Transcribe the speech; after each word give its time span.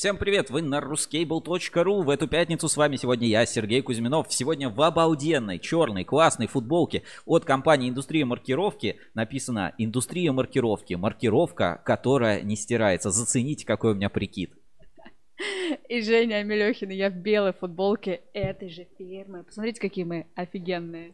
Всем 0.00 0.16
привет, 0.16 0.48
вы 0.48 0.62
на 0.62 0.78
ruscable.ru. 0.78 2.02
В 2.02 2.08
эту 2.08 2.26
пятницу 2.26 2.68
с 2.70 2.78
вами 2.78 2.96
сегодня 2.96 3.28
я, 3.28 3.44
Сергей 3.44 3.82
Кузьминов. 3.82 4.32
Сегодня 4.32 4.70
в 4.70 4.80
обалденной, 4.80 5.58
черной, 5.58 6.04
классной 6.04 6.46
футболке 6.46 7.02
от 7.26 7.44
компании 7.44 7.90
«Индустрия 7.90 8.24
маркировки» 8.24 8.96
написано 9.12 9.74
«Индустрия 9.76 10.32
маркировки». 10.32 10.94
Маркировка, 10.94 11.82
которая 11.84 12.40
не 12.40 12.56
стирается. 12.56 13.10
Зацените, 13.10 13.66
какой 13.66 13.92
у 13.92 13.94
меня 13.94 14.08
прикид. 14.08 14.54
И 15.90 16.00
Женя 16.00 16.36
Амелехина, 16.36 16.92
я 16.92 17.10
в 17.10 17.16
белой 17.16 17.52
футболке 17.52 18.22
этой 18.32 18.70
же 18.70 18.86
фирмы. 18.96 19.44
Посмотрите, 19.44 19.82
какие 19.82 20.04
мы 20.04 20.28
офигенные 20.34 21.12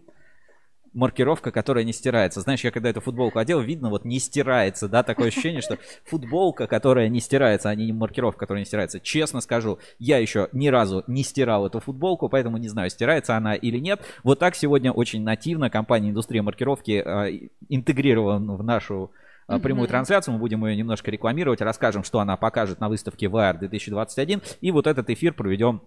маркировка, 0.97 1.53
которая 1.53 1.85
не 1.85 1.93
стирается. 1.93 2.41
Знаешь, 2.41 2.65
я 2.65 2.70
когда 2.70 2.89
эту 2.89 3.01
футболку 3.01 3.39
одел, 3.39 3.61
видно, 3.61 3.91
вот 3.91 4.05
не 4.05 4.19
стирается, 4.19 4.89
да, 4.89 5.03
такое 5.03 5.29
ощущение, 5.29 5.61
что 5.61 5.79
футболка, 6.05 6.66
которая 6.66 7.09
не 7.09 7.20
стирается, 7.20 7.69
а 7.69 7.75
не 7.75 7.93
маркировка, 7.93 8.41
которая 8.41 8.62
не 8.62 8.66
стирается. 8.66 8.98
Честно 8.98 9.41
скажу, 9.41 9.79
я 9.98 10.19
еще 10.19 10.48
ни 10.53 10.69
разу 10.69 11.05
не 11.06 11.23
стирал 11.23 11.67
эту 11.67 11.80
футболку, 11.80 12.29
поэтому 12.29 12.56
не 12.56 12.69
знаю, 12.69 12.89
стирается 12.89 13.37
она 13.37 13.55
или 13.55 13.79
нет. 13.79 14.01
Вот 14.25 14.39
так 14.39 14.56
сегодня 14.56 14.91
очень 14.91 15.23
нативно 15.23 15.69
компания 15.69 16.11
«Индустрия 16.11 16.43
маркировки» 16.43 17.03
э, 17.05 17.48
интегрирована 17.69 18.56
в 18.56 18.65
нашу 18.65 19.11
uh 19.48 19.61
прямую 19.61 19.87
трансляцию. 19.89 20.34
Мы 20.34 20.41
будем 20.41 20.65
ее 20.67 20.77
немножко 20.77 21.11
рекламировать, 21.11 21.61
расскажем, 21.61 22.05
что 22.05 22.20
она 22.20 22.37
покажет 22.37 22.81
на 22.81 22.89
выставке 22.89 23.27
VR 23.27 23.59
2021. 23.59 24.42
И 24.61 24.70
вот 24.73 24.87
этот 24.87 25.11
эфир 25.11 25.34
проведем 25.34 25.83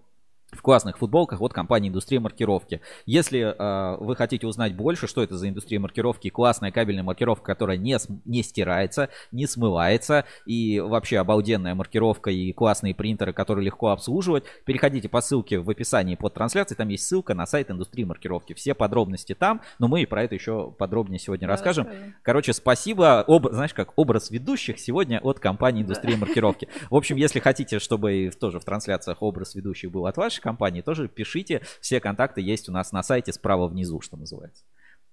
в 0.51 0.61
классных 0.61 0.97
футболках 0.97 1.41
от 1.41 1.53
компании 1.53 1.89
«Индустрия 1.89 2.19
маркировки». 2.19 2.81
Если 3.05 3.39
э, 3.39 3.97
вы 3.99 4.15
хотите 4.15 4.47
узнать 4.47 4.75
больше, 4.75 5.07
что 5.07 5.21
это 5.21 5.37
за 5.37 5.49
индустрия 5.49 5.79
маркировки, 5.79 6.29
классная 6.29 6.71
кабельная 6.71 7.03
маркировка, 7.03 7.45
которая 7.45 7.77
не, 7.77 7.97
не 8.25 8.43
стирается, 8.43 9.09
не 9.31 9.47
смывается, 9.47 10.25
и 10.45 10.79
вообще 10.79 11.19
обалденная 11.19 11.75
маркировка 11.75 12.31
и 12.31 12.51
классные 12.51 12.95
принтеры, 12.95 13.33
которые 13.33 13.65
легко 13.65 13.89
обслуживать, 13.89 14.45
переходите 14.65 15.09
по 15.09 15.21
ссылке 15.21 15.59
в 15.59 15.69
описании 15.69 16.15
под 16.15 16.33
трансляцией, 16.33 16.77
там 16.77 16.89
есть 16.89 17.05
ссылка 17.05 17.33
на 17.33 17.45
сайт 17.45 17.69
индустрии 17.71 18.03
маркировки. 18.03 18.53
Все 18.53 18.73
подробности 18.73 19.35
там, 19.35 19.61
но 19.77 19.87
мы 19.87 20.05
про 20.07 20.23
это 20.23 20.35
еще 20.35 20.71
подробнее 20.71 21.19
сегодня 21.19 21.47
да, 21.47 21.53
расскажем. 21.53 21.85
Расскажем. 21.85 22.15
Короче, 22.23 22.53
спасибо, 22.53 23.21
об, 23.21 23.51
знаешь, 23.51 23.73
как 23.73 23.93
образ 23.95 24.31
ведущих 24.31 24.79
сегодня 24.79 25.19
от 25.19 25.39
компании 25.39 25.83
«Индустрия 25.83 26.15
да. 26.15 26.25
маркировки». 26.25 26.67
В 26.89 26.95
общем, 26.95 27.15
если 27.17 27.39
хотите, 27.39 27.79
чтобы 27.79 28.31
тоже 28.39 28.59
в 28.59 28.65
трансляциях 28.65 29.21
образ 29.21 29.55
ведущих 29.55 29.91
был 29.91 30.05
от 30.05 30.17
вашей 30.17 30.38
вашей 30.39 30.41
компании, 30.41 30.81
тоже 30.81 31.07
пишите. 31.07 31.61
Все 31.81 31.99
контакты 31.99 32.41
есть 32.41 32.69
у 32.69 32.71
нас 32.71 32.91
на 32.91 33.03
сайте 33.03 33.33
справа 33.33 33.67
внизу, 33.67 34.01
что 34.01 34.17
называется. 34.17 34.63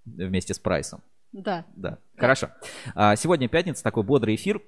Вместе 0.05 0.55
с 0.55 0.58
прайсом. 0.58 1.02
Да. 1.32 1.64
Да. 1.77 1.98
Хорошо. 2.16 2.50
А, 2.94 3.16
сегодня 3.16 3.48
пятница, 3.48 3.82
такой 3.82 4.04
бодрый 4.04 4.36
эфир. 4.36 4.60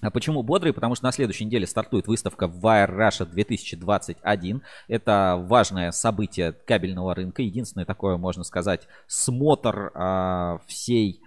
А 0.00 0.10
почему 0.10 0.42
бодрый? 0.42 0.72
Потому 0.72 0.94
что 0.94 1.04
на 1.04 1.12
следующей 1.12 1.46
неделе 1.46 1.66
стартует 1.66 2.06
выставка 2.06 2.44
Wire 2.44 2.90
Russia 2.90 3.24
2021. 3.24 4.62
Это 4.88 5.36
важное 5.38 5.92
событие 5.92 6.52
кабельного 6.52 7.14
рынка. 7.14 7.42
Единственное 7.42 7.86
такое, 7.86 8.18
можно 8.18 8.44
сказать, 8.44 8.86
смотр 9.06 9.92
а, 9.94 10.58
всей 10.66 11.22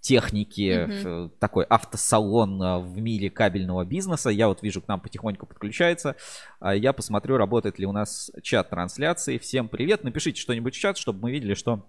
техники, 0.00 0.86
mm-hmm. 0.88 1.30
такой 1.38 1.64
автосалон 1.64 2.62
э, 2.62 2.78
в 2.78 2.98
мире 2.98 3.30
кабельного 3.30 3.84
бизнеса. 3.84 4.30
Я 4.30 4.48
вот 4.48 4.62
вижу, 4.62 4.80
к 4.80 4.88
нам 4.88 5.00
потихоньку 5.00 5.46
подключается. 5.46 6.16
А 6.58 6.74
я 6.74 6.92
посмотрю, 6.92 7.36
работает 7.36 7.78
ли 7.78 7.86
у 7.86 7.92
нас 7.92 8.30
чат 8.42 8.70
трансляции. 8.70 9.38
Всем 9.38 9.68
привет. 9.68 10.04
Напишите 10.04 10.40
что-нибудь 10.40 10.74
в 10.74 10.78
чат, 10.78 10.96
чтобы 10.96 11.20
мы 11.20 11.30
видели, 11.30 11.54
что 11.54 11.86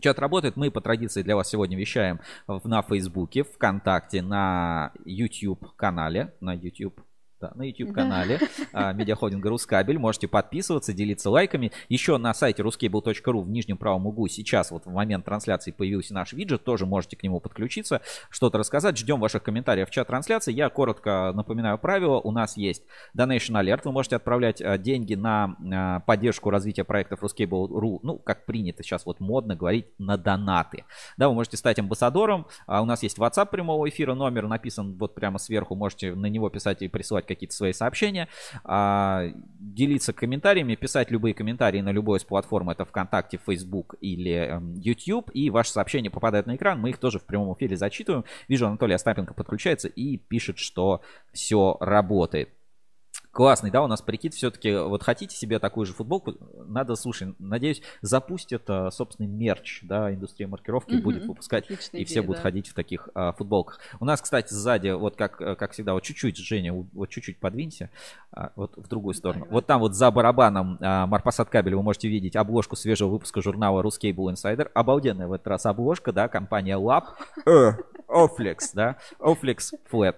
Чат 0.00 0.20
работает. 0.20 0.56
Мы 0.56 0.70
по 0.70 0.80
традиции 0.80 1.22
для 1.22 1.34
вас 1.34 1.48
сегодня 1.48 1.76
вещаем 1.76 2.20
на 2.46 2.82
Фейсбуке, 2.82 3.42
ВКонтакте, 3.42 4.22
на 4.22 4.92
YouTube 5.04 5.74
канале, 5.74 6.34
на 6.40 6.54
YouTube 6.54 7.00
да, 7.40 7.52
на 7.54 7.62
YouTube-канале 7.62 8.40
да. 8.72 8.92
медиахолдинга 8.92 9.48
Рускабель. 9.48 9.98
Можете 9.98 10.28
подписываться, 10.28 10.92
делиться 10.92 11.30
лайками. 11.30 11.72
Еще 11.88 12.16
на 12.16 12.34
сайте 12.34 12.62
ruskable.ru 12.62 13.42
в 13.42 13.48
нижнем 13.48 13.76
правом 13.76 14.06
углу 14.06 14.28
сейчас 14.28 14.70
вот 14.70 14.86
в 14.86 14.92
момент 14.92 15.24
трансляции 15.24 15.70
появился 15.70 16.14
наш 16.14 16.32
виджет. 16.32 16.64
Тоже 16.64 16.86
можете 16.86 17.16
к 17.16 17.22
нему 17.22 17.40
подключиться, 17.40 18.00
что-то 18.30 18.58
рассказать. 18.58 18.96
Ждем 18.96 19.20
ваших 19.20 19.42
комментариев 19.42 19.88
в 19.88 19.90
чат 19.90 20.08
трансляции. 20.08 20.52
Я 20.52 20.68
коротко 20.68 21.32
напоминаю 21.34 21.78
правила. 21.78 22.18
У 22.18 22.32
нас 22.32 22.56
есть 22.56 22.82
Donation 23.16 23.60
Alert. 23.62 23.82
Вы 23.84 23.92
можете 23.92 24.16
отправлять 24.16 24.60
а, 24.60 24.76
деньги 24.78 25.14
на 25.14 25.56
а, 25.72 26.00
поддержку 26.00 26.50
развития 26.50 26.84
проектов 26.84 27.22
Ruskable.ru. 27.22 28.00
Ну, 28.02 28.18
как 28.18 28.46
принято 28.46 28.82
сейчас 28.82 29.06
вот 29.06 29.20
модно 29.20 29.54
говорить, 29.54 29.86
на 29.98 30.16
донаты. 30.16 30.84
Да, 31.16 31.28
вы 31.28 31.34
можете 31.34 31.56
стать 31.56 31.78
амбассадором. 31.78 32.46
У 32.66 32.84
нас 32.84 33.02
есть 33.02 33.18
WhatsApp 33.18 33.50
прямого 33.50 33.88
эфира. 33.88 34.14
Номер 34.14 34.48
написан 34.48 34.96
вот 34.98 35.14
прямо 35.14 35.38
сверху. 35.38 35.74
Можете 35.74 36.14
на 36.14 36.26
него 36.26 36.50
писать 36.50 36.82
и 36.82 36.88
присылать 36.88 37.27
какие-то 37.28 37.54
свои 37.54 37.72
сообщения, 37.72 38.28
а, 38.64 39.26
делиться 39.60 40.12
комментариями, 40.12 40.74
писать 40.74 41.10
любые 41.10 41.34
комментарии 41.34 41.80
на 41.80 41.92
любой 41.92 42.18
из 42.18 42.24
платформ, 42.24 42.70
это 42.70 42.84
ВКонтакте, 42.84 43.38
Facebook 43.44 43.94
или 44.00 44.32
эм, 44.32 44.74
YouTube, 44.74 45.30
и 45.34 45.50
ваши 45.50 45.70
сообщения 45.70 46.10
попадают 46.10 46.46
на 46.46 46.56
экран, 46.56 46.80
мы 46.80 46.90
их 46.90 46.98
тоже 46.98 47.18
в 47.18 47.24
прямом 47.24 47.54
эфире 47.54 47.76
зачитываем. 47.76 48.24
Вижу, 48.48 48.66
Анатолий 48.66 48.94
Остапенко 48.94 49.34
подключается 49.34 49.88
и 49.88 50.16
пишет, 50.16 50.58
что 50.58 51.02
все 51.32 51.76
работает. 51.80 52.50
Классный, 53.38 53.70
да, 53.70 53.84
у 53.84 53.86
нас 53.86 54.02
прикид 54.02 54.34
все-таки. 54.34 54.74
Вот 54.74 55.04
хотите 55.04 55.36
себе 55.36 55.60
такую 55.60 55.86
же 55.86 55.92
футболку, 55.92 56.34
надо, 56.66 56.96
слушай, 56.96 57.36
надеюсь, 57.38 57.82
запустят, 58.02 58.64
а, 58.66 58.90
собственный 58.90 59.28
мерч, 59.28 59.78
да, 59.84 60.12
индустрия 60.12 60.48
маркировки 60.48 60.96
угу, 60.96 61.04
будет 61.04 61.24
выпускать, 61.24 61.70
и 61.70 61.76
все 61.76 62.02
идея, 62.02 62.22
будут 62.24 62.38
да. 62.38 62.42
ходить 62.42 62.66
в 62.66 62.74
таких 62.74 63.08
а, 63.14 63.30
футболках. 63.30 63.78
У 64.00 64.04
нас, 64.04 64.20
кстати, 64.20 64.52
сзади, 64.52 64.88
вот 64.88 65.14
как, 65.14 65.36
как 65.36 65.70
всегда, 65.70 65.92
вот 65.92 66.02
чуть-чуть, 66.02 66.36
Женя, 66.36 66.72
вот 66.72 67.10
чуть-чуть 67.10 67.38
подвинься, 67.38 67.90
а, 68.32 68.50
вот 68.56 68.76
в 68.76 68.88
другую 68.88 69.14
сторону. 69.14 69.46
Вот 69.48 69.66
там 69.66 69.78
вот 69.82 69.94
за 69.94 70.10
барабаном 70.10 70.76
а, 70.80 71.06
Марпасад 71.06 71.48
кабель 71.48 71.76
вы 71.76 71.84
можете 71.84 72.08
видеть 72.08 72.34
обложку 72.34 72.74
свежего 72.74 73.10
выпуска 73.10 73.40
журнала 73.40 73.84
Ruscable 73.84 74.32
Insider. 74.32 74.68
Обалденная 74.74 75.28
в 75.28 75.32
этот 75.32 75.46
раз 75.46 75.64
обложка, 75.64 76.12
да, 76.12 76.26
компания 76.26 76.76
Lab, 76.76 77.04
э, 77.46 77.74
Oflex, 78.08 78.70
да, 78.74 78.96
Oflex 79.20 79.74
Flat. 79.92 80.16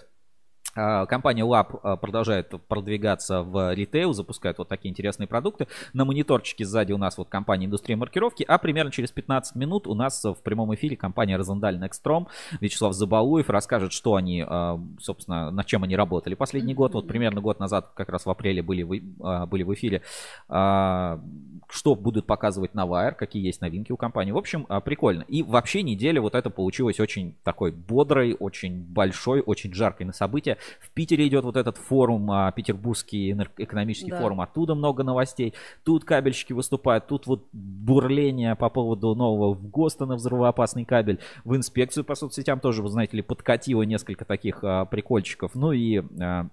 А, 0.80 1.06
компания 1.06 1.42
Lab 1.42 1.78
а, 1.82 1.96
продолжает 1.96 2.54
продвигаться 2.68 3.42
в 3.42 3.74
ритейл, 3.74 4.14
запускает 4.14 4.56
вот 4.58 4.68
такие 4.68 4.90
интересные 4.90 5.26
продукты. 5.26 5.68
На 5.92 6.06
мониторчике 6.06 6.64
сзади 6.64 6.92
у 6.92 6.98
нас 6.98 7.18
вот 7.18 7.28
компания 7.28 7.66
Индустрия 7.66 7.96
маркировки, 7.96 8.44
а 8.48 8.56
примерно 8.56 8.90
через 8.90 9.10
15 9.10 9.56
минут 9.56 9.86
у 9.86 9.94
нас 9.94 10.24
в 10.24 10.36
прямом 10.42 10.74
эфире 10.74 10.96
компания 10.96 11.36
Розендаль 11.36 11.76
Nextrom. 11.76 12.28
Вячеслав 12.60 12.94
Забалуев 12.94 13.50
расскажет, 13.50 13.92
что 13.92 14.14
они, 14.14 14.42
а, 14.46 14.80
собственно, 15.00 15.50
над 15.50 15.66
чем 15.66 15.84
они 15.84 15.96
работали 15.96 16.34
последний 16.34 16.74
год. 16.74 16.94
Вот 16.94 17.06
примерно 17.06 17.42
год 17.42 17.60
назад, 17.60 17.90
как 17.94 18.08
раз 18.08 18.24
в 18.24 18.30
апреле 18.30 18.62
были, 18.62 18.82
в, 18.82 19.46
были 19.46 19.62
в 19.62 19.74
эфире. 19.74 20.02
Что 20.48 21.94
будут 21.94 22.26
показывать 22.26 22.74
на 22.74 22.86
Wire, 22.86 23.14
какие 23.14 23.44
есть 23.44 23.60
новинки 23.60 23.92
у 23.92 23.96
компании. 23.96 24.32
В 24.32 24.38
общем, 24.38 24.66
прикольно. 24.84 25.22
И 25.28 25.42
вообще 25.42 25.82
неделя 25.82 26.20
вот 26.20 26.34
это 26.34 26.50
получилось 26.50 26.98
очень 26.98 27.36
такой 27.44 27.70
бодрой, 27.70 28.34
очень 28.38 28.82
большой, 28.82 29.40
очень 29.40 29.72
жаркой 29.72 30.06
на 30.06 30.12
события. 30.12 30.56
В 30.80 30.90
Питере 30.90 31.26
идет 31.26 31.44
вот 31.44 31.56
этот 31.56 31.76
форум, 31.76 32.30
а, 32.30 32.52
Петербургский 32.52 33.32
экономический 33.58 34.10
да. 34.10 34.20
форум, 34.20 34.40
оттуда 34.40 34.74
много 34.74 35.02
новостей. 35.02 35.54
Тут 35.84 36.04
кабельщики 36.04 36.52
выступают, 36.52 37.06
тут 37.06 37.26
вот 37.26 37.48
бурление 37.52 38.54
по 38.56 38.68
поводу 38.68 39.14
нового 39.14 39.54
в 39.54 39.68
ГОСТа 39.68 40.06
на 40.06 40.16
взрывоопасный 40.16 40.84
кабель. 40.84 41.20
В 41.44 41.56
инспекцию 41.56 42.04
по 42.04 42.14
соцсетям 42.14 42.60
тоже, 42.60 42.82
вы 42.82 42.88
знаете 42.88 43.16
ли, 43.16 43.22
подкатило 43.22 43.82
несколько 43.82 44.24
таких 44.24 44.60
а, 44.62 44.84
прикольчиков. 44.84 45.54
Ну 45.54 45.72
и 45.72 46.02
а, 46.20 46.48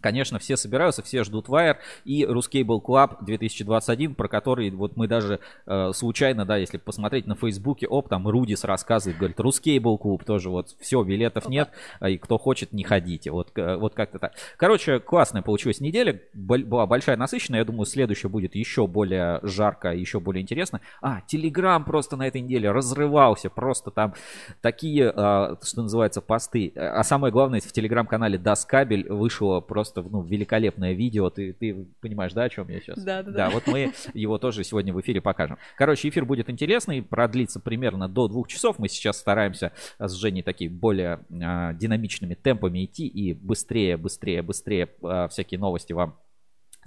Конечно, 0.00 0.38
все 0.38 0.56
собираются, 0.56 1.02
все 1.02 1.24
ждут 1.24 1.48
Wire 1.48 1.76
и 2.04 2.24
Ruscable 2.24 2.80
Club 2.82 3.24
2021, 3.24 4.14
про 4.14 4.28
который 4.28 4.70
вот 4.70 4.96
мы 4.96 5.08
даже 5.08 5.40
э, 5.66 5.92
случайно, 5.94 6.44
да, 6.44 6.56
если 6.56 6.78
посмотреть 6.78 7.26
на 7.26 7.34
Фейсбуке, 7.34 7.86
оп, 7.86 8.08
там 8.08 8.28
Рудис 8.28 8.64
рассказывает, 8.64 9.18
говорит, 9.18 9.38
Ruscable 9.38 9.98
Club 9.98 10.24
тоже 10.24 10.50
вот, 10.50 10.74
все, 10.80 11.02
билетов 11.02 11.48
нет, 11.48 11.70
а 12.00 12.08
и 12.08 12.18
кто 12.18 12.38
хочет, 12.38 12.72
не 12.72 12.84
ходите, 12.84 13.30
вот, 13.30 13.50
э, 13.56 13.76
вот 13.76 13.94
как-то 13.94 14.18
так. 14.18 14.34
Короче, 14.56 15.00
классная 15.00 15.42
получилась 15.42 15.80
неделя, 15.80 16.20
была 16.34 16.86
большая 16.86 17.16
насыщенная, 17.16 17.60
я 17.60 17.64
думаю, 17.64 17.86
следующая 17.86 18.28
будет 18.28 18.54
еще 18.54 18.86
более 18.86 19.40
жарко, 19.42 19.92
еще 19.92 20.20
более 20.20 20.42
интересно. 20.42 20.80
А, 21.00 21.20
Телеграм 21.26 21.84
просто 21.84 22.16
на 22.16 22.26
этой 22.26 22.40
неделе 22.40 22.70
разрывался, 22.70 23.50
просто 23.50 23.90
там 23.90 24.14
такие, 24.60 25.12
э, 25.14 25.56
что 25.62 25.82
называется, 25.82 26.20
посты. 26.20 26.72
А 26.76 27.02
самое 27.02 27.32
главное, 27.32 27.60
в 27.60 27.72
Телеграм-канале 27.72 28.38
Даскабель 28.38 29.10
вышло 29.10 29.60
просто 29.60 29.95
просто 29.96 30.16
ну, 30.16 30.22
великолепное 30.22 30.92
видео. 30.92 31.30
Ты, 31.30 31.52
ты 31.52 31.86
понимаешь, 32.00 32.32
да, 32.32 32.44
о 32.44 32.48
чем 32.48 32.68
я 32.68 32.80
сейчас? 32.80 33.02
Да, 33.02 33.22
да, 33.22 33.30
да. 33.30 33.36
Да, 33.36 33.50
вот 33.50 33.66
мы 33.66 33.92
его 34.14 34.38
тоже 34.38 34.64
сегодня 34.64 34.92
в 34.92 35.00
эфире 35.00 35.20
покажем. 35.20 35.58
Короче, 35.76 36.08
эфир 36.08 36.24
будет 36.24 36.50
интересный, 36.50 37.02
продлится 37.02 37.60
примерно 37.60 38.08
до 38.08 38.28
двух 38.28 38.48
часов. 38.48 38.78
Мы 38.78 38.88
сейчас 38.88 39.18
стараемся 39.18 39.72
с 39.98 40.12
Женей 40.12 40.42
такие 40.42 40.70
более 40.70 41.20
э, 41.30 41.74
динамичными 41.74 42.34
темпами 42.34 42.84
идти 42.84 43.06
и 43.06 43.34
быстрее, 43.34 43.96
быстрее, 43.96 44.42
быстрее 44.42 44.88
э, 45.02 45.28
всякие 45.30 45.58
новости 45.60 45.92
вам 45.92 46.16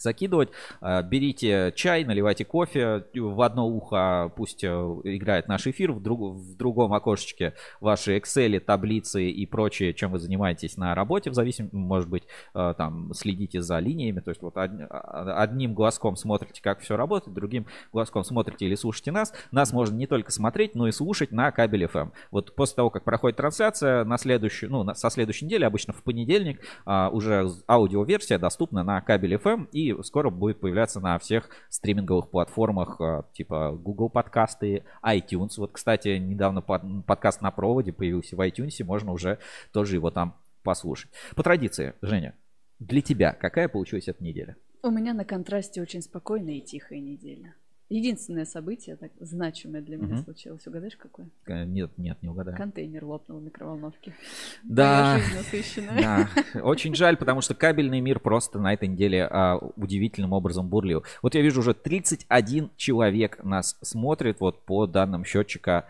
закидывать. 0.02 0.50
А, 0.82 1.02
берите 1.02 1.74
чай, 1.76 2.04
наливайте 2.04 2.46
кофе. 2.46 3.06
В 3.14 3.42
одно 3.42 3.68
ухо 3.68 4.32
пусть 4.36 4.64
э, 4.64 4.68
играет 4.68 5.48
наш 5.48 5.68
эфир, 5.68 5.92
в, 5.92 6.02
друг, 6.02 6.36
в 6.36 6.56
другом 6.56 6.94
окошечке 6.94 7.54
ваши 7.80 8.18
Excel, 8.18 8.60
таблицы 8.60 9.30
и 9.30 9.46
прочее, 9.46 9.94
чем 9.94 10.12
вы 10.12 10.20
занимаетесь 10.20 10.78
на 10.78 10.96
работе, 10.96 11.30
в 11.30 11.34
зависимости, 11.34 11.76
может 11.76 12.10
быть, 12.10 12.24
э, 12.54 12.74
там 12.78 13.14
следите 13.14 13.62
за 13.62 13.80
линиями. 13.80 14.20
То 14.20 14.32
есть 14.32 14.42
вот 14.42 14.56
а, 14.58 15.42
одним 15.42 15.74
глазком 15.74 16.16
смотрите, 16.16 16.62
как 16.62 16.80
все 16.80 16.96
работает, 16.96 17.34
другим 17.34 17.66
глазком 17.92 18.24
смотрите 18.24 18.66
или 18.66 18.76
слушаете 18.76 19.12
нас. 19.12 19.34
Нас 19.52 19.74
можно 19.74 19.96
не 19.96 20.08
только 20.08 20.32
смотреть, 20.32 20.76
но 20.76 20.88
и 20.88 20.92
слушать 20.92 21.32
на 21.32 21.52
кабеле 21.52 21.88
FM. 21.88 22.12
Вот 22.32 22.56
после 22.56 22.76
того, 22.76 22.90
как 22.90 23.04
проходит 23.04 23.38
трансляция, 23.38 24.04
на 24.04 24.18
следующую, 24.18 24.72
ну, 24.72 24.94
со 24.94 25.10
следующей 25.10 25.46
недели, 25.46 25.64
обычно 25.64 25.94
в 25.94 26.04
понедельник, 26.04 26.62
а, 26.86 27.10
уже 27.10 27.50
аудиоверсия 27.68 28.40
доступна 28.40 28.84
на 28.84 29.02
кабеле 29.02 29.38
FM 29.38 29.70
и 29.72 29.89
скоро 30.04 30.30
будет 30.30 30.60
появляться 30.60 31.00
на 31.00 31.18
всех 31.20 31.50
стриминговых 31.70 32.30
платформах 32.30 33.00
а, 33.00 33.26
типа 33.34 33.72
Google 33.72 34.10
подкасты, 34.10 34.84
iTunes. 35.04 35.52
Вот, 35.58 35.72
кстати, 35.72 36.18
недавно 36.18 36.62
подкаст 36.62 37.42
на 37.42 37.52
проводе 37.52 37.94
появился 37.94 38.36
в 38.36 38.48
iTunes, 38.48 38.84
можно 38.84 39.12
уже 39.12 39.40
тоже 39.72 39.96
его 39.96 40.12
там 40.12 40.36
послушать. 40.64 41.12
По 41.36 41.44
традиции, 41.44 41.94
Женя, 42.02 42.36
для 42.80 43.02
тебя 43.02 43.34
какая 43.34 43.68
получилась 43.68 44.08
эта 44.08 44.24
неделя? 44.24 44.56
У 44.82 44.90
меня 44.92 45.14
на 45.14 45.26
контрасте 45.26 45.82
очень 45.82 46.02
спокойная 46.02 46.56
и 46.56 46.62
тихая 46.62 47.00
неделя. 47.00 47.54
Единственное 47.90 48.46
событие 48.46 48.96
так 48.96 49.12
значимое 49.20 49.82
для 49.82 49.98
меня 49.98 50.16
угу. 50.16 50.24
случилось. 50.24 50.66
Угадаешь, 50.68 50.96
какое? 50.96 51.28
Нет, 51.48 51.92
нет, 51.98 52.22
не 52.22 52.30
угадаю. 52.30 52.56
Контейнер 52.56 53.04
лопнул 53.04 53.40
в 53.40 53.44
микроволновке. 53.44 54.14
Да. 54.64 55.20
Да. 56.00 56.30
Очень 56.62 56.94
жаль, 56.94 57.18
потому 57.18 57.42
что 57.42 57.56
кабельный 57.56 58.00
мир 58.00 58.20
просто 58.20 58.60
на 58.60 58.74
этой 58.74 58.88
неделе 58.88 59.26
а, 59.26 59.58
удивительным 59.76 60.34
образом 60.34 60.70
бурлил. 60.70 61.04
Вот 61.24 61.34
я 61.34 61.42
вижу, 61.42 61.62
уже 61.62 61.74
31 61.74 62.70
человек 62.78 63.44
нас 63.44 63.78
смотрит 63.82 64.40
вот 64.40 64.64
по 64.66 64.86
данным 64.86 65.26
счетчика 65.26 65.88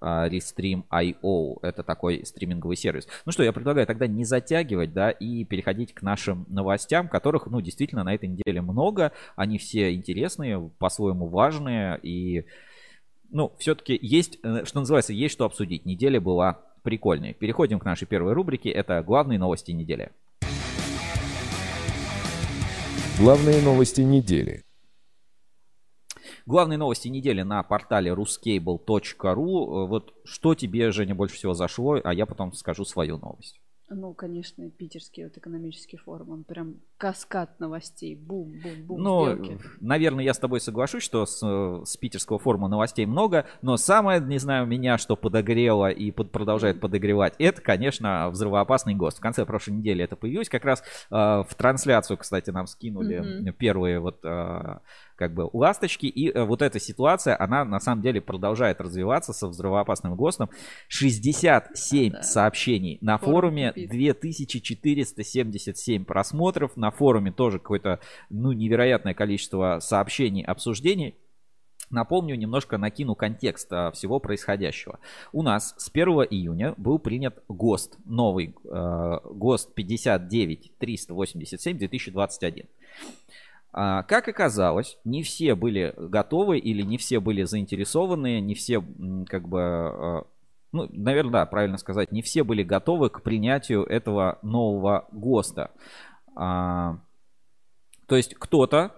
Restream.io. 0.00 1.58
Это 1.62 1.82
такой 1.82 2.24
стриминговый 2.24 2.76
сервис. 2.76 3.06
Ну 3.24 3.32
что, 3.32 3.42
я 3.42 3.52
предлагаю 3.52 3.86
тогда 3.86 4.06
не 4.06 4.24
затягивать, 4.24 4.92
да, 4.92 5.10
и 5.10 5.44
переходить 5.44 5.94
к 5.94 6.02
нашим 6.02 6.46
новостям, 6.48 7.08
которых, 7.08 7.46
ну, 7.46 7.60
действительно 7.60 8.04
на 8.04 8.14
этой 8.14 8.28
неделе 8.28 8.60
много. 8.62 9.12
Они 9.36 9.58
все 9.58 9.94
интересные, 9.94 10.70
по-своему 10.78 11.28
важные. 11.28 11.98
И, 12.02 12.46
ну, 13.30 13.52
все-таки 13.58 13.98
есть, 14.00 14.38
э, 14.42 14.64
что 14.64 14.80
называется, 14.80 15.12
есть 15.12 15.34
что 15.34 15.44
обсудить. 15.44 15.84
Неделя 15.84 16.20
была 16.20 16.60
прикольной. 16.82 17.34
Переходим 17.34 17.78
к 17.78 17.84
нашей 17.84 18.06
первой 18.06 18.32
рубрике. 18.32 18.70
Это 18.70 19.02
главные 19.02 19.38
новости 19.38 19.70
недели. 19.72 20.10
Главные 23.18 23.62
новости 23.62 24.00
недели. 24.00 24.64
Главные 26.46 26.78
новости 26.78 27.08
недели 27.08 27.42
на 27.42 27.62
портале 27.62 28.12
ruscable.ru. 28.12 29.86
Вот 29.86 30.14
что 30.24 30.54
тебе, 30.54 30.90
Женя, 30.90 31.14
больше 31.14 31.36
всего 31.36 31.54
зашло, 31.54 32.00
а 32.02 32.14
я 32.14 32.26
потом 32.26 32.52
скажу 32.52 32.84
свою 32.84 33.18
новость. 33.18 33.60
Ну, 33.94 34.14
конечно, 34.14 34.68
питерский 34.70 35.24
вот 35.24 35.36
экономический 35.36 35.96
форум, 35.98 36.30
он 36.30 36.44
прям 36.44 36.76
каскад 36.96 37.58
новостей, 37.60 38.14
бум-бум-бум. 38.14 39.02
Ну, 39.02 39.38
наверное, 39.80 40.24
я 40.24 40.34
с 40.34 40.38
тобой 40.38 40.60
соглашусь, 40.60 41.02
что 41.02 41.26
с, 41.26 41.40
с 41.40 41.96
питерского 41.96 42.38
форума 42.38 42.68
новостей 42.68 43.06
много, 43.06 43.46
но 43.60 43.76
самое, 43.76 44.20
не 44.20 44.38
знаю, 44.38 44.66
меня 44.66 44.98
что 44.98 45.16
подогрело 45.16 45.90
и 45.90 46.10
под, 46.10 46.32
продолжает 46.32 46.80
подогревать, 46.80 47.34
это, 47.38 47.60
конечно, 47.60 48.30
взрывоопасный 48.30 48.94
ГОСТ. 48.94 49.18
В 49.18 49.20
конце 49.20 49.44
прошлой 49.44 49.74
недели 49.74 50.04
это 50.04 50.16
появилось, 50.16 50.48
как 50.48 50.64
раз 50.64 50.82
э, 51.10 51.14
в 51.14 51.54
трансляцию, 51.56 52.16
кстати, 52.16 52.50
нам 52.50 52.66
скинули 52.66 53.20
mm-hmm. 53.20 53.52
первые 53.52 54.00
вот 54.00 54.24
э, 54.24 54.78
как 55.22 55.34
бы 55.34 55.48
ласточки. 55.52 56.06
И 56.06 56.32
э, 56.32 56.42
вот 56.42 56.62
эта 56.62 56.80
ситуация, 56.80 57.40
она 57.40 57.64
на 57.64 57.78
самом 57.78 58.02
деле 58.02 58.20
продолжает 58.20 58.80
развиваться 58.80 59.32
со 59.32 59.46
взрывоопасным 59.46 60.16
ГОСТом. 60.16 60.50
67 60.88 62.12
да. 62.12 62.22
сообщений 62.22 62.98
на 63.00 63.18
Форум 63.18 63.34
форуме, 63.34 63.72
2477 63.72 66.04
просмотров. 66.04 66.76
На 66.76 66.90
форуме 66.90 67.30
тоже 67.30 67.60
какое-то, 67.60 68.00
ну, 68.30 68.50
невероятное 68.50 69.14
количество 69.14 69.78
сообщений, 69.80 70.42
обсуждений. 70.42 71.14
Напомню, 71.88 72.34
немножко 72.34 72.78
накину 72.78 73.14
контекст 73.14 73.72
а, 73.72 73.92
всего 73.92 74.18
происходящего. 74.18 74.98
У 75.32 75.42
нас 75.42 75.76
с 75.78 75.88
1 75.88 76.08
июня 76.30 76.74
был 76.78 76.98
принят 76.98 77.44
ГОСТ, 77.48 77.96
новый 78.06 78.56
э, 78.64 79.18
ГОСТ 79.24 79.72
59387 79.76 81.78
2021. 81.78 82.66
А, 83.74 84.02
как 84.02 84.28
оказалось, 84.28 84.98
не 85.04 85.22
все 85.22 85.54
были 85.54 85.94
готовы 85.96 86.58
или 86.58 86.82
не 86.82 86.98
все 86.98 87.20
были 87.20 87.44
заинтересованы, 87.44 88.40
не 88.40 88.54
все 88.54 88.84
как 89.26 89.48
бы, 89.48 89.60
а, 89.62 90.26
ну, 90.72 90.88
наверное, 90.92 91.32
да, 91.32 91.46
правильно 91.46 91.78
сказать, 91.78 92.12
не 92.12 92.20
все 92.20 92.44
были 92.44 92.62
готовы 92.62 93.08
к 93.08 93.22
принятию 93.22 93.84
этого 93.84 94.38
нового 94.42 95.08
ГОСТа. 95.12 95.70
А, 96.36 96.98
то 98.06 98.16
есть 98.16 98.34
кто-то, 98.34 98.94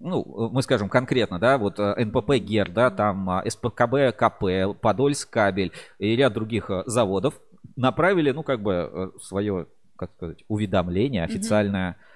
ну, 0.00 0.50
мы 0.50 0.62
скажем 0.62 0.88
конкретно, 0.88 1.38
да, 1.38 1.58
вот 1.58 1.78
НПП 1.78 2.36
ГЕР, 2.36 2.70
да, 2.70 2.90
там 2.90 3.42
СПКБ 3.46 4.16
КП, 4.16 4.80
Подольск 4.80 5.28
кабель 5.28 5.72
и 5.98 6.16
ряд 6.16 6.32
других 6.32 6.70
заводов 6.86 7.38
направили, 7.76 8.30
ну, 8.30 8.42
как 8.42 8.62
бы 8.62 9.12
свое, 9.20 9.66
как 9.96 10.12
сказать, 10.12 10.44
уведомление 10.48 11.24
официальное 11.24 11.90
mm-hmm 11.90 12.13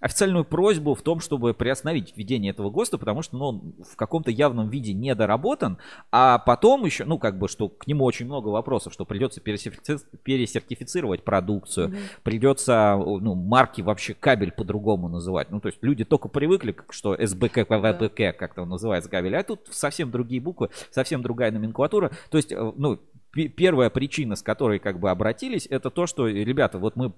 официальную 0.00 0.44
просьбу 0.44 0.94
в 0.94 1.02
том, 1.02 1.20
чтобы 1.20 1.54
приостановить 1.54 2.16
введение 2.16 2.50
этого 2.50 2.70
ГОСТа, 2.70 2.98
потому 2.98 3.22
что 3.22 3.36
ну, 3.36 3.44
он 3.46 3.74
в 3.90 3.96
каком-то 3.96 4.30
явном 4.30 4.68
виде 4.70 4.92
недоработан, 4.92 5.78
а 6.10 6.38
потом 6.38 6.84
еще, 6.84 7.04
ну, 7.04 7.18
как 7.18 7.38
бы, 7.38 7.48
что 7.48 7.68
к 7.68 7.86
нему 7.86 8.04
очень 8.04 8.26
много 8.26 8.48
вопросов, 8.48 8.92
что 8.92 9.04
придется 9.04 9.40
пересертифицировать 9.40 11.22
продукцию, 11.22 11.88
mm-hmm. 11.88 12.00
придется, 12.22 12.96
ну, 12.96 13.34
марки 13.34 13.82
вообще 13.82 14.14
кабель 14.14 14.52
по-другому 14.52 15.08
называть. 15.08 15.50
Ну, 15.50 15.60
то 15.60 15.68
есть 15.68 15.78
люди 15.82 16.04
только 16.04 16.28
привыкли, 16.28 16.74
что 16.90 17.14
СБК, 17.14 17.58
yeah. 17.58 18.32
как-то 18.32 18.64
называется 18.64 19.10
кабель, 19.10 19.36
а 19.36 19.42
тут 19.42 19.68
совсем 19.70 20.10
другие 20.10 20.40
буквы, 20.40 20.70
совсем 20.90 21.22
другая 21.22 21.52
номенклатура. 21.52 22.10
То 22.30 22.38
есть, 22.38 22.52
э, 22.52 22.72
ну, 22.76 22.98
первая 23.36 23.90
причина, 23.90 24.36
с 24.36 24.42
которой 24.42 24.78
как 24.78 24.98
бы 24.98 25.10
обратились, 25.10 25.66
это 25.68 25.90
то, 25.90 26.06
что, 26.06 26.26
ребята, 26.26 26.78
вот 26.78 26.96
мы 26.96 27.12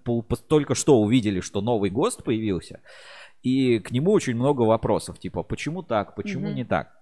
только 0.48 0.74
что 0.74 1.00
увидели, 1.00 1.40
что 1.40 1.60
новый 1.60 1.90
ГОСТ 1.90 2.24
появился, 2.24 2.80
и 3.42 3.78
к 3.78 3.90
нему 3.90 4.12
очень 4.12 4.34
много 4.34 4.62
вопросов, 4.62 5.18
типа, 5.18 5.42
почему 5.42 5.82
так, 5.82 6.14
почему 6.14 6.48
mm-hmm. 6.48 6.54
не 6.54 6.64
так. 6.64 6.98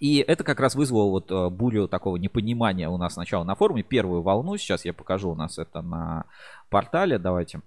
И 0.00 0.18
это 0.18 0.42
как 0.44 0.60
раз 0.60 0.74
вызвало 0.74 1.10
вот 1.10 1.30
э, 1.30 1.50
бурю 1.50 1.88
такого 1.88 2.16
непонимания 2.16 2.88
у 2.88 2.96
нас 2.96 3.14
сначала 3.14 3.44
на 3.44 3.54
форуме, 3.54 3.82
первую 3.82 4.22
волну, 4.22 4.56
сейчас 4.56 4.84
я 4.84 4.92
покажу 4.92 5.30
у 5.30 5.34
нас 5.34 5.58
это 5.58 5.82
на 5.82 6.24
портале, 6.68 7.18
давайте. 7.18 7.60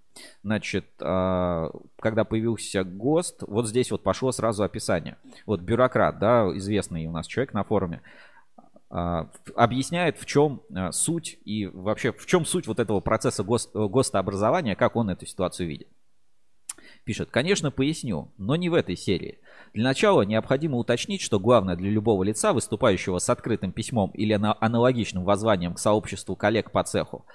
Значит, 0.44 0.86
э, 1.00 1.70
когда 2.00 2.24
появился 2.26 2.84
ГОСТ, 2.84 3.44
вот 3.48 3.68
здесь 3.68 3.92
вот 3.92 4.04
пошло 4.04 4.32
сразу 4.32 4.64
описание. 4.64 5.18
Вот 5.46 5.62
бюрократ, 5.62 6.20
да, 6.20 6.48
известный 6.56 7.06
у 7.06 7.12
нас 7.12 7.28
человек 7.28 7.54
на 7.54 7.64
форуме, 7.64 8.02
объясняет, 8.90 10.18
в 10.18 10.26
чем 10.26 10.62
а, 10.74 10.92
суть 10.92 11.40
и 11.44 11.66
вообще 11.66 12.14
в 12.14 12.26
чем 12.26 12.46
суть 12.46 12.68
вот 12.68 12.80
этого 12.80 13.02
процесса 13.02 13.44
гос, 13.44 13.70
ГОСТа-образования, 13.74 14.76
как 14.76 14.96
он 14.96 15.10
эту 15.10 15.26
ситуацию 15.26 15.68
видит. 15.68 15.90
Пишет, 17.04 17.30
конечно, 17.30 17.72
поясню, 17.72 18.34
но 18.38 18.56
не 18.56 18.70
в 18.70 18.74
этой 18.74 18.96
серии. 18.96 19.40
Для 19.74 19.84
начала 19.84 20.22
необходимо 20.24 20.78
уточнить, 20.78 21.22
что 21.22 21.40
главное 21.40 21.76
для 21.76 21.90
любого 21.90 22.24
лица, 22.24 22.54
выступающего 22.54 23.20
с 23.20 23.30
открытым 23.30 23.72
письмом 23.72 24.12
или 24.12 24.34
аналогичным 24.34 25.24
воззванием 25.24 25.74
к 25.74 25.80
сообществу 25.80 26.36
коллег 26.36 26.72
по 26.72 26.84
цеху, 26.84 27.26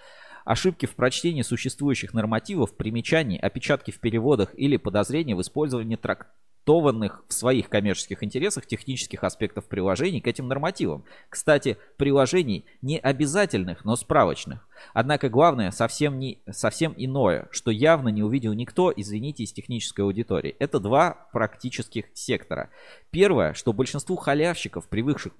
ошибки 0.44 0.86
в 0.86 0.94
прочтении 0.94 1.42
существующих 1.42 2.14
нормативов, 2.14 2.76
примечаний, 2.76 3.38
опечатки 3.38 3.90
в 3.90 4.00
переводах 4.00 4.54
или 4.58 4.76
подозрения 4.76 5.36
в 5.36 5.40
использовании 5.40 5.96
трак 5.96 6.34
адаптованных 6.62 7.24
в 7.28 7.32
своих 7.32 7.68
коммерческих 7.68 8.22
интересах 8.22 8.66
технических 8.66 9.24
аспектов 9.24 9.66
приложений 9.66 10.20
к 10.20 10.28
этим 10.28 10.48
нормативам. 10.48 11.04
Кстати, 11.28 11.76
приложений 11.96 12.64
не 12.82 12.98
обязательных, 12.98 13.84
но 13.84 13.96
справочных. 13.96 14.66
Однако 14.94 15.28
главное 15.28 15.70
совсем, 15.70 16.18
не, 16.18 16.40
совсем 16.50 16.94
иное, 16.96 17.48
что 17.50 17.70
явно 17.70 18.08
не 18.08 18.22
увидел 18.22 18.52
никто, 18.52 18.92
извините, 18.94 19.44
из 19.44 19.52
технической 19.52 20.04
аудитории. 20.04 20.56
Это 20.58 20.78
два 20.78 21.28
практических 21.32 22.06
сектора. 22.14 22.70
Первое, 23.10 23.54
что 23.54 23.72
большинству 23.72 24.16
халявщиков, 24.16 24.88
привыкших 24.88 25.32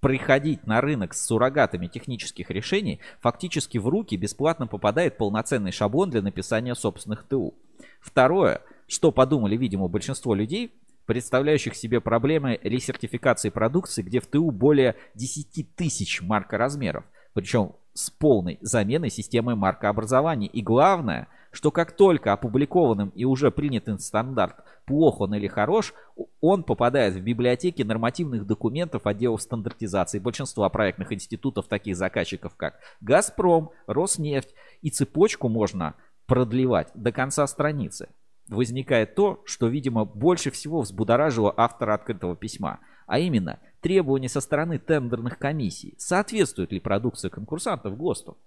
приходить 0.00 0.64
на 0.64 0.80
рынок 0.80 1.12
с 1.12 1.26
суррогатами 1.26 1.88
технических 1.88 2.50
решений, 2.50 3.00
фактически 3.20 3.78
в 3.78 3.88
руки 3.88 4.16
бесплатно 4.16 4.68
попадает 4.68 5.18
полноценный 5.18 5.72
шаблон 5.72 6.10
для 6.10 6.22
написания 6.22 6.76
собственных 6.76 7.24
ТУ. 7.24 7.54
Второе– 8.00 8.62
что 8.88 9.12
подумали, 9.12 9.56
видимо, 9.56 9.86
большинство 9.86 10.34
людей, 10.34 10.72
представляющих 11.06 11.74
себе 11.74 12.00
проблемы 12.00 12.58
ресертификации 12.62 13.50
продукции, 13.50 14.02
где 14.02 14.20
в 14.20 14.26
ТУ 14.26 14.50
более 14.50 14.96
10 15.14 15.74
тысяч 15.76 16.20
маркоразмеров, 16.20 17.04
причем 17.32 17.72
с 17.94 18.10
полной 18.10 18.58
заменой 18.60 19.10
системы 19.10 19.56
маркообразования. 19.56 20.48
И 20.48 20.62
главное, 20.62 21.28
что 21.50 21.70
как 21.70 21.92
только 21.92 22.32
опубликованным 22.32 23.08
и 23.10 23.24
уже 23.24 23.50
принятый 23.50 23.98
стандарт 23.98 24.56
плох 24.86 25.20
он 25.20 25.34
или 25.34 25.48
хорош, 25.48 25.94
он 26.40 26.62
попадает 26.62 27.14
в 27.14 27.20
библиотеки 27.20 27.82
нормативных 27.82 28.46
документов 28.46 29.06
отделов 29.06 29.42
стандартизации 29.42 30.18
большинства 30.18 30.68
проектных 30.68 31.12
институтов 31.12 31.68
таких 31.68 31.96
заказчиков, 31.96 32.54
как 32.56 32.78
«Газпром», 33.00 33.70
«Роснефть», 33.86 34.54
и 34.82 34.90
цепочку 34.90 35.48
можно 35.48 35.94
продлевать 36.26 36.90
до 36.94 37.12
конца 37.12 37.46
страницы. 37.46 38.08
Возникает 38.48 39.14
то, 39.14 39.42
что, 39.44 39.68
видимо, 39.68 40.04
больше 40.04 40.50
всего 40.50 40.80
взбудоражило 40.80 41.52
автора 41.56 41.94
открытого 41.94 42.34
письма, 42.34 42.80
а 43.06 43.18
именно 43.18 43.58
требования 43.80 44.28
со 44.28 44.40
стороны 44.40 44.78
тендерных 44.78 45.38
комиссий. 45.38 45.94
Соответствует 45.98 46.72
ли 46.72 46.80
продукция 46.80 47.30
конкурсантов 47.30 47.96
ГОСТу? 47.96 48.38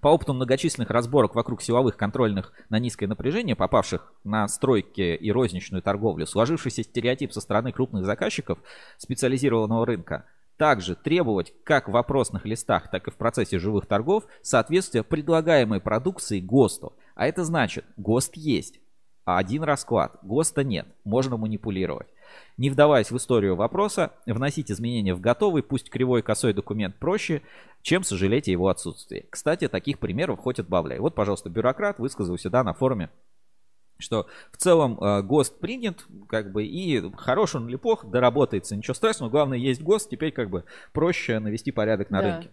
По 0.00 0.08
опыту 0.08 0.32
многочисленных 0.32 0.90
разборок 0.90 1.34
вокруг 1.34 1.62
силовых 1.62 1.96
контрольных 1.96 2.52
на 2.70 2.78
низкое 2.78 3.08
напряжение, 3.08 3.54
попавших 3.54 4.12
на 4.24 4.48
стройки 4.48 5.14
и 5.14 5.30
розничную 5.30 5.82
торговлю, 5.82 6.26
сложившийся 6.26 6.82
стереотип 6.82 7.32
со 7.32 7.40
стороны 7.40 7.72
крупных 7.72 8.04
заказчиков 8.04 8.58
специализированного 8.96 9.84
рынка, 9.84 10.24
также 10.56 10.94
требовать 10.94 11.52
как 11.64 11.88
в 11.88 11.92
вопросных 11.92 12.46
листах, 12.46 12.90
так 12.90 13.06
и 13.06 13.10
в 13.10 13.16
процессе 13.16 13.58
живых 13.58 13.86
торгов 13.86 14.24
соответствия 14.42 15.02
предлагаемой 15.02 15.80
продукции 15.80 16.40
ГОСТу. 16.40 16.94
А 17.14 17.26
это 17.26 17.44
значит, 17.44 17.84
ГОСТ 17.98 18.36
есть, 18.36 18.80
один 19.26 19.64
расклад, 19.64 20.18
ГОСТа 20.22 20.62
нет, 20.62 20.86
можно 21.04 21.36
манипулировать. 21.36 22.06
Не 22.56 22.70
вдаваясь 22.70 23.10
в 23.10 23.16
историю 23.16 23.56
вопроса, 23.56 24.12
вносить 24.24 24.70
изменения 24.70 25.14
в 25.14 25.20
готовый, 25.20 25.62
пусть 25.62 25.90
кривой 25.90 26.22
косой 26.22 26.52
документ 26.52 26.96
проще, 26.96 27.42
чем 27.82 28.04
сожалеть 28.04 28.48
о 28.48 28.52
его 28.52 28.68
отсутствии. 28.68 29.26
Кстати, 29.28 29.68
таких 29.68 29.98
примеров 29.98 30.38
хоть 30.38 30.60
отбавляй. 30.60 31.00
Вот, 31.00 31.14
пожалуйста, 31.14 31.50
бюрократ 31.50 31.98
высказался 31.98 32.50
да, 32.50 32.62
на 32.62 32.72
форуме 32.72 33.10
что 33.98 34.26
в 34.52 34.56
целом 34.56 34.98
э, 35.00 35.22
ГОСТ 35.22 35.58
принят, 35.58 36.04
как 36.28 36.52
бы, 36.52 36.64
и 36.64 37.02
хорош 37.16 37.54
он 37.54 37.68
или 37.68 37.76
плох, 37.76 38.04
доработается, 38.04 38.76
ничего 38.76 38.94
страшного, 38.94 39.30
главное 39.30 39.58
есть 39.58 39.82
ГОСТ, 39.82 40.10
теперь 40.10 40.32
как 40.32 40.50
бы 40.50 40.64
проще 40.92 41.38
навести 41.38 41.72
порядок 41.72 42.10
на 42.10 42.20
да. 42.20 42.28
рынке. 42.28 42.50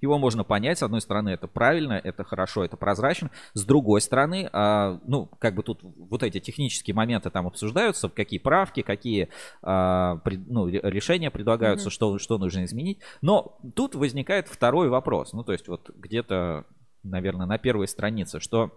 Его 0.00 0.18
можно 0.18 0.44
понять, 0.44 0.78
с 0.78 0.82
одной 0.82 1.00
стороны, 1.00 1.30
это 1.30 1.46
правильно, 1.46 1.94
это 1.94 2.24
хорошо, 2.24 2.64
это 2.64 2.76
прозрачно. 2.76 3.30
С 3.54 3.64
другой 3.64 4.00
стороны, 4.00 4.48
а, 4.52 5.00
ну, 5.06 5.26
как 5.38 5.54
бы 5.54 5.62
тут 5.62 5.80
вот 5.82 6.22
эти 6.22 6.40
технические 6.40 6.94
моменты 6.94 7.30
там 7.30 7.46
обсуждаются, 7.46 8.08
какие 8.08 8.38
правки, 8.38 8.82
какие 8.82 9.28
а, 9.62 10.20
ну, 10.24 10.68
решения 10.68 11.30
предлагаются, 11.30 11.88
mm-hmm. 11.88 11.92
что, 11.92 12.18
что 12.18 12.38
нужно 12.38 12.64
изменить. 12.64 13.00
Но 13.20 13.58
тут 13.74 13.94
возникает 13.94 14.48
второй 14.48 14.88
вопрос, 14.88 15.32
ну, 15.32 15.44
то 15.44 15.52
есть 15.52 15.68
вот 15.68 15.90
где-то, 15.90 16.66
наверное, 17.02 17.46
на 17.46 17.58
первой 17.58 17.88
странице, 17.88 18.40
что 18.40 18.70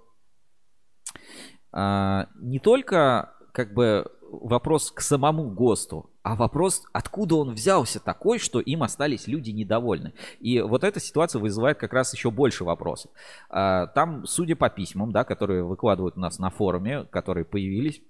а, 1.71 2.27
не 2.35 2.59
только 2.59 3.33
как 3.53 3.73
бы 3.73 4.05
вопрос 4.31 4.91
к 4.91 5.01
самому 5.01 5.51
ГОСТу, 5.51 6.09
а 6.23 6.35
вопрос, 6.35 6.83
откуда 6.93 7.35
он 7.35 7.53
взялся 7.53 7.99
такой, 7.99 8.39
что 8.39 8.61
им 8.61 8.81
остались 8.81 9.27
люди 9.27 9.51
недовольны. 9.51 10.13
И 10.39 10.61
вот 10.61 10.85
эта 10.85 11.01
ситуация 11.01 11.39
вызывает 11.39 11.77
как 11.77 11.91
раз 11.91 12.13
еще 12.13 12.31
больше 12.31 12.63
вопросов. 12.63 13.11
А, 13.49 13.87
там, 13.87 14.25
судя 14.25 14.55
по 14.55 14.69
письмам, 14.69 15.11
да, 15.11 15.25
которые 15.25 15.63
выкладывают 15.63 16.15
у 16.15 16.21
нас 16.21 16.39
на 16.39 16.49
форуме, 16.49 17.03
которые 17.03 17.43
появились, 17.43 18.01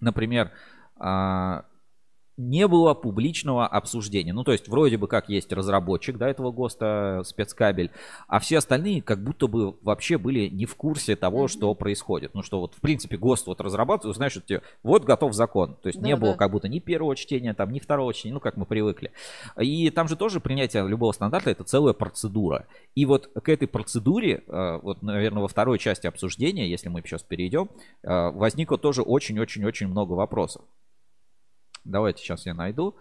например, 0.00 0.50
а, 0.96 1.66
не 2.40 2.66
было 2.66 2.94
публичного 2.94 3.66
обсуждения. 3.66 4.32
Ну, 4.32 4.44
то 4.44 4.52
есть, 4.52 4.68
вроде 4.68 4.96
бы 4.96 5.06
как 5.06 5.28
есть 5.28 5.52
разработчик, 5.52 6.16
да, 6.16 6.28
этого 6.28 6.50
ГОСТа, 6.50 7.22
спецкабель, 7.24 7.90
а 8.26 8.40
все 8.40 8.58
остальные 8.58 9.02
как 9.02 9.22
будто 9.22 9.46
бы 9.46 9.76
вообще 9.82 10.18
были 10.18 10.48
не 10.48 10.64
в 10.64 10.74
курсе 10.74 11.16
того, 11.16 11.48
что 11.48 11.74
происходит. 11.74 12.34
Ну, 12.34 12.42
что 12.42 12.60
вот, 12.60 12.74
в 12.74 12.80
принципе, 12.80 13.16
ГОСТ 13.16 13.46
вот 13.48 13.60
разрабатывают, 13.60 14.16
знаешь, 14.16 14.32
что 14.32 14.40
тебе, 14.40 14.62
вот 14.82 15.04
готов 15.04 15.34
закон. 15.34 15.76
То 15.82 15.88
есть, 15.88 16.00
да, 16.00 16.06
не 16.06 16.14
да. 16.14 16.20
было 16.20 16.34
как 16.34 16.50
будто 16.50 16.68
ни 16.68 16.78
первого 16.78 17.14
чтения, 17.14 17.52
там, 17.54 17.72
ни 17.72 17.78
второго 17.78 18.14
чтения, 18.14 18.34
ну, 18.34 18.40
как 18.40 18.56
мы 18.56 18.64
привыкли. 18.64 19.12
И 19.60 19.90
там 19.90 20.08
же 20.08 20.16
тоже 20.16 20.40
принятие 20.40 20.86
любого 20.88 21.12
стандарта— 21.12 21.50
это 21.52 21.64
целая 21.64 21.92
процедура. 21.92 22.66
И 22.94 23.04
вот 23.04 23.30
к 23.42 23.48
этой 23.48 23.68
процедуре, 23.68 24.42
э, 24.46 24.78
вот, 24.82 25.02
наверное, 25.02 25.42
во 25.42 25.48
второй 25.48 25.78
части 25.78 26.06
обсуждения, 26.06 26.68
если 26.68 26.88
мы 26.88 27.02
сейчас 27.02 27.22
перейдем, 27.22 27.68
э, 28.02 28.30
возникло 28.30 28.78
тоже 28.78 29.02
очень-очень-очень 29.02 29.88
много 29.88 30.14
вопросов. 30.14 30.62
Давайте 31.84 32.22
сейчас 32.22 32.46
я 32.46 32.54
найду. 32.54 32.96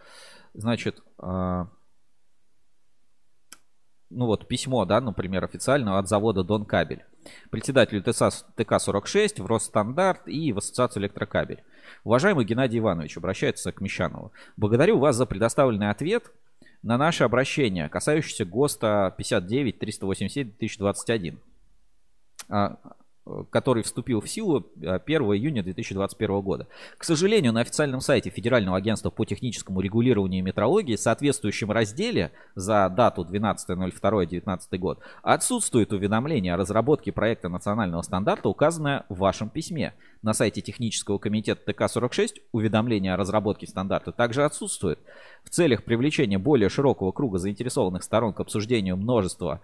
Значит, 0.54 1.02
э, 1.22 1.66
ну 4.10 4.26
вот 4.26 4.48
письмо, 4.48 4.86
да, 4.86 5.02
например, 5.02 5.44
официально 5.44 6.00
от 6.00 6.08
завода 6.08 6.44
Дон 6.44 6.66
Кабель. 6.66 7.04
Председателю 7.52 8.02
ТК-46 8.02 9.42
в 9.42 9.46
Росстандарт 9.46 10.28
и 10.28 10.52
в 10.52 10.58
Ассоциацию 10.58 11.04
Электрокабель. 11.04 11.64
Уважаемый 12.04 12.46
Геннадий 12.46 12.80
Иванович, 12.80 13.18
обращается 13.18 13.72
к 13.72 13.82
Мещанову. 13.82 14.32
Благодарю 14.58 14.98
вас 14.98 15.16
за 15.16 15.26
предоставленный 15.26 15.90
ответ 15.90 16.32
на 16.82 16.98
наше 16.98 17.24
обращение, 17.24 17.90
касающееся 17.90 18.46
ГОСТа 18.46 19.16
59-387-2021 19.20 21.38
который 23.50 23.84
вступил 23.84 24.22
в 24.22 24.30
силу 24.30 24.66
1 24.76 24.88
а, 24.88 25.36
июня 25.36 25.64
2021 25.64 26.42
года. 26.42 26.68
К 26.98 27.04
сожалению, 27.04 27.54
на 27.54 27.62
официальном 27.62 28.02
сайте 28.02 28.30
Федерального 28.30 28.78
агентства 28.78 29.10
по 29.10 29.26
техническому 29.26 29.82
регулированию 29.82 30.44
метрологии 30.44 30.96
в 30.96 31.00
соответствующем 31.00 31.72
разделе 31.72 32.32
за 32.56 32.90
дату 32.90 33.24
12.02.2019 33.24 34.78
год 34.78 35.00
отсутствует 35.24 35.94
уведомление 35.94 36.54
о 36.54 36.58
разработке 36.58 37.12
проекта 37.12 37.50
национального 37.50 38.02
стандарта, 38.02 38.50
указанное 38.50 39.06
в 39.10 39.18
вашем 39.18 39.50
письме. 39.50 39.94
На 40.22 40.34
сайте 40.34 40.62
технического 40.62 41.18
комитета 41.18 41.72
ТК-46 41.72 42.42
уведомление 42.52 43.14
о 43.14 43.18
разработке 43.18 43.68
стандарта 43.68 44.12
также 44.12 44.44
отсутствует. 44.44 45.00
В 45.44 45.50
целях 45.50 45.84
привлечения 45.84 46.38
более 46.38 46.70
широкого 46.70 47.12
круга 47.12 47.38
заинтересованных 47.38 48.04
сторон 48.04 48.34
к 48.34 48.40
обсуждению 48.42 48.98
множества 48.98 49.62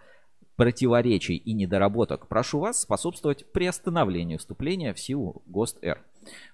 противоречий 0.56 1.36
и 1.36 1.54
недоработок, 1.54 2.28
прошу 2.28 2.60
вас 2.60 2.82
способствовать 2.82 3.52
приостановлению 3.52 4.40
вступления 4.40 4.94
в 4.94 5.00
силу 5.00 5.44
ГОСТ-Р. 5.48 6.02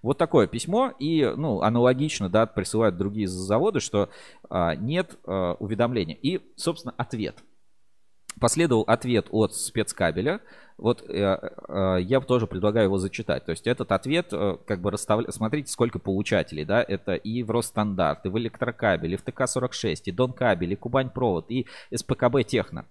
Вот 0.02 0.18
такое 0.18 0.48
письмо, 0.48 0.94
и 1.00 1.32
ну, 1.38 1.62
аналогично 1.62 2.30
да, 2.30 2.46
присылают 2.46 2.98
другие 2.98 3.28
заводы, 3.28 3.80
что 3.80 4.10
а, 4.50 4.76
нет 4.76 5.18
а, 5.26 5.54
уведомления. 5.60 6.16
И, 6.16 6.42
собственно, 6.56 6.94
ответ. 6.98 7.44
Последовал 8.40 8.84
ответ 8.88 9.28
от 9.32 9.54
спецкабеля. 9.56 10.42
Вот 10.78 11.04
э, 11.08 11.14
э, 11.14 11.98
я 12.02 12.22
тоже 12.22 12.48
предлагаю 12.48 12.86
его 12.86 12.98
зачитать. 12.98 13.46
То 13.46 13.52
есть 13.52 13.68
этот 13.68 13.92
ответ, 13.92 14.30
э, 14.32 14.58
как 14.66 14.82
бы 14.82 14.90
расставляет, 14.90 15.36
смотрите, 15.36 15.72
сколько 15.72 16.00
получателей, 16.00 16.66
да, 16.66 16.82
это 16.82 17.14
и 17.14 17.44
в 17.44 17.52
Росстандарт, 17.52 18.26
и 18.26 18.30
в 18.30 18.38
Электрокабель, 18.40 19.14
и 19.14 19.18
в 19.18 19.22
ТК-46, 19.22 20.04
и 20.06 20.12
Донкабель, 20.12 20.74
и 20.74 20.76
Кубань 20.76 21.10
Провод, 21.12 21.52
и 21.52 21.68
СПКБ 21.94 22.44
Техно. 22.48 22.88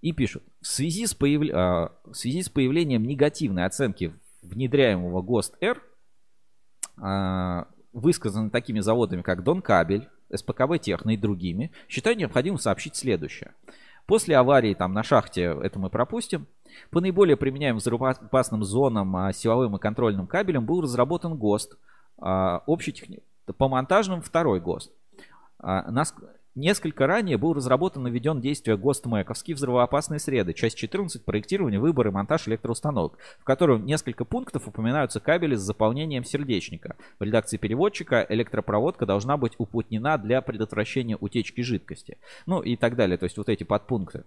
И 0.00 0.12
пишут, 0.12 0.44
в 0.60 0.66
связи 0.66 1.06
с, 1.06 1.14
появ... 1.14 1.42
а, 1.52 1.92
в 2.04 2.14
связи 2.14 2.42
с 2.42 2.48
появлением 2.48 3.04
негативной 3.04 3.64
оценки 3.64 4.14
внедряемого 4.42 5.22
ГОСТ-Р, 5.22 5.82
а, 6.96 7.66
высказаны 7.92 8.50
такими 8.50 8.80
заводами, 8.80 9.22
как 9.22 9.42
Донкабель, 9.42 10.08
СПКВ 10.34 10.78
Техно 10.80 11.10
и 11.10 11.16
другими, 11.16 11.72
считаю 11.88 12.16
необходимым 12.16 12.58
сообщить 12.58 12.96
следующее. 12.96 13.54
После 14.06 14.36
аварии 14.36 14.74
там 14.74 14.92
на 14.94 15.02
шахте, 15.02 15.56
это 15.62 15.78
мы 15.78 15.90
пропустим, 15.90 16.46
по 16.90 17.00
наиболее 17.00 17.36
применяемым 17.36 17.78
взрывоопасным 17.78 18.62
зонам, 18.62 19.16
а, 19.16 19.32
силовым 19.32 19.76
и 19.76 19.80
контрольным 19.80 20.26
кабелям 20.26 20.64
был 20.64 20.80
разработан 20.80 21.36
ГОСТ, 21.36 21.76
а, 22.18 22.62
общий 22.66 22.92
техни... 22.92 23.20
по 23.56 23.68
монтажным 23.68 24.22
второй 24.22 24.60
ГОСТ. 24.60 24.92
Несколько 26.58 27.06
ранее 27.06 27.38
был 27.38 27.54
разработан 27.54 28.08
и 28.08 28.10
введен 28.10 28.40
действие 28.40 28.76
ГОСТ 28.76 29.06
МЭКовские 29.06 29.54
взрывоопасные 29.54 30.18
среды, 30.18 30.54
часть 30.54 30.76
14 30.76 31.24
проектирование, 31.24 31.78
выбор 31.78 32.08
и 32.08 32.10
монтаж 32.10 32.48
электроустановок, 32.48 33.16
в 33.38 33.44
котором 33.44 33.86
несколько 33.86 34.24
пунктов 34.24 34.66
упоминаются 34.66 35.20
кабели 35.20 35.54
с 35.54 35.60
заполнением 35.60 36.24
сердечника. 36.24 36.96
В 37.20 37.22
редакции 37.22 37.58
переводчика 37.58 38.26
электропроводка 38.28 39.06
должна 39.06 39.36
быть 39.36 39.52
уплотнена 39.58 40.18
для 40.18 40.42
предотвращения 40.42 41.16
утечки 41.20 41.60
жидкости. 41.60 42.18
Ну 42.44 42.60
и 42.60 42.74
так 42.74 42.96
далее, 42.96 43.18
то 43.18 43.26
есть 43.26 43.36
вот 43.36 43.48
эти 43.48 43.62
подпункты. 43.62 44.24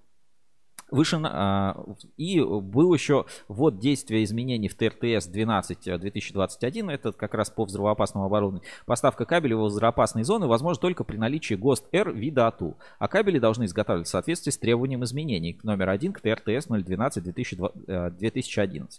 Выше, 0.92 1.20
а, 1.24 1.84
и 2.18 2.42
был 2.42 2.94
еще 2.94 3.26
ввод 3.48 3.80
действия 3.80 4.26
изменений 4.26 4.68
в 4.68 4.76
ТРТС 4.76 5.30
12-2021, 5.30 6.92
это 6.92 7.14
как 7.14 7.34
раз 7.34 7.50
по 7.50 7.64
взрывоопасному 7.64 8.26
оборудованию. 8.26 8.68
Поставка 8.86 9.24
кабелей 9.24 9.56
в 9.56 9.64
взрывоопасные 9.64 10.26
зоны 10.26 10.48
возможно 10.48 10.82
только 10.82 11.06
при 11.06 11.16
наличии 11.16 11.56
ГОСТ-Р 11.56 12.12
вида 12.12 12.48
АТУ, 12.48 12.76
а 13.00 13.08
кабели 13.08 13.40
должны 13.40 13.64
изготавливаться 13.66 14.12
в 14.12 14.12
соответствии 14.12 14.52
с 14.52 14.58
требованием 14.58 15.06
изменений 15.06 15.58
номер 15.64 15.92
1 15.92 16.12
к 16.12 16.20
ТРТС 16.20 16.68
012-2011. 16.68 18.90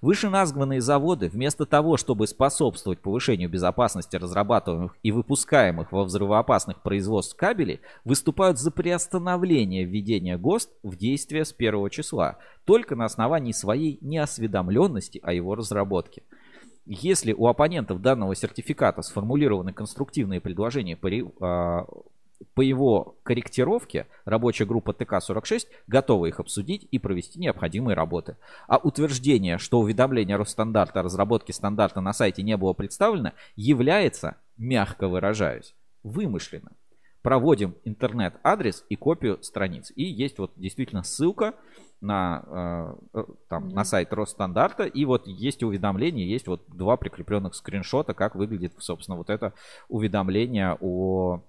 Вышеназванные 0.00 0.80
заводы 0.80 1.28
вместо 1.28 1.66
того, 1.66 1.98
чтобы 1.98 2.26
способствовать 2.26 3.00
повышению 3.00 3.50
безопасности 3.50 4.16
разрабатываемых 4.16 4.96
и 5.02 5.12
выпускаемых 5.12 5.92
во 5.92 6.04
взрывоопасных 6.04 6.82
производств 6.82 7.36
кабелей, 7.36 7.80
выступают 8.04 8.58
за 8.58 8.70
приостановление 8.70 9.84
введения 9.84 10.38
ГОСТ 10.38 10.70
в 10.82 10.96
действие 10.96 11.25
действия 11.26 11.44
с 11.44 11.52
первого 11.52 11.90
числа, 11.90 12.38
только 12.64 12.94
на 12.94 13.04
основании 13.04 13.52
своей 13.52 13.98
неосведомленности 14.00 15.20
о 15.22 15.32
его 15.32 15.54
разработке. 15.54 16.22
Если 16.86 17.32
у 17.32 17.48
оппонентов 17.48 18.00
данного 18.00 18.36
сертификата 18.36 19.02
сформулированы 19.02 19.72
конструктивные 19.72 20.40
предложения 20.40 20.96
по, 20.96 21.10
а, 21.40 21.86
по 22.54 22.60
его 22.60 23.16
корректировке, 23.24 24.06
рабочая 24.24 24.66
группа 24.66 24.92
ТК-46 24.92 25.66
готова 25.88 26.26
их 26.26 26.38
обсудить 26.38 26.86
и 26.92 27.00
провести 27.00 27.40
необходимые 27.40 27.96
работы. 27.96 28.36
А 28.68 28.76
утверждение, 28.78 29.58
что 29.58 29.80
уведомление 29.80 30.36
Росстандарта 30.36 31.00
о 31.00 31.02
разработке 31.02 31.52
стандарта 31.52 32.00
на 32.00 32.12
сайте 32.12 32.44
не 32.44 32.56
было 32.56 32.72
представлено, 32.72 33.32
является, 33.56 34.36
мягко 34.56 35.08
выражаюсь, 35.08 35.74
вымышленным. 36.04 36.76
Проводим 37.26 37.74
интернет-адрес 37.82 38.84
и 38.88 38.94
копию 38.94 39.42
страниц. 39.42 39.90
И 39.96 40.04
есть 40.04 40.38
вот 40.38 40.52
действительно 40.54 41.02
ссылка 41.02 41.56
на, 42.00 42.94
э, 43.12 43.24
там, 43.48 43.68
на 43.70 43.84
сайт 43.84 44.12
Росстандарта. 44.12 44.84
И 44.84 45.04
вот 45.04 45.26
есть 45.26 45.64
уведомление, 45.64 46.30
есть 46.30 46.46
вот 46.46 46.62
два 46.68 46.96
прикрепленных 46.96 47.56
скриншота, 47.56 48.14
как 48.14 48.36
выглядит, 48.36 48.74
собственно, 48.78 49.16
вот 49.16 49.28
это 49.28 49.54
уведомление 49.88 50.78
о 50.80 51.42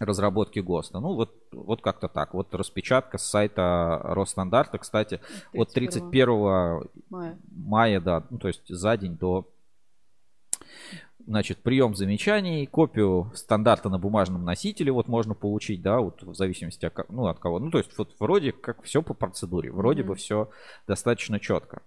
разработке 0.00 0.62
ГОСТа. 0.62 0.98
Ну, 0.98 1.14
вот, 1.14 1.32
вот 1.52 1.80
как-то 1.80 2.08
так. 2.08 2.34
Вот 2.34 2.52
распечатка 2.52 3.18
с 3.18 3.30
сайта 3.30 4.00
Росстандарта, 4.02 4.78
кстати, 4.78 5.20
31 5.52 5.62
от 5.62 5.72
31 5.72 6.90
мая. 7.08 7.38
мая, 7.52 8.00
да, 8.00 8.26
ну, 8.30 8.38
то 8.38 8.48
есть 8.48 8.66
за 8.66 8.96
день 8.96 9.16
до 9.16 9.48
значит, 11.28 11.58
прием 11.58 11.94
замечаний, 11.94 12.66
копию 12.66 13.30
стандарта 13.34 13.90
на 13.90 13.98
бумажном 13.98 14.44
носителе 14.44 14.90
вот 14.90 15.08
можно 15.08 15.34
получить, 15.34 15.82
да, 15.82 16.00
вот 16.00 16.22
в 16.22 16.34
зависимости 16.34 16.86
от, 16.86 17.08
ну, 17.10 17.26
от 17.26 17.38
кого. 17.38 17.58
Ну, 17.58 17.70
то 17.70 17.78
есть 17.78 17.96
вот 17.98 18.16
вроде 18.18 18.52
как 18.52 18.82
все 18.82 19.02
по 19.02 19.12
процедуре, 19.12 19.70
вроде 19.70 20.02
mm-hmm. 20.02 20.06
бы 20.06 20.14
все 20.14 20.50
достаточно 20.86 21.38
четко. 21.38 21.82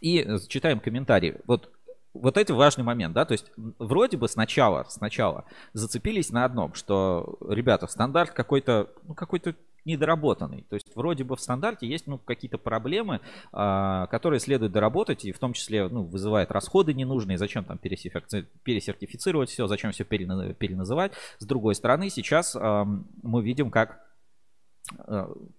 И 0.00 0.26
читаем 0.48 0.80
комментарии. 0.80 1.40
Вот 1.46 1.70
вот 2.14 2.36
это 2.36 2.54
важный 2.54 2.84
момент, 2.84 3.14
да, 3.14 3.24
то 3.26 3.32
есть 3.32 3.52
вроде 3.78 4.16
бы 4.16 4.28
сначала, 4.28 4.84
сначала 4.88 5.44
зацепились 5.74 6.30
на 6.30 6.44
одном, 6.44 6.74
что, 6.74 7.38
ребята, 7.48 7.86
стандарт 7.86 8.30
какой-то, 8.30 8.90
ну, 9.06 9.14
какой-то 9.14 9.54
недоработанный. 9.84 10.64
То 10.68 10.74
есть 10.74 10.94
вроде 10.94 11.24
бы 11.24 11.36
в 11.36 11.40
стандарте 11.40 11.86
есть 11.86 12.06
ну, 12.06 12.18
какие-то 12.18 12.58
проблемы, 12.58 13.20
а, 13.52 14.06
которые 14.06 14.40
следует 14.40 14.72
доработать, 14.72 15.24
и 15.24 15.32
в 15.32 15.38
том 15.38 15.52
числе 15.52 15.88
ну, 15.88 16.04
вызывает 16.04 16.50
расходы 16.50 16.94
ненужные. 16.94 17.38
Зачем 17.38 17.64
там 17.64 17.78
пересертифицировать 17.78 19.50
все, 19.50 19.66
зачем 19.66 19.92
все 19.92 20.04
переназывать. 20.04 21.12
С 21.38 21.44
другой 21.46 21.74
стороны, 21.74 22.10
сейчас 22.10 22.54
мы 22.54 23.42
видим, 23.42 23.70
как 23.70 24.07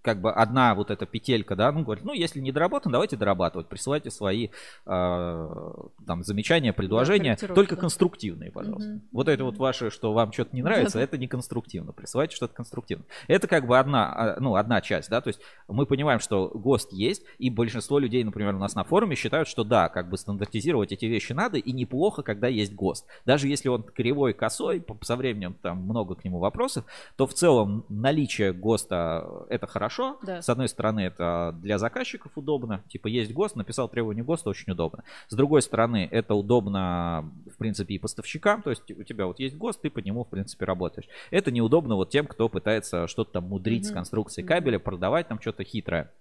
как 0.01 0.21
бы 0.21 0.31
одна 0.31 0.75
вот 0.75 0.91
эта 0.91 1.05
петелька, 1.05 1.55
да, 1.55 1.71
ну, 1.71 1.83
говорит, 1.83 2.03
ну, 2.03 2.13
если 2.13 2.39
не 2.39 2.51
доработан, 2.51 2.91
давайте 2.91 3.15
дорабатывать, 3.17 3.67
присылайте 3.67 4.11
свои 4.11 4.49
э, 4.85 5.73
там 6.05 6.23
замечания, 6.23 6.73
предложения, 6.73 7.37
да, 7.39 7.53
только 7.53 7.75
конструктивные, 7.75 8.51
пожалуйста. 8.51 8.91
Угу. 8.91 9.01
Вот 9.11 9.27
это 9.27 9.43
вот 9.43 9.57
ваше, 9.57 9.89
что 9.91 10.13
вам 10.13 10.31
что-то 10.31 10.55
не 10.55 10.61
нравится, 10.61 10.99
это 10.99 11.17
не 11.17 11.27
конструктивно, 11.27 11.91
присылайте 11.91 12.35
что-то 12.35 12.53
конструктивное. 12.53 13.05
Это 13.27 13.47
как 13.47 13.67
бы 13.67 13.77
одна, 13.77 14.13
а, 14.13 14.39
ну, 14.39 14.55
одна 14.55 14.81
часть, 14.81 15.09
да, 15.09 15.21
то 15.21 15.27
есть 15.27 15.39
мы 15.67 15.85
понимаем, 15.85 16.19
что 16.19 16.49
ГОСТ 16.49 16.93
есть, 16.93 17.23
и 17.37 17.49
большинство 17.49 17.99
людей, 17.99 18.23
например, 18.23 18.55
у 18.55 18.59
нас 18.59 18.75
на 18.75 18.83
форуме 18.83 19.15
считают, 19.15 19.47
что 19.47 19.63
да, 19.63 19.89
как 19.89 20.09
бы 20.09 20.17
стандартизировать 20.17 20.91
эти 20.91 21.05
вещи 21.05 21.33
надо, 21.33 21.57
и 21.57 21.71
неплохо, 21.71 22.23
когда 22.23 22.47
есть 22.47 22.73
ГОСТ. 22.73 23.05
Даже 23.25 23.47
если 23.47 23.69
он 23.69 23.83
кривой, 23.83 24.33
косой, 24.33 24.83
со 25.01 25.15
временем 25.15 25.55
там 25.61 25.77
много 25.83 26.15
к 26.15 26.23
нему 26.23 26.39
вопросов, 26.39 26.85
то 27.15 27.27
в 27.27 27.33
целом 27.33 27.85
наличие 27.89 28.53
ГОСТа 28.53 29.18
это 29.49 29.67
хорошо. 29.67 30.17
Да. 30.21 30.41
С 30.41 30.49
одной 30.49 30.69
стороны, 30.69 31.01
это 31.01 31.55
для 31.61 31.77
заказчиков 31.77 32.31
удобно. 32.35 32.83
Типа 32.87 33.07
есть 33.07 33.33
ГОСТ, 33.33 33.55
написал 33.55 33.89
требование 33.89 34.23
ГОСТа, 34.23 34.49
очень 34.49 34.71
удобно. 34.71 35.03
С 35.27 35.35
другой 35.35 35.61
стороны, 35.61 36.07
это 36.11 36.35
удобно, 36.35 37.31
в 37.53 37.57
принципе, 37.57 37.95
и 37.95 37.99
поставщикам. 37.99 38.61
То 38.61 38.69
есть 38.69 38.89
у 38.91 39.03
тебя 39.03 39.25
вот 39.25 39.39
есть 39.39 39.55
ГОСТ, 39.55 39.81
ты 39.81 39.89
по 39.89 39.99
нему, 39.99 40.23
в 40.23 40.29
принципе, 40.29 40.65
работаешь. 40.65 41.07
Это 41.31 41.51
неудобно 41.51 41.95
вот 41.95 42.09
тем, 42.09 42.27
кто 42.27 42.49
пытается 42.49 43.07
что-то 43.07 43.33
там 43.33 43.45
мудрить 43.45 43.85
mm-hmm. 43.85 43.91
с 43.91 43.93
конструкцией 43.93 44.47
кабеля, 44.47 44.79
продавать 44.79 45.27
там 45.27 45.39
что-то 45.39 45.63
хитрое. 45.63 46.11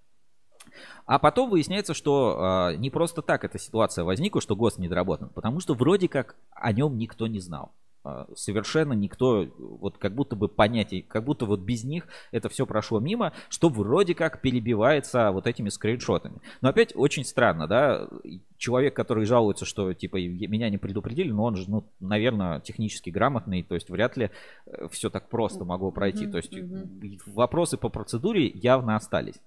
А 1.07 1.19
потом 1.19 1.51
выясняется, 1.51 1.95
что 1.95 2.71
э, 2.71 2.77
не 2.77 2.91
просто 2.91 3.23
так 3.23 3.45
эта 3.45 3.59
ситуация 3.59 4.05
возникла, 4.05 4.41
что 4.41 4.57
ГОСТ 4.57 4.79
недоработан, 4.79 5.31
потому 5.31 5.61
что 5.61 5.75
вроде 5.75 6.09
как 6.09 6.37
о 6.53 6.73
нем 6.73 6.99
никто 6.99 7.27
не 7.27 7.41
знал. 7.41 7.73
А, 8.05 8.27
совершенно 8.35 8.93
никто, 8.93 9.47
вот 9.59 9.99
как 9.99 10.15
будто 10.15 10.37
бы 10.37 10.49
понятий, 10.49 11.03
как 11.03 11.25
будто 11.25 11.47
вот 11.47 11.61
без 11.61 11.85
них 11.85 12.07
это 12.31 12.49
все 12.49 12.65
прошло 12.65 13.01
мимо, 13.01 13.33
что 13.49 13.69
вроде 13.69 14.15
как 14.15 14.41
перебивается 14.41 15.31
вот 15.33 15.47
этими 15.47 15.69
скриншотами. 15.69 16.41
Но 16.61 16.69
опять 16.69 16.95
очень 16.95 17.25
странно, 17.25 17.67
да, 17.67 18.09
человек, 18.57 18.95
который 18.95 19.25
жалуется, 19.25 19.65
что 19.65 19.93
типа 19.95 20.17
меня 20.17 20.71
не 20.71 20.79
предупредили, 20.79 21.31
но 21.33 21.45
он 21.45 21.57
же, 21.57 21.69
ну, 21.69 21.91
наверное, 21.99 22.61
технически 22.61 23.11
грамотный, 23.11 23.63
то 23.63 23.75
есть 23.75 23.91
вряд 23.91 24.17
ли 24.17 24.31
э, 24.67 24.89
все 24.91 25.11
так 25.11 25.29
просто 25.29 25.65
могло 25.65 25.91
пройти. 25.91 26.27
Mm-hmm, 26.27 26.31
то 26.31 26.37
есть 26.37 26.53
mm-hmm. 26.53 27.19
вопросы 27.27 27.77
по 27.79 27.89
процедуре 27.89 28.47
явно 28.47 28.97
остались. 28.97 29.41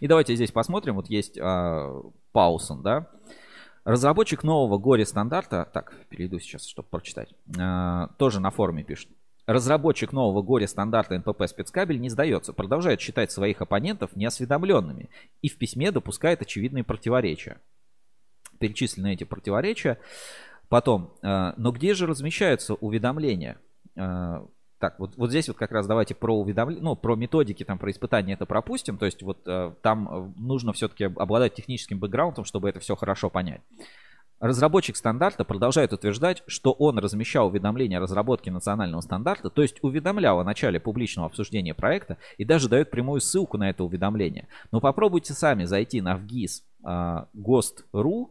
И 0.00 0.06
давайте 0.06 0.34
здесь 0.34 0.52
посмотрим, 0.52 0.94
вот 0.94 1.10
есть 1.10 1.38
а, 1.38 2.00
Паусон, 2.32 2.82
да, 2.82 3.10
Разработчик 3.86 4.42
нового 4.42 4.78
горе-стандарта, 4.78 5.70
так, 5.72 5.94
перейду 6.08 6.40
сейчас, 6.40 6.66
чтобы 6.66 6.88
прочитать, 6.88 7.32
э, 7.56 8.08
тоже 8.18 8.40
на 8.40 8.50
форуме 8.50 8.82
пишет. 8.82 9.08
Разработчик 9.46 10.12
нового 10.12 10.42
горе-стандарта 10.42 11.16
НПП 11.16 11.44
спецкабель 11.46 12.00
не 12.00 12.08
сдается, 12.08 12.52
продолжает 12.52 13.00
считать 13.00 13.30
своих 13.30 13.62
оппонентов 13.62 14.16
неосведомленными 14.16 15.08
и 15.40 15.48
в 15.48 15.56
письме 15.56 15.92
допускает 15.92 16.42
очевидные 16.42 16.82
противоречия. 16.82 17.60
Перечислены 18.58 19.12
эти 19.12 19.22
противоречия. 19.22 20.00
Потом, 20.68 21.14
э, 21.22 21.52
но 21.56 21.70
где 21.70 21.94
же 21.94 22.08
размещаются 22.08 22.74
уведомления? 22.74 23.56
Э, 23.94 24.44
так, 24.78 24.98
вот, 24.98 25.16
вот 25.16 25.30
здесь 25.30 25.48
вот 25.48 25.56
как 25.56 25.72
раз 25.72 25.86
давайте 25.86 26.14
про 26.14 26.36
уведомления, 26.38 26.82
ну, 26.82 26.96
про 26.96 27.16
методики, 27.16 27.64
там, 27.64 27.78
про 27.78 27.90
испытания 27.90 28.34
это 28.34 28.44
пропустим. 28.44 28.98
То 28.98 29.06
есть 29.06 29.22
вот 29.22 29.38
э, 29.46 29.72
там 29.82 30.08
э, 30.08 30.32
нужно 30.36 30.72
все-таки 30.72 31.04
обладать 31.04 31.54
техническим 31.54 31.98
бэкграундом, 31.98 32.44
чтобы 32.44 32.68
это 32.68 32.78
все 32.80 32.94
хорошо 32.94 33.30
понять. 33.30 33.62
Разработчик 34.38 34.96
стандарта 34.96 35.44
продолжает 35.44 35.94
утверждать, 35.94 36.42
что 36.46 36.72
он 36.72 36.98
размещал 36.98 37.46
уведомления 37.46 37.96
о 37.96 38.02
разработке 38.02 38.50
национального 38.50 39.00
стандарта, 39.00 39.48
то 39.48 39.62
есть 39.62 39.82
уведомлял 39.82 40.40
о 40.40 40.44
начале 40.44 40.78
публичного 40.78 41.26
обсуждения 41.28 41.72
проекта 41.72 42.18
и 42.36 42.44
даже 42.44 42.68
дает 42.68 42.90
прямую 42.90 43.22
ссылку 43.22 43.56
на 43.56 43.70
это 43.70 43.82
уведомление. 43.82 44.46
Но 44.72 44.80
попробуйте 44.80 45.32
сами 45.32 45.64
зайти 45.64 46.02
на 46.02 46.16
вгиз 46.16 46.64
э, 46.86 47.24
ГОСТ.ру 47.32 48.30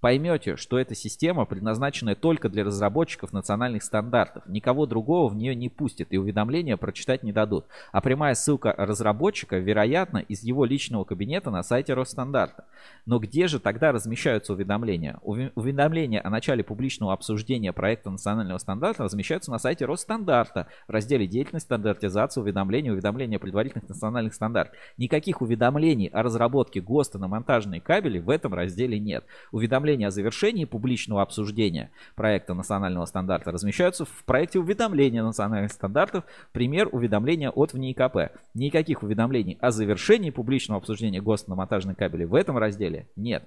поймете, 0.00 0.56
что 0.56 0.78
эта 0.78 0.94
система, 0.94 1.44
предназначенная 1.44 2.14
только 2.14 2.48
для 2.48 2.64
разработчиков 2.64 3.32
национальных 3.32 3.82
стандартов. 3.82 4.44
Никого 4.46 4.86
другого 4.86 5.28
в 5.28 5.36
нее 5.36 5.54
не 5.54 5.68
пустят 5.68 6.08
и 6.10 6.18
уведомления 6.18 6.76
прочитать 6.76 7.22
не 7.22 7.32
дадут. 7.32 7.66
А 7.92 8.00
прямая 8.00 8.34
ссылка 8.34 8.74
разработчика, 8.76 9.58
вероятно, 9.58 10.18
из 10.18 10.42
его 10.42 10.64
личного 10.64 11.04
кабинета 11.04 11.50
на 11.50 11.62
сайте 11.62 11.94
Росстандарта. 11.94 12.64
Но 13.06 13.18
где 13.18 13.48
же 13.48 13.58
тогда 13.58 13.92
размещаются 13.92 14.52
уведомления? 14.52 15.18
Уведомления 15.22 16.20
о 16.24 16.30
начале 16.30 16.62
публичного 16.62 17.12
обсуждения 17.12 17.72
проекта 17.72 18.10
национального 18.10 18.58
стандарта 18.58 19.04
размещаются 19.04 19.50
на 19.50 19.58
сайте 19.58 19.86
Росстандарта 19.86 20.66
в 20.86 20.92
разделе 20.92 21.26
«Деятельность, 21.26 21.66
стандартизация, 21.66 22.42
уведомления, 22.42 22.92
уведомления 22.92 23.38
о 23.38 23.40
предварительных 23.40 23.88
национальных 23.88 24.34
стандартах». 24.34 24.76
Никаких 24.98 25.40
уведомлений 25.40 26.08
о 26.08 26.22
разработке 26.22 26.80
ГОСТа 26.80 27.18
на 27.18 27.28
монтажные 27.28 27.80
кабели 27.80 28.18
в 28.18 28.30
этом 28.30 28.54
разделе 28.54 28.98
нет. 28.98 29.24
Уведомления 29.52 29.85
уведомления 29.86 30.08
о 30.08 30.10
завершении 30.10 30.64
публичного 30.64 31.22
обсуждения 31.22 31.90
проекта 32.16 32.54
национального 32.54 33.06
стандарта 33.06 33.52
размещаются 33.52 34.04
в 34.04 34.24
проекте 34.24 34.58
уведомления 34.58 35.22
национальных 35.22 35.72
стандартов. 35.72 36.24
Пример 36.52 36.88
уведомления 36.90 37.50
от 37.50 37.72
в 37.72 37.78
НИИКП. 37.78 38.36
Никаких 38.54 39.02
уведомлений 39.02 39.58
о 39.60 39.70
завершении 39.70 40.30
публичного 40.30 40.80
обсуждения 40.80 41.20
ГОСТ 41.20 41.48
на 41.48 41.54
монтажной 41.54 41.94
кабеле 41.94 42.26
в 42.26 42.34
этом 42.34 42.58
разделе 42.58 43.06
нет. 43.16 43.44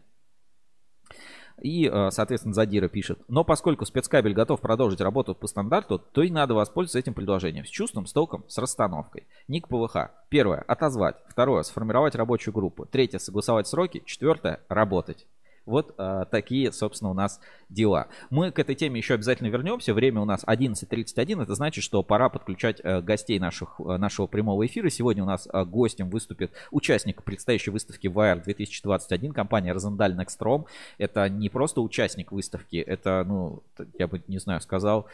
И, 1.62 1.89
э, 1.91 2.10
соответственно, 2.12 2.54
Задира 2.54 2.88
пишет. 2.88 3.19
Но 3.28 3.43
поскольку 3.43 3.86
спецкабель 3.86 4.34
готов 4.34 4.62
продолжить 4.62 5.02
работу 5.02 5.36
по 5.36 5.45
стандарту, 5.45 5.99
то 5.99 6.21
и 6.21 6.30
надо 6.30 6.54
воспользоваться 6.54 6.99
этим 6.99 7.13
предложением. 7.13 7.65
С 7.65 7.69
чувством, 7.69 8.06
с 8.06 8.13
толком, 8.13 8.45
с 8.47 8.58
расстановкой. 8.58 9.28
Ник 9.49 9.67
ПВХ. 9.67 10.10
Первое. 10.30 10.62
Отозвать. 10.62 11.17
Второе. 11.28 11.63
Сформировать 11.63 12.15
рабочую 12.15 12.54
группу. 12.54 12.86
Третье. 12.86 13.19
Согласовать 13.19 13.67
сроки. 13.67 14.04
Четвертое. 14.06 14.62
Работать. 14.69 15.28
Вот 15.65 15.93
а, 15.98 16.26
такие, 16.26 16.72
собственно, 16.72 17.12
у 17.12 17.13
нас 17.13 17.39
дела. 17.69 18.08
Мы 18.30 18.52
к 18.52 18.60
этой 18.60 18.76
теме 18.76 19.00
еще 19.00 19.13
обязательно 19.13 19.48
вернемся. 19.48 19.93
Время 19.93 20.22
у 20.22 20.26
нас 20.26 20.43
11.31. 20.43 21.43
Это 21.43 21.56
значит, 21.56 21.84
что 21.84 22.04
пора 22.04 22.30
подключать 22.30 22.82
а, 22.84 23.02
гостей 23.02 23.39
наших, 23.39 23.80
а, 23.80 23.98
нашего 23.98 24.28
прямого 24.28 24.65
эфира. 24.65 24.89
Сегодня 24.89 25.24
у 25.24 25.28
нас 25.28 25.48
а, 25.52 25.65
гостем 25.65 26.10
выступит 26.10 26.52
участник 26.72 27.24
предстоящей 27.24 27.72
выставки 27.72 28.08
Wire 28.08 28.43
2021, 28.43 29.34
компания 29.34 29.74
Rosendal 29.74 30.15
Nextrom. 30.15 30.65
Это 30.98 31.30
не 31.30 31.50
просто 31.50 31.82
участник 31.82 32.32
выставки, 32.32 32.78
это, 32.78 33.24
ну, 33.28 33.63
я 33.98 34.08
бы, 34.08 34.22
не 34.28 34.39
знаю, 34.39 34.62
сказал, 34.62 35.08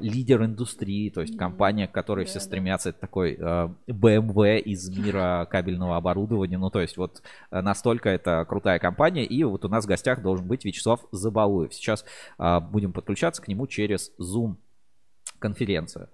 лидер 0.00 0.44
индустрии, 0.44 1.10
то 1.10 1.20
есть 1.20 1.36
компания, 1.36 1.86
к 1.86 1.92
которой 1.92 2.24
да, 2.24 2.30
все 2.30 2.40
стремятся, 2.40 2.90
это 2.90 3.00
такой 3.00 3.36
а, 3.40 3.72
BMW 3.88 4.58
из 4.58 4.88
мира 4.88 5.46
кабельного 5.50 5.96
оборудования, 5.96 6.58
ну 6.58 6.70
то 6.70 6.80
есть 6.80 6.96
вот 6.96 7.22
а, 7.50 7.62
настолько 7.62 8.08
это 8.08 8.44
крутая 8.48 8.78
компания, 8.78 9.24
и 9.24 9.44
вот 9.44 9.64
у 9.64 9.68
нас 9.68 9.84
в 9.84 9.88
гостях 9.88 10.22
должен 10.22 10.46
быть 10.46 10.64
Вячеслав 10.64 11.04
Забалуев. 11.12 11.72
Сейчас 11.74 12.04
а, 12.38 12.60
будем 12.60 12.92
подключаться 12.92 13.42
к 13.42 13.48
нему 13.48 13.66
через 13.66 14.12
Zoom 14.20 14.56
конференцию. 15.38 16.08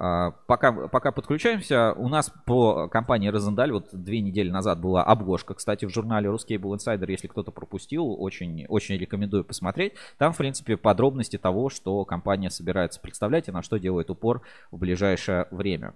А, 0.00 0.30
Пока, 0.46 0.70
пока 0.72 1.10
подключаемся, 1.10 1.92
у 1.94 2.08
нас 2.08 2.32
по 2.46 2.88
компании 2.88 3.28
Розендаль 3.28 3.72
вот 3.72 3.88
две 3.92 4.20
недели 4.20 4.48
назад 4.48 4.80
была 4.80 5.02
обложка, 5.02 5.54
кстати, 5.54 5.86
в 5.86 5.90
журнале 5.90 6.28
Ruscable 6.30 6.76
Insider, 6.76 7.10
если 7.10 7.26
кто-то 7.26 7.50
пропустил, 7.50 8.14
очень, 8.22 8.64
очень 8.66 8.96
рекомендую 8.96 9.44
посмотреть. 9.44 9.94
Там, 10.16 10.32
в 10.32 10.36
принципе, 10.36 10.76
подробности 10.76 11.36
того, 11.36 11.68
что 11.68 12.04
компания 12.04 12.48
собирается 12.48 13.00
представлять 13.00 13.48
и 13.48 13.52
на 13.52 13.60
что 13.62 13.78
делает 13.78 14.08
упор 14.08 14.42
в 14.70 14.78
ближайшее 14.78 15.48
время. 15.50 15.94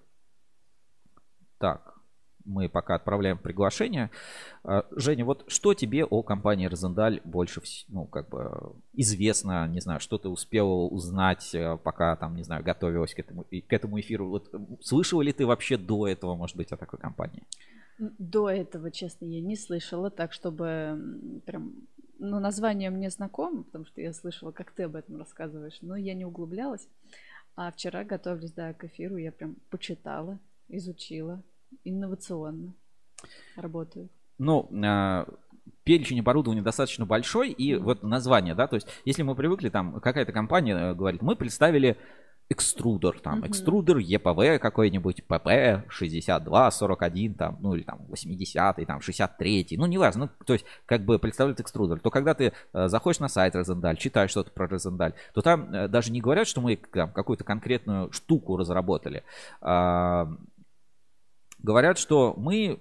Так, 1.59 2.02
мы 2.45 2.69
пока 2.69 2.95
отправляем 2.95 3.39
приглашение. 3.39 4.11
А, 4.65 4.87
Женя, 4.91 5.25
вот 5.25 5.45
что 5.49 5.75
тебе 5.75 6.05
о 6.05 6.23
компании 6.23 6.67
Розендаль 6.67 7.21
больше 7.25 7.61
ну, 7.89 8.07
как 8.07 8.29
бы 8.29 8.75
известно, 8.93 9.67
не 9.69 9.81
знаю, 9.81 10.01
что 10.01 10.19
ты 10.19 10.29
успел 10.29 10.87
узнать, 10.87 11.55
э, 11.55 11.77
пока 11.83 12.17
там, 12.17 12.37
не 12.37 12.43
знаю, 12.43 12.65
готовилась 12.65 13.15
к 13.15 13.19
этому, 13.19 13.45
к 13.45 13.73
этому 13.73 14.01
эфиру? 14.01 14.29
Вот, 14.29 14.55
слышала 14.81 15.23
ли 15.23 15.33
ты 15.33 15.47
вообще 15.47 15.77
до 15.77 16.09
этого, 16.09 16.35
может 16.35 16.57
быть, 16.57 16.73
о 16.73 16.77
такой 16.77 16.99
компании? 16.99 17.43
До 17.99 18.51
этого, 18.51 18.91
честно, 18.91 19.27
я 19.27 19.41
не 19.41 19.57
слышала, 19.57 20.11
так 20.11 20.33
чтобы 20.33 21.41
прям, 21.47 21.75
ну, 22.19 22.41
название 22.41 22.91
мне 22.91 23.11
знакомо, 23.11 23.63
потому 23.65 23.85
что 23.85 24.01
я 24.01 24.13
слышала, 24.13 24.51
как 24.51 24.73
ты 24.73 24.85
об 24.85 24.97
этом 24.97 25.19
рассказываешь, 25.19 25.79
но 25.83 25.97
я 25.97 26.15
не 26.15 26.25
углублялась. 26.25 26.89
А 27.55 27.71
вчера, 27.71 28.05
готовясь, 28.05 28.53
да, 28.53 28.73
к 28.73 28.85
эфиру, 28.85 29.17
я 29.19 29.31
прям 29.31 29.57
почитала, 29.69 30.39
изучила, 30.69 31.43
инновационно 31.85 32.75
работаю. 33.57 34.09
Ну, 34.39 34.69
а, 34.85 35.27
перечень 35.85 36.21
оборудования 36.21 36.63
достаточно 36.63 37.07
большой, 37.07 37.51
и 37.51 37.75
Мгм. 37.75 37.85
вот 37.85 38.03
название, 38.03 38.55
да, 38.55 38.67
то 38.67 38.77
есть, 38.77 38.89
если 39.05 39.23
мы 39.23 39.35
привыкли, 39.35 39.69
там, 39.69 40.01
какая-то 40.01 40.33
компания 40.33 40.75
э, 40.77 40.95
говорит, 40.95 41.23
мы 41.23 41.37
представили 41.37 41.97
экструдер, 42.49 43.19
там, 43.21 43.39
Мгм. 43.39 43.47
экструдер 43.47 43.97
ЕПВ 43.99 44.61
какой-нибудь, 44.61 45.25
ПП 45.27 45.89
62, 45.89 46.71
41, 46.71 47.35
там, 47.35 47.57
ну, 47.61 47.75
или 47.75 47.83
там 47.83 48.01
80, 48.09 48.85
там, 48.85 49.01
63, 49.01 49.77
ну, 49.79 49.87
неважно, 49.87 50.27
ну, 50.39 50.45
то 50.45 50.53
есть, 50.53 50.67
как 50.85 51.03
бы 51.05 51.19
представляют 51.19 51.61
экструдер, 51.61 51.99
то 52.01 52.11
когда 52.11 52.35
ты 52.35 52.53
э, 52.75 52.89
заходишь 52.89 53.21
на 53.21 53.29
сайт 53.29 53.57
Розендаль, 53.57 53.97
читаешь 53.97 54.31
что-то 54.31 54.51
про 54.51 54.67
Розендаль, 54.69 55.15
то 55.35 55.41
там 55.41 55.73
э, 55.73 55.89
даже 55.89 56.13
не 56.13 56.21
говорят, 56.21 56.47
что 56.47 56.61
мы 56.61 56.77
там, 56.77 57.11
какую-то 57.13 57.45
конкретную 57.45 58.13
штуку 58.13 58.57
разработали, 58.57 59.23
А, 59.61 60.29
говорят, 61.63 61.99
что 61.99 62.35
мы 62.37 62.81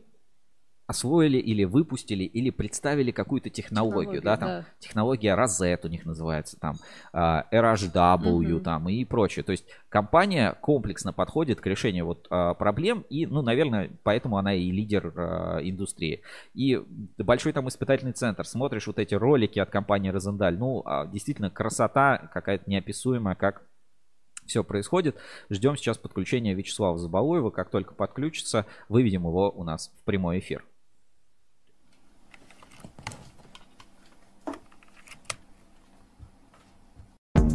освоили 0.92 1.38
или 1.38 1.64
выпустили 1.64 2.26
или 2.26 2.50
представили 2.50 3.12
какую-то 3.12 3.50
технологию, 3.50 4.22
да, 4.22 4.36
там 4.36 4.50
да. 4.50 4.66
технология 4.80 5.36
Rosette 5.36 5.86
у 5.86 5.88
них 5.88 6.06
называется, 6.06 6.58
там 6.60 6.76
а, 7.14 7.46
RHW, 7.52 8.56
Мгм. 8.56 8.64
там 8.64 8.90
и 8.90 9.06
прочее. 9.06 9.44
То 9.44 9.54
есть 9.54 9.66
компания 9.88 10.54
комплексно 10.62 11.14
подходит 11.14 11.62
к 11.62 11.66
решению 11.66 12.06
вот 12.08 12.28
а, 12.30 12.54
проблем 12.56 13.06
и, 13.10 13.26
ну, 13.26 13.42
наверное, 13.42 13.90
поэтому 14.04 14.38
она 14.38 14.54
и 14.54 14.70
лидер 14.70 15.14
а, 15.16 15.60
индустрии. 15.62 16.22
И 16.54 16.82
большой 17.18 17.54
там 17.54 17.70
испытательный 17.70 18.14
центр. 18.14 18.46
Смотришь 18.46 18.88
вот 18.88 19.00
эти 19.00 19.16
ролики 19.16 19.60
от 19.60 19.70
компании 19.70 20.10
Розендаль, 20.10 20.58
ну, 20.58 20.84
действительно 21.12 21.50
красота 21.50 22.30
какая-то 22.34 22.70
неописуемая, 22.70 23.36
как 23.36 23.64
все 24.46 24.64
происходит. 24.64 25.18
Ждем 25.50 25.78
сейчас 25.78 25.98
подключения 25.98 26.54
Вячеслава 26.54 26.98
Забалуева. 26.98 27.50
Как 27.50 27.70
только 27.70 27.94
подключится, 27.94 28.66
выведем 28.90 29.24
его 29.24 29.50
у 29.52 29.64
нас 29.64 29.92
в 30.02 30.04
прямой 30.04 30.40
эфир. 30.40 30.66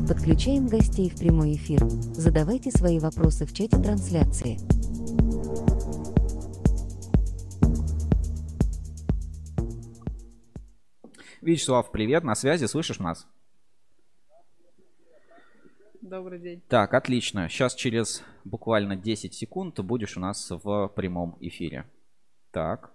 Подключаем 0.09 0.69
гостей 0.69 1.11
в 1.11 1.19
прямой 1.19 1.55
эфир. 1.55 1.81
Задавайте 1.89 2.71
свои 2.71 3.01
вопросы 3.01 3.45
в 3.45 3.53
чате 3.53 3.77
трансляции. 3.77 4.59
Вячеслав, 11.43 11.91
привет, 11.91 12.25
на 12.25 12.35
связи, 12.35 12.67
слышишь 12.67 12.99
нас? 12.99 13.27
Добрый 16.09 16.39
день. 16.39 16.63
Так, 16.69 16.95
отлично. 16.95 17.49
Сейчас 17.49 17.75
через 17.75 18.23
буквально 18.45 18.95
10 18.95 19.35
секунд 19.35 19.75
ты 19.75 19.83
будешь 19.83 20.17
у 20.17 20.21
нас 20.21 20.51
в 20.51 20.89
прямом 20.95 21.37
эфире. 21.41 21.85
Так. 22.53 22.93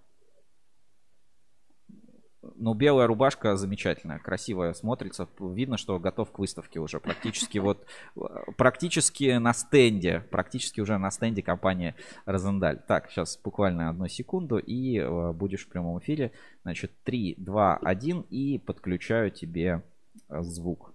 Ну, 2.56 2.72
белая 2.72 3.06
рубашка 3.06 3.56
замечательная, 3.56 4.18
красивая 4.18 4.72
смотрится. 4.72 5.28
Видно, 5.38 5.76
что 5.76 5.98
готов 5.98 6.32
к 6.32 6.38
выставке 6.38 6.80
уже. 6.80 7.00
Практически 7.00 7.58
вот, 7.58 7.86
э, 8.16 8.20
практически 8.56 9.36
на 9.36 9.52
стенде, 9.52 10.20
практически 10.30 10.80
уже 10.80 10.96
на 10.96 11.10
стенде 11.10 11.42
компании 11.42 11.94
Розендаль. 12.24 12.80
Так, 12.88 13.10
сейчас 13.10 13.38
буквально 13.44 13.90
одну 13.90 14.08
секунду 14.08 14.56
и 14.56 14.98
э, 14.98 15.32
будешь 15.32 15.66
в 15.66 15.68
прямом 15.68 15.98
эфире. 15.98 16.32
Значит, 16.62 16.92
3, 17.04 17.34
2, 17.36 17.76
1 17.76 18.20
и 18.30 18.58
подключаю 18.58 19.30
тебе 19.30 19.82
э, 20.30 20.42
звук. 20.42 20.91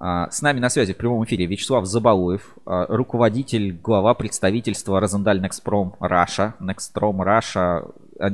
А, 0.00 0.30
С 0.30 0.40
нами 0.40 0.60
на 0.60 0.70
связи 0.70 0.94
в 0.94 0.96
прямом 0.96 1.24
эфире 1.24 1.44
Вячеслав 1.44 1.84
Забалуев, 1.84 2.56
а, 2.64 2.86
руководитель, 2.86 3.72
глава 3.72 4.14
представительства 4.14 4.98
Rosendahl 4.98 5.42
Nextrom 5.42 5.94
Russia. 6.00 6.54
Nextrom 6.58 7.20
Russia. 7.20 7.84
А, 8.18 8.30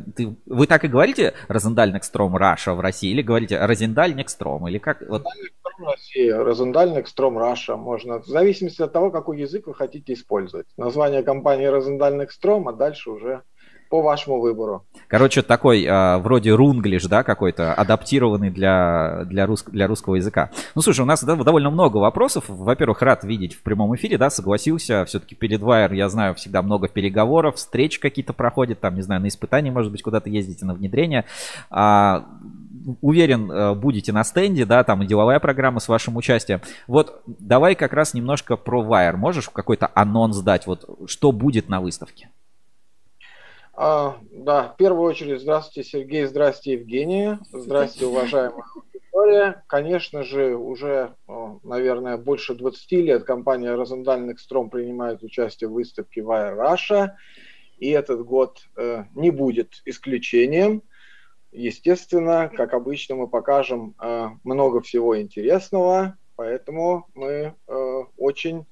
вы 0.46 0.68
так 0.68 0.84
и 0.84 0.88
говорите 0.88 1.34
Rosendahl 1.48 1.92
Nextrom 1.92 2.36
Russia 2.36 2.72
в 2.72 2.80
России 2.80 3.10
или 3.10 3.20
говорите 3.20 3.58
Rosendahl 3.58 4.14
Nextrom? 4.14 4.68
Или 4.68 4.78
как? 4.78 5.02
Вот, 5.08 5.24
Россия, 5.78 6.38
Rosendahl 6.38 6.96
Nextrom 6.96 7.36
Russia 7.36 7.76
можно. 7.76 8.20
В 8.20 8.26
зависимости 8.26 8.80
от 8.80 8.92
того, 8.92 9.10
какой 9.10 9.40
язык 9.40 9.66
вы 9.66 9.74
хотите 9.74 10.12
использовать. 10.12 10.66
Название 10.76 11.22
компании 11.22 11.66
Rosendahl 11.66 12.22
Nextrom, 12.22 12.68
а 12.68 12.72
дальше 12.72 13.10
уже 13.10 13.42
по 13.88 14.02
вашему 14.02 14.40
выбору. 14.40 14.84
короче, 15.08 15.42
такой 15.42 15.86
а, 15.88 16.18
вроде 16.18 16.52
рунглиш, 16.52 17.04
да, 17.04 17.22
какой-то, 17.22 17.74
адаптированный 17.74 18.50
для, 18.50 19.22
для, 19.26 19.46
рус- 19.46 19.70
для 19.70 19.86
русского 19.86 20.16
языка. 20.16 20.50
Ну, 20.74 20.82
слушай, 20.82 21.00
у 21.00 21.04
нас 21.04 21.22
довольно 21.22 21.70
много 21.70 21.98
вопросов. 21.98 22.44
Во-первых, 22.48 23.02
рад 23.02 23.24
видеть 23.24 23.54
в 23.54 23.62
прямом 23.62 23.94
эфире, 23.96 24.18
да, 24.18 24.30
согласился. 24.30 25.04
Все-таки 25.04 25.34
перед 25.34 25.60
Wire, 25.60 25.94
я 25.94 26.08
знаю, 26.08 26.34
всегда 26.34 26.62
много 26.62 26.88
переговоров, 26.88 27.56
встреч 27.56 27.98
какие-то 27.98 28.32
проходят, 28.32 28.80
там, 28.80 28.94
не 28.94 29.02
знаю, 29.02 29.20
на 29.20 29.28
испытания, 29.28 29.70
может 29.70 29.92
быть, 29.92 30.02
куда-то 30.02 30.28
ездите 30.30 30.64
на 30.64 30.74
внедрение. 30.74 31.24
А, 31.70 32.26
уверен, 33.00 33.50
э, 33.50 33.74
будете 33.74 34.12
на 34.12 34.24
стенде, 34.24 34.64
да, 34.64 34.84
там 34.84 35.02
и 35.02 35.06
деловая 35.06 35.40
программа 35.40 35.80
с 35.80 35.88
вашим 35.88 36.16
участием. 36.16 36.60
Вот 36.86 37.22
давай 37.26 37.74
как 37.74 37.92
раз 37.92 38.14
немножко 38.14 38.56
про 38.56 38.82
Wire. 38.82 39.16
Можешь 39.16 39.48
какой-то 39.48 39.90
анонс 39.94 40.38
дать, 40.38 40.66
вот 40.66 40.88
что 41.06 41.32
будет 41.32 41.68
на 41.68 41.80
выставке? 41.80 42.30
А, 43.78 44.18
да, 44.30 44.68
в 44.68 44.76
первую 44.78 45.02
очередь, 45.02 45.42
здравствуйте, 45.42 45.86
Сергей, 45.86 46.24
здравствуйте, 46.24 46.80
Евгения, 46.80 47.38
здравствуйте, 47.52 48.06
уважаемая 48.06 48.64
аудитория. 48.74 49.64
Конечно 49.66 50.22
же, 50.22 50.56
уже, 50.56 51.14
наверное, 51.62 52.16
больше 52.16 52.54
20 52.54 52.92
лет 52.92 53.24
компания 53.24 53.74
Розендаль 53.74 54.30
Экстром 54.30 54.70
принимает 54.70 55.22
участие 55.22 55.68
в 55.68 55.74
выставке 55.74 56.22
Wire 56.22 56.56
Russia, 56.56 57.10
и 57.76 57.90
этот 57.90 58.24
год 58.24 58.62
э, 58.78 59.04
не 59.14 59.30
будет 59.30 59.82
исключением. 59.84 60.82
Естественно, 61.52 62.50
как 62.56 62.72
обычно, 62.72 63.16
мы 63.16 63.28
покажем 63.28 63.94
э, 64.00 64.28
много 64.42 64.80
всего 64.80 65.20
интересного, 65.20 66.16
поэтому 66.34 67.08
мы 67.12 67.54
э, 67.68 68.02
очень 68.16 68.64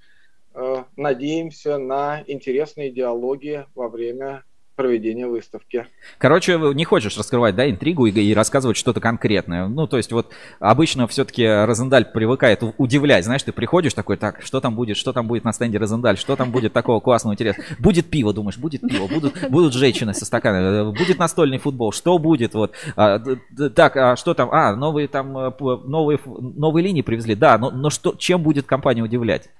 э, 0.55 0.85
надеемся 0.97 1.77
на 1.77 2.25
интересные 2.27 2.91
диалоги 2.91 3.67
во 3.75 3.91
время 3.91 4.45
проведения 4.75 5.27
выставки. 5.27 5.87
Короче, 6.19 6.59
не 6.75 6.85
хочешь 6.85 7.17
раскрывать, 7.17 7.55
да, 7.55 7.69
интригу 7.69 8.07
и, 8.07 8.11
и 8.11 8.35
рассказывать 8.35 8.77
что-то 8.77 9.01
конкретное. 9.01 9.67
Ну, 9.67 9.87
то 9.87 9.97
есть 9.97 10.13
вот 10.13 10.33
обычно 10.61 11.07
все-таки 11.07 11.47
Розендаль 11.47 12.07
привыкает 12.07 12.63
удивлять. 12.79 13.25
Знаешь, 13.25 13.43
ты 13.43 13.53
приходишь 13.53 13.95
такой, 13.95 14.17
так, 14.17 14.43
что 14.43 14.61
там 14.61 14.75
будет, 14.75 14.97
что 14.97 15.13
там 15.13 15.27
будет 15.27 15.45
на 15.45 15.53
стенде 15.53 15.79
Розендаль, 15.79 16.19
что 16.19 16.37
там 16.37 16.51
будет 16.51 16.73
такого 16.73 17.01
классного, 17.01 17.35
интересного. 17.35 17.69
Будет 17.79 18.11
пиво, 18.11 18.33
думаешь, 18.33 18.59
будет 18.59 18.81
пиво, 18.83 19.07
будут, 19.07 19.35
будут 19.51 19.75
женщины 19.75 20.15
со 20.15 20.25
стаканами, 20.25 20.93
будет 20.97 21.19
настольный 21.19 21.59
футбол, 21.59 21.93
что 21.93 22.19
будет, 22.19 22.55
вот. 22.55 22.73
А, 22.97 23.21
так, 23.75 23.97
а 23.97 24.17
что 24.17 24.35
там, 24.35 24.51
а, 24.53 24.75
новые 24.75 25.09
там, 25.09 25.37
э, 25.37 25.53
новые, 25.85 26.19
новые 26.25 26.85
линии 26.85 27.03
привезли, 27.03 27.35
да, 27.35 27.59
но, 27.59 27.71
но 27.71 27.91
что, 27.91 28.15
чем 28.17 28.43
будет 28.43 28.67
компания 28.67 29.03
удивлять? 29.03 29.51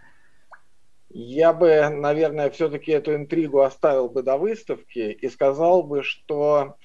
Я 1.17 1.53
бы, 1.53 1.89
наверное, 1.91 2.51
все-таки 2.51 2.91
эту 2.91 3.15
интригу 3.15 3.61
оставил 3.61 4.09
бы 4.09 4.23
до 4.25 4.37
выставки 4.37 4.99
и 4.99 5.29
сказал 5.29 5.85
бы, 5.85 6.03
что 6.03 6.77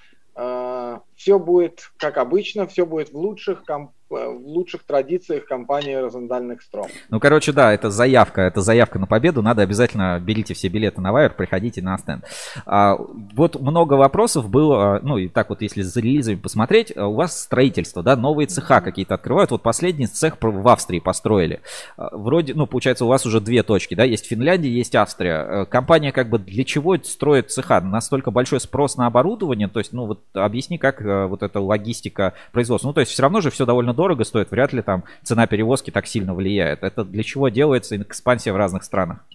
все 1.16 1.40
будет, 1.40 1.92
как 1.98 2.18
обычно, 2.18 2.68
все 2.68 2.86
будет 2.86 3.10
в 3.10 3.18
лучших 3.18 3.64
ком- 3.66 3.94
в 4.10 4.46
лучших 4.46 4.84
традициях 4.84 5.46
компании 5.46 5.94
Розендальных 5.94 6.62
Стром. 6.62 6.88
Ну, 7.10 7.20
короче, 7.20 7.52
да, 7.52 7.74
это 7.74 7.90
заявка, 7.90 8.42
это 8.42 8.62
заявка 8.62 9.00
на 9.00 9.08
победу. 9.08 9.42
Надо 9.42 9.62
обязательно 9.62 10.20
берите 10.20 10.54
все 10.54 10.68
билеты 10.68 11.02
на 11.02 11.12
Вайер, 11.12 11.34
приходите 11.34 11.82
на 11.82 11.98
стенд. 11.98 12.26
А, 12.66 12.98
вот 13.36 13.60
много 13.60 13.94
вопросов 13.94 14.50
было, 14.50 15.00
ну 15.04 15.18
и 15.18 15.28
так 15.28 15.50
вот, 15.50 15.62
если 15.62 15.82
за 15.82 16.00
релизами 16.02 16.36
посмотреть, 16.36 16.96
у 16.96 17.14
вас 17.14 17.40
строительство, 17.40 18.04
да, 18.04 18.16
новые 18.16 18.48
цеха 18.48 18.82
какие-то 18.82 19.16
открывают. 19.16 19.52
Вот 19.52 19.62
последний 19.62 20.08
цех 20.08 20.38
в 20.42 20.68
Австрии 20.68 21.00
построили. 21.00 21.62
Вроде, 21.98 22.54
ну, 22.54 22.66
получается, 22.66 23.06
у 23.06 23.08
вас 23.08 23.26
уже 23.26 23.40
две 23.40 23.64
точки, 23.64 23.96
да, 23.96 24.04
есть 24.04 24.26
Финляндия, 24.26 24.70
есть 24.70 24.96
Австрия. 24.96 25.66
Компания 25.66 26.12
как 26.12 26.30
бы 26.30 26.40
для 26.40 26.64
чего 26.64 26.98
строит 26.98 27.52
цеха? 27.52 27.82
Настолько 27.82 28.32
большой 28.32 28.60
спрос 28.60 28.98
на 28.98 29.06
оборудование, 29.06 29.68
то 29.68 29.80
есть, 29.80 29.94
ну, 29.94 30.06
вот 30.06 30.22
объясни, 30.34 30.78
как 30.78 31.02
вот 31.30 31.44
эта 31.44 31.60
логистика 31.60 32.34
производства. 32.52 32.88
Ну, 32.90 32.94
то 32.94 33.02
есть, 33.02 33.12
все 33.12 33.22
равно 33.22 33.42
же 33.42 33.52
все 33.52 33.66
довольно 33.66 33.94
дорого 34.00 34.24
стоит, 34.24 34.50
вряд 34.50 34.72
ли 34.72 34.82
там 34.82 35.04
цена 35.24 35.46
перевозки 35.46 35.92
так 35.92 36.08
сильно 36.08 36.34
влияет. 36.34 36.84
Это 36.84 37.04
для 37.04 37.22
чего 37.22 37.50
делается 37.50 37.98
экспансия 37.98 38.54
в 38.54 38.56
разных 38.56 38.86
странах? 38.86 39.26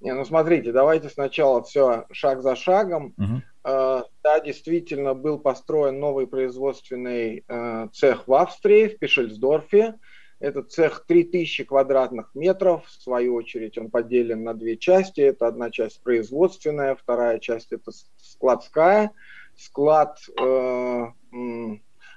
Не, 0.00 0.14
ну 0.14 0.24
смотрите, 0.24 0.70
давайте 0.70 1.08
сначала 1.08 1.60
все 1.64 2.04
шаг 2.12 2.42
за 2.42 2.54
шагом. 2.54 3.12
Угу. 3.18 3.42
да, 3.64 4.40
действительно 4.44 5.14
был 5.14 5.38
построен 5.38 5.98
новый 5.98 6.28
производственный 6.28 7.44
э, 7.48 7.88
цех 7.92 8.28
в 8.28 8.34
Австрии, 8.34 8.86
в 8.86 8.98
Пишельсдорфе. 8.98 9.96
Этот 10.38 10.70
цех 10.70 11.04
3000 11.06 11.64
квадратных 11.64 12.30
метров. 12.34 12.86
В 12.86 13.02
свою 13.02 13.34
очередь 13.34 13.76
он 13.76 13.90
поделен 13.90 14.44
на 14.44 14.54
две 14.54 14.76
части. 14.76 15.20
Это 15.20 15.48
одна 15.48 15.70
часть 15.70 16.02
производственная, 16.04 16.94
вторая 16.94 17.40
часть 17.40 17.72
это 17.72 17.90
складская. 18.16 19.10
Склад 19.56 20.18
э, 20.40 21.06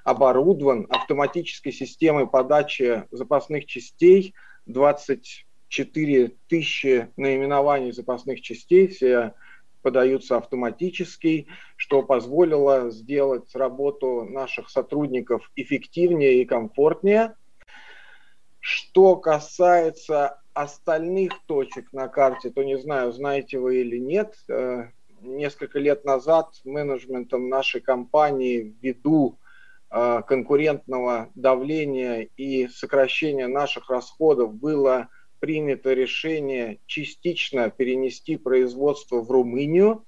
оборудован 0.04 0.86
автоматической 0.90 1.72
системой 1.72 2.26
подачи 2.26 3.04
запасных 3.10 3.66
частей, 3.66 4.34
24 4.66 6.36
тысячи 6.46 7.08
наименований 7.16 7.92
запасных 7.92 8.42
частей, 8.42 8.86
все 8.88 9.34
подаются 9.82 10.36
автоматически, 10.36 11.46
что 11.76 12.02
позволило 12.02 12.90
сделать 12.90 13.54
работу 13.54 14.24
наших 14.24 14.70
сотрудников 14.70 15.50
эффективнее 15.56 16.40
и 16.40 16.44
комфортнее. 16.44 17.34
Что 18.60 19.16
касается 19.16 20.40
остальных 20.54 21.32
точек 21.46 21.92
на 21.92 22.08
карте, 22.08 22.50
то 22.50 22.62
не 22.62 22.78
знаю, 22.78 23.12
знаете 23.12 23.58
вы 23.58 23.80
или 23.80 23.98
нет, 23.98 24.36
э, 24.48 24.88
несколько 25.20 25.78
лет 25.78 26.04
назад 26.04 26.60
менеджментом 26.64 27.48
нашей 27.48 27.80
компании 27.80 28.74
ввиду 28.80 29.38
конкурентного 30.22 31.30
давления 31.36 32.28
и 32.36 32.66
сокращения 32.66 33.46
наших 33.46 33.90
расходов 33.90 34.52
было 34.52 35.08
принято 35.44 35.92
решение 35.92 36.80
частично 36.86 37.68
перенести 37.68 38.36
производство 38.36 39.20
в 39.20 39.30
Румынию. 39.30 40.04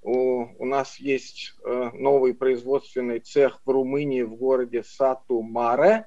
У, 0.00 0.46
у 0.58 0.64
нас 0.64 1.00
есть 1.00 1.54
э, 1.64 1.90
новый 1.92 2.34
производственный 2.34 3.18
цех 3.18 3.60
в 3.64 3.70
Румынии 3.70 4.22
в 4.22 4.36
городе 4.36 4.84
Сату-Маре. 4.84 6.06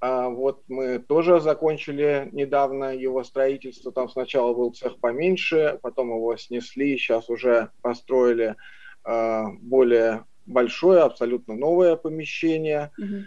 А 0.00 0.28
вот 0.28 0.64
мы 0.68 0.98
тоже 0.98 1.40
закончили 1.40 2.28
недавно 2.32 2.94
его 2.94 3.22
строительство. 3.24 3.92
Там 3.92 4.10
сначала 4.10 4.52
был 4.52 4.72
цех 4.72 4.98
поменьше, 4.98 5.78
потом 5.80 6.08
его 6.08 6.36
снесли, 6.36 6.98
сейчас 6.98 7.30
уже 7.30 7.70
построили 7.82 8.56
э, 9.04 9.44
более 9.60 10.24
большое, 10.46 11.02
абсолютно 11.02 11.54
новое 11.54 11.96
помещение. 11.96 12.90
Угу. 12.98 13.24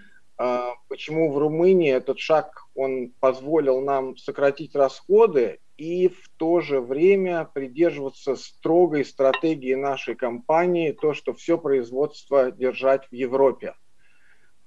Почему 0.87 1.31
в 1.31 1.37
Румынии 1.37 1.91
этот 1.91 2.19
шаг 2.19 2.67
он 2.75 3.11
позволил 3.19 3.81
нам 3.81 4.17
сократить 4.17 4.75
расходы 4.75 5.59
и 5.77 6.09
в 6.09 6.29
то 6.37 6.61
же 6.61 6.79
время 6.79 7.49
придерживаться 7.51 8.35
строгой 8.35 9.03
стратегии 9.03 9.73
нашей 9.73 10.15
компании, 10.15 10.91
то, 10.91 11.13
что 11.13 11.33
все 11.33 11.57
производство 11.57 12.51
держать 12.51 13.07
в 13.09 13.15
Европе. 13.15 13.73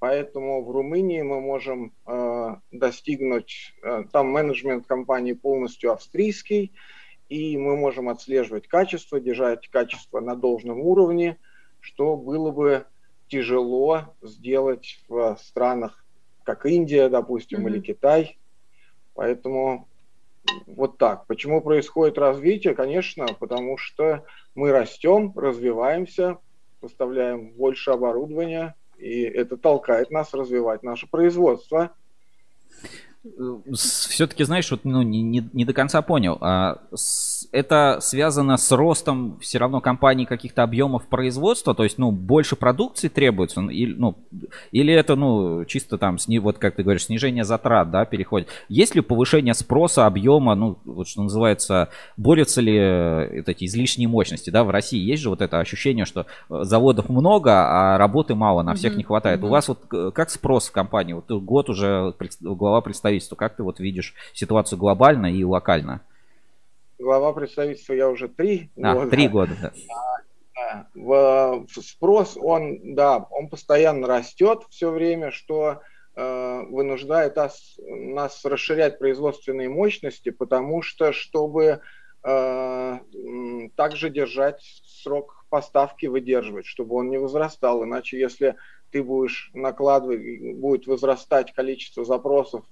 Поэтому 0.00 0.64
в 0.64 0.70
Румынии 0.70 1.22
мы 1.22 1.40
можем 1.40 1.92
э, 2.06 2.56
достигнуть, 2.72 3.74
э, 3.82 4.04
там 4.12 4.28
менеджмент 4.28 4.86
компании 4.86 5.34
полностью 5.34 5.92
австрийский, 5.92 6.72
и 7.28 7.56
мы 7.58 7.76
можем 7.76 8.08
отслеживать 8.08 8.66
качество, 8.66 9.20
держать 9.20 9.68
качество 9.68 10.18
на 10.18 10.34
должном 10.34 10.80
уровне– 10.80 11.38
что 11.80 12.16
было 12.16 12.50
бы 12.50 12.86
тяжело 13.28 14.14
сделать 14.22 15.00
в 15.08 15.36
странах, 15.40 16.04
как 16.42 16.66
Индия, 16.66 17.08
допустим, 17.08 17.66
mm-hmm. 17.66 17.70
или 17.70 17.80
Китай. 17.80 18.38
Поэтому 19.14 19.88
вот 20.66 20.98
так. 20.98 21.26
Почему 21.26 21.60
происходит 21.60 22.18
развитие? 22.18 22.74
Конечно, 22.74 23.26
потому 23.38 23.76
что 23.76 24.24
мы 24.54 24.72
растем, 24.72 25.32
развиваемся, 25.36 26.38
поставляем 26.80 27.50
больше 27.50 27.90
оборудования, 27.90 28.74
и 28.98 29.22
это 29.22 29.56
толкает 29.56 30.10
нас 30.10 30.34
развивать 30.34 30.82
наше 30.82 31.06
производство 31.06 31.92
все-таки, 33.74 34.44
знаешь, 34.44 34.70
вот, 34.70 34.84
ну, 34.84 35.02
не, 35.02 35.22
не, 35.22 35.48
не 35.52 35.64
до 35.64 35.72
конца 35.72 36.00
понял. 36.00 36.38
А, 36.40 36.80
с, 36.94 37.29
это 37.52 37.98
связано 38.00 38.56
с 38.56 38.70
ростом 38.72 39.38
все 39.40 39.58
равно 39.58 39.80
компании 39.80 40.24
каких-то 40.24 40.62
объемов 40.62 41.06
производства, 41.06 41.74
то 41.74 41.84
есть, 41.84 41.98
ну, 41.98 42.10
больше 42.10 42.56
продукции 42.56 43.08
требуется, 43.08 43.60
или, 43.62 43.94
ну, 43.94 44.16
или 44.72 44.92
это, 44.92 45.16
ну, 45.16 45.64
чисто 45.64 45.98
там, 45.98 46.18
сни, 46.18 46.38
вот 46.38 46.58
как 46.58 46.76
ты 46.76 46.82
говоришь, 46.82 47.06
снижение 47.06 47.44
затрат, 47.44 47.90
да, 47.90 48.04
переходит. 48.04 48.48
Есть 48.68 48.94
ли 48.94 49.00
повышение 49.00 49.54
спроса, 49.54 50.06
объема, 50.06 50.54
ну, 50.54 50.78
вот 50.84 51.08
что 51.08 51.22
называется, 51.22 51.88
борются 52.16 52.60
ли 52.60 52.76
э, 52.76 53.42
эти 53.46 53.64
излишние 53.64 54.08
мощности, 54.08 54.50
да, 54.50 54.64
в 54.64 54.70
России 54.70 55.00
есть 55.00 55.22
же 55.22 55.30
вот 55.30 55.40
это 55.40 55.60
ощущение, 55.60 56.04
что 56.04 56.26
э, 56.48 56.64
заводов 56.64 57.08
много, 57.08 57.52
а 57.52 57.98
работы 57.98 58.34
мало, 58.34 58.62
на 58.62 58.74
всех 58.74 58.92
mm-hmm. 58.92 58.96
не 58.96 59.04
хватает. 59.04 59.40
Mm-hmm. 59.40 59.46
У 59.46 59.50
вас 59.50 59.68
вот 59.68 59.78
э, 59.92 60.10
как 60.14 60.30
спрос 60.30 60.68
в 60.68 60.72
компании? 60.72 61.12
Вот 61.12 61.30
год 61.30 61.68
уже 61.70 62.14
глава 62.40 62.80
представительства. 62.80 63.36
Как 63.36 63.56
ты 63.56 63.62
вот 63.62 63.80
видишь 63.80 64.14
ситуацию 64.32 64.78
глобально 64.78 65.32
и 65.32 65.44
локально? 65.44 66.02
Глава 67.00 67.32
представительства 67.32 67.94
я 67.94 68.10
уже 68.10 68.28
три 68.28 68.70
а, 68.76 68.94
года. 68.94 69.10
Три 69.10 69.28
года, 69.28 69.52
да. 69.62 70.86
В, 70.94 71.66
спрос, 71.82 72.36
он, 72.38 72.94
да, 72.94 73.26
он 73.30 73.48
постоянно 73.48 74.06
растет 74.06 74.64
все 74.68 74.90
время, 74.90 75.30
что 75.30 75.80
э, 76.14 76.62
вынуждает 76.68 77.36
нас, 77.36 77.76
нас 77.78 78.44
расширять 78.44 78.98
производственные 78.98 79.70
мощности, 79.70 80.28
потому 80.28 80.82
что, 80.82 81.12
чтобы 81.12 81.80
э, 82.22 82.98
также 83.74 84.10
держать 84.10 84.60
срок 84.84 85.46
поставки, 85.48 86.04
выдерживать, 86.04 86.66
чтобы 86.66 86.96
он 86.96 87.08
не 87.08 87.18
возрастал. 87.18 87.82
Иначе, 87.82 88.20
если 88.20 88.56
ты 88.92 89.02
будешь 89.02 89.50
накладывать, 89.54 90.20
будет 90.56 90.86
возрастать 90.86 91.52
количество 91.54 92.04
запросов 92.04 92.64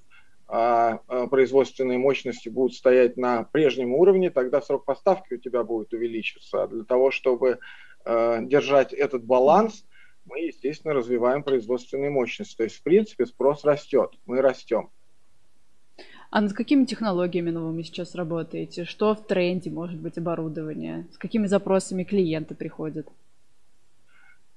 производственные 0.49 1.99
мощности 1.99 2.49
будут 2.49 2.75
стоять 2.75 3.19
на 3.19 3.45
прежнем 3.45 3.93
уровне, 3.93 4.31
тогда 4.31 4.63
срок 4.63 4.87
поставки 4.87 5.35
у 5.35 5.39
тебя 5.39 5.63
будет 5.63 5.93
увеличиваться. 5.93 6.63
А 6.63 6.67
для 6.67 6.85
того, 6.85 7.11
чтобы 7.11 7.59
э, 8.05 8.39
держать 8.43 8.95
этот 8.95 9.25
баланс, 9.25 9.85
мы, 10.25 10.41
естественно, 10.41 10.95
развиваем 10.95 11.43
производственные 11.43 12.11
мощности. 12.11 12.57
То 12.57 12.65
есть, 12.65 12.77
в 12.77 12.83
принципе, 12.83 13.27
спрос 13.27 13.65
растет, 13.65 14.13
мы 14.27 14.41
растем. 14.41 14.91
А 16.31 16.41
над 16.41 16.53
какими 16.53 16.85
технологиями 16.85 17.51
новыми 17.51 17.83
сейчас 17.83 18.15
работаете? 18.15 18.85
Что 18.85 19.15
в 19.15 19.27
тренде 19.27 19.71
может 19.71 19.99
быть 19.99 20.19
оборудование? 20.19 21.07
С 21.13 21.19
какими 21.19 21.47
запросами 21.47 22.05
клиенты 22.05 22.55
приходят? 22.55 23.09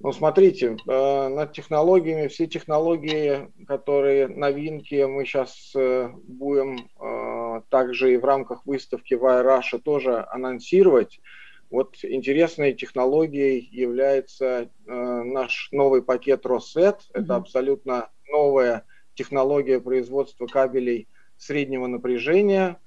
Ну, 0.04 0.12
смотрите, 0.14 0.78
э, 0.88 1.28
над 1.28 1.54
технологиями, 1.54 2.28
все 2.28 2.48
технологии, 2.48 3.52
которые 3.68 4.28
новинки, 4.28 5.04
мы 5.04 5.26
сейчас 5.26 5.74
э, 5.76 6.10
будем 6.24 6.90
э, 7.00 7.62
также 7.70 8.16
и 8.16 8.18
в 8.18 8.26
рамках 8.26 8.66
выставки 8.66 9.14
Wire 9.14 9.46
Russia 9.46 9.80
тоже 9.80 10.26
анонсировать. 10.32 11.22
Вот 11.70 11.98
интересной 12.02 12.74
технологией 12.74 13.70
является 13.72 14.70
наш 14.86 15.70
новый 15.72 16.02
пакет 16.02 16.46
Rosset. 16.46 16.98
Mm-hmm. 16.98 17.14
Это 17.14 17.36
абсолютно 17.36 18.10
новая 18.28 18.86
технология 19.14 19.80
производства 19.80 20.48
кабелей 20.48 21.08
среднего 21.38 21.88
напряжения. 21.88 22.78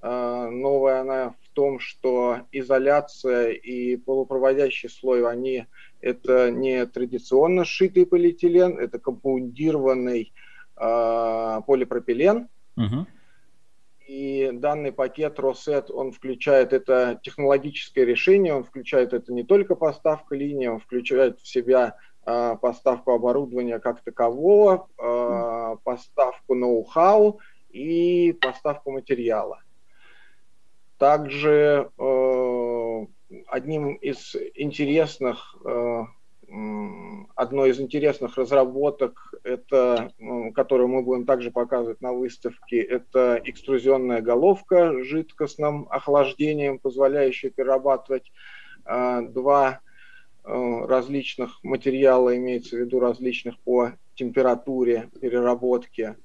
Новая 0.00 1.02
она 1.02 1.36
в 1.40 1.48
том, 1.52 1.78
что 1.78 2.40
изоляция 2.50 3.50
и 3.50 3.96
полупроводящий 3.96 4.88
слой, 4.88 5.24
они 5.24 5.66
это 6.02 6.50
не 6.50 6.84
традиционно 6.86 7.64
сшитый 7.64 8.04
полиэтилен, 8.04 8.78
это 8.78 8.98
компаундированный 8.98 10.32
э, 10.76 11.60
полипропилен. 11.66 12.48
Угу. 12.76 13.06
И 14.08 14.50
данный 14.52 14.92
пакет 14.92 15.38
Росет, 15.38 15.90
он 15.90 16.12
включает 16.12 16.72
это 16.72 17.18
технологическое 17.22 18.04
решение, 18.04 18.52
он 18.52 18.64
включает 18.64 19.12
это 19.14 19.32
не 19.32 19.44
только 19.44 19.74
поставка 19.76 20.34
линии, 20.34 20.66
он 20.66 20.80
включает 20.80 21.40
в 21.40 21.48
себя 21.48 21.96
э, 22.26 22.56
поставку 22.60 23.12
оборудования 23.12 23.78
как 23.78 24.02
такового, 24.02 24.88
э, 24.98 25.76
поставку 25.84 26.54
ноу-хау 26.54 27.40
и 27.70 28.36
поставку 28.40 28.90
материала. 28.90 29.62
Также 30.98 31.90
э, 31.96 33.06
одним 33.46 33.94
из 33.94 34.36
интересных 34.54 35.56
э, 35.64 36.04
одной 37.34 37.70
из 37.70 37.80
интересных 37.80 38.36
разработок, 38.36 39.34
это, 39.42 40.12
которую 40.54 40.88
мы 40.88 41.02
будем 41.02 41.24
также 41.24 41.50
показывать 41.50 42.02
на 42.02 42.12
выставке, 42.12 42.82
это 42.82 43.40
экструзионная 43.42 44.20
головка 44.20 44.92
с 44.92 45.06
жидкостным 45.06 45.86
охлаждением, 45.88 46.78
позволяющая 46.78 47.50
перерабатывать 47.50 48.30
э, 48.84 49.22
два 49.30 49.80
э, 50.44 50.84
различных 50.86 51.62
материала, 51.62 52.36
имеется 52.36 52.76
в 52.76 52.80
виду 52.80 53.00
различных 53.00 53.58
по 53.60 53.92
температуре 54.14 55.08
переработки, 55.20 56.16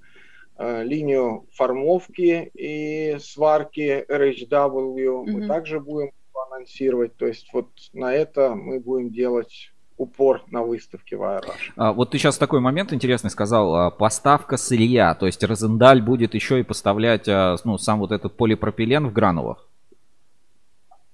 линию 0.60 1.46
формовки 1.54 2.50
и 2.56 3.20
сварки 3.20 4.04
RHW 4.10 4.50
mm-hmm. 4.50 5.24
мы 5.28 5.48
также 5.48 5.80
будем 5.80 6.10
анонсировать. 6.43 7.15
То 7.17 7.26
есть 7.26 7.50
вот 7.54 7.67
на 7.93 8.13
это 8.13 8.56
мы 8.56 8.80
будем 8.80 9.12
делать 9.12 9.71
упор 9.97 10.43
на 10.47 10.63
выставке 10.63 11.17
в. 11.17 11.41
А, 11.76 11.91
вот 11.91 12.12
ты 12.12 12.17
сейчас 12.17 12.38
такой 12.38 12.60
момент 12.60 12.93
интересный 12.93 13.30
сказал, 13.30 13.76
а, 13.76 13.91
поставка 13.91 14.58
сырья, 14.58 15.15
то 15.15 15.26
есть 15.26 15.43
Розендаль 15.43 16.02
будет 16.02 16.36
еще 16.36 16.60
и 16.60 16.63
поставлять 16.63 17.28
а, 17.28 17.56
ну, 17.63 17.78
сам 17.78 18.00
вот 18.00 18.12
этот 18.12 18.38
полипропилен 18.38 19.08
в 19.08 19.13
гранулах? 19.13 19.67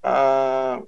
А, 0.02 0.84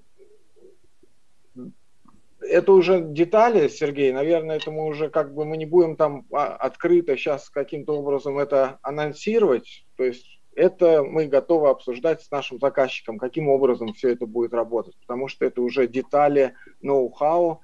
это 2.42 2.74
уже 2.74 3.02
детали, 3.02 3.70
Сергей, 3.70 4.12
наверное, 4.12 4.58
это 4.58 4.72
мы 4.72 4.86
уже 4.86 5.10
как 5.10 5.34
бы 5.34 5.46
мы 5.46 5.56
не 5.58 5.66
будем 5.66 5.96
там 5.96 6.26
открыто 6.32 7.16
сейчас 7.16 7.50
каким-то 7.50 7.94
образом 7.94 8.38
это 8.38 8.78
анонсировать, 8.82 9.86
то 9.96 10.04
есть 10.04 10.35
это 10.56 11.04
мы 11.04 11.28
готовы 11.28 11.70
обсуждать 11.70 12.22
с 12.22 12.32
нашим 12.32 12.60
заказчиком, 12.60 13.18
каким 13.20 13.50
образом 13.50 13.94
все 13.94 14.10
это 14.10 14.26
будет 14.26 14.54
работать, 14.54 14.96
потому 15.02 15.28
что 15.28 15.46
это 15.46 15.62
уже 15.62 15.88
детали 15.88 16.54
ноу-хау, 16.82 17.62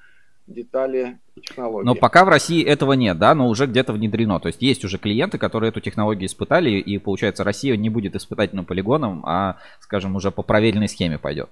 детали 0.48 1.20
технологии. 1.42 1.86
Но 1.86 1.96
пока 1.96 2.26
в 2.26 2.30
России 2.30 2.64
этого 2.64 2.94
нет, 2.94 3.18
да, 3.18 3.34
но 3.34 3.48
уже 3.48 3.66
где-то 3.66 3.94
внедрено. 3.94 4.40
То 4.40 4.48
есть 4.48 4.62
есть 4.62 4.84
уже 4.84 4.98
клиенты, 4.98 5.38
которые 5.38 5.70
эту 5.70 5.80
технологию 5.80 6.28
испытали, 6.28 6.72
и 6.72 6.98
получается 6.98 7.44
Россия 7.44 7.76
не 7.78 7.90
будет 7.90 8.16
испытательным 8.16 8.66
полигоном, 8.66 9.26
а, 9.26 9.58
скажем, 9.80 10.16
уже 10.16 10.32
по 10.32 10.44
проверенной 10.44 10.90
схеме 10.90 11.18
пойдет. 11.18 11.50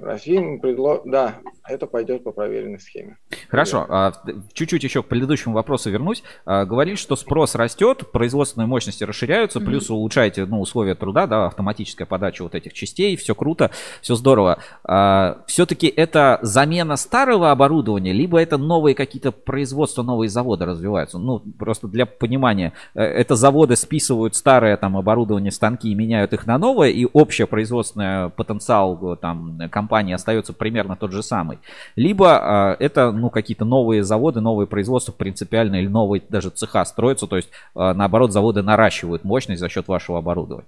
Россия 0.00 0.58
предло... 0.58 1.00
Да, 1.04 1.36
это 1.66 1.86
пойдет 1.86 2.22
по 2.22 2.32
проверенной 2.32 2.78
схеме. 2.78 3.16
Хорошо. 3.48 3.86
А, 3.88 4.12
чуть-чуть 4.52 4.84
еще 4.84 5.02
к 5.02 5.06
предыдущему 5.06 5.54
вопросу 5.54 5.90
вернусь. 5.90 6.22
А, 6.44 6.64
говорили, 6.64 6.96
что 6.96 7.16
спрос 7.16 7.54
растет, 7.54 8.10
производственные 8.12 8.66
мощности 8.66 9.04
расширяются, 9.04 9.58
mm-hmm. 9.58 9.64
плюс 9.64 9.90
улучшаете 9.90 10.44
ну, 10.44 10.60
условия 10.60 10.94
труда, 10.94 11.26
да, 11.26 11.46
автоматическая 11.46 12.06
подача 12.06 12.42
вот 12.42 12.54
этих 12.54 12.72
частей, 12.72 13.16
все 13.16 13.34
круто, 13.34 13.70
все 14.02 14.14
здорово. 14.14 14.58
А, 14.84 15.38
все-таки 15.46 15.86
это 15.86 16.38
замена 16.42 16.96
старого 16.96 17.50
оборудования, 17.50 18.12
либо 18.12 18.38
это 18.38 18.58
новые 18.58 18.94
какие-то 18.94 19.32
производства, 19.32 20.02
новые 20.02 20.28
заводы 20.28 20.66
развиваются? 20.66 21.18
Ну, 21.18 21.40
просто 21.58 21.88
для 21.88 22.06
понимания, 22.06 22.74
э, 22.94 23.02
это 23.02 23.34
заводы 23.34 23.76
списывают 23.76 24.34
старое 24.34 24.76
там 24.76 24.96
оборудование, 24.96 25.50
станки 25.50 25.90
и 25.90 25.94
меняют 25.94 26.32
их 26.32 26.46
на 26.46 26.58
новое, 26.58 26.90
и 26.90 27.06
общее 27.12 27.46
производственный 27.46 28.28
потенциал 28.30 29.14
э, 29.14 29.16
там 29.16 29.58
компании 29.70 29.85
компании 29.86 30.14
остается 30.14 30.52
примерно 30.52 30.96
тот 30.96 31.12
же 31.12 31.22
самый. 31.22 31.58
Либо 31.94 32.76
э, 32.80 32.84
это 32.84 33.12
ну, 33.12 33.30
какие-то 33.30 33.64
новые 33.64 34.02
заводы, 34.02 34.40
новые 34.40 34.66
производства 34.66 35.12
принципиально 35.12 35.76
или 35.76 35.86
новые 35.86 36.22
даже 36.28 36.50
цеха 36.50 36.84
строятся, 36.84 37.28
то 37.28 37.36
есть 37.36 37.50
э, 37.50 37.92
наоборот 37.92 38.32
заводы 38.32 38.62
наращивают 38.62 39.22
мощность 39.22 39.60
за 39.60 39.68
счет 39.68 39.86
вашего 39.86 40.18
оборудования. 40.18 40.66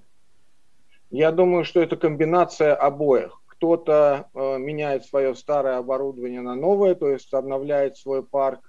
Я 1.11 1.33
думаю, 1.33 1.65
что 1.65 1.81
это 1.81 1.97
комбинация 1.97 2.77
обоих. 2.77 3.41
Кто-то 3.47 4.29
э, 4.35 4.59
меняет 4.59 5.05
свое 5.05 5.35
старое 5.35 5.79
оборудование 5.79 6.41
на 6.41 6.55
новое, 6.55 6.95
то 6.95 7.09
есть 7.09 7.35
обновляет 7.35 7.97
свой 7.97 8.23
парк, 8.23 8.61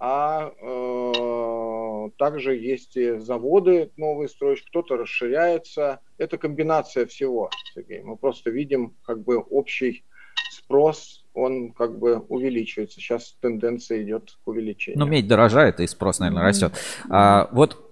а 0.00 0.50
э, 0.60 2.10
также 2.18 2.56
есть 2.56 2.96
и 2.96 3.18
заводы 3.18 3.92
новые 3.96 4.28
строишь, 4.28 4.64
кто-то 4.68 4.96
расширяется. 4.96 6.00
Это 6.18 6.38
комбинация 6.38 7.06
всего, 7.06 7.50
Сергей. 7.74 8.02
Мы 8.02 8.16
просто 8.16 8.50
видим 8.50 8.94
как 9.04 9.22
бы 9.22 9.38
общий 9.38 10.04
спрос, 10.50 11.24
он 11.34 11.72
как 11.72 11.98
бы 11.98 12.18
увеличивается. 12.28 13.00
Сейчас 13.00 13.36
тенденция 13.40 14.02
идет 14.02 14.38
к 14.44 14.48
увеличению. 14.48 15.00
Ну, 15.00 15.06
медь 15.06 15.26
дорожает, 15.26 15.80
и 15.80 15.86
спрос, 15.86 16.20
наверное, 16.20 16.44
растет. 16.44 16.72
А, 17.10 17.48
вот 17.52 17.83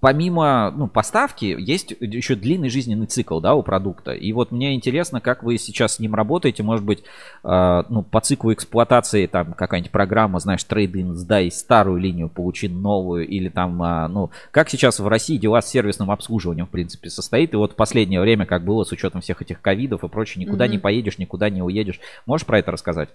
помимо 0.00 0.72
ну, 0.76 0.86
поставки 0.86 1.56
есть 1.58 1.94
еще 2.00 2.34
длинный 2.34 2.68
жизненный 2.68 3.06
цикл 3.06 3.40
да, 3.40 3.54
у 3.54 3.62
продукта. 3.62 4.12
И 4.12 4.32
вот 4.32 4.52
мне 4.52 4.74
интересно, 4.74 5.20
как 5.20 5.42
вы 5.42 5.58
сейчас 5.58 5.96
с 5.96 5.98
ним 5.98 6.14
работаете. 6.14 6.62
Может 6.62 6.84
быть, 6.84 7.02
э, 7.42 7.82
ну, 7.88 8.02
по 8.02 8.20
циклу 8.20 8.52
эксплуатации 8.52 9.26
там 9.26 9.52
какая-нибудь 9.54 9.90
программа, 9.90 10.38
знаешь, 10.38 10.62
трейдинг, 10.64 11.16
сдай 11.16 11.50
старую 11.50 11.98
линию, 11.98 12.28
получи 12.28 12.68
новую. 12.68 13.26
Или 13.26 13.48
там, 13.48 13.82
э, 13.82 14.08
ну, 14.08 14.30
как 14.50 14.70
сейчас 14.70 15.00
в 15.00 15.08
России 15.08 15.36
дела 15.36 15.60
с 15.60 15.68
сервисным 15.68 16.10
обслуживанием, 16.10 16.66
в 16.66 16.70
принципе, 16.70 17.10
состоит. 17.10 17.52
И 17.52 17.56
вот 17.56 17.72
в 17.72 17.76
последнее 17.76 18.20
время, 18.20 18.46
как 18.46 18.64
было 18.64 18.84
с 18.84 18.92
учетом 18.92 19.20
всех 19.20 19.42
этих 19.42 19.60
ковидов 19.60 20.04
и 20.04 20.08
прочее, 20.08 20.44
никуда 20.44 20.66
mm-hmm. 20.66 20.70
не 20.70 20.78
поедешь, 20.78 21.18
никуда 21.18 21.50
не 21.50 21.62
уедешь. 21.62 22.00
Можешь 22.26 22.46
про 22.46 22.58
это 22.58 22.70
рассказать? 22.70 23.10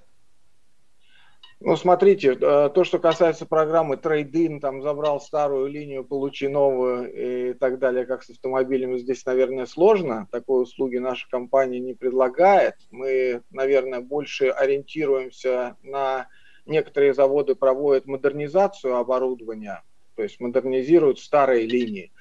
Ну, 1.63 1.77
смотрите, 1.77 2.33
э, 2.33 2.69
то, 2.73 2.83
что 2.83 2.97
касается 2.97 3.45
программы 3.45 3.93
Trade-in, 3.93 4.59
там 4.59 4.81
забрал 4.81 5.21
старую 5.21 5.67
линию, 5.67 6.03
получи 6.03 6.47
новую 6.47 7.13
и 7.13 7.53
так 7.53 7.77
далее, 7.77 8.07
как 8.07 8.23
с 8.23 8.31
автомобилями, 8.31 8.97
здесь, 8.97 9.23
наверное, 9.27 9.67
сложно. 9.67 10.27
Такой 10.31 10.63
услуги 10.63 10.97
наша 10.97 11.29
компания 11.29 11.79
не 11.79 11.93
предлагает. 11.93 12.77
Мы, 12.89 13.43
наверное, 13.51 13.99
больше 14.01 14.47
ориентируемся 14.47 15.77
на 15.83 16.27
некоторые 16.65 17.13
заводы 17.13 17.53
проводят 17.53 18.07
модернизацию 18.07 18.95
оборудования, 18.95 19.83
то 20.15 20.23
есть 20.23 20.39
модернизируют 20.39 21.19
старые 21.19 21.67
линии. 21.67 22.11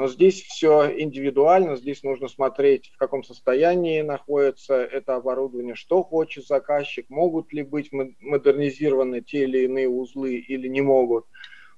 Но 0.00 0.08
здесь 0.08 0.40
все 0.40 0.98
индивидуально, 0.98 1.76
здесь 1.76 2.02
нужно 2.02 2.28
смотреть, 2.28 2.90
в 2.94 2.96
каком 2.96 3.22
состоянии 3.22 4.00
находится 4.00 4.76
это 4.76 5.16
оборудование, 5.16 5.74
что 5.74 6.02
хочет 6.02 6.46
заказчик, 6.46 7.04
могут 7.10 7.52
ли 7.52 7.62
быть 7.62 7.92
модернизированы 7.92 9.20
те 9.20 9.42
или 9.42 9.64
иные 9.64 9.90
узлы 9.90 10.36
или 10.36 10.68
не 10.68 10.80
могут. 10.80 11.26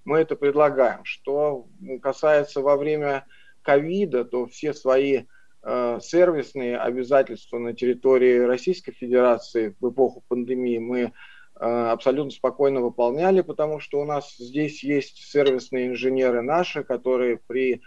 Мы 0.04 0.20
это 0.20 0.36
предлагаем. 0.36 1.00
Что 1.02 1.66
касается 2.00 2.60
во 2.60 2.76
время 2.76 3.26
ковида, 3.62 4.24
то 4.24 4.46
все 4.46 4.72
свои 4.72 5.24
э, 5.64 5.98
сервисные 6.00 6.78
обязательства 6.78 7.58
на 7.58 7.72
территории 7.72 8.38
Российской 8.38 8.92
Федерации 8.92 9.74
в 9.80 9.90
эпоху 9.90 10.22
пандемии 10.28 10.78
мы 10.78 11.00
э, 11.00 11.10
абсолютно 11.56 12.30
спокойно 12.30 12.82
выполняли, 12.82 13.40
потому 13.40 13.80
что 13.80 14.00
у 14.00 14.04
нас 14.04 14.36
здесь 14.36 14.84
есть 14.84 15.16
сервисные 15.28 15.88
инженеры 15.88 16.42
наши, 16.42 16.84
которые 16.84 17.40
при 17.48 17.82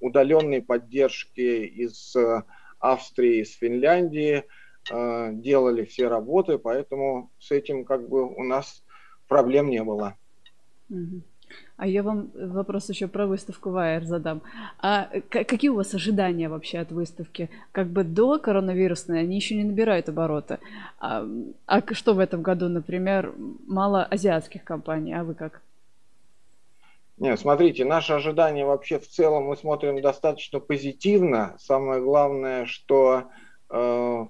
удаленной 0.00 0.62
поддержки 0.62 1.66
из 1.66 2.16
э, 2.16 2.42
Австрии, 2.78 3.42
из 3.42 3.54
Финляндии, 3.54 4.44
э, 4.90 5.30
делали 5.32 5.84
все 5.84 6.08
работы, 6.08 6.58
поэтому 6.58 7.30
с 7.38 7.50
этим 7.50 7.84
как 7.84 8.08
бы 8.08 8.26
у 8.26 8.42
нас 8.42 8.82
проблем 9.28 9.68
не 9.68 9.82
было. 9.82 10.16
А 11.76 11.86
я 11.86 12.02
вам 12.02 12.30
вопрос 12.34 12.88
еще 12.88 13.08
про 13.08 13.26
выставку 13.26 13.70
Wire 13.70 14.04
задам. 14.04 14.40
А 14.78 15.10
какие 15.28 15.70
у 15.70 15.76
вас 15.76 15.94
ожидания 15.94 16.48
вообще 16.48 16.78
от 16.78 16.92
выставки? 16.92 17.50
Как 17.72 17.88
бы 17.88 18.04
до 18.04 18.38
коронавирусной 18.38 19.20
они 19.20 19.36
еще 19.36 19.54
не 19.56 19.64
набирают 19.64 20.08
обороты. 20.08 20.58
А, 20.98 21.26
а 21.66 21.94
что 21.94 22.14
в 22.14 22.18
этом 22.18 22.42
году, 22.42 22.68
например, 22.68 23.34
мало 23.66 24.04
азиатских 24.04 24.64
компаний, 24.64 25.12
а 25.12 25.24
вы 25.24 25.34
как? 25.34 25.60
Нет, 27.22 27.38
смотрите, 27.38 27.84
наши 27.84 28.12
ожидания 28.14 28.66
вообще 28.66 28.98
в 28.98 29.06
целом 29.06 29.44
мы 29.44 29.56
смотрим 29.56 30.02
достаточно 30.02 30.58
позитивно. 30.58 31.54
Самое 31.60 32.02
главное, 32.02 32.66
что 32.66 33.30
э, 33.70 34.26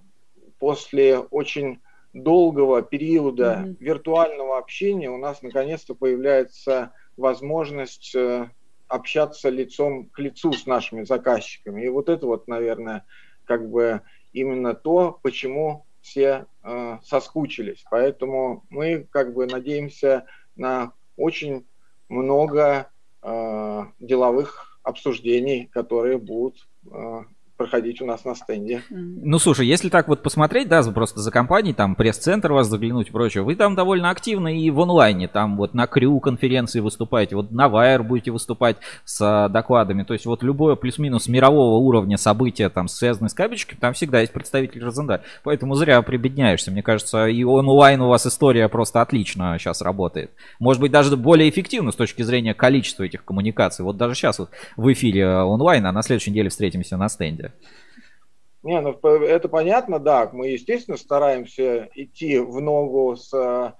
после 0.59 1.18
очень 1.18 1.81
долгого 2.12 2.83
периода 2.83 3.64
mm-hmm. 3.64 3.76
виртуального 3.81 4.59
общения 4.59 5.09
у 5.09 5.16
нас 5.16 5.40
наконец-то 5.40 5.95
появляется 5.95 6.93
возможность 7.16 8.14
э, 8.14 8.51
общаться 8.88 9.49
лицом 9.49 10.11
к 10.11 10.18
лицу 10.18 10.53
с 10.53 10.66
нашими 10.66 11.05
заказчиками. 11.05 11.86
И 11.86 11.88
вот 11.88 12.11
это 12.11 12.26
вот, 12.26 12.47
наверное, 12.47 13.07
как 13.47 13.70
бы 13.70 14.03
именно 14.34 14.74
то, 14.74 15.18
почему 15.22 15.86
все 16.03 16.45
э, 16.62 16.99
соскучились. 17.03 17.86
Поэтому 17.90 18.66
мы 18.68 19.09
как 19.11 19.32
бы 19.32 19.47
надеемся 19.47 20.26
на 20.57 20.93
очень 21.16 21.64
много 22.13 22.91
э, 23.23 23.85
деловых 23.99 24.79
обсуждений, 24.83 25.67
которые 25.67 26.19
будут 26.19 26.69
э, 26.91 27.25
проходить 27.63 28.03
у 28.03 28.07
нас 28.07 28.25
на 28.25 28.35
стенде. 28.35 28.83
Ну, 28.91 29.39
слушай, 29.39 29.67
если 29.67 29.89
так 29.89 30.09
вот 30.09 30.23
посмотреть, 30.23 30.69
да, 30.69 30.83
просто 30.83 31.21
за 31.21 31.31
компанией, 31.31 31.75
там, 31.75 31.95
пресс-центр 31.95 32.53
вас 32.53 32.67
заглянуть 32.67 33.09
и 33.09 33.13
прочее, 33.13 33.45
вы 33.45 33.55
там 33.55 33.77
довольно 33.77 34.11
активно 34.11 34.49
и 34.49 34.69
в 34.71 34.81
онлайне, 34.81 35.29
там, 35.29 35.57
вот 35.57 35.73
на 35.75 35.87
Крю 35.87 36.19
конференции 36.19 36.81
выступаете, 36.81 37.37
вот 37.37 37.53
на 37.53 37.67
Wire 37.67 38.03
будете 38.03 38.33
выступать 38.33 38.79
с 39.05 39.21
а, 39.21 39.49
докладами, 39.49 40.03
то 40.03 40.13
есть 40.13 40.27
вот 40.27 40.43
любое 40.43 40.75
плюс-минус 40.75 41.29
мирового 41.29 41.79
уровня 41.79 42.17
события, 42.17 42.69
там, 42.69 42.89
связанное 42.89 43.29
с 43.29 43.35
кабельчиком, 43.35 43.79
там 43.79 43.95
всегда 43.95 44.21
есть 44.21 44.33
представитель 44.33 44.83
Розенда, 44.83 45.23
поэтому 45.45 45.77
зря 45.77 46.03
прибедняешься, 46.03 46.73
мне 46.73 46.83
кажется, 46.83 47.27
и 47.27 47.45
онлайн 47.45 48.01
у 48.01 48.09
вас 48.09 48.27
история 48.27 48.69
просто 48.69 49.01
отлично 49.01 49.57
сейчас 49.59 49.83
работает. 49.83 50.33
Может 50.59 50.81
быть, 50.81 50.91
даже 50.91 51.17
более 51.17 51.49
эффективно 51.49 51.93
с 51.93 51.97
точки 51.97 52.23
зрения 52.23 52.55
количества 52.55 53.05
этих 53.05 53.25
коммуникаций. 53.25 53.85
Вот 53.85 53.97
даже 53.97 54.15
сейчас 54.15 54.41
вот 54.41 54.51
в 54.77 54.93
эфире 54.93 55.23
э, 55.23 55.43
онлайн, 55.43 55.87
а 55.87 55.93
на 55.93 56.03
следующей 56.03 56.31
неделе 56.31 56.49
встретимся 56.49 56.97
на 56.97 57.09
стенде. 57.09 57.51
Не, 58.62 58.80
ну 58.80 58.92
это 58.92 59.48
понятно, 59.48 59.98
да. 59.98 60.30
Мы, 60.32 60.48
естественно, 60.48 60.96
стараемся 60.96 61.90
идти 61.94 62.38
в 62.38 62.61
ногу 62.61 63.16
с, 63.16 63.32
э, 63.34 63.72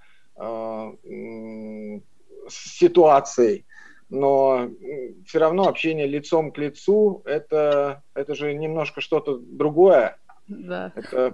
с 2.49 2.77
ситуацией, 2.77 3.65
но 4.09 4.69
все 5.25 5.39
равно 5.39 5.67
общение 5.69 6.05
лицом 6.05 6.51
к 6.51 6.57
лицу 6.57 7.21
это, 7.25 8.03
это 8.13 8.35
же 8.35 8.53
немножко 8.53 8.99
что-то 8.99 9.37
другое. 9.37 10.17
Да. 10.47 10.91
Это 10.95 11.33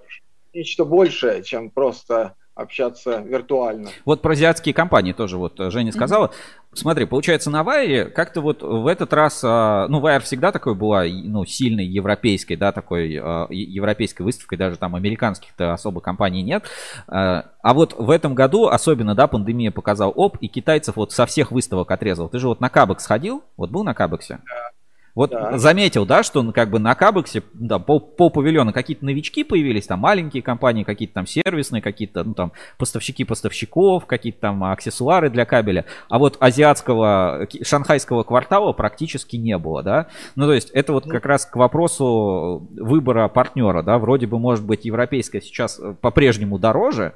нечто 0.54 0.86
большее, 0.86 1.44
чем 1.44 1.72
просто 1.72 2.36
общаться 2.60 3.20
виртуально. 3.20 3.90
Вот 4.06 4.22
про 4.22 4.34
азиатские 4.34 4.74
компании 4.74 5.14
тоже 5.14 5.38
вот 5.38 5.60
э, 5.60 5.70
Женя 5.70 5.92
сказала. 5.92 6.28
Mm-hmm. 6.28 6.60
Смотри, 6.74 7.06
получается, 7.06 7.50
на 7.50 7.64
Вайре 7.64 8.06
как-то 8.06 8.42
вот 8.42 8.62
в 8.62 8.86
этот 8.86 9.12
раз, 9.12 9.42
а, 9.44 9.88
ну, 9.88 10.00
Вайр 10.00 10.22
всегда 10.22 10.52
такой 10.52 10.76
была, 10.76 11.04
ну, 11.06 11.44
сильной 11.44 11.86
европейской, 11.86 12.56
да, 12.56 12.72
такой 12.72 13.18
а, 13.20 13.48
европейской 13.50 14.22
выставкой, 14.22 14.60
даже 14.60 14.78
там 14.78 14.96
американских-то 14.96 15.74
особо 15.74 16.00
компаний 16.00 16.44
нет. 16.44 16.66
А, 17.08 17.46
а 17.64 17.74
вот 17.74 17.96
в 17.98 18.12
этом 18.12 18.36
году, 18.36 18.68
особенно, 18.68 19.16
да, 19.16 19.28
пандемия 19.28 19.72
показал 19.72 20.14
оп, 20.16 20.38
и 20.42 20.48
китайцев 20.48 20.96
вот 20.96 21.12
со 21.12 21.26
всех 21.26 21.52
выставок 21.52 21.90
отрезал. 21.90 22.30
Ты 22.30 22.38
же 22.38 22.48
вот 22.48 22.62
на 22.62 22.70
Кабекс 22.70 23.08
ходил? 23.08 23.44
Вот 23.58 23.72
был 23.72 23.84
на 23.84 23.96
Кабексе? 23.96 24.40
Да. 24.46 24.79
Вот 25.16 25.32
да. 25.32 25.58
заметил, 25.58 26.06
да, 26.06 26.24
что 26.24 26.42
ну, 26.44 26.54
как 26.54 26.70
бы 26.70 26.80
на 26.80 26.96
Кабексе 26.96 27.44
да, 27.54 27.80
по, 27.80 28.00
по 28.00 28.30
павильону 28.30 28.74
какие-то 28.74 29.06
новички 29.06 29.44
появились, 29.44 29.88
там 29.88 30.00
маленькие 30.00 30.44
компании, 30.44 30.84
какие-то 30.84 31.16
там 31.16 31.28
сервисные, 31.28 31.82
какие-то, 31.82 32.24
ну 32.24 32.34
там 32.34 32.52
поставщики 32.78 33.24
поставщиков, 33.24 34.06
какие-то 34.06 34.40
там 34.40 34.64
аксессуары 34.64 35.30
для 35.30 35.46
кабеля. 35.46 35.86
А 36.10 36.20
вот 36.20 36.38
азиатского, 36.40 37.48
шанхайского 37.64 38.24
квартала 38.24 38.72
практически 38.74 39.36
не 39.36 39.58
было, 39.58 39.84
да. 39.84 40.08
Ну 40.36 40.46
то 40.46 40.54
есть 40.54 40.70
это 40.72 40.94
вот 40.94 41.06
как 41.06 41.26
раз 41.26 41.46
к 41.46 41.56
вопросу 41.56 42.68
выбора 42.72 43.28
партнера, 43.28 43.82
да. 43.82 43.98
Вроде 43.98 44.28
бы 44.28 44.40
может 44.40 44.66
быть 44.66 44.86
европейская 44.86 45.42
сейчас 45.42 45.80
э, 45.80 45.96
по-прежнему 46.00 46.60
дороже, 46.60 47.14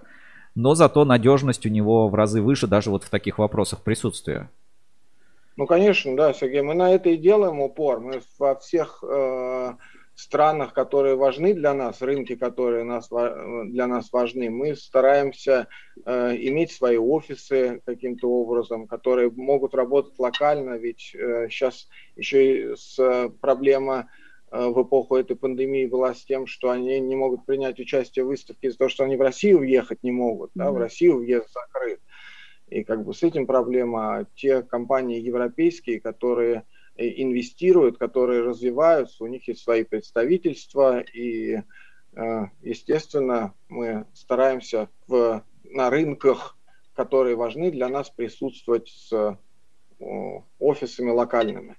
но 0.55 0.75
зато 0.75 1.05
надежность 1.05 1.65
у 1.65 1.69
него 1.69 2.07
в 2.09 2.15
разы 2.15 2.41
выше 2.41 2.67
даже 2.67 2.89
вот 2.89 3.03
в 3.03 3.09
таких 3.09 3.37
вопросах 3.37 3.81
присутствия. 3.81 4.49
Ну, 5.55 5.67
конечно, 5.67 6.15
да, 6.15 6.33
Сергей, 6.33 6.61
мы 6.61 6.73
на 6.73 6.93
это 6.93 7.09
и 7.09 7.17
делаем 7.17 7.59
упор. 7.59 7.99
Мы 7.99 8.21
во 8.39 8.55
всех 8.55 9.03
э, 9.03 9.73
странах, 10.15 10.73
которые 10.73 11.15
важны 11.15 11.53
для 11.53 11.73
нас, 11.73 12.01
рынки, 12.01 12.35
которые 12.35 12.83
нас, 12.83 13.09
для 13.09 13.87
нас 13.87 14.11
важны, 14.11 14.49
мы 14.49 14.75
стараемся 14.75 15.67
э, 16.05 16.35
иметь 16.37 16.71
свои 16.71 16.97
офисы 16.97 17.81
каким-то 17.85 18.29
образом, 18.29 18.87
которые 18.87 19.31
могут 19.31 19.73
работать 19.73 20.17
локально, 20.19 20.77
ведь 20.77 21.15
э, 21.15 21.47
сейчас 21.49 21.87
еще 22.15 22.71
и 22.71 22.75
с 22.75 23.29
проблема 23.41 24.09
э, 24.51 24.67
в 24.67 24.83
эпоху 24.83 25.15
этой 25.15 25.35
пандемии 25.35 25.87
была 25.87 26.13
с 26.13 26.23
тем, 26.23 26.45
что 26.45 26.69
они 26.69 26.99
не 26.99 27.15
могут 27.15 27.45
принять 27.45 27.79
участие 27.79 28.25
в 28.25 28.27
выставке 28.27 28.67
из-за 28.67 28.77
того, 28.77 28.89
что 28.89 29.03
они 29.03 29.17
в 29.17 29.21
Россию 29.21 29.59
въехать 29.59 30.03
не 30.03 30.11
могут, 30.11 30.51
mm-hmm. 30.51 30.63
да, 30.63 30.71
в 30.71 30.77
Россию 30.77 31.17
въезд 31.17 31.51
закрыт. 31.51 31.99
И 32.73 32.83
как 32.83 33.03
бы 33.03 33.13
с 33.13 33.21
этим 33.21 33.45
проблема. 33.45 34.25
Те 34.35 34.63
компании 34.63 35.19
европейские, 35.19 35.99
которые 35.99 36.63
э, 36.95 37.07
инвестируют, 37.21 37.99
которые 37.99 38.41
развиваются, 38.41 39.23
у 39.23 39.27
них 39.27 39.47
есть 39.47 39.61
свои 39.61 39.83
представительства, 39.83 40.99
и, 40.99 41.61
э, 42.15 42.45
естественно, 42.61 43.53
мы 43.69 44.07
стараемся 44.13 44.89
в, 45.07 45.43
на 45.63 45.89
рынках, 45.91 46.57
которые 46.95 47.35
важны 47.35 47.69
для 47.71 47.89
нас, 47.89 48.09
присутствовать 48.09 48.87
с 48.89 49.37
офисами 50.59 51.11
локальными. 51.11 51.77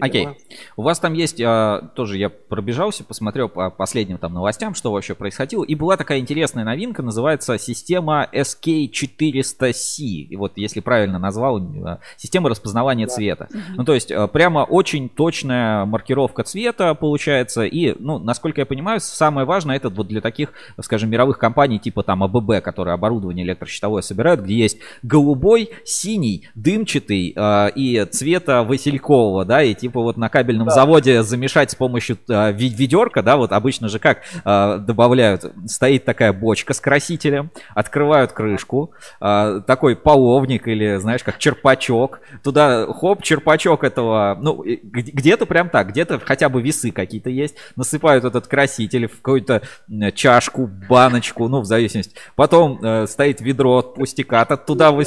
Окей. 0.00 0.26
Okay. 0.26 0.34
У 0.76 0.82
вас 0.82 0.98
там 0.98 1.12
есть, 1.12 1.40
а, 1.40 1.90
тоже 1.94 2.18
я 2.18 2.28
пробежался, 2.28 3.04
посмотрел 3.04 3.48
по 3.48 3.70
последним 3.70 4.18
там 4.18 4.34
новостям, 4.34 4.74
что 4.74 4.92
вообще 4.92 5.14
происходило. 5.14 5.64
И 5.64 5.74
была 5.74 5.96
такая 5.96 6.18
интересная 6.18 6.64
новинка, 6.64 7.02
называется 7.02 7.58
система 7.58 8.28
SK400C. 8.32 10.02
И 10.02 10.36
вот, 10.36 10.52
если 10.56 10.80
правильно 10.80 11.18
назвал, 11.18 11.58
а, 11.58 12.00
система 12.16 12.48
распознавания 12.48 13.06
да. 13.06 13.12
цвета. 13.12 13.48
Mm-hmm. 13.50 13.74
Ну, 13.76 13.84
то 13.84 13.94
есть, 13.94 14.10
а, 14.10 14.26
прямо 14.26 14.60
очень 14.60 15.08
точная 15.08 15.84
маркировка 15.84 16.42
цвета 16.42 16.94
получается. 16.94 17.64
И, 17.64 17.94
ну, 17.98 18.18
насколько 18.18 18.60
я 18.60 18.66
понимаю, 18.66 19.00
самое 19.00 19.46
важное 19.46 19.76
это 19.76 19.90
вот 19.90 20.08
для 20.08 20.20
таких, 20.20 20.52
скажем, 20.80 21.10
мировых 21.10 21.38
компаний 21.38 21.78
типа 21.78 22.02
там 22.02 22.22
АББ, 22.22 22.62
которые 22.62 22.94
оборудование 22.94 23.44
электрощитовое 23.44 24.02
собирают, 24.02 24.40
где 24.40 24.54
есть 24.54 24.78
голубой, 25.02 25.70
синий, 25.84 26.48
дымчатый 26.54 27.32
э, 27.34 27.70
и 27.74 28.04
цвета 28.10 28.62
василькового, 28.62 29.44
да, 29.44 29.62
и 29.62 29.74
типа 29.84 30.00
вот 30.00 30.16
на 30.16 30.30
кабельном 30.30 30.68
да. 30.68 30.74
заводе 30.74 31.22
замешать 31.22 31.70
с 31.70 31.74
помощью 31.74 32.16
э, 32.30 32.52
ведерка, 32.52 33.22
да, 33.22 33.36
вот 33.36 33.52
обычно 33.52 33.90
же 33.90 33.98
как 33.98 34.22
э, 34.42 34.78
добавляют, 34.78 35.44
стоит 35.66 36.06
такая 36.06 36.32
бочка 36.32 36.72
с 36.72 36.80
красителем, 36.80 37.50
открывают 37.74 38.32
крышку, 38.32 38.92
э, 39.20 39.60
такой 39.66 39.94
половник 39.94 40.68
или, 40.68 40.96
знаешь, 40.96 41.22
как 41.22 41.36
черпачок, 41.36 42.20
туда 42.42 42.86
хоп, 42.86 43.22
черпачок 43.22 43.84
этого, 43.84 44.38
ну, 44.40 44.64
где-то 44.64 45.44
прям 45.44 45.68
так, 45.68 45.90
где-то 45.90 46.18
хотя 46.18 46.48
бы 46.48 46.62
весы 46.62 46.90
какие-то 46.90 47.28
есть, 47.28 47.54
насыпают 47.76 48.24
этот 48.24 48.46
краситель 48.46 49.06
в 49.06 49.16
какую-то 49.20 49.60
чашку, 50.14 50.66
баночку, 50.66 51.46
ну, 51.48 51.60
в 51.60 51.66
зависимости. 51.66 52.14
Потом 52.36 52.80
э, 52.82 53.06
стоит 53.06 53.42
ведро 53.42 53.80
от 53.80 53.96
пустяка, 53.96 54.46
туда 54.56 54.92
вы 54.92 55.04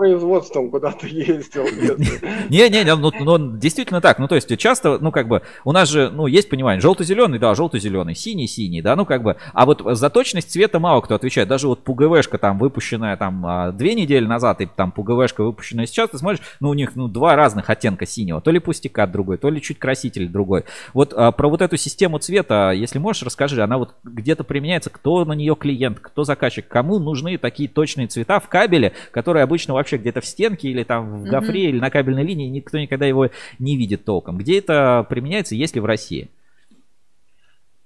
производством 0.00 0.70
куда-то 0.70 1.06
ездил. 1.06 1.64
Не-не-не, 2.48 2.94
ну, 2.96 3.12
ну 3.20 3.58
действительно 3.58 4.00
так. 4.00 4.18
Ну 4.18 4.28
то 4.28 4.34
есть 4.34 4.56
часто, 4.56 4.96
ну 4.98 5.12
как 5.12 5.28
бы, 5.28 5.42
у 5.62 5.72
нас 5.72 5.90
же, 5.90 6.08
ну 6.08 6.26
есть 6.26 6.48
понимание, 6.48 6.80
желто-зеленый, 6.80 7.38
да, 7.38 7.54
желто-зеленый, 7.54 8.14
синий-синий, 8.14 8.80
да, 8.80 8.96
ну 8.96 9.04
как 9.04 9.22
бы, 9.22 9.36
а 9.52 9.66
вот 9.66 9.82
за 9.84 10.08
точность 10.08 10.50
цвета 10.50 10.78
мало 10.78 11.02
кто 11.02 11.16
отвечает. 11.16 11.48
Даже 11.48 11.68
вот 11.68 11.84
ПУГВшка 11.84 12.38
там 12.38 12.58
выпущенная 12.58 13.18
там 13.18 13.44
а, 13.44 13.72
две 13.72 13.94
недели 13.94 14.24
назад 14.24 14.62
и 14.62 14.66
там 14.74 14.90
ПУГВшка 14.90 15.44
выпущенная 15.44 15.84
сейчас, 15.84 16.08
ты 16.08 16.16
смотришь, 16.16 16.40
ну 16.60 16.70
у 16.70 16.74
них 16.74 16.96
ну 16.96 17.06
два 17.06 17.36
разных 17.36 17.68
оттенка 17.68 18.06
синего, 18.06 18.40
то 18.40 18.50
ли 18.50 18.58
пустяка 18.58 19.06
другой, 19.06 19.36
то 19.36 19.50
ли 19.50 19.60
чуть 19.60 19.78
краситель 19.78 20.28
другой. 20.28 20.64
Вот 20.94 21.12
а, 21.14 21.30
про 21.30 21.50
вот 21.50 21.60
эту 21.60 21.76
систему 21.76 22.18
цвета, 22.20 22.70
если 22.70 22.98
можешь, 22.98 23.22
расскажи, 23.22 23.62
она 23.62 23.76
вот 23.76 23.96
где-то 24.02 24.44
применяется, 24.44 24.88
кто 24.88 25.26
на 25.26 25.34
нее 25.34 25.54
клиент, 25.56 26.00
кто 26.00 26.24
заказчик, 26.24 26.66
кому 26.66 26.98
нужны 26.98 27.36
такие 27.36 27.68
точные 27.68 28.06
цвета 28.06 28.40
в 28.40 28.48
кабеле, 28.48 28.94
которые 29.10 29.42
обычно 29.42 29.74
вообще 29.74 29.89
где-то 29.98 30.20
в 30.20 30.26
стенке 30.26 30.68
или 30.68 30.84
там 30.84 31.22
в 31.22 31.24
гофре 31.24 31.66
mm-hmm. 31.66 31.68
или 31.68 31.80
на 31.80 31.90
кабельной 31.90 32.24
линии, 32.24 32.48
никто 32.48 32.78
никогда 32.78 33.06
его 33.06 33.30
не 33.58 33.76
видит 33.76 34.04
толком. 34.04 34.38
Где 34.38 34.58
это 34.58 35.06
применяется, 35.08 35.54
если 35.54 35.80
в 35.80 35.84
России? 35.84 36.28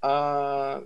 А, 0.01 0.83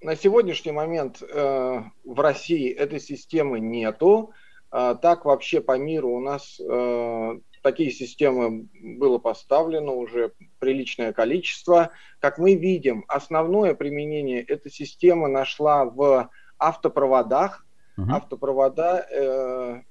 на 0.00 0.16
сегодняшний 0.16 0.72
момент 0.72 1.22
э, 1.22 1.82
в 2.04 2.20
России 2.20 2.70
этой 2.70 3.00
системы 3.00 3.60
нету. 3.60 4.32
А, 4.70 4.94
так 4.94 5.24
вообще 5.24 5.60
по 5.60 5.76
миру 5.76 6.10
у 6.10 6.20
нас 6.20 6.58
э, 6.58 7.38
такие 7.62 7.90
системы 7.90 8.68
было 8.80 9.18
поставлено 9.18 9.92
уже 9.92 10.32
приличное 10.58 11.12
количество. 11.12 11.90
Как 12.18 12.38
мы 12.38 12.54
видим, 12.54 13.04
основное 13.08 13.74
применение 13.74 14.42
эта 14.42 14.70
система 14.70 15.28
нашла 15.28 15.84
в 15.84 16.30
автопроводах, 16.58 17.66
угу. 18.02 18.12
автопровода 18.12 19.06
э, 19.10 19.82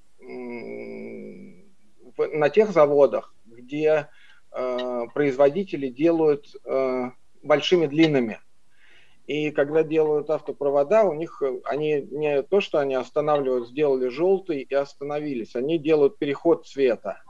в, 2.18 2.28
на 2.34 2.50
тех 2.50 2.72
заводах, 2.72 3.34
где 3.46 4.10
э, 4.52 5.06
производители 5.14 5.90
делают 5.90 6.48
э, 6.66 7.12
большими 7.44 7.88
длинными. 7.88 8.40
И 9.28 9.52
когда 9.52 9.84
делают 9.84 10.30
автопровода, 10.32 11.04
у 11.04 11.14
них 11.14 11.44
они 11.66 12.02
не 12.02 12.42
то, 12.42 12.62
что 12.62 12.80
они 12.80 12.96
останавливают, 12.96 13.70
сделали 13.70 14.08
желтый 14.08 14.62
и 14.62 14.74
остановились, 14.74 15.56
они 15.56 15.78
делают 15.78 16.18
переход 16.18 16.66
цвета. 16.66 17.22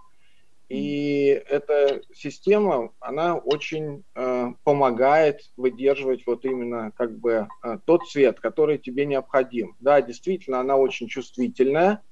И 0.69 1.25
эта 1.49 2.01
система, 2.13 2.93
она 2.99 3.35
очень 3.37 4.03
э, 4.15 4.53
помогает 4.63 5.41
выдерживать 5.57 6.27
вот 6.27 6.45
именно 6.45 6.91
как 6.95 7.17
бы 7.17 7.47
э, 7.63 7.79
тот 7.85 8.07
цвет, 8.07 8.39
который 8.39 8.77
тебе 8.77 9.05
необходим. 9.05 9.75
Да, 9.79 9.99
действительно, 10.01 10.59
она 10.59 10.77
очень 10.77 11.07
чувствительная, 11.07 12.03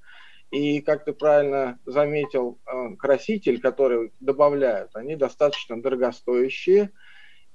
И, 0.49 0.81
как 0.81 1.05
ты 1.05 1.13
правильно 1.13 1.79
заметил, 1.85 2.59
э, 2.65 2.95
краситель, 2.97 3.59
который 3.61 4.11
добавляют, 4.21 4.95
они 4.95 5.15
достаточно 5.15 5.81
дорогостоящие. 5.81 6.91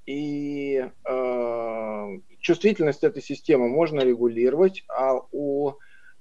И 0.05 0.85
э, 1.05 2.07
чувствительность 2.39 3.03
этой 3.03 3.21
системы 3.21 3.67
можно 3.67 4.01
регулировать, 4.01 4.83
а 4.89 5.19
у 5.31 5.73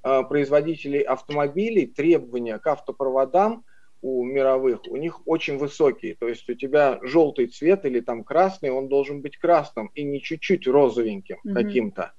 э, 0.02 0.22
производителей 0.28 1.02
автомобилей 1.02 1.86
требования 1.86 2.58
к 2.58 2.66
автопроводам 2.66 3.64
у 4.02 4.24
мировых, 4.24 4.80
у 4.88 4.96
них 4.96 5.26
очень 5.26 5.58
высокие. 5.58 6.16
То 6.16 6.28
есть 6.28 6.48
у 6.50 6.54
тебя 6.54 6.98
желтый 7.02 7.46
цвет 7.46 7.84
или 7.84 8.00
там 8.00 8.24
красный, 8.24 8.70
он 8.70 8.88
должен 8.88 9.22
быть 9.22 9.38
красным 9.38 9.90
и 9.94 10.02
не 10.02 10.20
чуть-чуть 10.20 10.66
розовеньким 10.66 11.38
mm-hmm. 11.46 11.54
каким-то. 11.54 12.12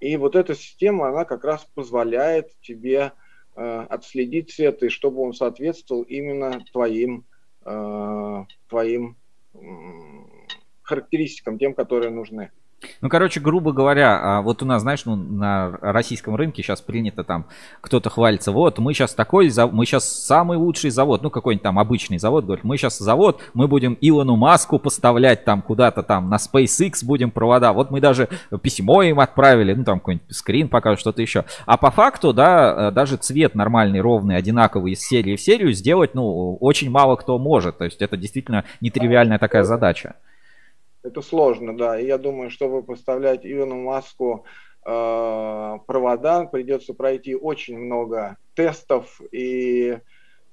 И 0.00 0.16
вот 0.16 0.36
эта 0.36 0.54
система, 0.54 1.08
она 1.08 1.24
как 1.24 1.44
раз 1.44 1.66
позволяет 1.74 2.52
тебе 2.60 3.12
э, 3.56 3.86
отследить 3.88 4.52
цвет, 4.52 4.82
и 4.82 4.90
чтобы 4.90 5.22
он 5.22 5.32
соответствовал 5.32 6.02
именно 6.02 6.62
твоим, 6.72 7.24
э, 7.64 8.44
твоим 8.68 9.16
э, 9.54 9.58
характеристикам, 10.82 11.58
тем, 11.58 11.74
которые 11.74 12.10
нужны. 12.10 12.52
Ну, 13.00 13.08
короче, 13.08 13.40
грубо 13.40 13.72
говоря, 13.72 14.18
а, 14.20 14.42
вот 14.42 14.62
у 14.62 14.66
нас, 14.66 14.82
знаешь, 14.82 15.04
ну, 15.04 15.16
на 15.16 15.72
российском 15.80 16.36
рынке 16.36 16.62
сейчас 16.62 16.80
принято 16.80 17.24
там, 17.24 17.46
кто-то 17.80 18.08
хвалится, 18.08 18.52
вот, 18.52 18.78
мы 18.78 18.94
сейчас 18.94 19.14
такой, 19.14 19.50
мы 19.72 19.84
сейчас 19.84 20.04
самый 20.04 20.56
лучший 20.56 20.90
завод, 20.90 21.22
ну, 21.22 21.30
какой-нибудь 21.30 21.62
там 21.62 21.78
обычный 21.78 22.18
завод, 22.18 22.44
говорит, 22.44 22.64
мы 22.64 22.76
сейчас 22.76 22.98
завод, 22.98 23.40
мы 23.52 23.66
будем 23.66 23.98
Илону 24.00 24.36
Маску 24.36 24.78
поставлять 24.78 25.44
там 25.44 25.62
куда-то 25.62 26.04
там 26.04 26.30
на 26.30 26.36
SpaceX 26.36 27.04
будем 27.04 27.32
провода, 27.32 27.72
вот 27.72 27.90
мы 27.90 28.00
даже 28.00 28.28
письмо 28.62 29.02
им 29.02 29.18
отправили, 29.18 29.74
ну, 29.74 29.84
там 29.84 29.98
какой-нибудь 29.98 30.34
скрин 30.34 30.68
покажет, 30.68 31.00
что-то 31.00 31.20
еще. 31.20 31.44
А 31.66 31.76
по 31.76 31.90
факту, 31.90 32.32
да, 32.32 32.88
э, 32.88 32.90
даже 32.92 33.16
цвет 33.16 33.56
нормальный, 33.56 34.00
ровный, 34.00 34.36
одинаковый 34.36 34.92
из 34.92 35.00
серии 35.00 35.34
в 35.34 35.40
серию 35.40 35.72
сделать, 35.72 36.14
ну, 36.14 36.56
очень 36.56 36.90
мало 36.90 37.16
кто 37.16 37.38
может, 37.38 37.78
то 37.78 37.84
есть 37.84 38.00
это 38.02 38.16
действительно 38.16 38.64
нетривиальная 38.80 39.38
такая 39.38 39.64
задача. 39.64 40.14
Это 41.08 41.22
сложно, 41.22 41.74
да. 41.74 41.98
И 41.98 42.06
я 42.06 42.18
думаю, 42.18 42.50
чтобы 42.50 42.82
поставлять 42.82 43.46
Илону 43.46 43.82
Маску 43.82 44.44
э, 44.84 45.78
провода, 45.86 46.44
придется 46.44 46.92
пройти 46.92 47.34
очень 47.34 47.78
много 47.78 48.36
тестов 48.54 49.18
и 49.32 50.00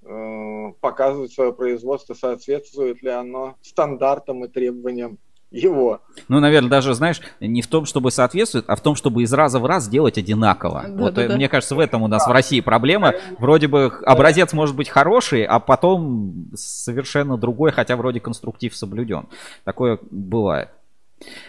э, 0.01 0.73
показывать 0.79 1.33
свое 1.33 1.51
производство, 1.51 2.13
соответствует 2.13 3.03
ли 3.03 3.09
оно 3.09 3.57
стандартам 3.61 4.45
и 4.45 4.47
требованиям 4.47 5.19
его. 5.51 6.01
Ну, 6.27 6.39
наверное, 6.39 6.69
даже, 6.69 6.93
знаешь, 6.93 7.21
не 7.39 7.61
в 7.61 7.67
том, 7.67 7.85
чтобы 7.85 8.11
соответствует, 8.11 8.65
а 8.67 8.75
в 8.75 8.81
том, 8.81 8.95
чтобы 8.95 9.23
из 9.23 9.33
раза 9.33 9.59
в 9.59 9.65
раз 9.65 9.87
делать 9.87 10.17
одинаково. 10.17 10.85
Да, 10.87 11.03
вот, 11.03 11.13
да, 11.13 11.23
э, 11.23 11.35
мне 11.35 11.45
да. 11.45 11.51
кажется, 11.51 11.75
в 11.75 11.79
этом 11.79 12.03
у 12.03 12.07
нас 12.07 12.23
да. 12.25 12.29
в 12.29 12.33
России 12.33 12.59
проблема. 12.61 13.13
Вроде 13.39 13.67
бы 13.67 13.91
образец 14.05 14.53
может 14.53 14.75
быть 14.75 14.89
хороший, 14.89 15.43
а 15.43 15.59
потом 15.59 16.51
совершенно 16.55 17.37
другой, 17.37 17.71
хотя 17.71 17.95
вроде 17.95 18.19
конструктив 18.19 18.75
соблюден. 18.75 19.27
Такое 19.63 19.99
бывает. 20.11 20.69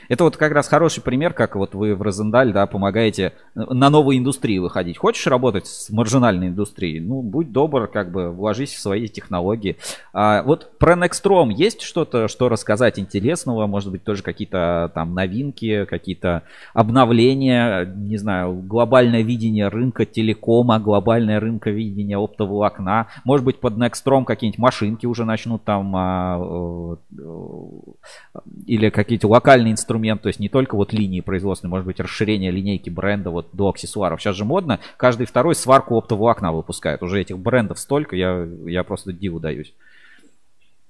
Это 0.09 0.25
вот 0.25 0.37
как 0.37 0.53
раз 0.53 0.69
хороший 0.69 1.03
пример, 1.03 1.33
как 1.33 1.57
вот 1.57 1.75
вы 1.75 1.95
в 1.95 2.03
Розендаль, 2.03 2.53
да, 2.53 2.67
помогаете 2.67 3.33
на 3.55 3.91
новые 3.91 4.19
индустрии 4.19 4.59
выходить. 4.59 4.99
Хочешь 4.99 5.27
работать 5.27 5.67
с 5.67 5.91
маржинальной 5.91 6.49
индустрией? 6.49 7.01
Ну, 7.01 7.23
будь 7.23 7.53
добр, 7.53 7.89
как 7.89 8.13
бы 8.13 8.31
вложись 8.31 8.75
в 8.75 8.81
свои 8.81 9.09
технологии. 9.09 9.77
А 10.13 10.43
вот 10.43 10.79
про 10.79 10.95
Nextrom 10.95 11.53
есть 11.53 11.83
что-то, 11.83 12.29
что 12.29 12.49
рассказать 12.49 12.99
интересного? 12.99 13.67
Может 13.67 13.91
быть, 13.91 14.05
тоже 14.05 14.23
какие-то 14.23 14.91
там 14.95 15.15
новинки, 15.15 15.85
какие-то 15.87 16.43
обновления, 16.75 17.85
не 17.85 18.17
знаю, 18.17 18.55
глобальное 18.55 19.23
видение 19.23 19.69
рынка 19.69 20.05
телекома, 20.05 20.79
глобальное 20.79 21.41
рынка 21.41 21.71
видения 21.71 22.17
оптоволокна. 22.17 23.09
Может 23.25 23.45
быть, 23.45 23.61
под 23.61 23.75
Nextrom 23.75 24.25
какие-нибудь 24.25 24.59
машинки 24.59 25.07
уже 25.07 25.25
начнут 25.25 25.65
там 25.65 25.95
а, 25.97 26.97
э, 27.19 27.57
или 28.67 28.91
какие-то 28.91 29.29
локальные 29.29 29.66
инструменты 29.73 29.97
инструмент, 29.97 30.23
то 30.23 30.29
есть 30.29 30.41
не 30.41 30.49
только 30.49 30.77
вот 30.77 30.93
линии 30.93 31.21
производственной, 31.21 31.71
может 31.71 31.87
быть 31.87 32.01
расширение 32.01 32.51
линейки 32.51 32.91
бренда 32.91 33.31
вот 33.31 33.49
до 33.53 33.69
аксессуаров. 33.69 34.21
Сейчас 34.21 34.37
же 34.37 34.45
модно, 34.45 34.81
каждый 34.97 35.27
второй 35.27 35.55
сварку 35.55 35.97
оптового 35.97 36.31
окна 36.31 36.53
выпускает. 36.53 37.03
Уже 37.03 37.21
этих 37.21 37.39
брендов 37.39 37.79
столько, 37.79 38.17
я, 38.17 38.47
я 38.67 38.85
просто 38.85 39.13
диву 39.13 39.41
даюсь. 39.41 39.73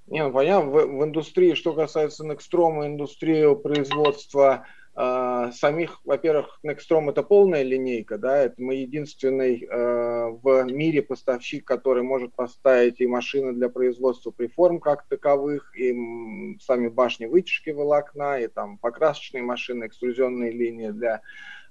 Не, 0.07 0.23
ну 0.23 0.31
понятно, 0.31 0.69
в, 0.71 0.73
в 0.73 1.03
индустрии, 1.03 1.53
что 1.53 1.73
касается 1.73 2.25
Nextrom, 2.25 2.85
индустрии 2.85 3.55
производства 3.55 4.65
э, 4.97 5.51
самих, 5.53 6.01
во-первых, 6.03 6.59
Nextrom 6.65 7.09
это 7.09 7.21
полная 7.23 7.61
линейка, 7.61 8.17
да, 8.17 8.37
это 8.37 8.55
мы 8.57 8.75
единственный 8.75 9.63
э, 9.63 10.29
в 10.41 10.63
мире 10.63 11.03
поставщик, 11.03 11.65
который 11.65 12.03
может 12.03 12.33
поставить 12.33 12.99
и 12.99 13.07
машины 13.07 13.53
для 13.53 13.69
производства 13.69 14.31
приформ 14.31 14.79
как 14.79 15.07
таковых, 15.07 15.77
и 15.77 16.57
сами 16.59 16.87
башни 16.87 17.27
вытяжки 17.27 17.69
волокна, 17.69 18.39
и 18.39 18.47
там 18.47 18.79
покрасочные 18.79 19.43
машины, 19.43 19.85
экструзионные 19.85 20.51
линии 20.51 20.89
для 20.89 21.21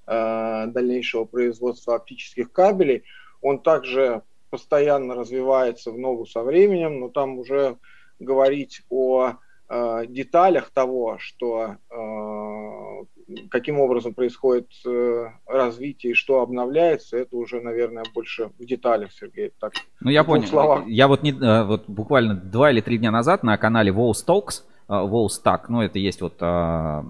э, 0.06 0.66
дальнейшего 0.68 1.24
производства 1.24 1.96
оптических 1.96 2.52
кабелей. 2.52 3.02
Он 3.42 3.60
также 3.60 4.22
постоянно 4.50 5.14
развивается 5.14 5.90
в 5.90 5.98
ногу 5.98 6.26
со 6.26 6.42
временем, 6.42 7.00
но 7.00 7.08
там 7.08 7.38
уже 7.38 7.76
говорить 8.20 8.82
о 8.88 9.34
э, 9.68 10.06
деталях 10.06 10.70
того, 10.70 11.18
что 11.18 11.76
э, 11.90 13.15
каким 13.50 13.80
образом 13.80 14.14
происходит 14.14 14.68
э, 14.86 15.26
развитие 15.46 16.12
и 16.12 16.14
что 16.14 16.40
обновляется, 16.40 17.16
это 17.16 17.36
уже, 17.36 17.60
наверное, 17.60 18.04
больше 18.14 18.50
в 18.58 18.64
деталях, 18.64 19.12
Сергей. 19.12 19.52
Так, 19.60 19.72
ну, 20.00 20.10
я 20.10 20.24
понял. 20.24 20.46
Словах. 20.46 20.86
Я 20.86 21.08
вот, 21.08 21.22
не, 21.22 21.32
э, 21.32 21.64
вот 21.64 21.84
буквально 21.88 22.34
два 22.34 22.70
или 22.70 22.80
три 22.80 22.98
дня 22.98 23.10
назад 23.10 23.42
на 23.42 23.56
канале 23.58 23.92
Walls 23.92 24.24
Talks 24.26 24.62
Волстак, 24.88 25.68
ну 25.68 25.82
это 25.82 25.98
есть 25.98 26.20
вот 26.20 26.34
а, 26.40 27.04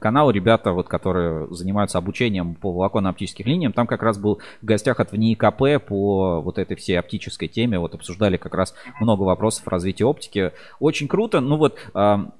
канал, 0.00 0.30
ребята, 0.30 0.70
вот, 0.70 0.86
которые 0.86 1.52
занимаются 1.52 1.98
обучением 1.98 2.54
по 2.54 2.70
волоконно-оптических 2.70 3.44
линиям, 3.44 3.72
там 3.72 3.88
как 3.88 4.04
раз 4.04 4.18
был 4.18 4.40
в 4.62 4.64
гостях 4.64 5.00
от 5.00 5.10
ВНИИКП 5.10 5.84
по 5.84 6.40
вот 6.40 6.58
этой 6.58 6.76
всей 6.76 6.96
оптической 6.96 7.48
теме, 7.48 7.80
вот 7.80 7.94
обсуждали 7.94 8.36
как 8.36 8.54
раз 8.54 8.72
много 9.00 9.22
вопросов 9.22 9.66
развития 9.66 10.04
оптики. 10.04 10.52
Очень 10.78 11.08
круто, 11.08 11.40
ну 11.40 11.56
вот 11.56 11.78
а, 11.92 12.30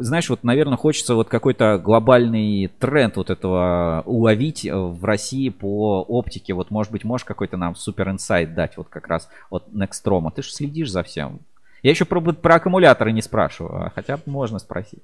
знаешь, 0.00 0.30
вот, 0.30 0.44
наверное, 0.44 0.76
хочется 0.76 1.14
вот 1.14 1.28
какой-то 1.28 1.78
глобальный 1.78 2.70
тренд 2.78 3.16
вот 3.16 3.30
этого 3.30 4.02
уловить 4.06 4.64
в 4.64 5.04
России 5.04 5.48
по 5.48 6.02
оптике. 6.02 6.54
Вот, 6.54 6.70
может 6.70 6.92
быть, 6.92 7.04
можешь 7.04 7.24
какой-то 7.24 7.56
нам 7.56 7.74
супер 7.74 8.10
инсайт 8.10 8.54
дать 8.54 8.76
вот 8.76 8.88
как 8.88 9.08
раз 9.08 9.28
от 9.50 9.68
Nextrom. 9.68 10.30
Ты 10.34 10.42
же 10.42 10.52
следишь 10.52 10.90
за 10.90 11.02
всем. 11.02 11.40
Я 11.82 11.90
еще 11.90 12.04
про, 12.04 12.20
про 12.20 12.56
аккумуляторы 12.56 13.12
не 13.12 13.22
спрашиваю, 13.22 13.86
а 13.86 13.90
хотя 13.90 14.18
можно 14.26 14.58
спросить. 14.58 15.02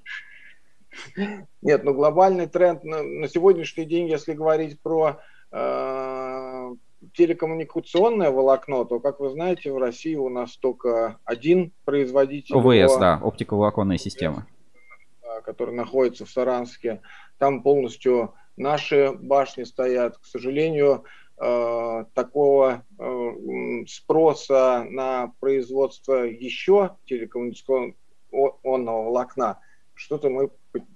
Нет, 1.63 1.85
ну 1.85 1.93
глобальный 1.93 2.47
тренд 2.47 2.85
на, 2.85 3.03
на 3.03 3.29
сегодняшний 3.29 3.85
день, 3.85 4.09
если 4.09 4.33
говорить 4.33 4.81
про 4.81 5.21
э, 5.51 6.75
телекоммуникационное 7.13 8.31
волокно, 8.31 8.85
то, 8.85 9.01
как 9.01 9.21
вы 9.21 9.31
знаете, 9.31 9.73
в 9.73 9.79
России 9.79 10.15
у 10.15 10.29
нас 10.29 10.57
только 10.57 11.19
один 11.25 11.73
производитель. 11.85 12.57
ОВС, 12.57 12.97
да, 12.99 13.21
оптиковолоконная 13.23 13.99
система. 13.99 14.47
Который 15.45 15.75
находится 15.75 16.25
в 16.25 16.31
Саранске. 16.31 17.01
Там 17.39 17.63
полностью 17.63 18.35
наши 18.57 19.13
башни 19.13 19.65
стоят. 19.65 20.17
К 20.19 20.25
сожалению, 20.25 21.05
Э, 21.37 22.05
такого 22.15 22.85
э, 22.97 23.85
спроса 23.89 24.87
на 24.89 25.33
производство 25.41 26.25
еще 26.25 26.97
телекоммуникационного 27.07 29.05
волокна, 29.05 29.59
что-то 29.95 30.31
мы 30.31 30.51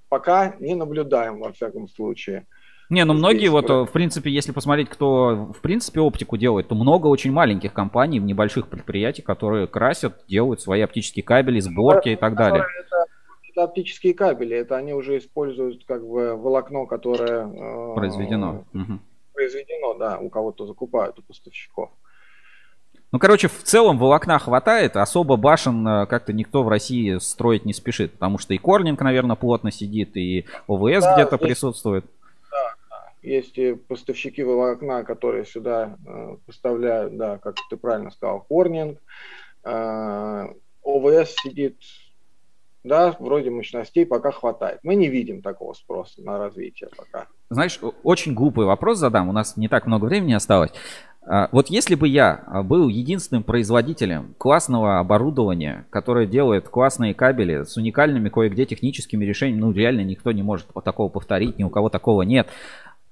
пока 0.09 0.55
не 0.61 0.77
наблюдаем 0.77 1.41
во 1.41 1.53
всяком 1.53 1.89
случае. 1.89 2.47
Не, 2.91 3.05
ну 3.05 3.13
многие 3.13 3.49
вот, 3.49 3.69
в 3.69 3.93
принципе, 3.93 4.31
если 4.31 4.53
посмотреть, 4.53 4.89
кто 4.89 5.53
в 5.55 5.61
принципе 5.61 6.01
оптику 6.01 6.37
делает, 6.39 6.69
то 6.69 6.75
много 6.75 7.07
очень 7.09 7.33
маленьких 7.33 7.73
компаний, 7.73 8.19
небольших 8.19 8.69
предприятий, 8.69 9.23
которые 9.23 9.67
красят, 9.67 10.25
делают 10.27 10.63
свои 10.63 10.81
оптические 10.81 11.23
кабели, 11.23 11.61
сборки 11.61 12.11
и 12.11 12.17
так 12.17 12.35
далее. 12.35 12.65
Это, 12.81 13.07
это 13.51 13.65
оптические 13.65 14.15
кабели, 14.15 14.57
это 14.57 14.77
они 14.77 14.95
уже 14.95 15.19
используют 15.19 15.85
как 15.85 16.07
бы 16.07 16.35
волокно, 16.35 16.87
которое 16.87 17.47
э, 17.47 17.95
произведено. 17.95 18.65
Э, 18.73 18.79
угу 18.79 18.99
произведено, 19.39 19.95
да, 19.95 20.19
у 20.19 20.29
кого-то 20.31 20.67
закупают, 20.67 21.19
у 21.21 21.23
поставщиков. 21.23 21.91
Ну, 23.13 23.19
короче, 23.21 23.47
в 23.49 23.63
целом 23.63 23.97
волокна 23.97 24.39
хватает, 24.39 24.97
особо 24.97 25.37
башен 25.37 25.87
э, 25.87 26.07
как-то 26.07 26.33
никто 26.33 26.63
в 26.65 26.69
России 26.69 27.19
строить 27.19 27.65
не 27.65 27.73
спешит, 27.73 28.13
потому 28.15 28.39
что 28.39 28.53
и 28.53 28.59
Корнинг, 28.59 29.01
наверное, 29.01 29.37
плотно 29.37 29.71
сидит, 29.71 30.17
и 30.17 30.45
ОВС 30.67 31.05
да, 31.05 31.15
где-то 31.15 31.37
есть, 31.37 31.43
присутствует. 31.45 32.05
Есть 33.29 33.59
поставщики 33.87 34.43
волокна, 34.43 35.05
которые 35.05 35.45
сюда 35.45 35.97
э, 36.07 36.37
поставляют, 36.47 37.17
да, 37.17 37.37
как 37.39 37.57
ты 37.69 37.77
правильно 37.77 38.11
сказал, 38.11 38.41
Корнинг. 38.41 38.99
Э, 39.65 40.47
ОВС 40.83 41.35
сидит 41.43 41.77
да, 42.85 43.15
вроде 43.19 43.51
мощностей 43.51 44.07
пока 44.07 44.31
хватает. 44.31 44.81
Мы 44.83 44.95
не 44.95 45.09
видим 45.09 45.43
такого 45.43 45.75
спроса 45.75 46.23
на 46.23 46.39
развитие 46.39 46.89
пока. 46.97 47.27
Знаешь, 47.51 47.79
очень 48.03 48.33
глупый 48.33 48.65
вопрос 48.65 48.99
задам, 48.99 49.29
у 49.29 49.33
нас 49.33 49.59
не 49.59 49.69
так 49.69 49.87
много 49.87 50.07
времени 50.07 50.33
осталось. 50.33 50.71
А, 51.27 51.51
вот 51.53 51.69
если 51.69 51.95
бы 51.95 52.09
я 52.09 52.43
а, 52.47 52.63
был 52.63 52.89
единственным 52.89 53.43
производителем 53.43 54.35
классного 54.39 54.99
оборудования, 55.01 55.87
которое 55.91 56.27
делает 56.27 56.69
классные 56.69 57.13
кабели 57.13 57.65
с 57.65 57.77
уникальными 57.77 58.31
кое-где 58.31 58.65
техническими 58.65 59.27
решениями, 59.27 59.61
ну 59.61 59.73
реально 59.73 60.01
никто 60.01 60.33
не 60.33 60.43
может 60.43 60.69
такого 60.83 61.11
повторить, 61.11 61.59
ни 61.59 61.65
у 61.65 61.71
кого 61.71 61.91
такого 61.91 62.23
нет 62.23 62.49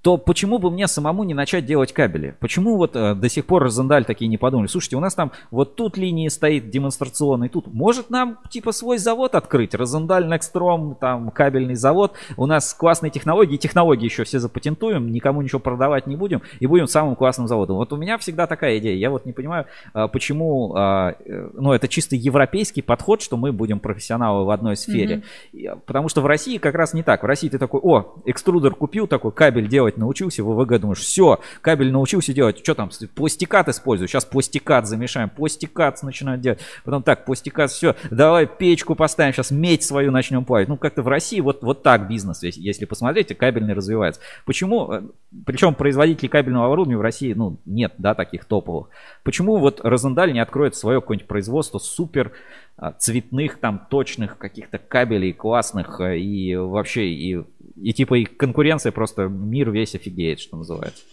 то 0.06 0.18
почему 0.18 0.60
бы 0.60 0.70
мне 0.70 0.86
самому 0.86 1.24
не 1.24 1.34
начать 1.34 1.66
делать 1.66 1.92
кабели? 1.92 2.36
Почему 2.38 2.76
вот 2.76 2.94
э, 2.94 3.16
до 3.16 3.28
сих 3.28 3.44
пор 3.44 3.64
Розендаль 3.64 4.04
такие 4.04 4.28
не 4.28 4.38
подумали? 4.38 4.68
Слушайте, 4.68 4.94
у 4.94 5.00
нас 5.00 5.16
там 5.16 5.32
вот 5.50 5.74
тут 5.74 5.96
линии 5.96 6.28
стоит 6.28 6.70
демонстрационный, 6.70 7.48
тут. 7.48 7.66
Может 7.66 8.08
нам 8.08 8.38
типа 8.48 8.70
свой 8.70 8.98
завод 8.98 9.34
открыть? 9.34 9.74
Розендаль, 9.74 10.28
Некстром, 10.28 10.96
там 11.00 11.32
кабельный 11.32 11.74
завод. 11.74 12.12
У 12.36 12.46
нас 12.46 12.72
классные 12.72 13.10
технологии, 13.10 13.56
технологии 13.56 14.04
еще 14.04 14.22
все 14.22 14.38
запатентуем, 14.38 15.10
никому 15.10 15.42
ничего 15.42 15.58
продавать 15.58 16.06
не 16.06 16.14
будем 16.14 16.40
и 16.60 16.68
будем 16.68 16.86
самым 16.86 17.16
классным 17.16 17.48
заводом. 17.48 17.74
Вот 17.74 17.92
у 17.92 17.96
меня 17.96 18.16
всегда 18.18 18.46
такая 18.46 18.78
идея. 18.78 18.94
Я 18.94 19.10
вот 19.10 19.26
не 19.26 19.32
понимаю, 19.32 19.66
э, 19.92 20.06
почему, 20.06 20.72
э, 20.76 21.14
э, 21.24 21.50
ну 21.54 21.72
это 21.72 21.88
чисто 21.88 22.14
европейский 22.14 22.80
подход, 22.80 23.22
что 23.22 23.36
мы 23.36 23.50
будем 23.50 23.80
профессионалы 23.80 24.44
в 24.44 24.50
одной 24.50 24.76
сфере. 24.76 25.24
Mm-hmm. 25.52 25.80
Потому 25.84 26.08
что 26.08 26.20
в 26.20 26.26
России 26.26 26.58
как 26.58 26.76
раз 26.76 26.94
не 26.94 27.02
так. 27.02 27.24
В 27.24 27.26
России 27.26 27.48
ты 27.48 27.58
такой, 27.58 27.80
о, 27.82 28.22
экструдер 28.24 28.72
купил, 28.76 29.08
такой 29.08 29.32
кабель 29.32 29.66
делать 29.66 29.95
делать 29.96 29.98
научился, 29.98 30.44
ВВГ 30.44 30.80
думаешь, 30.80 30.98
все, 30.98 31.40
кабель 31.60 31.90
научился 31.90 32.32
делать, 32.32 32.58
что 32.58 32.74
там, 32.74 32.90
пластикат 33.14 33.68
использую, 33.68 34.08
сейчас 34.08 34.24
пластикат 34.24 34.86
замешаем, 34.86 35.30
пластикат 35.30 36.02
начинают 36.02 36.40
делать, 36.40 36.60
потом 36.84 37.02
так, 37.02 37.24
пластикат, 37.24 37.70
все, 37.70 37.96
давай 38.10 38.46
печку 38.46 38.94
поставим, 38.94 39.32
сейчас 39.32 39.50
медь 39.50 39.82
свою 39.82 40.10
начнем 40.10 40.44
плавить. 40.44 40.68
Ну, 40.68 40.76
как-то 40.76 41.02
в 41.02 41.08
России 41.08 41.40
вот, 41.40 41.62
вот 41.62 41.82
так 41.82 42.08
бизнес, 42.08 42.42
если, 42.42 42.84
посмотреть, 42.84 43.36
кабельный 43.36 43.74
развивается. 43.74 44.20
Почему, 44.44 44.92
э, 44.92 45.02
причем 45.44 45.74
производителей 45.74 46.28
кабельного 46.28 46.66
оборудования 46.66 46.98
в 46.98 47.02
России, 47.02 47.32
ну, 47.32 47.58
нет, 47.64 47.94
да, 47.98 48.14
таких 48.14 48.44
топовых. 48.44 48.88
Почему 49.22 49.56
вот 49.56 49.80
Розендаль 49.82 50.32
не 50.32 50.40
откроет 50.40 50.76
свое 50.76 51.00
какое-нибудь 51.00 51.28
производство 51.28 51.78
супер 51.78 52.32
а, 52.78 52.92
цветных, 52.92 53.58
там, 53.58 53.86
точных 53.88 54.36
каких-то 54.36 54.76
кабелей 54.76 55.32
классных 55.32 55.98
э, 56.00 56.18
и 56.18 56.54
вообще, 56.56 57.06
и, 57.08 57.42
и 57.76 57.92
типа 57.92 58.14
и 58.14 58.24
конкуренция 58.24 58.92
просто 58.92 59.28
мир 59.28 59.70
весь 59.70 59.94
офигеет, 59.94 60.40
что 60.40 60.56
называется. 60.56 61.04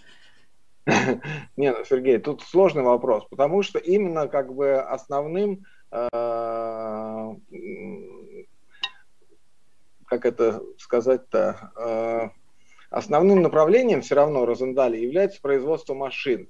Не, 1.57 1.71
ну, 1.71 1.85
Сергей, 1.85 2.17
тут 2.19 2.41
сложный 2.41 2.83
вопрос, 2.83 3.25
потому 3.29 3.63
что 3.63 3.79
именно 3.79 4.27
как 4.27 4.53
бы 4.53 4.75
основным, 4.79 5.65
э, 5.91 6.09
как 10.05 10.25
это 10.25 10.61
сказать-то, 10.77 11.71
э, 11.77 12.29
основным 12.89 13.41
направлением 13.41 14.01
все 14.01 14.15
равно 14.15 14.45
Розендали 14.45 14.97
является 14.97 15.41
производство 15.41 15.93
машин. 15.93 16.49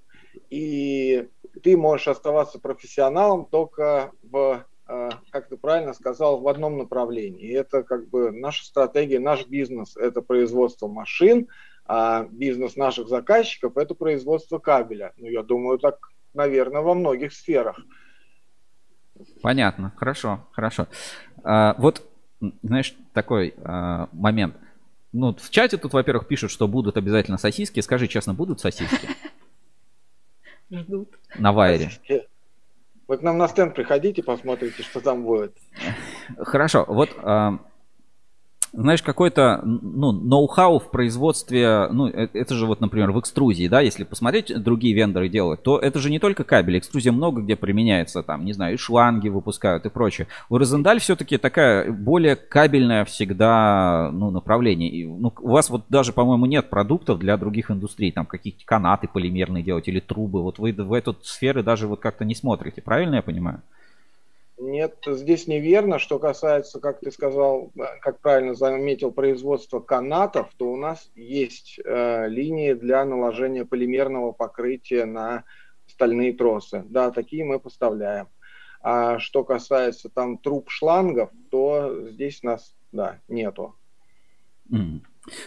И 0.50 1.28
ты 1.62 1.78
можешь 1.78 2.08
оставаться 2.08 2.60
профессионалом 2.60 3.46
только 3.46 4.12
в 4.24 4.66
как 4.86 5.48
ты 5.48 5.58
правильно 5.58 5.94
сказал, 5.94 6.40
в 6.42 6.48
одном 6.48 6.78
направлении. 6.78 7.54
Это 7.54 7.84
как 7.84 8.10
бы 8.10 8.32
наша 8.32 8.66
стратегия, 8.66 9.20
наш 9.20 9.48
бизнес– 9.48 9.96
это 9.98 10.22
производство 10.22 10.88
машин, 10.88 11.48
а 11.86 12.28
бизнес 12.30 12.76
наших 12.76 13.08
заказчиков– 13.08 13.76
это 13.78 13.96
производство 13.96 14.60
кабеля. 14.60 15.14
Ну, 15.18 15.28
я 15.28 15.44
думаю, 15.44 15.80
так, 15.80 16.10
наверное, 16.34 16.82
во 16.82 16.94
многих 16.94 17.34
сферах. 17.34 17.80
Понятно, 19.42 19.94
хорошо, 19.96 20.48
хорошо. 20.52 20.88
А, 21.44 21.76
вот, 21.78 22.04
знаешь, 22.62 22.96
такой 23.14 23.54
а, 23.64 24.10
момент. 24.12 24.56
Ну, 25.12 25.36
в 25.36 25.50
чате 25.50 25.78
тут, 25.78 25.94
во-первых, 25.94 26.28
пишут, 26.28 26.52
что 26.52 26.68
будут 26.68 26.98
обязательно 26.98 27.38
сосиски. 27.38 27.80
Скажи 27.82 28.08
честно, 28.08 28.34
будут 28.34 28.60
сосиски? 28.60 29.08
Ждут. 30.72 31.20
На 31.38 31.52
вайре. 31.52 31.86
Сосиски. 31.86 32.28
Вы 33.08 33.18
к 33.18 33.22
нам 33.22 33.38
на 33.38 33.48
стенд 33.48 33.76
приходите, 33.76 34.24
посмотрите, 34.24 34.82
что 34.84 35.02
там 35.02 35.24
будет. 35.24 35.56
Хорошо, 36.38 36.86
вот 36.88 37.10
а, 37.18 37.60
знаешь, 38.74 39.04
какой-то, 39.04 39.62
ну, 39.64 40.12
ноу-хау 40.12 40.80
в 40.80 40.90
производстве, 40.90 41.88
ну, 41.92 42.08
э, 42.08 42.28
это 42.34 42.56
же 42.56 42.66
вот, 42.66 42.82
например, 42.82 43.12
в 43.12 43.20
экструзии, 43.20 43.68
да, 43.68 43.82
если 43.82 44.04
посмотреть, 44.04 44.52
другие 44.62 44.96
вендоры 44.96 45.30
делают, 45.30 45.62
то 45.62 45.78
это 45.78 46.00
же 46.00 46.10
не 46.10 46.18
только 46.18 46.44
кабель, 46.44 46.80
экструзия 46.80 47.12
много 47.12 47.42
где 47.42 47.56
применяется, 47.56 48.24
там, 48.24 48.44
не 48.44 48.54
знаю, 48.54 48.74
и 48.74 48.78
шланги 48.78 49.30
выпускают 49.30 49.86
и 49.86 49.90
прочее. 49.90 50.28
У 50.50 50.58
Розендаль 50.58 51.00
все-таки 51.00 51.38
такая 51.38 51.92
более 51.92 52.36
кабельная 52.36 53.06
всегда, 53.06 54.10
ну, 54.12 54.32
направление. 54.32 54.90
И, 54.90 55.06
ну, 55.06 55.32
у 55.40 55.50
вас 55.50 55.70
вот 55.70 55.84
даже, 55.90 56.12
по-моему, 56.12 56.48
нет 56.48 56.72
продуктов 56.72 57.20
для 57.20 57.38
других 57.38 57.70
индустрий, 57.70 58.12
там, 58.12 58.26
какие-то 58.26 58.66
канаты 58.66 59.08
полимерные 59.08 59.64
делать 59.64 59.88
или 59.88 60.00
трубы, 60.00 60.42
вот 60.42 60.58
вы 60.58 60.74
в 60.74 60.94
эту 60.94 61.16
сферы 61.22 61.62
даже 61.62 61.88
вот 61.88 62.00
как-то 62.00 62.26
не 62.26 62.34
смотрите, 62.34 62.82
правильно 62.82 63.16
я 63.16 63.22
понимаю? 63.22 63.62
Нет, 64.58 65.04
здесь 65.06 65.48
неверно. 65.48 66.00
Что 66.00 66.20
касается, 66.20 66.80
как 66.80 67.00
ты 67.00 67.12
сказал, 67.12 67.72
как 68.02 68.20
правильно 68.20 68.54
заметил, 68.54 69.12
производства 69.12 69.80
канатов, 69.80 70.52
то 70.58 70.72
у 70.72 70.78
нас 70.78 71.12
есть 71.16 71.80
э, 71.84 72.28
линии 72.28 72.74
для 72.74 73.04
наложения 73.04 73.66
полимерного 73.66 74.32
покрытия 74.32 75.06
на 75.06 75.44
стальные 75.88 76.34
тросы. 76.34 76.84
Да, 76.88 77.12
такие 77.12 77.44
мы 77.44 77.60
поставляем. 77.60 78.28
А 78.82 79.18
что 79.20 79.44
касается 79.44 80.10
там 80.10 80.38
труб 80.38 80.70
шлангов, 80.70 81.32
то 81.50 82.10
здесь 82.10 82.44
нас, 82.44 82.76
да, 82.92 83.22
нету. 83.28 83.76
Mm. 84.72 85.02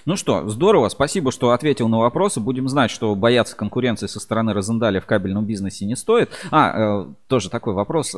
Ну 0.07 0.17
что, 0.17 0.49
здорово, 0.49 0.89
спасибо, 0.89 1.31
что 1.31 1.51
ответил 1.51 1.89
на 1.89 1.99
вопросы. 1.99 2.41
Будем 2.41 2.69
знать, 2.69 2.91
что 2.91 3.15
бояться 3.15 3.57
конкуренции 3.57 4.07
со 4.07 4.21
стороны 4.21 4.53
Розендаля 4.53 5.01
в 5.01 5.07
кабельном 5.07 5.45
бизнесе 5.45 5.85
не 5.85 5.97
стоит. 5.97 6.31
А, 6.51 7.05
э, 7.05 7.07
тоже 7.29 7.51
такой 7.51 7.75
вопрос. 7.75 8.15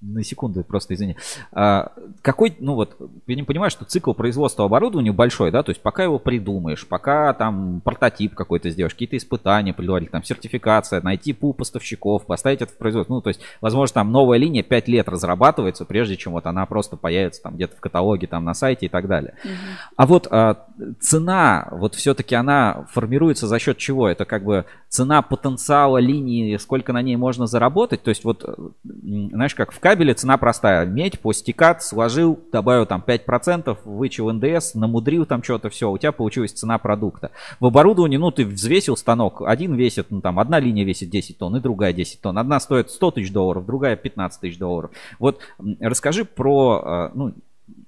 На 0.00 0.24
секунду, 0.24 0.64
просто 0.64 0.94
извини. 0.94 1.16
А, 1.52 1.92
какой, 2.22 2.56
ну 2.58 2.74
вот, 2.74 2.96
я 3.26 3.34
не 3.34 3.42
понимаю, 3.42 3.70
что 3.70 3.84
цикл 3.84 4.14
производства 4.14 4.64
оборудования 4.64 5.12
большой, 5.12 5.50
да, 5.50 5.62
то 5.62 5.70
есть 5.70 5.82
пока 5.82 6.04
его 6.04 6.18
придумаешь, 6.18 6.86
пока 6.86 7.34
там 7.34 7.82
прототип 7.84 8.34
какой-то 8.34 8.70
сделаешь, 8.70 8.94
какие-то 8.94 9.18
испытания 9.18 9.74
предварительно, 9.74 10.20
там 10.20 10.24
сертификация, 10.24 11.02
найти 11.02 11.34
пул 11.34 11.52
поставщиков, 11.52 12.24
поставить 12.24 12.62
это 12.62 12.72
в 12.72 12.78
производство, 12.78 13.12
ну 13.12 13.20
то 13.20 13.28
есть, 13.28 13.40
возможно, 13.60 13.92
там 13.94 14.10
новая 14.10 14.38
линия 14.38 14.62
5 14.62 14.88
лет 14.88 15.06
разрабатывается, 15.06 15.84
прежде 15.84 16.16
чем 16.16 16.32
вот 16.32 16.46
она 16.46 16.64
просто 16.64 16.96
появится 16.96 17.42
там 17.42 17.56
где-то 17.56 17.76
в 17.76 17.80
каталоге, 17.80 18.26
там 18.26 18.44
на 18.44 18.54
сайте 18.54 18.86
и 18.86 18.88
так 18.88 19.06
далее. 19.06 19.34
Угу. 19.44 19.52
А 19.96 20.06
вот 20.06 20.28
а, 20.30 20.66
цена, 21.00 21.68
вот 21.72 21.94
все-таки 21.94 22.34
она 22.34 22.86
формируется 22.90 23.46
за 23.46 23.58
счет 23.58 23.76
чего? 23.76 24.08
Это 24.08 24.24
как 24.24 24.44
бы 24.44 24.64
цена 24.88 25.20
потенциала 25.20 25.98
линии, 25.98 26.56
сколько 26.56 26.94
на 26.94 27.02
ней 27.02 27.16
можно 27.16 27.46
заработать, 27.46 28.02
то 28.02 28.08
есть 28.08 28.24
вот, 28.24 28.44
знаешь, 28.82 29.54
как 29.54 29.72
в 29.72 29.80
кабеле 29.90 30.14
цена 30.14 30.38
простая. 30.38 30.86
Медь, 30.86 31.18
пластикат, 31.18 31.82
сложил, 31.82 32.38
добавил 32.52 32.86
там 32.86 33.02
5%, 33.04 33.76
вычел 33.84 34.32
НДС, 34.32 34.74
намудрил 34.74 35.26
там 35.26 35.42
что-то, 35.42 35.68
все, 35.68 35.90
у 35.90 35.98
тебя 35.98 36.12
получилась 36.12 36.52
цена 36.52 36.78
продукта. 36.78 37.32
В 37.58 37.66
оборудовании, 37.66 38.16
ну, 38.16 38.30
ты 38.30 38.46
взвесил 38.46 38.96
станок, 38.96 39.42
один 39.44 39.74
весит, 39.74 40.06
ну, 40.10 40.20
там, 40.20 40.38
одна 40.38 40.60
линия 40.60 40.84
весит 40.84 41.10
10 41.10 41.38
тонн 41.38 41.56
и 41.56 41.60
другая 41.60 41.92
10 41.92 42.20
тонн. 42.20 42.38
Одна 42.38 42.60
стоит 42.60 42.92
100 42.92 43.10
тысяч 43.10 43.32
долларов, 43.32 43.66
другая 43.66 43.96
15 43.96 44.40
тысяч 44.40 44.58
долларов. 44.58 44.92
Вот 45.18 45.40
расскажи 45.80 46.24
про, 46.24 46.82
а, 46.84 47.10
ну, 47.12 47.34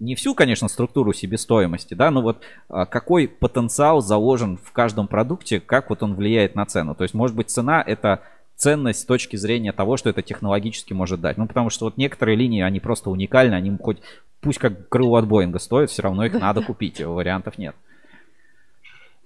не 0.00 0.16
всю, 0.16 0.34
конечно, 0.34 0.66
структуру 0.66 1.12
себестоимости, 1.12 1.94
да, 1.94 2.10
но 2.10 2.20
вот 2.20 2.38
а, 2.68 2.84
какой 2.84 3.28
потенциал 3.28 4.02
заложен 4.02 4.56
в 4.56 4.72
каждом 4.72 5.06
продукте, 5.06 5.60
как 5.60 5.88
вот 5.88 6.02
он 6.02 6.16
влияет 6.16 6.56
на 6.56 6.66
цену. 6.66 6.96
То 6.96 7.04
есть, 7.04 7.14
может 7.14 7.36
быть, 7.36 7.48
цена 7.48 7.80
это 7.80 8.22
ценность 8.62 9.00
с 9.00 9.04
точки 9.04 9.34
зрения 9.34 9.72
того, 9.72 9.96
что 9.96 10.08
это 10.08 10.22
технологически 10.22 10.92
может 10.92 11.20
дать. 11.20 11.36
Ну, 11.36 11.48
потому 11.48 11.68
что 11.68 11.86
вот 11.86 11.96
некоторые 11.96 12.36
линии, 12.36 12.62
они 12.62 12.78
просто 12.78 13.10
уникальны, 13.10 13.54
они 13.54 13.76
хоть, 13.76 13.98
пусть 14.40 14.60
как 14.60 14.88
крыло 14.88 15.16
от 15.16 15.26
Боинга 15.26 15.58
стоят, 15.58 15.90
все 15.90 16.02
равно 16.02 16.24
их 16.24 16.34
надо 16.34 16.62
купить, 16.62 17.00
вариантов 17.00 17.58
нет. 17.58 17.74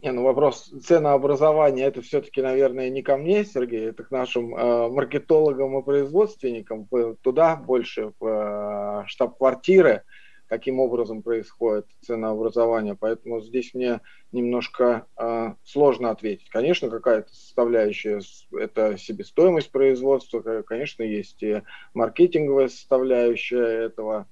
Не, 0.03 0.13
ну 0.13 0.23
вопрос 0.23 0.71
ценообразования, 0.85 1.85
это 1.85 2.01
все-таки, 2.01 2.41
наверное, 2.41 2.89
не 2.89 3.03
ко 3.03 3.19
мне, 3.19 3.45
Сергей, 3.45 3.89
это 3.89 4.05
к 4.05 4.11
нашим 4.11 4.55
э, 4.55 4.89
маркетологам 4.89 5.79
и 5.79 5.85
производственникам, 5.85 6.89
туда 7.21 7.57
больше, 7.57 8.13
в 8.19 8.27
э, 8.27 9.07
штаб-квартиры, 9.07 10.03
каким 10.49 10.81
образом 10.81 11.23
происходит 11.23 11.87
ценообразование. 12.03 12.95
Поэтому 12.95 13.41
здесь 13.41 13.75
мне 13.75 14.01
немножко 14.33 15.07
э, 15.17 15.55
сложно 15.65 16.11
ответить. 16.11 16.49
Конечно, 16.51 16.89
какая-то 16.89 17.33
составляющая 17.35 18.21
это 18.53 18.97
себестоимость 18.97 19.71
производства, 19.71 20.41
конечно, 20.63 21.03
есть 21.03 21.43
и 21.43 21.63
маркетинговая 21.95 22.69
составляющая 22.69 23.87
этого, 23.87 24.27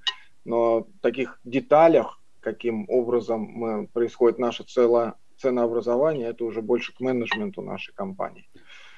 но 0.45 0.81
в 0.81 1.01
таких 1.01 1.41
деталях, 1.45 2.21
каким 2.41 2.89
образом 2.89 3.89
происходит 3.93 4.39
наше 4.39 4.65
целое 4.65 5.15
ценообразование, 5.39 6.29
это 6.29 6.45
уже 6.45 6.62
больше 6.62 6.95
к 6.95 7.01
менеджменту 7.01 7.62
нашей 7.62 7.95
компании. 7.95 8.47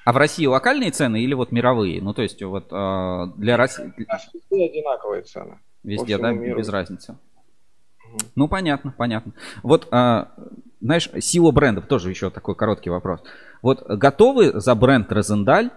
А 0.05 0.13
в 0.13 0.17
России 0.17 0.45
локальные 0.45 0.91
цены 0.91 1.21
или 1.21 1.33
вот 1.33 1.51
мировые? 1.51 2.01
Ну, 2.01 2.13
то 2.13 2.21
есть 2.21 2.41
вот 2.41 2.67
э, 2.71 3.25
для 3.35 3.57
России... 3.57 3.91
Везде 3.97 4.65
одинаковые 4.65 5.23
цены. 5.23 5.59
Везде, 5.87 6.17
да, 6.17 6.31
миру. 6.31 6.59
без 6.59 6.67
разницы. 6.69 7.13
Угу. 7.13 8.17
Ну, 8.35 8.47
понятно, 8.47 8.93
понятно. 8.95 9.31
Вот, 9.63 9.87
а, 9.91 10.33
знаешь, 10.81 11.09
сила 11.19 11.51
брендов, 11.51 11.85
тоже 11.87 12.09
еще 12.09 12.29
такой 12.29 12.55
короткий 12.55 12.89
вопрос. 12.89 13.21
Вот 13.61 13.87
готовы 13.87 14.59
за 14.59 14.75
бренд 14.75 15.11
Розендаль 15.11 15.71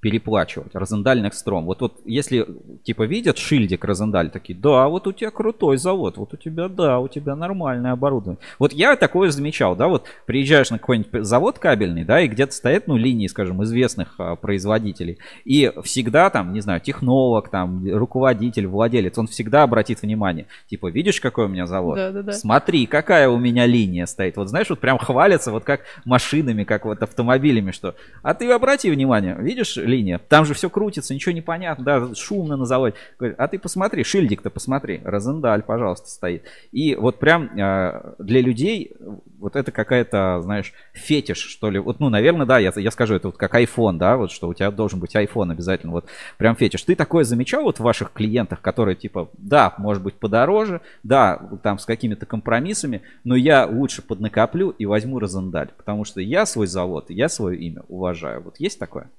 переплачивать. 0.00 0.74
Розендаль 0.74 1.20
Некстром. 1.22 1.64
Вот, 1.66 1.80
вот 1.80 2.00
если 2.04 2.46
типа 2.84 3.02
видят 3.04 3.36
шильдик 3.36 3.84
Розендаль, 3.84 4.30
такие, 4.30 4.58
да, 4.58 4.88
вот 4.88 5.06
у 5.06 5.12
тебя 5.12 5.30
крутой 5.30 5.76
завод, 5.78 6.16
вот 6.16 6.34
у 6.34 6.36
тебя, 6.36 6.68
да, 6.68 7.00
у 7.00 7.08
тебя 7.08 7.34
нормальное 7.34 7.92
оборудование. 7.92 8.38
Вот 8.58 8.72
я 8.72 8.94
такое 8.96 9.30
замечал, 9.30 9.74
да, 9.74 9.88
вот 9.88 10.04
приезжаешь 10.26 10.70
на 10.70 10.78
какой-нибудь 10.78 11.24
завод 11.24 11.58
кабельный, 11.58 12.04
да, 12.04 12.20
и 12.20 12.28
где-то 12.28 12.52
стоят, 12.52 12.86
ну, 12.86 12.96
линии, 12.96 13.26
скажем, 13.26 13.62
известных 13.64 14.14
а, 14.18 14.36
производителей, 14.36 15.18
и 15.44 15.72
всегда 15.82 16.30
там, 16.30 16.52
не 16.52 16.60
знаю, 16.60 16.80
технолог, 16.80 17.48
там, 17.48 17.84
руководитель, 17.92 18.68
владелец, 18.68 19.18
он 19.18 19.26
всегда 19.26 19.64
обратит 19.64 20.02
внимание, 20.02 20.46
типа, 20.68 20.90
видишь, 20.90 21.20
какой 21.20 21.46
у 21.46 21.48
меня 21.48 21.66
завод? 21.66 21.96
Да, 21.96 22.12
да, 22.12 22.22
да. 22.22 22.32
Смотри, 22.32 22.86
какая 22.86 23.28
у 23.28 23.38
меня 23.38 23.66
линия 23.66 24.06
стоит. 24.06 24.36
Вот 24.36 24.48
знаешь, 24.48 24.70
вот 24.70 24.78
прям 24.78 24.98
хвалятся, 24.98 25.50
вот 25.50 25.64
как 25.64 25.80
машинами, 26.04 26.62
как 26.62 26.84
вот 26.84 27.02
автомобилями, 27.02 27.72
что. 27.72 27.96
А 28.22 28.34
ты 28.34 28.50
обрати 28.50 28.90
внимание, 28.90 29.36
видишь 29.38 29.76
линия? 29.88 30.20
Там 30.28 30.44
же 30.44 30.54
все 30.54 30.70
крутится, 30.70 31.14
ничего 31.14 31.32
не 31.32 31.40
понятно, 31.40 31.84
да, 31.84 32.14
шумно 32.14 32.56
на 32.56 32.64
заводе. 32.64 32.94
А 33.18 33.48
ты 33.48 33.58
посмотри, 33.58 34.04
шильдик-то 34.04 34.50
посмотри, 34.50 35.00
Розендаль, 35.04 35.62
пожалуйста, 35.62 36.08
стоит. 36.08 36.44
И 36.72 36.94
вот 36.94 37.18
прям 37.18 37.58
э, 37.58 38.14
для 38.18 38.40
людей 38.40 38.96
вот 39.38 39.56
это 39.56 39.70
какая-то, 39.70 40.40
знаешь, 40.42 40.72
фетиш, 40.92 41.38
что 41.38 41.70
ли. 41.70 41.78
Вот, 41.78 42.00
ну, 42.00 42.08
наверное, 42.08 42.46
да, 42.46 42.58
я, 42.58 42.72
я 42.74 42.90
скажу, 42.90 43.14
это 43.14 43.28
вот 43.28 43.36
как 43.36 43.54
iPhone, 43.54 43.98
да, 43.98 44.16
вот 44.16 44.30
что 44.30 44.48
у 44.48 44.54
тебя 44.54 44.70
должен 44.70 44.98
быть 45.00 45.14
iPhone 45.14 45.52
обязательно, 45.52 45.92
вот 45.92 46.06
прям 46.36 46.56
фетиш. 46.56 46.82
Ты 46.82 46.94
такое 46.94 47.24
замечал 47.24 47.62
вот 47.62 47.78
в 47.78 47.82
ваших 47.82 48.12
клиентах, 48.12 48.60
которые 48.60 48.96
типа, 48.96 49.30
да, 49.38 49.74
может 49.78 50.02
быть 50.02 50.14
подороже, 50.14 50.80
да, 51.02 51.40
там 51.62 51.78
с 51.78 51.86
какими-то 51.86 52.26
компромиссами, 52.26 53.02
но 53.24 53.36
я 53.36 53.66
лучше 53.66 54.02
поднакоплю 54.02 54.70
и 54.70 54.86
возьму 54.86 55.18
Розендаль, 55.18 55.70
потому 55.76 56.04
что 56.04 56.20
я 56.20 56.46
свой 56.46 56.66
завод, 56.66 57.10
я 57.10 57.28
свое 57.28 57.58
имя 57.58 57.82
уважаю. 57.88 58.42
Вот 58.42 58.58
есть 58.58 58.78
такое? 58.78 59.10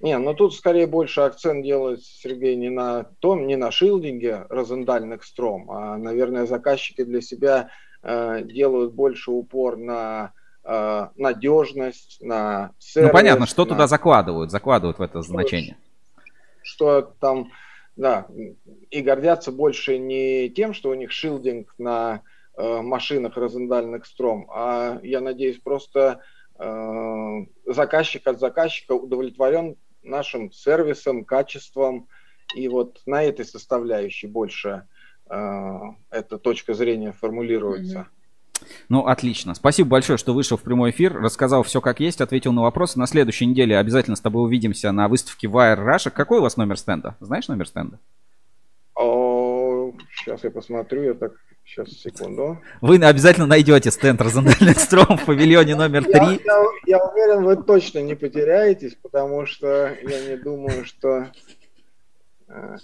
Не, 0.00 0.16
ну 0.16 0.32
тут 0.34 0.54
скорее 0.54 0.86
больше 0.86 1.20
акцент 1.20 1.62
делает 1.62 2.02
Сергей 2.02 2.56
не 2.56 2.70
на 2.70 3.04
том, 3.20 3.46
не 3.46 3.56
на 3.56 3.70
шилдинге 3.70 4.46
розендальных 4.48 5.24
стром, 5.24 5.70
а, 5.70 5.98
наверное, 5.98 6.46
заказчики 6.46 7.04
для 7.04 7.20
себя 7.20 7.68
э, 8.02 8.42
делают 8.44 8.94
больше 8.94 9.30
упор 9.30 9.76
на 9.76 10.32
э, 10.64 11.08
надежность, 11.16 12.16
на 12.22 12.72
сервис. 12.78 13.08
Ну 13.08 13.12
понятно, 13.12 13.46
что 13.46 13.64
на... 13.64 13.68
туда 13.68 13.86
закладывают, 13.86 14.50
закладывают 14.50 14.98
в 14.98 15.02
это 15.02 15.20
значение. 15.20 15.76
Что, 16.62 17.00
что 17.02 17.14
там, 17.20 17.52
да, 17.94 18.26
и 18.90 19.02
гордятся 19.02 19.52
больше 19.52 19.98
не 19.98 20.48
тем, 20.48 20.72
что 20.72 20.88
у 20.88 20.94
них 20.94 21.12
шилдинг 21.12 21.74
на 21.76 22.22
э, 22.56 22.80
машинах 22.80 23.36
розендальных 23.36 24.06
стром, 24.06 24.50
а 24.50 24.98
я 25.02 25.20
надеюсь 25.20 25.58
просто 25.58 26.22
э, 26.58 27.44
заказчик 27.66 28.26
от 28.26 28.40
заказчика 28.40 28.92
удовлетворен 28.92 29.76
нашим 30.02 30.52
сервисом, 30.52 31.24
качеством. 31.24 32.08
И 32.54 32.68
вот 32.68 33.00
на 33.06 33.22
этой 33.22 33.44
составляющей 33.44 34.26
больше 34.26 34.86
э, 35.28 35.78
эта 36.10 36.38
точка 36.38 36.74
зрения 36.74 37.12
формулируется. 37.12 38.08
Ну, 38.88 39.06
отлично. 39.06 39.54
Спасибо 39.54 39.90
большое, 39.90 40.18
что 40.18 40.34
вышел 40.34 40.56
в 40.56 40.62
прямой 40.62 40.90
эфир, 40.90 41.14
рассказал 41.14 41.62
все 41.62 41.80
как 41.80 42.00
есть, 42.00 42.20
ответил 42.20 42.52
на 42.52 42.62
вопросы. 42.62 42.98
На 42.98 43.06
следующей 43.06 43.46
неделе 43.46 43.78
обязательно 43.78 44.16
с 44.16 44.20
тобой 44.20 44.44
увидимся 44.44 44.92
на 44.92 45.08
выставке 45.08 45.46
Wire 45.46 45.78
Russia. 45.78 46.10
Какой 46.10 46.38
у 46.38 46.42
вас 46.42 46.56
номер 46.56 46.76
стенда? 46.76 47.16
Знаешь 47.20 47.48
номер 47.48 47.66
стенда? 47.66 47.98
О, 48.94 49.29
сейчас 50.20 50.44
я 50.44 50.50
посмотрю, 50.50 51.02
я 51.02 51.14
так 51.14 51.32
Сейчас, 51.70 51.88
секунду. 51.90 52.58
Вы 52.80 52.96
обязательно 52.96 53.46
найдете 53.46 53.92
стенд 53.92 54.20
Розендальных 54.20 54.76
Стром 54.80 55.16
в 55.16 55.24
павильоне 55.24 55.76
номер 55.76 56.02
3. 56.02 56.14
Я, 56.14 56.30
я, 56.30 56.38
я 56.86 56.98
уверен, 56.98 57.44
вы 57.44 57.62
точно 57.62 58.00
не 58.00 58.16
потеряетесь, 58.16 58.96
потому 59.00 59.46
что 59.46 59.96
я 60.02 60.28
не 60.28 60.36
думаю, 60.36 60.84
что... 60.84 61.30
А, 62.48 62.76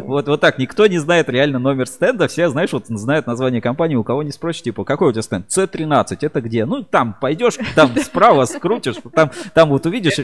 вот, 0.00 0.28
вот 0.28 0.40
так, 0.42 0.58
никто 0.58 0.86
не 0.86 0.98
знает 0.98 1.30
реально 1.30 1.58
номер 1.58 1.86
стенда, 1.86 2.28
все, 2.28 2.50
знаешь, 2.50 2.72
вот 2.72 2.86
знают 2.86 3.26
название 3.26 3.62
компании, 3.62 3.96
у 3.96 4.04
кого 4.04 4.22
не 4.22 4.30
спросишь, 4.30 4.62
типа, 4.62 4.84
какой 4.84 5.08
у 5.08 5.12
тебя 5.12 5.22
стенд? 5.22 5.46
C13, 5.48 6.18
это 6.20 6.40
где? 6.42 6.66
Ну, 6.66 6.82
там 6.82 7.16
пойдешь, 7.18 7.58
там 7.74 7.96
справа 7.96 8.44
скрутишь, 8.44 8.96
там, 9.14 9.30
там 9.54 9.70
вот 9.70 9.86
увидишь. 9.86 10.20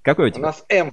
Какой 0.00 0.28
у 0.28 0.30
тебя? 0.30 0.40
У 0.40 0.46
нас 0.46 0.64
M13. 0.70 0.92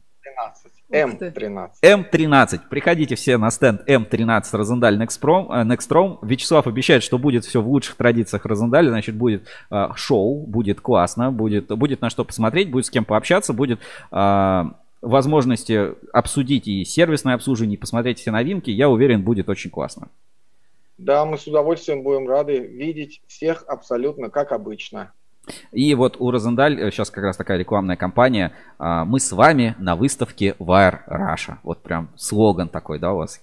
М13. 0.92 1.70
М13. 1.84 2.60
Приходите 2.70 3.16
все 3.16 3.38
на 3.38 3.52
стенд 3.52 3.88
М13 3.88 4.44
Розендаль 4.54 5.02
Nextprom. 5.02 5.48
Nextrom. 5.66 6.18
Вячеслав 6.24 6.66
обещает, 6.68 7.04
что 7.04 7.20
будет 7.20 7.46
все 7.46 7.62
в 7.62 7.68
лучших 7.68 7.96
традициях 7.96 8.46
Розендаля. 8.46 8.90
Значит, 8.90 9.16
будет 9.16 9.48
э, 9.70 9.90
шоу, 9.96 10.46
будет 10.48 10.82
классно, 10.82 11.32
будет, 11.32 11.68
будет 11.68 12.02
на 12.02 12.10
что 12.10 12.26
посмотреть, 12.26 12.72
будет 12.72 12.88
с 12.88 12.90
кем 12.90 13.06
пообщаться, 13.06 13.54
будет 13.54 13.80
э, 14.12 14.64
возможности 15.02 15.94
обсудить 16.12 16.68
и 16.68 16.84
сервисное 16.86 17.36
обслуживание, 17.36 17.78
и 17.78 17.80
посмотреть 17.80 18.20
все 18.20 18.32
новинки. 18.32 18.72
Я 18.72 18.90
уверен, 18.90 19.24
будет 19.24 19.48
очень 19.50 19.70
классно. 19.70 20.10
Да, 20.98 21.24
мы 21.24 21.38
с 21.38 21.48
удовольствием 21.48 22.04
будем 22.04 22.28
рады 22.28 22.60
видеть 22.60 23.22
всех 23.28 23.64
абсолютно 23.68 24.30
как 24.30 24.52
обычно. 24.52 25.14
И 25.72 25.94
вот 25.96 26.18
у 26.20 26.32
Розендаль 26.32 26.92
сейчас 26.92 27.10
как 27.10 27.24
раз 27.24 27.38
такая 27.38 27.58
рекламная 27.58 27.96
кампания. 27.96 28.54
А, 28.78 29.06
Мы 29.06 29.20
с 29.20 29.32
вами 29.32 29.76
на 29.80 29.96
выставке 29.96 30.56
Wire 30.60 31.00
Russia. 31.08 31.58
Вот 31.64 31.82
прям 31.82 32.10
слоган 32.16 32.70
такой, 32.70 33.00
да, 33.00 33.14
у 33.14 33.18
вас? 33.18 33.42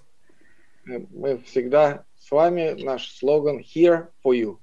Мы 0.85 1.39
всегда 1.47 2.05
с 2.19 2.31
вами. 2.31 2.83
Наш 2.83 3.11
слоган 3.17 3.59
Here 3.59 4.07
for 4.25 4.33
you. 4.33 4.59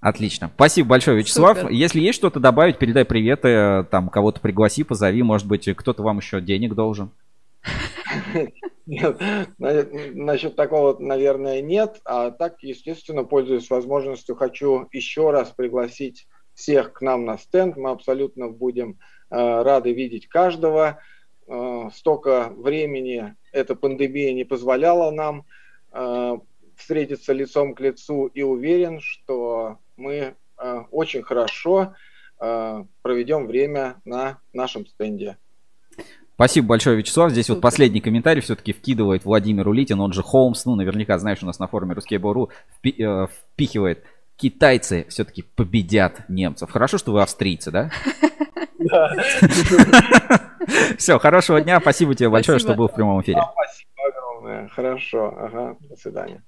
Отлично. 0.00 0.50
Спасибо 0.54 0.90
большое, 0.90 1.18
Вячеслав. 1.18 1.58
Супер. 1.58 1.72
Если 1.72 2.00
есть 2.00 2.18
что-то 2.18 2.38
добавить, 2.38 2.78
передай 2.78 3.04
приветы, 3.04 3.84
там 3.90 4.08
кого-то 4.08 4.40
пригласи, 4.40 4.84
позови, 4.84 5.22
может 5.22 5.48
быть, 5.48 5.68
кто-то 5.76 6.02
вам 6.02 6.18
еще 6.18 6.40
денег 6.40 6.74
должен. 6.74 7.10
Нет, 8.86 9.20
насчет 9.58 10.56
такого, 10.56 10.96
наверное, 10.98 11.60
нет. 11.60 12.00
А 12.04 12.30
так, 12.30 12.62
естественно, 12.62 13.24
пользуясь 13.24 13.68
возможностью, 13.68 14.34
хочу 14.36 14.88
еще 14.92 15.30
раз 15.30 15.50
пригласить 15.50 16.26
всех 16.58 16.92
к 16.92 17.02
нам 17.02 17.24
на 17.24 17.38
стенд. 17.38 17.76
Мы 17.76 17.90
абсолютно 17.90 18.48
будем 18.48 18.98
э, 19.30 19.62
рады 19.62 19.92
видеть 19.92 20.28
каждого. 20.28 20.98
Э, 21.46 21.88
столько 21.94 22.50
времени 22.50 23.36
эта 23.52 23.76
пандемия 23.76 24.34
не 24.34 24.44
позволяла 24.44 25.12
нам 25.12 25.44
э, 25.92 26.38
встретиться 26.76 27.32
лицом 27.32 27.74
к 27.74 27.80
лицу 27.80 28.26
и 28.26 28.42
уверен, 28.42 29.00
что 29.00 29.78
мы 29.96 30.34
очень 30.90 31.22
хорошо 31.22 31.94
проведем 32.36 33.46
время 33.46 34.00
на 34.04 34.40
нашем 34.52 34.86
стенде. 34.86 35.36
Спасибо 36.34 36.66
большое, 36.66 36.96
Вячеслав. 36.96 37.30
Здесь 37.30 37.48
вот 37.48 37.60
последний 37.60 38.00
комментарий 38.00 38.42
все-таки 38.42 38.72
вкидывает 38.72 39.24
Владимир 39.24 39.68
Улитин, 39.68 40.00
он 40.00 40.12
же 40.12 40.22
Холмс, 40.24 40.64
ну, 40.64 40.74
наверняка, 40.74 41.16
знаешь, 41.18 41.42
у 41.42 41.46
нас 41.46 41.60
на 41.60 41.68
форуме 41.68 41.94
Ruskable.ru 41.94 42.48
впи- 42.82 43.28
впихивает 43.28 44.04
китайцы 44.38 45.04
все-таки 45.10 45.42
победят 45.42 46.28
немцев. 46.28 46.70
Хорошо, 46.70 46.96
что 46.96 47.12
вы 47.12 47.22
австрийцы, 47.22 47.70
да? 47.70 47.90
Да. 48.78 49.12
Все, 50.96 51.18
хорошего 51.18 51.60
дня. 51.60 51.80
Спасибо 51.80 52.14
тебе 52.14 52.30
большое, 52.30 52.58
что 52.58 52.74
был 52.74 52.88
в 52.88 52.94
прямом 52.94 53.20
эфире. 53.22 53.40
Спасибо 53.52 54.08
огромное. 54.08 54.68
Хорошо. 54.68 55.34
Ага. 55.36 55.76
До 55.80 55.96
свидания. 55.96 56.42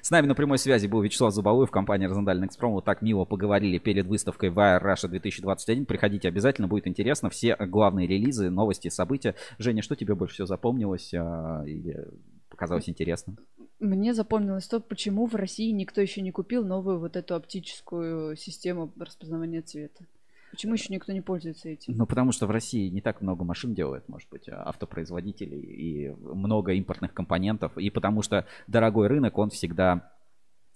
С 0.00 0.10
нами 0.10 0.26
на 0.26 0.34
прямой 0.34 0.58
связи 0.58 0.86
был 0.86 1.02
Вячеслав 1.02 1.34
Зубовой 1.34 1.66
в 1.66 1.70
компании 1.70 2.06
Розендаль 2.06 2.44
Экспром. 2.46 2.72
Вот 2.72 2.84
так 2.84 3.02
мило 3.02 3.24
поговорили 3.24 3.78
перед 3.78 4.06
выставкой 4.06 4.50
Wire 4.50 4.80
Russia 4.82 5.08
2021. 5.08 5.86
Приходите 5.86 6.28
обязательно, 6.28 6.68
будет 6.68 6.86
интересно. 6.86 7.28
Все 7.28 7.56
главные 7.56 8.06
релизы, 8.06 8.50
новости, 8.50 8.88
события. 8.88 9.34
Женя, 9.58 9.82
что 9.82 9.96
тебе 9.96 10.14
больше 10.14 10.34
всего 10.34 10.46
запомнилось 10.46 11.12
а, 11.14 11.64
или 11.66 12.06
показалось 12.48 12.88
интересным? 12.88 13.36
Мне 13.84 14.14
запомнилось 14.14 14.66
то, 14.66 14.80
почему 14.80 15.26
в 15.26 15.34
России 15.34 15.70
никто 15.70 16.00
еще 16.00 16.22
не 16.22 16.32
купил 16.32 16.64
новую 16.64 16.98
вот 16.98 17.16
эту 17.16 17.34
оптическую 17.34 18.34
систему 18.34 18.90
распознавания 18.98 19.60
цвета. 19.60 20.06
Почему 20.50 20.74
еще 20.74 20.86
никто 20.90 21.12
не 21.12 21.20
пользуется 21.20 21.68
этим? 21.68 21.94
Ну, 21.96 22.06
потому 22.06 22.32
что 22.32 22.46
в 22.46 22.50
России 22.50 22.88
не 22.88 23.02
так 23.02 23.20
много 23.20 23.44
машин 23.44 23.74
делает, 23.74 24.08
может 24.08 24.28
быть, 24.30 24.48
а, 24.48 24.62
автопроизводителей 24.68 25.60
и 25.60 26.10
много 26.12 26.72
импортных 26.72 27.12
компонентов. 27.12 27.76
И 27.76 27.90
потому 27.90 28.22
что 28.22 28.46
дорогой 28.68 29.08
рынок, 29.08 29.36
он 29.36 29.50
всегда 29.50 30.13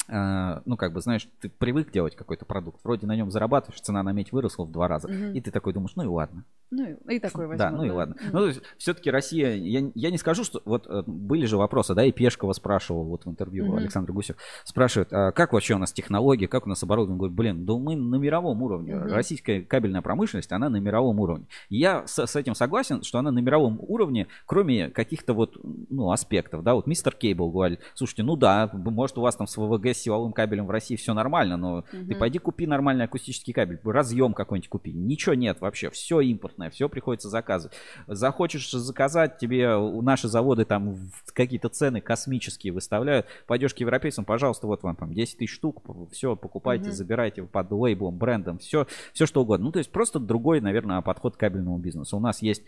ну, 0.09 0.77
как 0.77 0.93
бы, 0.93 1.01
знаешь, 1.01 1.29
ты 1.41 1.49
привык 1.51 1.93
делать 1.93 2.17
какой-то 2.17 2.45
продукт, 2.47 2.81
вроде 2.83 3.07
на 3.07 3.15
нем 3.15 3.31
зарабатываешь, 3.31 3.81
цена 3.81 4.03
на 4.03 4.13
медь 4.13 4.33
выросла 4.33 4.65
в 4.65 4.73
два 4.73 4.89
раза, 4.89 5.09
Мгм. 5.09 5.33
и 5.33 5.41
ты 5.41 5.51
такой 5.51 5.73
думаешь, 5.75 5.93
ну 5.97 6.05
и 6.05 6.07
ладно. 6.07 6.45
Ну 6.71 6.85
и, 7.09 7.17
и 7.17 7.19
такой 7.19 7.47
возьму. 7.47 7.59
Да, 7.59 7.71
ну 7.71 7.85
и 7.85 7.91
ладно. 7.91 8.17
Мгм. 8.21 8.31
Ну, 8.33 8.53
все-таки 8.77 9.11
Россия, 9.11 9.55
я, 9.55 9.91
я 9.95 10.11
не 10.11 10.19
скажу, 10.19 10.45
что 10.45 10.61
вот 10.65 10.87
э, 10.87 11.03
были 11.07 11.47
же 11.47 11.57
вопросы, 11.57 11.95
да, 11.95 12.05
и 12.05 12.13
Пешкова 12.13 12.53
спрашивал 12.53 13.05
вот 13.05 13.25
в 13.25 13.29
интервью 13.31 13.67
Мгм. 13.67 13.77
Александр 13.77 14.13
Гусев, 14.13 14.37
спрашивает, 14.65 15.13
а 15.13 15.33
как 15.33 15.53
вообще 15.53 15.75
у 15.75 15.79
нас 15.79 15.93
технологии, 15.93 16.47
как 16.47 16.67
у 16.67 16.69
нас 16.69 16.83
оборудование? 16.83 17.19
Говорит, 17.19 17.37
блин, 17.37 17.67
да 17.67 17.75
мы 17.75 17.97
на 17.97 18.17
мировом 18.17 18.63
уровне. 18.63 18.95
Мгм. 18.97 19.13
Российская 19.13 19.63
кабельная 19.63 20.03
промышленность, 20.03 20.53
она 20.53 20.69
на 20.69 20.77
мировом 20.77 21.21
уровне. 21.21 21.47
Я 21.69 22.07
с, 22.07 22.19
с 22.19 22.37
этим 22.37 22.55
согласен, 22.55 23.03
что 23.03 23.19
она 23.19 23.31
на 23.31 23.39
мировом 23.41 23.79
уровне, 23.81 24.27
кроме 24.47 24.91
каких-то 24.91 25.33
вот, 25.35 25.57
ну, 25.63 26.11
аспектов, 26.13 26.63
да, 26.63 26.75
вот 26.75 26.87
мистер 26.87 27.15
Кейбл 27.15 27.51
говорит, 27.51 27.81
слушайте, 27.95 28.23
ну 28.23 28.37
да, 28.37 28.71
может 28.73 29.19
у 29.19 29.21
вас 29.23 29.37
там 29.37 29.47
с 29.47 29.57
ВВГ 29.57 29.95
с 29.99 30.03
силовым 30.03 30.33
кабелем 30.33 30.67
в 30.67 30.71
России 30.71 30.97
все 30.97 31.15
нормально, 31.15 31.57
но 31.57 31.83
ты 31.91 32.15
пойди 32.15 32.39
купи 32.39 32.67
нормальный 32.67 33.05
акустический 33.05 33.53
кабель, 33.53 33.81
разъем 33.85 34.35
какой-нибудь 34.35 34.69
купи. 34.69 34.93
Ничего 34.93 35.35
нет 35.35 35.61
вообще, 35.61 35.91
все 35.91 36.21
импортное, 36.21 36.71
все 36.71 36.89
приходится 36.89 37.29
заказывать. 37.29 37.77
Захочешь 38.07 38.71
заказать, 38.71 39.39
тебе 39.39 39.77
наши 40.01 40.29
заводы 40.29 40.65
там 40.65 40.97
какие-то 41.33 41.69
цены 41.69 42.01
космические 42.01 42.73
выставляют. 42.73 43.27
Пойдешь 43.47 43.75
к 43.75 43.79
европейцам, 43.79 44.25
пожалуйста, 44.25 44.67
вот 44.67 44.83
вам 44.83 44.97
там 44.97 45.13
10 45.13 45.39
тысяч 45.39 45.55
штук, 45.55 45.83
все, 46.13 46.37
покупайте, 46.37 46.93
забирайте 46.93 47.43
под 47.43 47.71
лейблом, 47.73 48.17
брендом, 48.17 48.59
все, 48.59 48.87
все 49.13 49.27
что 49.27 49.43
угодно. 49.43 49.67
Ну, 49.67 49.73
то 49.73 49.79
есть 49.79 49.91
просто 49.91 50.19
другой, 50.19 50.61
наверное, 50.61 51.01
подход 51.01 51.37
к 51.37 51.41
кабельному 51.41 51.79
бизнесу. 51.79 52.17
У 52.17 52.21
нас 52.21 52.43
есть 52.43 52.63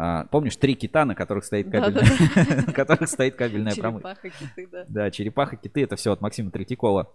а, 0.00 0.26
помнишь, 0.26 0.56
три 0.56 0.76
кита, 0.76 1.04
на 1.04 1.16
которых 1.16 1.44
стоит 1.44 1.72
кабельная, 1.72 2.04
на 2.66 2.72
которых 2.72 3.08
стоит 3.08 3.34
кабельная 3.34 3.74
промышленность. 3.74 4.22
Черепаха, 4.22 4.44
киты, 4.44 4.68
да. 4.70 4.84
Да, 4.88 5.10
черепаха, 5.10 5.56
киты, 5.56 5.82
это 5.82 5.96
все 5.96 6.12
от 6.12 6.20
Максима 6.20 6.52
Третьякова 6.52 7.12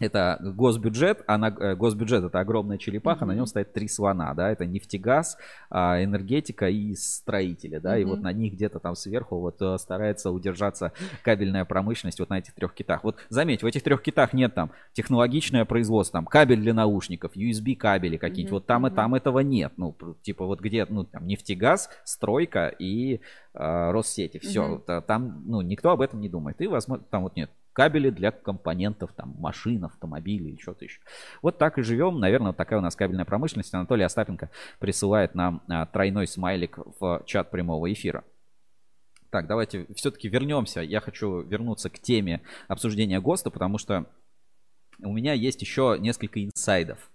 это 0.00 0.38
госбюджет, 0.40 1.22
а 1.26 1.38
на, 1.38 1.48
э, 1.48 1.76
госбюджет 1.76 2.24
это 2.24 2.40
огромная 2.40 2.78
черепаха, 2.78 3.24
mm-hmm. 3.24 3.28
на 3.28 3.32
нем 3.32 3.46
стоят 3.46 3.72
три 3.72 3.86
слона, 3.86 4.34
да, 4.34 4.50
это 4.50 4.66
нефтегаз, 4.66 5.36
а, 5.68 6.02
энергетика 6.02 6.68
и 6.68 6.94
строители, 6.94 7.78
да, 7.78 7.96
mm-hmm. 7.96 8.02
и 8.02 8.04
вот 8.04 8.20
на 8.20 8.32
них 8.32 8.54
где-то 8.54 8.80
там 8.80 8.96
сверху 8.96 9.38
вот 9.38 9.60
э, 9.60 9.76
старается 9.78 10.30
удержаться 10.30 10.92
кабельная 11.22 11.64
промышленность 11.64 12.18
вот 12.18 12.30
на 12.30 12.38
этих 12.38 12.54
трех 12.54 12.74
китах. 12.74 13.04
Вот 13.04 13.16
заметь, 13.28 13.62
в 13.62 13.66
этих 13.66 13.82
трех 13.82 14.02
китах 14.02 14.32
нет 14.32 14.54
там 14.54 14.70
технологичное 14.94 15.64
производство, 15.66 16.18
там 16.18 16.26
кабель 16.26 16.60
для 16.60 16.72
наушников, 16.72 17.36
USB 17.36 17.76
кабели 17.76 18.16
какие-нибудь, 18.16 18.50
mm-hmm. 18.50 18.54
вот 18.54 18.66
там 18.66 18.86
и 18.86 18.90
там 18.90 19.14
этого 19.14 19.40
нет, 19.40 19.74
ну 19.76 19.94
типа 20.22 20.46
вот 20.46 20.60
где, 20.60 20.86
ну 20.88 21.04
там 21.04 21.26
нефтегаз, 21.26 21.90
стройка 22.04 22.68
и 22.68 23.20
э, 23.52 23.90
Россети, 23.90 24.38
все, 24.38 24.82
mm-hmm. 24.86 25.02
там, 25.02 25.42
ну 25.46 25.60
никто 25.60 25.90
об 25.90 26.00
этом 26.00 26.20
не 26.20 26.30
думает, 26.30 26.60
и 26.62 26.66
возможно 26.66 27.04
там 27.10 27.24
вот 27.24 27.36
нет 27.36 27.50
кабели 27.72 28.10
для 28.10 28.30
компонентов, 28.30 29.12
там, 29.12 29.34
машин, 29.38 29.84
автомобилей 29.84 30.50
или 30.50 30.60
что-то 30.60 30.84
еще. 30.84 31.00
Вот 31.42 31.58
так 31.58 31.78
и 31.78 31.82
живем. 31.82 32.18
Наверное, 32.18 32.48
вот 32.48 32.56
такая 32.56 32.78
у 32.78 32.82
нас 32.82 32.96
кабельная 32.96 33.24
промышленность. 33.24 33.72
Анатолий 33.74 34.04
Остапенко 34.04 34.50
присылает 34.78 35.34
нам 35.34 35.62
а, 35.68 35.86
тройной 35.86 36.26
смайлик 36.26 36.78
в 36.98 37.22
чат 37.26 37.50
прямого 37.50 37.92
эфира. 37.92 38.24
Так, 39.30 39.46
давайте 39.46 39.86
все-таки 39.94 40.28
вернемся. 40.28 40.80
Я 40.80 41.00
хочу 41.00 41.42
вернуться 41.42 41.88
к 41.88 42.00
теме 42.00 42.42
обсуждения 42.66 43.20
ГОСТа, 43.20 43.50
потому 43.50 43.78
что 43.78 44.06
у 45.02 45.12
меня 45.12 45.32
есть 45.32 45.62
еще 45.62 45.96
несколько 46.00 46.44
инсайдов. 46.44 47.10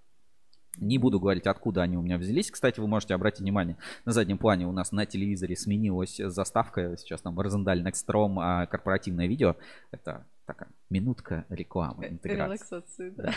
Не 0.78 0.98
буду 0.98 1.20
говорить, 1.20 1.48
откуда 1.48 1.84
они 1.84 1.98
у 1.98 2.02
меня 2.02 2.18
взялись. 2.18 2.52
Кстати, 2.52 2.80
вы 2.80 2.88
можете 2.88 3.14
обратить 3.14 3.42
внимание, 3.42 3.78
на 4.06 4.12
заднем 4.12 4.38
плане 4.38 4.68
у 4.68 4.72
нас 4.72 4.92
на 4.92 5.06
телевизоре 5.06 5.56
сменилась 5.56 6.18
заставка. 6.18 6.96
Сейчас 6.98 7.22
там 7.22 7.40
Розендаль 7.40 7.82
Некстrom, 7.82 8.38
а 8.40 8.66
корпоративное 8.66 9.28
видео. 9.28 9.56
Это 9.92 10.26
такая 10.46 10.70
минутка 10.90 11.46
рекламы, 11.50 12.08
интеграции. 12.08 12.46
Релаксации, 12.46 13.10
да. 13.10 13.24
да. 13.24 13.34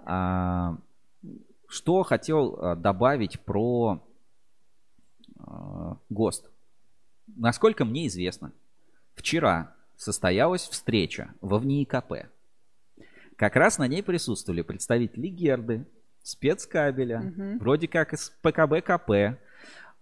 А, 0.00 0.78
что 1.68 2.02
хотел 2.02 2.56
а, 2.56 2.76
добавить 2.76 3.40
про 3.40 4.02
а, 5.38 5.98
ГОСТ. 6.08 6.50
Насколько 7.36 7.84
мне 7.84 8.06
известно, 8.06 8.52
вчера 9.14 9.74
состоялась 9.96 10.68
встреча 10.68 11.34
во 11.40 11.58
ВНИИКП. 11.58 12.28
Как 13.36 13.56
раз 13.56 13.78
на 13.78 13.86
ней 13.86 14.02
присутствовали 14.02 14.62
представители 14.62 15.28
Герды, 15.28 15.86
спецкабеля, 16.22 17.20
угу. 17.20 17.58
вроде 17.58 17.88
как 17.88 18.12
из 18.12 18.30
ПКБ 18.42 18.84
КП, 18.84 19.38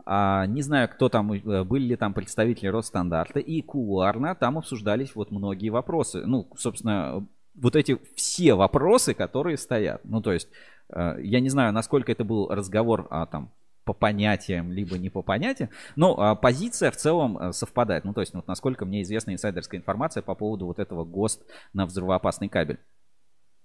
а, 0.04 0.46
не 0.46 0.62
знаю, 0.62 0.88
кто 0.88 1.08
там, 1.08 1.32
э, 1.32 1.64
были 1.64 1.84
ли 1.84 1.96
там 1.96 2.14
представители 2.14 2.68
Росстандарта, 2.68 3.40
и 3.40 3.62
кулуарно 3.62 4.34
там 4.34 4.58
обсуждались 4.58 5.14
вот 5.14 5.30
многие 5.30 5.70
вопросы. 5.70 6.24
Ну, 6.26 6.48
собственно, 6.56 7.26
вот 7.54 7.76
эти 7.76 7.98
все 8.14 8.54
вопросы, 8.54 9.14
которые 9.14 9.56
стоят. 9.56 10.02
Ну, 10.04 10.20
то 10.20 10.32
есть, 10.32 10.48
э, 10.90 11.16
я 11.22 11.40
не 11.40 11.48
знаю, 11.48 11.72
насколько 11.72 12.12
это 12.12 12.24
был 12.24 12.48
разговор 12.48 13.06
а, 13.10 13.26
там 13.26 13.50
по 13.86 13.92
понятиям, 13.92 14.72
либо 14.72 14.98
не 14.98 15.10
по 15.10 15.22
понятиям, 15.22 15.70
но 15.94 16.18
а, 16.18 16.34
позиция 16.34 16.90
в 16.90 16.96
целом 16.96 17.38
а, 17.38 17.52
совпадает. 17.52 18.04
Ну, 18.04 18.12
то 18.12 18.20
есть, 18.20 18.34
вот 18.34 18.48
насколько 18.48 18.84
мне 18.84 19.02
известна 19.02 19.32
инсайдерская 19.32 19.80
информация 19.80 20.22
по 20.22 20.34
поводу 20.34 20.66
вот 20.66 20.80
этого 20.80 21.04
ГОСТ 21.04 21.42
на 21.72 21.86
взрывоопасный 21.86 22.48
кабель. 22.48 22.80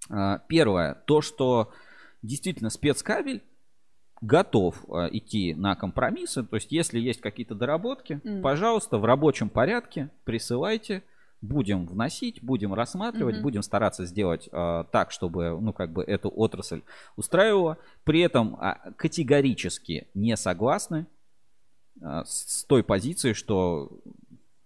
А, 0.08 0.38
первое, 0.48 0.94
то, 1.06 1.20
что 1.22 1.72
действительно 2.22 2.70
спецкабель 2.70 3.42
готов 4.22 4.76
э, 4.88 5.08
идти 5.12 5.54
на 5.54 5.74
компромиссы. 5.74 6.42
То 6.44 6.56
есть, 6.56 6.72
если 6.72 6.98
есть 6.98 7.20
какие-то 7.20 7.54
доработки, 7.54 8.20
mm. 8.24 8.40
пожалуйста, 8.40 8.96
в 8.96 9.04
рабочем 9.04 9.50
порядке 9.50 10.08
присылайте. 10.24 11.02
Будем 11.42 11.86
вносить, 11.86 12.40
будем 12.40 12.72
рассматривать, 12.72 13.38
mm-hmm. 13.38 13.42
будем 13.42 13.62
стараться 13.62 14.06
сделать 14.06 14.48
э, 14.52 14.84
так, 14.92 15.10
чтобы, 15.10 15.58
ну, 15.60 15.72
как 15.72 15.92
бы 15.92 16.04
эту 16.04 16.28
отрасль 16.30 16.82
устраивала. 17.16 17.78
При 18.04 18.20
этом 18.20 18.54
э, 18.60 18.92
категорически 18.94 20.06
не 20.14 20.36
согласны 20.36 21.04
э, 22.00 22.22
с 22.24 22.62
той 22.62 22.84
позицией, 22.84 23.34
что 23.34 23.90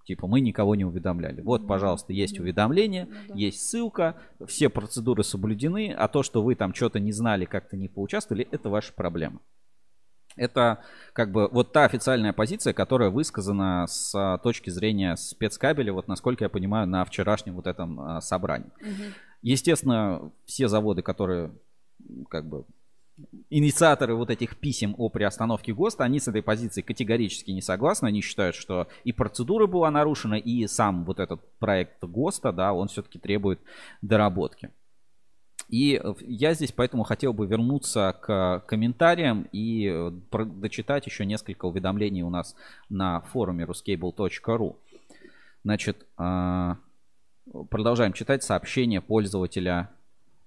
Типа 0.07 0.29
мы 0.29 0.41
никого 0.41 0.77
не 0.77 0.85
уведомляли. 0.85 1.41
Вот, 1.41 1.67
пожалуйста, 1.67 2.13
есть 2.13 2.39
уведомление, 2.39 3.07
ну, 3.07 3.17
да. 3.29 3.35
есть 3.35 3.69
ссылка, 3.69 4.17
все 4.47 4.69
процедуры 4.69 5.25
соблюдены, 5.25 5.93
а 5.93 6.07
то, 6.07 6.23
что 6.23 6.45
вы 6.45 6.55
там 6.55 6.73
что-то 6.73 7.01
не 7.01 7.11
знали, 7.11 7.45
как-то 7.45 7.77
не 7.77 7.89
поучаствовали, 7.89 8.47
это 8.53 8.69
ваша 8.71 8.93
проблема. 8.93 9.41
Это 10.37 10.85
как 11.13 11.33
бы 11.33 11.49
вот 11.49 11.73
та 11.73 11.87
официальная 11.87 12.33
позиция, 12.33 12.73
которая 12.73 13.11
высказана 13.11 13.87
с 13.89 14.15
а, 14.15 14.39
точки 14.39 14.71
зрения 14.71 15.17
спецкабеля, 15.17 15.93
вот 15.93 16.07
насколько 16.07 16.45
я 16.45 16.51
понимаю, 16.51 16.87
на 16.87 17.05
вчерашнем 17.05 17.57
вот 17.57 17.67
этом 17.67 17.99
а, 17.99 18.21
собрании. 18.21 18.71
Угу. 18.81 19.13
Естественно, 19.43 20.31
все 20.45 20.69
заводы, 20.69 21.03
которые 21.03 21.53
как 22.29 22.47
бы 22.47 22.65
инициаторы 23.51 24.15
вот 24.15 24.31
этих 24.31 24.57
писем 24.57 24.95
о 24.99 25.09
приостановке 25.09 25.73
ГОСТа, 25.73 26.05
они 26.05 26.21
с 26.21 26.29
этой 26.29 26.43
позицией 26.43 26.85
категорически 26.85 27.51
не 27.51 27.63
согласны. 27.63 28.09
Они 28.09 28.21
считают, 28.21 28.57
что 28.57 28.89
и 29.05 29.13
процедура 29.13 29.67
была 29.67 29.91
нарушена, 29.91 30.35
и 30.35 30.67
сам 30.67 31.05
вот 31.05 31.21
этот 31.21 31.41
проект 31.59 32.03
ГОСТа, 32.03 32.53
да, 32.53 32.73
он 32.73 32.89
все-таки 32.89 33.19
требует 33.19 33.61
доработки. 34.03 34.71
И 35.69 36.01
я 36.21 36.55
здесь 36.55 36.71
поэтому 36.71 37.03
хотел 37.03 37.33
бы 37.33 37.47
вернуться 37.47 38.17
к 38.21 38.65
комментариям 38.69 39.49
и 39.51 39.89
э, 39.89 40.11
дочитать 40.45 41.07
еще 41.07 41.27
несколько 41.27 41.65
уведомлений 41.65 42.23
у 42.23 42.31
нас 42.31 42.55
на 42.89 43.21
форуме 43.23 43.65
ruscable.ru. 43.65 44.77
Значит, 45.65 46.07
а, 46.17 46.77
продолжаем 47.71 48.13
читать 48.13 48.45
сообщение 48.45 49.01
пользователя 49.01 49.91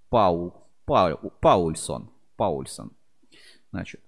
Пау, 0.09 0.53
Пау, 0.86 1.34
Паульсон. 1.41 2.09
Паульсон. 2.39 2.95
Значит, 3.71 4.01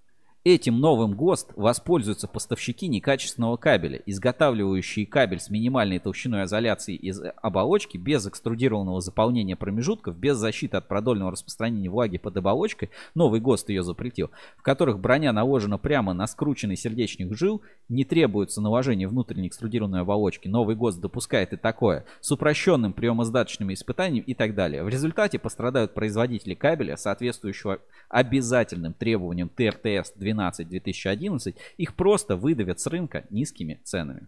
Этим 0.43 0.79
новым 0.79 1.13
ГОСТ 1.13 1.51
воспользуются 1.55 2.27
поставщики 2.27 2.87
некачественного 2.87 3.57
кабеля, 3.57 4.01
изготавливающие 4.07 5.05
кабель 5.05 5.39
с 5.39 5.51
минимальной 5.51 5.99
толщиной 5.99 6.45
изоляции 6.45 6.95
из 6.95 7.21
оболочки, 7.43 7.99
без 7.99 8.25
экструдированного 8.25 9.01
заполнения 9.01 9.55
промежутков, 9.55 10.17
без 10.17 10.37
защиты 10.37 10.77
от 10.77 10.87
продольного 10.87 11.33
распространения 11.33 11.91
влаги 11.91 12.17
под 12.17 12.37
оболочкой, 12.37 12.89
новый 13.13 13.39
ГОСТ 13.39 13.69
ее 13.69 13.83
запретил, 13.83 14.31
в 14.57 14.63
которых 14.63 14.99
броня 14.99 15.31
наложена 15.31 15.77
прямо 15.77 16.13
на 16.13 16.25
скрученный 16.25 16.75
сердечник 16.75 17.37
жил, 17.37 17.61
не 17.87 18.03
требуется 18.03 18.61
наложение 18.61 19.07
внутренней 19.07 19.49
экструдированной 19.49 20.01
оболочки, 20.01 20.47
новый 20.47 20.75
ГОСТ 20.75 21.01
допускает 21.01 21.53
и 21.53 21.57
такое, 21.57 22.05
с 22.19 22.31
упрощенным 22.31 22.93
приемоздаточными 22.93 23.75
испытаниями 23.75 24.25
и 24.25 24.33
так 24.33 24.55
далее. 24.55 24.83
В 24.83 24.89
результате 24.89 25.37
пострадают 25.37 25.93
производители 25.93 26.55
кабеля, 26.55 26.97
соответствующего 26.97 27.77
обязательным 28.09 28.95
требованиям 28.95 29.47
ТРТС 29.47 30.13
12 30.15 30.30
2012-2011, 30.33 31.55
их 31.77 31.95
просто 31.95 32.35
выдавят 32.35 32.79
с 32.79 32.87
рынка 32.87 33.25
низкими 33.29 33.81
ценами. 33.83 34.27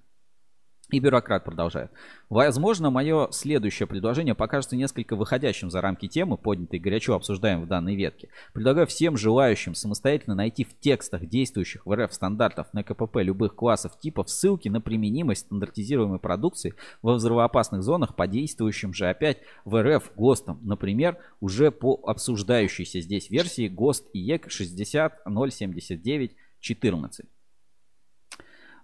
И 0.93 0.99
бюрократ 0.99 1.43
продолжает. 1.43 1.89
Возможно, 2.29 2.91
мое 2.91 3.29
следующее 3.31 3.87
предложение 3.87 4.35
покажется 4.35 4.75
несколько 4.75 5.15
выходящим 5.15 5.71
за 5.71 5.81
рамки 5.81 6.07
темы, 6.07 6.37
поднятой 6.37 6.77
и 6.77 6.81
горячо 6.81 7.15
обсуждаем 7.15 7.63
в 7.63 7.67
данной 7.67 7.95
ветке. 7.95 8.29
Предлагаю 8.53 8.85
всем 8.85 9.17
желающим 9.17 9.73
самостоятельно 9.73 10.35
найти 10.35 10.63
в 10.63 10.79
текстах 10.79 11.25
действующих 11.25 11.87
в 11.87 11.95
РФ 11.95 12.13
стандартов 12.13 12.71
на 12.73 12.83
КПП 12.83 13.23
любых 13.23 13.55
классов 13.55 13.99
типов 13.99 14.29
ссылки 14.29 14.69
на 14.69 14.81
применимость 14.81 15.47
стандартизируемой 15.47 16.19
продукции 16.19 16.75
во 17.01 17.15
взрывоопасных 17.15 17.81
зонах 17.81 18.15
по 18.15 18.27
действующим 18.27 18.93
же 18.93 19.09
опять 19.09 19.39
в 19.65 19.81
РФ 19.81 20.11
ГОСТам. 20.15 20.59
Например, 20.61 21.17
уже 21.39 21.71
по 21.71 21.99
обсуждающейся 22.05 23.01
здесь 23.01 23.31
версии 23.31 23.67
ГОСТ 23.67 24.11
IEC 24.13 24.45
6007914. 24.47 26.29
А, 26.61 27.42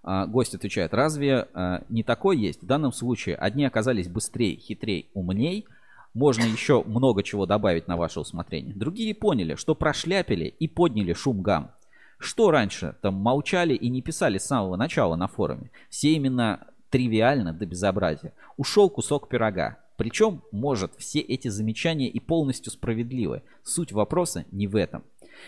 гость 0.04 0.56
отвечает, 0.56 0.94
разве 0.94 1.48
а, 1.54 1.84
не 1.90 2.04
такой 2.04 2.38
есть? 2.38 2.62
В 2.62 2.66
данном 2.66 2.92
случае 2.92 3.36
одни 3.36 3.66
оказались 3.66 4.08
быстрее, 4.08 4.56
хитрее, 4.56 5.08
умней. 5.14 5.66
Можно 6.14 6.44
еще 6.44 6.84
много 6.84 7.22
чего 7.22 7.46
добавить 7.46 7.88
на 7.88 7.98
ваше 7.98 8.20
усмотрение. 8.20 8.74
Другие 8.74 9.14
поняли, 9.14 9.56
что 9.56 9.76
прошляпили 9.76 10.46
и 10.46 10.68
подняли 10.68 11.14
шум 11.14 11.42
гам. 11.42 11.72
Что 12.18 12.52
раньше 12.52 12.96
там 13.02 13.16
молчали 13.16 13.74
и 13.74 13.90
не 13.90 14.02
писали 14.02 14.38
с 14.38 14.46
самого 14.46 14.76
начала 14.76 15.16
на 15.16 15.28
форуме? 15.28 15.72
Все 15.90 16.14
именно 16.14 16.68
тривиально 16.90 17.54
до 17.54 17.66
безобразия. 17.66 18.34
Ушел 18.58 18.90
кусок 18.90 19.30
пирога. 19.30 19.78
Причем, 19.96 20.42
может, 20.52 20.94
все 20.98 21.20
эти 21.20 21.50
замечания 21.50 22.08
и 22.08 22.20
полностью 22.20 22.72
справедливы. 22.72 23.44
Суть 23.64 23.92
вопроса 23.92 24.46
не 24.52 24.68
в 24.68 24.76
этом. 24.76 25.04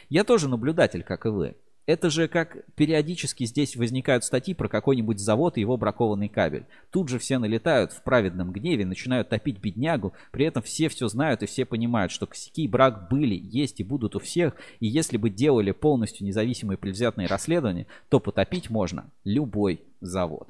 Я 0.09 0.23
тоже 0.23 0.47
наблюдатель, 0.47 1.03
как 1.03 1.25
и 1.25 1.29
вы. 1.29 1.55
Это 1.87 2.09
же 2.09 2.27
как 2.27 2.63
периодически 2.75 3.45
здесь 3.45 3.75
возникают 3.75 4.23
статьи 4.23 4.53
про 4.53 4.69
какой-нибудь 4.69 5.19
завод 5.19 5.57
и 5.57 5.61
его 5.61 5.77
бракованный 5.77 6.29
кабель. 6.29 6.65
Тут 6.91 7.09
же 7.09 7.17
все 7.17 7.39
налетают 7.39 7.91
в 7.91 8.03
праведном 8.03 8.51
гневе, 8.51 8.85
начинают 8.85 9.29
топить 9.29 9.59
беднягу, 9.59 10.13
при 10.31 10.45
этом 10.45 10.61
все 10.61 10.89
все 10.89 11.07
знают 11.07 11.41
и 11.41 11.47
все 11.47 11.65
понимают, 11.65 12.11
что 12.11 12.27
косяки 12.27 12.63
и 12.63 12.67
брак 12.67 13.09
были, 13.09 13.35
есть 13.35 13.79
и 13.79 13.83
будут 13.83 14.15
у 14.15 14.19
всех, 14.19 14.55
и 14.79 14.87
если 14.87 15.17
бы 15.17 15.29
делали 15.29 15.71
полностью 15.71 16.25
независимые 16.25 16.77
предвзятые 16.77 17.27
расследования, 17.27 17.87
то 18.09 18.19
потопить 18.19 18.69
можно 18.69 19.09
любой 19.23 19.81
завод. 20.01 20.47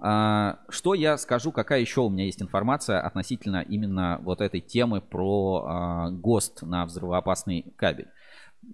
А, 0.00 0.60
что 0.68 0.94
я 0.94 1.18
скажу, 1.18 1.50
какая 1.50 1.80
еще 1.80 2.02
у 2.02 2.08
меня 2.08 2.24
есть 2.24 2.40
информация 2.40 3.00
относительно 3.00 3.62
именно 3.62 4.20
вот 4.22 4.40
этой 4.40 4.60
темы 4.60 5.00
про 5.00 5.64
а, 5.66 6.10
ГОСТ 6.10 6.62
на 6.62 6.86
взрывоопасный 6.86 7.72
кабель. 7.76 8.08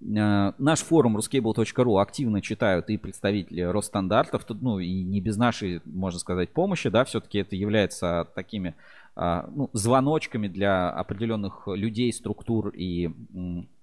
Э, 0.00 0.52
наш 0.58 0.80
форум 0.80 1.16
ruscable.ru 1.16 2.00
активно 2.00 2.40
читают 2.40 2.90
и 2.90 2.96
представители 2.96 3.62
Росстандартов, 3.62 4.44
ну 4.48 4.78
и 4.78 5.02
не 5.02 5.20
без 5.20 5.36
нашей, 5.36 5.80
можно 5.84 6.18
сказать, 6.18 6.50
помощи, 6.50 6.88
да, 6.88 7.04
все-таки 7.04 7.38
это 7.38 7.56
является 7.56 8.28
такими 8.34 8.74
а, 9.16 9.48
ну, 9.54 9.70
звоночками 9.72 10.48
для 10.48 10.90
определенных 10.90 11.66
людей, 11.66 12.12
структур 12.12 12.68
и 12.70 13.10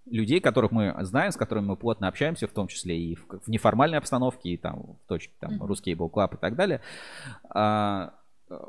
людей, 0.05 0.41
которых 0.41 0.71
мы 0.71 0.93
знаем, 1.01 1.31
с 1.31 1.37
которыми 1.37 1.67
мы 1.67 1.75
плотно 1.77 2.07
общаемся, 2.07 2.47
в 2.47 2.51
том 2.51 2.67
числе 2.67 2.99
и 2.99 3.15
в, 3.15 3.25
в 3.45 3.47
неформальной 3.47 3.97
обстановке, 3.97 4.49
и 4.49 4.57
там 4.57 4.97
в 5.05 5.07
точке 5.07 5.33
там 5.39 5.61
mm-hmm. 5.61 6.11
Club 6.11 6.35
и 6.35 6.37
так 6.37 6.55
далее 6.55 6.81
а, 7.49 8.13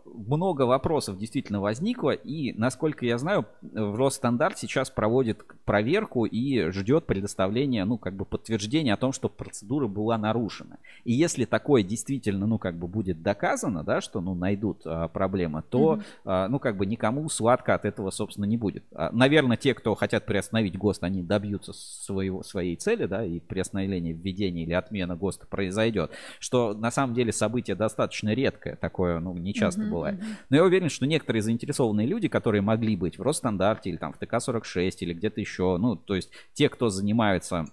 много 0.04 0.62
вопросов 0.62 1.18
действительно 1.18 1.60
возникло, 1.60 2.10
и, 2.10 2.52
насколько 2.52 3.04
я 3.04 3.18
знаю, 3.18 3.46
в 3.60 3.96
Росстандарт 3.96 4.58
сейчас 4.58 4.90
проводит 4.90 5.44
проверку 5.64 6.24
и 6.24 6.70
ждет 6.70 7.06
предоставления, 7.06 7.84
ну, 7.84 7.98
как 7.98 8.14
бы 8.14 8.24
подтверждения 8.24 8.94
о 8.94 8.96
том, 8.96 9.12
что 9.12 9.28
процедура 9.28 9.88
была 9.88 10.18
нарушена. 10.18 10.78
И 11.04 11.12
если 11.12 11.44
такое 11.44 11.82
действительно, 11.82 12.46
ну, 12.46 12.58
как 12.58 12.76
бы 12.76 12.86
будет 12.86 13.22
доказано, 13.22 13.82
да, 13.82 14.00
что, 14.00 14.20
ну, 14.20 14.34
найдут 14.34 14.82
а, 14.84 15.08
проблемы, 15.08 15.62
то, 15.68 15.94
mm-hmm. 15.94 16.02
а, 16.24 16.48
ну, 16.48 16.58
как 16.58 16.76
бы 16.76 16.86
никому 16.86 17.28
сладко 17.28 17.74
от 17.74 17.84
этого, 17.84 18.10
собственно, 18.10 18.44
не 18.44 18.56
будет. 18.56 18.84
А, 18.94 19.10
наверное, 19.12 19.56
те, 19.56 19.74
кто 19.74 19.94
хотят 19.94 20.26
приостановить 20.26 20.76
ГОСТ, 20.76 21.04
они 21.04 21.22
добьются 21.22 21.72
своего, 21.72 22.42
своей 22.42 22.76
цели, 22.76 23.06
да, 23.06 23.24
и 23.24 23.40
приостановление 23.40 24.12
введения 24.12 24.62
или 24.62 24.72
отмена 24.72 25.16
ГОСТа 25.16 25.46
произойдет, 25.46 26.12
что 26.38 26.74
на 26.74 26.90
самом 26.90 27.14
деле 27.14 27.32
событие 27.32 27.76
достаточно 27.76 28.30
редкое, 28.30 28.76
такое, 28.76 29.18
ну, 29.18 29.36
не 29.36 29.52
часто 29.52 29.71
часто 29.72 29.82
mm-hmm. 29.82 29.90
бывает. 29.90 30.20
Но 30.50 30.56
я 30.56 30.64
уверен, 30.64 30.88
что 30.88 31.06
некоторые 31.06 31.42
заинтересованные 31.42 32.06
люди, 32.06 32.28
которые 32.28 32.62
могли 32.62 32.96
быть 32.96 33.18
в 33.18 33.22
Росстандарте 33.22 33.90
или 33.90 33.96
там 33.96 34.12
в 34.12 34.18
ТК-46 34.18 34.92
или 35.00 35.14
где-то 35.14 35.40
еще, 35.40 35.76
ну, 35.78 35.96
то 35.96 36.14
есть 36.14 36.30
те, 36.52 36.68
кто 36.68 36.88
занимаются 36.88 37.66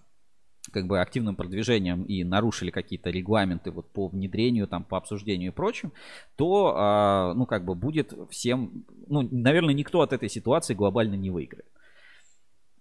как 0.72 0.86
бы 0.86 1.00
активным 1.00 1.36
продвижением 1.36 2.04
и 2.04 2.24
нарушили 2.24 2.70
какие-то 2.70 3.10
регламенты 3.10 3.72
вот 3.72 3.92
по 3.92 4.08
внедрению, 4.08 4.68
там, 4.68 4.84
по 4.84 4.98
обсуждению 4.98 5.52
и 5.52 5.56
прочим, 5.56 5.92
то, 6.36 6.76
а, 6.76 7.34
ну, 7.34 7.46
как 7.46 7.66
бы 7.66 7.76
будет 7.76 8.14
всем, 8.30 8.86
ну, 9.08 9.28
наверное, 9.32 9.74
никто 9.74 10.02
от 10.02 10.14
этой 10.14 10.30
ситуации 10.30 10.76
глобально 10.76 11.16
не 11.16 11.32
выиграет. 11.32 11.66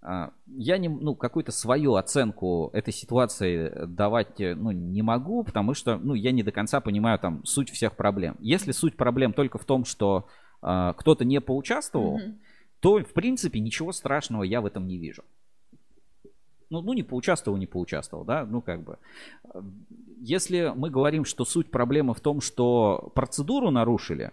А, 0.00 0.30
я 0.46 0.78
не, 0.78 0.88
ну, 0.88 1.14
какую-то 1.14 1.52
свою 1.52 1.94
оценку 1.94 2.70
этой 2.72 2.92
ситуации 2.92 3.72
давать 3.86 4.38
ну, 4.38 4.70
не 4.70 5.02
могу, 5.02 5.42
потому 5.42 5.74
что 5.74 5.96
ну, 5.96 6.14
я 6.14 6.30
не 6.32 6.42
до 6.42 6.52
конца 6.52 6.80
понимаю 6.80 7.18
там 7.18 7.44
суть 7.44 7.70
всех 7.70 7.96
проблем. 7.96 8.36
Если 8.40 8.72
суть 8.72 8.96
проблем 8.96 9.32
только 9.32 9.58
в 9.58 9.64
том, 9.64 9.84
что 9.84 10.28
э, 10.62 10.92
кто-то 10.96 11.24
не 11.24 11.40
поучаствовал, 11.40 12.18
mm-hmm. 12.18 12.34
то 12.80 12.98
в 13.00 13.12
принципе 13.12 13.60
ничего 13.60 13.92
страшного 13.92 14.44
я 14.44 14.60
в 14.60 14.66
этом 14.66 14.86
не 14.86 14.98
вижу. 14.98 15.24
Ну, 16.70 16.82
ну, 16.82 16.92
не 16.92 17.02
поучаствовал, 17.02 17.56
не 17.56 17.66
поучаствовал, 17.66 18.24
да, 18.24 18.44
ну, 18.44 18.60
как 18.60 18.84
бы. 18.84 18.98
Если 20.20 20.72
мы 20.76 20.90
говорим, 20.90 21.24
что 21.24 21.44
суть 21.44 21.70
проблемы 21.70 22.12
в 22.12 22.20
том, 22.20 22.40
что 22.40 23.10
процедуру 23.14 23.70
нарушили, 23.70 24.32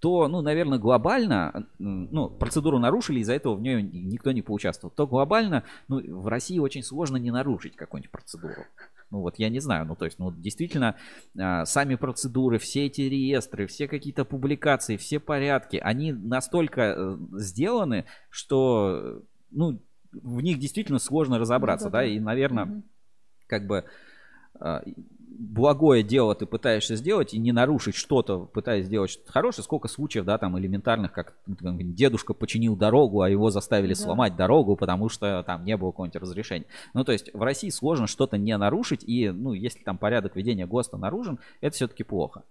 то, 0.00 0.28
ну, 0.28 0.42
наверное, 0.42 0.78
глобально, 0.78 1.66
ну, 1.78 2.30
процедуру 2.30 2.78
нарушили, 2.78 3.20
из-за 3.20 3.34
этого 3.34 3.54
в 3.54 3.60
нее 3.60 3.82
никто 3.82 4.32
не 4.32 4.42
поучаствовал, 4.42 4.92
то 4.94 5.06
глобально, 5.06 5.64
ну, 5.88 6.00
в 6.20 6.28
России 6.28 6.58
очень 6.58 6.82
сложно 6.82 7.16
не 7.16 7.30
нарушить 7.30 7.76
какую-нибудь 7.76 8.10
процедуру. 8.10 8.64
Ну 9.10 9.20
вот 9.20 9.38
я 9.38 9.48
не 9.48 9.58
знаю, 9.58 9.86
ну 9.86 9.96
то 9.96 10.04
есть, 10.04 10.18
ну 10.18 10.30
действительно, 10.30 10.96
а, 11.38 11.64
сами 11.64 11.94
процедуры, 11.94 12.58
все 12.58 12.86
эти 12.86 13.00
реестры, 13.00 13.66
все 13.66 13.88
какие-то 13.88 14.26
публикации, 14.26 14.98
все 14.98 15.18
порядки, 15.18 15.76
они 15.76 16.12
настолько 16.12 16.82
э, 16.82 17.16
сделаны, 17.38 18.04
что, 18.28 19.22
ну, 19.50 19.80
в 20.12 20.40
них 20.42 20.58
действительно 20.58 20.98
сложно 20.98 21.38
разобраться, 21.38 21.86
ну, 21.86 21.92
да, 21.92 21.98
да, 22.00 22.04
и, 22.04 22.20
наверное, 22.20 22.64
угу. 22.64 22.82
как 23.46 23.66
бы 23.66 23.84
а, 24.60 24.82
благое 25.38 26.02
дело 26.02 26.34
ты 26.34 26.44
пытаешься 26.44 26.96
сделать 26.96 27.32
и 27.32 27.38
не 27.38 27.52
нарушить 27.52 27.94
что-то, 27.94 28.40
пытаясь 28.40 28.86
сделать 28.86 29.10
что-то 29.10 29.32
хорошее, 29.32 29.64
сколько 29.64 29.88
случаев, 29.88 30.24
да, 30.24 30.36
там 30.36 30.58
элементарных, 30.58 31.12
как 31.12 31.34
дедушка 31.46 32.34
починил 32.34 32.76
дорогу, 32.76 33.22
а 33.22 33.30
его 33.30 33.50
заставили 33.50 33.94
да. 33.94 34.00
сломать 34.00 34.36
дорогу, 34.36 34.76
потому 34.76 35.08
что 35.08 35.42
там 35.46 35.64
не 35.64 35.76
было 35.76 35.92
какого-нибудь 35.92 36.20
разрешения. 36.20 36.66
Ну, 36.92 37.04
то 37.04 37.12
есть 37.12 37.32
в 37.32 37.40
России 37.42 37.70
сложно 37.70 38.06
что-то 38.06 38.36
не 38.36 38.56
нарушить, 38.58 39.04
и, 39.04 39.30
ну, 39.30 39.52
если 39.52 39.82
там 39.82 39.96
порядок 39.96 40.34
ведения 40.34 40.66
ГОСТа 40.66 40.96
наружен, 40.96 41.38
это 41.60 41.74
все-таки 41.74 42.02
плохо 42.02 42.42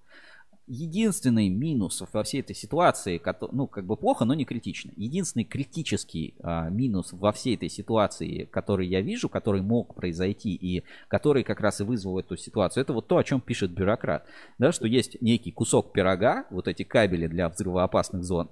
единственный 0.68 1.50
минус 1.50 2.04
во 2.12 2.24
всей 2.24 2.42
этой 2.42 2.56
ситуации, 2.56 3.22
ну, 3.52 3.68
как 3.68 3.86
бы 3.86 3.96
плохо, 3.96 4.26
но 4.26 4.34
не 4.34 4.46
критично. 4.46 4.92
Единственный 4.98 5.46
критический 5.46 6.36
а, 6.44 6.70
минус 6.70 7.14
во 7.14 7.32
всей 7.32 7.56
этой 7.56 7.70
ситуации, 7.70 8.44
который 8.46 8.88
я 8.88 9.02
вижу, 9.02 9.30
который 9.30 9.62
мог 9.62 9.96
произойти 9.96 10.54
и 10.54 10.84
который 11.08 11.44
как 11.44 11.62
раз 11.62 11.80
и 11.80 11.84
вызвал 11.84 12.20
эту 12.20 12.36
ситуацию, 12.36 12.82
это 12.82 12.94
вот 12.94 13.08
то, 13.08 13.18
о 13.18 13.24
чем 13.24 13.40
пишет 13.40 13.72
бюрократ. 13.72 14.26
Да, 14.58 14.72
что 14.72 14.88
есть 14.88 15.22
некий 15.22 15.52
кусок 15.52 15.94
пирога, 15.94 16.46
вот 16.52 16.68
эти 16.68 16.84
кабели 16.84 17.28
для 17.28 17.48
взрывоопасных 17.48 18.24
зон, 18.24 18.50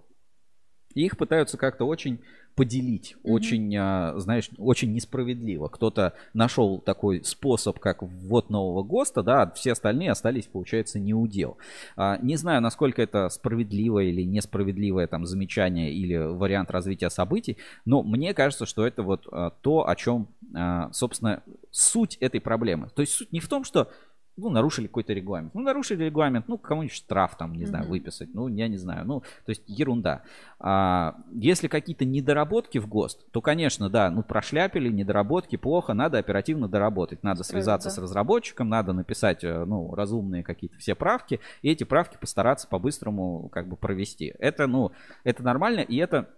и 0.94 1.06
их 1.06 1.18
пытаются 1.18 1.58
как-то 1.58 1.86
очень 1.86 2.22
поделить. 2.56 3.14
Mm-hmm. 3.14 3.32
Очень, 3.32 3.78
а, 3.78 4.14
знаешь, 4.18 4.50
очень 4.58 4.94
несправедливо. 4.94 5.68
Кто-то 5.68 6.14
нашел 6.34 6.80
такой 6.80 7.24
способ, 7.24 7.80
как 7.80 8.02
ввод 8.02 8.50
нового 8.50 8.84
ГОСТа, 8.84 9.24
да, 9.24 9.42
а 9.44 9.52
все 9.52 9.74
остальные 9.74 10.12
остались, 10.12 10.48
получается, 10.48 11.00
не 11.00 11.14
удел. 11.14 11.58
А, 11.98 12.18
не 12.22 12.38
знаю, 12.38 12.62
насколько 12.62 13.02
это 13.02 13.30
справедливое 13.30 14.06
или 14.06 14.24
несправедливое 14.24 15.08
там 15.08 15.26
замечание 15.26 15.92
или 15.92 16.16
вариант 16.16 16.72
развития 16.72 17.10
событий, 17.10 17.58
но 17.84 18.04
мне 18.04 18.34
кажется, 18.34 18.66
что 18.66 18.86
это 18.88 19.04
вот 19.04 19.28
а, 19.32 19.52
то, 19.62 19.88
о 19.88 19.96
чем, 19.96 20.28
а, 20.54 20.90
собственно, 20.94 21.44
суть 21.72 22.16
этой 22.22 22.40
проблемы. 22.40 22.90
То 22.96 23.02
есть 23.02 23.14
суть 23.14 23.32
не 23.34 23.40
в 23.42 23.50
том, 23.50 23.66
что 23.66 23.90
ну, 24.38 24.50
нарушили 24.50 24.88
какой-то 24.88 25.14
регламент. 25.14 25.54
Ну, 25.54 25.62
нарушили 25.62 26.04
регламент, 26.04 26.48
ну, 26.48 26.58
кому-нибудь 26.58 26.96
штраф 26.96 27.38
там, 27.38 27.54
не 27.54 27.64
mm-hmm. 27.64 27.68
знаю, 27.68 27.90
выписать. 27.90 28.34
Ну, 28.34 28.48
я 28.48 28.68
не 28.68 28.78
знаю. 28.78 29.06
Ну, 29.06 29.22
то 29.22 29.50
есть 29.50 29.64
ерунда. 29.68 30.24
А, 30.60 31.16
если 31.34 31.68
какие-то 31.68 32.06
недоработки 32.06 32.78
в 32.78 32.88
ГОСТ, 32.88 33.32
то, 33.32 33.42
конечно, 33.42 33.90
да, 33.90 34.10
ну, 34.12 34.24
прошляпили, 34.24 34.90
недоработки, 34.90 35.56
плохо, 35.56 35.94
надо 35.94 36.18
оперативно 36.18 36.68
доработать. 36.68 37.24
Надо 37.24 37.44
связаться 37.44 37.90
да. 37.90 37.96
с 37.96 37.98
разработчиком, 37.98 38.68
надо 38.68 38.94
написать, 38.94 39.44
э, 39.44 39.64
ну, 39.66 39.94
разумные 39.96 40.44
какие-то 40.44 40.78
все 40.78 40.96
правки, 40.96 41.40
и 41.62 41.70
эти 41.70 41.84
правки 41.84 42.18
постараться 42.20 42.68
по-быстрому 42.68 43.50
как 43.50 43.68
бы 43.68 43.78
провести. 43.78 44.34
Это, 44.40 44.68
ну, 44.68 44.92
это 45.24 45.44
нормально, 45.44 45.80
и 45.80 45.96
это 45.98 46.30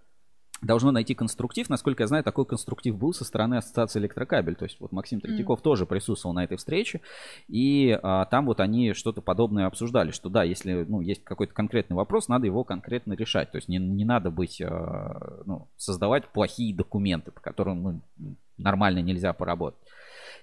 должно 0.62 0.92
найти 0.92 1.14
конструктив. 1.14 1.70
Насколько 1.70 2.04
я 2.04 2.08
знаю, 2.08 2.24
такой 2.24 2.46
конструктив 2.46 2.98
был 2.98 3.14
со 3.14 3.26
стороны 3.26 3.56
Ассоциации 3.56 4.00
Электрокабель. 4.00 4.56
То 4.56 4.66
есть 4.66 4.80
вот 4.80 4.92
Максим 4.92 5.22
Третьяков 5.22 5.60
mm. 5.60 5.64
тоже 5.64 5.86
присутствовал 5.86 6.34
на 6.34 6.44
этой 6.44 6.58
встрече, 6.58 7.02
и 7.48 7.98
а, 8.02 8.26
там 8.26 8.46
вот 8.46 8.60
они 8.60 8.94
что-то 8.94 9.22
подобное 9.22 9.68
обсуждали, 9.68 10.12
что 10.12 10.30
да, 10.30 10.44
если 10.44 10.86
ну, 10.88 11.02
есть 11.02 11.24
какой-то 11.24 11.54
конкретный 11.54 11.96
вопрос, 11.96 12.28
надо 12.28 12.46
его 12.46 12.64
конкретно 12.64 13.14
решать. 13.14 13.52
То 13.52 13.58
есть 13.58 13.68
не, 13.68 13.78
не 13.78 14.06
надо 14.06 14.32
быть, 14.32 14.62
а, 14.62 15.42
ну, 15.46 15.68
создавать 15.78 16.28
плохие 16.30 16.76
документы, 16.76 17.32
по 17.32 17.42
которым 17.42 17.84
ну, 18.18 18.36
нормально 18.58 19.00
нельзя 19.00 19.34
поработать. 19.34 19.80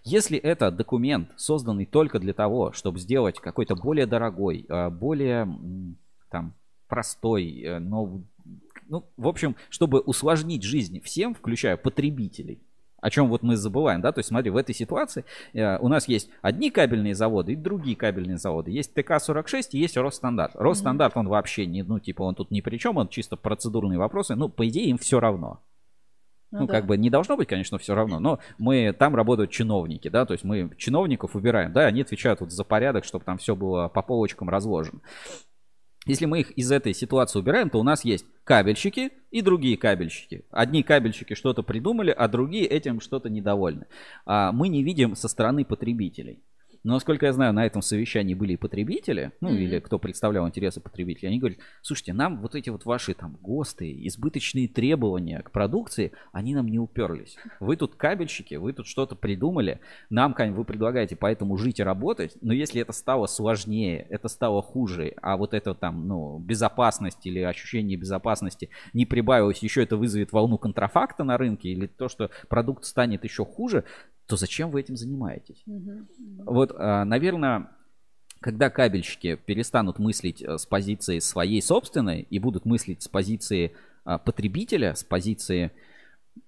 Если 0.04 0.38
это 0.38 0.70
документ, 0.70 1.30
созданный 1.36 1.86
только 1.86 2.18
для 2.18 2.34
того, 2.34 2.72
чтобы 2.72 2.98
сделать 2.98 3.40
какой-то 3.40 3.74
более 3.74 4.06
дорогой, 4.06 4.66
а, 4.68 4.90
более 4.90 5.48
там 6.30 6.54
простой, 6.88 7.60
э, 7.62 7.78
но 7.78 8.20
ну, 8.88 9.08
в 9.16 9.28
общем, 9.28 9.56
чтобы 9.70 10.00
усложнить 10.00 10.62
жизнь 10.62 11.00
всем, 11.00 11.34
включая 11.34 11.76
потребителей, 11.76 12.60
о 13.04 13.10
чем 13.10 13.28
вот 13.28 13.42
мы 13.42 13.56
забываем, 13.56 14.00
да, 14.00 14.12
то 14.12 14.20
есть 14.20 14.28
смотри, 14.28 14.50
в 14.50 14.56
этой 14.56 14.74
ситуации 14.74 15.26
э, 15.52 15.78
у 15.78 15.88
нас 15.88 16.08
есть 16.08 16.30
одни 16.40 16.70
кабельные 16.70 17.14
заводы 17.14 17.52
и 17.52 17.56
другие 17.56 17.96
кабельные 17.96 18.38
заводы. 18.38 18.70
Есть 18.70 18.94
ТК-46 18.94 19.68
и 19.72 19.78
есть 19.78 19.98
Росстандарт. 19.98 20.52
Росстандарт, 20.54 21.14
он 21.16 21.28
вообще 21.28 21.66
не, 21.66 21.82
ну, 21.82 21.98
типа, 21.98 22.22
он 22.22 22.34
тут 22.34 22.50
ни 22.50 22.62
при 22.62 22.78
чем, 22.78 22.96
он 22.96 23.08
чисто 23.08 23.36
процедурные 23.36 23.98
вопросы, 23.98 24.34
ну, 24.36 24.48
по 24.48 24.66
идее, 24.66 24.86
им 24.86 24.96
все 24.96 25.20
равно. 25.20 25.60
Ну, 26.50 26.60
ну 26.60 26.66
да. 26.66 26.72
как 26.72 26.86
бы 26.86 26.96
не 26.96 27.10
должно 27.10 27.36
быть, 27.36 27.48
конечно, 27.48 27.78
все 27.78 27.94
равно, 27.94 28.20
но 28.20 28.38
мы 28.58 28.94
там 28.96 29.14
работают 29.16 29.50
чиновники, 29.50 30.08
да, 30.08 30.24
то 30.24 30.32
есть 30.32 30.44
мы 30.44 30.70
чиновников 30.78 31.34
убираем, 31.34 31.72
да, 31.72 31.86
они 31.86 32.02
отвечают 32.02 32.40
вот 32.40 32.52
за 32.52 32.62
порядок, 32.64 33.04
чтобы 33.04 33.24
там 33.24 33.38
все 33.38 33.56
было 33.56 33.88
по 33.88 34.02
полочкам 34.02 34.48
разложено. 34.48 35.00
Если 36.06 36.26
мы 36.26 36.40
их 36.40 36.50
из 36.52 36.70
этой 36.70 36.92
ситуации 36.92 37.38
убираем, 37.38 37.70
то 37.70 37.80
у 37.80 37.82
нас 37.82 38.04
есть 38.04 38.26
кабельщики 38.44 39.10
и 39.30 39.40
другие 39.40 39.76
кабельщики. 39.78 40.44
Одни 40.50 40.82
кабельщики 40.82 41.34
что-то 41.34 41.62
придумали, 41.62 42.10
а 42.10 42.28
другие 42.28 42.66
этим 42.66 43.00
что-то 43.00 43.30
недовольны. 43.30 43.86
А 44.26 44.52
мы 44.52 44.68
не 44.68 44.82
видим 44.82 45.16
со 45.16 45.28
стороны 45.28 45.64
потребителей. 45.64 46.40
Но, 46.84 46.92
насколько 46.94 47.24
я 47.26 47.32
знаю, 47.32 47.54
на 47.54 47.64
этом 47.64 47.80
совещании 47.82 48.34
были 48.34 48.52
и 48.52 48.56
потребители, 48.56 49.32
ну, 49.40 49.48
Мгм. 49.48 49.58
или 49.58 49.78
кто 49.80 49.98
представлял 49.98 50.46
интересы 50.46 50.80
потребителей. 50.80 51.28
Они 51.30 51.38
говорят, 51.38 51.58
слушайте, 51.80 52.12
нам 52.12 52.40
вот 52.42 52.54
эти 52.54 52.68
вот 52.68 52.84
ваши 52.84 53.14
там 53.14 53.38
ГОСТы, 53.40 54.06
избыточные 54.06 54.68
требования 54.68 55.40
к 55.40 55.50
продукции, 55.50 56.12
они 56.32 56.54
нам 56.54 56.68
не 56.68 56.78
уперлись. 56.78 57.36
Вы 57.58 57.76
тут 57.76 57.94
кабельщики, 57.96 58.56
вы 58.56 58.74
тут 58.74 58.86
что-то 58.86 59.16
придумали, 59.16 59.80
нам, 60.10 60.34
Кань, 60.34 60.52
вы 60.52 60.64
предлагаете 60.64 61.16
поэтому 61.16 61.56
жить 61.56 61.80
и 61.80 61.82
работать, 61.82 62.36
но 62.42 62.52
если 62.52 62.82
это 62.82 62.92
стало 62.92 63.26
сложнее, 63.26 64.06
это 64.10 64.28
стало 64.28 64.60
хуже, 64.62 65.14
а 65.22 65.36
вот 65.38 65.54
это 65.54 65.74
там, 65.74 66.06
ну, 66.06 66.38
безопасность 66.38 67.24
или 67.26 67.40
ощущение 67.40 67.96
безопасности 67.96 68.68
не 68.92 69.06
прибавилось, 69.06 69.58
еще 69.62 69.82
это 69.82 69.96
вызовет 69.96 70.32
волну 70.32 70.58
контрафакта 70.58 71.24
на 71.24 71.38
рынке 71.38 71.70
или 71.70 71.86
то, 71.86 72.08
что 72.10 72.30
продукт 72.48 72.84
станет 72.84 73.24
еще 73.24 73.46
хуже, 73.46 73.84
то 74.26 74.36
зачем 74.36 74.70
вы 74.70 74.80
этим 74.80 74.96
занимаетесь? 74.96 75.62
Мгм. 75.66 76.08
Вот, 76.46 76.76
наверное, 76.78 77.70
когда 78.44 78.68
кабельщики 78.68 79.36
перестанут 79.36 79.98
мыслить 79.98 80.42
э, 80.42 80.58
с 80.58 80.66
позиции 80.66 81.18
своей 81.18 81.62
собственной 81.62 82.26
и 82.28 82.38
будут 82.38 82.66
мыслить 82.66 83.02
с 83.02 83.08
позиции 83.08 83.72
а, 84.04 84.18
потребителя, 84.18 84.94
с 84.94 85.02
позиции 85.02 85.70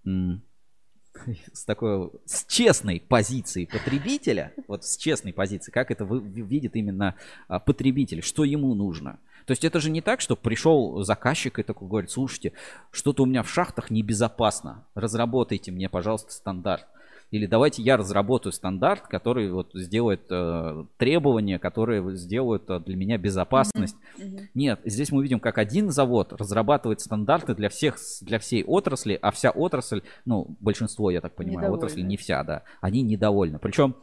с 0.05 1.65
такой 1.65 2.11
с 2.27 2.45
честной 2.45 3.01
позиции 3.01 3.65
потребителя, 3.65 4.53
вот 4.69 4.85
с 4.85 4.99
честной 4.99 5.33
позиции, 5.33 5.73
как 5.73 5.91
это 5.91 6.05
видит 6.05 6.77
именно 6.77 7.15
а, 7.49 7.61
потребитель, 7.61 8.23
что 8.23 8.45
ему 8.45 8.75
нужно. 8.75 9.19
То 9.47 9.53
есть 9.53 9.65
это 9.65 9.81
же 9.81 9.89
не 9.89 10.03
так, 10.03 10.21
что 10.21 10.37
пришел 10.37 11.03
заказчик 11.03 11.59
и 11.59 11.63
такой 11.63 11.89
говорит, 11.89 12.11
слушайте, 12.11 12.53
что-то 12.91 13.23
у 13.23 13.27
меня 13.27 13.43
в 13.43 13.49
шахтах 13.49 13.91
небезопасно, 13.91 14.85
разработайте 14.95 15.73
мне, 15.73 15.89
пожалуйста, 15.89 16.33
стандарт. 16.33 16.87
Или 17.31 17.47
давайте 17.47 17.83
я 17.83 17.97
разработаю 17.97 18.53
стандарт, 18.53 19.09
который 19.09 19.51
вот 19.51 19.71
сделает 19.75 20.23
э, 20.31 20.85
требования, 20.97 21.59
которые 21.59 22.17
сделают 22.17 22.71
э, 22.71 22.81
для 22.81 22.97
меня 22.97 23.19
безопасность. 23.19 23.97
Мгм. 24.17 24.49
Нет, 24.55 24.81
здесь 24.85 25.11
мы 25.11 25.23
видим, 25.23 25.41
как 25.41 25.59
один 25.59 25.91
завод 25.91 26.33
разрабатывает 26.33 27.01
стандарты 27.01 27.55
для 27.55 27.69
всех, 27.69 27.97
для 28.21 28.39
всей 28.39 28.63
отрасли, 28.63 29.19
а 29.21 29.33
вся 29.33 29.51
отрасль, 29.51 30.03
ну, 30.25 30.57
большинство, 30.61 31.11
я 31.11 31.21
так 31.21 31.35
понимаю, 31.35 31.59
Недовольны. 31.59 31.79
отрасли, 31.79 32.03
не 32.03 32.17
вся, 32.17 32.45
да, 32.45 32.63
они 32.81 33.03
недовольны. 33.03 33.59
Причем, 33.59 33.97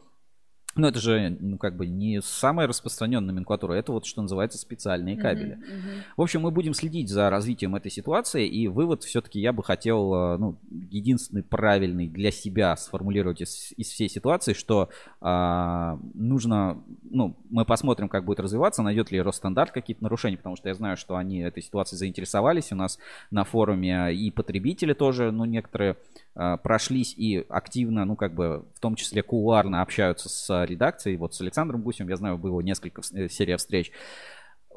ну, 0.76 0.88
это 0.88 1.00
же, 1.00 1.36
ну, 1.40 1.58
как 1.58 1.76
бы 1.76 1.86
не 1.86 2.20
самая 2.22 2.66
распространенная 2.66 3.32
номенклатура, 3.32 3.74
это 3.74 3.92
вот, 3.92 4.06
что 4.06 4.22
называется, 4.22 4.58
специальные 4.58 5.16
кабели. 5.16 5.54
Мгм, 5.54 5.64
мгм. 5.64 5.90
В 6.16 6.22
общем, 6.22 6.40
мы 6.40 6.50
будем 6.50 6.74
следить 6.74 7.08
за 7.08 7.30
развитием 7.30 7.74
этой 7.76 7.90
ситуации, 7.90 8.46
и 8.46 8.66
вывод 8.66 9.04
все-таки 9.04 9.40
я 9.40 9.52
бы 9.52 9.62
хотел, 9.62 10.14
э, 10.14 10.36
ну, 10.38 10.58
единственный 10.90 11.42
правильный 11.42 12.08
для 12.08 12.30
себя 12.30 12.76
сформулировать 12.76 13.40
из, 13.40 13.72
из 13.76 13.88
всей 13.88 14.08
ситуации, 14.08 14.52
что 14.52 14.88
а, 15.20 15.98
нужно, 16.14 16.82
ну, 17.02 17.36
мы 17.50 17.64
посмотрим, 17.64 18.08
как 18.08 18.24
будет 18.24 18.40
развиваться, 18.40 18.82
найдет 18.82 19.10
ли 19.10 19.20
Росстандарт 19.20 19.70
какие-то 19.70 20.02
нарушения, 20.02 20.36
потому 20.36 20.56
что 20.56 20.68
я 20.68 20.74
знаю, 20.74 20.96
что 20.96 21.16
они 21.16 21.40
этой 21.40 21.62
ситуацией 21.62 21.98
заинтересовались, 21.98 22.72
у 22.72 22.76
нас 22.76 22.98
на 23.30 23.44
форуме 23.44 24.12
и 24.14 24.30
потребители 24.30 24.92
тоже, 24.92 25.30
ну, 25.30 25.44
некоторые 25.44 25.96
прошлись 26.34 27.14
и 27.16 27.44
активно, 27.48 28.04
ну, 28.04 28.16
как 28.16 28.34
бы, 28.34 28.64
в 28.74 28.80
том 28.80 28.94
числе 28.96 29.22
кулуарно 29.22 29.82
общаются 29.82 30.28
с 30.28 30.64
редакцией, 30.64 31.16
вот 31.16 31.34
с 31.34 31.40
Александром 31.40 31.82
Гусем, 31.82 32.08
я 32.08 32.16
знаю, 32.16 32.38
было 32.38 32.60
несколько 32.60 33.02
э, 33.12 33.28
серий 33.28 33.56
встреч, 33.56 33.92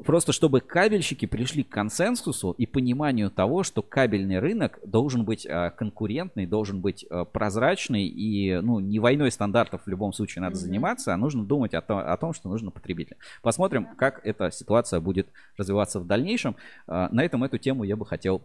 Просто 0.05 0.32
чтобы 0.32 0.62
кабельщики 0.62 1.26
пришли 1.26 1.64
к 1.64 1.70
консенсусу 1.70 2.51
и 2.51 2.68
пониманию 2.68 3.32
того, 3.32 3.64
что 3.64 3.82
кабельный 3.82 4.38
рынок 4.38 4.80
должен 4.86 5.26
быть 5.26 5.43
э, 5.43 5.72
конкурентный, 5.76 6.45
должен 6.45 6.82
быть 6.82 7.03
э, 7.10 7.26
прозрачный 7.26 8.05
и 8.05 8.60
ну, 8.62 8.80
не 8.80 8.99
войной 8.99 9.32
стандартов 9.32 9.82
в 9.86 9.88
любом 9.88 10.14
случае 10.14 10.43
надо 10.43 10.55
Мгм. 10.55 10.62
заниматься, 10.66 11.14
а 11.16 11.18
нужно 11.18 11.43
думать 11.43 11.74
о, 11.74 11.82
то- 11.82 12.14
о 12.14 12.16
том, 12.18 12.34
что 12.34 12.47
нужно 12.47 12.70
потребителям. 12.70 13.18
Посмотрим, 13.41 13.88
как 13.97 14.24
эта 14.24 14.51
ситуация 14.51 14.99
будет 14.99 15.30
развиваться 15.58 15.99
в 15.99 16.05
дальнейшем. 16.05 16.55
Э, 16.88 17.08
На 17.12 17.24
этом 17.24 17.43
эту 17.43 17.58
тему 17.58 17.84
я 17.84 17.95
бы 17.95 18.05
хотел 18.05 18.43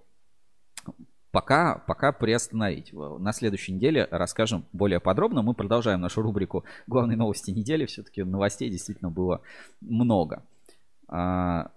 пока, 1.32 1.78
пока 1.86 2.12
приостановить. 2.12 2.92
На 2.92 3.32
следующей 3.32 3.72
неделе 3.72 4.06
расскажем 4.10 4.66
более 4.72 5.00
подробно. 5.00 5.42
Мы 5.42 5.54
продолжаем 5.54 6.00
нашу 6.00 6.22
рубрику 6.22 6.64
«Главные 6.86 7.16
новости 7.16 7.50
недели». 7.50 7.86
Все-таки 7.86 8.22
новостей 8.22 8.70
действительно 8.70 9.10
было 9.10 9.40
много. 9.80 10.44
А, 11.08 11.71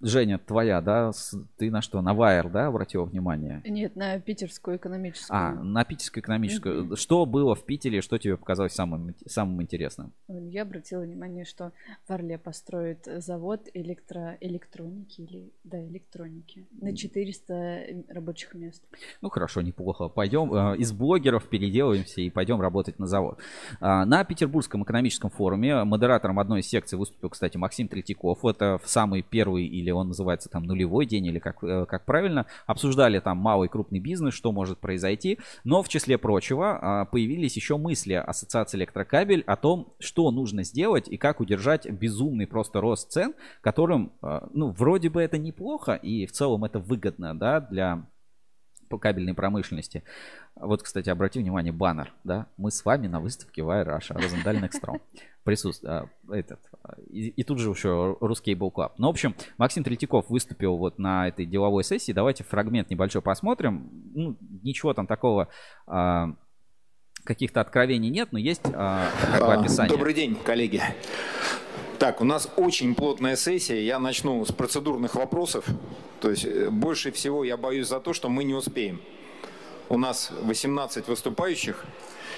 Женя, 0.00 0.38
твоя, 0.38 0.80
да? 0.80 1.12
Ты 1.56 1.70
на 1.70 1.80
что? 1.80 2.02
На 2.02 2.14
Wire, 2.14 2.50
да, 2.50 2.66
обратила 2.66 3.04
внимание? 3.04 3.62
Нет, 3.64 3.96
на 3.96 4.18
питерскую 4.18 4.76
экономическую. 4.76 5.38
А, 5.38 5.52
на 5.52 5.84
питерскую 5.84 6.22
экономическую. 6.22 6.84
Мгм. 6.84 6.96
Что 6.96 7.24
было 7.24 7.54
в 7.54 7.64
Питере, 7.64 8.02
что 8.02 8.18
тебе 8.18 8.36
показалось 8.36 8.72
самым, 8.72 9.14
самым 9.26 9.62
интересным? 9.62 10.12
Я 10.28 10.62
обратила 10.62 11.00
внимание, 11.00 11.44
что 11.44 11.72
в 12.06 12.10
Орле 12.10 12.38
построит 12.38 13.08
завод 13.18 13.68
электроэлектроники 13.72 15.20
или 15.22 15.52
да, 15.64 15.82
электроники 15.82 16.66
на 16.72 16.94
400 16.94 18.04
рабочих 18.08 18.54
мест. 18.54 18.82
Ну 19.22 19.30
хорошо, 19.30 19.62
неплохо. 19.62 20.08
Пойдем 20.08 20.52
э, 20.52 20.76
из 20.76 20.92
блогеров 20.92 21.48
переделаемся 21.48 22.20
и 22.20 22.30
пойдем 22.30 22.60
работать 22.60 22.98
на 22.98 23.06
завод. 23.06 23.38
А, 23.80 24.04
На 24.04 24.24
Петербургском 24.24 24.82
экономическом 24.82 25.30
форуме 25.30 25.84
модератором 25.84 26.38
одной 26.38 26.60
из 26.60 26.66
секций 26.66 26.98
выступил, 26.98 27.30
кстати, 27.30 27.56
Максим 27.56 27.88
Третьяков. 27.88 28.44
Это 28.44 28.78
в 28.82 28.88
самый 28.88 29.22
первый 29.22 29.64
или 29.64 29.83
он 29.90 30.08
называется 30.08 30.48
там 30.48 30.64
нулевой 30.64 31.06
день 31.06 31.26
или 31.26 31.38
как, 31.38 31.62
э, 31.62 31.86
как 31.86 32.04
правильно. 32.04 32.46
Обсуждали 32.66 33.20
там 33.20 33.38
малый 33.38 33.68
крупный 33.68 34.00
бизнес, 34.00 34.34
что 34.34 34.52
может 34.52 34.78
произойти. 34.78 35.38
Но 35.64 35.82
в 35.82 35.88
числе 35.88 36.18
прочего 36.18 36.78
а, 36.80 37.04
появились 37.04 37.56
еще 37.56 37.76
мысли 37.76 38.14
Ассоциации 38.14 38.78
Электрокабель 38.78 39.42
о 39.46 39.56
том, 39.56 39.94
что 39.98 40.30
нужно 40.30 40.64
сделать 40.64 41.08
и 41.08 41.16
как 41.16 41.40
удержать 41.40 41.90
безумный 41.90 42.46
просто 42.46 42.80
рост 42.80 43.10
цен, 43.10 43.34
которым, 43.60 44.12
э, 44.22 44.40
ну, 44.52 44.70
вроде 44.70 45.10
бы 45.10 45.22
это 45.22 45.38
неплохо 45.38 45.94
и 45.94 46.26
в 46.26 46.32
целом 46.32 46.64
это 46.64 46.78
выгодно, 46.78 47.38
да, 47.38 47.60
для 47.60 48.06
по 48.88 48.98
кабельной 48.98 49.34
промышленности. 49.34 50.02
Вот, 50.56 50.82
кстати, 50.82 51.10
обрати 51.10 51.38
внимание, 51.38 51.72
баннер, 51.72 52.12
да, 52.24 52.46
мы 52.56 52.70
с 52.70 52.84
вами 52.84 53.06
на 53.06 53.20
выставке 53.20 53.62
Wire 53.62 53.86
Russia, 53.86 54.14
Розендаль 54.14 54.60
Некстром. 54.60 55.00
Присутствует 55.44 56.08
этот, 56.30 56.60
а, 56.82 56.94
и, 57.10 57.28
и 57.28 57.42
тут 57.42 57.58
же 57.58 57.68
еще 57.68 58.16
русский 58.20 58.54
Club. 58.54 58.92
Ну, 58.96 59.08
в 59.08 59.10
общем, 59.10 59.34
Максим 59.58 59.84
Третьяков 59.84 60.30
выступил 60.30 60.78
вот 60.78 60.98
на 60.98 61.28
этой 61.28 61.44
деловой 61.44 61.84
сессии. 61.84 62.12
Давайте 62.12 62.44
фрагмент 62.44 62.88
небольшой 62.88 63.20
посмотрим. 63.20 63.90
Ну, 64.14 64.38
ничего 64.62 64.94
там 64.94 65.06
такого, 65.06 65.48
а, 65.86 66.34
каких-то 67.24 67.60
откровений 67.60 68.10
нет, 68.10 68.28
но 68.32 68.38
есть 68.38 68.62
а, 68.72 69.08
как 69.32 69.40
бы 69.40 69.52
описание. 69.54 69.94
Добрый 69.94 70.14
день, 70.14 70.34
коллеги. 70.34 70.80
Так, 71.98 72.20
у 72.20 72.24
нас 72.24 72.48
очень 72.56 72.94
плотная 72.94 73.36
сессия. 73.36 73.80
Я 73.82 73.98
начну 73.98 74.44
с 74.44 74.52
процедурных 74.52 75.14
вопросов. 75.14 75.64
То 76.20 76.30
есть 76.30 76.44
э, 76.44 76.68
больше 76.70 77.12
всего 77.12 77.44
я 77.44 77.56
боюсь 77.56 77.88
за 77.88 78.00
то, 78.00 78.12
что 78.12 78.28
мы 78.28 78.44
не 78.44 78.54
успеем. 78.54 79.00
У 79.88 79.98
нас 79.98 80.30
18 80.42 81.06
выступающих 81.08 81.84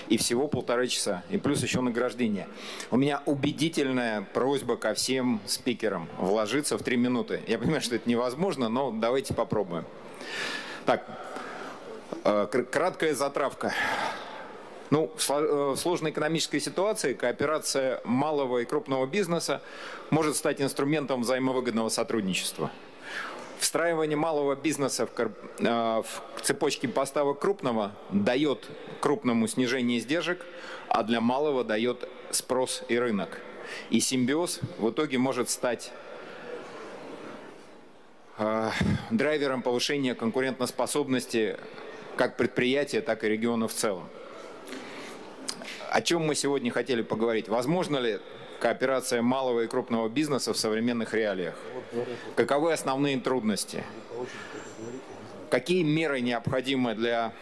и 0.09 0.19
всего 0.19 0.47
полтора 0.47 0.87
часа. 0.87 1.23
И 1.31 1.39
плюс 1.39 1.63
еще 1.63 1.81
награждение. 1.81 2.49
У 2.91 2.97
меня 2.97 3.23
убедительная 3.25 4.23
просьба 4.35 4.77
ко 4.77 4.95
всем 4.95 5.41
спикерам 5.47 6.09
вложиться 6.19 6.77
в 6.77 6.83
три 6.83 6.97
минуты. 6.97 7.41
Я 7.47 7.59
понимаю, 7.59 7.81
что 7.81 7.97
это 7.97 8.09
невозможно, 8.09 8.69
но 8.69 8.91
давайте 8.91 9.33
попробуем. 9.33 9.85
Так, 10.85 11.07
э, 12.25 12.47
кр- 12.51 12.65
краткая 12.65 13.15
затравка. 13.15 13.73
Ну, 14.91 15.11
э, 15.29 15.73
в 15.75 15.77
сложной 15.77 16.11
экономической 16.13 16.61
ситуации 16.61 17.13
кооперация 17.13 18.01
малого 18.05 18.59
и 18.59 18.65
крупного 18.65 19.07
бизнеса 19.07 19.61
может 20.11 20.37
стать 20.37 20.61
инструментом 20.61 21.23
взаимовыгодного 21.23 21.89
сотрудничества. 21.89 22.71
Встраивание 23.59 24.17
малого 24.17 24.55
бизнеса 24.55 25.07
в, 25.07 25.11
кор- 25.11 25.33
э, 25.59 25.65
в 25.65 26.41
цепочки 26.43 26.87
поставок 26.87 27.41
крупного 27.41 27.93
дает 28.11 28.69
крупному 29.01 29.49
снижение 29.49 29.99
издержек, 29.99 30.45
а 30.89 31.03
для 31.03 31.21
малого 31.21 31.65
дает 31.65 32.09
спрос 32.31 32.85
и 32.89 32.97
рынок. 32.97 33.41
И 33.91 33.99
симбиоз 33.99 34.61
в 34.79 34.91
итоге 34.91 35.19
может 35.19 35.51
стать 35.51 35.91
э, 38.39 38.71
драйвером 39.11 39.63
повышения 39.63 40.15
конкурентоспособности 40.15 41.57
как 42.17 42.37
предприятия, 42.37 43.01
так 43.01 43.25
и 43.25 43.29
региона 43.29 43.67
в 43.67 43.73
целом. 43.73 44.09
О 45.91 46.01
чем 46.03 46.27
мы 46.27 46.35
сегодня 46.35 46.71
хотели 46.71 47.03
поговорить? 47.03 47.49
Возможно 47.49 47.99
ли 47.99 48.19
кооперация 48.61 49.23
малого 49.23 49.61
и 49.61 49.67
крупного 49.67 50.09
бизнеса 50.09 50.53
в 50.53 50.57
современных 50.57 51.15
реалиях? 51.15 51.55
Каковы 52.35 52.73
основные 52.73 53.19
трудности? 53.21 53.85
Какие 55.51 55.83
меры 55.83 56.21
необходимы 56.21 56.95
для 56.95 57.33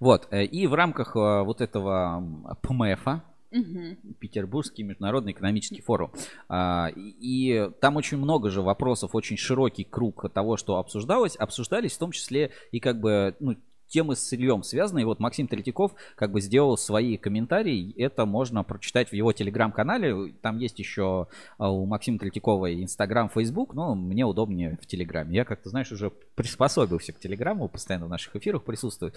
Вот, 0.00 0.26
э, 0.30 0.44
и 0.44 0.66
в 0.66 0.74
рамках 0.74 1.14
э, 1.14 1.42
вот 1.42 1.60
этого 1.60 2.24
ПМФа, 2.62 3.22
Мгм. 3.52 3.98
Петербургский 4.18 4.82
международный 4.82 5.32
экономический 5.32 5.82
форум. 5.82 6.10
А, 6.48 6.88
И 6.96 7.12
и 7.20 7.70
там 7.80 7.96
очень 7.96 8.16
много 8.16 8.48
же 8.48 8.62
вопросов, 8.62 9.14
очень 9.14 9.36
широкий 9.36 9.84
круг 9.84 10.32
того, 10.32 10.56
что 10.56 10.78
обсуждалось. 10.78 11.36
Обсуждались 11.36 11.92
в 11.92 11.98
том 11.98 12.12
числе 12.12 12.50
и 12.70 12.80
как 12.80 12.98
бы 12.98 13.36
ну, 13.40 13.56
темы 13.92 14.16
с 14.16 14.20
сырьем 14.20 14.62
связанные. 14.62 15.04
Вот 15.04 15.20
Максим 15.20 15.46
Третьяков 15.46 15.92
как 16.16 16.32
бы 16.32 16.40
сделал 16.40 16.76
свои 16.76 17.16
комментарии. 17.16 17.94
Это 17.96 18.24
можно 18.24 18.64
прочитать 18.64 19.10
в 19.10 19.12
его 19.12 19.32
телеграм-канале. 19.32 20.32
Там 20.40 20.58
есть 20.58 20.78
еще 20.78 21.28
а, 21.58 21.70
у 21.70 21.84
Максима 21.84 22.18
Третьякова 22.18 22.66
и 22.66 22.82
Инстаграм, 22.82 23.28
Фейсбук, 23.28 23.74
но 23.74 23.94
мне 23.94 24.24
удобнее 24.24 24.78
в 24.80 24.86
Телеграме. 24.86 25.36
Я 25.36 25.44
как-то, 25.44 25.68
знаешь, 25.68 25.92
уже 25.92 26.10
приспособился 26.34 27.12
к 27.12 27.20
Телеграму, 27.20 27.68
постоянно 27.68 28.06
в 28.06 28.10
наших 28.10 28.34
эфирах 28.34 28.64
присутствую. 28.64 29.12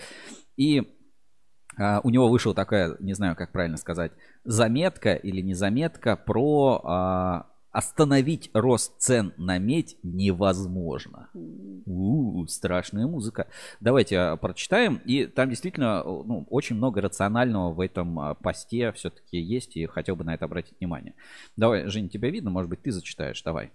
И 0.58 0.84
а, 1.78 2.02
у 2.04 2.10
него 2.10 2.28
вышла 2.30 2.54
такая, 2.54 2.98
не 3.00 3.14
знаю, 3.14 3.36
как 3.36 3.52
правильно 3.52 3.78
сказать, 3.78 4.12
заметка 4.44 5.14
или 5.14 5.42
не 5.42 5.54
заметка 5.54 6.18
про 6.18 6.82
а, 6.84 7.46
остановить 7.76 8.50
рост 8.54 8.94
цен 9.00 9.34
на 9.36 9.58
медь 9.58 9.98
невозможно. 10.02 11.30
У, 11.86 12.46
страшная 12.48 13.06
музыка. 13.06 13.50
Давайте 13.82 14.18
а, 14.18 14.38
прочитаем. 14.38 15.02
И 15.04 15.26
там 15.26 15.50
действительно 15.50 16.02
ну, 16.06 16.48
очень 16.50 16.78
много 16.78 17.02
рационального 17.02 17.74
в 17.74 17.82
этом 17.82 18.18
а, 18.18 18.34
посте 18.34 18.94
все-таки 18.94 19.38
есть, 19.38 19.76
и 19.76 19.88
хотел 19.88 20.16
бы 20.16 20.24
на 20.24 20.34
это 20.34 20.46
обратить 20.46 20.80
внимание. 20.80 21.16
Давай, 21.58 21.86
Жень, 21.90 22.08
тебя 22.08 22.30
видно, 22.30 22.50
может 22.50 22.70
быть, 22.70 22.82
ты 22.82 22.94
зачитаешь, 22.94 23.44
давай. 23.44 23.74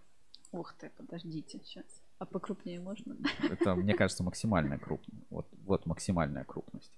Ух 0.53 0.73
ты, 0.81 0.91
подождите, 0.97 1.61
сейчас. 1.63 1.85
А 2.19 2.25
покрупнее 2.25 2.81
можно? 2.81 3.17
Это, 3.51 3.75
мне 3.75 3.93
кажется, 3.93 4.23
максимальная 4.23 4.79
крупность. 4.79 5.27
Вот, 5.29 5.47
вот 5.67 5.85
максимальная 5.85 6.45
крупность. 6.45 6.93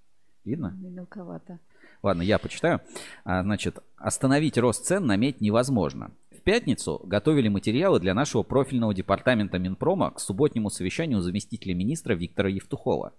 Видно? 0.45 0.73
Мелковато. 0.81 1.59
Ладно, 2.03 2.23
я 2.23 2.39
почитаю. 2.39 2.81
А, 3.25 3.43
Значит, 3.43 3.81
остановить 3.97 4.57
рост 4.57 4.85
цен 4.85 5.05
на 5.05 5.17
медь 5.17 5.41
невозможно. 5.41 6.13
В 6.43 6.45
пятницу 6.45 7.01
готовили 7.05 7.47
материалы 7.47 8.01
для 8.01 8.15
нашего 8.15 8.43
профильного 8.43 8.93
департамента 8.93 9.61
Минпрома 9.61 10.11
к 10.11 10.19
субботнему 10.19 10.71
совещанию 10.71 11.21
заместителя 11.21 11.73
министра 11.73 12.15
Виктора 12.15 12.49
Евтухова. 12.49 13.13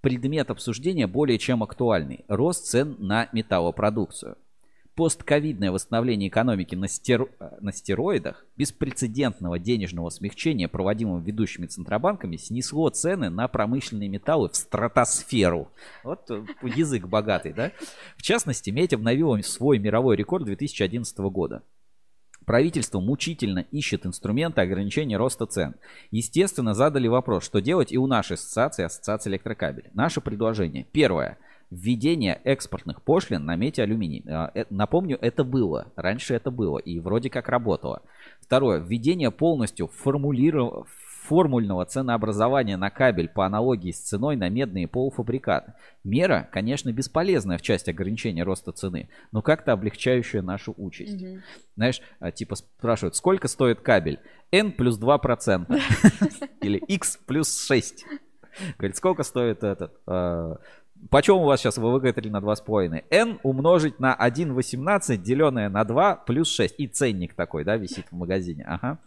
Предмет 0.00 0.50
обсуждения 0.50 1.06
более 1.06 1.38
чем 1.38 1.62
актуальный– 1.62 2.24
рост 2.28 2.66
цен 2.66 2.96
на 2.98 3.28
металлопродукцию. 3.32 4.36
Постковидное 4.96 5.70
восстановление 5.70 6.28
экономики 6.28 6.74
на, 6.74 6.86
стер- 6.88 7.30
на 7.60 7.72
стероидах, 7.72 8.44
беспрецедентного 8.56 9.60
денежного 9.60 10.10
смягчения, 10.10 10.66
проводимого 10.66 11.20
ведущими 11.20 11.66
центробанками, 11.66 12.36
снесло 12.36 12.88
цены 12.88 13.30
на 13.30 13.46
промышленные 13.46 14.08
металлы 14.08 14.48
в 14.48 14.56
стратосферу. 14.56 15.68
Вот 16.02 16.28
э, 16.32 16.44
язык 16.62 17.06
богатый, 17.06 17.52
да? 17.52 17.70
В 18.16 18.22
частности, 18.22 18.70
медь 18.70 18.92
обновила 18.92 19.40
свой 19.42 19.78
мировой 19.78 20.16
рекорд 20.16 20.46
2011 20.46 21.16
года. 21.18 21.62
Правительство 22.46 23.00
мучительно 23.00 23.60
ищет 23.70 24.06
инструменты 24.06 24.60
ограничения 24.60 25.16
роста 25.16 25.46
цен. 25.46 25.74
Естественно, 26.10 26.74
задали 26.74 27.08
вопрос, 27.08 27.44
что 27.44 27.60
делать 27.60 27.92
и 27.92 27.98
у 27.98 28.06
нашей 28.06 28.34
ассоциации, 28.34 28.84
ассоциации 28.84 29.30
электрокабелей. 29.30 29.90
Наше 29.94 30.20
предложение. 30.20 30.86
Первое. 30.92 31.38
Введение 31.70 32.40
экспортных 32.44 33.02
пошлин 33.02 33.44
на 33.46 33.56
медь 33.56 33.78
и 33.78 33.82
алюминий. 33.82 34.22
А, 34.28 34.50
э, 34.54 34.64
Напомню, 34.70 35.18
это 35.20 35.42
было. 35.44 35.86
Раньше 35.96 36.34
это 36.34 36.50
было 36.50 36.78
и 36.78 37.00
вроде 37.00 37.30
как 37.30 37.48
работало. 37.48 38.02
Второе. 38.40 38.78
Введение 38.78 39.30
полностью 39.30 39.90
формулиров- 40.04 40.86
формульного 41.24 41.86
ценообразования 41.86 42.76
на 42.76 42.90
кабель 42.90 43.28
по 43.28 43.46
аналогии 43.46 43.92
с 43.92 44.00
ценой 44.00 44.36
на 44.36 44.48
медные 44.48 44.86
полуфабрикаты. 44.86 45.72
Мера, 46.04 46.48
конечно, 46.52 46.92
бесполезная 46.92 47.56
в 47.56 47.62
части 47.62 47.90
ограничения 47.90 48.42
роста 48.42 48.72
цены, 48.72 49.08
но 49.32 49.40
как-то 49.40 49.72
облегчающая 49.72 50.42
нашу 50.42 50.74
участь. 50.76 51.22
Мгм. 51.22 51.42
Знаешь, 51.76 52.02
а, 52.20 52.30
типа 52.30 52.56
спрашивают, 52.56 53.16
сколько 53.16 53.48
стоит 53.48 53.80
кабель? 53.80 54.20
N 54.52 54.72
плюс 54.72 55.00
2%. 55.00 55.80
Или 56.60 56.78
X 56.78 57.18
плюс 57.26 57.66
6. 57.66 58.04
Говорит, 58.78 58.96
сколько 58.96 59.22
стоит 59.22 59.64
этот? 59.64 59.98
Почем 61.10 61.36
у 61.36 61.44
вас 61.44 61.60
сейчас 61.60 61.76
ВВГ-3 61.76 62.30
на 62.30 62.38
2,5? 62.38 63.04
N 63.10 63.38
умножить 63.42 64.00
на 64.00 64.16
1,18, 64.16 65.16
деленное 65.18 65.68
на 65.68 65.84
2, 65.84 66.16
плюс 66.26 66.48
6. 66.48 66.76
И 66.78 66.86
ценник 66.86 67.34
такой, 67.34 67.64
да, 67.64 67.76
висит 67.76 68.06
в 68.10 68.16
магазине. 68.16 68.64
Ага. 68.66 68.98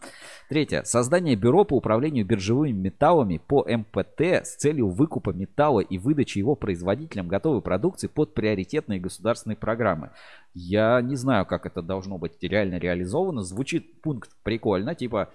Третье. 0.49 0.83
Создание 0.83 1.35
бюро 1.35 1.63
по 1.63 1.75
управлению 1.75 2.25
биржевыми 2.25 2.71
металлами 2.71 3.41
по 3.45 3.65
МПТ 3.67 4.21
с 4.21 4.55
целью 4.57 4.89
выкупа 4.89 5.31
металла 5.31 5.79
и 5.79 5.97
выдачи 5.97 6.37
его 6.37 6.55
производителям 6.55 7.27
готовой 7.27 7.61
продукции 7.61 8.07
под 8.07 8.33
приоритетные 8.33 8.99
государственные 8.99 9.57
программы. 9.57 10.11
Я 10.53 11.01
не 11.01 11.15
знаю, 11.15 11.45
как 11.45 11.65
это 11.65 11.81
должно 11.81 12.17
быть 12.17 12.33
реально 12.41 12.77
реализовано. 12.77 13.43
Звучит 13.43 14.01
пункт 14.01 14.31
прикольно, 14.43 14.93
типа 14.93 15.29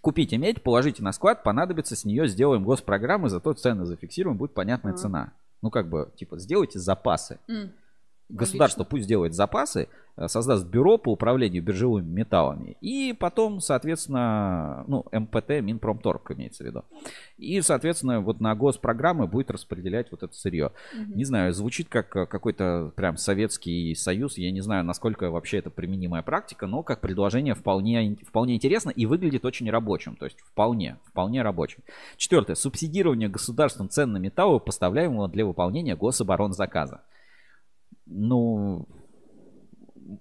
купите 0.00 0.38
медь, 0.38 0.62
положите 0.62 1.02
на 1.02 1.12
склад, 1.12 1.42
понадобится, 1.42 1.94
с 1.94 2.04
нее 2.04 2.28
сделаем 2.28 2.64
госпрограммы, 2.64 3.28
зато 3.28 3.52
цены 3.52 3.84
зафиксируем, 3.84 4.36
будет 4.36 4.54
понятная 4.54 4.92
Ага. 4.92 5.00
цена. 5.02 5.32
Ну, 5.62 5.70
как 5.70 5.88
бы, 5.88 6.12
типа, 6.16 6.38
сделайте 6.38 6.78
запасы. 6.78 7.38
М. 7.48 7.72
Государство 8.28 8.84
пусть 8.84 9.08
делает 9.08 9.32
запасы, 9.32 9.88
э, 10.16 10.28
создаст 10.28 10.66
бюро 10.66 10.98
по 10.98 11.12
управлению 11.12 11.62
биржевыми 11.62 12.06
металлами. 12.06 12.76
И 12.82 13.16
потом, 13.18 13.60
соответственно, 13.60 14.84
ну, 14.86 15.06
МПТ, 15.10 15.62
Минпромторг 15.62 16.32
имеется 16.32 16.62
в 16.62 16.66
виду. 16.66 16.84
И, 17.38 17.58
соответственно, 17.62 18.20
вот 18.20 18.40
на 18.40 18.54
госпрограммы 18.54 19.26
будет 19.26 19.50
распределять 19.50 20.10
вот 20.10 20.22
это 20.22 20.34
сырье. 20.34 20.72
Не 21.06 21.24
знаю, 21.24 21.54
звучит 21.54 21.88
как 21.88 22.14
э, 22.16 22.26
какой-то 22.26 22.92
прям 22.96 23.16
Советский 23.16 23.94
Союз. 23.94 24.36
Я 24.36 24.50
не 24.50 24.60
знаю, 24.60 24.84
насколько 24.84 25.30
вообще 25.30 25.58
это 25.58 25.70
применимая 25.70 26.22
практика, 26.22 26.66
но 26.66 26.82
как 26.82 27.00
предложение 27.00 27.54
вполне, 27.54 28.14
вполне 28.28 28.56
интересно 28.56 28.90
и 28.90 29.06
выглядит 29.06 29.46
очень 29.46 29.70
рабочим. 29.70 30.16
То 30.16 30.26
есть 30.26 30.38
вполне, 30.40 30.98
вполне 31.06 31.40
рабочим. 31.40 31.82
Четвертое. 32.18 32.56
Субсидирование 32.56 33.30
государством 33.30 33.88
цен 33.88 34.12
на 34.12 34.18
металлы, 34.18 34.60
поставляемого 34.60 35.28
для 35.28 35.46
выполнения 35.46 35.96
гособоронзаказа. 35.96 37.00
Ну, 38.08 38.88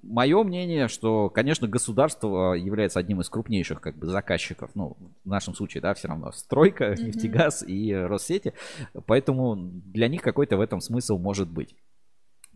мое 0.04 0.44
мнение, 0.44 0.88
что, 0.88 1.30
конечно, 1.30 1.68
государство 1.68 2.54
является 2.54 3.00
одним 3.00 3.22
из 3.22 3.30
крупнейших 3.30 3.82
как 3.82 3.98
бы 3.98 4.08
заказчиков, 4.08 4.72
ну, 4.76 4.98
в 5.24 5.28
нашем 5.28 5.54
случае, 5.54 5.82
да, 5.82 5.94
все 5.94 6.08
равно 6.10 6.32
стройка, 6.32 6.96
нефтегаз 6.98 7.64
и 7.68 7.94
Россети, 7.94 8.54
поэтому 9.06 9.56
для 9.56 10.08
них 10.08 10.22
какой-то 10.22 10.58
в 10.58 10.62
этом 10.62 10.82
смысл 10.82 11.18
может 11.18 11.50
быть. 11.50 11.76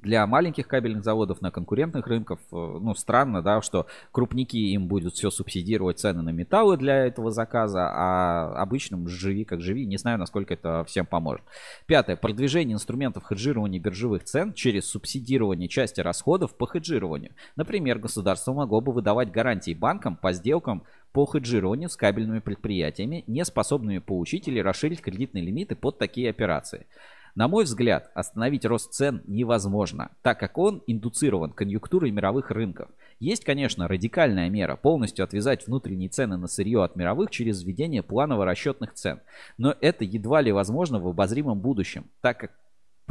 Для 0.01 0.25
маленьких 0.25 0.67
кабельных 0.67 1.03
заводов 1.03 1.41
на 1.41 1.51
конкурентных 1.51 2.07
рынках, 2.07 2.39
э, 2.51 2.55
ну, 2.55 2.95
странно, 2.95 3.43
да, 3.43 3.61
что 3.61 3.85
крупники 4.11 4.57
им 4.57 4.87
будут 4.87 5.13
все 5.13 5.29
субсидировать 5.29 5.99
цены 5.99 6.23
на 6.23 6.29
металлы 6.29 6.77
для 6.77 7.05
этого 7.05 7.29
заказа, 7.29 7.87
а 7.87 8.53
обычным 8.55 9.07
живи 9.07 9.45
как 9.45 9.61
живи, 9.61 9.85
не 9.85 9.97
знаю, 9.97 10.17
насколько 10.17 10.55
это 10.55 10.83
всем 10.85 11.05
поможет. 11.05 11.43
Пятое. 11.85 12.15
Продвижение 12.15 12.73
инструментов 12.73 13.25
хеджирования 13.25 13.79
биржевых 13.79 14.23
цен 14.23 14.53
через 14.53 14.85
субсидирование 14.85 15.67
части 15.67 16.01
расходов 16.01 16.55
по 16.55 16.65
хеджированию. 16.65 17.33
Например, 17.55 17.99
государство 17.99 18.53
могло 18.53 18.81
бы 18.81 18.91
выдавать 18.91 19.31
гарантии 19.31 19.73
банкам 19.73 20.15
по 20.15 20.33
сделкам 20.33 20.83
по 21.13 21.25
хеджированию 21.25 21.89
с 21.89 21.97
кабельными 21.97 22.39
предприятиями, 22.39 23.23
не 23.27 23.43
способными 23.45 23.99
получить 23.99 24.47
или 24.47 24.59
расширить 24.59 25.01
кредитные 25.01 25.43
лимиты 25.43 25.75
под 25.75 25.97
такие 25.97 26.29
операции. 26.29 26.87
На 27.35 27.47
мой 27.47 27.63
взгляд, 27.63 28.11
остановить 28.13 28.65
рост 28.65 28.93
цен 28.93 29.21
невозможно, 29.25 30.11
так 30.21 30.39
как 30.39 30.57
он 30.57 30.83
индуцирован 30.87 31.51
конъюнктурой 31.51 32.11
мировых 32.11 32.51
рынков. 32.51 32.89
Есть, 33.19 33.45
конечно, 33.45 33.87
радикальная 33.87 34.49
мера 34.49 34.75
полностью 34.75 35.23
отвязать 35.23 35.65
внутренние 35.65 36.09
цены 36.09 36.37
на 36.37 36.47
сырье 36.47 36.83
от 36.83 36.95
мировых 36.95 37.29
через 37.29 37.63
введение 37.63 38.03
планово-расчетных 38.03 38.93
цен. 38.93 39.21
Но 39.57 39.75
это 39.79 40.03
едва 40.03 40.41
ли 40.41 40.51
возможно 40.51 40.99
в 40.99 41.07
обозримом 41.07 41.59
будущем, 41.59 42.05
так 42.21 42.39
как 42.39 42.51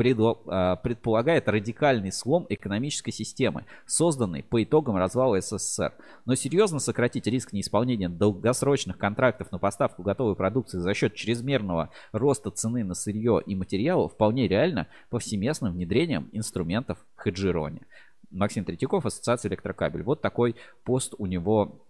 предполагает 0.03 1.49
радикальный 1.49 2.13
слом 2.13 2.47
экономической 2.49 3.11
системы, 3.11 3.65
созданной 3.87 4.43
по 4.43 4.63
итогам 4.63 4.97
развала 4.97 5.41
СССР. 5.41 5.93
Но 6.25 6.35
серьезно 6.35 6.79
сократить 6.79 7.27
риск 7.27 7.53
неисполнения 7.53 8.09
долгосрочных 8.09 8.99
контрактов 8.99 9.53
на 9.53 9.59
поставку 9.59 10.03
готовой 10.03 10.37
продукции 10.37 10.79
за 10.79 10.95
счет 10.95 11.15
чрезмерного 11.15 11.91
роста 12.13 12.51
цены 12.51 12.85
на 12.85 12.95
сырье 12.95 13.41
и 13.45 13.55
материалы 13.55 14.09
вполне 14.09 14.49
реально 14.49 14.89
повсеместным 15.11 15.73
внедрением 15.73 16.29
инструментов 16.33 16.99
хеджирования. 17.23 17.83
Максим 18.31 18.65
Третьяков, 18.65 19.07
Ассоциация 19.07 19.49
электрокабель. 19.49 20.03
Вот 20.03 20.21
такой 20.21 20.57
пост 20.85 21.15
у 21.19 21.27
него 21.27 21.81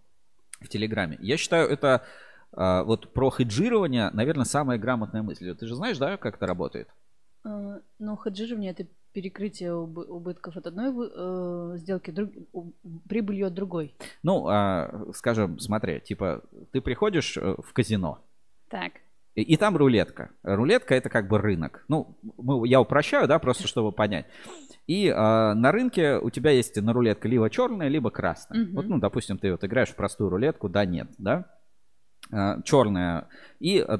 в 0.59 0.67
Телеграме. 0.67 1.17
Я 1.21 1.37
считаю, 1.37 1.69
это 1.69 2.03
а, 2.53 2.83
вот 2.83 3.13
про 3.13 3.29
хеджирование, 3.29 4.09
наверное, 4.11 4.45
самая 4.45 4.77
грамотная 4.77 5.21
мысль. 5.21 5.55
Ты 5.55 5.67
же 5.67 5.75
знаешь, 5.75 5.97
да, 5.97 6.17
как 6.17 6.35
это 6.35 6.47
работает? 6.47 6.89
Э, 7.45 7.79
Ну, 7.99 8.15
хеджирование 8.17 8.71
это 8.71 8.85
перекрытие 9.13 9.71
убы- 9.73 10.05
убытков 10.05 10.55
от 10.57 10.67
одной 10.67 10.89
э, 11.13 11.77
сделки 11.77 12.11
друг- 12.11 12.31
у- 12.53 12.71
прибылью 13.09 13.47
от 13.47 13.53
другой. 13.53 13.93
Ну, 14.23 14.47
а, 14.47 15.07
скажем, 15.13 15.59
смотри, 15.59 15.99
типа, 15.99 16.43
ты 16.71 16.81
приходишь 16.81 17.37
э, 17.37 17.55
в 17.57 17.73
казино, 17.73 18.19
Так. 18.69 18.93
И, 19.35 19.41
и 19.43 19.57
там 19.57 19.77
рулетка. 19.77 20.29
Рулетка 20.43 20.93
это 20.95 21.09
как 21.09 21.27
бы 21.29 21.37
рынок. 21.39 21.85
Ну, 21.87 22.17
мы, 22.37 22.67
я 22.67 22.81
упрощаю, 22.81 23.27
да, 23.27 23.39
просто 23.39 23.65
чтобы 23.67 23.91
понять. 23.93 24.25
И 24.87 25.07
э, 25.07 25.13
на 25.53 25.71
рынке 25.71 26.17
у 26.17 26.29
тебя 26.29 26.51
есть 26.51 26.75
на 26.81 26.91
рулетка 26.93 27.27
либо 27.29 27.49
черная, 27.49 27.87
либо 27.89 28.09
красная. 28.11 28.59
Мгм. 28.65 28.75
Вот, 28.75 28.85
ну, 28.87 28.99
допустим, 28.99 29.37
ты 29.37 29.51
вот 29.51 29.63
играешь 29.63 29.89
в 29.89 29.95
простую 29.95 30.29
рулетку, 30.29 30.67
да, 30.69 30.85
нет, 30.85 31.07
да. 31.17 31.45
Черная. 32.63 33.27
И 33.59 33.83
э, 33.87 33.99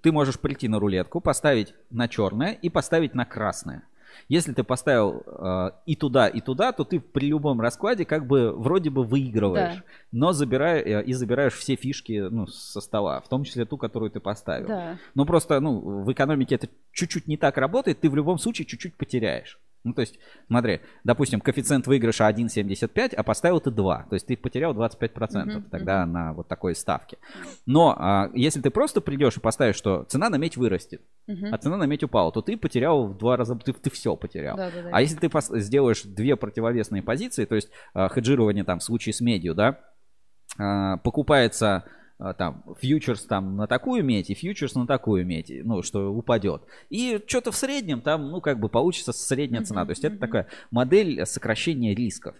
ты 0.00 0.12
можешь 0.12 0.38
прийти 0.38 0.68
на 0.68 0.78
рулетку, 0.78 1.20
поставить 1.20 1.74
на 1.90 2.08
черное 2.08 2.52
и 2.52 2.68
поставить 2.68 3.14
на 3.14 3.24
красное. 3.24 3.82
Если 4.28 4.52
ты 4.52 4.62
поставил 4.62 5.22
э, 5.26 5.70
и 5.86 5.96
туда, 5.96 6.28
и 6.28 6.40
туда, 6.40 6.72
то 6.72 6.84
ты 6.84 7.00
при 7.00 7.26
любом 7.28 7.60
раскладе 7.60 8.04
как 8.04 8.26
бы 8.26 8.52
вроде 8.52 8.90
бы 8.90 9.04
выигрываешь, 9.04 9.76
Да. 9.76 9.82
но 10.12 10.32
забирая, 10.32 10.80
э, 10.82 11.04
и 11.04 11.12
забираешь 11.12 11.54
все 11.54 11.76
фишки 11.76 12.28
ну, 12.30 12.46
со 12.46 12.80
стола, 12.80 13.20
в 13.20 13.28
том 13.28 13.44
числе 13.44 13.64
ту, 13.64 13.76
которую 13.76 14.10
ты 14.10 14.20
поставил. 14.20 14.68
Да. 14.68 14.98
Ну 15.14 15.24
просто, 15.24 15.60
ну, 15.60 15.80
в 15.80 16.12
экономике 16.12 16.54
это 16.54 16.68
чуть-чуть 16.92 17.26
не 17.26 17.36
так 17.36 17.56
работает, 17.58 18.00
ты 18.00 18.10
в 18.10 18.16
любом 18.16 18.38
случае 18.38 18.66
чуть-чуть 18.66 18.94
потеряешь. 18.94 19.58
Ну, 19.84 19.94
то 19.94 20.00
есть, 20.00 20.18
смотри, 20.46 20.80
допустим, 21.02 21.40
коэффициент 21.40 21.86
выигрыша 21.88 22.28
1,75, 22.28 23.14
а 23.14 23.22
поставил 23.24 23.60
ты 23.60 23.70
2. 23.70 24.06
То 24.08 24.14
есть 24.14 24.26
ты 24.26 24.36
потерял 24.36 24.72
25% 24.74 25.44
Мгм, 25.44 25.62
тогда 25.70 26.06
на 26.06 26.32
вот 26.34 26.46
такой 26.46 26.74
ставке. 26.76 27.18
Но 27.66 27.96
а, 27.98 28.30
если 28.34 28.60
ты 28.60 28.70
просто 28.70 29.00
придешь 29.00 29.36
и 29.36 29.40
поставишь, 29.40 29.74
что 29.76 30.04
цена 30.04 30.30
на 30.30 30.36
медь 30.36 30.56
вырастет, 30.56 31.02
Мгм. 31.26 31.52
а 31.52 31.58
цена 31.58 31.76
на 31.76 31.84
медь 31.84 32.04
упала, 32.04 32.30
то 32.30 32.42
ты 32.42 32.56
потерял 32.56 33.08
в 33.08 33.18
два 33.18 33.36
раза, 33.36 33.56
ты, 33.56 33.72
ты 33.72 33.90
все 33.90 34.14
потерял. 34.16 34.56
Да, 34.56 34.70
да, 34.70 34.82
да. 34.82 34.88
А 34.92 35.00
если 35.00 35.16
ты 35.16 35.26
пос- 35.26 35.58
сделаешь 35.58 36.02
две 36.02 36.36
противовесные 36.36 37.02
позиции, 37.02 37.44
то 37.44 37.56
есть 37.56 37.68
а, 37.92 38.08
хеджирование 38.08 38.64
там 38.64 38.78
в 38.78 38.84
случае 38.84 39.12
с 39.14 39.20
медью, 39.20 39.54
да, 39.54 39.80
а, 40.58 40.98
покупается 40.98 41.84
там 42.18 42.64
фьючерс 42.80 43.24
там 43.26 43.56
на 43.56 43.66
такую 43.66 44.04
медь 44.04 44.30
и 44.30 44.34
фьючерс 44.34 44.74
на 44.74 44.86
такую 44.86 45.26
медь, 45.26 45.50
ну, 45.64 45.82
что 45.82 46.12
упадет. 46.12 46.62
И 46.90 47.22
что-то 47.26 47.50
в 47.50 47.56
среднем 47.56 48.00
там, 48.00 48.30
ну, 48.30 48.40
как 48.40 48.60
бы 48.60 48.68
получится 48.68 49.12
средняя 49.12 49.62
цена. 49.62 49.84
То 49.84 49.90
есть 49.90 50.04
это 50.04 50.18
такая 50.18 50.46
модель 50.70 51.24
сокращения 51.26 51.94
рисков. 51.94 52.34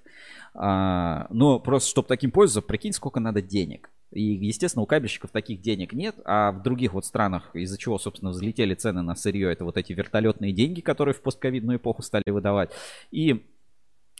А, 0.55 1.27
но 1.31 1.59
просто, 1.59 1.91
чтобы 1.91 2.09
таким 2.09 2.31
пользоваться, 2.31 2.67
прикинь, 2.67 2.93
сколько 2.93 3.21
надо 3.21 3.41
денег. 3.41 3.91
И, 4.11 4.23
естественно, 4.23 4.83
у 4.83 4.87
кабельщиков 4.87 5.31
таких 5.31 5.63
денег 5.63 5.95
нет, 5.95 6.17
а 6.27 6.53
в 6.53 6.63
других 6.63 6.93
вот 6.93 7.07
странах, 7.07 7.51
из-за 7.55 7.79
чего, 7.79 7.99
собственно, 7.99 8.31
взлетели 8.31 8.75
цены 8.75 9.01
на 9.01 9.15
сырье, 9.15 9.51
это 9.51 9.65
вот 9.65 9.79
эти 9.79 9.95
вертолетные 9.95 10.53
деньги, 10.53 10.83
которые 10.83 11.15
в 11.15 11.23
постковидную 11.23 11.79
эпоху 11.79 12.03
стали 12.03 12.29
выдавать. 12.29 12.71
И 13.11 13.47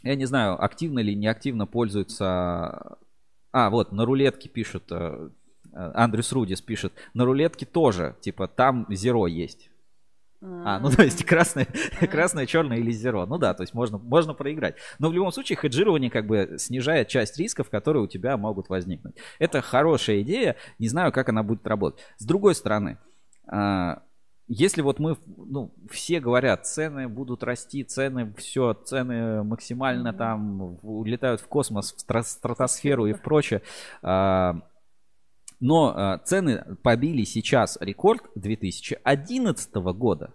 я 0.01 0.15
не 0.15 0.25
знаю, 0.25 0.61
активно 0.63 0.99
или 0.99 1.13
неактивно 1.13 1.65
пользуются... 1.65 2.97
А, 3.55 3.69
вот, 3.69 3.91
на 3.91 4.03
рулетке 4.03 4.49
пишут, 4.49 4.85
э, 4.89 4.95
э, 4.95 5.29
Андрюс 5.73 6.31
Рудис 6.31 6.61
пишет, 6.61 6.93
на 7.13 7.25
рулетке 7.25 7.65
тоже, 7.65 8.15
типа, 8.21 8.47
там 8.47 8.85
зеро 8.89 9.27
есть. 9.27 9.69
А, 10.45 10.77
ну 10.79 10.89
то 10.89 11.03
есть 11.03 11.23
красное, 11.23 11.67
красное, 12.11 12.45
черное 12.45 12.77
или 12.77 12.91
зеро. 12.91 13.25
Ну 13.25 13.37
да, 13.37 13.53
то 13.53 13.63
есть 13.63 13.73
можно, 13.73 13.97
можно 13.97 14.33
проиграть. 14.33 14.75
Но 14.99 15.09
в 15.09 15.13
любом 15.13 15.31
случае 15.31 15.57
хеджирование 15.57 16.11
как 16.11 16.27
бы 16.27 16.55
снижает 16.57 17.07
часть 17.07 17.37
рисков, 17.37 17.69
которые 17.69 18.03
у 18.03 18.07
тебя 18.07 18.35
могут 18.35 18.67
возникнуть. 18.67 19.15
Это 19.39 19.61
хорошая 19.61 20.21
идея, 20.21 20.57
не 20.79 20.89
знаю, 20.89 21.13
как 21.13 21.29
она 21.29 21.43
будет 21.43 21.65
работать. 21.65 22.01
С 22.17 22.25
другой 22.25 22.55
стороны, 22.55 22.97
а, 23.47 24.03
если 24.49 24.81
вот 24.81 24.99
мы, 24.99 25.15
ну, 25.37 25.73
все 25.89 26.19
говорят, 26.19 26.67
цены 26.67 27.07
будут 27.07 27.43
расти, 27.43 27.85
цены, 27.85 28.33
все, 28.37 28.73
цены 28.73 29.43
максимально 29.43 30.11
там 30.11 30.77
улетают 30.81 31.39
в 31.39 31.47
космос, 31.47 31.93
в 31.93 32.05
стра- 32.05 32.23
стратосферу 32.23 33.05
и 33.05 33.13
в 33.13 33.21
прочее. 33.21 33.61
Но 35.59 35.93
а, 35.95 36.17
цены 36.19 36.63
побили 36.83 37.23
сейчас 37.23 37.77
рекорд 37.81 38.23
2011 38.35 39.73
года. 39.75 40.33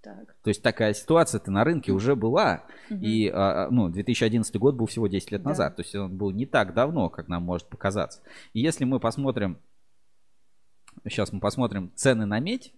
Так. 0.00 0.36
То 0.42 0.48
есть 0.48 0.62
такая 0.62 0.94
ситуация-то 0.94 1.50
на 1.50 1.64
рынке 1.64 1.92
уже 1.92 2.14
была. 2.16 2.64
Мгм. 2.88 3.02
И, 3.02 3.28
а, 3.28 3.68
ну, 3.70 3.88
2011 3.88 4.56
год 4.56 4.76
был 4.76 4.86
всего 4.86 5.06
10 5.08 5.32
лет 5.32 5.42
Да. 5.42 5.50
назад. 5.50 5.76
То 5.76 5.82
есть 5.82 5.94
он 5.94 6.16
был 6.16 6.30
не 6.30 6.46
так 6.46 6.72
давно, 6.74 7.08
как 7.10 7.28
нам 7.28 7.42
может 7.42 7.68
показаться. 7.68 8.22
И 8.52 8.60
если 8.60 8.84
мы 8.84 9.00
посмотрим, 9.00 9.58
сейчас 11.04 11.32
мы 11.32 11.40
посмотрим 11.40 11.90
цены 11.94 12.26
на 12.26 12.38
медь. 12.38 12.72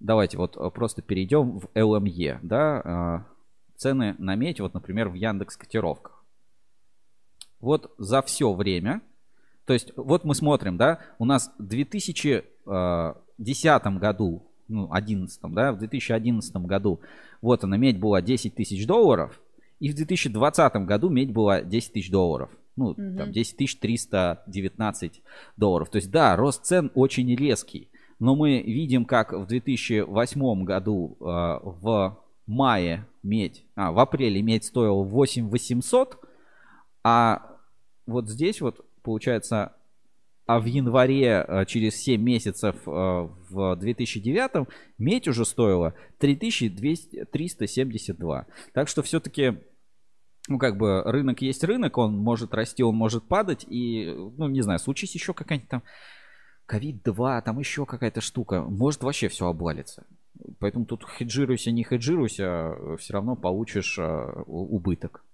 Давайте 0.00 0.38
вот 0.38 0.56
а, 0.56 0.70
просто 0.70 1.02
перейдем 1.02 1.60
в 1.60 1.66
LME, 1.74 2.38
да. 2.42 2.80
а, 2.84 3.26
Цены 3.76 4.14
на 4.18 4.34
медь, 4.34 4.60
вот, 4.60 4.74
например, 4.74 5.08
в 5.08 5.14
Яндекс 5.14 5.56
котировках. 5.56 6.22
Вот 7.60 7.94
за 7.96 8.20
все 8.20 8.52
время, 8.52 9.00
то 9.66 9.72
есть 9.72 9.92
вот 9.96 10.24
мы 10.24 10.34
смотрим, 10.34 10.76
да, 10.76 10.98
у 11.18 11.24
нас 11.24 11.52
в 11.58 11.66
2010 11.66 13.98
году, 13.98 14.42
ну, 14.68 14.88
11, 14.92 15.40
да, 15.52 15.72
в 15.72 15.78
2011 15.78 16.56
году, 16.56 17.00
вот 17.42 17.64
она, 17.64 17.76
медь 17.76 17.98
была 17.98 18.22
10 18.22 18.54
тысяч 18.54 18.86
долларов, 18.86 19.40
и 19.78 19.90
в 19.90 19.94
2020 19.94 20.74
году 20.86 21.08
медь 21.08 21.32
была 21.32 21.62
10 21.62 21.92
тысяч 21.92 22.10
долларов. 22.10 22.50
Ну, 22.76 22.94
Мгм. 22.96 23.16
там 23.16 23.32
10 23.32 23.56
тысяч 23.56 23.78
319 23.78 25.22
долларов. 25.56 25.90
То 25.90 25.96
есть, 25.96 26.10
да, 26.10 26.36
рост 26.36 26.64
цен 26.64 26.90
очень 26.94 27.34
резкий. 27.34 27.88
Но 28.18 28.36
мы 28.36 28.62
видим, 28.62 29.04
как 29.04 29.32
в 29.32 29.46
2008 29.46 30.64
году 30.64 31.16
э, 31.20 31.24
в 31.24 32.18
мае 32.46 33.06
медь, 33.22 33.64
а, 33.76 33.92
в 33.92 33.98
апреле 33.98 34.42
медь 34.42 34.64
стоила 34.64 35.02
8 35.02 35.48
800, 35.48 36.18
а 37.02 37.56
вот 38.06 38.28
здесь 38.28 38.60
вот, 38.60 38.84
получается, 39.10 39.74
а 40.46 40.60
в 40.60 40.66
январе, 40.66 41.44
э, 41.46 41.64
через 41.66 41.96
7 41.96 42.22
месяцев 42.22 42.76
э, 42.86 43.28
в 43.50 43.76
2009, 43.76 44.68
медь 44.98 45.26
уже 45.26 45.44
стоила 45.44 45.94
3272. 46.18 48.46
Так 48.72 48.86
что 48.86 49.02
все-таки, 49.02 49.58
ну, 50.46 50.58
как 50.58 50.76
бы, 50.76 51.02
рынок 51.02 51.42
есть 51.42 51.64
рынок, 51.64 51.98
он 51.98 52.16
может 52.16 52.54
расти, 52.54 52.84
он 52.84 52.94
может 52.94 53.26
падать, 53.26 53.66
и, 53.68 54.14
ну, 54.36 54.46
не 54.48 54.62
знаю, 54.62 54.78
случись 54.78 55.16
еще 55.16 55.34
какая-нибудь 55.34 55.70
там 55.70 55.82
ковид-2, 56.66 57.42
там 57.42 57.58
еще 57.58 57.86
какая-то 57.86 58.20
штука, 58.20 58.62
может 58.62 59.02
вообще 59.02 59.26
все 59.26 59.48
обвалится. 59.48 60.06
Поэтому 60.60 60.86
тут 60.86 61.04
хеджируйся, 61.04 61.72
не 61.72 61.82
хеджируйся, 61.82 62.76
все 62.98 63.14
равно 63.14 63.34
получишь 63.34 63.98
э, 63.98 64.42
убыток. 64.46 65.24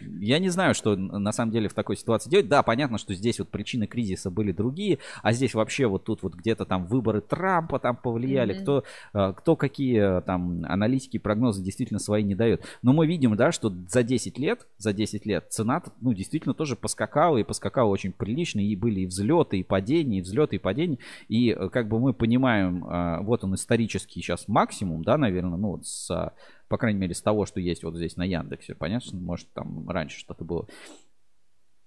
Я 0.00 0.38
не 0.38 0.48
знаю, 0.48 0.74
что 0.74 0.96
на 0.96 1.32
самом 1.32 1.52
деле 1.52 1.68
в 1.68 1.74
такой 1.74 1.96
ситуации 1.96 2.30
делать. 2.30 2.48
Да, 2.48 2.62
понятно, 2.62 2.98
что 2.98 3.14
здесь 3.14 3.38
вот 3.38 3.48
причины 3.48 3.86
кризиса 3.86 4.30
были 4.30 4.52
другие, 4.52 4.98
а 5.22 5.32
здесь 5.32 5.54
вообще 5.54 5.86
вот 5.86 6.04
тут 6.04 6.22
вот 6.22 6.34
где-то 6.34 6.64
там 6.64 6.86
выборы 6.86 7.20
Трампа 7.20 7.78
там 7.78 7.96
повлияли, 7.96 8.54
Мгм. 8.54 8.62
кто, 8.62 8.84
э, 9.14 9.32
кто 9.36 9.56
какие 9.56 10.18
э, 10.18 10.20
там 10.22 10.64
аналитики, 10.66 11.18
прогнозы 11.18 11.62
действительно 11.62 11.98
свои 12.00 12.22
не 12.22 12.34
дают. 12.34 12.62
Но 12.82 12.92
мы 12.92 13.06
видим, 13.06 13.36
да, 13.36 13.52
что 13.52 13.72
за 13.88 14.02
10 14.02 14.38
лет, 14.38 14.66
за 14.78 14.92
10 14.92 15.26
лет 15.26 15.46
цена, 15.50 15.82
ну, 16.00 16.12
действительно 16.12 16.54
тоже 16.54 16.76
поскакала, 16.76 17.36
и 17.38 17.44
поскакала 17.44 17.88
очень 17.88 18.12
прилично, 18.12 18.60
и 18.60 18.74
были 18.76 19.00
и 19.00 19.06
взлеты, 19.06 19.58
и 19.58 19.62
падения, 19.62 20.18
и 20.18 20.22
взлеты, 20.22 20.56
и 20.56 20.58
падения. 20.58 20.98
И 21.28 21.50
э, 21.50 21.68
как 21.68 21.88
бы 21.88 22.00
мы 22.00 22.12
понимаем, 22.14 22.84
э, 22.84 23.22
вот 23.22 23.44
он 23.44 23.54
исторический 23.54 24.20
сейчас 24.20 24.48
максимум, 24.48 25.02
да, 25.02 25.16
наверное, 25.18 25.58
ну, 25.58 25.68
вот 25.72 25.86
с, 25.86 26.32
по 26.70 26.78
крайней 26.78 27.00
мере, 27.00 27.14
с 27.14 27.20
того, 27.20 27.46
что 27.46 27.58
есть 27.58 27.82
вот 27.82 27.96
здесь 27.96 28.16
на 28.16 28.22
Яндексе. 28.22 28.76
Понятно, 28.76 29.18
может, 29.18 29.52
там 29.52 29.90
раньше 29.90 30.20
что-то 30.20 30.44
было. 30.44 30.68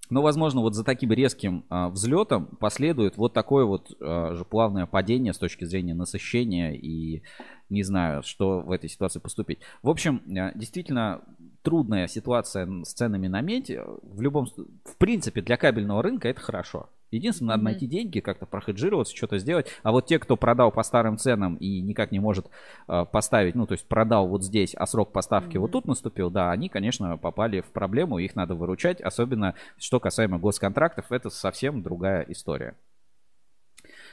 Но, 0.10 0.22
возможно, 0.22 0.60
вот 0.60 0.76
за 0.76 0.84
таким 0.84 1.14
резким 1.14 1.66
а, 1.70 1.88
взлетом 1.88 2.48
последует 2.60 3.16
вот 3.16 3.34
такое 3.34 3.64
вот 3.64 3.96
а, 4.02 4.34
же 4.36 4.44
плавное 4.44 4.86
падение 4.86 5.32
с 5.32 5.38
точки 5.38 5.64
зрения 5.64 5.94
насыщения 5.94 6.74
и 6.74 7.24
не 7.70 7.84
знаю, 7.84 8.24
что 8.24 8.60
в 8.60 8.72
этой 8.72 8.90
ситуации 8.90 9.20
поступить. 9.20 9.60
В 9.82 9.90
общем, 9.90 10.22
а, 10.38 10.52
действительно 10.54 11.24
трудная 11.62 12.08
ситуация 12.08 12.68
с 12.84 12.94
ценами 12.94 13.28
на 13.28 13.40
медь. 13.40 13.72
В 13.72 14.22
любом, 14.22 14.48
в 14.48 14.98
принципе, 14.98 15.42
для 15.42 15.56
кабельного 15.56 16.04
рынка 16.04 16.28
это 16.28 16.42
хорошо. 16.42 16.90
Единственное, 17.14 17.56
надо 17.56 17.66
найти 17.66 17.88
деньги, 17.88 18.20
как-то 18.20 18.46
прохеджироваться, 18.46 19.16
что-то 19.16 19.38
сделать. 19.38 19.68
А 19.84 19.92
вот 19.92 20.06
те, 20.06 20.20
кто 20.20 20.36
продал 20.36 20.72
по 20.72 20.84
старым 20.84 21.18
ценам 21.18 21.56
и 21.56 21.82
никак 21.82 22.12
не 22.12 22.20
может 22.20 22.48
а, 22.88 23.06
поставить, 23.06 23.56
ну, 23.56 23.66
то 23.66 23.74
есть 23.74 23.88
продал 23.88 24.28
вот 24.28 24.44
здесь, 24.44 24.76
а 24.76 24.86
срок 24.86 25.12
поставки 25.12 25.58
вот 25.58 25.72
тут 25.72 25.86
наступил, 25.86 26.30
да, 26.30 26.52
они, 26.52 26.70
конечно, 26.70 27.18
попали 27.18 27.62
в 27.62 27.68
проблему, 27.68 28.18
их 28.18 28.36
надо 28.36 28.56
выручать, 28.56 29.02
особенно 29.02 29.56
что 29.78 30.00
касаемо 30.00 30.40
госконтрактов, 30.40 31.12
это 31.12 31.30
совсем 31.30 31.82
другая 31.84 32.26
история. 32.30 32.76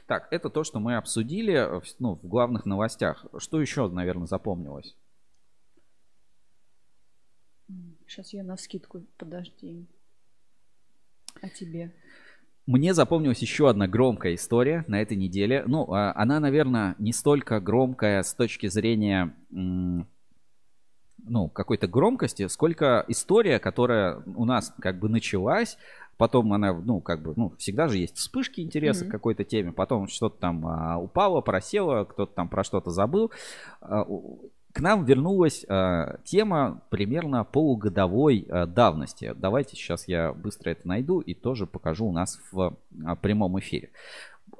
Так, 0.06 0.28
это 0.32 0.50
то, 0.50 0.64
что 0.64 0.80
мы 0.80 0.96
обсудили 0.96 1.54
э, 1.54 1.80
ну, 1.98 2.16
в 2.16 2.26
главных 2.26 2.66
новостях. 2.66 3.24
Что 3.38 3.60
еще, 3.60 3.88
наверное, 3.88 4.26
запомнилось? 4.26 4.96
Сейчас 8.06 8.32
я 8.32 8.42
на 8.42 8.56
скидку, 8.56 9.06
подожди. 9.16 9.86
А 11.40 11.48
тебе? 11.48 11.94
Мне 12.70 12.94
запомнилась 12.94 13.40
еще 13.40 13.68
одна 13.68 13.88
громкая 13.88 14.36
история 14.36 14.84
на 14.86 15.02
этой 15.02 15.16
неделе. 15.16 15.64
Ну, 15.66 15.92
а, 15.92 16.12
она, 16.14 16.38
наверное, 16.38 16.94
не 17.00 17.12
столько 17.12 17.58
громкая 17.58 18.22
с 18.22 18.32
точки 18.32 18.68
зрения 18.68 19.34
ну, 19.50 21.48
какой-то 21.48 21.88
громкости, 21.88 22.46
сколько 22.46 23.04
история, 23.08 23.58
которая 23.58 24.22
у 24.36 24.44
нас 24.44 24.72
как 24.80 25.00
бы 25.00 25.08
началась 25.08 25.76
потом 26.20 26.52
она, 26.52 26.74
ну, 26.74 27.00
как 27.00 27.22
бы, 27.22 27.32
ну, 27.34 27.54
всегда 27.56 27.88
же 27.88 27.96
есть 27.96 28.18
вспышки 28.18 28.60
интереса 28.60 29.04
Мгм. 29.04 29.08
к 29.08 29.12
какой-то 29.12 29.42
теме, 29.42 29.72
потом 29.72 30.06
что-то 30.06 30.38
там 30.38 30.66
а, 30.66 30.98
упало, 30.98 31.40
просело, 31.40 32.04
кто-то 32.04 32.34
там 32.34 32.50
про 32.50 32.62
что-то 32.62 32.90
забыл. 32.90 33.30
А, 33.80 34.06
К 34.72 34.80
нам 34.80 35.04
вернулась 35.04 35.64
а, 35.68 36.18
тема 36.24 36.82
примерно 36.90 37.44
полугодовой 37.44 38.46
а, 38.48 38.66
давности. 38.66 39.34
Давайте 39.36 39.74
сейчас 39.76 40.06
я 40.06 40.32
быстро 40.32 40.70
это 40.70 40.86
найду 40.86 41.20
и 41.20 41.34
тоже 41.34 41.66
покажу 41.66 42.06
у 42.06 42.12
нас 42.12 42.40
в 42.52 42.76
а, 43.04 43.16
прямом 43.16 43.58
эфире. 43.58 43.90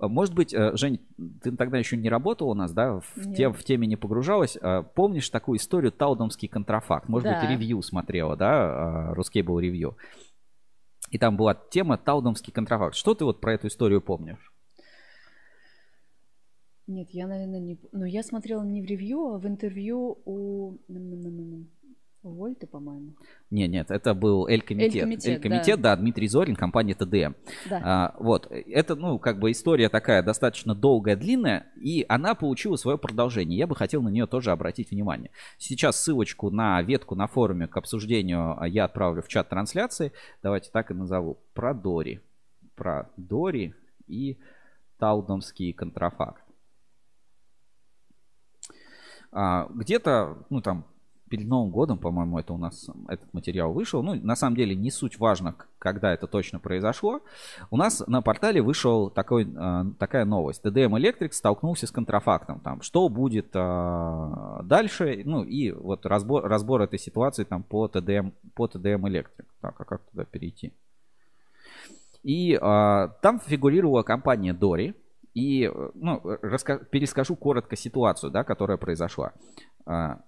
Может 0.00 0.34
быть, 0.34 0.54
э, 0.54 0.76
Жень, 0.76 1.00
ты 1.42 1.54
тогда 1.54 1.76
еще 1.76 1.96
не 1.96 2.08
работал 2.08 2.48
у 2.48 2.54
нас, 2.54 2.72
да, 2.72 3.00
в, 3.00 3.04
Нет. 3.16 3.36
тем, 3.36 3.52
в 3.52 3.62
теме 3.64 3.86
не 3.86 3.96
погружалась. 3.96 4.56
А, 4.60 4.82
Помнишь 4.82 5.28
такую 5.28 5.58
историю 5.58 5.92
Таудомский 5.92 6.48
контрафакт? 6.48 7.08
Может 7.08 7.28
Да. 7.28 7.34
быть, 7.40 7.50
ревью 7.50 7.82
смотрела, 7.82 8.36
да, 8.36 9.12
Рускейбл 9.14 9.58
ревью. 9.58 9.96
И 11.10 11.18
там 11.18 11.36
была 11.36 11.54
тема 11.54 11.98
Таудомский 11.98 12.52
контрафакт. 12.52 12.94
Что 12.94 13.14
ты 13.14 13.24
вот 13.24 13.40
про 13.40 13.54
эту 13.54 13.66
историю 13.66 14.00
помнишь? 14.00 14.49
Нет, 16.90 17.10
я, 17.12 17.28
наверное, 17.28 17.60
не... 17.60 17.78
Ну, 17.92 18.04
я 18.04 18.24
смотрела 18.24 18.64
не 18.64 18.82
в 18.82 18.84
ревью, 18.84 19.34
а 19.34 19.38
в 19.38 19.46
интервью 19.46 20.18
у... 20.24 20.76
Вольта, 22.22 22.66
по-моему. 22.66 23.14
Нет, 23.50 23.70
нет, 23.70 23.90
это 23.90 24.12
был 24.12 24.46
Эль-комитет. 24.46 24.96
Эль-комитет, 24.96 25.26
Эль-комитет, 25.26 25.80
да. 25.80 25.96
Дмитрий 25.96 26.26
Зорин, 26.26 26.56
компания 26.56 26.94
ТДМ. 26.94 27.34
Да. 27.70 27.80
А, 27.82 28.16
вот, 28.18 28.50
это, 28.50 28.96
ну, 28.96 29.18
как 29.18 29.38
бы 29.38 29.52
история 29.52 29.88
такая 29.88 30.22
достаточно 30.22 30.74
долгая, 30.74 31.16
длинная, 31.16 31.72
и 31.80 32.04
она 32.08 32.34
получила 32.34 32.74
свое 32.76 32.98
продолжение. 32.98 33.56
Я 33.56 33.66
бы 33.66 33.76
хотел 33.76 34.02
на 34.02 34.08
нее 34.08 34.26
тоже 34.26 34.50
обратить 34.50 34.90
внимание. 34.90 35.30
Сейчас 35.58 35.96
ссылочку 35.96 36.50
на 36.50 36.82
ветку 36.82 37.14
на 37.14 37.26
форуме 37.28 37.68
к 37.68 37.76
обсуждению 37.76 38.60
а, 38.60 38.68
я 38.68 38.84
отправлю 38.84 39.22
в 39.22 39.28
чат 39.28 39.48
трансляции. 39.48 40.12
Давайте 40.42 40.70
так 40.72 40.90
и 40.90 40.94
назову. 40.94 41.38
Про 41.54 41.72
Дори. 41.72 42.20
Про 42.74 43.08
Дори 43.16 43.74
и 44.08 44.36
Таудомский 44.98 45.72
контрафакт. 45.72 46.49
А, 49.32 49.68
где-то, 49.72 50.38
ну 50.50 50.60
там, 50.60 50.84
перед 51.30 51.46
Новым 51.46 51.70
годом, 51.70 51.96
по-моему, 51.96 52.40
это 52.40 52.52
у 52.52 52.58
нас 52.58 52.90
этот 53.08 53.32
материал 53.32 53.72
вышел. 53.72 54.02
Ну, 54.02 54.14
на 54.16 54.34
самом 54.34 54.56
деле, 54.56 54.74
не 54.74 54.90
суть 54.90 55.18
важно, 55.18 55.54
когда 55.78 56.12
это 56.12 56.26
точно 56.26 56.58
произошло. 56.58 57.20
У 57.70 57.76
нас 57.76 58.02
на 58.08 58.20
портале 58.20 58.60
вышел 58.60 59.10
такой, 59.10 59.48
а, 59.56 59.86
такая 59.98 60.24
новость. 60.24 60.64
TDM 60.64 60.90
Electric 61.00 61.30
столкнулся 61.30 61.86
с 61.86 61.92
контрафактом. 61.92 62.58
Там, 62.58 62.82
что 62.82 63.08
будет 63.08 63.50
а, 63.54 64.60
дальше? 64.64 65.22
Ну, 65.24 65.44
и 65.44 65.70
вот 65.70 66.04
разбор, 66.04 66.44
разбор 66.44 66.82
этой 66.82 66.98
ситуации 66.98 67.44
там 67.44 67.62
по 67.62 67.86
TDM, 67.86 68.32
по 68.54 68.66
TDM 68.66 69.02
Electric. 69.02 69.46
Так, 69.60 69.80
а 69.80 69.84
как 69.84 70.02
туда 70.10 70.24
перейти? 70.24 70.72
И 72.24 72.58
а, 72.60 73.08
там 73.22 73.38
фигурировала 73.38 74.02
компания 74.02 74.52
Дори. 74.52 74.94
И, 75.40 75.64
э, 75.64 75.90
ну, 75.94 76.20
раска- 76.42 76.84
перескажу 76.84 77.34
коротко 77.36 77.76
ситуацию, 77.76 78.30
да, 78.30 78.44
которая 78.44 78.76
произошла. 78.76 79.32
А, 79.86 80.20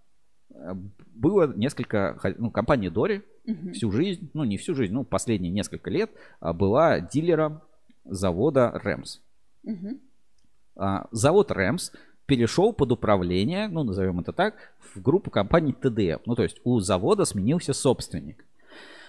было 1.15 1.53
несколько, 1.55 2.19
ну, 2.39 2.51
компания 2.51 2.91
Дори 2.91 3.23
Мгм. 3.47 3.73
всю 3.73 3.91
жизнь, 3.91 4.31
ну, 4.35 4.45
не 4.45 4.57
всю 4.57 4.75
жизнь, 4.75 4.93
ну, 4.95 5.05
последние 5.05 5.53
несколько 5.53 5.91
лет 5.91 6.11
а, 6.41 6.53
была 6.53 7.01
дилером 7.01 7.61
завода 8.05 8.71
Рэмс. 8.85 9.21
А, 10.77 11.07
Завод 11.11 11.51
Рэмс 11.51 11.93
перешел 12.27 12.73
под 12.73 12.93
управление, 12.93 13.69
ну, 13.69 13.83
назовем 13.85 14.21
это 14.21 14.33
так, 14.33 14.55
в 14.95 15.03
группу 15.03 15.31
компаний 15.31 15.73
ТДМ. 15.73 16.23
Ну, 16.27 16.35
то 16.35 16.43
есть 16.43 16.61
у 16.65 16.81
завода 16.81 17.25
сменился 17.25 17.73
собственник. 17.75 18.45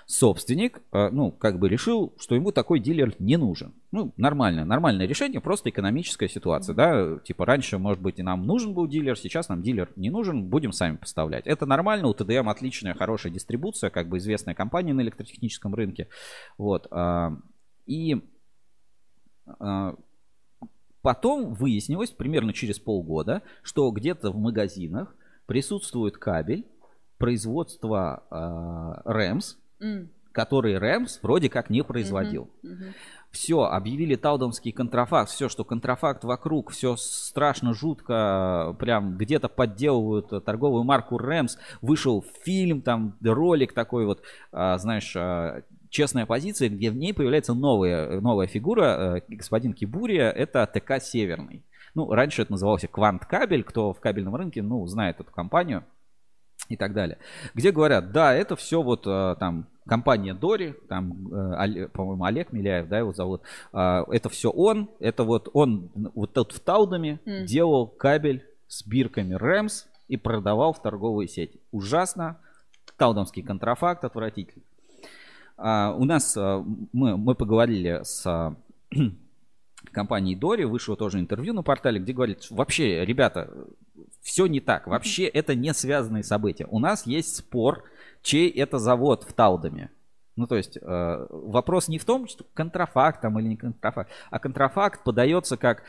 Собственник, 0.05 0.81
э, 0.91 1.09
ну, 1.11 1.31
как 1.31 1.59
бы 1.59 1.69
решил, 1.69 2.13
что 2.19 2.35
ему 2.35 2.51
такой 2.51 2.80
дилер 2.80 3.15
не 3.19 3.38
нужен. 3.38 3.73
Ну, 3.91 4.13
нормально, 4.17 4.65
нормальное 4.65 5.07
решение, 5.07 5.39
просто 5.41 5.69
экономическая 5.69 6.27
ситуация, 6.27 6.75
да, 6.75 7.19
типа 7.19 7.45
раньше, 7.45 7.77
может 7.77 8.01
быть, 8.01 8.19
и 8.19 8.23
нам 8.23 8.45
нужен 8.45 8.73
был 8.73 8.88
дилер, 8.88 9.17
сейчас 9.17 9.49
нам 9.49 9.61
дилер 9.61 9.89
не 9.95 10.09
нужен, 10.09 10.45
будем 10.45 10.71
сами 10.71 10.97
поставлять. 10.97 11.47
Это 11.47 11.65
нормально, 11.65 12.07
у 12.07 12.13
ТДМ 12.13 12.49
отличная, 12.49 12.93
хорошая 12.93 13.31
дистрибуция, 13.31 13.89
как 13.89 14.09
бы 14.09 14.17
известная 14.17 14.55
компания 14.55 14.93
на 14.93 15.01
электротехническом 15.01 15.73
рынке, 15.75 16.07
вот, 16.57 16.88
а, 16.91 17.38
и 17.85 18.21
а, 19.45 19.95
Потом 21.03 21.53
выяснилось, 21.53 22.11
примерно 22.11 22.53
через 22.53 22.80
полгода, 22.80 23.43
что 23.61 23.91
где-то 23.91 24.31
в 24.31 24.38
магазинах 24.38 25.13
присутствует 25.45 26.17
кабель 26.17 26.65
производства 27.17 28.23
э, 28.31 29.11
Рэмс, 29.11 29.57
Который 30.31 30.77
Рэмс 30.77 31.19
вроде 31.22 31.49
как 31.49 31.69
не 31.69 31.84
производил. 31.84 32.49
Все, 33.30 33.64
объявили 33.64 34.15
таудомский 34.15 34.72
контрафакт, 34.72 35.31
все, 35.31 35.49
что 35.49 35.64
контрафакт 35.64 36.23
вокруг, 36.23 36.69
все 36.69 36.95
страшно, 36.95 37.73
жутко, 37.73 38.76
прям 38.77 39.18
где-то 39.18 39.49
подделывают 39.49 40.45
торговую 40.45 40.84
марку 40.84 41.18
Рэмс. 41.18 41.57
Вышел 41.81 42.23
фильм, 42.43 42.81
там 42.81 43.15
ролик 43.23 43.73
такой 43.73 44.05
вот, 44.05 44.22
а, 44.51 44.77
знаешь, 44.77 45.15
а, 45.15 45.64
честная 45.93 46.26
позиция, 46.26 46.69
где 46.69 46.89
в 46.89 46.95
ней 46.95 47.14
появляется 47.14 47.53
новая, 47.53 48.19
новая 48.19 48.47
фигура, 48.47 49.18
э, 49.18 49.22
господин 49.27 49.73
Кибурия, 49.73 50.30
это 50.31 50.65
ТК 50.65 50.99
Северный. 50.99 51.64
Ну, 51.93 52.11
раньше 52.11 52.41
это 52.41 52.51
назывался 52.51 52.88
Квант 52.88 53.26
Кабель, 53.26 53.64
кто 53.64 53.93
в 53.93 53.99
кабельном 53.99 54.35
рынке, 54.35 54.64
ну, 54.64 54.85
знает 54.88 55.19
эту 55.19 55.31
компанию 55.31 55.85
и 56.68 56.76
так 56.76 56.93
далее. 56.93 57.19
Где 57.53 57.72
говорят, 57.72 58.11
да, 58.11 58.34
это 58.34 58.55
все 58.55 58.81
вот 58.81 59.05
э, 59.05 59.35
там 59.39 59.68
компания 59.88 60.34
Дори, 60.34 60.73
там, 60.88 61.27
э, 61.34 61.88
по-моему, 61.89 62.23
Олег 62.23 62.51
Миляев, 62.51 62.88
да, 62.88 62.99
его 62.99 63.14
зовут, 63.14 63.41
А, 63.72 64.05
это 64.11 64.30
все 64.30 64.49
он, 64.49 64.89
это 64.99 65.23
вот 65.23 65.49
он 65.53 65.89
вот 66.15 66.34
тут 66.34 66.53
в 66.53 66.60
Таудаме 66.60 67.19
М. 67.26 67.45
делал 67.45 67.88
кабель 67.88 68.45
с 68.68 68.85
бирками 68.85 69.34
Рэмс 69.34 69.85
и 70.07 70.18
продавал 70.18 70.73
в 70.73 70.81
торговые 70.81 71.27
сети. 71.27 71.60
Ужасно, 71.72 72.38
таудамский 72.97 73.43
контрафакт 73.43 74.03
отвратительный. 74.03 74.64
А, 75.57 75.93
у 75.97 76.05
нас 76.05 76.35
а, 76.38 76.64
мы, 76.91 77.18
мы 77.18 77.35
поговорили 77.35 78.01
с 78.03 78.26
а, 78.26 78.55
компанией 79.91 80.35
Дори, 80.35 80.65
вышло 80.65 80.95
тоже 80.95 81.19
интервью 81.19 81.53
на 81.53 81.64
портале, 81.64 81.99
где 81.99 82.14
говорит, 82.14 82.47
вообще, 82.49 83.05
ребята, 83.05 83.49
все 84.22 84.47
не 84.47 84.60
так, 84.60 84.88
вообще 84.88 85.26
это 85.26 85.53
не 85.53 85.73
связанные 85.73 86.23
события. 86.23 86.65
У 86.69 86.80
нас 86.80 87.05
есть 87.05 87.35
спор, 87.35 87.84
чей 88.24 88.50
это 88.50 88.80
завод 88.80 89.24
в 89.24 89.34
Таудаме. 89.34 89.91
Ну, 90.36 90.48
то 90.48 90.56
есть 90.56 90.78
э, 90.78 91.28
вопрос 91.30 91.88
не 91.88 92.00
в 92.00 92.06
том, 92.06 92.28
что 92.28 92.44
контрафакт 92.56 93.22
там 93.22 93.40
или 93.40 93.50
не 93.50 93.56
контрафакт, 93.56 94.10
а 94.32 94.40
контрафакт 94.40 95.04
подается 95.04 95.58
как 95.58 95.84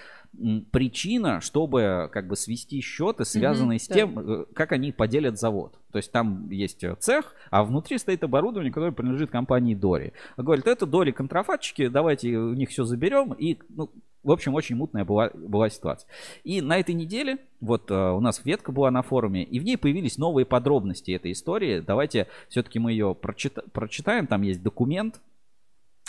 причина, 0.70 1.40
чтобы 1.40 2.08
как 2.12 2.28
бы 2.28 2.36
свести 2.36 2.80
счеты, 2.80 3.24
связанные 3.24 3.78
с 3.78 3.88
да. 3.88 3.94
тем, 3.94 4.18
э, 4.18 4.44
как 4.54 4.72
они 4.72 4.92
поделят 4.92 5.38
завод. 5.38 5.78
То 5.92 5.98
есть 5.98 6.10
там 6.12 6.50
есть 6.50 6.82
э, 6.82 6.96
цех, 6.98 7.34
а 7.50 7.64
внутри 7.64 7.98
стоит 7.98 8.24
оборудование, 8.24 8.72
которое 8.72 8.92
принадлежит 8.92 9.30
компании 9.30 9.74
Дори. 9.74 10.12
Говорят, 10.36 10.66
это 10.66 10.86
Дори 10.86 11.12
контрафактчики, 11.12 11.88
давайте 11.88 12.36
у 12.36 12.54
них 12.54 12.70
все 12.70 12.84
заберем. 12.84 13.32
И, 13.32 13.58
ну, 13.68 13.90
в 14.22 14.32
общем, 14.32 14.54
очень 14.54 14.76
мутная 14.76 15.04
была, 15.04 15.30
была 15.34 15.68
ситуация. 15.68 16.08
И 16.42 16.60
на 16.60 16.78
этой 16.78 16.94
неделе, 16.94 17.38
вот 17.60 17.90
э, 17.90 17.94
у 17.94 18.20
нас 18.20 18.44
ветка 18.44 18.72
была 18.72 18.90
на 18.90 19.02
форуме, 19.02 19.44
и 19.44 19.60
в 19.60 19.64
ней 19.64 19.76
появились 19.76 20.18
новые 20.18 20.46
подробности 20.46 21.12
этой 21.12 21.32
истории. 21.32 21.80
Давайте 21.80 22.26
все-таки 22.48 22.78
мы 22.78 22.92
ее 22.92 23.14
прочита- 23.20 23.64
прочитаем. 23.72 24.26
Там 24.26 24.42
есть 24.42 24.62
документ, 24.62 25.20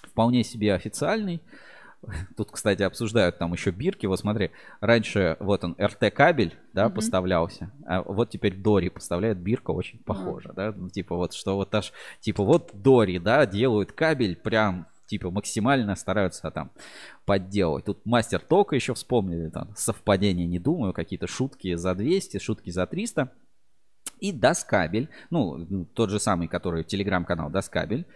вполне 0.04 0.44
себе 0.44 0.74
официальный. 0.74 1.42
Тут, 2.38 2.52
кстати, 2.52 2.84
обсуждают 2.84 3.38
там 3.38 3.53
еще 3.53 3.72
бирки. 3.72 4.06
Вот 4.06 4.19
смотри, 4.19 4.52
раньше 4.82 5.38
вот 5.40 5.64
он 5.64 5.76
РТ 5.80 6.14
кабель, 6.14 6.57
да, 6.73 6.86
Мгм. 6.86 6.95
поставлялся, 6.95 7.72
а 7.86 8.02
вот 8.02 8.30
теперь 8.30 8.56
Дори 8.56 8.90
поставляет 8.90 9.38
бирка, 9.38 9.72
очень 9.72 9.99
похоже, 9.99 10.52
да, 10.56 10.73
ну, 10.76 10.90
типа 10.90 11.15
вот 11.15 11.34
что 11.34 11.56
вот 11.56 11.73
аж, 11.73 11.94
типа 12.19 12.44
вот 12.44 12.72
Дори, 12.73 13.19
да, 13.19 13.45
делают 13.45 13.91
кабель 13.91 14.36
прям 14.36 14.88
типа 15.07 15.30
максимально 15.32 15.95
стараются 15.95 16.49
там 16.52 16.72
подделывать. 17.26 17.86
Тут 17.86 18.06
мастер 18.06 18.40
тока 18.40 18.76
еще 18.76 18.94
вспомнили, 18.94 19.49
там 19.49 19.69
совпадение, 19.76 20.48
не 20.48 20.60
думаю, 20.60 20.94
какие-то 20.94 21.27
шутки 21.27 21.76
за 21.76 21.94
200, 21.95 22.40
шутки 22.40 22.72
за 22.72 22.88
300. 22.88 23.32
И 24.19 24.32
Даскабель, 24.32 25.10
ну, 25.30 25.86
тот 25.94 26.10
же 26.10 26.19
самый, 26.19 26.48
который 26.48 26.84
телеграм-канал 26.84 27.49
Даскабель, 27.49 28.07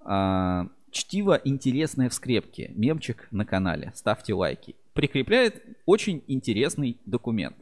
а, 0.00 0.66
чтиво 0.96 1.40
интересное 1.44 2.08
в 2.08 2.14
скрепке, 2.14 2.72
мемчик 2.74 3.28
на 3.30 3.44
канале, 3.44 3.92
ставьте 3.94 4.32
лайки, 4.32 4.74
прикрепляет 4.94 5.62
очень 5.84 6.24
интересный 6.26 6.98
документ. 7.04 7.56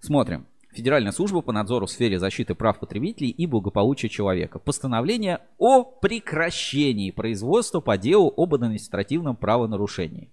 Смотрим. 0.00 0.46
Федеральная 0.72 1.12
служба 1.12 1.42
по 1.42 1.52
надзору 1.52 1.86
в 1.86 1.90
сфере 1.90 2.18
защиты 2.18 2.54
прав 2.54 2.80
потребителей 2.80 3.30
и 3.30 3.46
благополучия 3.46 4.08
человека. 4.08 4.58
Постановление 4.58 5.40
о 5.58 5.84
прекращении 5.84 7.10
производства 7.10 7.80
по 7.80 7.98
делу 7.98 8.32
об 8.36 8.54
административном 8.54 9.36
правонарушении. 9.36 10.32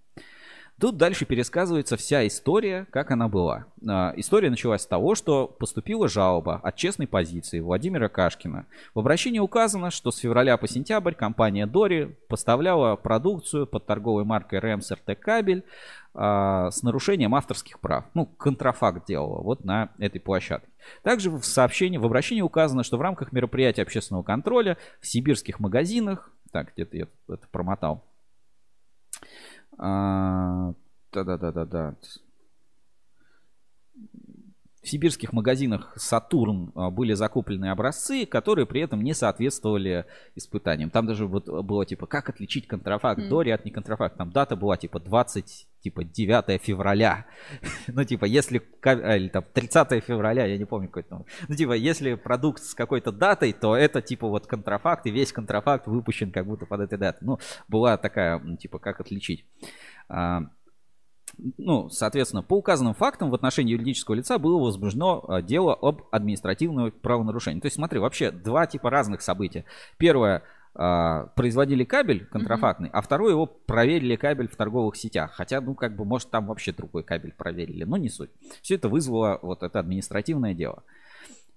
Тут 0.80 0.96
дальше 0.96 1.26
пересказывается 1.26 1.98
вся 1.98 2.26
история, 2.26 2.88
как 2.92 3.12
она 3.12 3.28
была. 3.28 3.66
А, 3.88 4.14
История 4.16 4.50
началась 4.50 4.84
с 4.84 4.88
того, 4.88 5.14
что 5.14 5.48
поступила 5.48 6.08
жалоба 6.08 6.62
от 6.64 6.78
честной 6.78 7.06
позиции 7.06 7.60
Владимира 7.60 8.08
Кашкина. 8.08 8.66
В 8.94 9.00
обращении 9.00 9.40
указано, 9.40 9.92
что 9.92 10.12
с 10.12 10.18
февраля 10.18 10.56
по 10.56 10.70
сентябрь 10.70 11.16
компания 11.16 11.66
Дори 11.66 12.16
поставляла 12.30 12.96
продукцию 12.96 13.68
под 13.68 13.86
торговой 13.86 14.24
маркой 14.24 14.60
Рэмс 14.60 14.90
РТ 14.92 15.20
Кабель 15.20 15.66
а, 16.14 16.72
с 16.72 16.82
нарушением 16.82 17.36
авторских 17.36 17.82
прав. 17.82 18.06
Ну, 18.14 18.26
контрафакт 18.26 19.06
делала 19.06 19.42
вот 19.42 19.66
на 19.66 19.90
этой 20.00 20.22
площадке. 20.22 20.70
Также 21.04 21.30
в 21.30 21.44
сообщении, 21.44 21.98
в 21.98 22.06
обращении 22.06 22.42
указано, 22.42 22.84
что 22.84 22.98
в 22.98 23.02
рамках 23.02 23.34
мероприятия 23.34 23.82
общественного 23.82 24.24
контроля 24.24 24.78
в 25.02 25.08
сибирских 25.08 25.60
магазинах, 25.60 26.32
так, 26.52 26.72
где-то 26.74 26.96
я 26.96 27.08
это 27.28 27.48
промотал, 27.52 28.02
а, 29.80 30.74
Да-да-да-да-да. 31.12 31.96
В 34.90 34.92
сибирских 34.92 35.34
магазинах 35.34 35.94
Сатурн 35.98 36.72
а, 36.74 36.90
были 36.90 37.14
закуплены 37.14 37.70
образцы, 37.70 38.26
которые 38.26 38.66
при 38.66 38.82
этом 38.82 39.04
не 39.04 39.14
соответствовали 39.14 40.08
испытаниям. 40.34 40.90
Там 40.90 41.06
даже 41.06 41.28
вот 41.28 41.48
было 41.48 41.86
типа, 41.86 42.08
как 42.08 42.28
отличить 42.28 42.66
контрафакт 42.66 43.20
Мгм. 43.20 43.30
Дори 43.30 43.52
от 43.52 43.66
неконтрафакт. 43.66 44.18
Там 44.18 44.32
дата 44.32 44.56
была 44.56 44.78
типа 44.78 45.00
20, 45.00 45.68
типа 45.82 46.04
9 46.04 46.60
февраля. 46.60 47.28
ну 47.88 48.04
типа, 48.04 48.26
если, 48.26 48.64
а, 48.82 49.16
или 49.16 49.28
там 49.28 49.46
30 49.54 50.04
февраля, 50.04 50.48
я 50.48 50.58
не 50.58 50.66
помню 50.66 50.88
какой 50.88 51.04
там. 51.04 51.24
Ну 51.48 51.54
типа, 51.54 51.74
если 51.74 52.16
продукт 52.16 52.64
с 52.64 52.74
какой-то 52.74 53.12
датой, 53.12 53.54
то 53.54 53.76
это 53.76 54.02
типа 54.02 54.28
вот 54.28 54.48
контрафакт, 54.48 55.06
и 55.06 55.12
весь 55.12 55.32
контрафакт 55.32 55.86
выпущен 55.86 56.32
как 56.32 56.48
будто 56.48 56.66
под 56.66 56.82
этой 56.82 56.98
датой. 56.98 57.28
Ну, 57.28 57.40
была 57.68 57.96
такая, 57.98 58.42
типа, 58.56 58.80
как 58.80 59.00
отличить. 59.02 59.46
А, 60.08 60.46
ну, 61.58 61.90
соответственно, 61.90 62.44
по 62.44 62.56
указанным 62.56 62.94
фактам 62.94 63.30
в 63.30 63.36
отношении 63.36 63.74
юридического 63.74 64.16
лица 64.16 64.38
было 64.38 64.60
возбуждено 64.60 65.24
а, 65.28 65.42
дело 65.42 65.74
об 65.74 66.04
административном 66.12 66.92
правонарушении. 66.92 67.62
То 67.62 67.68
есть, 67.68 67.76
смотри, 67.76 68.00
вообще 68.00 68.32
два 68.32 68.68
типа 68.68 68.90
разных 68.90 69.22
события. 69.22 69.66
Первое, 69.98 70.44
а, 70.76 71.28
производили 71.36 71.84
кабель 71.84 72.26
контрафактный, 72.26 72.90
а 72.94 73.02
второе, 73.02 73.32
его 73.32 73.46
проверили 73.46 74.16
кабель 74.16 74.48
в 74.48 74.56
торговых 74.56 74.96
сетях. 74.96 75.32
Хотя, 75.34 75.62
ну, 75.62 75.76
как 75.76 75.96
бы, 75.96 76.06
может, 76.06 76.30
там 76.30 76.48
вообще 76.48 76.72
другой 76.72 77.04
кабель 77.04 77.34
проверили, 77.34 77.84
но 77.84 77.98
не 77.98 78.10
суть. 78.10 78.32
Все 78.62 78.76
это 78.76 78.90
вызвало 78.90 79.40
вот 79.42 79.64
это 79.64 79.80
административное 79.80 80.54
дело. 80.54 80.84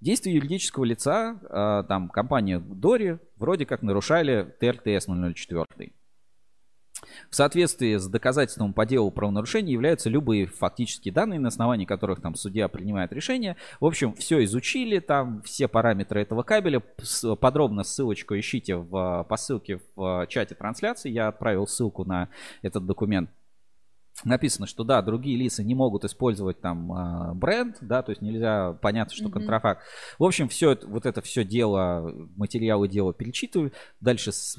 Действия 0.01 0.35
юридического 0.35 0.85
лица, 0.85 1.39
а, 1.49 1.85
там, 1.85 2.09
компания 2.09 2.59
Дори, 2.59 3.19
вроде 3.37 3.67
как 3.67 3.83
нарушали 3.83 4.53
ТРТС 4.59 5.07
004. 5.07 5.93
В 7.31 7.37
соответствии 7.37 7.97
с 7.97 8.07
доказательством 8.07 8.73
по 8.73 8.87
делу 8.87 9.11
правонарушения 9.11 9.73
являются 9.73 10.09
любые 10.09 10.47
фактические 10.47 11.13
данные, 11.13 11.41
на 11.41 11.49
основании 11.49 11.85
которых 11.85 12.21
там 12.21 12.35
судья 12.35 12.69
принимает 12.69 13.13
решение. 13.13 13.57
В 13.81 13.87
общем, 13.87 14.15
все 14.15 14.43
изучили, 14.45 14.99
там 14.99 15.43
все 15.43 15.69
параметры 15.69 16.21
этого 16.23 16.43
кабеля. 16.43 16.83
Подробно 17.41 17.83
ссылочку 17.83 18.39
ищите 18.39 18.77
в, 18.77 19.27
по 19.29 19.37
ссылке 19.37 19.81
в 19.97 20.27
чате 20.29 20.55
трансляции. 20.55 21.11
Я 21.11 21.29
отправил 21.29 21.67
ссылку 21.67 22.05
на 22.05 22.29
этот 22.63 22.87
документ. 22.87 23.31
Написано, 24.25 24.67
что 24.67 24.85
да, 24.85 25.03
другие 25.03 25.37
лица 25.37 25.65
не 25.65 25.75
могут 25.75 26.05
использовать 26.05 26.61
там 26.61 26.93
а, 26.93 27.35
бренд, 27.35 27.77
да, 27.81 28.03
то 28.03 28.11
есть 28.11 28.23
нельзя, 28.23 28.73
понятно, 28.81 29.15
что 29.15 29.25
Мгм. 29.25 29.33
контрафакт. 29.33 29.83
В 30.19 30.25
общем, 30.25 30.49
все 30.49 30.73
это, 30.73 30.87
вот 30.87 31.07
это 31.07 31.21
все 31.23 31.45
дело, 31.45 32.13
материалы 32.37 32.89
дела 32.89 33.13
перечитываю. 33.13 33.73
Дальше 34.01 34.33
с- 34.33 34.59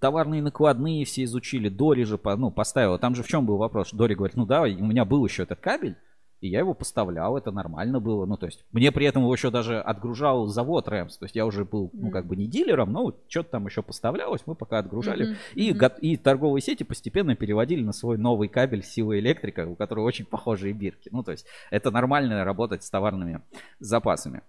товарные 0.00 0.42
накладные 0.42 1.04
все 1.04 1.24
изучили. 1.24 1.68
Дори 1.68 2.04
же 2.04 2.18
ну, 2.24 2.50
поставила. 2.50 2.98
Там 2.98 3.14
же 3.14 3.22
в 3.22 3.28
чем 3.28 3.46
был 3.46 3.56
вопрос? 3.56 3.92
Дори 3.92 4.14
говорит, 4.14 4.36
ну 4.36 4.46
да, 4.46 4.62
у 4.62 4.66
меня 4.66 5.04
был 5.04 5.24
еще 5.24 5.44
этот 5.44 5.60
кабель, 5.60 5.96
и 6.40 6.48
я 6.48 6.60
его 6.60 6.74
поставлял, 6.74 7.36
это 7.36 7.50
нормально 7.50 8.00
было. 8.00 8.24
Ну, 8.26 8.36
то 8.36 8.46
есть, 8.46 8.64
мне 8.72 8.92
при 8.92 9.06
этом 9.06 9.22
его 9.22 9.32
еще 9.34 9.50
даже 9.50 9.80
отгружал 9.80 10.46
завод 10.46 10.86
Рэмс. 10.88 11.16
То 11.18 11.24
есть, 11.24 11.34
я 11.34 11.44
уже 11.46 11.64
был, 11.64 11.90
ну, 11.92 12.10
как 12.10 12.26
бы 12.26 12.36
не 12.36 12.46
дилером, 12.46 12.92
но 12.92 13.14
что-то 13.28 13.50
там 13.50 13.66
еще 13.66 13.82
поставлялось, 13.82 14.42
мы 14.46 14.54
пока 14.54 14.78
отгружали. 14.78 15.24
Мгм, 15.30 15.36
И, 15.54 15.72
го- 15.72 15.86
и 16.00 16.16
торговые 16.16 16.62
сети 16.62 16.84
постепенно 16.84 17.34
переводили 17.34 17.82
на 17.82 17.92
свой 17.92 18.18
новый 18.18 18.48
кабель 18.48 18.84
силы 18.84 19.18
электрика, 19.18 19.66
у 19.66 19.74
которого 19.74 20.04
очень 20.04 20.26
похожие 20.26 20.72
бирки. 20.72 21.08
Ну, 21.12 21.22
то 21.22 21.32
есть, 21.32 21.46
это 21.70 21.90
нормально 21.90 22.44
работать 22.44 22.84
с 22.84 22.90
товарными 22.90 23.42
запасами. 23.80 24.42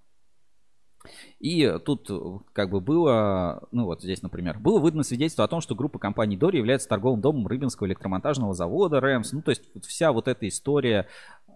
И 1.39 1.77
тут 1.85 2.09
как 2.51 2.69
бы 2.69 2.81
было, 2.81 3.63
ну 3.71 3.85
вот 3.85 4.01
здесь, 4.01 4.21
например, 4.21 4.59
было 4.59 4.79
выдано 4.79 5.03
свидетельство 5.03 5.45
о 5.45 5.47
том, 5.47 5.61
что 5.61 5.73
группа 5.73 5.97
компаний 5.97 6.35
Дори 6.35 6.57
является 6.57 6.89
торговым 6.89 7.21
домом 7.21 7.47
Рыбинского 7.47 7.87
электромонтажного 7.87 8.53
завода 8.53 8.99
РЭМС. 8.99 9.31
Ну, 9.31 9.41
то 9.41 9.51
есть 9.51 9.63
вся 9.87 10.11
вот 10.11 10.27
эта 10.27 10.45
история, 10.47 11.07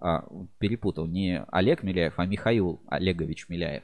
а, 0.03 0.25
перепутал, 0.59 1.07
не 1.07 1.45
Олег 1.49 1.81
Миляев, 1.81 2.15
а 2.17 2.25
Михаил 2.25 2.81
Олегович 2.87 3.47
Миляев. 3.47 3.83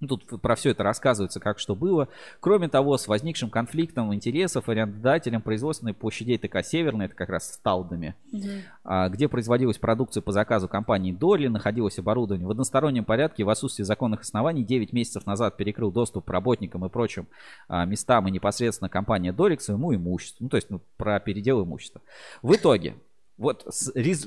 Ну, 0.00 0.08
Тут 0.08 0.42
про 0.42 0.56
все 0.56 0.70
это 0.70 0.82
рассказывается, 0.82 1.38
как 1.38 1.60
что 1.60 1.76
было. 1.76 2.08
Кроме 2.40 2.68
того, 2.68 2.96
с 2.98 3.06
возникшим 3.06 3.50
конфликтом 3.50 4.12
интересов 4.12 4.68
арендодателем 4.68 5.42
производственной 5.42 5.94
площадей 5.94 6.38
ТК 6.38 6.64
«Северная», 6.64 7.06
это 7.06 7.14
как 7.14 7.28
раз 7.28 7.54
с 7.54 7.58
Талдами, 7.58 8.16
а, 8.82 9.08
где 9.10 9.28
производилась 9.28 9.78
продукция 9.78 10.20
по 10.20 10.32
заказу 10.32 10.66
компании 10.66 11.12
Дорли, 11.12 11.46
находилось 11.46 12.00
оборудование 12.00 12.48
в 12.48 12.50
одностороннем 12.50 13.04
порядке 13.04 13.44
в 13.44 13.48
отсутствии 13.48 13.84
законных 13.84 14.22
оснований 14.22 14.64
9 14.64 14.92
месяцев 14.92 15.24
назад 15.24 15.56
перекрыл 15.56 15.92
доступ 15.92 16.28
работникам 16.28 16.84
и 16.84 16.88
прочим 16.88 17.28
а, 17.68 17.84
местам 17.84 18.26
и 18.26 18.32
непосредственно 18.32 18.88
компания 18.88 19.32
Дори 19.32 19.54
к 19.56 19.60
своему 19.60 19.94
имуществу. 19.94 20.42
Ну, 20.42 20.50
то 20.50 20.56
есть 20.56 20.68
ну, 20.68 20.80
про 20.96 21.20
передел 21.20 21.62
имущества. 21.62 22.00
В 22.42 22.52
итоге, 22.56 22.96
вот, 23.42 23.66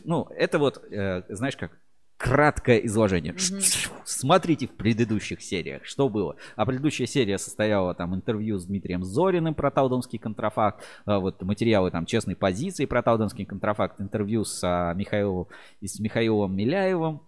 ну, 0.04 0.28
это 0.36 0.60
вот, 0.60 0.84
э, 0.92 1.24
знаешь 1.30 1.58
как, 1.58 1.80
краткое 2.18 2.86
изложение. 2.86 3.34
Мгм. 3.34 3.62
Смотрите 4.06 4.68
в 4.68 4.72
предыдущих 4.72 5.42
сериях, 5.42 5.86
что 5.86 6.10
было. 6.10 6.38
А 6.56 6.66
предыдущая 6.66 7.08
серия 7.08 7.38
состояла 7.38 7.94
там 7.94 8.16
интервью 8.16 8.58
с 8.58 8.66
Дмитрием 8.66 9.04
Зориным 9.04 9.54
про 9.54 9.72
Талдомский 9.72 10.20
контрафакт, 10.20 10.84
а, 11.06 11.20
вот 11.20 11.42
материалы 11.42 11.92
там 11.92 12.06
честной 12.06 12.36
позиции 12.36 12.86
про 12.86 13.02
Талдомский 13.04 13.46
контрафакт, 13.46 14.00
интервью 14.00 14.46
с 14.46 14.62
а, 14.64 14.94
Михаилом 14.94 15.48
и 15.82 15.88
с 15.88 16.00
Михаилом 16.00 16.56
Миляевым 16.56 17.22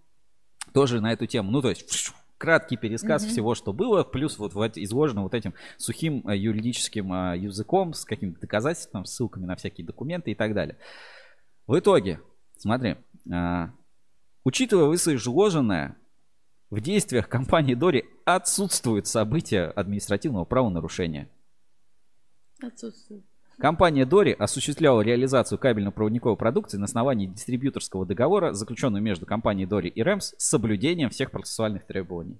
тоже 0.73 1.01
на 1.01 1.11
эту 1.11 1.25
тему. 1.25 1.51
Ну, 1.51 1.61
то 1.61 1.69
есть 1.69 2.13
краткий 2.37 2.77
пересказ 2.77 3.23
Мгм. 3.23 3.31
всего, 3.31 3.55
что 3.55 3.73
было, 3.73 4.03
плюс 4.03 4.37
вот, 4.37 4.53
вот 4.53 4.77
изложено 4.77 5.23
вот 5.23 5.33
этим 5.33 5.53
сухим 5.77 6.23
а, 6.25 6.33
юридическим 6.35 7.33
языком 7.33 7.93
с 7.93 8.05
какими-то 8.05 8.39
доказательствами, 8.39 9.03
ссылками 9.03 9.45
на 9.45 9.55
всякие 9.57 9.85
документы 9.85 10.31
и 10.31 10.35
так 10.35 10.53
далее. 10.53 10.77
В 11.67 11.77
итоге, 11.77 12.21
смотри, 12.57 12.95
а, 13.31 13.71
учитывая 14.45 14.85
вышеизложенное, 14.85 15.97
в 16.69 16.81
действиях 16.81 17.29
компании 17.29 17.75
Дори 17.75 18.05
отсутствуют 18.25 19.07
события 19.07 19.65
административного 19.65 20.45
правонарушения. 20.45 21.29
Отсутствует. 22.61 23.23
Компания 23.59 24.05
Дори 24.05 24.33
осуществляла 24.33 25.01
реализацию 25.01 25.57
кабельно-проводниковой 25.57 26.37
продукции 26.37 26.77
на 26.77 26.85
основании 26.85 27.25
дистрибьюторского 27.25 28.05
договора, 28.05 28.53
заключенного 28.53 29.01
между 29.01 29.25
компанией 29.25 29.65
Дори 29.65 29.89
и 29.89 30.03
Рэмс, 30.03 30.35
с 30.37 30.49
соблюдением 30.49 31.09
всех 31.09 31.31
процессуальных 31.31 31.85
требований. 31.85 32.39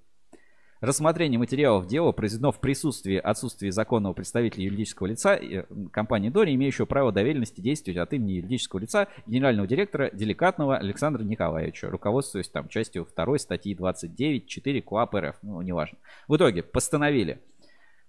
Рассмотрение 0.80 1.40
материалов 1.40 1.88
дела 1.88 2.12
произведено 2.12 2.52
в 2.52 2.60
присутствии 2.60 3.16
отсутствии 3.16 3.70
законного 3.70 4.12
представителя 4.12 4.64
юридического 4.64 5.08
лица 5.08 5.34
э, 5.34 5.64
компании 5.90 6.28
Дори, 6.28 6.54
имеющего 6.54 6.86
право 6.86 7.10
доверенности 7.10 7.60
действовать 7.60 7.98
от 7.98 8.12
имени 8.12 8.34
юридического 8.34 8.78
лица 8.78 9.08
генерального 9.26 9.66
директора 9.66 10.08
Деликатного 10.12 10.76
Александра 10.76 11.24
Николаевича, 11.24 11.90
руководствуясь 11.90 12.48
там 12.48 12.68
частью 12.68 13.08
2 13.12 13.38
статьи 13.38 13.74
29.4 13.74 14.82
КОАП 14.82 15.14
РФ. 15.16 15.36
Ну, 15.42 15.62
неважно. 15.62 15.98
В 16.28 16.36
итоге 16.36 16.62
постановили 16.62 17.40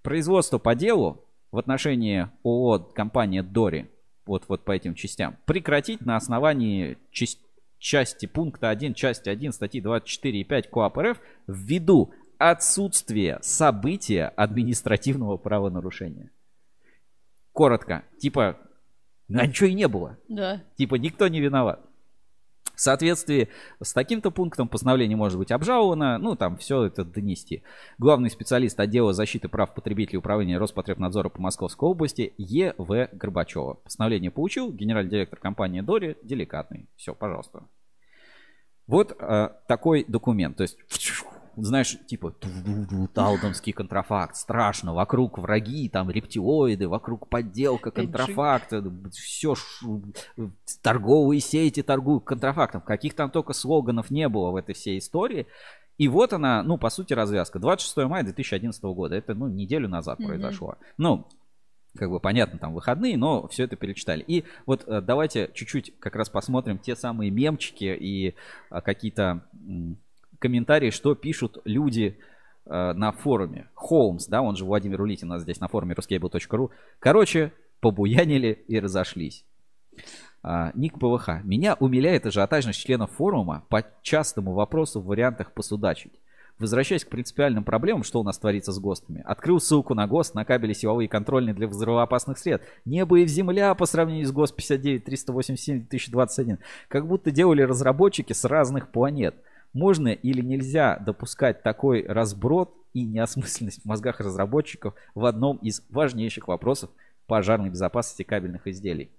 производство 0.03 0.59
по 0.59 0.75
делу 0.75 1.25
в 1.51 1.57
отношении 1.57 2.29
ООО 2.43 2.79
компания 2.93 3.41
Дори, 3.41 3.87
вот, 4.27 4.45
вот 4.47 4.63
по 4.63 4.73
этим 4.73 4.93
частям, 4.93 5.37
прекратить 5.45 6.01
на 6.01 6.15
основании 6.15 6.99
часть- 7.09 7.39
части 7.79 8.25
пункта 8.27 8.69
1, 8.69 8.93
части 8.93 9.29
1 9.29 9.53
статьи 9.53 9.81
24 9.81 10.39
и 10.39 10.43
5 10.43 10.69
КОАП 10.69 10.97
РФ 10.99 11.21
ввиду 11.47 12.13
отсутствия 12.39 13.37
события 13.41 14.29
административного 14.35 15.37
правонарушения. 15.37 16.31
Коротко, 17.51 18.03
типа, 18.17 18.57
а 19.31 19.45
ничего 19.45 19.67
и 19.67 19.73
не 19.73 19.87
было. 19.87 20.17
Да. 20.27 20.63
Типа 20.75 20.95
никто 20.95 21.27
не 21.27 21.39
виноват. 21.39 21.85
В 22.73 22.81
соответствии 22.81 23.49
с 23.81 23.91
таким-то 23.91 24.31
пунктом 24.31 24.69
постановление 24.69 25.17
может 25.17 25.37
быть 25.37 25.51
обжаловано, 25.51 26.17
ну 26.17 26.37
там 26.37 26.55
все 26.55 26.85
это 26.85 27.03
донести. 27.03 27.61
Главный 27.97 28.29
специалист 28.29 28.79
отдела 28.79 29.11
защиты 29.11 29.49
прав 29.49 29.73
потребителей 29.73 30.17
управления 30.17 30.57
Роспотребнадзора 30.57 31.27
по 31.27 31.41
Московской 31.41 31.89
области 31.89 32.33
Е.В. 32.37 33.09
Горбачева. 33.11 33.73
Постановление 33.73 34.31
получил 34.31 34.71
генеральный 34.71 35.11
директор 35.11 35.39
компании 35.39 35.81
Дори, 35.81 36.15
деликатный. 36.23 36.87
Все, 36.95 37.13
пожалуйста. 37.13 37.67
Вот 38.87 39.13
э, 39.19 39.49
такой 39.67 40.05
документ. 40.07 40.55
То 40.55 40.63
есть 40.63 40.77
знаешь, 41.61 41.97
типа, 42.07 42.33
талдомский 43.13 43.73
контрафакт, 43.73 44.35
страшно, 44.35 44.93
вокруг 44.93 45.37
враги, 45.37 45.89
там, 45.89 46.09
рептилоиды, 46.09 46.87
вокруг 46.87 47.29
подделка, 47.29 47.91
контрафакт, 47.91 48.73
все, 49.13 49.55
торговые 50.81 51.41
сети 51.41 51.81
торгуют 51.81 52.23
контрафактом. 52.23 52.81
Каких 52.81 53.13
там 53.13 53.31
только 53.31 53.53
слоганов 53.53 54.11
не 54.11 54.27
было 54.29 54.51
в 54.51 54.55
этой 54.55 54.75
всей 54.75 54.99
истории. 54.99 55.47
И 55.97 56.07
вот 56.07 56.31
она, 56.31 56.63
ну, 56.63 56.77
по 56.77 56.89
сути, 56.89 57.13
развязка. 57.13 57.59
26 57.59 57.97
мая 58.09 58.23
2011 58.23 58.81
года. 58.83 59.15
Это, 59.15 59.33
ну, 59.33 59.47
неделю 59.47 59.89
назад 59.89 60.19
mm-hmm. 60.19 60.27
произошло. 60.27 60.77
Ну, 60.97 61.27
как 61.95 62.09
бы 62.09 62.19
понятно, 62.19 62.59
там 62.59 62.73
выходные, 62.73 63.17
но 63.17 63.47
все 63.47 63.63
это 63.65 63.75
перечитали. 63.75 64.23
И 64.25 64.45
вот 64.65 64.87
э, 64.87 65.01
давайте 65.01 65.49
чуть-чуть 65.53 65.99
как 65.99 66.15
раз 66.15 66.29
посмотрим 66.29 66.77
те 66.77 66.95
самые 66.95 67.31
мемчики 67.31 67.95
и 67.99 68.35
э, 68.69 68.81
какие-то 68.81 69.43
комментарии, 70.39 70.89
что 70.89 71.15
пишут 71.15 71.59
люди 71.65 72.17
э, 72.65 72.93
на 72.93 73.11
форуме. 73.11 73.69
Холмс, 73.75 74.27
да, 74.27 74.41
он 74.41 74.55
же 74.55 74.65
Владимир 74.65 75.01
Улитин 75.01 75.29
у 75.29 75.33
нас 75.33 75.43
здесь 75.43 75.59
на 75.59 75.67
форуме 75.67 75.95
ruscable.ru. 75.95 76.69
Короче, 76.99 77.53
побуянили 77.79 78.63
и 78.67 78.79
разошлись. 78.79 79.45
А, 80.41 80.71
ник 80.73 80.97
ПВХ. 80.99 81.43
Меня 81.43 81.75
умиляет 81.79 82.25
ажиотажность 82.25 82.79
членов 82.79 83.11
форума 83.11 83.65
по 83.69 83.85
частому 84.01 84.53
вопросу 84.53 85.01
в 85.01 85.05
вариантах 85.05 85.51
посудачить. 85.51 86.13
Возвращаясь 86.59 87.05
к 87.05 87.09
принципиальным 87.09 87.63
проблемам, 87.63 88.03
что 88.03 88.19
у 88.19 88.23
нас 88.23 88.37
творится 88.37 88.73
с 88.73 88.79
ГОСТами. 88.79 89.23
Открыл 89.25 89.61
ссылку 89.61 89.93
на 89.93 90.07
ГОСТ 90.07 90.35
на 90.35 90.43
кабели 90.43 90.73
силовые 90.73 91.07
контрольные 91.07 91.53
для 91.53 91.67
взрывоопасных 91.67 92.37
средств. 92.37 92.67
Небо 92.83 93.17
и 93.19 93.25
земля 93.27 93.73
по 93.75 93.85
сравнению 93.85 94.27
с 94.27 94.31
ГОСТ 94.31 94.57
59 94.57 95.05
387 95.05 95.79
2021. 95.79 96.59
Как 96.89 97.07
будто 97.07 97.31
делали 97.31 97.61
разработчики 97.61 98.33
с 98.33 98.43
разных 98.43 98.91
планет. 98.91 99.35
Можно 99.73 100.09
или 100.09 100.41
нельзя 100.41 100.97
допускать 100.97 101.63
такой 101.63 102.05
разброд 102.05 102.73
и 102.93 103.05
неосмысленность 103.05 103.83
в 103.83 103.85
мозгах 103.85 104.19
разработчиков 104.19 104.95
в 105.13 105.25
одном 105.25 105.57
из 105.57 105.83
важнейших 105.89 106.47
вопросов 106.47 106.89
пожарной 107.27 107.69
безопасности 107.69 108.23
кабельных 108.23 108.67
изделий. 108.67 109.11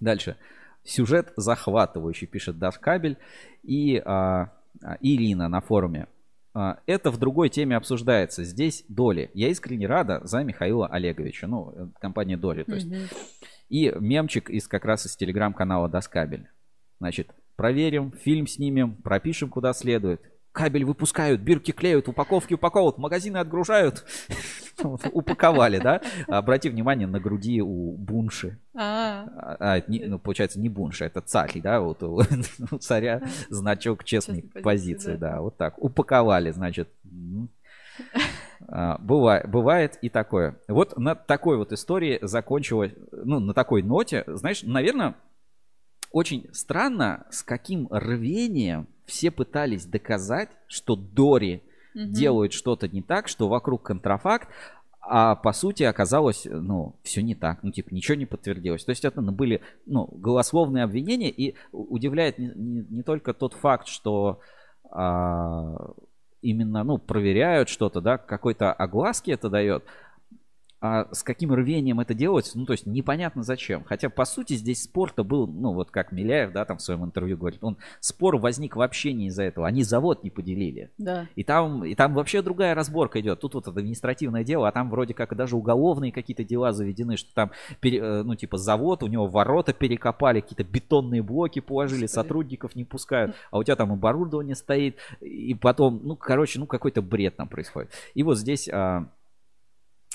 Дальше. 0.00 0.36
Сюжет 0.84 1.32
захватывающий, 1.36 2.26
пишет 2.26 2.58
Даш 2.58 2.78
Кабель. 2.78 3.16
И 3.62 4.02
а, 4.04 4.52
а 4.82 4.96
Ирина 5.00 5.48
на 5.48 5.60
форуме. 5.60 6.08
А, 6.54 6.80
это 6.86 7.10
в 7.10 7.18
другой 7.18 7.48
теме 7.48 7.76
обсуждается. 7.76 8.44
Здесь 8.44 8.84
доли. 8.88 9.30
Я 9.32 9.48
искренне 9.48 9.86
рада 9.86 10.20
за 10.24 10.42
Михаила 10.42 10.88
Олеговича. 10.88 11.46
Ну, 11.46 11.72
э, 11.74 11.86
компания 12.00 12.36
Доли. 12.36 12.64
То 12.64 12.74
есть. 12.74 12.88
Mm-hmm. 12.88 13.16
И 13.68 13.92
мемчик 13.98 14.50
из 14.50 14.68
как 14.68 14.84
раз 14.84 15.06
из 15.06 15.16
телеграм-канала 15.16 15.88
Доскабель. 15.88 16.48
Значит, 16.98 17.30
проверим, 17.56 18.12
фильм 18.12 18.46
снимем, 18.46 18.94
пропишем 18.96 19.48
куда 19.48 19.72
следует. 19.72 20.20
Кабель 20.52 20.84
выпускают, 20.84 21.40
бирки 21.40 21.70
клеют, 21.70 22.08
упаковки 22.08 22.54
упаковывают, 22.54 22.98
магазины 22.98 23.38
отгружают. 23.38 24.04
Упаковали, 24.82 25.78
да? 25.78 26.02
Обрати 26.26 26.68
внимание 26.68 27.06
на 27.06 27.20
груди 27.20 27.62
у 27.62 27.96
Бунши. 27.96 28.58
А, 28.74 29.26
а 29.58 29.82
ну, 29.86 30.18
получается, 30.18 30.60
не 30.60 30.68
Бунши, 30.68 31.04
это 31.04 31.22
царь, 31.22 31.60
да? 31.62 31.80
Вот 31.80 32.02
у 32.02 32.22
царя 32.80 33.22
значок 33.48 34.04
честной 34.04 34.42
позиции, 34.42 35.16
да. 35.16 35.40
Вот 35.40 35.56
так. 35.56 35.82
Упаковали, 35.82 36.50
значит. 36.50 36.88
А, 38.68 38.98
бывает, 38.98 39.48
бывает 39.48 39.98
и 40.02 40.08
такое. 40.08 40.56
Вот 40.68 40.98
на 40.98 41.14
такой 41.14 41.56
вот 41.56 41.72
истории 41.72 42.18
закончилась, 42.22 42.92
ну, 43.10 43.40
на 43.40 43.54
такой 43.54 43.82
ноте, 43.82 44.24
знаешь, 44.26 44.62
наверное, 44.62 45.14
очень 46.12 46.48
странно, 46.52 47.26
с 47.30 47.42
каким 47.42 47.88
рвением 47.90 48.86
все 49.06 49.30
пытались 49.30 49.84
доказать, 49.86 50.50
что 50.66 50.96
Дори 50.96 51.62
угу. 51.94 52.04
делают 52.04 52.52
что-то 52.52 52.88
не 52.88 53.02
так, 53.02 53.28
что 53.28 53.48
вокруг 53.48 53.82
контрафакт, 53.82 54.48
а 55.00 55.34
по 55.34 55.52
сути 55.52 55.82
оказалось, 55.82 56.46
ну, 56.48 56.94
все 57.02 57.22
не 57.22 57.34
так, 57.34 57.62
ну, 57.62 57.72
типа, 57.72 57.92
ничего 57.92 58.14
не 58.14 58.24
подтвердилось. 58.24 58.84
То 58.84 58.90
есть 58.90 59.04
это 59.04 59.20
ну, 59.20 59.32
были, 59.32 59.60
ну, 59.84 60.08
голословные 60.12 60.84
обвинения, 60.84 61.30
и 61.30 61.56
удивляет 61.72 62.38
не, 62.38 62.52
не, 62.54 62.86
не 62.88 63.02
только 63.02 63.34
тот 63.34 63.54
факт, 63.54 63.88
что 63.88 64.38
а, 64.90 65.90
именно, 66.40 66.84
ну, 66.84 66.98
проверяют 66.98 67.68
что-то, 67.68 68.00
да, 68.00 68.16
какой-то 68.16 68.72
огласки 68.72 69.32
это 69.32 69.50
дает, 69.50 69.82
с 70.82 71.22
каким 71.22 71.52
рвением 71.52 72.00
это 72.00 72.14
делается, 72.14 72.58
ну, 72.58 72.66
то 72.66 72.72
есть 72.72 72.86
непонятно 72.86 73.42
зачем. 73.42 73.84
Хотя, 73.84 74.10
по 74.10 74.24
сути, 74.24 74.54
здесь 74.54 74.82
спор-то 74.82 75.24
был, 75.24 75.46
ну, 75.46 75.72
вот 75.72 75.90
как 75.90 76.12
Миляев, 76.12 76.52
да, 76.52 76.64
там 76.64 76.78
в 76.78 76.82
своем 76.82 77.04
интервью 77.04 77.36
говорит, 77.36 77.62
он, 77.62 77.76
спор 78.00 78.36
возник 78.36 78.76
вообще 78.76 79.12
не 79.12 79.26
из-за 79.26 79.44
этого, 79.44 79.66
они 79.66 79.84
завод 79.84 80.24
не 80.24 80.30
поделили. 80.30 80.90
Да. 80.98 81.26
И 81.36 81.44
там, 81.44 81.84
и 81.84 81.94
там 81.94 82.14
вообще 82.14 82.42
другая 82.42 82.74
разборка 82.74 83.20
идет. 83.20 83.40
Тут 83.40 83.54
вот 83.54 83.68
административное 83.68 84.44
дело, 84.44 84.68
а 84.68 84.72
там 84.72 84.90
вроде 84.90 85.14
как 85.14 85.36
даже 85.36 85.56
уголовные 85.56 86.12
какие-то 86.12 86.44
дела 86.44 86.72
заведены, 86.72 87.16
что 87.16 87.32
там, 87.34 87.52
э, 87.82 88.22
ну, 88.22 88.34
типа, 88.34 88.56
завод, 88.56 89.02
у 89.02 89.06
него 89.06 89.26
ворота 89.26 89.72
перекопали, 89.72 90.40
какие-то 90.40 90.64
бетонные 90.64 91.22
блоки 91.22 91.60
положили, 91.60 92.02
Господи. 92.02 92.22
сотрудников 92.22 92.76
не 92.76 92.84
пускают, 92.84 93.36
а 93.50 93.58
у 93.58 93.64
тебя 93.64 93.76
там 93.76 93.92
оборудование 93.92 94.56
стоит, 94.56 94.98
и 95.20 95.54
потом, 95.54 96.00
ну, 96.02 96.16
короче, 96.16 96.58
ну, 96.58 96.66
какой-то 96.66 97.02
бред 97.02 97.36
там 97.36 97.48
происходит. 97.48 97.90
И 98.14 98.22
вот 98.22 98.36
здесь... 98.38 98.68
А, 98.68 98.82
а, 98.82 99.06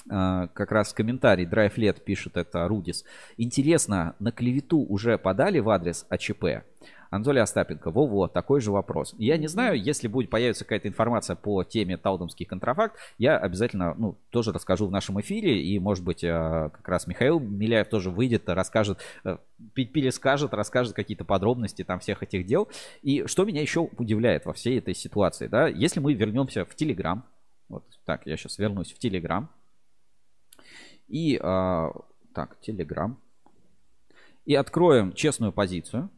как 0.07 0.72
раз 0.72 0.94
комментарий 0.94 1.45
Драйфлет 1.45 2.03
пишет 2.03 2.38
это 2.38 2.68
Рудис. 2.68 3.03
Интересно, 3.38 4.15
на 4.19 4.32
клевету 4.32 4.80
уже 4.80 5.18
подали 5.18 5.60
в 5.60 5.69
адрес 5.69 6.06
АЧП? 6.10 6.64
Анатолий 7.10 7.40
Остапенко, 7.40 7.91
во-во, 7.91 8.28
такой 8.28 8.61
же 8.61 8.72
вопрос. 8.72 9.15
Я 9.18 9.38
не 9.38 9.48
знаю, 9.48 9.82
если 9.82 10.07
будет 10.07 10.30
появиться 10.30 10.65
какая-то 10.65 10.88
информация 10.88 11.36
по 11.36 11.64
теме 11.64 11.98
Талдомский 11.98 12.45
контрафакт, 12.45 12.98
я 13.18 13.38
обязательно, 13.38 13.94
ну, 13.98 14.18
тоже 14.30 14.52
расскажу 14.52 14.88
в 14.88 14.91
нашем 14.91 15.19
эфире, 15.22 15.61
и, 15.61 15.80
может 15.80 16.03
быть, 16.03 16.24
а, 16.24 16.69
как 16.69 16.88
раз 16.88 17.07
Михаил 17.07 17.40
Миляев 17.40 17.88
тоже 17.90 18.11
выйдет, 18.11 18.49
расскажет, 18.49 18.99
э, 19.24 19.38
перескажет, 19.74 20.53
расскажет 20.53 20.94
какие-то 20.95 21.26
подробности 21.26 21.84
там 21.84 21.99
всех 21.99 22.24
этих 22.24 22.45
дел. 22.45 22.68
И 23.02 23.26
что 23.26 23.45
меня 23.45 23.61
еще 23.61 23.90
удивляет 23.98 24.45
во 24.45 24.53
всей 24.53 24.80
этой 24.80 24.94
ситуации, 24.94 25.48
да, 25.48 25.68
если 25.68 25.99
мы 25.99 26.14
вернемся 26.14 26.65
в 26.65 26.76
Телеграм, 26.76 27.26
вот 27.69 27.84
так, 28.06 28.26
я 28.26 28.38
сейчас 28.38 28.57
вернусь 28.57 28.94
в 28.94 28.99
Телеграм, 28.99 29.49
и, 31.07 31.39
а, 31.41 31.91
так, 32.34 32.57
Telegram. 32.61 33.15
И 34.45 34.55
откроем 34.55 35.13
честную 35.13 35.51
позицию. 35.51 36.09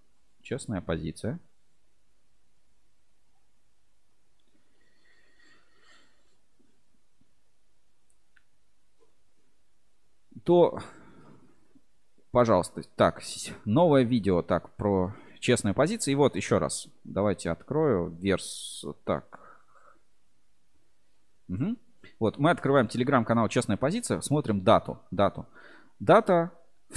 Честная 0.41 0.82
позиция. 0.82 1.40
То, 10.44 10.80
пожалуйста, 12.32 12.82
так, 12.95 13.22
новое 13.66 14.03
видео, 14.03 14.41
так, 14.41 14.76
про 14.76 15.14
честные 15.40 15.74
позиции. 15.74 16.11
И 16.11 16.16
вот 16.16 16.36
еще 16.36 16.57
раз, 16.57 16.88
давайте 17.03 17.52
открою 17.52 18.10
верс, 18.10 18.84
так. 19.03 19.61
Угу. 21.48 21.78
Вот, 22.20 22.38
мы 22.38 22.52
открываем 22.52 22.88
телеграм-канал 22.88 23.48
«Честная 23.48 23.78
позиция», 23.78 24.20
смотрим 24.22 24.62
дату. 24.62 25.00
Дату. 25.10 25.46
Дата 26.00 26.52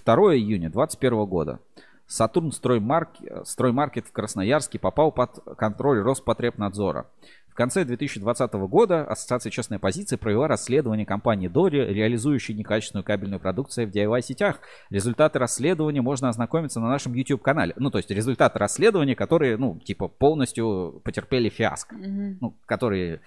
2 0.05 0.15
июня 0.37 0.69
2021 0.71 1.25
года. 1.27 1.61
Сатурн 2.07 2.53
строймаркет, 2.53 3.47
строймаркет 3.47 4.07
в 4.07 4.13
Красноярске 4.13 4.79
попал 4.79 5.13
под 5.13 5.39
контроль 5.57 6.01
Роспотребнадзора. 6.01 7.07
В 7.49 7.55
конце 7.55 7.85
2020 7.85 8.53
года 8.55 9.05
Ассоциация 9.05 9.51
«Честная 9.51 9.79
позиция» 9.79 10.17
провела 10.17 10.49
расследование 10.49 11.05
компании 11.05 11.49
Дори, 11.49 11.85
реализующей 11.85 12.55
некачественную 12.55 13.05
кабельную 13.05 13.41
продукцию 13.41 13.87
в 13.87 13.91
DIY-сетях. 13.91 14.61
Результаты 14.89 15.39
расследования 15.39 16.01
можно 16.01 16.31
ознакомиться 16.31 16.81
на 16.81 16.89
нашем 16.89 17.13
YouTube-канале. 17.13 17.75
Ну, 17.77 17.91
то 17.91 17.99
есть 17.99 18.11
результаты 18.11 18.59
расследования, 18.59 19.15
которые, 19.15 19.59
ну, 19.59 19.79
типа, 19.79 20.09
полностью 20.09 21.03
потерпели 21.05 21.51
фиаско. 21.51 21.95
Mm-hmm. 21.95 22.37
Ну, 22.41 22.57
которые 22.65 23.21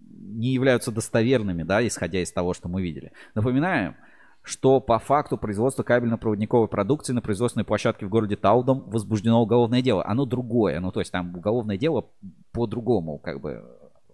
не 0.00 0.52
являются 0.52 0.90
достоверными, 0.92 1.62
да, 1.62 1.86
исходя 1.86 2.22
из 2.22 2.32
того, 2.32 2.54
что 2.54 2.68
мы 2.68 2.82
видели. 2.82 3.12
Напоминаем, 3.34 3.96
что 4.42 4.80
по 4.80 4.98
факту 4.98 5.36
производства 5.36 5.82
кабельно-проводниковой 5.82 6.68
продукции 6.68 7.12
на 7.12 7.20
производственной 7.20 7.64
площадке 7.64 8.06
в 8.06 8.08
городе 8.08 8.36
Таудом 8.36 8.80
возбуждено 8.86 9.42
уголовное 9.42 9.82
дело. 9.82 10.04
Оно 10.06 10.24
другое, 10.24 10.80
ну 10.80 10.92
то 10.92 11.00
есть 11.00 11.12
там 11.12 11.36
уголовное 11.36 11.76
дело 11.76 12.06
по 12.52 12.66
другому 12.66 13.18
как 13.18 13.40
бы 13.40 13.64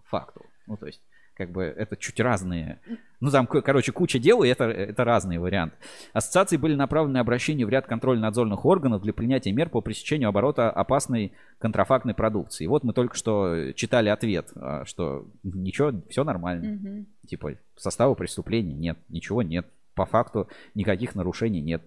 факту. 0.05 0.43
Ну 0.67 0.77
то 0.77 0.87
есть 0.87 1.01
как 1.37 1.51
бы 1.51 1.65
это 1.65 1.97
чуть 1.97 2.19
разные. 2.19 2.81
Ну, 3.21 3.31
там, 3.31 3.47
короче, 3.47 3.93
куча 3.93 4.19
дел, 4.19 4.43
и 4.43 4.49
это, 4.49 4.65
это 4.65 5.05
разные 5.05 5.39
варианты. 5.39 5.77
Ассоциации 6.13 6.57
были 6.57 6.75
направлены 6.75 7.19
обращения 7.19 7.67
в 7.67 7.69
ряд 7.69 7.87
контрольно-надзорных 7.87 8.65
органов 8.65 9.03
для 9.03 9.13
принятия 9.13 9.53
мер 9.53 9.69
по 9.69 9.81
пресечению 9.81 10.31
оборота 10.31 10.71
опасной 10.71 11.33
контрафактной 11.59 12.15
продукции. 12.15 12.65
И 12.65 12.69
вот 12.69 12.85
мы 12.85 12.93
только 12.93 13.17
что 13.17 13.73
читали 13.75 14.09
ответ, 14.09 14.51
а, 14.57 14.85
что 14.85 15.27
ничего, 15.43 15.93
все 16.09 16.25
нормально. 16.25 16.75
Угу. 16.75 17.07
Типа, 17.29 17.53
состава 17.77 18.15
преступления 18.15 18.75
нет, 18.75 18.99
ничего 19.09 19.43
нет. 19.43 19.67
По 19.95 20.07
факту 20.07 20.49
никаких 20.75 21.15
нарушений 21.15 21.61
нет. 21.61 21.83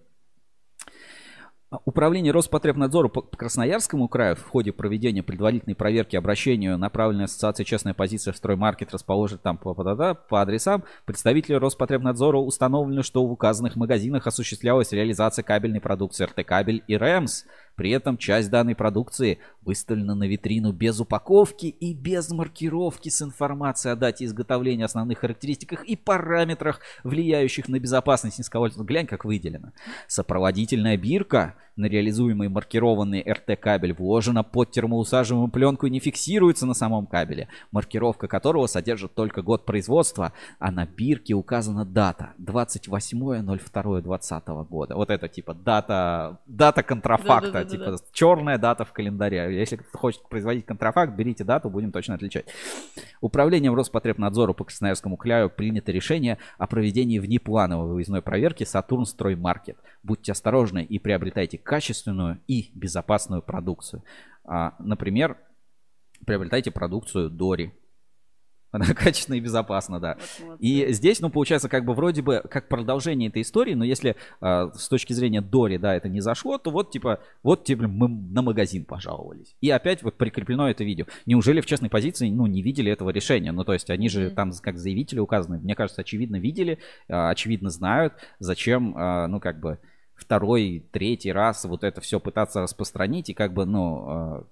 Управление 1.85 2.33
Роспотребнадзора 2.33 3.09
по 3.09 3.21
Красноярскому 3.21 4.07
краю 4.07 4.35
в 4.35 4.49
ходе 4.49 4.71
проведения 4.71 5.21
предварительной 5.21 5.75
проверки 5.75 6.15
обращению 6.15 6.79
направленной 6.79 7.25
ассоциации 7.25 7.63
«Честная 7.63 7.93
позиция» 7.93 8.33
в 8.33 8.37
строймаркет 8.37 8.91
расположит 8.91 9.43
там 9.43 9.59
по, 9.59 9.75
по, 9.75 10.15
по 10.15 10.41
адресам. 10.41 10.83
Представители 11.05 11.53
Роспотребнадзора 11.53 12.37
установлено, 12.37 13.03
что 13.03 13.23
в 13.23 13.31
указанных 13.31 13.75
магазинах 13.75 14.25
осуществлялась 14.25 14.91
реализация 14.93 15.43
кабельной 15.43 15.79
продукции 15.79 16.25
РТ-кабель 16.25 16.83
и 16.87 16.97
РЭМС. 16.97 17.43
При 17.75 17.91
этом 17.91 18.17
часть 18.17 18.49
данной 18.49 18.75
продукции 18.75 19.39
выставлена 19.61 20.15
на 20.15 20.27
витрину 20.27 20.71
без 20.71 20.99
упаковки 20.99 21.67
и 21.67 21.93
без 21.93 22.29
маркировки 22.31 23.09
с 23.09 23.21
информацией 23.21 23.93
о 23.93 23.95
дате 23.95 24.25
изготовления, 24.25 24.85
основных 24.85 25.19
характеристиках 25.19 25.85
и 25.85 25.95
параметрах, 25.95 26.81
влияющих 27.03 27.69
на 27.69 27.79
безопасность 27.79 28.39
низковольтного. 28.39 28.85
Глянь, 28.85 29.07
как 29.07 29.25
выделено. 29.25 29.71
Сопроводительная 30.07 30.97
бирка 30.97 31.55
на 31.79 31.85
реализуемый 31.85 32.49
маркированный 32.49 33.23
РТ-кабель 33.27 33.93
вложена 33.93 34.43
под 34.43 34.69
термоусаживаемую 34.71 35.49
пленку 35.49 35.87
и 35.87 35.89
не 35.89 35.99
фиксируется 35.99 36.65
на 36.65 36.73
самом 36.73 37.07
кабеле, 37.07 37.47
маркировка 37.71 38.27
которого 38.27 38.67
содержит 38.67 39.15
только 39.15 39.41
год 39.41 39.65
производства, 39.65 40.33
а 40.59 40.71
на 40.71 40.85
бирке 40.85 41.35
указана 41.35 41.85
дата 41.85 42.33
28.02.2020 42.39 44.65
года. 44.65 44.95
Вот 44.95 45.09
это 45.09 45.29
типа 45.29 45.53
дата, 45.53 46.39
дата 46.45 46.83
контрафакта, 46.83 47.58
да, 47.63 47.69
типа 47.69 47.95
черная 48.11 48.57
дата 48.57 48.85
в 48.85 48.93
календаре. 48.93 49.57
Если 49.57 49.77
кто 49.77 49.97
хочет 49.97 50.27
производить 50.29 50.65
контрафакт, 50.65 51.15
берите 51.15 51.43
дату, 51.43 51.69
будем 51.69 51.91
точно 51.91 52.15
отличать. 52.15 52.47
Управлением 53.21 53.75
Роспотребнадзора 53.75 54.53
по 54.53 54.65
Красноярскому 54.65 55.17
краю 55.17 55.49
принято 55.49 55.91
решение 55.91 56.37
о 56.57 56.67
проведении 56.67 57.19
внеплановой 57.19 57.87
выездной 57.87 58.21
проверки 58.21 58.63
Сатурн 58.63 59.05
Строймаркет. 59.05 59.77
Будьте 60.03 60.31
осторожны 60.31 60.83
и 60.83 60.99
приобретайте 60.99 61.57
качественную 61.57 62.39
и 62.47 62.71
безопасную 62.73 63.41
продукцию. 63.41 64.03
А, 64.43 64.75
например, 64.79 65.37
приобретайте 66.25 66.71
продукцию 66.71 67.29
Дори. 67.29 67.73
Она 68.71 68.85
качественно 68.93 69.35
и 69.35 69.39
безопасна, 69.39 69.99
да. 69.99 70.17
Вот, 70.39 70.57
и 70.59 70.91
здесь, 70.91 71.19
ну, 71.21 71.29
получается, 71.29 71.69
как 71.69 71.85
бы 71.85 71.93
вроде 71.93 72.21
бы 72.21 72.43
как 72.49 72.67
продолжение 72.67 73.29
этой 73.29 73.41
истории, 73.41 73.73
но 73.73 73.83
если 73.83 74.15
э, 74.41 74.69
с 74.75 74.87
точки 74.87 75.13
зрения 75.13 75.41
Дори, 75.41 75.77
да, 75.77 75.95
это 75.95 76.07
не 76.07 76.21
зашло, 76.21 76.57
то 76.57 76.69
вот 76.69 76.91
типа, 76.91 77.19
вот 77.41 77.63
типа 77.63 77.87
мы 77.87 78.07
на 78.07 78.41
магазин 78.41 78.85
пожаловались. 78.85 79.55
И 79.61 79.69
опять 79.71 80.03
вот 80.03 80.17
прикреплено 80.17 80.69
это 80.69 80.83
видео. 80.83 81.05
Неужели 81.25 81.61
в 81.61 81.65
честной 81.65 81.89
позиции, 81.89 82.29
ну, 82.29 82.45
не 82.45 82.61
видели 82.61 82.91
этого 82.91 83.09
решения? 83.09 83.51
Ну, 83.51 83.63
то 83.63 83.73
есть 83.73 83.89
они 83.89 84.07
же 84.07 84.27
mm-hmm. 84.27 84.35
там 84.35 84.51
как 84.61 84.77
заявители 84.77 85.19
указаны, 85.19 85.57
мне 85.57 85.75
кажется, 85.75 86.01
очевидно 86.01 86.37
видели, 86.37 86.77
э, 87.07 87.13
очевидно 87.13 87.69
знают, 87.69 88.13
зачем, 88.37 88.95
э, 88.95 89.27
ну, 89.27 89.39
как 89.39 89.59
бы 89.59 89.79
второй, 90.15 90.85
третий 90.91 91.31
раз 91.31 91.65
вот 91.65 91.83
это 91.83 92.01
все 92.01 92.19
пытаться 92.19 92.61
распространить, 92.61 93.29
и 93.29 93.33
как 93.33 93.53
бы, 93.53 93.65
ну, 93.65 94.05
э, 94.09 94.43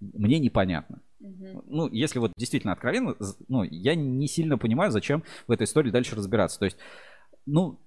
мне 0.00 0.38
непонятно. 0.38 1.00
Угу. 1.20 1.64
Ну, 1.66 1.88
если 1.88 2.18
вот 2.18 2.32
действительно 2.36 2.72
откровенно, 2.72 3.16
ну, 3.48 3.62
я 3.62 3.94
не 3.94 4.26
сильно 4.28 4.58
понимаю, 4.58 4.90
зачем 4.90 5.22
в 5.46 5.52
этой 5.52 5.64
истории 5.64 5.90
дальше 5.90 6.16
разбираться. 6.16 6.58
То 6.58 6.64
есть, 6.66 6.76
ну, 7.46 7.80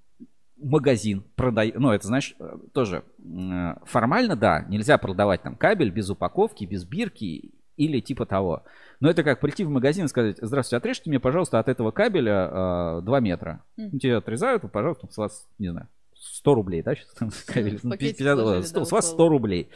магазин 0.57 1.23
продает, 1.35 1.75
ну, 1.79 1.91
это, 1.91 2.07
знаешь, 2.07 2.35
э, 2.39 2.57
тоже 2.73 3.03
э, 3.19 3.75
формально, 3.85 4.35
да, 4.35 4.65
нельзя 4.67 4.97
продавать 4.97 5.43
там 5.43 5.55
кабель 5.55 5.91
без 5.91 6.09
упаковки, 6.09 6.65
без 6.65 6.85
бирки 6.85 7.53
или 7.77 8.01
типа 8.01 8.25
того. 8.25 8.63
Но 8.99 9.09
это 9.09 9.23
как 9.23 9.39
прийти 9.39 9.63
в 9.63 9.69
магазин 9.69 10.05
и 10.05 10.09
сказать, 10.09 10.37
здравствуйте, 10.41 10.77
отрежьте 10.77 11.09
мне, 11.09 11.19
пожалуйста, 11.19 11.59
от 11.59 11.69
этого 11.69 11.91
кабеля 11.91 12.99
э, 12.99 13.01
2 13.03 13.19
метра. 13.21 13.63
Mm. 13.79 13.99
Тебе 13.99 14.17
отрезают, 14.17 14.69
пожалуйста, 14.71 15.07
с 15.09 15.17
вас, 15.17 15.47
не 15.57 15.69
знаю, 15.69 15.87
100 16.19 16.55
рублей, 16.55 16.81
да, 16.81 16.95
сейчас 16.95 17.13
там 17.13 17.31
кабель, 17.45 17.79
ну, 17.81 17.97
50 17.97 18.37
долларов, 18.37 18.67
100, 18.67 18.85
с 18.85 18.91
вас 18.91 19.09
100 19.09 19.29
рублей. 19.29 19.69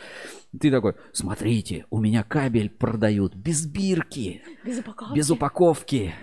Ты 0.60 0.72
такой, 0.72 0.96
смотрите, 1.14 1.86
у 1.90 2.00
меня 2.00 2.24
кабель 2.24 2.70
продают 2.70 3.36
без 3.36 3.66
бирки, 3.66 4.42
без 4.66 4.80
упаковки. 4.80 5.16
Без 5.16 5.30
упаковки. 5.30 6.14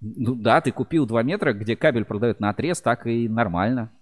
Ну 0.00 0.34
да, 0.34 0.60
ты 0.60 0.72
купил 0.72 1.06
2 1.06 1.22
метра, 1.22 1.52
где 1.52 1.76
кабель 1.76 2.04
продают 2.04 2.40
на 2.40 2.50
отрез, 2.50 2.80
так 2.80 3.06
и 3.06 3.28
нормально. 3.28 3.92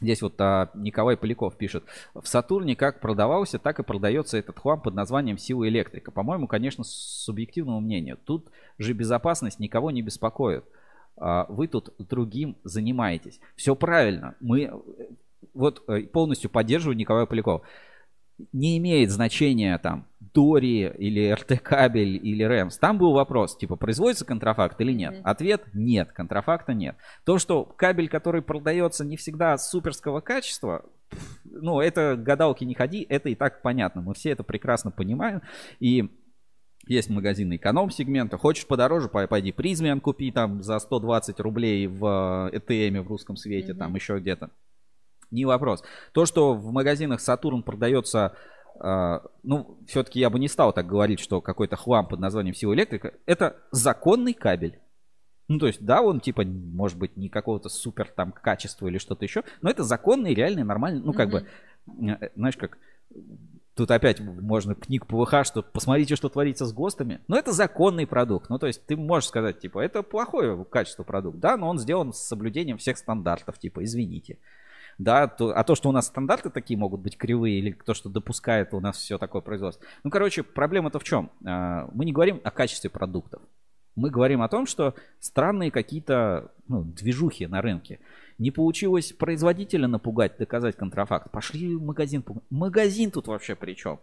Здесь 0.00 0.22
вот 0.22 0.40
а, 0.40 0.70
Николай 0.74 1.16
Поляков 1.16 1.56
пишет. 1.56 1.84
В 2.14 2.26
Сатурне 2.26 2.76
как 2.76 3.00
продавался, 3.00 3.58
так 3.58 3.80
и 3.80 3.82
продается 3.82 4.38
этот 4.38 4.58
хлам 4.58 4.80
под 4.80 4.94
названием 4.94 5.38
сила 5.38 5.68
электрика. 5.68 6.12
По-моему, 6.12 6.46
конечно, 6.46 6.84
с 6.84 7.24
субъективного 7.24 7.80
мнения. 7.80 8.16
Тут 8.16 8.48
же 8.78 8.92
безопасность 8.92 9.58
никого 9.58 9.90
не 9.90 10.02
беспокоит. 10.02 10.64
А, 11.20 11.46
вы 11.48 11.68
тут 11.68 11.94
другим 11.98 12.56
занимаетесь. 12.64 13.40
Все 13.56 13.74
правильно. 13.74 14.34
Мы 14.40 14.70
вот 15.54 15.82
э, 15.88 16.02
полностью 16.02 16.50
поддерживаю 16.50 16.96
Николая 16.96 17.26
Полякова. 17.26 17.62
Не 18.52 18.78
имеет 18.78 19.10
значения 19.10 19.76
там 19.78 20.06
Дори 20.20 20.82
или 20.98 21.32
РТ 21.32 21.60
кабель 21.60 22.16
или 22.16 22.44
Рэмс. 22.44 22.78
Там 22.78 22.98
был 22.98 23.12
вопрос, 23.12 23.56
типа, 23.56 23.74
производится 23.74 24.24
контрафакт 24.24 24.80
или 24.80 24.92
нет? 24.92 25.14
Mm-hmm. 25.14 25.22
Ответ– 25.24 25.62
нет, 25.74 26.12
контрафакта 26.12 26.74
нет. 26.74 26.96
То, 27.24 27.38
что 27.38 27.64
кабель, 27.64 28.08
который 28.08 28.42
продается 28.42 29.04
не 29.04 29.16
всегда 29.16 29.58
суперского 29.58 30.20
качества, 30.20 30.84
ну, 31.44 31.80
это 31.80 32.16
гадалки 32.16 32.64
не 32.64 32.74
ходи, 32.74 33.04
это 33.08 33.28
и 33.28 33.34
так 33.34 33.62
понятно. 33.62 34.02
Мы 34.02 34.14
все 34.14 34.30
это 34.30 34.44
прекрасно 34.44 34.90
понимаем. 34.90 35.42
И 35.80 36.08
есть 36.86 37.10
магазины 37.10 37.56
эконом-сегмента. 37.56 38.38
Хочешь 38.38 38.66
подороже, 38.66 39.08
пойди 39.08 39.52
призмен 39.52 40.00
купи 40.00 40.30
там 40.30 40.62
за 40.62 40.78
120 40.78 41.38
рублей 41.40 41.86
в 41.86 42.50
ЭТМе 42.52 43.02
в 43.02 43.08
русском 43.08 43.36
свете, 43.36 43.72
mm-hmm. 43.72 43.78
там 43.78 43.94
еще 43.94 44.18
где-то. 44.18 44.50
Не 45.30 45.44
вопрос. 45.44 45.84
То, 46.12 46.24
что 46.24 46.54
в 46.54 46.72
магазинах 46.72 47.20
Сатурн 47.20 47.62
продается, 47.62 48.34
э, 48.82 49.18
ну, 49.42 49.78
все-таки 49.86 50.20
я 50.20 50.30
бы 50.30 50.38
не 50.38 50.48
стал 50.48 50.72
так 50.72 50.86
говорить, 50.86 51.20
что 51.20 51.42
какой-то 51.42 51.76
хлам 51.76 52.08
под 52.08 52.20
названием 52.20 52.54
сила 52.54 52.72
электрика, 52.72 53.12
это 53.26 53.56
законный 53.70 54.32
кабель. 54.32 54.78
Ну, 55.48 55.58
то 55.58 55.66
есть, 55.66 55.84
да, 55.84 56.02
он 56.02 56.20
типа, 56.20 56.44
может 56.44 56.98
быть, 56.98 57.16
не 57.16 57.28
какого-то 57.28 57.68
супер 57.68 58.10
там 58.14 58.32
качества 58.32 58.86
или 58.86 58.98
что-то 58.98 59.24
еще, 59.24 59.44
но 59.60 59.70
это 59.70 59.82
законный, 59.82 60.34
реальный, 60.34 60.64
нормальный, 60.64 61.02
ну, 61.02 61.12
как 61.12 61.28
mm-hmm. 61.28 61.44
бы, 61.98 62.10
э, 62.10 62.30
знаешь, 62.34 62.56
как 62.56 62.78
Тут 63.78 63.92
опять 63.92 64.18
можно 64.18 64.74
книг 64.74 65.06
ПВХ, 65.06 65.44
что 65.44 65.62
посмотрите, 65.62 66.16
что 66.16 66.28
творится 66.28 66.66
с 66.66 66.72
ГОСТами. 66.72 67.20
Но 67.28 67.38
это 67.38 67.52
законный 67.52 68.08
продукт. 68.08 68.50
Ну, 68.50 68.58
то 68.58 68.66
есть 68.66 68.84
ты 68.86 68.96
можешь 68.96 69.28
сказать, 69.28 69.60
типа, 69.60 69.78
это 69.78 70.02
плохое 70.02 70.64
качество 70.64 71.04
продукт, 71.04 71.38
да, 71.38 71.56
но 71.56 71.68
он 71.68 71.78
сделан 71.78 72.12
с 72.12 72.18
соблюдением 72.18 72.78
всех 72.78 72.98
стандартов, 72.98 73.56
типа, 73.60 73.84
извините. 73.84 74.38
Да, 74.98 75.28
то, 75.28 75.56
а 75.56 75.62
то, 75.62 75.76
что 75.76 75.90
у 75.90 75.92
нас 75.92 76.08
стандарты 76.08 76.50
такие 76.50 76.76
могут 76.76 77.02
быть 77.02 77.16
кривые, 77.16 77.60
или 77.60 77.70
то, 77.70 77.94
что 77.94 78.08
допускает 78.08 78.74
у 78.74 78.80
нас 78.80 78.96
все 78.96 79.16
такое 79.16 79.42
производство. 79.42 79.86
Ну, 80.02 80.10
короче, 80.10 80.42
проблема-то 80.42 80.98
в 80.98 81.04
чем? 81.04 81.30
А, 81.46 81.88
мы 81.94 82.04
не 82.04 82.12
говорим 82.12 82.40
о 82.42 82.50
качестве 82.50 82.90
продуктов. 82.90 83.42
Мы 83.98 84.10
говорим 84.10 84.42
о 84.42 84.48
том, 84.48 84.66
что 84.66 84.94
странные 85.18 85.72
какие-то 85.72 86.52
ну, 86.68 86.84
движухи 86.84 87.48
на 87.48 87.60
рынке. 87.60 87.98
Не 88.38 88.52
получилось 88.52 89.12
производителя 89.12 89.88
напугать, 89.88 90.38
доказать 90.38 90.76
контрафакт. 90.76 91.32
Пошли 91.32 91.74
в 91.74 91.82
магазин. 91.82 92.24
Магазин 92.48 93.10
тут 93.10 93.26
вообще 93.26 93.56
при 93.56 93.74
чем? 93.74 93.98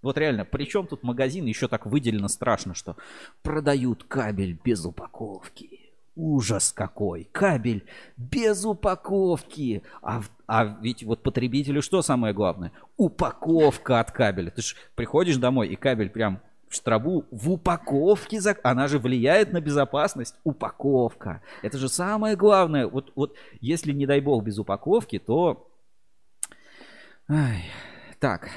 Вот 0.00 0.16
реально, 0.16 0.46
при 0.46 0.64
чем 0.64 0.86
тут 0.86 1.02
магазин? 1.02 1.44
Еще 1.44 1.68
так 1.68 1.84
выделено 1.84 2.28
страшно, 2.28 2.74
что 2.74 2.96
продают 3.42 4.04
кабель 4.04 4.58
без 4.64 4.86
упаковки. 4.86 5.80
Ужас 6.14 6.72
какой! 6.72 7.28
Кабель 7.30 7.84
без 8.16 8.64
упаковки! 8.64 9.82
А, 10.00 10.22
а 10.46 10.78
ведь 10.80 11.04
вот 11.04 11.22
потребителю 11.22 11.82
что 11.82 12.00
самое 12.00 12.32
главное? 12.32 12.72
Упаковка 12.96 14.00
от 14.00 14.12
кабеля. 14.12 14.50
Ты 14.50 14.62
же 14.62 14.76
приходишь 14.94 15.36
домой 15.36 15.68
и 15.68 15.76
кабель 15.76 16.08
прям 16.08 16.40
в 16.68 16.74
штробу 16.74 17.24
в 17.30 17.50
упаковке. 17.50 18.40
Она 18.62 18.88
же 18.88 18.98
влияет 18.98 19.52
на 19.52 19.60
безопасность. 19.60 20.34
Упаковка. 20.44 21.42
Это 21.62 21.78
же 21.78 21.88
самое 21.88 22.36
главное. 22.36 22.86
Вот, 22.86 23.12
вот 23.14 23.34
если, 23.60 23.92
не 23.92 24.06
дай 24.06 24.20
бог, 24.20 24.44
без 24.44 24.58
упаковки, 24.58 25.18
то... 25.18 25.70
Ай. 27.28 27.64
Так, 28.18 28.50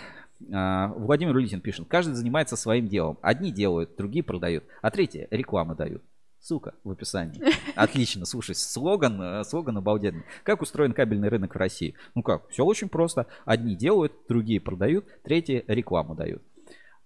а, 0.53 0.87
Владимир 0.95 1.35
Улитин 1.35 1.61
пишет. 1.61 1.87
Каждый 1.87 2.13
занимается 2.13 2.55
своим 2.55 2.87
делом. 2.87 3.17
Одни 3.21 3.51
делают, 3.51 3.95
другие 3.97 4.23
продают, 4.23 4.63
а 4.81 4.91
третьи 4.91 5.27
рекламы 5.31 5.75
дают. 5.75 6.03
Сука, 6.39 6.73
в 6.85 6.91
описании. 6.91 7.41
Отлично, 7.75 8.25
слушай, 8.25 8.55
слоган, 8.55 9.21
э, 9.21 9.43
слоган 9.43 9.77
обалденный. 9.77 10.23
Как 10.43 10.61
устроен 10.61 10.93
кабельный 10.93 11.27
рынок 11.27 11.53
в 11.53 11.57
России? 11.57 11.95
Ну 12.15 12.23
как, 12.23 12.47
все 12.49 12.63
очень 12.63 12.87
просто. 12.87 13.27
Одни 13.43 13.75
делают, 13.75 14.13
другие 14.29 14.61
продают, 14.61 15.05
третьи 15.23 15.65
рекламу 15.67 16.15
дают. 16.15 16.41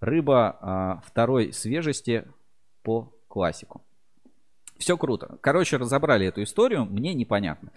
Рыба 0.04 0.58
а, 0.60 1.00
второй 1.06 1.52
свежести 1.54 2.26
по 2.82 3.10
классику. 3.26 3.82
Все 4.76 4.98
круто. 4.98 5.38
Короче, 5.40 5.78
разобрали 5.78 6.26
эту 6.26 6.42
историю. 6.42 6.84
Мне 6.84 7.14
непонятно, 7.14 7.70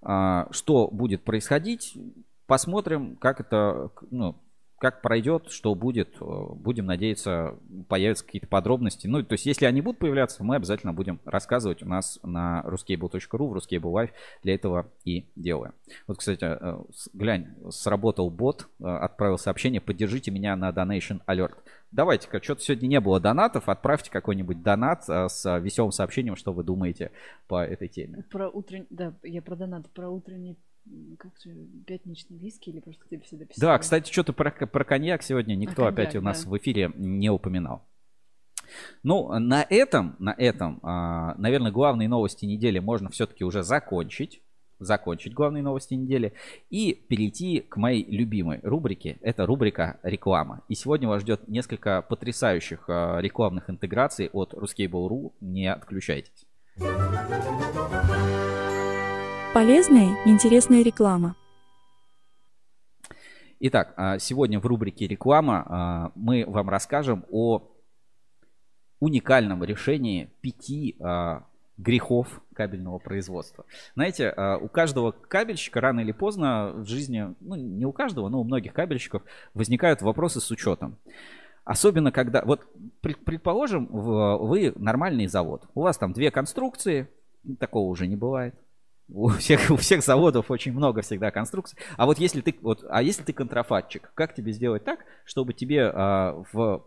а, 0.00 0.48
что 0.52 0.88
будет 0.88 1.22
происходить. 1.22 1.98
Посмотрим, 2.46 3.16
как 3.16 3.40
это, 3.40 3.90
ну, 4.10 4.36
как 4.80 5.02
пройдет, 5.02 5.50
что 5.50 5.74
будет, 5.74 6.16
э, 6.22 6.24
будем 6.54 6.86
надеяться, 6.86 7.58
появятся 7.86 8.24
какие-то 8.24 8.48
подробности. 8.48 9.06
Ну, 9.06 9.22
то 9.22 9.34
есть, 9.34 9.44
если 9.44 9.66
они 9.66 9.82
будут 9.82 10.00
появляться, 10.00 10.42
мы 10.42 10.56
обязательно 10.56 10.94
будем 10.94 11.20
рассказывать 11.26 11.82
у 11.82 11.86
нас 11.86 12.18
на 12.22 12.62
ruscable.ru, 12.64 13.46
в 13.46 13.56
Ruscable 13.56 13.92
Live. 13.92 14.10
Для 14.42 14.54
этого 14.54 14.90
и 15.04 15.26
делаем. 15.36 15.74
Вот, 16.06 16.16
кстати, 16.16 16.44
э, 16.44 16.82
глянь, 17.12 17.54
сработал 17.68 18.30
бот, 18.30 18.68
э, 18.80 18.86
отправил 18.86 19.36
сообщение, 19.36 19.82
поддержите 19.82 20.30
меня 20.30 20.56
на 20.56 20.70
Donation 20.70 21.20
Alert. 21.26 21.56
Давайте-ка, 21.92 22.42
что-то 22.42 22.62
сегодня 22.62 22.86
не 22.86 23.00
было 23.00 23.20
донатов, 23.20 23.68
отправьте 23.68 24.10
какой-нибудь 24.10 24.62
донат 24.62 25.04
с 25.04 25.58
веселым 25.58 25.92
сообщением, 25.92 26.36
что 26.36 26.52
вы 26.52 26.62
думаете 26.62 27.10
по 27.48 27.62
этой 27.62 27.88
теме. 27.88 28.24
Про 28.30 28.48
утренний, 28.48 28.86
да, 28.90 29.12
я 29.24 29.42
про 29.42 29.56
донат, 29.56 29.90
про 29.90 30.08
утренний 30.08 30.56
как 31.18 31.32
же, 31.44 31.54
пятничный 31.86 32.38
виски 32.38 32.70
или 32.70 32.80
просто 32.80 33.04
тебе 33.08 33.22
всегда 33.22 33.44
писали? 33.44 33.60
Да, 33.60 33.78
кстати, 33.78 34.10
что-то 34.10 34.32
про, 34.32 34.50
про 34.50 34.84
коньяк 34.84 35.22
сегодня 35.22 35.54
никто 35.54 35.82
а 35.82 35.86
коньяк, 35.86 35.92
опять 35.92 36.16
у 36.16 36.20
нас 36.20 36.44
да. 36.44 36.50
в 36.50 36.56
эфире 36.58 36.92
не 36.96 37.30
упоминал. 37.30 37.86
Ну, 39.02 39.38
на 39.38 39.66
этом, 39.68 40.16
на 40.18 40.34
этом, 40.36 40.80
а, 40.82 41.34
наверное, 41.36 41.72
главные 41.72 42.08
новости 42.08 42.44
недели 42.44 42.78
можно 42.78 43.10
все-таки 43.10 43.44
уже 43.44 43.62
закончить. 43.62 44.42
Закончить 44.78 45.34
главные 45.34 45.62
новости 45.62 45.92
недели 45.92 46.32
и 46.70 46.94
перейти 46.94 47.60
к 47.60 47.76
моей 47.76 48.02
любимой 48.10 48.60
рубрике. 48.62 49.18
Это 49.20 49.44
рубрика 49.44 50.00
реклама. 50.02 50.62
И 50.68 50.74
сегодня 50.74 51.06
вас 51.06 51.20
ждет 51.20 51.46
несколько 51.48 52.00
потрясающих 52.00 52.88
а, 52.88 53.18
рекламных 53.18 53.68
интеграций 53.68 54.30
от 54.32 54.54
Ruscable.ru. 54.54 55.34
Не 55.42 55.70
отключайтесь. 55.70 56.46
Полезная 59.52 60.16
интересная 60.26 60.84
реклама. 60.84 61.34
Итак, 63.58 63.94
а, 63.96 64.20
сегодня 64.20 64.60
в 64.60 64.66
рубрике 64.66 65.08
реклама 65.08 65.66
а, 65.66 66.12
мы 66.14 66.44
вам 66.46 66.68
расскажем 66.68 67.26
о 67.32 67.68
уникальном 69.00 69.64
решении 69.64 70.30
пяти 70.40 70.94
а, 71.00 71.46
грехов 71.76 72.42
кабельного 72.54 73.00
производства. 73.00 73.64
Знаете, 73.96 74.32
у 74.60 74.68
каждого 74.68 75.10
кабельщика 75.10 75.80
рано 75.80 75.98
или 75.98 76.12
поздно 76.12 76.72
в 76.76 76.86
жизни, 76.86 77.34
ну 77.40 77.56
не 77.56 77.86
у 77.86 77.92
каждого, 77.92 78.28
но 78.28 78.40
у 78.40 78.44
многих 78.44 78.72
кабельщиков 78.72 79.24
возникают 79.54 80.00
вопросы 80.00 80.40
с 80.40 80.48
учетом. 80.52 80.96
Особенно 81.64 82.12
когда, 82.12 82.42
вот 82.44 82.68
предположим, 83.00 83.86
вы 83.86 84.72
нормальный 84.76 85.26
завод, 85.26 85.68
у 85.74 85.80
вас 85.80 85.98
там 85.98 86.12
две 86.12 86.30
конструкции, 86.30 87.08
такого 87.58 87.88
уже 87.88 88.06
не 88.06 88.16
бывает. 88.16 88.54
У 89.12 89.28
всех, 89.28 89.70
у 89.70 89.76
всех 89.76 90.02
заводов 90.02 90.50
очень 90.50 90.72
много 90.72 91.02
всегда 91.02 91.30
конструкций. 91.30 91.78
А 91.96 92.06
вот 92.06 92.18
если 92.18 92.40
ты, 92.40 92.54
вот, 92.62 92.84
а 92.88 93.02
если 93.02 93.22
ты 93.22 93.32
контрафатчик, 93.32 94.10
как 94.14 94.34
тебе 94.34 94.52
сделать 94.52 94.84
так, 94.84 95.00
чтобы 95.24 95.52
тебе 95.52 95.90
а, 95.92 96.42
в 96.52 96.84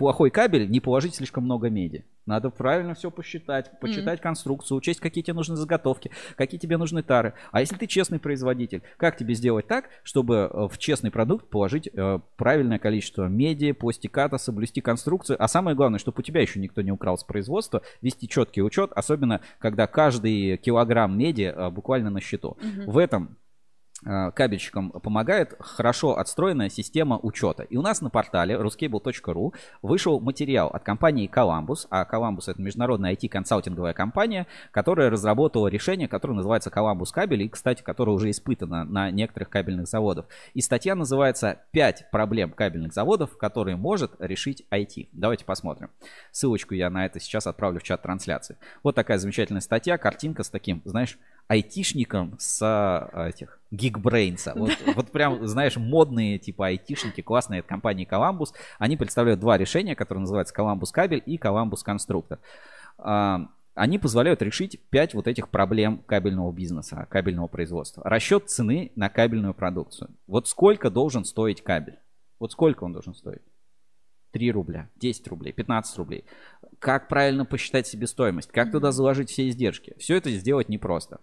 плохой 0.00 0.30
кабель 0.30 0.70
не 0.70 0.80
положить 0.80 1.14
слишком 1.14 1.44
много 1.44 1.68
меди. 1.68 2.06
Надо 2.24 2.48
правильно 2.48 2.94
все 2.94 3.10
посчитать, 3.10 3.78
почитать 3.80 4.18
mm. 4.18 4.22
конструкцию, 4.22 4.78
учесть, 4.78 4.98
какие 4.98 5.22
тебе 5.22 5.34
нужны 5.34 5.56
заготовки, 5.56 6.10
какие 6.36 6.58
тебе 6.58 6.78
нужны 6.78 7.02
тары. 7.02 7.34
А 7.52 7.60
если 7.60 7.76
ты 7.76 7.86
честный 7.86 8.18
производитель, 8.18 8.80
как 8.96 9.18
тебе 9.18 9.34
сделать 9.34 9.66
так, 9.66 9.90
чтобы 10.02 10.48
э, 10.50 10.68
в 10.68 10.78
честный 10.78 11.10
продукт 11.10 11.50
положить 11.50 11.90
э, 11.92 12.18
правильное 12.36 12.78
количество 12.78 13.26
меди, 13.26 13.72
пластиката, 13.72 14.38
соблюсти 14.38 14.80
конструкцию, 14.80 15.36
а 15.38 15.48
самое 15.48 15.76
главное, 15.76 15.98
чтобы 15.98 16.20
у 16.20 16.22
тебя 16.22 16.40
еще 16.40 16.60
никто 16.60 16.80
не 16.80 16.92
украл 16.92 17.18
с 17.18 17.24
производства, 17.24 17.82
вести 18.00 18.26
четкий 18.26 18.62
учет, 18.62 18.92
особенно 18.94 19.42
когда 19.58 19.86
каждый 19.86 20.56
килограмм 20.56 21.18
меди 21.18 21.52
э, 21.54 21.68
буквально 21.68 22.08
на 22.08 22.22
счету. 22.22 22.56
Mm-hmm. 22.58 22.90
В 22.90 22.96
этом 22.96 23.36
кабельщикам 24.02 24.90
помогает 24.90 25.54
хорошо 25.60 26.18
отстроенная 26.18 26.68
система 26.68 27.18
учета. 27.18 27.64
И 27.64 27.76
у 27.76 27.82
нас 27.82 28.00
на 28.00 28.10
портале 28.10 28.54
ruscable.ru 28.54 29.54
вышел 29.82 30.20
материал 30.20 30.68
от 30.68 30.82
компании 30.82 31.30
Columbus. 31.30 31.86
А 31.90 32.04
Columbus 32.10 32.44
это 32.46 32.60
международная 32.62 33.14
IT-консалтинговая 33.14 33.92
компания, 33.92 34.46
которая 34.70 35.10
разработала 35.10 35.68
решение, 35.68 36.08
которое 36.08 36.34
называется 36.34 36.70
Columbus 36.70 37.12
кабель, 37.12 37.42
и, 37.42 37.48
кстати, 37.48 37.82
которое 37.82 38.12
уже 38.12 38.30
испытано 38.30 38.84
на 38.84 39.10
некоторых 39.10 39.50
кабельных 39.50 39.86
заводах. 39.86 40.26
И 40.54 40.60
статья 40.60 40.94
называется 40.94 41.60
«5 41.74 42.10
проблем 42.10 42.52
кабельных 42.52 42.92
заводов, 42.92 43.36
которые 43.36 43.76
может 43.76 44.12
решить 44.18 44.64
IT». 44.70 45.08
Давайте 45.12 45.44
посмотрим. 45.44 45.90
Ссылочку 46.30 46.74
я 46.74 46.90
на 46.90 47.06
это 47.06 47.20
сейчас 47.20 47.46
отправлю 47.46 47.80
в 47.80 47.82
чат 47.82 48.02
трансляции. 48.02 48.56
Вот 48.82 48.94
такая 48.94 49.18
замечательная 49.18 49.60
статья, 49.60 49.98
картинка 49.98 50.42
с 50.42 50.50
таким, 50.50 50.82
знаешь, 50.84 51.18
айтишником 51.50 52.36
с 52.38 52.62
а, 52.62 53.28
этих 53.28 53.58
Geekbrains. 53.72 54.52
Вот, 54.54 54.70
вот 54.94 55.10
прям, 55.10 55.44
знаешь, 55.48 55.76
модные 55.76 56.38
типа 56.38 56.68
айтишники, 56.68 57.22
классные 57.22 57.60
от 57.60 57.66
компании 57.66 58.06
Columbus. 58.08 58.50
Они 58.78 58.96
представляют 58.96 59.40
два 59.40 59.58
решения, 59.58 59.96
которые 59.96 60.20
называются 60.20 60.54
Columbus 60.54 60.92
кабель 60.92 61.24
и 61.26 61.38
Columbus 61.38 61.80
конструктор. 61.84 62.38
А, 62.98 63.48
они 63.74 63.98
позволяют 63.98 64.42
решить 64.42 64.80
пять 64.90 65.12
вот 65.12 65.26
этих 65.26 65.48
проблем 65.48 66.04
кабельного 66.06 66.52
бизнеса, 66.52 67.08
кабельного 67.10 67.48
производства. 67.48 68.04
Расчет 68.04 68.48
цены 68.48 68.92
на 68.94 69.08
кабельную 69.08 69.52
продукцию. 69.52 70.10
Вот 70.28 70.46
сколько 70.46 70.88
должен 70.88 71.24
стоить 71.24 71.64
кабель? 71.64 71.98
Вот 72.38 72.52
сколько 72.52 72.84
он 72.84 72.92
должен 72.92 73.12
стоить? 73.12 73.42
3 74.30 74.52
рубля, 74.52 74.88
10 75.00 75.26
рублей, 75.26 75.52
15 75.52 75.98
рублей. 75.98 76.24
Как 76.78 77.08
правильно 77.08 77.44
посчитать 77.44 77.88
себестоимость? 77.88 78.52
Как 78.52 78.70
туда 78.70 78.92
заложить 78.92 79.30
все 79.30 79.48
издержки? 79.48 79.96
Все 79.98 80.14
это 80.14 80.30
сделать 80.30 80.68
непросто. 80.68 81.18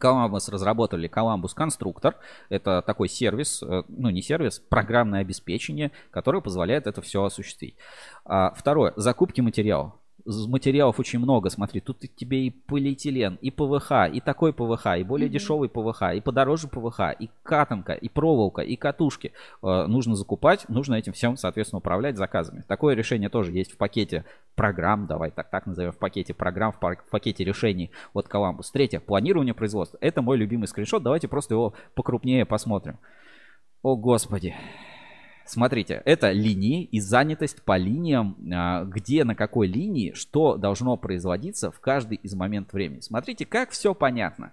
Columbus 0.00 0.50
разработали 0.50 1.08
Columbus 1.08 1.56
Constructor. 1.56 2.14
Это 2.48 2.82
такой 2.82 3.08
сервис, 3.08 3.62
э, 3.62 3.82
ну 3.88 4.10
не 4.10 4.22
сервис, 4.22 4.58
программное 4.58 5.20
обеспечение, 5.20 5.92
которое 6.10 6.40
позволяет 6.40 6.86
это 6.86 7.02
все 7.02 7.24
осуществить. 7.24 7.76
А, 8.24 8.52
второе. 8.54 8.92
Закупки 8.96 9.40
материалов 9.40 9.94
материалов 10.26 10.98
очень 10.98 11.18
много, 11.18 11.50
смотри, 11.50 11.80
тут 11.80 11.98
тебе 12.16 12.46
и 12.46 12.50
полиэтилен, 12.50 13.38
и 13.40 13.50
ПВХ, 13.50 14.12
и 14.12 14.20
такой 14.20 14.52
ПВХ, 14.52 14.98
и 14.98 15.04
более 15.04 15.28
mm-hmm. 15.28 15.32
дешевый 15.32 15.68
ПВХ, 15.68 16.14
и 16.14 16.20
подороже 16.20 16.68
ПВХ, 16.68 17.00
и 17.18 17.30
катанка, 17.42 17.92
и 17.92 18.08
проволока, 18.08 18.62
и 18.62 18.76
катушки. 18.76 19.32
Э, 19.62 19.86
нужно 19.86 20.16
закупать, 20.16 20.68
нужно 20.68 20.96
этим 20.96 21.12
всем, 21.12 21.36
соответственно, 21.36 21.78
управлять 21.78 22.16
заказами. 22.16 22.64
Такое 22.66 22.94
решение 22.94 23.28
тоже 23.28 23.52
есть 23.52 23.72
в 23.72 23.76
пакете 23.76 24.24
программ, 24.54 25.06
давай 25.06 25.30
так, 25.30 25.50
так 25.50 25.66
назовем, 25.66 25.92
в 25.92 25.98
пакете 25.98 26.34
программ, 26.34 26.72
в, 26.72 26.80
в 26.80 27.10
пакете 27.10 27.44
решений 27.44 27.90
от 28.12 28.26
Columbus. 28.26 28.66
Третье, 28.72 29.00
планирование 29.00 29.54
производства. 29.54 29.98
Это 30.00 30.22
мой 30.22 30.36
любимый 30.36 30.66
скриншот, 30.66 31.02
давайте 31.02 31.28
просто 31.28 31.54
его 31.54 31.74
покрупнее 31.94 32.44
посмотрим. 32.44 32.98
О, 33.82 33.96
Господи. 33.96 34.56
Смотрите, 35.46 36.02
это 36.04 36.32
линии 36.32 36.84
и 36.84 37.00
занятость 37.00 37.62
по 37.62 37.76
линиям, 37.76 38.36
а, 38.52 38.84
где 38.84 39.24
на 39.24 39.34
какой 39.34 39.68
линии 39.68 40.12
что 40.12 40.56
должно 40.56 40.96
производиться 40.96 41.70
в 41.70 41.80
каждый 41.80 42.18
из 42.18 42.34
моментов 42.34 42.74
времени. 42.74 43.00
Смотрите, 43.00 43.46
как 43.46 43.70
все 43.70 43.94
понятно. 43.94 44.52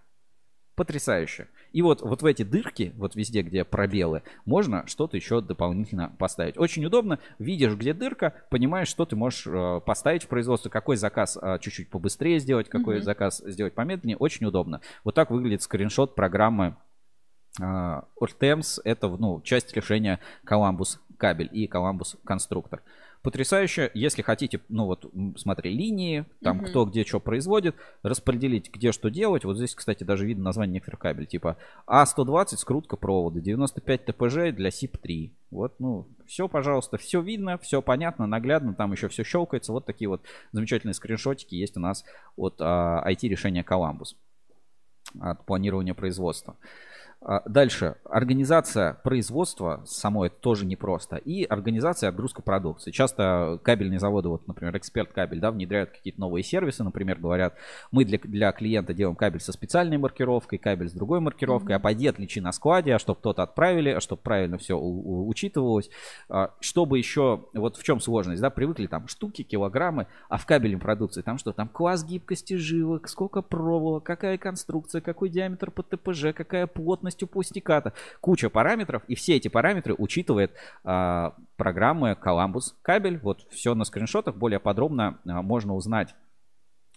Потрясающе. 0.75 1.49
И 1.71 1.83
вот, 1.83 2.01
вот 2.01 2.23
в 2.23 2.25
эти 2.25 2.41
дырки, 2.41 2.93
вот 2.97 3.15
везде, 3.15 3.43
где 3.43 3.63
пробелы, 3.63 4.23
можно 4.45 4.87
что-то 4.87 5.17
еще 5.17 5.39
дополнительно 5.39 6.15
поставить. 6.17 6.57
Очень 6.57 6.85
удобно. 6.85 7.19
Видишь, 7.37 7.73
где 7.75 7.93
дырка, 7.93 8.33
понимаешь, 8.49 8.87
что 8.87 9.05
ты 9.05 9.15
можешь 9.15 9.45
э, 9.45 9.81
поставить 9.85 10.23
в 10.23 10.27
производство, 10.27 10.69
какой 10.69 10.95
заказ 10.95 11.37
э, 11.39 11.59
чуть-чуть 11.61 11.89
побыстрее 11.89 12.39
сделать, 12.39 12.69
какой 12.69 12.97
mm-hmm. 12.97 13.03
заказ 13.03 13.43
сделать 13.45 13.73
помедленнее. 13.73 14.17
Очень 14.17 14.47
удобно. 14.47 14.81
Вот 15.03 15.13
так 15.13 15.29
выглядит 15.29 15.61
скриншот 15.61 16.15
программы 16.15 16.75
Ортемс 17.59 18.80
это 18.84 19.09
ну, 19.09 19.41
часть 19.41 19.75
решения 19.75 20.19
Columbus 20.45 20.97
кабель 21.17 21.49
и 21.51 21.67
Columbus 21.67 22.17
конструктор. 22.25 22.81
Потрясающе, 23.23 23.89
если 23.93 24.21
хотите, 24.21 24.59
ну 24.67 24.85
вот, 24.85 25.09
смотри, 25.38 25.71
линии, 25.71 26.25
там 26.41 26.59
mm-hmm. 26.59 26.69
кто 26.69 26.84
где 26.84 27.05
что 27.05 27.21
производит, 27.21 27.73
распределить, 28.01 28.69
где 28.69 28.91
что 28.91 29.09
делать. 29.09 29.45
Вот 29.45 29.55
здесь, 29.55 29.75
кстати, 29.75 30.03
даже 30.03 30.25
видно 30.25 30.43
название 30.43 30.73
некоторых 30.73 30.99
кабелей, 30.99 31.27
типа 31.27 31.55
А120 31.88 32.57
скрутка 32.57 32.97
провода, 32.97 33.39
95 33.39 34.05
ТПЖ 34.05 34.34
для 34.51 34.71
СИП-3. 34.71 35.31
Вот, 35.51 35.80
ну, 35.80 36.09
все, 36.25 36.49
пожалуйста, 36.49 36.97
все 36.97 37.21
видно, 37.21 37.57
все 37.59 37.81
понятно, 37.81 38.27
наглядно, 38.27 38.73
там 38.73 38.91
еще 38.91 39.07
все 39.07 39.23
щелкается. 39.23 39.71
Вот 39.71 39.85
такие 39.85 40.09
вот 40.09 40.21
замечательные 40.51 40.93
скриншотики 40.93 41.55
есть 41.55 41.77
у 41.77 41.80
нас 41.80 42.03
от 42.35 42.55
а, 42.59 43.09
IT-решения 43.09 43.63
Columbus, 43.63 44.17
от 45.21 45.45
планирования 45.45 45.93
производства. 45.93 46.57
А, 47.25 47.41
дальше. 47.47 47.95
Организация 48.03 48.95
производства 49.03 49.81
самой 49.85 50.29
тоже 50.29 50.65
непросто. 50.65 51.15
И 51.15 51.45
организация 51.45 52.09
отгрузка 52.09 52.41
продукции. 52.41 52.91
Часто 52.91 53.59
кабельные 53.63 53.99
заводы, 53.99 54.27
вот, 54.27 54.45
например, 54.47 54.75
Эксперт 54.77 55.13
кабель, 55.13 55.39
да, 55.39 55.51
внедряют 55.51 55.91
какие-то 55.91 56.19
новые 56.19 56.43
сервисы, 56.43 56.83
например, 56.83 57.19
говорят, 57.19 57.55
мы 57.91 58.03
для, 58.03 58.17
для 58.17 58.51
клиента 58.51 58.93
делаем 58.93 59.15
кабель 59.15 59.39
со 59.39 59.53
специальной 59.53 59.97
маркировкой, 59.97 60.59
кабель 60.59 60.89
с 60.89 60.91
другой 60.91 61.21
маркировкой, 61.21 61.75
mm-hmm. 61.75 61.79
а 61.79 61.79
пойди 61.79 62.07
отличи 62.07 62.41
на 62.41 62.51
складе, 62.51 62.95
а 62.95 62.99
чтобы 62.99 63.19
кто-то 63.19 63.43
отправили, 63.43 63.89
а 63.89 64.01
чтобы 64.01 64.21
правильно 64.21 64.57
все 64.57 64.77
у, 64.77 64.81
у, 64.81 65.29
учитывалось. 65.29 65.89
А, 66.27 66.53
чтобы 66.59 66.97
еще, 66.97 67.45
вот 67.53 67.77
в 67.77 67.83
чем 67.83 68.01
сложность, 68.01 68.41
да, 68.41 68.49
привыкли 68.49 68.87
там 68.87 69.07
штуки, 69.07 69.43
килограммы, 69.43 70.07
а 70.27 70.37
в 70.37 70.45
кабельной 70.45 70.79
продукции 70.79 71.21
там 71.21 71.37
что? 71.37 71.53
Там 71.53 71.69
класс 71.69 72.03
гибкости 72.03 72.55
жилок, 72.55 73.07
сколько 73.07 73.41
проволок, 73.41 74.03
какая 74.03 74.37
конструкция, 74.37 74.99
какой 74.99 75.29
диаметр 75.29 75.71
по 75.71 75.83
ТПЖ, 75.83 76.33
какая 76.35 76.67
плотность 76.67 77.12
стоимостью 77.14 77.27
пустиката. 77.27 77.94
Куча 78.22 78.49
параметров, 78.49 79.03
и 79.07 79.15
все 79.15 79.35
эти 79.35 79.48
параметры 79.48 79.95
учитывает 79.98 80.52
а, 80.84 81.35
программы 81.56 82.18
Columbus 82.22 82.73
кабель. 82.81 83.19
Вот 83.19 83.45
все 83.52 83.76
на 83.76 83.85
скриншотах, 83.85 84.35
более 84.35 84.60
подробно 84.60 85.19
а, 85.26 85.41
можно 85.41 85.76
узнать 85.76 86.15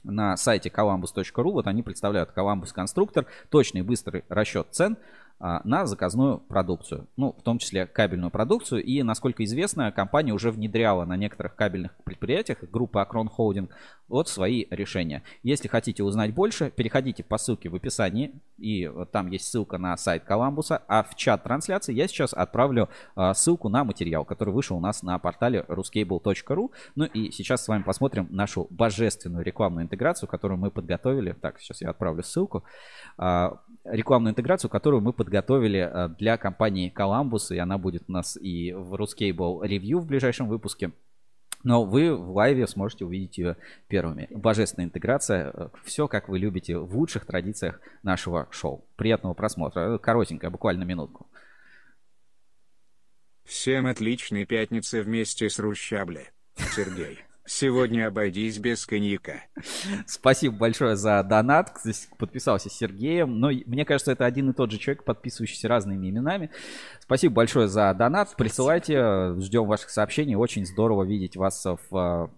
на 0.03 0.37
сайте 0.37 0.69
columbus.ru. 0.69 1.53
Вот 1.53 1.67
они 1.67 1.83
представляют 1.83 2.31
Columbus 2.37 2.73
конструктор, 2.73 3.27
точный 3.51 3.83
быстрый 3.83 4.25
расчет 4.29 4.69
цен– 4.71 4.97
на 5.39 5.87
заказную 5.87 6.39
продукцию, 6.39 7.09
ну, 7.17 7.35
в 7.39 7.43
том 7.43 7.59
числе 7.59 7.87
кабельную 7.87 8.31
продукцию. 8.31 8.83
И, 8.83 9.03
насколько 9.03 9.45
известно, 9.45 9.93
компания 9.93 10.33
уже 10.33 10.51
внедряла 10.51 11.05
на 11.05 11.17
некоторых 11.17 11.55
кабельных 11.55 11.95
предприятиях, 12.05 12.59
группа 12.71 13.03
Акрон 13.03 13.31
Holding, 13.37 13.69
вот 14.09 14.29
свои 14.29 14.67
решения. 14.71 15.23
Если 15.43 15.69
хотите 15.69 16.03
узнать 16.03 16.33
больше, 16.35 16.71
переходите 16.71 17.25
по 17.25 17.39
ссылке 17.39 17.69
в 17.69 17.75
описании, 17.75 18.33
и 18.59 18.91
там 19.13 19.31
есть 19.31 19.47
ссылка 19.47 19.79
на 19.79 19.97
сайт 19.97 20.25
Коламбуса, 20.25 20.83
а 20.89 21.03
в 21.03 21.15
чат 21.17 21.43
трансляции 21.43 21.93
я 21.93 22.09
сейчас 22.09 22.33
отправлю 22.33 22.89
а, 23.15 23.35
ссылку 23.35 23.69
на 23.69 23.85
материал, 23.85 24.25
который 24.25 24.55
вышел 24.55 24.77
у 24.77 24.81
нас 24.81 25.03
на 25.03 25.19
портале 25.19 25.65
ruscable.ru. 25.69 26.71
Ну 26.95 27.05
и 27.05 27.31
сейчас 27.31 27.65
с 27.65 27.69
вами 27.69 27.83
посмотрим 27.83 28.29
нашу 28.31 28.67
божественную 28.71 29.45
рекламную 29.45 29.85
интеграцию, 29.85 30.29
которую 30.29 30.59
мы 30.59 30.71
подготовили. 30.71 31.33
Так, 31.33 31.61
сейчас 31.61 31.83
я 31.83 31.91
отправлю 31.91 32.23
ссылку. 32.23 32.65
Рекламную 33.91 34.33
интеграцию, 34.33 34.71
которую 34.71 35.03
мы 35.03 35.13
подготовили 35.13 35.81
э, 35.81 36.09
для 36.19 36.37
компании 36.37 36.93
Columbus, 36.95 37.55
и 37.55 37.59
она 37.59 37.79
будет 37.79 38.05
у 38.09 38.13
нас 38.13 38.37
и 38.37 38.73
в 38.73 38.95
Ruscable 38.95 39.63
Review 39.63 39.99
в 39.99 40.07
ближайшем 40.07 40.49
выпуске. 40.49 40.93
Но 41.63 41.85
вы 41.85 42.15
в 42.15 42.31
лайве 42.31 42.67
сможете 42.67 43.05
увидеть 43.05 43.39
ее 43.39 43.57
первыми. 43.89 44.29
Божественная 44.31 44.87
интеграция. 44.87 45.51
Э, 45.53 45.69
Все, 45.85 46.09
как 46.09 46.29
вы 46.29 46.39
любите, 46.39 46.79
в 46.79 46.97
лучших 46.97 47.27
традициях 47.27 47.81
нашего 48.03 48.49
шоу. 48.51 48.87
Приятного 48.97 49.35
просмотра. 49.35 49.99
Коротенькая, 49.99 50.51
буквально 50.51 50.85
минутку. 50.85 51.27
Всем 53.45 53.87
отличной 53.87 54.45
пятницы 54.45 55.03
вместе 55.03 55.49
с 55.49 55.59
Рущабле. 55.59 56.33
Сергей. 56.57 57.26
Сегодня 57.47 58.09
обойдись 58.09 58.59
без 58.59 58.85
коньяка. 58.85 59.44
Спасибо 60.06 60.56
большое 60.56 60.97
за 60.97 61.23
донат. 61.23 61.78
Здесь 61.82 62.09
подписался 62.18 62.68
Сергеем. 62.68 63.39
Но 63.39 63.51
мне 63.66 63.85
кажется, 63.85 64.12
это 64.12 64.27
один 64.27 64.51
и 64.51 64.52
тот 64.52 64.73
же 64.73 64.78
человек, 64.78 65.05
подписывающийся 65.05 65.68
разными 65.68 66.10
именами. 66.10 66.51
Спасибо 67.01 67.35
большое 67.35 67.68
за 67.68 67.94
донат. 67.94 68.35
Присылайте. 68.36 69.35
Ждем 69.40 69.66
ваших 69.66 69.90
сообщений. 69.90 70.35
Очень 70.35 70.66
здорово 70.66 71.05
видеть 71.05 71.36
вас 71.36 71.64
в 71.90 72.31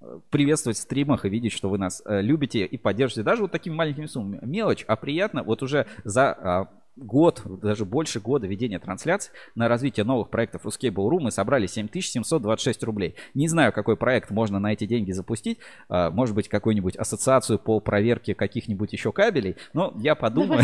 э, 0.00 0.20
приветствовать 0.30 0.78
в 0.78 0.80
стримах 0.80 1.26
и 1.26 1.28
видеть, 1.28 1.52
что 1.52 1.68
вы 1.68 1.76
нас 1.76 2.02
э, 2.06 2.22
любите 2.22 2.64
и 2.64 2.78
поддерживаете. 2.78 3.26
Даже 3.26 3.42
вот 3.42 3.52
такими 3.52 3.74
маленькими 3.74 4.06
суммами. 4.06 4.40
Мелочь, 4.42 4.84
а 4.88 4.96
приятно. 4.96 5.42
Вот 5.42 5.62
уже 5.62 5.86
за 6.04 6.32
а, 6.32 6.68
год, 6.98 7.42
даже 7.62 7.84
больше 7.84 8.20
года 8.20 8.46
ведения 8.46 8.78
трансляций 8.78 9.32
на 9.54 9.68
развитие 9.68 10.04
новых 10.04 10.30
проектов 10.30 10.66
Ruscable.ru 10.66 11.20
мы 11.20 11.30
собрали 11.30 11.66
7726 11.66 12.82
рублей. 12.84 13.14
Не 13.34 13.48
знаю, 13.48 13.72
какой 13.72 13.96
проект 13.96 14.30
можно 14.30 14.58
на 14.58 14.72
эти 14.72 14.86
деньги 14.86 15.12
запустить. 15.12 15.58
А, 15.88 16.10
может 16.10 16.34
быть, 16.34 16.48
какую-нибудь 16.48 16.96
ассоциацию 16.96 17.58
по 17.58 17.80
проверке 17.80 18.34
каких-нибудь 18.34 18.92
еще 18.92 19.12
кабелей. 19.12 19.56
Но 19.72 19.94
я 19.98 20.14
подумаю, 20.14 20.62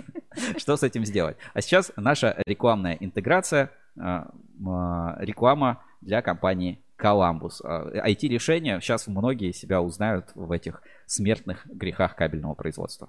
что 0.56 0.76
с 0.76 0.82
этим 0.82 1.04
сделать. 1.04 1.36
А 1.54 1.60
сейчас 1.60 1.92
наша 1.96 2.40
рекламная 2.46 2.96
интеграция, 3.00 3.70
а, 3.98 4.30
а, 4.66 5.16
реклама 5.20 5.82
для 6.00 6.22
компании 6.22 6.82
Columbus. 6.98 7.62
IT-решения 7.62 8.78
сейчас 8.80 9.06
многие 9.06 9.52
себя 9.52 9.80
узнают 9.80 10.26
в 10.34 10.52
этих 10.52 10.82
смертных 11.06 11.66
грехах 11.66 12.14
кабельного 12.14 12.54
производства. 12.54 13.08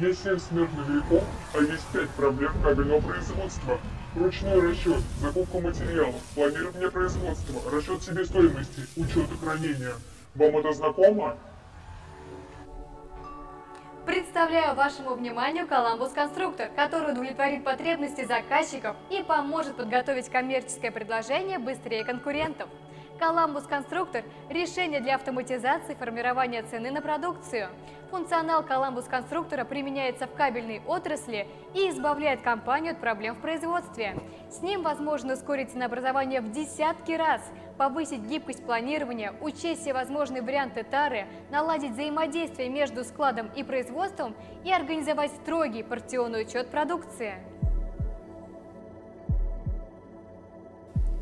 Есть 0.00 0.22
семь 0.22 0.38
смертных 0.38 0.86
грехов, 0.86 1.24
а 1.54 1.58
есть 1.58 1.84
пять 1.88 2.08
проблем 2.10 2.52
кабельного 2.62 3.00
производства. 3.00 3.80
Ручной 4.14 4.60
расчет, 4.60 5.02
закупка 5.20 5.58
материалов, 5.58 6.22
планирование 6.36 6.88
производства, 6.88 7.60
расчет 7.72 8.02
себестоимости, 8.04 8.82
учет 8.96 9.26
хранения. 9.40 9.94
Вам 10.36 10.56
это 10.58 10.72
знакомо? 10.72 11.36
Представляю 14.06 14.76
вашему 14.76 15.14
вниманию 15.16 15.66
Коламбус 15.66 16.12
Конструктор, 16.12 16.68
который 16.76 17.12
удовлетворит 17.12 17.64
потребности 17.64 18.24
заказчиков 18.24 18.94
и 19.10 19.24
поможет 19.24 19.76
подготовить 19.76 20.28
коммерческое 20.28 20.92
предложение 20.92 21.58
быстрее 21.58 22.04
конкурентов. 22.04 22.68
Коламбус 23.18 23.64
Конструктор– 23.64 24.22
решение 24.48 25.00
для 25.00 25.16
автоматизации 25.16 25.94
формирования 25.94 26.62
цены 26.62 26.92
на 26.92 27.02
продукцию. 27.02 27.68
Функционал 28.10 28.62
Коламбус 28.62 29.06
Конструктора 29.06 29.64
применяется 29.64 30.28
в 30.28 30.34
кабельной 30.34 30.80
отрасли 30.86 31.48
и 31.74 31.90
избавляет 31.90 32.42
компанию 32.42 32.92
от 32.92 33.00
проблем 33.00 33.34
в 33.34 33.40
производстве. 33.40 34.14
С 34.50 34.62
ним 34.62 34.82
возможно 34.82 35.34
ускорить 35.34 35.72
ценообразование 35.72 36.40
в 36.40 36.52
десятки 36.52 37.10
раз, 37.12 37.42
повысить 37.76 38.20
гибкость 38.20 38.64
планирования, 38.64 39.34
учесть 39.40 39.82
все 39.82 39.92
возможные 39.92 40.42
варианты 40.42 40.84
тары, 40.84 41.26
наладить 41.50 41.92
взаимодействие 41.92 42.68
между 42.68 43.02
складом 43.02 43.50
и 43.56 43.64
производством 43.64 44.36
и 44.64 44.72
организовать 44.72 45.32
строгий 45.32 45.82
партионный 45.82 46.42
учет 46.42 46.70
продукции. 46.70 47.34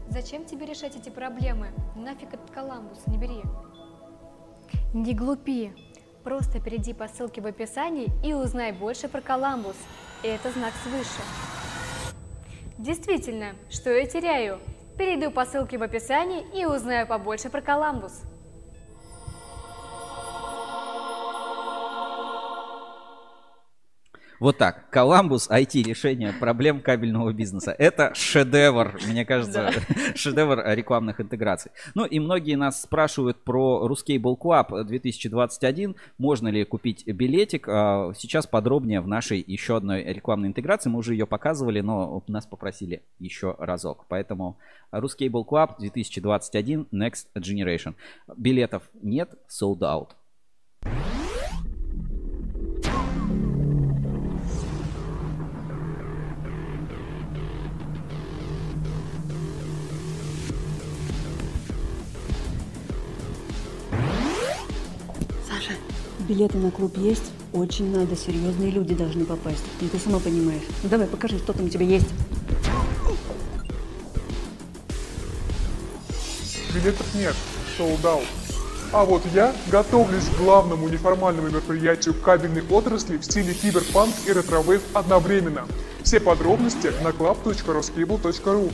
Зачем 0.09 0.45
тебе 0.45 0.66
решать 0.66 0.97
эти 0.97 1.09
проблемы? 1.09 1.69
Нафиг 1.95 2.33
этот 2.33 2.51
Коламбус, 2.51 3.07
не 3.07 3.19
бери. 3.19 3.43
Не 4.95 5.15
глупи. 5.15 5.73
Просто 6.23 6.61
перейди 6.61 6.93
по 6.95 7.09
ссылке 7.09 7.41
в 7.41 7.47
описании 7.47 8.11
и 8.24 8.33
узнай 8.33 8.73
больше 8.73 9.09
про 9.09 9.20
Коламбус. 9.20 9.77
Это 10.23 10.51
знак 10.53 10.73
свыше. 10.83 11.23
Действительно, 12.78 13.55
что 13.69 13.91
я 13.91 14.07
теряю? 14.07 14.61
Перейду 14.97 15.31
по 15.31 15.45
ссылке 15.45 15.77
в 15.77 15.83
описании 15.83 16.45
и 16.55 16.65
узнаю 16.65 17.07
побольше 17.07 17.51
про 17.51 17.61
Коламбус. 17.61 18.23
Вот 24.39 24.59
так. 24.59 24.91
Коламбус 24.91 25.49
IT-решение 25.51 26.33
проблем 26.33 26.81
кабельного 26.81 27.33
бизнеса. 27.33 27.75
Это 27.79 28.13
шедевр, 28.15 28.99
мне 29.09 29.25
кажется, 29.25 29.71
шедевр 30.15 30.63
рекламных 30.67 31.21
интеграций. 31.21 31.71
Ну 31.95 32.05
и 32.05 32.19
многие 32.19 32.57
нас 32.57 32.83
спрашивают 32.83 33.43
про 33.45 33.89
Ruscable 33.89 34.37
Club 34.39 34.85
2021. 34.85 35.97
Можно 36.19 36.49
ли 36.49 36.65
купить 36.65 37.07
билетик? 37.07 37.67
А, 37.69 38.13
сейчас 38.17 38.47
подробнее 38.47 39.01
в 39.01 39.09
нашей 39.09 39.43
еще 39.47 39.77
одной 39.77 40.05
рекламной 40.05 40.49
интеграции. 40.49 40.91
Мы 40.91 40.99
уже 40.99 41.15
ее 41.15 41.27
показывали, 41.27 41.81
но 41.81 42.23
нас 42.29 42.47
попросили 42.47 43.03
еще 43.19 43.57
разок. 43.59 44.05
Поэтому 44.09 44.59
Ruscable 44.93 45.47
Club 45.47 45.77
2021 45.79 46.89
Next 46.93 47.27
Generation. 47.37 47.95
Билетов 48.37 48.83
нет, 49.01 49.31
sold 49.49 49.81
out. 49.81 50.11
Билеты 66.27 66.59
на 66.59 66.70
клуб 66.70 66.97
есть? 66.98 67.32
Очень 67.53 67.90
надо, 67.97 68.16
серьезные 68.16 68.70
люди 68.70 68.94
должны 68.94 69.24
попасть. 69.24 69.62
Ну, 69.81 69.89
ты 69.89 69.98
сама 69.98 70.19
понимаешь. 70.19 70.62
Ну, 70.82 70.89
давай, 70.89 71.07
покажи, 71.07 71.39
что 71.39 71.53
там 71.53 71.66
у 71.66 71.69
тебя 71.69 71.85
есть. 71.85 72.09
Билетов 76.74 77.15
нет, 77.15 77.35
out. 77.78 78.24
А 78.93 79.05
вот 79.05 79.23
я 79.35 79.55
готовлюсь 79.70 80.28
к 80.28 80.39
главному 80.39 80.89
неформальному 80.89 81.48
мероприятию 81.48 82.15
кабельной 82.15 82.62
отрасли 82.70 83.16
в 83.16 83.24
стиле 83.24 83.55
киберпанк 83.55 84.15
и 84.27 84.32
ретровейв 84.32 84.82
одновременно. 84.94 85.66
Все 86.03 86.20
подробности 86.20 86.93
на 87.03 87.09
club.ruscable.ru 87.09 88.73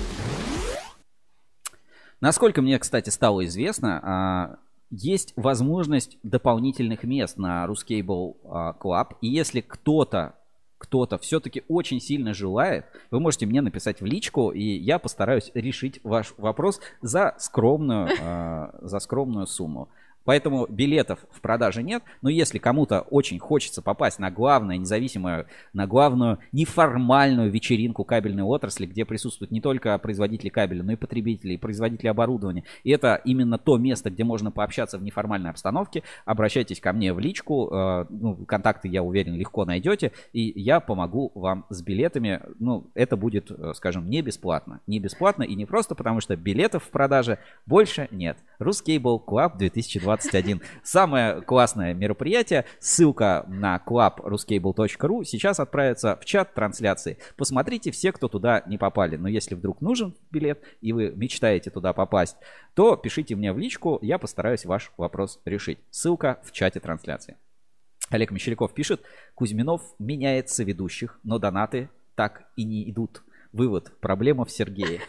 Насколько 2.20 2.62
мне, 2.62 2.79
кстати, 2.79 3.11
стало 3.11 3.47
известно, 3.47 4.01
а, 4.03 4.57
есть 4.93 5.32
возможность 5.36 6.19
дополнительных 6.23 7.02
мест 7.02 7.39
на 7.39 7.64
Ruscable 7.66 8.36
а, 8.44 8.77
Club. 8.78 9.16
И 9.23 9.27
если 9.27 9.60
кто-то 9.60 10.35
кто-то 10.82 11.16
все-таки 11.19 11.62
очень 11.69 12.01
сильно 12.01 12.35
желает, 12.35 12.86
вы 13.12 13.20
можете 13.20 13.47
мне 13.47 13.62
написать 13.62 14.01
в 14.01 14.05
личку, 14.05 14.51
и 14.51 14.64
я 14.64 14.98
постараюсь 14.98 15.52
решить 15.55 16.01
ваш 16.02 16.35
вопрос 16.39 16.81
за 17.01 17.36
скромную, 17.39 18.09
э, 18.09 18.70
за 18.82 18.98
скромную 18.98 19.47
сумму. 19.47 19.89
Поэтому 20.24 20.66
билетов 20.69 21.20
в 21.31 21.40
продаже 21.40 21.82
нет. 21.82 22.03
Но 22.23 22.28
если 22.28 22.59
кому-то 22.59 23.01
очень 23.01 23.39
хочется 23.39 23.82
попасть 23.82 24.19
на 24.19 24.31
главное 24.31 24.77
независимое, 24.77 25.47
на 25.73 25.86
главную 25.86 26.39
неформальную 26.53 27.51
вечеринку 27.51 28.05
кабельной 28.05 28.43
отрасли, 28.43 28.86
где 28.86 29.05
присутствуют 29.05 29.51
не 29.51 29.61
только 29.61 29.99
производители 29.99 30.49
кабеля, 30.49 30.82
но 30.82 30.93
и 30.93 30.97
потребители, 30.97 31.55
и 31.55 31.59
производители 31.59 32.09
оборудования. 32.09 32.65
И 32.85 32.90
это 32.90 33.20
именно 33.24 33.59
то 33.59 33.78
место, 33.78 34.11
где 34.11 34.24
можно 34.24 34.51
пообщаться 34.51 34.99
в 34.99 35.03
неформальной 35.03 35.51
обстановке. 35.51 36.03
Обращайтесь 36.24 36.81
ко 36.81 36.93
мне 36.93 37.12
в 37.12 37.19
личку. 37.19 37.69
Э, 37.73 38.07
ну, 38.09 38.36
контакты, 38.47 38.89
я 38.89 39.03
уверен, 39.03 39.35
легко 39.35 39.65
найдете. 39.65 40.12
И 40.32 40.53
я 40.61 40.81
помогу 40.81 41.32
вам 41.35 41.66
с 41.69 41.82
билетами. 41.82 42.40
Ну, 42.59 42.90
это 42.94 43.16
будет, 43.16 43.51
э, 43.51 43.73
скажем, 43.74 44.09
не 44.09 44.23
бесплатно. 44.23 44.81
Не 44.86 44.99
бесплатно 44.99 45.43
и 45.43 45.55
не 45.55 45.66
просто 45.66 45.94
потому, 45.94 46.20
что 46.20 46.36
билетов 46.36 46.85
в 46.85 46.90
продаже 46.90 47.39
больше 47.66 48.09
нет. 48.11 48.39
Рускейбл 48.59 49.23
Club 49.27 49.59
2020 49.59 50.12
21. 50.17 50.61
Самое 50.83 51.41
классное 51.41 51.95
мероприятие. 51.95 52.67
Ссылка 52.81 53.47
на 53.49 53.83
clubruscable.ru 53.87 55.25
сейчас 55.25 55.59
отправится 55.59 56.19
в 56.21 56.25
чат 56.27 56.53
трансляции. 56.53 57.17
Посмотрите 57.37 57.91
все, 57.91 58.13
кто 58.13 58.29
туда 58.29 58.63
не 58.67 58.77
попали. 58.77 59.17
Но 59.17 59.29
если 59.29 59.55
вдруг 59.55 59.81
нужен 59.81 60.15
билет 60.31 60.63
и 60.83 60.93
вы 60.93 61.13
мечтаете 61.17 61.71
туда 61.71 61.95
попасть, 61.95 62.37
то 62.75 62.97
пишите 62.97 63.35
мне 63.37 63.55
в 63.55 63.59
личку, 63.59 63.99
я 64.03 64.19
постараюсь 64.19 64.67
ваш 64.67 64.93
вопрос 64.99 65.41
решить. 65.47 65.79
Ссылка 65.91 66.41
в 66.45 66.53
чате 66.53 66.81
трансляции. 66.81 67.37
Олег 68.11 68.31
Мещеряков 68.33 68.75
пишет, 68.75 69.01
Кузьминов 69.35 69.81
меняется 69.99 70.63
ведущих, 70.65 71.19
но 71.23 71.39
донаты 71.39 71.89
так 72.15 72.45
и 72.57 72.65
не 72.65 72.91
идут. 72.91 73.23
Вывод, 73.53 73.93
проблема 74.01 74.45
в 74.45 74.51
Сергее. 74.51 75.01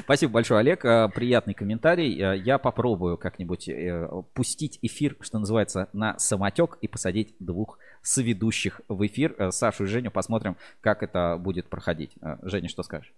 Спасибо 0.00 0.32
большое, 0.32 0.60
Олег. 0.60 0.84
Э, 0.84 1.08
приятный 1.08 1.54
комментарий. 1.54 2.20
Э, 2.20 2.36
я 2.36 2.58
попробую 2.58 3.18
как-нибудь 3.18 3.68
э, 3.68 4.08
пустить 4.34 4.78
эфир, 4.82 5.16
что 5.20 5.38
называется, 5.38 5.88
на 5.92 6.18
самотек 6.18 6.78
и 6.80 6.88
посадить 6.88 7.34
двух 7.38 7.78
соведущих 8.02 8.80
в 8.88 9.06
эфир. 9.06 9.50
Сашу 9.50 9.84
и 9.84 9.86
Женю 9.86 10.10
посмотрим, 10.10 10.56
как 10.80 11.02
это 11.02 11.36
будет 11.38 11.68
проходить. 11.68 12.12
Женя, 12.42 12.68
что 12.68 12.82
скажешь? 12.82 13.12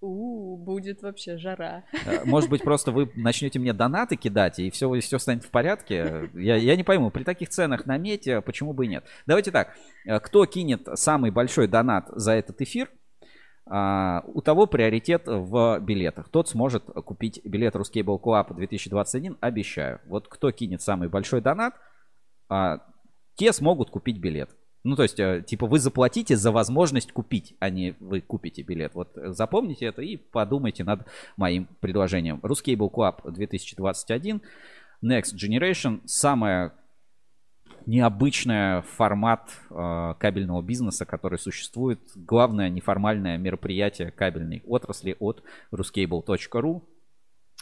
У, 0.00 0.56
будет 0.56 1.02
вообще 1.02 1.38
жара. 1.38 1.82
Может 2.24 2.48
быть, 2.48 2.62
просто 2.62 2.92
вы 2.92 3.10
начнете 3.16 3.58
мне 3.58 3.72
донаты 3.72 4.14
кидать, 4.14 4.60
и 4.60 4.70
все, 4.70 4.92
все 5.00 5.18
станет 5.18 5.42
в 5.42 5.50
порядке. 5.50 6.30
Я, 6.34 6.54
я 6.54 6.76
не 6.76 6.84
пойму, 6.84 7.10
при 7.10 7.24
таких 7.24 7.48
ценах 7.48 7.84
на 7.84 7.98
мете, 7.98 8.40
почему 8.40 8.72
бы 8.72 8.86
и 8.86 8.88
нет. 8.88 9.04
Давайте 9.26 9.50
так. 9.50 9.74
Кто 10.22 10.46
кинет 10.46 10.88
самый 10.94 11.32
большой 11.32 11.66
донат 11.66 12.06
за 12.12 12.32
этот 12.32 12.60
эфир, 12.60 12.88
у 13.70 14.40
того 14.40 14.66
приоритет 14.66 15.24
в 15.26 15.78
билетах. 15.80 16.28
Тот 16.30 16.48
сможет 16.48 16.84
купить 16.84 17.40
билет 17.44 17.74
Ruscable 17.74 18.20
Club 18.20 18.54
2021, 18.54 19.36
обещаю. 19.40 20.00
Вот 20.06 20.28
кто 20.28 20.50
кинет 20.50 20.80
самый 20.80 21.08
большой 21.08 21.40
донат, 21.40 21.74
а, 22.48 22.78
те 23.34 23.52
смогут 23.52 23.90
купить 23.90 24.18
билет. 24.18 24.50
Ну, 24.84 24.96
то 24.96 25.02
есть, 25.02 25.20
э, 25.20 25.44
типа, 25.46 25.66
вы 25.66 25.78
заплатите 25.80 26.36
за 26.36 26.50
возможность 26.50 27.12
купить, 27.12 27.56
а 27.58 27.68
не 27.68 27.94
вы 28.00 28.20
купите 28.20 28.62
билет. 28.62 28.94
Вот 28.94 29.10
запомните 29.14 29.86
это 29.86 30.02
и 30.02 30.16
подумайте 30.16 30.84
над 30.84 31.06
моим 31.36 31.68
предложением. 31.80 32.40
Ruscable 32.42 32.90
Club 32.90 33.30
2021, 33.30 34.40
Next 35.04 35.34
Generation, 35.34 36.00
самая 36.06 36.72
необычный 37.86 38.82
формат 38.82 39.50
э, 39.70 40.14
кабельного 40.18 40.62
бизнеса, 40.62 41.04
который 41.04 41.38
существует. 41.38 42.00
Главное 42.14 42.68
неформальное 42.68 43.38
мероприятие 43.38 44.10
кабельной 44.10 44.62
отрасли 44.66 45.16
от 45.18 45.42
ruscable.ru. 45.72 46.82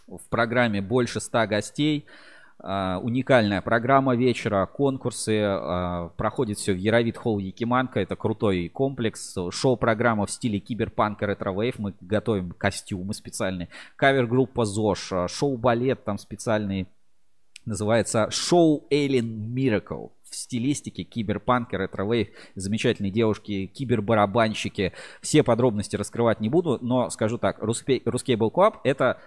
В 0.07 0.29
программе 0.29 0.81
больше 0.81 1.21
100 1.21 1.47
гостей. 1.47 2.07
Uh, 2.59 2.99
уникальная 3.01 3.61
программа 3.61 4.17
вечера, 4.17 4.65
конкурсы, 4.65 5.41
uh, 5.41 6.11
проходит 6.17 6.57
все 6.57 6.73
в 6.73 6.79
Яровит 6.79 7.19
Холл 7.19 7.39
Якиманка, 7.39 8.01
это 8.01 8.17
крутой 8.17 8.71
комплекс, 8.71 9.37
шоу-программа 9.51 10.25
в 10.25 10.31
стиле 10.31 10.59
киберпанка 10.59 11.27
ретро-вейв, 11.27 11.79
мы 11.79 11.93
готовим 12.01 12.53
костюмы 12.53 13.13
специальные, 13.13 13.69
кавер-группа 13.97 14.65
ЗОЖ, 14.65 15.29
шоу-балет 15.29 16.05
там 16.05 16.17
специальный, 16.17 16.87
называется 17.67 18.31
шоу 18.31 18.87
Alien 18.91 19.55
Miracle 19.55 20.11
в 20.29 20.35
стилистике 20.35 21.05
киберпанк 21.05 21.73
и 21.73 21.77
ретро-вейв, 21.77 22.29
замечательные 22.55 23.13
девушки, 23.13 23.67
кибербарабанщики. 23.67 24.93
Все 25.21 25.43
подробности 25.43 25.97
раскрывать 25.97 26.41
не 26.41 26.49
буду, 26.49 26.79
но 26.81 27.11
скажу 27.11 27.39
так, 27.39 27.63
Ruscable 27.63 28.51
Club 28.51 28.75
это 28.85 29.21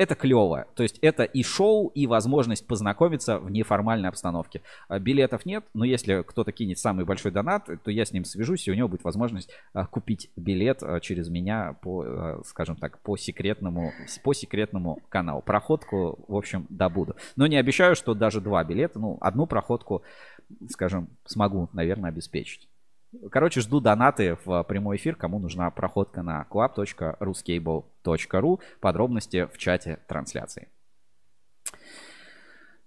это 0.00 0.14
клево. 0.14 0.66
То 0.74 0.82
есть 0.82 0.98
это 1.02 1.24
и 1.24 1.42
шоу, 1.42 1.88
и 1.88 2.06
возможность 2.06 2.66
познакомиться 2.66 3.38
в 3.38 3.50
неформальной 3.50 4.08
обстановке. 4.08 4.62
А, 4.88 4.98
билетов 4.98 5.44
нет, 5.44 5.66
но 5.74 5.84
если 5.84 6.22
кто-то 6.22 6.52
кинет 6.52 6.78
самый 6.78 7.04
большой 7.04 7.32
донат, 7.32 7.68
то 7.84 7.90
я 7.90 8.06
с 8.06 8.12
ним 8.12 8.24
свяжусь, 8.24 8.66
и 8.66 8.70
у 8.70 8.74
него 8.74 8.88
будет 8.88 9.04
возможность 9.04 9.50
а, 9.74 9.86
купить 9.86 10.30
билет 10.36 10.82
а, 10.82 11.00
через 11.00 11.28
меня 11.28 11.76
по, 11.82 12.40
скажем 12.46 12.76
так, 12.76 12.98
по 13.00 13.18
секретному, 13.18 13.92
по 14.24 14.32
секретному 14.32 15.02
каналу. 15.10 15.42
Проходку, 15.42 16.24
в 16.26 16.34
общем, 16.34 16.66
добуду. 16.70 17.14
Но 17.36 17.46
не 17.46 17.56
обещаю, 17.56 17.94
что 17.94 18.14
даже 18.14 18.40
два 18.40 18.64
билета, 18.64 18.98
ну, 18.98 19.18
одну 19.20 19.46
проходку, 19.46 20.02
скажем, 20.70 21.10
смогу, 21.26 21.68
наверное, 21.74 22.08
обеспечить. 22.08 22.69
Короче, 23.30 23.60
жду 23.60 23.80
донаты 23.80 24.38
в 24.44 24.62
прямой 24.64 24.96
эфир, 24.96 25.16
кому 25.16 25.38
нужна 25.38 25.70
проходка 25.70 26.22
на 26.22 26.46
club.ruscable.ru. 26.50 28.60
Подробности 28.80 29.48
в 29.52 29.58
чате 29.58 29.98
трансляции. 30.06 30.68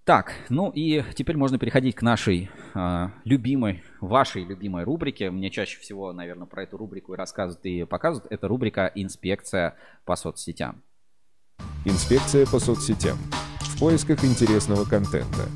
Так, 0.05 0.33
ну 0.49 0.69
и 0.69 1.01
теперь 1.15 1.37
можно 1.37 1.57
переходить 1.57 1.95
к 1.95 2.01
нашей 2.01 2.49
э, 2.75 3.07
любимой, 3.23 3.83
вашей 4.01 4.43
любимой 4.43 4.83
рубрике. 4.83 5.31
Мне 5.31 5.49
чаще 5.49 5.79
всего, 5.79 6.11
наверное, 6.11 6.45
про 6.45 6.63
эту 6.63 6.75
рубрику 6.75 7.13
и 7.13 7.17
рассказывают 7.17 7.65
и 7.65 7.85
показывают. 7.85 8.29
Это 8.29 8.49
рубрика 8.49 8.91
«Инспекция 8.95 9.77
по 10.03 10.17
соцсетям». 10.17 10.83
Инспекция 11.85 12.45
по 12.45 12.59
соцсетям. 12.59 13.17
В 13.61 13.79
поисках 13.79 14.25
интересного 14.25 14.83
контента. 14.83 15.47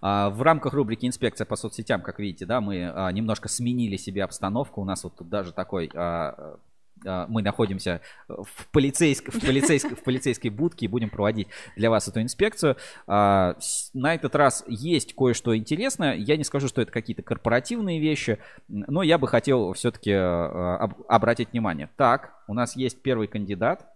А, 0.00 0.30
в 0.30 0.42
рамках 0.42 0.72
рубрики 0.72 1.06
«Инспекция 1.06 1.44
по 1.44 1.56
соцсетям», 1.56 2.02
как 2.02 2.18
видите, 2.18 2.46
да, 2.46 2.60
мы 2.60 2.90
а, 2.94 3.10
немножко 3.12 3.48
сменили 3.48 3.96
себе 3.96 4.24
обстановку. 4.24 4.80
У 4.80 4.84
нас 4.84 5.04
вот 5.04 5.16
тут 5.16 5.28
даже 5.28 5.52
такой 5.52 5.90
а, 5.94 6.58
мы 7.02 7.40
находимся 7.40 8.02
в 8.28 8.68
полицейской, 8.72 9.32
в, 9.32 9.40
полицейской, 9.40 9.96
в 9.96 10.02
полицейской 10.02 10.50
будке 10.50 10.84
и 10.84 10.88
будем 10.88 11.08
проводить 11.08 11.48
для 11.74 11.88
вас 11.88 12.08
эту 12.08 12.20
инспекцию. 12.20 12.76
На 13.06 13.56
этот 13.94 14.34
раз 14.34 14.64
есть 14.68 15.14
кое-что 15.14 15.56
интересное. 15.56 16.14
Я 16.14 16.36
не 16.36 16.44
скажу, 16.44 16.68
что 16.68 16.82
это 16.82 16.92
какие-то 16.92 17.22
корпоративные 17.22 18.00
вещи, 18.00 18.38
но 18.68 19.02
я 19.02 19.16
бы 19.16 19.28
хотел 19.28 19.72
все-таки 19.72 20.12
обратить 20.12 21.52
внимание. 21.52 21.88
Так, 21.96 22.34
у 22.48 22.52
нас 22.52 22.76
есть 22.76 23.00
первый 23.00 23.28
кандидат. 23.28 23.86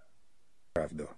Правду. 0.72 1.10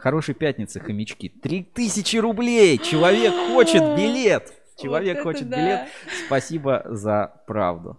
Хорошей 0.00 0.34
пятницы, 0.34 0.80
хомячки. 0.80 1.28
Три 1.28 1.62
тысячи 1.62 2.16
рублей! 2.16 2.78
Человек 2.78 3.34
хочет 3.52 3.82
билет! 3.98 4.50
Человек 4.80 5.16
вот 5.16 5.24
хочет 5.24 5.50
да. 5.50 5.56
билет. 5.56 5.88
Спасибо 6.26 6.82
за 6.86 7.42
правду. 7.46 7.98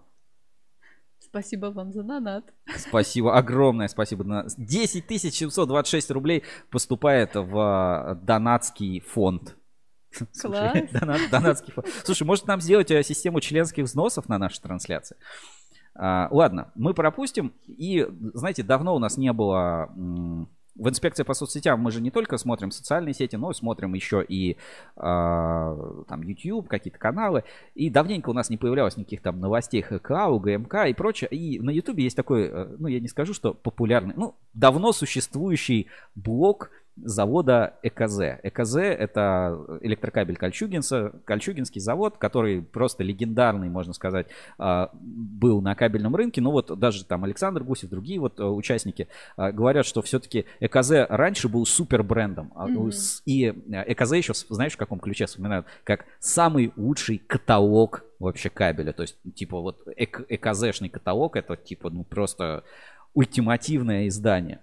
Спасибо 1.20 1.66
вам 1.66 1.92
за 1.92 2.02
донат. 2.02 2.52
Спасибо, 2.76 3.36
огромное 3.36 3.86
спасибо. 3.86 4.44
10 4.56 5.06
726 5.08 6.10
рублей 6.10 6.42
поступает 6.70 7.36
в 7.36 7.56
а, 7.56 8.14
донатский 8.16 8.98
фонд. 8.98 9.56
Класс. 10.10 10.32
Слушай, 10.32 10.88
донат, 10.92 11.20
донатский 11.30 11.72
фонд. 11.72 11.86
Слушай, 12.04 12.24
может 12.24 12.48
нам 12.48 12.60
сделать 12.60 12.90
э, 12.90 13.02
систему 13.04 13.40
членских 13.40 13.84
взносов 13.84 14.28
на 14.28 14.38
нашей 14.38 14.60
трансляции? 14.60 15.16
А, 15.94 16.26
ладно, 16.32 16.72
мы 16.74 16.94
пропустим. 16.94 17.54
И, 17.68 18.06
знаете, 18.34 18.64
давно 18.64 18.96
у 18.96 18.98
нас 18.98 19.16
не 19.16 19.32
было 19.32 19.88
в 20.74 20.88
инспекции 20.88 21.22
по 21.22 21.34
соцсетям 21.34 21.80
мы 21.80 21.90
же 21.90 22.00
не 22.00 22.10
только 22.10 22.38
смотрим 22.38 22.70
социальные 22.70 23.14
сети, 23.14 23.36
но 23.36 23.50
и 23.50 23.54
смотрим 23.54 23.94
еще 23.94 24.24
и 24.26 24.52
э, 24.52 24.56
там 24.96 26.22
YouTube, 26.22 26.68
какие-то 26.68 26.98
каналы. 26.98 27.44
И 27.74 27.90
давненько 27.90 28.30
у 28.30 28.32
нас 28.32 28.48
не 28.48 28.56
появлялось 28.56 28.96
никаких 28.96 29.20
там 29.22 29.40
новостей 29.40 29.82
ХКАУ, 29.82 30.40
ГМК 30.40 30.86
и 30.88 30.94
прочее. 30.94 31.28
И 31.30 31.58
на 31.60 31.70
YouTube 31.70 31.98
есть 31.98 32.16
такой, 32.16 32.48
э, 32.48 32.76
ну 32.78 32.88
я 32.88 33.00
не 33.00 33.08
скажу, 33.08 33.34
что 33.34 33.54
популярный, 33.54 34.14
ну 34.16 34.34
давно 34.54 34.92
существующий 34.92 35.88
блог 36.14 36.70
завода 36.96 37.74
ЭКЗ. 37.82 38.20
ЭКЗ 38.42 38.76
это 38.76 39.78
электрокабель 39.80 40.36
Кольчугинса, 40.36 41.12
Кольчугинский 41.24 41.80
завод, 41.80 42.18
который 42.18 42.62
просто 42.62 43.02
легендарный, 43.02 43.68
можно 43.68 43.92
сказать, 43.92 44.26
а, 44.58 44.90
был 44.92 45.60
на 45.60 45.74
кабельном 45.74 46.14
рынке. 46.14 46.40
Но 46.40 46.50
вот 46.50 46.78
даже 46.78 47.04
там 47.04 47.24
Александр 47.24 47.62
Гусев, 47.62 47.90
другие 47.90 48.20
вот 48.20 48.38
э, 48.38 48.44
участники 48.44 49.08
а, 49.36 49.52
говорят, 49.52 49.86
что 49.86 50.02
все-таки 50.02 50.44
ЭКЗ 50.60 51.06
раньше 51.08 51.48
был 51.48 51.64
супер 51.66 52.02
брендом. 52.02 52.52
Mm-hmm. 52.54 53.22
И 53.26 53.48
ЭКЗ 53.48 54.12
еще, 54.12 54.32
знаешь, 54.48 54.74
в 54.74 54.78
каком 54.78 55.00
ключе 55.00 55.26
вспоминают, 55.26 55.66
как 55.84 56.04
самый 56.20 56.72
лучший 56.76 57.18
каталог 57.18 58.04
вообще 58.18 58.50
кабеля. 58.50 58.92
То 58.92 59.02
есть, 59.02 59.16
типа, 59.34 59.60
вот 59.60 59.82
ЭКЗшный 59.96 60.88
каталог, 60.88 61.36
это, 61.36 61.56
типа, 61.56 61.90
ну, 61.90 62.04
просто 62.04 62.64
ультимативное 63.14 64.08
издание. 64.08 64.60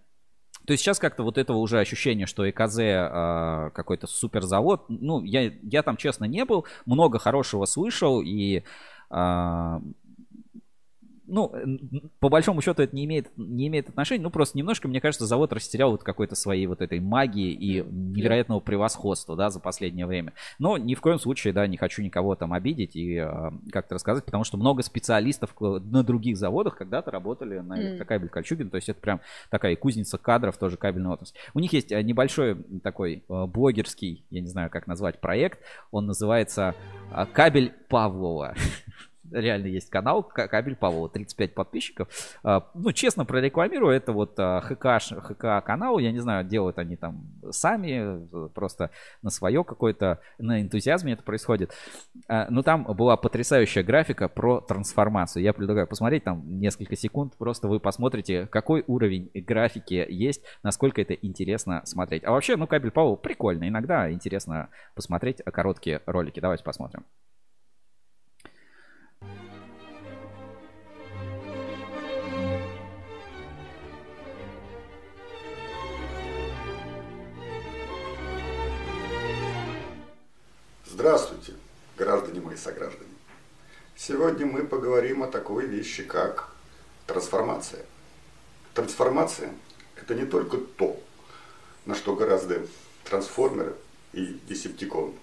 То 0.69 0.73
есть 0.73 0.83
сейчас 0.83 0.99
как-то 0.99 1.23
вот 1.23 1.39
этого 1.39 1.57
уже 1.57 1.79
ощущения, 1.79 2.27
что 2.27 2.47
ЭКЗ 2.47 2.77
э, 2.77 3.71
какой-то 3.73 4.05
суперзавод, 4.05 4.83
ну, 4.87 5.23
я, 5.23 5.51
я 5.63 5.81
там, 5.81 5.97
честно, 5.97 6.25
не 6.25 6.45
был, 6.45 6.67
много 6.85 7.17
хорошего 7.17 7.65
слышал, 7.65 8.21
и 8.21 8.61
э, 9.09 9.79
ну, 11.29 11.53
по 12.19 12.29
большому 12.29 12.61
счету 12.61 12.81
это 12.81 12.95
не 12.95 13.05
имеет, 13.05 13.29
не 13.37 13.67
имеет 13.67 13.89
отношения, 13.89 14.23
ну, 14.23 14.29
просто 14.29 14.57
немножко, 14.57 14.87
мне 14.87 14.99
кажется, 14.99 15.25
завод 15.25 15.53
растерял 15.53 15.91
вот 15.91 16.03
какой-то 16.03 16.35
своей 16.35 16.67
вот 16.67 16.81
этой 16.81 16.99
магии 16.99 17.51
и 17.51 17.81
невероятного 17.81 18.59
превосходства, 18.59 19.35
да, 19.35 19.49
за 19.49 19.59
последнее 19.59 20.05
время. 20.05 20.33
Но 20.57 20.77
ни 20.77 20.95
в 20.95 21.01
коем 21.01 21.19
случае, 21.19 21.53
да, 21.53 21.67
не 21.67 21.77
хочу 21.77 22.01
никого 22.01 22.35
там 22.35 22.53
обидеть 22.53 22.95
и 22.95 23.15
э, 23.15 23.51
как-то 23.71 23.95
рассказать, 23.95 24.25
потому 24.25 24.43
что 24.43 24.57
много 24.57 24.83
специалистов 24.83 25.55
на 25.59 26.03
других 26.03 26.37
заводах 26.37 26.77
когда-то 26.77 27.11
работали 27.11 27.59
на 27.59 27.79
электрокабель 27.79 28.29
Кольчугин, 28.29 28.69
то 28.69 28.75
есть 28.75 28.89
это 28.89 28.99
прям 28.99 29.21
такая 29.49 29.75
кузница 29.75 30.17
кадров, 30.17 30.57
тоже 30.57 30.77
кабельная 30.77 31.11
отрасль. 31.11 31.35
У 31.53 31.59
них 31.59 31.73
есть 31.73 31.91
небольшой 31.91 32.55
такой 32.83 33.23
э, 33.27 33.45
блогерский, 33.45 34.25
я 34.29 34.41
не 34.41 34.47
знаю, 34.47 34.69
как 34.69 34.87
назвать, 34.87 35.19
проект, 35.19 35.59
он 35.91 36.07
называется 36.07 36.75
э, 37.11 37.25
«Кабель 37.31 37.73
Павлова». 37.89 38.55
реально 39.31 39.67
есть 39.67 39.89
канал 39.89 40.23
Кабель 40.23 40.75
Павлова, 40.75 41.09
35 41.09 41.53
подписчиков. 41.53 42.07
А, 42.43 42.69
ну, 42.73 42.91
честно 42.91 43.25
прорекламирую, 43.25 43.95
это 43.95 44.13
вот 44.13 44.33
а, 44.37 44.61
ХК, 44.61 44.99
ХК 44.99 45.65
канал, 45.65 45.99
я 45.99 46.11
не 46.11 46.19
знаю, 46.19 46.45
делают 46.45 46.79
они 46.79 46.95
там 46.95 47.27
сами, 47.51 48.27
просто 48.49 48.91
на 49.21 49.29
свое 49.29 49.63
какое-то, 49.63 50.19
на 50.37 50.61
энтузиазме 50.61 51.13
это 51.13 51.23
происходит. 51.23 51.73
А, 52.27 52.47
но 52.49 52.63
там 52.63 52.83
была 52.83 53.17
потрясающая 53.17 53.83
графика 53.83 54.27
про 54.27 54.61
трансформацию. 54.61 55.43
Я 55.43 55.53
предлагаю 55.53 55.87
посмотреть 55.87 56.23
там 56.23 56.59
несколько 56.59 56.95
секунд, 56.95 57.35
просто 57.37 57.67
вы 57.67 57.79
посмотрите, 57.79 58.47
какой 58.47 58.83
уровень 58.87 59.29
графики 59.33 60.05
есть, 60.09 60.43
насколько 60.63 61.01
это 61.01 61.13
интересно 61.13 61.81
смотреть. 61.85 62.23
А 62.23 62.31
вообще, 62.31 62.55
ну, 62.55 62.67
Кабель 62.67 62.91
Павлова 62.91 63.15
прикольно, 63.15 63.67
иногда 63.67 64.11
интересно 64.11 64.69
посмотреть 64.95 65.41
короткие 65.43 66.01
ролики. 66.05 66.39
Давайте 66.39 66.63
посмотрим. 66.63 67.05
Здравствуйте, 80.99 81.53
граждане 81.97 82.41
мои 82.41 82.57
сограждане. 82.57 83.13
Сегодня 83.95 84.45
мы 84.45 84.65
поговорим 84.65 85.23
о 85.23 85.27
такой 85.27 85.65
вещи, 85.65 86.03
как 86.03 86.53
трансформация. 87.07 87.85
Трансформация– 88.73 89.53
это 89.95 90.13
не 90.13 90.25
только 90.25 90.57
то, 90.57 91.01
на 91.85 91.95
что 91.95 92.17
гораздо 92.17 92.67
трансформеры 93.05 93.75
и 94.11 94.41
десептикон. 94.49 95.13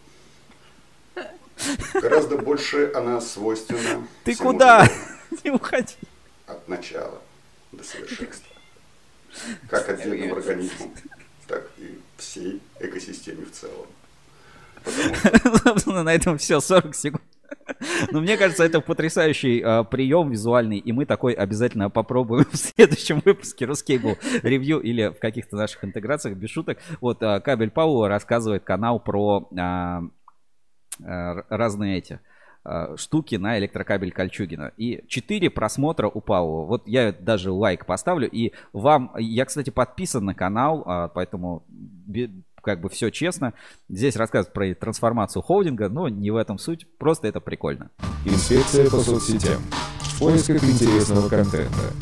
Гораздо 1.93 2.39
больше 2.39 2.91
она 2.95 3.21
свойственна 3.21 4.09
Ты 4.25 4.35
куда? 4.35 4.89
Не 5.45 5.51
уходи. 5.51 5.99
От 6.47 6.67
начала 6.69 7.21
до 7.73 7.85
совершенства. 7.85 8.57
Как 9.69 9.91
отдельным 9.91 10.33
организмом, 10.33 10.95
так 11.47 11.71
и 11.77 12.01
всей 12.17 12.63
экосистеме 12.81 13.45
в 13.45 13.53
целом. 13.53 13.87
Собственно, 15.65 16.03
на 16.05 16.15
этом 16.15 16.39
все, 16.39 16.61
40 16.61 16.95
секунд. 16.95 17.23
Но 18.11 18.21
мне 18.21 18.37
кажется, 18.37 18.65
это 18.65 18.81
потрясающий 18.81 19.61
э, 19.61 19.85
прием 19.85 20.31
визуальный, 20.31 20.79
и 20.79 20.93
мы 20.93 21.05
такой 21.05 21.33
обязательно 21.33 21.91
попробуем 21.91 22.47
в 22.53 22.57
следующем 22.57 23.21
выпуске 23.25 23.65
Рускейбл 23.67 24.17
ревью 24.43 24.81
или 24.81 25.09
в 25.09 25.19
каких-то 25.19 25.57
наших 25.57 25.85
интеграциях, 25.85 26.37
без 26.37 26.51
шуток. 26.51 26.79
Вот 27.01 27.23
э, 27.23 27.41
Кабель 27.41 27.71
Паула 27.71 28.09
рассказывает 28.09 28.65
канал 28.65 29.01
про 29.01 29.49
э, 29.51 31.05
э, 31.05 31.43
разные 31.49 31.99
эти 31.99 32.21
штуки 32.97 33.37
на 33.37 33.61
электрокабель 33.61 34.11
Кольчугина. 34.11 34.73
И 34.77 35.05
4 35.07 35.51
просмотра 35.51 36.09
у 36.09 36.21
Павла. 36.21 36.65
Вот 36.65 36.83
я 36.89 37.13
даже 37.13 37.53
лайк 37.53 37.87
поставлю. 37.87 38.29
И 38.29 38.55
вам, 38.73 39.13
я, 39.17 39.45
кстати, 39.45 39.71
подписан 39.71 40.25
на 40.25 40.35
канал, 40.35 41.13
поэтому 41.15 41.65
как 42.67 42.81
бы 42.81 42.89
все 42.89 43.11
честно. 43.11 43.55
Здесь 43.89 44.17
рассказывают 44.17 44.53
про 44.53 44.75
трансформацию 44.75 45.41
холдинга, 45.41 45.89
но 45.89 46.09
не 46.09 46.33
в 46.33 46.37
этом 46.37 46.59
суть, 46.59 46.87
просто 46.99 47.29
это 47.29 47.41
прикольно. 47.41 47.91
Инспекция 48.25 48.91
по 48.91 48.99
соцсетям. 48.99 49.63
В 50.01 50.19
поисках 50.19 50.65
интересного 50.65 51.29
контента. 51.29 51.93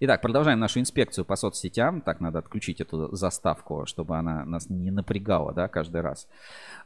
Итак, 0.00 0.22
продолжаем 0.22 0.60
нашу 0.60 0.78
инспекцию 0.78 1.24
по 1.24 1.34
соцсетям. 1.34 2.00
Так, 2.02 2.20
надо 2.20 2.38
отключить 2.38 2.80
эту 2.80 3.16
заставку, 3.16 3.84
чтобы 3.84 4.16
она 4.16 4.44
нас 4.44 4.70
не 4.70 4.92
напрягала, 4.92 5.52
да, 5.52 5.66
каждый 5.66 6.02
раз. 6.02 6.28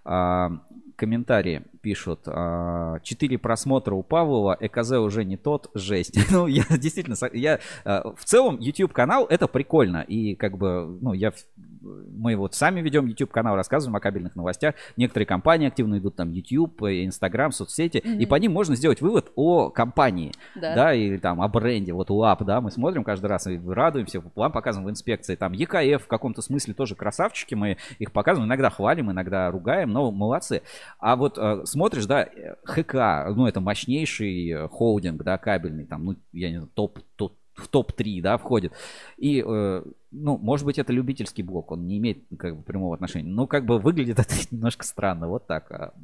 А, 0.02 0.50
комментарии 0.96 1.62
пишут. 1.82 2.20
А, 2.24 3.00
четыре 3.00 3.36
просмотра 3.36 3.94
у 3.94 4.02
Павлова, 4.02 4.56
ЭКЗ 4.58 4.92
уже 4.92 5.26
не 5.26 5.36
тот, 5.36 5.70
жесть. 5.74 6.18
ну, 6.30 6.46
я 6.46 6.64
действительно, 6.70 7.16
я 7.34 7.60
а, 7.84 8.14
в 8.14 8.24
целом 8.24 8.58
YouTube 8.58 8.94
канал 8.94 9.26
это 9.28 9.46
прикольно. 9.46 10.00
И 10.08 10.34
как 10.34 10.56
бы, 10.56 10.98
ну, 11.02 11.12
я 11.12 11.34
мы 11.82 12.36
вот 12.36 12.54
сами 12.54 12.80
ведем 12.80 13.06
YouTube 13.06 13.30
канал, 13.30 13.56
рассказываем 13.56 13.96
о 13.96 14.00
кабельных 14.00 14.36
новостях. 14.36 14.74
Некоторые 14.96 15.26
компании 15.26 15.68
активно 15.68 15.98
идут 15.98 16.16
там 16.16 16.30
YouTube, 16.32 16.82
Instagram, 16.82 17.52
соцсети, 17.52 17.98
mm-hmm. 17.98 18.18
и 18.18 18.26
по 18.26 18.36
ним 18.36 18.52
можно 18.52 18.76
сделать 18.76 19.00
вывод 19.00 19.32
о 19.34 19.70
компании, 19.70 20.32
да, 20.54 20.74
да 20.74 20.94
и 20.94 21.18
там 21.18 21.42
о 21.42 21.48
бренде. 21.48 21.92
Вот 21.92 22.10
ЛАП, 22.10 22.44
да, 22.44 22.60
мы 22.60 22.70
смотрим 22.70 23.04
каждый 23.04 23.26
раз 23.26 23.46
и 23.46 23.60
радуемся, 23.64 24.22
вам 24.34 24.52
показываем 24.52 24.88
в 24.88 24.90
инспекции. 24.90 25.34
Там 25.34 25.52
ЕКФ 25.52 26.04
в 26.04 26.08
каком-то 26.08 26.42
смысле 26.42 26.74
тоже 26.74 26.94
красавчики, 26.94 27.54
мы 27.54 27.78
их 27.98 28.12
показываем, 28.12 28.48
иногда 28.48 28.70
хвалим, 28.70 29.10
иногда 29.10 29.50
ругаем, 29.50 29.90
но 29.90 30.10
молодцы. 30.10 30.62
А 30.98 31.16
вот 31.16 31.38
э, 31.38 31.62
смотришь, 31.64 32.06
да, 32.06 32.28
ХК, 32.64 33.34
ну 33.34 33.46
это 33.46 33.60
мощнейший 33.60 34.50
э, 34.50 34.68
холдинг, 34.68 35.22
да, 35.22 35.38
кабельный, 35.38 35.84
там, 35.84 36.04
ну 36.04 36.16
я 36.32 36.50
не 36.50 36.56
знаю, 36.56 36.70
топ, 36.74 36.98
топ 37.16 37.34
в 37.54 37.68
топ-3, 37.68 38.22
да, 38.22 38.38
входит. 38.38 38.72
И, 39.16 39.44
э, 39.46 39.82
ну, 40.12 40.36
может 40.36 40.66
быть, 40.66 40.78
это 40.78 40.92
любительский 40.92 41.42
блок, 41.42 41.72
он 41.72 41.86
не 41.86 41.98
имеет 41.98 42.24
как 42.38 42.56
бы 42.56 42.62
прямого 42.62 42.94
отношения. 42.94 43.28
Но 43.28 43.46
как 43.46 43.64
бы 43.64 43.78
выглядит 43.78 44.18
это 44.20 44.34
немножко 44.50 44.84
странно, 44.84 45.28
вот 45.28 45.46
так. 45.46 45.70
А, 45.72 45.94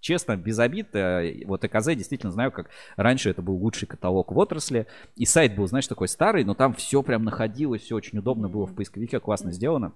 честно, 0.00 0.36
без 0.36 0.58
обид, 0.58 0.94
э, 0.94 1.44
вот 1.46 1.64
ЭКЗ 1.64 1.88
действительно 1.88 2.32
знаю, 2.32 2.50
как 2.50 2.70
раньше 2.96 3.30
это 3.30 3.42
был 3.42 3.56
лучший 3.56 3.86
каталог 3.86 4.32
в 4.32 4.38
отрасли. 4.38 4.86
И 5.14 5.26
сайт 5.26 5.54
был, 5.54 5.66
знаешь, 5.66 5.86
такой 5.86 6.08
старый, 6.08 6.44
но 6.44 6.54
там 6.54 6.72
все 6.74 7.02
прям 7.02 7.24
находилось, 7.24 7.82
все 7.82 7.94
очень 7.94 8.18
удобно 8.18 8.48
было 8.48 8.66
в 8.66 8.74
поисковике, 8.74 9.20
классно 9.20 9.52
сделано. 9.52 9.92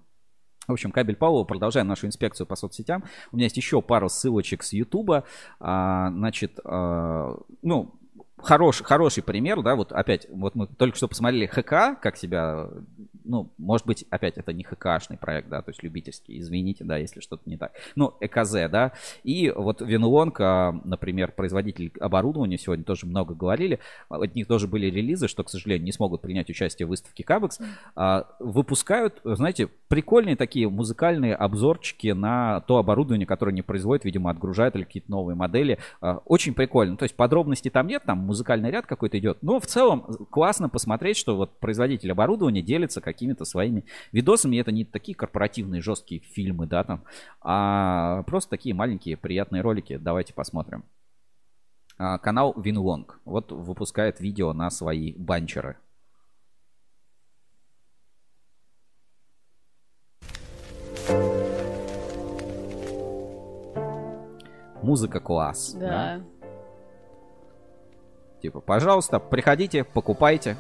В 0.68 0.72
общем, 0.72 0.92
кабель 0.92 1.16
Павлова, 1.16 1.44
продолжаем 1.44 1.88
нашу 1.88 2.06
инспекцию 2.06 2.46
по 2.46 2.54
соцсетям. 2.54 3.02
У 3.32 3.36
меня 3.36 3.46
есть 3.46 3.56
еще 3.56 3.82
пару 3.82 4.08
ссылочек 4.08 4.62
с 4.62 4.72
Ютуба. 4.72 5.24
А, 5.58 6.10
значит, 6.10 6.60
а, 6.64 7.36
ну, 7.62 7.98
хорош, 8.42 8.82
хороший 8.82 9.22
пример, 9.22 9.62
да, 9.62 9.74
вот 9.74 9.92
опять, 9.92 10.26
вот 10.30 10.54
мы 10.54 10.66
только 10.66 10.96
что 10.96 11.08
посмотрели 11.08 11.46
ХК, 11.46 12.00
как 12.00 12.16
себя 12.16 12.68
ну, 13.24 13.52
может 13.58 13.86
быть, 13.86 14.04
опять 14.10 14.36
это 14.36 14.52
не 14.52 14.64
ХКшный 14.64 15.16
проект, 15.18 15.48
да, 15.48 15.62
то 15.62 15.70
есть 15.70 15.82
любительский, 15.82 16.38
извините, 16.38 16.84
да, 16.84 16.96
если 16.96 17.20
что-то 17.20 17.42
не 17.48 17.56
так. 17.56 17.72
Ну, 17.96 18.14
ЭКЗ, 18.20 18.52
да, 18.70 18.92
и 19.24 19.50
вот 19.50 19.80
Винлонг, 19.80 20.38
например, 20.38 21.32
производитель 21.32 21.92
оборудования, 22.00 22.58
сегодня 22.58 22.84
тоже 22.84 23.06
много 23.06 23.34
говорили, 23.34 23.78
от 24.08 24.34
них 24.34 24.46
тоже 24.46 24.68
были 24.68 24.86
релизы, 24.86 25.28
что, 25.28 25.44
к 25.44 25.50
сожалению, 25.50 25.84
не 25.84 25.92
смогут 25.92 26.22
принять 26.22 26.50
участие 26.50 26.86
в 26.86 26.90
выставке 26.90 27.24
Кабекс, 27.24 27.58
выпускают, 28.38 29.20
знаете, 29.24 29.68
прикольные 29.88 30.36
такие 30.36 30.68
музыкальные 30.68 31.34
обзорчики 31.34 32.08
на 32.08 32.60
то 32.60 32.78
оборудование, 32.78 33.26
которое 33.26 33.52
они 33.52 33.62
производят, 33.62 34.04
видимо, 34.04 34.30
отгружают 34.30 34.74
или 34.76 34.84
какие-то 34.84 35.10
новые 35.10 35.36
модели. 35.36 35.78
Очень 36.24 36.54
прикольно. 36.54 36.96
То 36.96 37.04
есть 37.04 37.14
подробностей 37.14 37.70
там 37.70 37.86
нет, 37.86 38.02
там 38.04 38.18
музыкальный 38.18 38.70
ряд 38.70 38.86
какой-то 38.86 39.18
идет. 39.18 39.38
Но 39.42 39.60
в 39.60 39.66
целом 39.66 40.02
классно 40.30 40.68
посмотреть, 40.68 41.16
что 41.16 41.36
вот 41.36 41.58
производитель 41.58 42.12
оборудования 42.12 42.62
делится 42.62 43.00
какими-то 43.12 43.44
своими 43.44 43.84
видосами. 44.12 44.56
И 44.56 44.60
это 44.60 44.72
не 44.72 44.84
такие 44.84 45.14
корпоративные 45.14 45.82
жесткие 45.82 46.20
фильмы, 46.20 46.66
да, 46.66 46.84
там, 46.84 47.04
а 47.40 48.22
просто 48.24 48.50
такие 48.50 48.74
маленькие 48.74 49.16
приятные 49.16 49.62
ролики. 49.62 49.96
Давайте 49.96 50.34
посмотрим. 50.34 50.84
А, 51.98 52.18
канал 52.18 52.54
Винлонг. 52.56 53.20
Вот 53.24 53.52
выпускает 53.52 54.20
видео 54.20 54.52
на 54.52 54.70
свои 54.70 55.14
банчеры. 55.16 55.76
Музыка 64.82 65.20
класс. 65.20 65.74
Да. 65.74 65.88
да? 65.88 66.20
Типа, 68.42 68.60
пожалуйста, 68.60 69.20
приходите, 69.20 69.84
покупайте. 69.84 70.56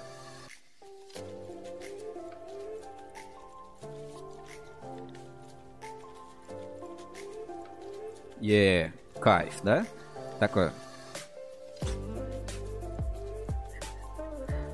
Е, 8.42 8.92
кайф, 9.20 9.60
да? 9.62 9.86
Такое. 10.40 10.72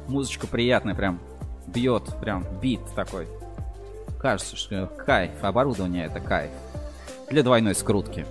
Музычка 0.09 0.47
приятная 0.47 0.95
прям. 0.95 1.21
бьет, 1.67 2.05
прям 2.19 2.47
бит 2.63 2.81
такой. 2.97 3.29
Кажется, 4.19 4.57
что 4.57 4.87
кайф, 4.87 5.45
оборудование 5.45 6.07
это 6.07 6.19
кайф. 6.19 6.51
Для 7.29 7.43
двойной 7.43 7.75
скрутки. 7.75 8.25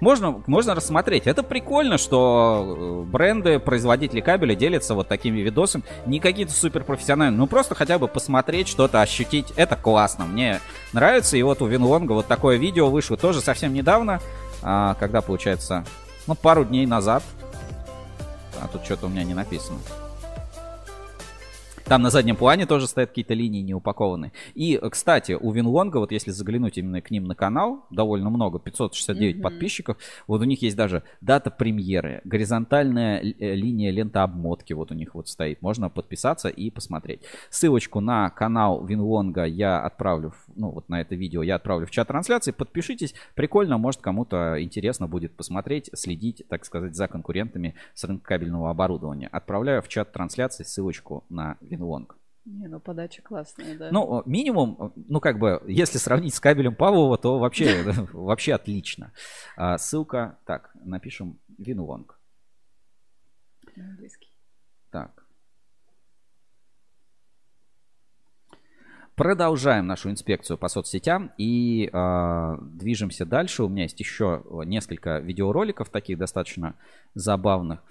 Можно, 0.00 0.42
можно 0.46 0.74
рассмотреть. 0.74 1.26
Это 1.26 1.42
прикольно, 1.42 1.98
что 1.98 3.04
э, 3.06 3.10
бренды, 3.10 3.58
производители 3.58 4.20
кабеля 4.20 4.54
делятся 4.54 4.94
вот 4.94 5.08
такими 5.08 5.40
видосами. 5.40 5.84
Не 6.06 6.20
какие-то 6.20 6.52
суперпрофессиональные, 6.52 7.38
ну 7.38 7.46
просто 7.46 7.74
хотя 7.74 7.98
бы 7.98 8.08
посмотреть, 8.08 8.68
что-то 8.68 9.02
ощутить. 9.02 9.52
Это 9.56 9.76
классно. 9.76 10.24
Мне 10.24 10.60
нравится. 10.92 11.36
И 11.36 11.42
вот 11.42 11.60
у 11.62 11.66
Винлонга 11.66 12.12
вот 12.12 12.26
такое 12.26 12.56
видео 12.56 12.88
вышло 12.88 13.16
тоже 13.16 13.40
совсем 13.40 13.74
недавно. 13.74 14.20
А, 14.62 14.94
когда, 14.94 15.20
получается, 15.20 15.84
ну, 16.26 16.34
пару 16.34 16.64
дней 16.64 16.86
назад. 16.86 17.22
А 18.60 18.68
тут 18.68 18.84
что-то 18.84 19.06
у 19.06 19.08
меня 19.08 19.24
не 19.24 19.34
написано. 19.34 19.78
Там 21.90 22.02
на 22.02 22.10
заднем 22.10 22.36
плане 22.36 22.66
тоже 22.66 22.86
стоят 22.86 23.08
какие-то 23.08 23.34
линии 23.34 23.62
не 23.62 23.74
упакованные. 23.74 24.30
И, 24.54 24.80
кстати, 24.92 25.32
у 25.32 25.50
Винлонга, 25.50 25.96
вот 25.96 26.12
если 26.12 26.30
заглянуть 26.30 26.78
именно 26.78 27.02
к 27.02 27.10
ним 27.10 27.24
на 27.24 27.34
канал, 27.34 27.84
довольно 27.90 28.30
много, 28.30 28.60
569 28.60 29.34
mm-hmm. 29.34 29.40
подписчиков, 29.40 29.96
вот 30.28 30.40
у 30.40 30.44
них 30.44 30.62
есть 30.62 30.76
даже 30.76 31.02
дата 31.20 31.50
премьеры, 31.50 32.20
горизонтальная 32.22 33.20
э, 33.20 33.54
линия 33.56 33.90
лента 33.90 34.22
обмотки 34.22 34.72
вот 34.72 34.92
у 34.92 34.94
них 34.94 35.16
вот 35.16 35.26
стоит. 35.26 35.62
Можно 35.62 35.90
подписаться 35.90 36.48
и 36.48 36.70
посмотреть. 36.70 37.22
Ссылочку 37.50 37.98
на 37.98 38.30
канал 38.30 38.84
Винлонга 38.84 39.42
я 39.42 39.80
отправлю, 39.80 40.32
ну 40.54 40.70
вот 40.70 40.88
на 40.88 41.00
это 41.00 41.16
видео 41.16 41.42
я 41.42 41.56
отправлю 41.56 41.88
в 41.88 41.90
чат 41.90 42.06
трансляции. 42.06 42.52
Подпишитесь, 42.52 43.16
прикольно, 43.34 43.78
может 43.78 44.00
кому-то 44.00 44.62
интересно 44.62 45.08
будет 45.08 45.34
посмотреть, 45.34 45.90
следить, 45.94 46.44
так 46.48 46.64
сказать, 46.64 46.94
за 46.94 47.08
конкурентами 47.08 47.74
с 47.94 48.04
рынка 48.04 48.28
кабельного 48.28 48.70
оборудования. 48.70 49.26
Отправляю 49.26 49.82
в 49.82 49.88
чат 49.88 50.12
трансляции 50.12 50.62
ссылочку 50.62 51.24
на 51.28 51.56
Винлонга. 51.60 51.79
Лонг. 51.82 52.16
Не, 52.46 52.68
ну 52.68 52.80
подача 52.80 53.22
классная, 53.22 53.76
да. 53.76 53.90
Ну, 53.92 54.22
минимум, 54.24 54.92
ну 54.96 55.20
как 55.20 55.38
бы, 55.38 55.62
если 55.66 55.98
сравнить 55.98 56.34
с 56.34 56.40
кабелем 56.40 56.74
Павлова, 56.74 57.18
то 57.18 57.38
вообще, 57.38 57.82
вообще 58.12 58.54
отлично. 58.54 59.12
А, 59.56 59.76
ссылка, 59.78 60.38
так, 60.46 60.70
напишем 60.74 61.38
Винлонг. 61.58 62.18
Английский. 63.76 64.30
Так. 64.90 65.24
Продолжаем 69.14 69.86
нашу 69.86 70.10
инспекцию 70.10 70.56
по 70.56 70.68
соцсетям 70.68 71.30
и 71.36 71.90
э, 71.92 72.58
движемся 72.60 73.26
дальше. 73.26 73.64
У 73.64 73.68
меня 73.68 73.82
есть 73.82 74.00
еще 74.00 74.42
несколько 74.64 75.18
видеороликов 75.18 75.90
таких 75.90 76.16
достаточно 76.16 76.74
забавных. 77.14 77.82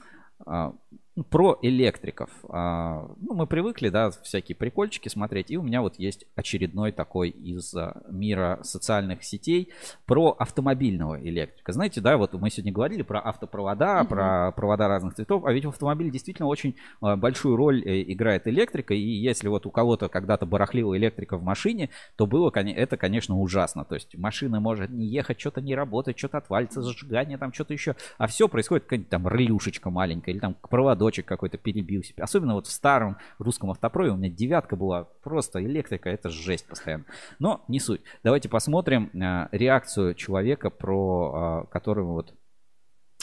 Про 1.23 1.57
электриков. 1.61 2.29
А, 2.49 3.09
ну, 3.19 3.33
мы 3.33 3.47
привыкли, 3.47 3.89
да, 3.89 4.11
всякие 4.11 4.55
прикольчики 4.55 5.09
смотреть. 5.09 5.51
И 5.51 5.57
у 5.57 5.63
меня 5.63 5.81
вот 5.81 5.95
есть 5.97 6.25
очередной 6.35 6.91
такой 6.91 7.29
из 7.29 7.73
а, 7.73 8.01
мира 8.09 8.59
социальных 8.63 9.23
сетей 9.23 9.69
про 10.05 10.35
автомобильного 10.37 11.19
электрика. 11.21 11.73
Знаете, 11.73 11.99
да, 11.99 12.15
вот 12.17 12.33
мы 12.33 12.49
сегодня 12.49 12.71
говорили 12.71 13.01
про 13.01 13.19
автопровода, 13.19 14.01
mm-hmm. 14.01 14.07
про 14.07 14.51
провода 14.51 14.87
разных 14.87 15.15
цветов. 15.15 15.45
А 15.45 15.51
ведь 15.51 15.65
в 15.65 15.69
автомобиле 15.69 16.11
действительно 16.11 16.47
очень 16.47 16.75
а, 17.01 17.15
большую 17.17 17.55
роль 17.55 17.81
э, 17.83 18.03
играет 18.03 18.47
электрика. 18.47 18.93
И 18.93 18.99
если 18.99 19.47
вот 19.47 19.65
у 19.65 19.71
кого-то 19.71 20.09
когда-то 20.09 20.45
барахлила 20.45 20.95
электрика 20.95 21.37
в 21.37 21.43
машине, 21.43 21.89
то 22.15 22.27
было 22.27 22.51
это, 22.53 22.97
конечно, 22.97 23.39
ужасно. 23.39 23.83
То 23.83 23.95
есть 23.95 24.15
машина 24.15 24.59
может 24.59 24.89
не 24.91 25.07
ехать, 25.07 25.39
что-то 25.39 25.59
не 25.59 25.75
работать, 25.75 26.17
что-то 26.17 26.37
отвалится, 26.37 26.81
зажигание, 26.81 27.37
там 27.37 27.51
что-то 27.51 27.73
еще. 27.73 27.95
А 28.17 28.27
все 28.27 28.47
происходит 28.47 28.83
какая-нибудь 28.83 29.09
там 29.09 29.27
релюшечка 29.27 29.89
маленькая 29.89 30.31
или 30.31 30.39
там 30.39 30.55
проводок 30.69 31.08
проводочек 31.09 31.25
какой-то 31.25 31.57
перебил 31.57 32.03
себя. 32.03 32.23
Особенно 32.23 32.53
вот 32.53 32.67
в 32.67 32.71
старом 32.71 33.17
русском 33.39 33.71
автопрове 33.71 34.11
у 34.11 34.15
меня 34.15 34.29
девятка 34.29 34.75
была 34.75 35.05
просто 35.23 35.63
электрика, 35.63 36.09
это 36.09 36.29
жесть 36.29 36.67
постоянно. 36.67 37.05
Но 37.39 37.63
не 37.67 37.79
суть. 37.79 38.01
Давайте 38.23 38.49
посмотрим 38.49 39.09
э, 39.13 39.47
реакцию 39.51 40.13
человека, 40.13 40.69
про 40.69 41.65
э, 41.65 41.71
которого 41.71 42.13
вот 42.13 42.33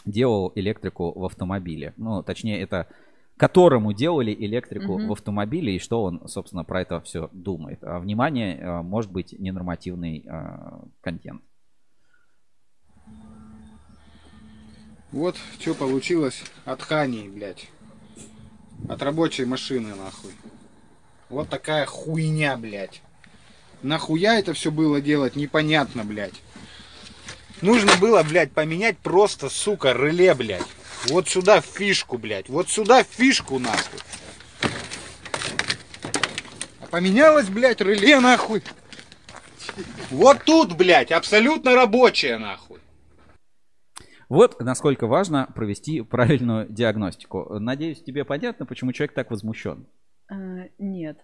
делал 0.04 0.52
электрику 0.54 1.12
в 1.18 1.24
автомобиле. 1.24 1.94
Ну, 1.96 2.22
точнее, 2.22 2.60
это 2.60 2.88
которому 3.36 3.92
делали 3.92 4.34
электрику 4.34 4.98
mm-hmm. 4.98 5.06
в 5.06 5.12
автомобиле 5.12 5.76
и 5.76 5.78
что 5.78 6.02
он, 6.02 6.26
собственно, 6.26 6.64
про 6.64 6.80
это 6.80 7.00
все 7.00 7.28
думает. 7.32 7.78
А, 7.82 7.98
внимание, 7.98 8.58
э, 8.58 8.82
может 8.82 9.12
быть 9.12 9.32
ненормативный 9.38 10.24
э, 10.26 10.88
контент. 11.00 11.42
Вот 15.12 15.36
что 15.60 15.74
получилось 15.74 16.42
от 16.64 16.82
Хани, 16.82 17.28
блядь. 17.28 17.70
От 18.88 19.02
рабочей 19.02 19.44
машины, 19.44 19.94
нахуй. 19.94 20.32
Вот 21.28 21.48
такая 21.48 21.86
хуйня, 21.86 22.56
блядь. 22.56 23.02
Нахуя 23.82 24.38
это 24.38 24.52
все 24.52 24.70
было 24.70 25.00
делать, 25.00 25.36
непонятно, 25.36 26.04
блядь. 26.04 26.40
Нужно 27.62 27.96
было, 27.96 28.22
блядь, 28.22 28.52
поменять 28.52 28.98
просто, 28.98 29.48
сука, 29.48 29.92
реле, 29.92 30.34
блядь. 30.34 30.66
Вот 31.08 31.28
сюда 31.28 31.60
фишку, 31.60 32.18
блядь. 32.18 32.48
Вот 32.48 32.68
сюда 32.68 33.02
фишку, 33.02 33.58
нахуй. 33.58 34.00
А 36.80 36.86
поменялось, 36.90 37.48
блядь, 37.48 37.80
реле, 37.80 38.20
нахуй. 38.20 38.62
Вот 40.10 40.44
тут, 40.44 40.76
блядь, 40.76 41.12
абсолютно 41.12 41.74
рабочая, 41.74 42.38
нахуй. 42.38 42.78
Вот 44.28 44.60
насколько 44.60 45.06
важно 45.06 45.48
провести 45.54 46.02
правильную 46.02 46.68
диагностику. 46.68 47.58
Надеюсь, 47.58 48.02
тебе 48.02 48.24
понятно, 48.24 48.66
почему 48.66 48.92
человек 48.92 49.14
так 49.14 49.30
возмущен? 49.30 49.86
А, 50.28 50.68
нет. 50.78 51.18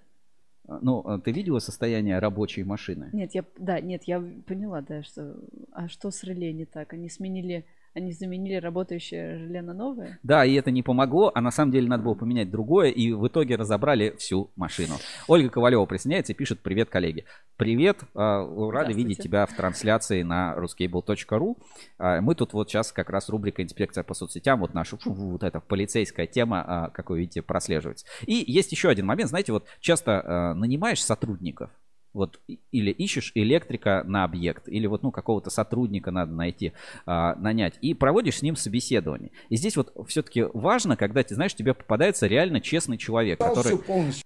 Ну, 0.68 1.00
а 1.00 1.18
ты 1.18 1.32
видела 1.32 1.58
состояние 1.58 2.18
рабочей 2.20 2.62
машины? 2.62 3.10
Нет, 3.12 3.34
я, 3.34 3.44
да, 3.58 3.80
нет, 3.80 4.04
я 4.04 4.20
поняла, 4.46 4.80
да, 4.80 5.02
что, 5.02 5.36
а 5.72 5.88
что 5.88 6.10
с 6.10 6.22
реле 6.22 6.52
не 6.52 6.64
так? 6.64 6.92
Они 6.92 7.08
сменили 7.08 7.66
они 7.94 8.12
заменили 8.12 8.56
работающее 8.56 9.38
желе 9.38 9.60
на 9.62 9.74
новое? 9.74 10.18
Да, 10.22 10.44
и 10.44 10.54
это 10.54 10.70
не 10.70 10.82
помогло, 10.82 11.30
а 11.34 11.40
на 11.40 11.50
самом 11.50 11.72
деле 11.72 11.88
надо 11.88 12.02
было 12.02 12.14
поменять 12.14 12.50
другое, 12.50 12.90
и 12.90 13.12
в 13.12 13.26
итоге 13.26 13.56
разобрали 13.56 14.14
всю 14.18 14.50
машину. 14.56 14.94
Ольга 15.28 15.50
Ковалева 15.50 15.84
присоединяется 15.84 16.32
и 16.32 16.36
пишет 16.36 16.60
«Привет, 16.60 16.88
коллеги». 16.88 17.24
Привет, 17.56 17.98
а, 18.14 18.44
рады 18.70 18.92
видеть 18.92 19.18
тебя 19.18 19.46
в 19.46 19.54
трансляции 19.54 20.22
на 20.22 20.56
ruscable.ru. 20.56 21.56
А, 21.98 22.20
мы 22.20 22.34
тут 22.34 22.54
вот 22.54 22.70
сейчас 22.70 22.92
как 22.92 23.10
раз 23.10 23.28
рубрика 23.28 23.62
«Инспекция 23.62 24.04
по 24.04 24.14
соцсетям», 24.14 24.60
вот 24.60 24.74
наша 24.74 24.96
вот 25.04 25.42
эта 25.42 25.60
полицейская 25.60 26.26
тема, 26.26 26.64
а, 26.66 26.90
как 26.90 27.10
вы 27.10 27.20
видите, 27.20 27.42
прослеживается. 27.42 28.06
И 28.26 28.42
есть 28.46 28.72
еще 28.72 28.88
один 28.88 29.06
момент, 29.06 29.30
знаете, 29.30 29.52
вот 29.52 29.66
часто 29.80 30.54
нанимаешь 30.56 31.02
сотрудников, 31.04 31.70
вот 32.14 32.40
или 32.70 32.90
ищешь 32.90 33.32
электрика 33.34 34.02
на 34.06 34.24
объект, 34.24 34.68
или 34.68 34.86
вот 34.86 35.02
ну 35.02 35.10
какого-то 35.10 35.50
сотрудника 35.50 36.10
надо 36.10 36.32
найти, 36.32 36.72
а, 37.06 37.34
нанять, 37.36 37.74
и 37.80 37.94
проводишь 37.94 38.38
с 38.38 38.42
ним 38.42 38.56
собеседование. 38.56 39.30
И 39.48 39.56
здесь 39.56 39.76
вот 39.76 39.92
все-таки 40.06 40.44
важно, 40.52 40.96
когда 40.96 41.22
ты 41.22 41.34
знаешь, 41.34 41.54
тебе 41.54 41.74
попадается 41.74 42.26
реально 42.26 42.60
честный 42.60 42.98
человек, 42.98 43.38
который, 43.38 43.78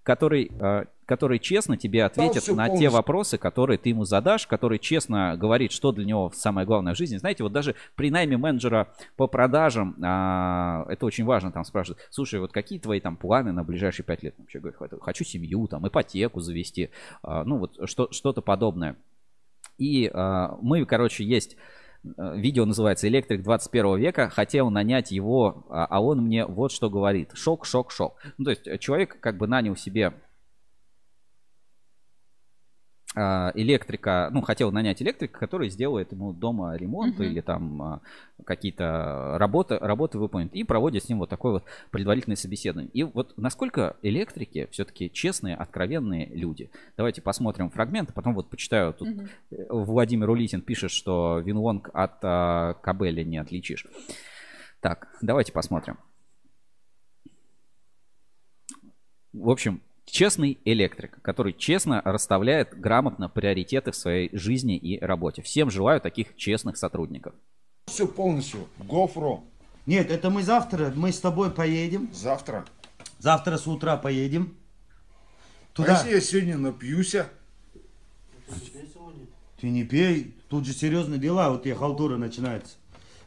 который 0.03 0.51
а, 0.59 0.85
который 1.07 1.39
честно 1.39 1.77
тебе 1.77 2.03
ответит 2.03 2.47
на 2.49 2.65
полностью. 2.65 2.79
те 2.79 2.89
вопросы, 2.89 3.37
которые 3.37 3.77
ты 3.77 3.89
ему 3.89 4.03
задашь, 4.03 4.45
который 4.45 4.77
честно 4.77 5.37
говорит, 5.37 5.71
что 5.71 5.93
для 5.93 6.05
него 6.05 6.31
самое 6.35 6.67
главное 6.67 6.93
в 6.93 6.97
жизни. 6.97 7.15
Знаете, 7.15 7.43
вот 7.43 7.53
даже 7.53 7.75
при 7.95 8.11
найме 8.11 8.37
менеджера 8.37 8.93
по 9.15 9.27
продажам, 9.27 9.95
а, 10.03 10.85
это 10.89 11.05
очень 11.05 11.23
важно, 11.23 11.51
там 11.51 11.63
спрашивают, 11.63 12.05
слушай, 12.11 12.41
вот 12.41 12.51
какие 12.51 12.77
твои 12.77 12.99
там 12.99 13.15
планы 13.15 13.53
на 13.53 13.63
ближайшие 13.63 14.05
пять 14.05 14.21
лет? 14.21 14.35
Человек 14.49 14.77
говорит, 14.77 15.01
хочу 15.01 15.23
семью, 15.23 15.67
там, 15.67 15.87
ипотеку 15.87 16.41
завести, 16.41 16.89
а, 17.23 17.45
ну 17.45 17.57
вот 17.57 17.89
что, 17.89 18.11
что-то 18.11 18.41
подобное. 18.41 18.97
И 19.77 20.11
а, 20.13 20.57
мы, 20.61 20.85
короче, 20.85 21.23
есть 21.23 21.55
э, 22.03 22.33
видео 22.35 22.65
называется 22.65 23.07
«Электрик 23.07 23.43
21 23.43 23.97
века». 23.97 24.29
Хотел 24.29 24.69
нанять 24.71 25.11
его, 25.11 25.65
а, 25.69 25.85
а 25.85 26.01
он 26.01 26.23
мне 26.23 26.45
вот 26.45 26.73
что 26.73 26.89
говорит. 26.89 27.31
Шок, 27.33 27.65
шок, 27.65 27.91
шок. 27.91 28.17
Ну, 28.37 28.45
то 28.45 28.51
есть 28.51 28.79
человек 28.81 29.19
как 29.21 29.37
бы 29.37 29.47
нанял 29.47 29.75
себе 29.75 30.13
электрика, 33.17 34.29
ну, 34.31 34.41
хотел 34.41 34.71
нанять 34.71 35.01
электрика, 35.01 35.39
который 35.39 35.69
сделает 35.69 36.11
ему 36.11 36.33
дома 36.33 36.75
ремонт 36.75 37.19
uh-huh. 37.19 37.25
или 37.25 37.41
там 37.41 37.81
а, 37.81 38.01
какие-то 38.45 39.37
работы, 39.37 39.77
работы 39.77 40.19
выполнит 40.19 40.53
и 40.53 40.63
проводит 40.63 41.03
с 41.03 41.09
ним 41.09 41.19
вот 41.19 41.29
такое 41.29 41.53
вот 41.53 41.63
предварительное 41.89 42.35
собеседование. 42.35 42.91
И 42.93 43.03
вот 43.03 43.33
насколько 43.37 43.95
электрики 44.01 44.67
все-таки 44.71 45.11
честные, 45.11 45.55
откровенные 45.55 46.27
люди. 46.27 46.69
Давайте 46.95 47.21
посмотрим 47.21 47.69
фрагмент, 47.69 48.13
потом 48.13 48.35
вот 48.35 48.49
почитаю. 48.49 48.93
Тут 48.93 49.07
uh-huh. 49.07 49.67
Владимир 49.69 50.29
Улитин 50.29 50.61
пишет, 50.61 50.91
что 50.91 51.39
Винлонг 51.39 51.89
от 51.93 52.19
а, 52.21 52.75
Кабеля 52.75 53.23
не 53.23 53.37
отличишь. 53.37 53.85
Так, 54.79 55.07
давайте 55.21 55.51
посмотрим. 55.51 55.97
В 59.33 59.49
общем, 59.49 59.81
Честный 60.09 60.57
электрик, 60.63 61.21
который 61.21 61.53
честно 61.53 62.01
расставляет 62.03 62.79
грамотно 62.79 63.27
приоритеты 63.27 63.91
в 63.91 63.95
своей 63.95 64.29
жизни 64.35 64.77
и 64.77 64.97
работе. 64.99 65.41
Всем 65.41 65.69
желаю 65.69 65.99
таких 65.99 66.35
честных 66.37 66.77
сотрудников. 66.77 67.35
Все 67.87 68.07
полностью. 68.07 68.67
Гофро. 68.79 69.41
Нет, 69.85 70.09
это 70.09 70.29
мы 70.29 70.43
завтра, 70.43 70.91
мы 70.95 71.11
с 71.11 71.19
тобой 71.19 71.51
поедем. 71.51 72.09
Завтра? 72.13 72.65
Завтра 73.19 73.57
с 73.57 73.67
утра 73.67 73.97
поедем. 73.97 74.55
А 75.77 75.91
если 75.91 76.11
я 76.11 76.21
сегодня 76.21 76.57
напьюся? 76.57 77.29
Ты 79.59 79.69
не 79.69 79.83
пей, 79.83 80.35
тут 80.49 80.65
же 80.65 80.73
серьезные 80.73 81.19
дела, 81.19 81.49
вот 81.49 81.63
тебе 81.63 81.75
халтура 81.75 82.15
начинается. 82.17 82.77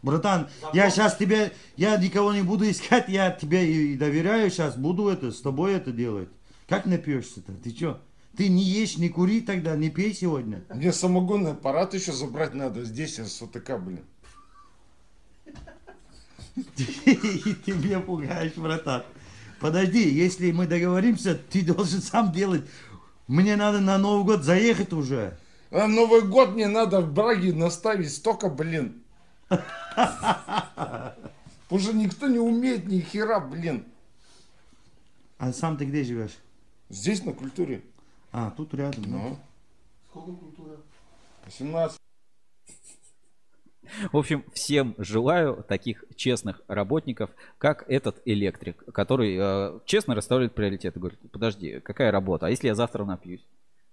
Братан, 0.03 0.49
я 0.73 0.89
сейчас 0.91 1.17
тебе, 1.17 1.53
я 1.77 1.97
никого 1.99 2.33
не 2.33 2.43
буду 2.43 2.69
искать, 2.69 3.09
я 3.09 3.31
тебе 3.31 3.71
и 3.71 3.97
доверяю 3.97 4.51
сейчас, 4.51 4.77
буду 4.77 5.09
это, 5.09 5.31
с 5.31 5.41
тобой 5.41 5.75
это 5.75 5.93
делать. 5.93 6.29
Как 6.71 6.87
напьешься-то? 6.87 7.53
Ты 7.53 7.71
что? 7.71 8.01
Ты 8.37 8.49
не 8.49 8.63
ешь, 8.63 8.97
не 8.97 9.09
кури 9.09 9.41
тогда, 9.41 9.75
не 9.75 9.91
пей 9.91 10.15
сегодня. 10.15 10.63
Мне 10.73 10.93
самогонный 10.93 11.51
аппарат 11.51 11.95
еще 11.95 12.13
забрать 12.13 12.55
надо. 12.55 12.85
Здесь 12.85 13.19
я 13.19 13.25
с 13.25 13.43
ОТК, 13.43 13.77
блин. 13.77 14.05
И 16.55 16.63
ты 17.65 17.73
меня 17.73 17.99
пугаешь, 17.99 18.55
братан. 18.55 19.03
Подожди, 19.59 20.09
если 20.09 20.53
мы 20.53 20.69
договоримся, 20.69 21.35
ты 21.35 21.63
должен 21.63 22.01
сам 22.01 22.31
делать. 22.31 22.63
Мне 23.27 23.57
надо 23.57 23.81
на 23.81 23.99
Новый 23.99 24.25
год 24.25 24.45
заехать 24.45 24.93
уже. 24.93 25.37
На 25.73 25.89
Новый 25.89 26.23
год 26.23 26.51
мне 26.51 26.69
надо 26.69 27.01
в 27.01 27.13
Браге 27.13 27.53
наставить 27.53 28.15
столько, 28.15 28.49
блин. 28.49 29.03
Уже 31.69 31.93
никто 31.95 32.29
не 32.29 32.39
умеет 32.39 32.87
ни 32.87 33.01
хера, 33.01 33.41
блин. 33.41 33.87
А 35.39 35.53
сам 35.53 35.77
ты 35.77 35.85
где 35.85 36.05
живешь? 36.05 36.39
Здесь, 36.91 37.25
на 37.25 37.33
культуре. 37.33 37.83
А, 38.33 38.51
тут 38.51 38.75
рядом. 38.75 39.05
Ну. 39.07 39.39
Сколько 40.11 40.33
культура? 40.33 40.77
18. 41.47 41.97
В 44.13 44.17
общем, 44.17 44.45
всем 44.53 44.95
желаю 44.99 45.65
таких 45.69 46.05
честных 46.17 46.63
работников, 46.67 47.31
как 47.59 47.85
этот 47.89 48.21
электрик, 48.25 48.85
который 48.93 49.37
э, 49.39 49.79
честно 49.85 50.15
расставляет 50.15 50.55
приоритеты. 50.55 50.99
Говорит, 50.99 51.19
подожди, 51.31 51.81
какая 51.81 52.11
работа? 52.11 52.47
А 52.47 52.51
если 52.51 52.67
я 52.67 52.75
завтра 52.75 53.05
напьюсь? 53.05 53.45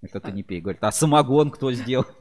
Это 0.01 0.19
ты 0.19 0.31
не 0.31 0.43
пей. 0.43 0.61
Говорит, 0.61 0.83
а 0.83 0.91
самогон 0.91 1.51
кто 1.51 1.71
сделал? 1.71 2.05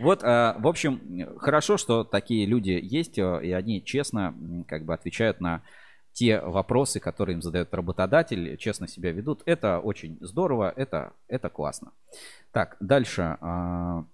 Вот, 0.00 0.24
э, 0.24 0.54
в 0.58 0.66
общем, 0.66 1.38
хорошо, 1.38 1.76
что 1.76 2.02
такие 2.02 2.46
люди 2.46 2.80
есть, 2.82 3.16
э, 3.18 3.40
и 3.44 3.52
они 3.52 3.84
честно 3.84 4.34
как 4.66 4.84
бы 4.84 4.94
отвечают 4.94 5.40
на 5.40 5.62
те 6.12 6.40
вопросы, 6.40 7.00
которые 7.00 7.34
им 7.34 7.42
задает 7.42 7.72
работодатель, 7.74 8.56
честно 8.58 8.86
себя 8.88 9.12
ведут. 9.12 9.42
Это 9.46 9.78
очень 9.80 10.18
здорово, 10.20 10.72
это, 10.76 11.12
это 11.28 11.48
классно. 11.48 11.92
Так, 12.52 12.76
дальше. 12.80 13.36
а, 13.40 14.04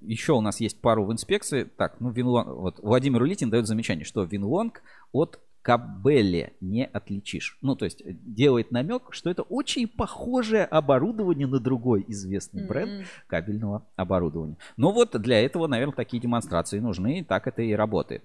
Еще 0.00 0.32
у 0.32 0.40
нас 0.40 0.60
есть 0.60 0.80
пару 0.80 1.04
в 1.04 1.12
инспекции. 1.12 1.64
Так, 1.64 2.00
ну, 2.00 2.10
Винлонг, 2.10 2.48
вот 2.48 2.78
Владимир 2.82 3.22
Улитин 3.22 3.50
дает 3.50 3.66
замечание, 3.66 4.04
что 4.04 4.24
Винлонг 4.24 4.82
от 5.12 5.40
Кабеле 5.62 6.52
не 6.60 6.84
отличишь. 6.86 7.58
Ну, 7.60 7.74
то 7.74 7.84
есть 7.86 8.02
делает 8.04 8.70
намек, 8.70 9.08
что 9.10 9.30
это 9.30 9.42
очень 9.42 9.88
похожее 9.88 10.64
оборудование 10.64 11.46
на 11.48 11.58
другой 11.58 12.04
известный 12.06 12.60
Мгм. 12.62 12.68
бренд 12.68 13.06
кабельного 13.26 13.84
оборудования. 13.96 14.56
Ну 14.76 14.92
вот 14.92 15.20
для 15.20 15.40
этого, 15.40 15.66
наверное, 15.66 15.94
такие 15.96 16.20
демонстрации 16.22 16.78
нужны, 16.78 17.18
и 17.20 17.24
так 17.24 17.48
это 17.48 17.62
и 17.62 17.72
работает. 17.72 18.22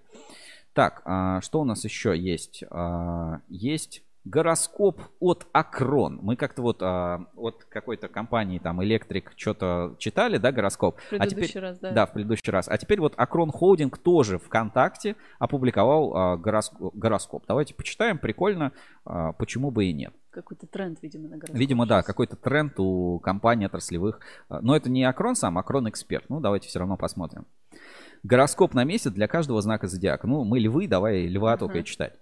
Так, 0.73 1.02
а, 1.06 1.41
что 1.41 1.61
у 1.61 1.64
нас 1.65 1.84
еще 1.84 2.18
есть? 2.18 2.64
А, 2.69 3.41
есть 3.49 4.03
гороскоп 4.23 5.02
от 5.19 5.48
Акрон. 5.52 6.19
Мы 6.22 6.35
как-то 6.35 6.61
вот 6.61 6.77
а, 6.81 7.26
от 7.35 7.65
какой-то 7.65 8.07
компании, 8.07 8.60
там, 8.60 8.84
Электрик, 8.84 9.34
что-то 9.35 9.95
читали, 9.98 10.38
да, 10.38 10.52
гороскоп? 10.52 10.99
В 10.99 11.10
предыдущий 11.10 11.60
раз, 11.60 11.80
да. 11.80 11.91
Да, 11.91 12.06
в 12.06 12.14
предыдущий 12.14 12.52
раз. 12.52 12.68
А 12.69 12.77
теперь 12.77 12.99
вот 13.02 13.14
Акрон 13.18 13.52
Холдинг 13.52 13.98
тоже 13.98 14.38
ВКонтакте 14.38 15.15
опубликовал 15.39 16.15
а, 16.15 16.38
гороско- 16.38 16.91
гороскоп. 16.93 17.45
Давайте 17.48 17.73
почитаем, 17.73 18.18
прикольно, 18.19 18.72
а, 19.06 19.34
почему 19.34 19.72
бы 19.72 19.85
и 19.85 19.93
нет. 19.93 20.14
Какой-то 20.30 20.68
тренд, 20.68 20.99
видимо, 21.02 21.27
на 21.27 21.38
гороскоп. 21.38 21.57
Видимо, 21.57 21.85
да, 21.88 22.03
какой-то 22.03 22.35
тренд 22.38 22.80
у 22.80 23.19
компаний 23.19 23.65
отраслевых. 23.65 24.19
А, 24.49 24.61
Но 24.61 24.76
это 24.76 24.89
не 24.89 25.03
Акрон 25.03 25.35
сам, 25.35 25.57
Акрон 25.57 25.89
Эксперт. 25.89 26.30
Ну, 26.30 26.39
давайте 26.39 26.68
все 26.69 26.80
равно 26.80 26.95
посмотрим. 26.95 27.45
Гороскоп 28.23 28.73
на 28.73 28.84
месяц 28.84 29.11
для 29.11 29.27
каждого 29.27 29.61
знака 29.61 29.88
зодиака. 29.88 30.27
Ну, 30.27 30.43
мы 30.43 30.60
львы, 30.60 30.88
давай 30.88 31.26
льва 31.27 31.57
только 31.57 31.80
и 31.80 31.84
читать. 31.84 32.14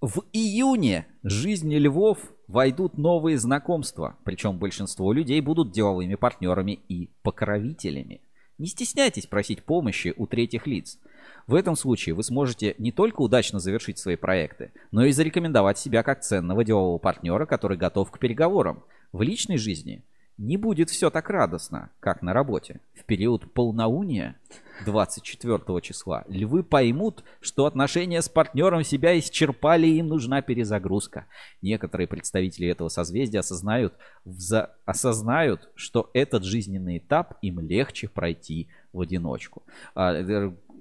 В 0.00 0.22
июне 0.32 1.08
жизни 1.24 1.76
львов 1.76 2.18
войдут 2.46 2.96
новые 2.96 3.36
знакомства, 3.36 4.16
причем 4.22 4.58
большинство 4.58 5.12
людей 5.12 5.40
будут 5.40 5.72
деловыми 5.72 6.14
партнерами 6.14 6.78
и 6.88 7.10
покровителями. 7.22 8.20
Не 8.58 8.66
стесняйтесь 8.66 9.26
просить 9.26 9.64
помощи 9.64 10.14
у 10.16 10.28
третьих 10.28 10.68
лиц. 10.68 10.98
В 11.48 11.54
этом 11.54 11.74
случае 11.74 12.14
вы 12.14 12.22
сможете 12.22 12.76
не 12.78 12.92
только 12.92 13.22
удачно 13.22 13.58
завершить 13.58 13.98
свои 13.98 14.14
проекты, 14.14 14.72
но 14.92 15.04
и 15.04 15.12
зарекомендовать 15.12 15.78
себя 15.78 16.04
как 16.04 16.22
ценного 16.22 16.64
делового 16.64 16.98
партнера, 16.98 17.46
который 17.46 17.76
готов 17.76 18.10
к 18.12 18.18
переговорам. 18.20 18.84
В 19.10 19.22
личной 19.22 19.58
жизни 19.58 20.04
не 20.38 20.56
будет 20.56 20.88
все 20.88 21.10
так 21.10 21.28
радостно, 21.28 21.90
как 22.00 22.22
на 22.22 22.32
работе. 22.32 22.80
В 22.94 23.04
период 23.04 23.52
полнолуния 23.52 24.36
24 24.84 25.80
числа 25.82 26.24
львы 26.28 26.62
поймут, 26.62 27.24
что 27.40 27.66
отношения 27.66 28.22
с 28.22 28.28
партнером 28.28 28.84
себя 28.84 29.18
исчерпали 29.18 29.86
и 29.88 29.98
им 29.98 30.06
нужна 30.06 30.40
перезагрузка. 30.40 31.26
Некоторые 31.60 32.06
представители 32.06 32.68
этого 32.68 32.88
созвездия 32.88 33.40
осознают, 33.40 33.94
вза- 34.24 34.70
осознают, 34.84 35.68
что 35.74 36.10
этот 36.14 36.44
жизненный 36.44 36.98
этап 36.98 37.34
им 37.42 37.58
легче 37.58 38.08
пройти 38.08 38.68
в 38.92 39.00
одиночку. 39.00 39.64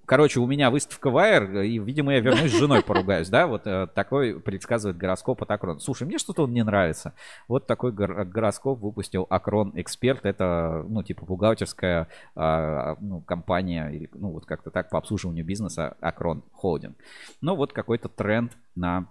Э, 0.07 0.09
Короче, 0.09 0.39
у 0.39 0.47
меня 0.47 0.71
выставка 0.71 1.09
Wire, 1.09 1.65
и, 1.67 1.79
видимо, 1.79 2.13
я 2.13 2.21
вернусь 2.21 2.51
с 2.51 2.57
женой 2.57 2.81
поругаюсь, 2.81 3.27
да? 3.29 3.45
Вот 3.45 3.67
э, 3.67 3.87
такой 3.93 4.39
предсказывает 4.39 4.97
гороскоп 4.97 5.43
от 5.43 5.51
Акрон. 5.51 5.79
Слушай, 5.81 6.07
мне 6.07 6.17
что-то 6.17 6.43
он 6.43 6.53
не 6.53 6.63
нравится. 6.63 7.13
Вот 7.47 7.67
такой 7.67 7.91
гор- 7.91 8.23
гороскоп 8.25 8.79
выпустил 8.79 9.27
Акрон 9.29 9.73
Эксперт. 9.75 10.25
Это, 10.25 10.85
ну, 10.87 11.03
типа, 11.03 11.25
бухгалтерская 11.25 12.07
а, 12.35 12.95
ну, 13.01 13.19
компания, 13.21 13.89
или, 13.89 14.09
ну, 14.13 14.31
вот 14.31 14.45
как-то 14.45 14.71
так 14.71 14.89
по 14.89 14.97
обслуживанию 14.97 15.43
бизнеса 15.45 15.97
Акрон 15.99 16.41
Холдинг. 16.53 16.95
Ну, 17.41 17.55
вот 17.55 17.73
какой-то 17.73 18.07
тренд 18.07 18.53
на 18.75 19.07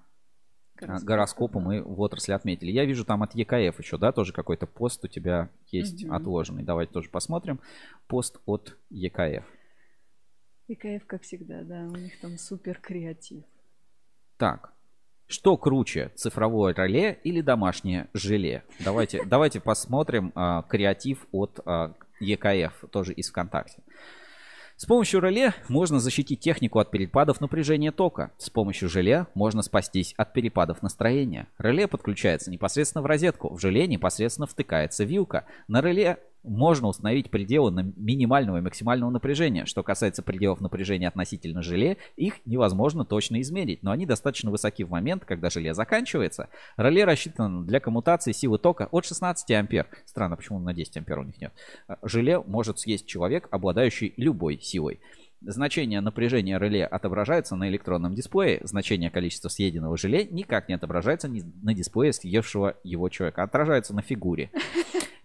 а, 0.80 0.98
гороскопы 1.00 1.58
мы 1.58 1.82
в 1.82 2.00
отрасли 2.00 2.32
отметили. 2.32 2.70
Я 2.70 2.86
вижу 2.86 3.04
там 3.04 3.22
от 3.22 3.34
ЕКФ 3.34 3.78
еще, 3.78 3.98
да, 3.98 4.12
тоже 4.12 4.32
какой-то 4.32 4.66
пост 4.66 5.04
у 5.04 5.08
тебя 5.08 5.50
есть 5.70 6.04
Мгм. 6.04 6.14
отложенный. 6.14 6.62
Давайте 6.62 6.92
тоже 6.92 7.10
посмотрим. 7.10 7.60
Пост 8.08 8.38
от 8.46 8.76
ЕКФ. 8.88 9.44
ИКФ, 10.68 11.06
как 11.06 11.22
всегда, 11.22 11.62
да, 11.62 11.82
у 11.82 11.96
них 11.96 12.18
там 12.20 12.38
супер 12.38 12.78
креатив. 12.80 13.44
Так, 14.36 14.72
что 15.28 15.56
круче, 15.56 16.12
цифровое 16.14 16.74
реле 16.74 17.18
или 17.24 17.40
домашнее 17.40 18.08
желе? 18.14 18.62
Давайте, 18.80 19.24
давайте 19.26 19.60
посмотрим 19.60 20.32
а, 20.34 20.62
креатив 20.62 21.26
от 21.32 21.60
а, 21.64 21.94
ЕКФ, 22.20 22.84
тоже 22.90 23.12
из 23.12 23.30
ВКонтакте. 23.30 23.82
С 24.76 24.84
помощью 24.84 25.20
реле 25.20 25.54
можно 25.68 26.00
защитить 26.00 26.40
технику 26.40 26.78
от 26.78 26.90
перепадов 26.90 27.40
напряжения 27.40 27.92
тока. 27.92 28.32
С 28.36 28.50
помощью 28.50 28.90
желе 28.90 29.26
можно 29.32 29.62
спастись 29.62 30.12
от 30.18 30.34
перепадов 30.34 30.82
настроения. 30.82 31.48
Реле 31.58 31.88
подключается 31.88 32.50
непосредственно 32.50 33.00
в 33.00 33.06
розетку. 33.06 33.54
В 33.54 33.58
желе 33.58 33.86
непосредственно 33.86 34.46
втыкается 34.46 35.04
вилка. 35.04 35.46
На 35.66 35.80
реле 35.80 36.18
можно 36.46 36.88
установить 36.88 37.30
пределы 37.30 37.70
на 37.70 37.92
минимального 37.96 38.58
и 38.58 38.60
максимального 38.60 39.10
напряжения. 39.10 39.66
Что 39.66 39.82
касается 39.82 40.22
пределов 40.22 40.60
напряжения 40.60 41.08
относительно 41.08 41.62
желе, 41.62 41.98
их 42.16 42.40
невозможно 42.46 43.04
точно 43.04 43.40
измерить, 43.40 43.82
но 43.82 43.90
они 43.90 44.06
достаточно 44.06 44.50
высоки 44.50 44.84
в 44.84 44.90
момент, 44.90 45.24
когда 45.24 45.50
желе 45.50 45.74
заканчивается. 45.74 46.48
Реле 46.76 47.04
рассчитано 47.04 47.64
для 47.64 47.80
коммутации 47.80 48.32
силы 48.32 48.58
тока 48.58 48.88
от 48.90 49.04
16 49.04 49.50
ампер. 49.50 49.88
Странно, 50.04 50.36
почему 50.36 50.58
на 50.58 50.72
10 50.72 50.96
ампер 50.98 51.18
у 51.18 51.24
них 51.24 51.40
нет. 51.40 51.52
А, 51.88 51.98
Желе 52.02 52.38
может 52.40 52.78
съесть 52.78 53.06
человек, 53.06 53.48
обладающий 53.50 54.14
любой 54.16 54.58
силой. 54.60 55.00
Значение 55.42 56.00
напряжения 56.00 56.58
реле 56.58 56.86
отображается 56.86 57.56
на 57.56 57.68
электронном 57.68 58.14
дисплее. 58.14 58.60
Значение 58.64 59.10
количества 59.10 59.48
съеденного 59.48 59.96
желе 59.96 60.24
никак 60.24 60.68
не 60.68 60.74
отображается 60.74 61.28
на 61.28 61.74
дисплее 61.74 62.12
съевшего 62.12 62.76
его 62.82 63.08
человека. 63.10 63.42
Отражается 63.42 63.94
на 63.94 64.02
фигуре. 64.02 64.50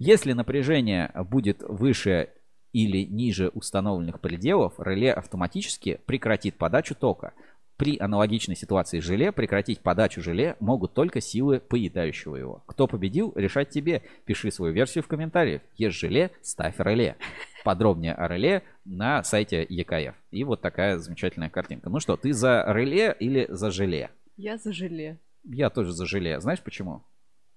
Если 0.04 0.34
напряжение 0.34 1.12
будет 1.30 1.62
выше 1.62 2.30
или 2.74 3.04
ниже 3.04 3.50
установленных 3.50 4.20
пределов, 4.20 4.74
реле 4.80 5.14
автоматически 5.14 6.02
прекратит 6.08 6.58
подачу 6.58 6.96
тока. 6.96 7.34
При 7.78 8.00
аналогичной 8.00 8.56
ситуации 8.56 9.00
с 9.00 9.04
желе 9.04 9.32
прекратить 9.32 9.82
подачу 9.82 10.24
желе 10.24 10.56
могут 10.60 10.96
только 10.96 11.22
силы 11.22 11.60
поедающего 11.60 12.36
его. 12.36 12.64
Кто 12.66 12.88
победил, 12.88 13.32
решать 13.36 13.70
тебе. 13.70 14.02
Пиши 14.26 14.50
свою 14.50 14.74
версию 14.74 15.04
в 15.04 15.08
комментариях. 15.08 15.62
Ешь 15.78 16.00
желе, 16.00 16.32
ставь 16.42 16.80
реле. 16.80 17.16
Подробнее 17.64 18.16
о 18.16 18.28
реле 18.28 18.64
на 18.86 19.22
сайте 19.22 19.64
ЕКФ. 19.70 20.16
И 20.32 20.44
вот 20.44 20.62
такая 20.62 20.98
замечательная 20.98 21.52
картинка. 21.52 21.92
Ну 21.92 22.00
что, 22.00 22.18
ты 22.18 22.34
за 22.34 22.66
реле 22.68 23.16
или 23.20 23.46
за 23.50 23.70
желе? 23.70 24.10
Я 24.36 24.58
за 24.58 24.74
желе. 24.74 25.20
Я 25.44 25.70
тоже 25.70 25.92
за 25.92 26.08
желе. 26.08 26.40
Знаешь 26.40 26.62
почему? 26.64 27.04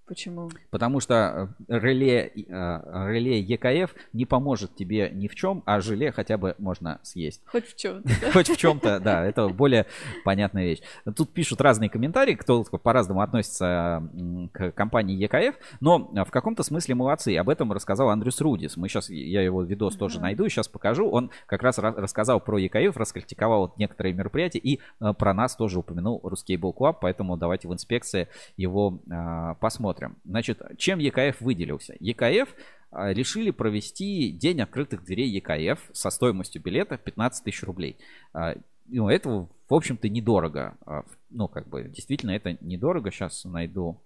Почему? 0.06 0.50
Потому 0.70 1.00
что 1.00 1.54
э, 1.66 1.78
реле, 1.78 2.30
э, 2.34 3.10
реле 3.10 3.40
ЕКФ 3.40 3.94
не 4.12 4.26
поможет 4.26 4.74
тебе 4.74 5.10
ни 5.10 5.28
в 5.28 5.34
чем, 5.34 5.62
а 5.64 5.80
желе 5.80 6.12
хотя 6.12 6.36
бы 6.36 6.54
можно 6.58 7.00
съесть. 7.02 7.40
Хоть 7.46 7.66
в 7.66 7.76
чем-то. 7.76 8.10
Хоть 8.32 8.50
в 8.50 8.56
чем-то, 8.56 9.00
да, 9.00 9.24
это 9.24 9.48
более 9.48 9.86
понятная 10.24 10.64
вещь. 10.64 10.80
Тут 11.16 11.32
пишут 11.32 11.60
разные 11.62 11.88
комментарии, 11.88 12.34
кто 12.34 12.64
по-разному 12.64 13.22
относится 13.22 14.06
к 14.52 14.72
компании 14.72 15.16
ЕКФ, 15.16 15.56
но 15.80 16.10
в 16.24 16.30
каком-то 16.30 16.62
смысле 16.62 16.94
молодцы. 16.94 17.36
Об 17.36 17.48
этом 17.48 17.72
рассказал 17.72 18.10
Андрюс 18.10 18.40
Рудис. 18.40 18.76
Мы 18.76 18.88
сейчас, 18.88 19.08
я 19.08 19.42
его 19.42 19.62
видос 19.62 19.96
тоже 19.96 20.20
найду, 20.20 20.48
сейчас 20.48 20.68
покажу. 20.68 21.08
Он 21.08 21.30
как 21.46 21.62
раз 21.62 21.78
ра- 21.78 21.94
рассказал 21.96 22.40
про 22.40 22.58
ЕКФ, 22.58 22.96
раскритиковал 22.96 23.72
некоторые 23.78 24.14
мероприятия 24.14 24.58
и 24.58 24.80
э, 25.00 25.12
про 25.14 25.32
нас 25.32 25.56
тоже 25.56 25.78
упомянул 25.78 26.20
Ruskable 26.22 26.74
Club, 26.74 26.96
поэтому 27.00 27.36
давайте 27.36 27.68
в 27.68 27.72
инспекции 27.72 28.28
его 28.56 29.00
э, 29.10 29.54
посмотрим. 29.94 30.16
Значит, 30.24 30.62
чем 30.78 30.98
ЕКФ 30.98 31.40
выделился? 31.40 31.94
ЕКФ 32.00 32.54
а, 32.90 33.12
решили 33.12 33.50
провести 33.50 34.30
день 34.32 34.60
открытых 34.60 35.04
дверей 35.04 35.28
ЕКФ 35.30 35.90
со 35.92 36.10
стоимостью 36.10 36.62
билета 36.62 36.96
15 36.98 37.44
тысяч 37.44 37.62
рублей. 37.62 37.96
А, 38.32 38.54
Ну, 38.86 39.08
это, 39.08 39.28
в 39.68 39.74
общем-то, 39.74 40.08
недорого. 40.08 40.76
А, 40.86 41.04
Ну, 41.30 41.48
как 41.48 41.68
бы, 41.68 41.84
действительно, 41.84 42.32
это 42.32 42.56
недорого. 42.60 43.10
Сейчас 43.10 43.44
найду 43.44 44.00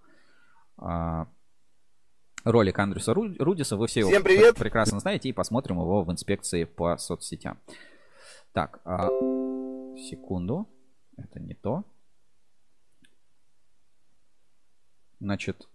ролик 2.44 2.78
Андрюса 2.78 3.12
Ру- 3.12 3.34
Рудиса. 3.38 3.76
Вы 3.76 3.88
все 3.88 4.00
его 4.00 4.10
Всем 4.10 4.22
привет! 4.22 4.54
пр- 4.54 4.64
прекрасно 4.64 5.00
знаете 5.00 5.28
и 5.28 5.32
посмотрим 5.32 5.80
его 5.80 6.04
в 6.04 6.12
инспекции 6.12 6.64
по 6.64 6.96
соцсетям. 6.96 7.58
Так, 8.52 8.80
секунду. 9.96 10.68
Это 11.16 11.40
не 11.40 11.54
то. 11.54 11.82
Значит, 15.20 15.68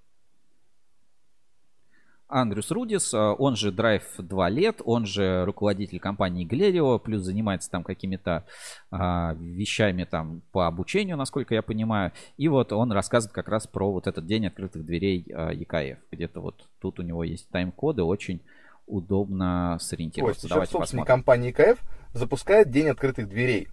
Андрюс 2.34 2.72
Рудис, 2.72 3.14
а, 3.14 3.34
он 3.34 3.56
же 3.56 3.72
Drive 3.72 4.04
2 4.18 4.50
лет, 4.50 4.82
он 4.84 5.06
же 5.06 5.46
руководитель 5.46 6.00
компании 6.00 6.46
Глерио, 6.46 6.98
плюс 6.98 7.22
занимается 7.22 7.70
там 7.70 7.84
какими-то 7.84 8.46
а, 8.92 9.34
вещами 9.36 10.04
там 10.04 10.42
по 10.52 10.66
обучению, 10.66 11.16
насколько 11.16 11.54
я 11.54 11.62
понимаю. 11.62 12.12
И 12.38 12.48
вот 12.48 12.74
он 12.74 12.92
рассказывает 12.92 13.34
как 13.34 13.50
раз 13.50 13.68
про 13.68 13.92
вот 13.92 14.08
этот 14.08 14.26
день 14.26 14.48
открытых 14.48 14.86
дверей 14.86 15.26
а, 15.32 15.52
ЕКФ. 15.52 16.00
Где-то 16.12 16.42
вот 16.42 16.68
тут 16.82 17.00
у 17.00 17.04
него 17.04 17.24
есть 17.24 17.50
тайм-коды, 17.50 18.04
очень 18.04 18.42
удобно 18.88 19.78
сориентироваться. 19.80 20.42
Кость, 20.42 20.50
Давайте 20.50 20.72
собственник 20.72 21.06
посмотрим. 21.06 21.24
компании 21.24 21.52
EKF 21.52 21.80
запускает 22.14 22.72
День 22.72 22.90
открытых 22.90 23.30
дверей. 23.30 23.68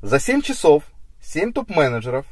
За 0.00 0.20
7 0.20 0.42
часов 0.42 0.84
7 1.20 1.52
топ-менеджеров 1.52 2.26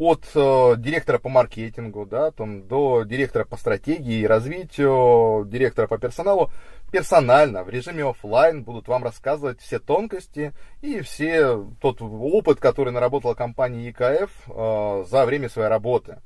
от 0.00 0.24
э, 0.34 0.74
директора 0.78 1.18
по 1.18 1.28
маркетингу 1.28 2.06
да, 2.06 2.30
там, 2.30 2.66
до 2.66 3.02
директора 3.02 3.44
по 3.44 3.58
стратегии 3.58 4.20
и 4.20 4.26
развитию, 4.26 5.44
директора 5.44 5.88
по 5.88 5.98
персоналу 5.98 6.50
персонально 6.90 7.64
в 7.64 7.68
режиме 7.68 8.08
оффлайн 8.08 8.64
будут 8.64 8.88
вам 8.88 9.04
рассказывать 9.04 9.60
все 9.60 9.78
тонкости 9.78 10.54
и 10.80 11.02
все 11.02 11.66
тот 11.82 12.00
опыт, 12.00 12.60
который 12.60 12.94
наработала 12.94 13.34
компания 13.34 13.88
EKF 13.88 14.30
э, 14.48 15.04
за 15.06 15.26
время 15.26 15.50
своей 15.50 15.68
работы. 15.68 16.22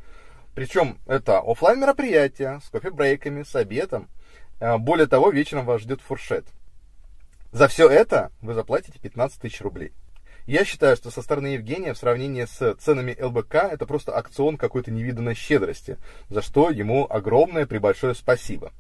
Причем 0.55 0.99
это 1.07 1.41
оффлайн 1.41 1.81
мероприятие 1.81 2.61
с 2.65 2.71
кофе-брейками, 2.71 3.43
с 3.43 3.57
обедом. 3.57 4.09
Э, 4.61 4.79
Более 4.79 5.09
того, 5.09 5.31
вечером 5.31 5.67
вас 5.67 5.81
ждет 5.81 6.01
фуршет. 6.01 6.47
За 7.51 7.67
все 7.67 7.89
это 7.89 8.31
вы 8.41 8.55
заплатите 8.55 9.01
15 9.01 9.41
тысяч 9.41 9.61
рублей. 9.61 9.93
Я 10.47 10.67
считаю, 10.67 10.95
что 10.97 11.11
со 11.11 11.23
стороны 11.23 11.47
Евгения 11.49 11.95
в 11.95 11.99
сравнении 11.99 12.45
с 12.45 12.75
ценами 12.75 13.17
ЛБК 13.19 13.55
это 13.55 13.87
просто 13.87 14.15
акцион 14.15 14.59
какой-то 14.59 14.91
невиданной 14.91 15.35
щедрости, 15.35 15.97
за 16.29 16.43
что 16.43 16.69
ему 16.69 17.07
огромное 17.09 17.67
прибольшое 17.67 18.15
спасибо. 18.15 18.73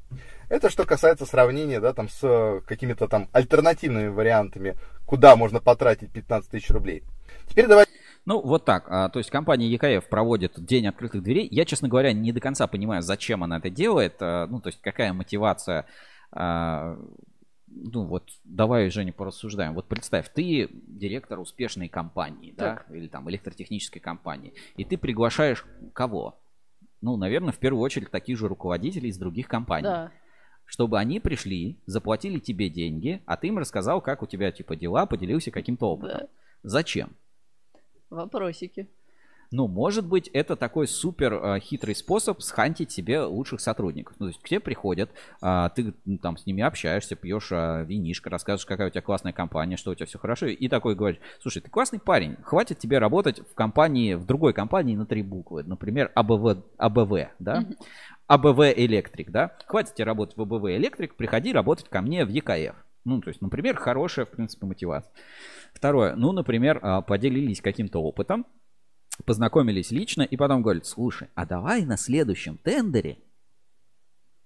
Это 0.51 0.69
что 0.69 0.85
касается 0.85 1.25
сравнения 1.25 1.81
да, 1.81 1.95
там, 1.95 2.11
с 2.11 2.63
какими-то 2.67 3.09
там 3.09 3.29
альтернативными 3.33 4.09
вариантами, 4.09 4.77
куда 5.07 5.37
можно 5.37 5.59
потратить 5.59 6.13
15 6.13 6.51
тысяч 6.51 6.69
рублей. 6.69 7.03
Теперь 7.49 7.67
давайте 7.67 7.93
Ну, 8.27 8.43
вот 8.43 8.67
так. 8.67 8.85
А, 8.89 9.09
То 9.09 9.19
есть 9.19 9.31
компания 9.31 9.67
ЕКФ 9.67 10.07
проводит 10.11 10.63
День 10.63 10.89
открытых 10.89 11.23
дверей. 11.23 11.49
Я, 11.51 11.65
честно 11.65 11.89
говоря, 11.89 12.13
не 12.13 12.33
до 12.33 12.41
конца 12.41 12.67
понимаю, 12.67 13.01
зачем 13.01 13.43
она 13.43 13.57
это 13.57 13.71
делает. 13.71 14.17
А, 14.21 14.47
Ну, 14.49 14.61
то 14.61 14.69
есть 14.69 14.83
какая 14.83 15.15
мотивация. 15.15 15.87
Ну, 17.77 18.05
вот 18.05 18.31
давай, 18.45 18.89
Женя, 18.91 19.13
порассуждаем. 19.13 19.75
Вот 19.75 19.87
представь, 19.87 20.33
ты 20.33 20.69
директор 20.87 21.41
успешной 21.41 21.89
компании, 21.89 22.55
да, 22.57 22.77
Так. 22.77 22.91
или 22.91 23.09
там 23.09 23.29
электротехнической 23.29 24.01
компании, 24.01 24.55
и 24.77 24.85
ты 24.85 24.97
приглашаешь 24.97 25.67
кого? 25.93 26.39
Ну, 27.01 27.17
наверное, 27.17 27.53
в 27.53 27.59
первую 27.59 27.83
очередь 27.83 28.11
таких 28.11 28.39
же 28.39 28.49
руководителей 28.49 29.09
из 29.09 29.19
других 29.19 29.49
компаний. 29.49 29.89
Да. 29.89 30.13
Чтобы 30.65 30.99
они 30.99 31.21
пришли, 31.21 31.77
заплатили 31.85 32.39
тебе 32.39 32.71
деньги, 32.71 33.23
а 33.27 33.37
ты 33.37 33.49
им 33.49 33.59
рассказал, 33.59 34.01
как 34.01 34.23
у 34.23 34.27
тебя 34.27 34.51
типа 34.53 34.77
дела, 34.77 35.05
поделился 35.05 35.51
каким-то 35.51 35.91
опытом. 35.91 36.29
Зачем? 36.63 37.15
Вопросики. 38.09 38.89
Ну, 39.57 39.69
может 39.69 40.05
быть, 40.05 40.27
это 40.33 40.57
такой 40.57 40.89
супер 40.89 41.35
э, 41.35 41.61
хитрый 41.61 41.95
способ 41.95 42.43
схантить 42.43 42.91
себе 42.91 43.21
лучших 43.21 43.61
сотрудников. 43.61 44.17
Ну, 44.19 44.27
то 44.27 44.31
есть 44.31 44.43
к 44.43 44.49
тебе 44.49 44.59
приходят, 44.59 45.11
а, 45.41 45.69
ты 45.69 45.95
ну, 46.05 46.19
там 46.19 46.37
с 46.37 46.45
ними 46.45 46.65
общаешься, 46.65 47.15
пьешь 47.15 47.51
а, 47.53 47.85
винишко, 47.85 48.31
рассказываешь, 48.31 48.67
какая 48.67 48.89
у 48.89 48.91
тебя 48.91 49.03
классная 49.03 49.33
компания, 49.33 49.77
что 49.77 49.93
у 49.93 49.95
тебя 49.95 50.07
все 50.07 50.19
хорошо, 50.19 50.47
и 50.47 50.67
такой 50.67 50.97
говоришь, 50.97 51.21
слушай, 51.41 51.63
ты 51.63 51.71
классный 51.71 52.01
парень, 52.01 52.35
хватит 52.43 52.81
тебе 52.81 52.99
работать 52.99 53.49
в 53.49 53.55
компании, 53.55 54.15
в 54.15 54.27
другой 54.27 54.55
компании 54.55 54.97
на 54.97 55.07
три 55.07 55.23
буквы, 55.23 55.63
например, 55.63 56.11
АБВ, 56.17 56.65
АБВ, 56.77 57.13
да? 57.39 57.65
АБВ 58.27 58.59
Электрик, 58.75 59.31
да? 59.31 59.57
Хватит 59.69 59.95
тебе 59.95 60.07
работать 60.07 60.37
в 60.37 60.43
АБВ 60.43 60.65
Электрик, 60.65 61.15
приходи 61.15 61.53
работать 61.53 61.89
ко 61.89 62.03
мне 62.03 62.25
в 62.25 62.29
ЕКФ. 62.29 62.75
Ну, 63.05 63.21
то 63.21 63.29
есть, 63.29 63.41
например, 63.41 63.77
хорошая, 63.77 64.27
в 64.27 64.31
принципе, 64.31 64.67
мотивация. 64.67 65.13
Второе, 65.75 66.17
ну, 66.17 66.33
например, 66.33 66.81
поделились 67.07 67.61
каким-то 67.61 68.03
опытом, 68.03 68.47
познакомились 69.25 69.91
лично, 69.91 70.23
и 70.23 70.37
потом 70.37 70.63
говорят, 70.63 70.87
слушай, 70.87 71.29
а 71.35 71.47
давай 71.47 71.85
на 71.85 71.97
следующем 71.97 72.59
тендере 72.59 73.19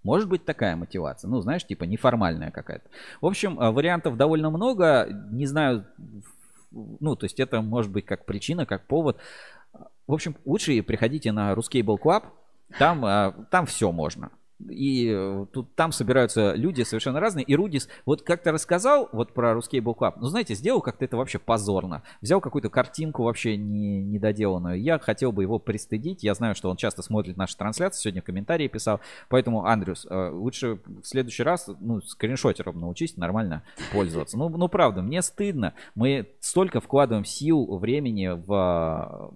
может 0.02 0.28
быть 0.28 0.44
такая 0.44 0.76
мотивация. 0.76 1.28
Ну, 1.28 1.40
знаешь, 1.40 1.66
типа 1.66 1.84
неформальная 1.84 2.50
какая-то. 2.50 2.88
В 3.20 3.26
общем, 3.26 3.58
а, 3.60 3.72
вариантов 3.72 4.16
довольно 4.16 4.50
много. 4.50 5.08
Не 5.30 5.46
знаю, 5.46 5.86
ну, 6.70 7.16
то 7.16 7.24
есть 7.24 7.40
это 7.40 7.60
может 7.60 7.90
быть 7.90 8.06
как 8.06 8.24
причина, 8.24 8.66
как 8.66 8.86
повод. 8.86 9.18
В 10.06 10.12
общем, 10.12 10.36
лучше 10.44 10.82
приходите 10.82 11.32
на 11.32 11.52
Ruscable 11.52 11.98
Club. 11.98 12.24
Там, 12.78 13.04
а, 13.04 13.32
там 13.50 13.66
все 13.66 13.90
можно. 13.92 14.30
И 14.66 15.09
э, 15.14 15.47
тут 15.52 15.74
там 15.74 15.93
собираются 15.93 16.55
люди 16.55 16.82
совершенно 16.82 17.20
разные. 17.20 17.44
И 17.44 17.55
Рудис 17.55 17.89
вот 18.05 18.22
как-то 18.22 18.52
рассказал 18.52 19.09
вот 19.12 19.32
про 19.32 19.52
Ruscable 19.52 19.97
Club. 19.97 20.14
Ну, 20.16 20.26
знаете, 20.26 20.55
сделал 20.55 20.80
как-то 20.80 21.05
это 21.05 21.16
вообще 21.16 21.39
позорно. 21.39 22.02
Взял 22.20 22.40
какую-то 22.40 22.68
картинку 22.68 23.22
вообще 23.22 23.56
не, 23.56 24.02
недоделанную. 24.02 24.80
Я 24.80 24.98
хотел 24.98 25.30
бы 25.30 25.43
его 25.43 25.59
пристыдить. 25.59 26.24
Я 26.24 26.35
знаю, 26.35 26.55
что 26.55 26.70
он 26.70 26.76
часто 26.76 27.02
смотрит 27.02 27.36
наши 27.36 27.56
трансляции. 27.56 28.02
Сегодня 28.02 28.22
комментарии 28.22 28.66
писал. 28.68 29.01
Поэтому, 29.28 29.64
Андрюс, 29.64 30.06
э, 30.10 30.30
лучше 30.30 30.80
в 30.86 31.05
следующий 31.05 31.44
раз, 31.44 31.70
ну, 31.80 32.01
скриншотером 32.01 32.80
научись 32.80 33.16
нормально 33.16 33.62
пользоваться. 33.93 34.36
Ну, 34.36 34.48
ну, 34.48 34.68
правда, 34.68 35.02
мне 35.02 35.22
стыдно. 35.22 35.74
Мы 35.94 36.28
столько 36.40 36.80
вкладываем 36.80 37.24
сил, 37.24 37.78
времени 37.78 38.28
в 38.28 39.35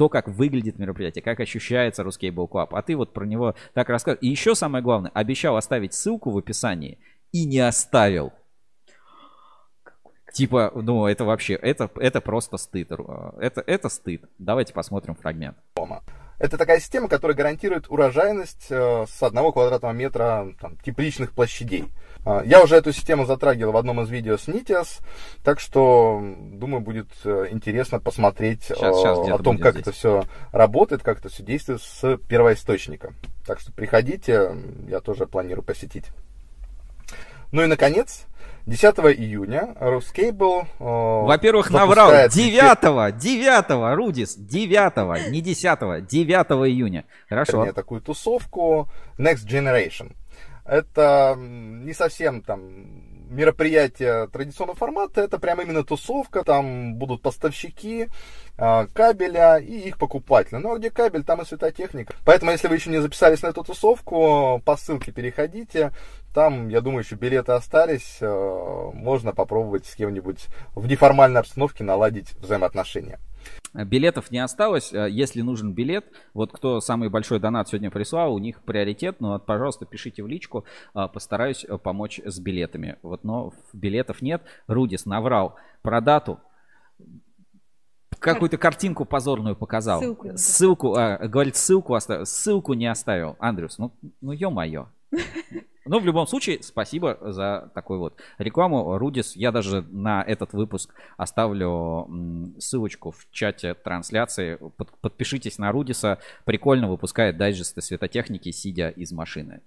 то, 0.00 0.08
как 0.08 0.28
выглядит 0.28 0.78
мероприятие, 0.78 1.20
как 1.20 1.40
ощущается 1.40 2.02
Ruscable 2.02 2.48
Club. 2.48 2.68
А 2.70 2.80
ты 2.80 2.96
вот 2.96 3.12
про 3.12 3.26
него 3.26 3.54
так 3.74 3.90
рассказываешь. 3.90 4.22
И 4.22 4.28
еще 4.28 4.54
самое 4.54 4.82
главное, 4.82 5.10
обещал 5.12 5.58
оставить 5.58 5.92
ссылку 5.92 6.30
в 6.30 6.38
описании 6.38 6.98
и 7.32 7.44
не 7.44 7.58
оставил. 7.58 8.32
Типа, 10.32 10.72
ну, 10.74 11.04
это 11.04 11.26
вообще, 11.26 11.52
это, 11.52 11.90
это 11.96 12.22
просто 12.22 12.56
стыд. 12.56 12.90
Это, 12.92 13.60
это 13.66 13.90
стыд. 13.90 14.24
Давайте 14.38 14.72
посмотрим 14.72 15.16
фрагмент. 15.16 15.58
Это 16.40 16.56
такая 16.56 16.80
система, 16.80 17.06
которая 17.06 17.36
гарантирует 17.36 17.90
урожайность 17.90 18.68
э, 18.70 19.04
с 19.06 19.22
одного 19.22 19.52
квадратного 19.52 19.92
метра 19.92 20.48
там, 20.58 20.78
тепличных 20.78 21.32
площадей. 21.32 21.84
А, 22.24 22.42
Я 22.46 22.62
уже 22.64 22.76
эту 22.76 22.92
систему 22.94 23.26
затрагивал 23.26 23.72
в 23.72 23.76
одном 23.76 24.00
из 24.00 24.08
видео 24.08 24.38
с 24.38 24.48
Нитиас, 24.48 25.00
так 25.44 25.60
что, 25.60 26.18
думаю, 26.52 26.80
будет 26.80 27.08
э, 27.24 27.48
интересно 27.50 28.00
посмотреть 28.00 28.64
Щас- 28.64 28.80
э, 28.80 29.02
щас 29.02 29.18
о 29.18 29.38
том, 29.38 29.58
как 29.58 29.74
здесь. 29.74 29.82
это 29.82 29.92
все 29.92 30.24
работает, 30.50 31.02
как 31.02 31.18
это 31.18 31.28
все 31.28 31.42
действует 31.42 31.82
с 31.82 32.16
первоисточника. 32.26 33.12
Так 33.46 33.60
что 33.60 33.70
приходите, 33.72 34.56
я 34.88 35.00
тоже 35.00 35.26
планирую 35.26 35.62
посетить. 35.62 36.06
Ну 37.52 37.62
и, 37.62 37.66
наконец, 37.66 38.24
10 38.70 38.98
июня 39.18 39.74
Ruscable 39.80 40.62
э, 40.78 41.26
Во-первых, 41.26 41.70
наврал. 41.70 42.10
запускает 42.10 42.32
9 42.32 43.16
9 43.18 43.96
Рудис, 43.96 44.36
9 44.36 45.30
не 45.32 45.40
10 45.40 46.06
9 46.06 46.68
июня. 46.68 47.04
Хорошо. 47.28 47.58
вернее, 47.58 47.72
такую 47.72 48.00
тусовку 48.00 48.88
Next 49.18 49.44
Generation. 49.44 50.12
Это 50.64 51.34
не 51.36 51.92
совсем 51.92 52.42
там 52.42 52.60
мероприятие 53.28 54.28
традиционного 54.28 54.78
формата, 54.78 55.20
это 55.20 55.40
прям 55.40 55.60
именно 55.60 55.82
тусовка, 55.82 56.44
там 56.44 56.94
будут 56.94 57.22
поставщики 57.22 58.08
кабеля 58.92 59.56
и 59.56 59.88
их 59.88 59.98
покупатели. 59.98 60.58
Ну 60.58 60.72
а 60.72 60.78
где 60.78 60.90
кабель, 60.90 61.24
там 61.24 61.40
и 61.40 61.44
светотехника. 61.44 62.14
Поэтому, 62.24 62.50
если 62.50 62.68
вы 62.68 62.74
еще 62.74 62.90
не 62.90 63.00
записались 63.00 63.42
на 63.42 63.48
эту 63.48 63.64
тусовку, 63.64 64.60
по 64.64 64.76
ссылке 64.76 65.12
переходите. 65.12 65.92
Там, 66.34 66.68
я 66.68 66.80
думаю, 66.80 67.02
еще 67.02 67.16
билеты 67.16 67.52
остались. 67.52 68.18
Э, 68.20 68.90
можно 68.94 69.32
попробовать 69.32 69.86
с 69.86 69.96
кем-нибудь 69.96 70.46
в 70.76 70.86
неформальной 70.86 71.40
обстановке 71.40 71.82
наладить 71.82 72.34
взаимоотношения. 72.34 73.18
Билетов 73.74 74.30
не 74.30 74.38
осталось. 74.38 74.92
Э, 74.92 75.08
Если 75.10 75.40
нужен 75.40 75.72
билет, 75.72 76.04
вот 76.32 76.52
кто 76.52 76.80
самый 76.80 77.08
большой 77.08 77.40
донат 77.40 77.68
сегодня 77.68 77.90
прислал, 77.90 78.32
у 78.32 78.38
них 78.38 78.62
приоритет. 78.62 79.16
Но, 79.20 79.40
пожалуйста, 79.40 79.86
пишите 79.86 80.22
в 80.22 80.28
личку. 80.28 80.64
Постараюсь 80.92 81.66
помочь 81.82 82.20
с 82.24 82.38
билетами. 82.38 82.96
Вот, 83.02 83.24
но 83.24 83.52
билетов 83.72 84.22
нет. 84.22 84.42
Рудис 84.68 85.06
наврал 85.06 85.56
про 85.82 86.00
дату. 86.00 86.38
Какую-то 88.20 88.58
картинку 88.58 89.04
позорную 89.04 89.56
показал. 89.56 90.00
Ссылку 90.00 90.36
Ссылку, 90.36 90.94
а, 90.94 91.16
говорит, 91.28 91.56
ссылку 91.56 91.94
оставил. 91.94 92.26
Ссылку 92.26 92.74
не 92.74 92.86
оставил. 92.86 93.36
Андрюс, 93.38 93.78
ну, 93.78 93.92
ну 94.20 94.32
ё-моё. 94.32 94.88
Ну, 95.86 95.98
в 95.98 96.04
любом 96.04 96.26
случае, 96.26 96.62
спасибо 96.62 97.18
за 97.20 97.72
такой 97.74 97.98
вот 97.98 98.20
рекламу. 98.38 98.96
Рудис, 98.98 99.34
я 99.34 99.50
даже 99.50 99.82
на 99.90 100.22
этот 100.22 100.52
выпуск 100.52 100.94
оставлю 101.16 102.08
ссылочку 102.58 103.10
в 103.10 103.28
чате 103.32 103.74
трансляции. 103.74 104.56
Под- 104.76 104.96
подпишитесь 105.00 105.58
на 105.58 105.72
Рудиса. 105.72 106.18
Прикольно 106.44 106.88
выпускает 106.88 107.38
дайджесты 107.38 107.80
светотехники, 107.80 108.52
сидя 108.52 108.90
из 108.90 109.10
машины. 109.10 109.62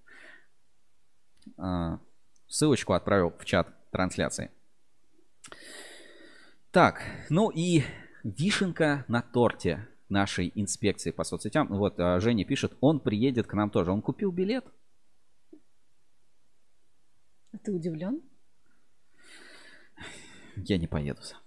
А, 1.57 1.99
Ссылочку 2.47 2.93
отправил 2.93 3.33
в 3.37 3.43
чат 3.43 3.67
трансляции. 3.91 4.51
Так, 6.71 7.01
ну 7.29 7.49
и 7.49 7.83
вишенка 8.23 9.05
на 9.07 9.21
торте 9.21 9.87
нашей 10.09 10.51
инспекции 10.55 11.11
по 11.11 11.23
соцсетям. 11.23 11.67
Вот 11.67 11.99
а, 11.99 12.19
Женя 12.19 12.45
пишет, 12.45 12.73
он 12.81 12.99
приедет 12.99 13.47
к 13.47 13.53
нам 13.53 13.69
тоже. 13.69 13.91
Он 13.91 14.01
купил 14.01 14.31
билет? 14.31 14.65
А 17.51 17.57
Ты 17.57 17.71
удивлен? 17.71 18.21
Я 20.55 20.77
не 20.77 20.87
поеду 20.87 21.21
сам. 21.21 21.39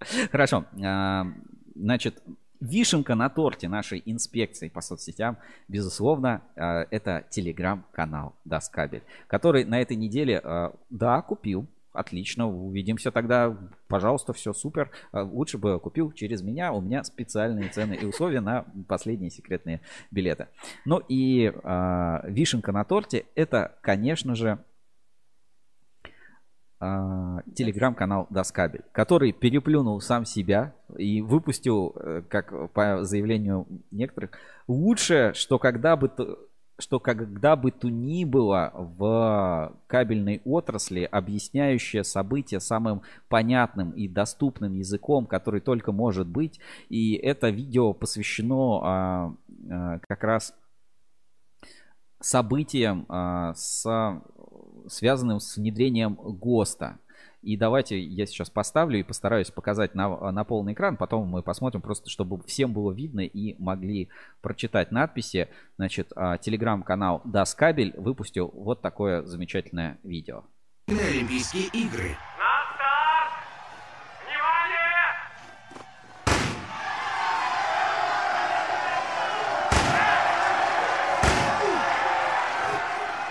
Хорошо. 0.30 0.66
а, 0.84 1.26
Значит, 1.74 2.22
вишенка 2.60 3.14
на 3.14 3.30
торте 3.30 3.68
нашей 3.68 4.02
инспекции 4.04 4.68
по 4.68 4.80
соцсетям, 4.80 5.38
безусловно, 5.68 6.42
а, 6.56 6.86
это 6.90 7.24
телеграм-канал 7.30 8.34
Даскабель, 8.44 9.04
который 9.28 9.64
на 9.64 9.80
этой 9.80 9.96
неделе, 9.96 10.42
да, 10.90 11.22
купил. 11.22 11.66
Отлично, 11.92 12.48
увидимся 12.48 13.10
тогда. 13.10 13.56
Пожалуйста, 13.88 14.32
все 14.32 14.52
супер. 14.52 14.90
А, 15.10 15.24
Лучше 15.24 15.58
бы 15.58 15.78
купил 15.80 16.12
через 16.12 16.42
меня. 16.42 16.72
У 16.72 16.80
меня 16.80 17.02
специальные 17.02 17.68
цены 17.70 17.94
и 17.94 18.06
условия 18.06 18.40
на 18.40 18.64
последние 18.86 19.30
секретные 19.30 19.80
билеты. 20.10 20.46
Ну 20.84 21.02
и 21.08 21.52
а, 21.64 22.22
вишенка 22.26 22.70
на 22.70 22.84
торте 22.84 23.26
это, 23.34 23.76
конечно 23.80 24.36
же, 24.36 24.58
а, 26.78 27.42
телеграм-канал 27.54 28.28
Доскабель, 28.30 28.84
который 28.92 29.32
переплюнул 29.32 30.00
сам 30.00 30.24
себя 30.24 30.72
и 30.96 31.20
выпустил, 31.20 31.94
э, 31.96 32.22
как 32.26 32.72
по 32.72 33.04
заявлению 33.04 33.66
некоторых, 33.90 34.30
лучшее, 34.66 35.34
что 35.34 35.58
когда 35.58 35.96
бы 35.96 36.08
то, 36.08 36.38
что 36.80 36.98
когда 36.98 37.56
бы 37.56 37.70
то 37.70 37.88
ни 37.88 38.24
было 38.24 38.72
в 38.74 39.76
кабельной 39.86 40.40
отрасли, 40.44 41.02
объясняющее 41.02 42.04
события 42.04 42.60
самым 42.60 43.02
понятным 43.28 43.90
и 43.90 44.08
доступным 44.08 44.74
языком, 44.74 45.26
который 45.26 45.60
только 45.60 45.92
может 45.92 46.26
быть. 46.26 46.58
И 46.88 47.14
это 47.14 47.50
видео 47.50 47.92
посвящено 47.92 48.80
а, 48.82 49.34
а, 49.70 49.98
как 50.08 50.24
раз 50.24 50.54
событиям, 52.20 53.06
а, 53.08 53.54
с, 53.54 54.22
связанным 54.88 55.40
с 55.40 55.56
внедрением 55.56 56.14
ГОСТа. 56.14 56.98
И 57.42 57.56
давайте 57.56 57.98
я 57.98 58.26
сейчас 58.26 58.50
поставлю 58.50 58.98
и 59.00 59.02
постараюсь 59.02 59.50
показать 59.50 59.94
на, 59.94 60.30
на 60.30 60.44
полный 60.44 60.74
экран. 60.74 60.96
Потом 60.96 61.26
мы 61.26 61.42
посмотрим 61.42 61.80
просто, 61.80 62.10
чтобы 62.10 62.42
всем 62.44 62.72
было 62.72 62.92
видно 62.92 63.20
и 63.20 63.56
могли 63.58 64.10
прочитать 64.42 64.92
надписи. 64.92 65.48
Значит, 65.76 66.12
а, 66.14 66.36
телеграм-канал 66.36 67.22
Даскабель 67.24 67.94
выпустил 67.96 68.50
вот 68.54 68.82
такое 68.82 69.22
замечательное 69.24 69.98
видео. 70.02 70.44
Олимпийские 70.88 71.68
игры. 71.72 72.16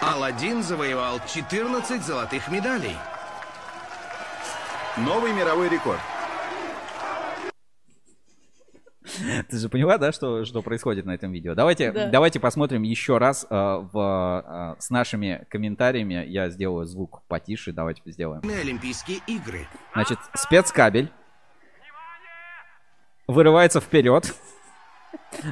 Аладдин 0.02 0.64
завоевал 0.64 1.20
14 1.28 2.02
золотых 2.04 2.50
медалей. 2.50 2.96
Новый 5.06 5.34
мировой 5.34 5.70
рекорд. 5.70 6.00
Ты 9.50 9.58
же 9.58 9.70
поняла, 9.70 9.98
да, 9.98 10.12
что, 10.12 10.46
что 10.46 10.62
происходит 10.62 11.06
на 11.06 11.12
этом 11.12 11.32
видео? 11.32 11.56
Давайте, 11.56 11.92
Да. 11.92 12.10
давайте 12.10 12.40
посмотрим 12.40 12.84
еще 12.84 13.18
раз 13.18 13.46
э, 13.50 13.56
в, 13.92 14.76
э, 14.78 14.82
с 14.82 14.90
нашими 14.92 15.46
комментариями. 15.50 16.24
Я 16.28 16.50
сделаю 16.50 16.86
звук 16.86 17.22
потише, 17.28 17.72
давайте 17.72 18.02
сделаем. 18.06 18.42
На 18.44 18.60
Олимпийские 18.60 19.20
игры. 19.28 19.68
Значит, 19.94 20.20
спецкабель 20.36 21.12
вырывается 23.28 23.82
вперед, 23.82 24.34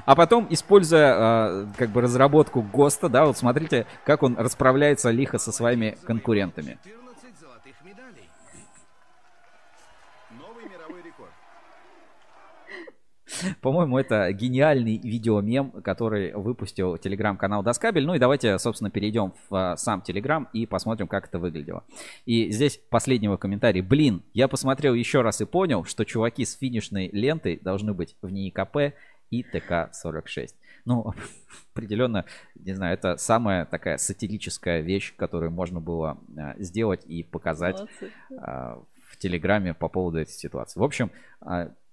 а 0.06 0.16
потом, 0.16 0.48
используя 0.52 1.16
э, 1.16 1.68
как 1.78 1.90
бы 1.90 2.02
разработку 2.02 2.62
ГОСТа, 2.62 3.10
да, 3.10 3.26
вот 3.26 3.38
смотрите, 3.38 3.88
как 4.06 4.22
он 4.24 4.38
расправляется 4.38 5.10
лихо 5.10 5.40
со 5.40 5.52
своими 5.52 5.98
конкурентами. 6.06 6.78
14 6.84 7.40
золотых 7.40 7.76
медалей. 7.84 8.30
Новый 10.32 10.66
мировой 10.70 11.02
рекорд. 11.02 11.32
По-моему, 13.62 13.98
это 13.98 14.32
гениальный 14.32 14.98
видеомем, 14.98 15.72
который 15.82 16.34
выпустил 16.34 16.98
телеграм-канал 16.98 17.64
Доскабель. 17.64 18.06
Ну 18.06 18.16
и 18.16 18.20
давайте, 18.20 18.58
собственно, 18.60 18.90
перейдем 18.90 19.34
в 19.50 19.56
а, 19.56 19.78
сам 19.78 20.02
телеграм 20.02 20.48
и 20.54 20.66
посмотрим, 20.66 21.08
как 21.08 21.28
это 21.28 21.40
выглядело. 21.40 21.84
И 22.26 22.52
здесь 22.52 22.80
последнего 22.90 23.38
комментария. 23.38 23.84
Блин, 23.84 24.24
я 24.34 24.48
посмотрел 24.48 24.94
еще 24.94 25.22
раз 25.22 25.42
и 25.42 25.46
понял, 25.46 25.84
что 25.86 26.06
чуваки 26.06 26.46
с 26.46 26.56
финишной 26.56 27.10
лентой 27.12 27.60
должны 27.62 27.94
быть 27.94 28.16
в 28.22 28.30
НИИКП 28.30 28.94
и 29.30 29.44
ТК-46. 29.44 30.50
Ну, 30.86 31.14
определенно, 31.74 32.26
не 32.56 32.74
знаю, 32.74 32.94
это 32.94 33.18
самая 33.18 33.66
такая 33.66 33.98
сатирическая 33.98 34.82
вещь, 34.82 35.14
которую 35.16 35.52
можно 35.52 35.80
было 35.80 36.18
а, 36.38 36.56
сделать 36.60 37.06
и 37.06 37.24
показать 37.24 37.78
Молодцы. 37.78 38.12
а, 38.38 38.84
в 39.10 39.18
Телеграме 39.18 39.74
по 39.74 39.90
поводу 39.90 40.20
этой 40.20 40.32
ситуации. 40.32 40.80
В 40.80 40.84
общем, 40.84 41.12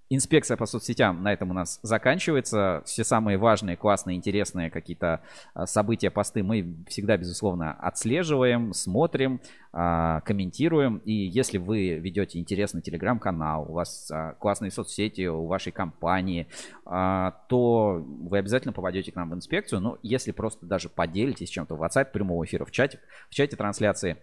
инспекция 0.09 0.55
по 0.57 0.65
соцсетям 0.65 1.23
на 1.23 1.33
этом 1.33 1.51
у 1.51 1.53
нас 1.53 1.79
заканчивается. 1.81 2.83
Все 2.85 3.03
самые 3.03 3.37
важные, 3.37 3.75
классные, 3.75 4.17
интересные 4.17 4.69
какие-то 4.69 5.21
а, 5.53 5.65
события, 5.65 6.11
посты 6.11 6.43
мы 6.43 6.75
всегда, 6.87 7.17
безусловно, 7.17 7.73
отслеживаем, 7.73 8.73
смотрим, 8.73 9.41
а, 9.73 10.21
комментируем. 10.21 10.97
И 10.97 11.11
если 11.11 11.57
вы 11.57 11.95
ведете 11.95 12.39
интересный 12.39 12.81
телеграм-канал, 12.81 13.65
у 13.67 13.73
вас 13.73 14.09
а, 14.11 14.33
классные 14.33 14.71
соцсети 14.71 15.27
у 15.27 15.45
вашей 15.47 15.71
компании, 15.71 16.47
то 16.85 18.03
вы 18.05 18.37
обязательно 18.37 18.73
попадете 18.73 19.11
к 19.11 19.15
нам 19.15 19.31
в 19.31 19.33
инспекцию. 19.33 19.81
Ну, 19.81 19.97
если 20.03 20.31
просто 20.31 20.65
даже 20.65 20.87
поделитесь 20.87 21.49
чем-то 21.49 21.75
в 21.75 21.83
WhatsApp 21.83 22.11
прямого 22.11 22.45
эфира, 22.45 22.65
в 22.65 22.71
чате, 22.71 22.99
в 23.29 23.33
чате 23.33 23.55
трансляции, 23.55 24.17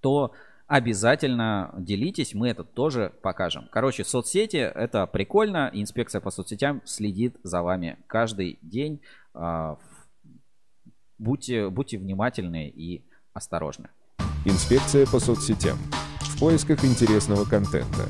то 0.00 0.32
обязательно 0.68 1.74
делитесь, 1.76 2.34
мы 2.34 2.48
это 2.48 2.62
тоже 2.62 3.12
покажем. 3.22 3.68
Короче, 3.72 4.04
соцсети 4.04 4.58
это 4.58 5.06
прикольно, 5.06 5.70
инспекция 5.72 6.20
по 6.20 6.30
соцсетям 6.30 6.82
следит 6.84 7.36
за 7.42 7.62
вами 7.62 7.98
каждый 8.06 8.60
день. 8.62 9.00
А, 9.34 9.78
Будьте, 11.18 11.68
будьте 11.68 11.98
внимательны 11.98 12.68
и 12.68 13.04
осторожны. 13.32 13.88
Инспекция 14.44 15.04
по 15.04 15.18
соцсетям. 15.18 15.76
В 16.20 16.38
поисках 16.38 16.84
интересного 16.84 17.44
контента. 17.44 18.06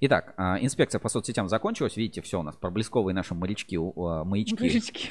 Итак, 0.00 0.34
а, 0.36 0.58
инспекция 0.60 0.98
по 0.98 1.08
соцсетям 1.08 1.48
закончилась. 1.48 1.96
Видите, 1.96 2.22
все 2.22 2.40
у 2.40 2.42
нас 2.42 2.56
проблесковые 2.56 3.14
наши 3.14 3.34
морячки, 3.36 3.76
а, 3.76 4.24
маячки 4.24 4.60
Маячки. 4.60 5.10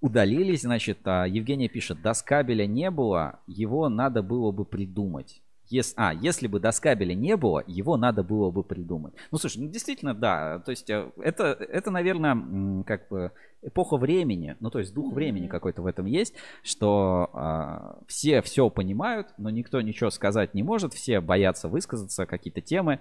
Удалились. 0.00 0.62
Значит, 0.62 0.98
а, 1.04 1.26
Евгения 1.26 1.68
пишет, 1.68 2.00
до 2.02 2.12
кабеля 2.24 2.66
не 2.66 2.90
было, 2.90 3.40
его 3.46 3.88
надо 3.88 4.22
было 4.22 4.50
бы 4.52 4.64
придумать. 4.64 5.42
Ес- 5.70 5.92
а, 5.96 6.14
если 6.14 6.46
бы 6.46 6.60
доскабеля 6.60 7.14
не 7.14 7.36
было, 7.36 7.62
его 7.66 7.96
надо 7.98 8.22
было 8.22 8.50
бы 8.50 8.64
придумать. 8.64 9.14
Ну, 9.30 9.38
слушай, 9.38 9.58
ну 9.60 9.68
действительно, 9.68 10.14
да. 10.14 10.60
То 10.60 10.70
есть 10.70 10.88
э, 10.88 11.10
это, 11.18 11.44
это 11.44 11.90
наверное, 11.90 12.82
как 12.84 13.08
бы 13.08 13.32
эпоха 13.60 13.98
времени, 13.98 14.56
ну, 14.60 14.70
то 14.70 14.78
есть 14.78 14.94
дух 14.94 15.12
времени 15.12 15.46
какой-то 15.46 15.82
в 15.82 15.86
этом 15.86 16.06
есть, 16.06 16.34
что 16.62 17.28
а, 17.34 17.98
все 18.06 18.40
все 18.40 18.70
понимают, 18.70 19.28
но 19.36 19.50
никто 19.50 19.80
ничего 19.82 20.10
сказать 20.10 20.54
не 20.54 20.62
может, 20.62 20.94
все 20.94 21.20
боятся 21.20 21.68
высказаться, 21.68 22.24
какие-то 22.24 22.62
темы. 22.62 23.00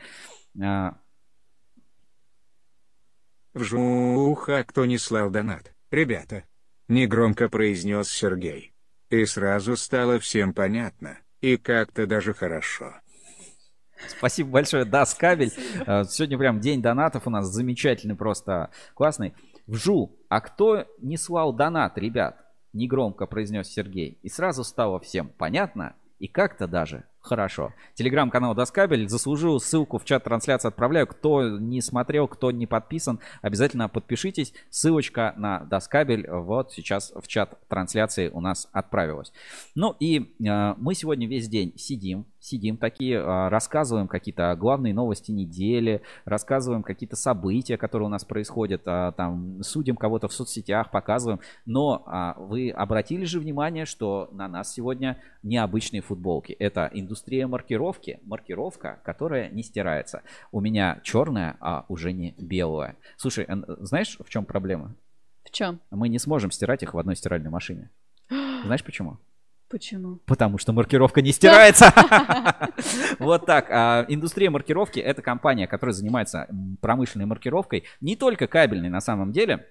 А, 0.62 0.98
Вжуха, 3.54 4.64
кто 4.66 4.86
не 4.86 4.98
слал 4.98 5.30
донат. 5.30 5.74
Ребята, 5.90 6.44
негромко 6.88 7.50
произнес 7.50 8.10
Сергей. 8.10 8.74
И 9.10 9.26
сразу 9.26 9.78
стало 9.78 10.20
всем 10.20 10.54
понятно. 10.54 11.20
И 11.42 11.58
как-то 11.58 12.08
даже 12.08 12.34
хорошо. 12.34 12.96
Спасибо 14.08 14.52
большое, 14.52 14.86
Дас 14.86 15.14
Кабель. 15.14 15.52
Э, 15.86 16.04
Сегодня 16.06 16.38
прям 16.38 16.60
день 16.60 16.82
донатов 16.82 17.26
у 17.26 17.30
нас 17.30 17.48
замечательный, 17.48 18.16
просто 18.16 18.70
классный. 18.94 19.34
Вжу, 19.66 20.16
а 20.30 20.40
кто 20.42 20.86
не 21.00 21.18
слал 21.18 21.54
донат, 21.54 21.98
ребят? 21.98 22.38
Негромко 22.74 23.26
произнес 23.26 23.68
Сергей. 23.68 24.20
И 24.22 24.30
сразу 24.30 24.64
стало 24.64 25.00
всем 25.00 25.30
понятно 25.30 25.96
и 26.20 26.28
как-то 26.28 26.68
даже 26.68 27.06
хорошо. 27.28 27.74
Телеграм-канал 27.94 28.56
Доскабель 28.56 29.08
заслужил 29.08 29.60
ссылку 29.60 30.00
в 30.00 30.06
чат 30.06 30.24
трансляции 30.24 30.70
отправляю. 30.70 31.06
Кто 31.08 31.58
не 31.60 31.82
смотрел, 31.82 32.28
кто 32.28 32.52
не 32.52 32.66
подписан, 32.66 33.20
обязательно 33.42 33.90
подпишитесь. 33.90 34.54
Ссылочка 34.70 35.34
на 35.38 35.60
Доскабель 35.66 36.28
вот 36.30 36.72
сейчас 36.72 37.12
в 37.16 37.28
чат 37.28 37.60
трансляции 37.68 38.30
у 38.30 38.40
нас 38.40 38.70
отправилась. 38.72 39.32
Ну 39.76 39.96
и 40.00 40.20
э, 40.20 40.74
мы 40.78 40.96
сегодня 40.96 41.28
весь 41.28 41.50
день 41.50 41.74
сидим, 41.78 42.26
сидим 42.40 42.78
такие, 42.78 43.18
э, 43.18 43.48
рассказываем 43.50 44.08
какие-то 44.08 44.56
главные 44.56 44.94
новости 44.94 45.32
недели, 45.32 46.02
рассказываем 46.26 46.84
какие-то 46.84 47.16
события, 47.16 47.78
которые 47.78 48.08
у 48.08 48.10
нас 48.10 48.24
происходят, 48.24 48.82
э, 48.86 49.12
там 49.18 49.62
судим 49.64 49.98
кого-то 49.98 50.28
в 50.28 50.34
соцсетях, 50.34 50.92
показываем. 50.92 51.42
Но 51.66 52.06
э, 52.06 52.42
вы 52.42 52.70
обратили 52.70 53.26
же 53.26 53.40
внимание, 53.40 53.86
что 53.86 54.30
на 54.32 54.48
нас 54.48 54.74
сегодня 54.74 55.22
необычные 55.44 56.02
футболки. 56.02 56.54
Это 56.54 56.90
индустрия 56.94 57.17
маркировки, 57.48 58.20
маркировка, 58.24 59.00
которая 59.04 59.50
не 59.50 59.64
стирается. 59.64 60.22
У 60.52 60.62
меня 60.62 61.00
черная, 61.04 61.58
а 61.60 61.86
уже 61.88 62.14
не 62.14 62.36
белая. 62.38 62.98
Слушай, 63.18 63.48
знаешь, 63.80 64.18
в 64.20 64.30
чем 64.30 64.46
проблема? 64.46 64.96
В 65.44 65.52
чем? 65.52 65.80
Мы 65.92 66.10
не 66.10 66.20
сможем 66.20 66.52
стирать 66.52 66.84
их 66.84 66.94
в 66.94 66.98
одной 66.98 67.16
стиральной 67.16 67.50
машине. 67.50 67.90
Знаешь 68.30 68.84
почему? 68.84 69.18
Почему? 69.70 70.20
Потому 70.26 70.58
что 70.58 70.72
маркировка 70.74 71.22
не 71.22 71.32
стирается. 71.34 71.92
Вот 73.20 73.46
так. 73.46 73.70
А, 73.72 74.06
Индустрия 74.08 74.50
маркировки 74.50 75.00
это 75.00 75.22
компания, 75.22 75.68
которая 75.68 75.94
занимается 75.94 76.48
промышленной 76.82 77.26
маркировкой, 77.26 77.86
не 78.02 78.16
только 78.16 78.48
кабельной 78.48 78.90
на 78.90 79.02
самом 79.02 79.32
деле. 79.32 79.66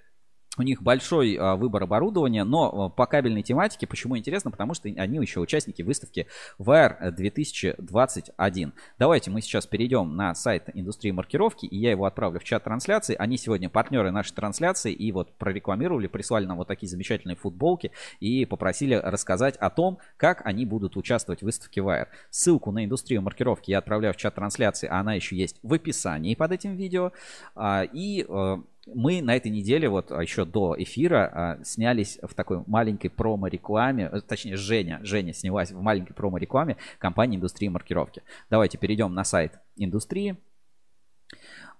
У 0.58 0.62
них 0.62 0.82
большой 0.82 1.36
а, 1.36 1.56
выбор 1.56 1.82
оборудования, 1.82 2.44
но 2.44 2.86
а, 2.86 2.88
по 2.88 3.06
кабельной 3.06 3.42
тематике, 3.42 3.86
почему 3.86 4.16
интересно? 4.16 4.50
Потому 4.50 4.74
что 4.74 4.88
они 4.88 5.18
еще 5.18 5.40
участники 5.40 5.82
выставки 5.82 6.26
VR 6.58 7.10
2021. 7.10 8.72
Давайте 8.98 9.30
мы 9.30 9.42
сейчас 9.42 9.66
перейдем 9.66 10.16
на 10.16 10.34
сайт 10.34 10.70
индустрии 10.72 11.10
маркировки, 11.10 11.66
и 11.66 11.76
я 11.76 11.90
его 11.90 12.06
отправлю 12.06 12.40
в 12.40 12.44
чат 12.44 12.64
трансляции. 12.64 13.16
Они 13.18 13.36
сегодня 13.36 13.68
партнеры 13.68 14.10
нашей 14.10 14.34
трансляции, 14.34 14.92
и 14.92 15.12
вот 15.12 15.32
прорекламировали, 15.36 16.06
прислали 16.06 16.46
нам 16.46 16.56
вот 16.56 16.68
такие 16.68 16.88
замечательные 16.88 17.36
футболки, 17.36 17.92
и 18.20 18.46
попросили 18.46 18.94
рассказать 18.94 19.56
о 19.56 19.70
том, 19.70 19.98
как 20.16 20.44
они 20.46 20.64
будут 20.64 20.96
участвовать 20.96 21.40
в 21.40 21.44
выставке 21.44 21.80
VR. 21.80 22.06
Ссылку 22.30 22.72
на 22.72 22.84
индустрию 22.84 23.22
маркировки 23.22 23.70
я 23.70 23.78
отправляю 23.78 24.14
в 24.14 24.16
чат 24.16 24.34
трансляции, 24.34 24.88
а 24.90 25.00
она 25.00 25.14
еще 25.14 25.36
есть 25.36 25.58
в 25.62 25.72
описании 25.72 26.34
под 26.34 26.52
этим 26.52 26.76
видео. 26.76 27.12
А, 27.54 27.82
И 27.82 28.24
э, 28.26 28.56
мы 28.86 29.20
на 29.20 29.36
этой 29.36 29.50
неделе, 29.50 29.88
вот 29.88 30.12
а, 30.12 30.22
еще 30.22 30.44
до 30.44 30.74
эфира, 30.78 31.30
а, 31.32 31.64
снялись 31.64 32.18
в 32.22 32.34
такой 32.34 32.62
маленькой 32.66 33.08
промо-рекламе, 33.08 34.08
э, 34.12 34.20
точнее, 34.20 34.56
Женя, 34.56 35.00
Женя 35.02 35.32
снялась 35.32 35.72
в 35.72 35.80
маленькой 35.80 36.14
промо-рекламе 36.14 36.76
компании 36.98 37.36
индустрии 37.36 37.68
маркировки. 37.68 38.22
Давайте 38.48 38.78
перейдем 38.78 39.12
на 39.14 39.24
сайт 39.24 39.58
индустрии. 39.76 40.36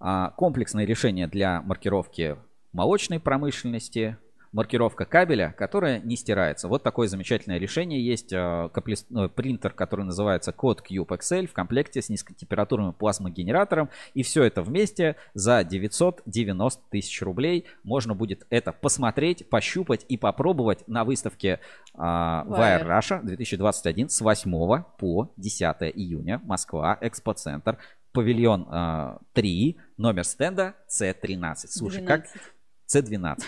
А, 0.01 0.31
Комплексное 0.31 0.85
решение 0.85 1.29
для 1.29 1.63
маркировки 1.63 2.37
молочной 2.73 3.21
промышленности, 3.21 4.19
маркировка 4.57 5.05
кабеля, 5.05 5.55
которая 5.59 6.01
не 6.01 6.17
стирается. 6.17 6.67
Вот 6.67 6.83
такое 6.83 7.09
замечательное 7.09 7.59
решение 7.59 8.05
есть. 8.05 8.33
э, 8.33 8.71
э, 8.75 9.29
Принтер, 9.29 9.73
который 9.75 10.07
называется 10.07 10.51
Code 10.51 10.79
Cube 10.83 11.09
XL 11.19 11.47
в 11.47 11.53
комплекте 11.53 12.01
с 12.01 12.09
низкотемпературным 12.09 12.95
плазмогенератором. 12.95 13.91
И 14.15 14.23
все 14.23 14.45
это 14.45 14.63
вместе 14.63 15.17
за 15.35 15.63
990 15.63 16.83
тысяч 16.91 17.21
рублей. 17.21 17.67
Можно 17.85 18.15
будет 18.15 18.47
это 18.49 18.73
посмотреть, 18.73 19.47
пощупать 19.51 20.07
и 20.09 20.17
попробовать 20.17 20.89
на 20.89 21.05
выставке 21.05 21.61
а, 21.93 22.47
Wire. 22.47 22.87
Russia 22.87 23.23
2021 23.23 24.09
с 24.09 24.23
8 24.23 24.85
по 24.97 25.35
10 25.37 25.63
июня. 25.95 26.41
Москва, 26.45 26.97
экспоцентр. 27.03 27.77
Павильон 28.13 28.67
а, 28.71 29.19
3, 29.35 29.77
номер 29.99 30.25
стенда 30.25 30.77
C13. 30.89 31.55
Слушай, 31.69 32.07
как... 32.07 32.23
12. 32.23 32.41
C12. 32.89 33.45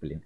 Блин. 0.00 0.22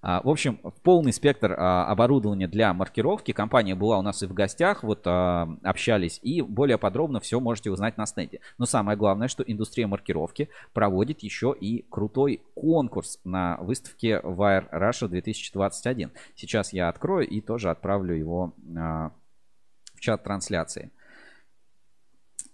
А, 0.00 0.20
В 0.22 0.28
общем, 0.28 0.58
полный 0.82 1.12
спектр 1.12 1.52
а, 1.52 1.86
оборудования 1.86 2.48
для 2.48 2.74
маркировки. 2.74 3.32
Компания 3.32 3.74
была 3.74 3.98
у 3.98 4.02
нас 4.02 4.22
и 4.22 4.26
в 4.26 4.34
гостях, 4.34 4.82
вот 4.82 5.02
а, 5.06 5.48
общались, 5.62 6.18
и 6.22 6.42
более 6.42 6.78
подробно 6.78 7.20
все 7.20 7.38
можете 7.38 7.70
узнать 7.70 7.96
на 7.96 8.06
стенде. 8.06 8.40
Но 8.58 8.66
самое 8.66 8.98
главное, 8.98 9.28
что 9.28 9.42
индустрия 9.42 9.86
маркировки 9.86 10.48
проводит 10.72 11.22
еще 11.22 11.54
и 11.58 11.86
крутой 11.88 12.42
конкурс 12.54 13.20
на 13.24 13.58
выставке 13.58 14.20
Wire 14.22 14.68
Russia 14.72 15.08
2021. 15.08 16.10
Сейчас 16.34 16.72
я 16.72 16.88
открою 16.88 17.28
и 17.28 17.40
тоже 17.40 17.70
отправлю 17.70 18.14
его 18.14 18.54
в 18.58 20.00
чат 20.00 20.24
трансляции. 20.24 20.90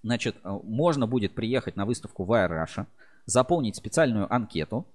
Значит, 0.02 0.36
можно 0.44 1.06
будет 1.06 1.34
приехать 1.34 1.76
на 1.76 1.86
выставку 1.86 2.24
Wire 2.24 2.50
Russia, 2.50 2.86
заполнить 3.24 3.76
специальную 3.76 4.32
анкету 4.32 4.86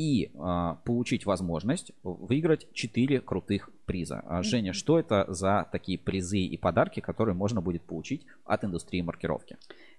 и 0.00 0.30
а, 0.38 0.76
получить 0.86 1.26
возможность 1.26 1.92
выиграть 2.02 2.66
4 2.72 3.20
крутых 3.20 3.68
приза. 3.84 4.22
А, 4.24 4.42
Женя, 4.42 4.72
что 4.72 4.98
это 4.98 5.26
за 5.28 5.68
такие 5.70 5.98
призы 5.98 6.38
и 6.38 6.56
подарки, 6.56 7.00
которые 7.00 7.34
можно 7.34 7.60
будет 7.60 7.82
получить 7.82 8.24
от 8.46 8.64
индустрии 8.64 9.02
маркировки? 9.02 9.58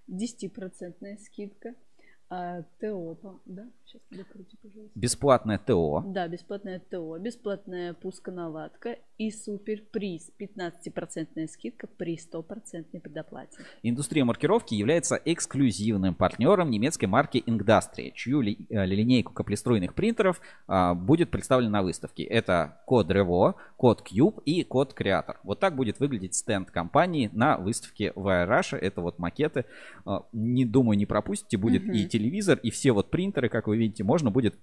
10% 0.10 1.18
скидка. 1.20 1.76
А, 2.34 2.62
ТО, 2.80 3.18
да? 3.46 3.68
Сейчас 3.86 4.02
докрути, 4.10 4.56
пожалуйста. 4.64 4.98
Бесплатное 4.98 5.58
ТО. 5.58 6.02
Да, 6.08 6.26
бесплатное 6.30 6.80
ТО, 6.80 7.18
бесплатная 7.20 7.94
пусконаладка 7.94 8.96
и 9.18 9.32
суперприз. 9.32 10.32
15% 10.40 11.46
скидка 11.50 11.88
при 11.88 12.16
100% 12.18 13.02
предоплате. 13.02 13.58
Индустрия 13.84 14.24
маркировки 14.24 14.74
является 14.76 15.16
эксклюзивным 15.26 16.16
партнером 16.16 16.70
немецкой 16.72 17.08
марки 17.08 17.44
Inkdustry, 17.46 18.14
чью 18.14 18.40
ли- 18.40 18.66
э, 18.70 18.86
линейку 18.86 19.34
каплеструйных 19.34 19.94
принтеров 19.94 20.40
а, 20.68 20.94
будет 20.96 21.32
представлена 21.32 21.80
на 21.80 21.84
выставке. 21.84 22.24
Это 22.24 22.80
код 22.86 23.12
Revo, 23.12 23.56
код 23.76 24.08
Cube 24.10 24.42
и 24.46 24.64
код 24.64 24.96
Creator. 24.98 25.36
Вот 25.44 25.60
так 25.60 25.76
будет 25.76 26.00
выглядеть 26.00 26.36
стенд 26.36 26.72
компании 26.72 27.30
на 27.34 27.58
выставке 27.58 28.14
Wire 28.16 28.48
Russia. 28.48 28.78
Это 28.78 29.02
вот 29.02 29.20
макеты. 29.20 29.66
А, 30.06 30.24
Не 30.32 30.64
думаю, 30.64 30.98
не 30.98 31.06
пропустите. 31.06 31.58
Будет 31.58 31.84
Мгм. 31.84 31.92
и 31.92 32.06
телевизор, 32.06 32.21
и 32.64 32.70
все 32.70 32.92
вот 32.92 33.12
принтеры, 33.12 33.50
как 33.50 33.68
вы 33.68 33.78
видите, 33.78 34.04
можно 34.04 34.32
будет 34.32 34.60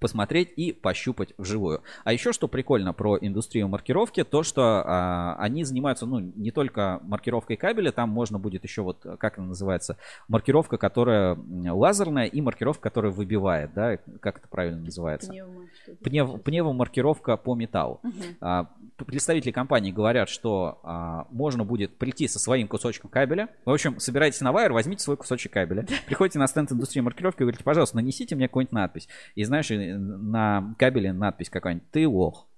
посмотреть 0.00 0.52
и 0.56 0.72
пощупать 0.72 1.34
вживую. 1.38 1.82
А 2.04 2.12
еще 2.12 2.32
что 2.32 2.48
прикольно 2.48 2.92
про 2.92 3.18
индустрию 3.20 3.68
маркировки, 3.68 4.24
то 4.24 4.42
что 4.42 4.82
а, 4.84 5.36
они 5.38 5.64
занимаются, 5.64 6.06
ну, 6.06 6.18
не 6.18 6.50
только 6.50 7.00
маркировкой 7.02 7.56
кабеля, 7.56 7.92
там 7.92 8.08
можно 8.08 8.38
будет 8.38 8.64
еще 8.64 8.82
вот, 8.82 9.06
как 9.18 9.38
она 9.38 9.48
называется, 9.48 9.96
маркировка, 10.28 10.78
которая 10.78 11.38
лазерная 11.70 12.26
и 12.26 12.40
маркировка, 12.40 12.82
которая 12.82 13.12
выбивает, 13.12 13.72
да, 13.74 13.98
как 14.20 14.38
это 14.38 14.48
правильно 14.48 14.80
называется? 14.80 15.30
Пневмо, 15.30 15.60
Пнев, 16.02 16.42
пневмомаркировка 16.42 17.36
по 17.36 17.54
металлу. 17.54 18.00
Мгм. 18.02 18.12
А, 18.40 18.70
представители 18.96 19.50
компании 19.50 19.92
говорят, 19.92 20.28
что 20.28 20.80
а, 20.82 21.26
можно 21.30 21.64
будет 21.64 21.96
прийти 21.96 22.28
со 22.28 22.38
своим 22.38 22.68
кусочком 22.68 23.10
кабеля. 23.10 23.48
В 23.64 23.70
общем, 23.70 23.98
собирайтесь 24.00 24.40
на 24.40 24.50
Wire, 24.50 24.72
возьмите 24.72 25.02
свой 25.02 25.16
кусочек 25.16 25.52
кабеля. 25.52 25.86
Приходите 26.06 26.38
на 26.38 26.46
стенд 26.46 26.72
индустрии 26.72 27.00
маркировки 27.00 27.38
и 27.38 27.44
говорите, 27.44 27.64
пожалуйста, 27.64 27.96
нанесите 27.96 28.34
мне 28.34 28.48
какую-нибудь 28.48 28.72
надпись. 28.72 29.08
И 29.34 29.44
знаешь, 29.44 29.70
на 29.96 30.74
кабеле 30.78 31.12
надпись 31.12 31.50
какая-нибудь 31.50 31.90
«Ты 31.90 32.06
лох». 32.06 32.48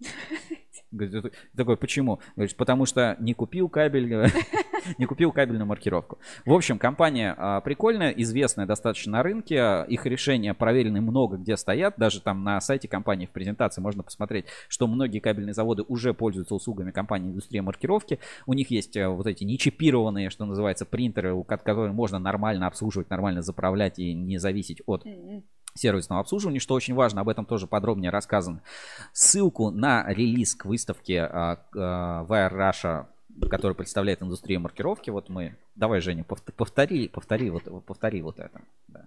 Такой, 1.56 1.76
почему? 1.76 2.20
Говорит, 2.36 2.56
потому 2.56 2.84
что 2.84 3.16
не 3.18 3.32
купил 3.32 3.68
кабель, 3.68 4.30
не 4.98 5.06
купил 5.06 5.32
кабельную 5.32 5.66
маркировку. 5.66 6.18
В 6.44 6.52
общем, 6.52 6.78
компания 6.78 7.34
а, 7.36 7.60
прикольная, 7.62 8.10
известная 8.10 8.66
достаточно 8.66 9.12
на 9.12 9.22
рынке. 9.22 9.84
Их 9.88 10.04
решения 10.04 10.52
проверены 10.52 11.00
много 11.00 11.38
где 11.38 11.56
стоят. 11.56 11.94
Даже 11.96 12.20
там 12.20 12.44
на 12.44 12.60
сайте 12.60 12.88
компании 12.88 13.26
в 13.26 13.30
презентации 13.30 13.80
можно 13.80 14.02
посмотреть, 14.02 14.46
что 14.68 14.86
многие 14.86 15.20
кабельные 15.20 15.54
заводы 15.54 15.82
уже 15.82 16.12
пользуются 16.12 16.54
услугами 16.54 16.90
компании 16.90 17.30
индустрия 17.30 17.62
маркировки. 17.62 18.18
У 18.46 18.52
них 18.52 18.70
есть 18.70 18.96
а, 18.96 19.08
вот 19.10 19.26
эти 19.26 19.44
нечипированные, 19.44 20.28
что 20.28 20.44
называется, 20.44 20.84
принтеры, 20.84 21.42
которые 21.44 21.92
можно 21.92 22.18
нормально 22.18 22.66
обслуживать, 22.66 23.08
нормально 23.08 23.40
заправлять 23.40 23.98
и 23.98 24.12
не 24.12 24.38
зависеть 24.38 24.82
от 24.86 25.04
сервисного 25.74 26.20
обслуживания, 26.20 26.58
что 26.60 26.74
очень 26.74 26.94
важно, 26.94 27.20
об 27.20 27.28
этом 27.28 27.44
тоже 27.44 27.66
подробнее 27.66 28.10
рассказано. 28.10 28.60
Ссылку 29.12 29.70
на 29.70 30.04
релиз 30.08 30.54
к 30.54 30.64
выставке 30.66 31.22
а, 31.22 31.58
Wire 31.74 32.52
Russia, 32.52 33.06
который 33.48 33.74
представляет 33.74 34.22
индустрию 34.22 34.60
маркировки, 34.60 35.10
вот 35.10 35.28
мы, 35.28 35.56
давай, 35.74 36.00
Женя, 36.00 36.24
повт- 36.28 36.52
повтори, 36.52 37.08
повтори 37.08 37.50
вот, 37.50 37.84
повтори 37.84 38.22
вот 38.22 38.38
это. 38.38 38.60
да. 38.88 39.06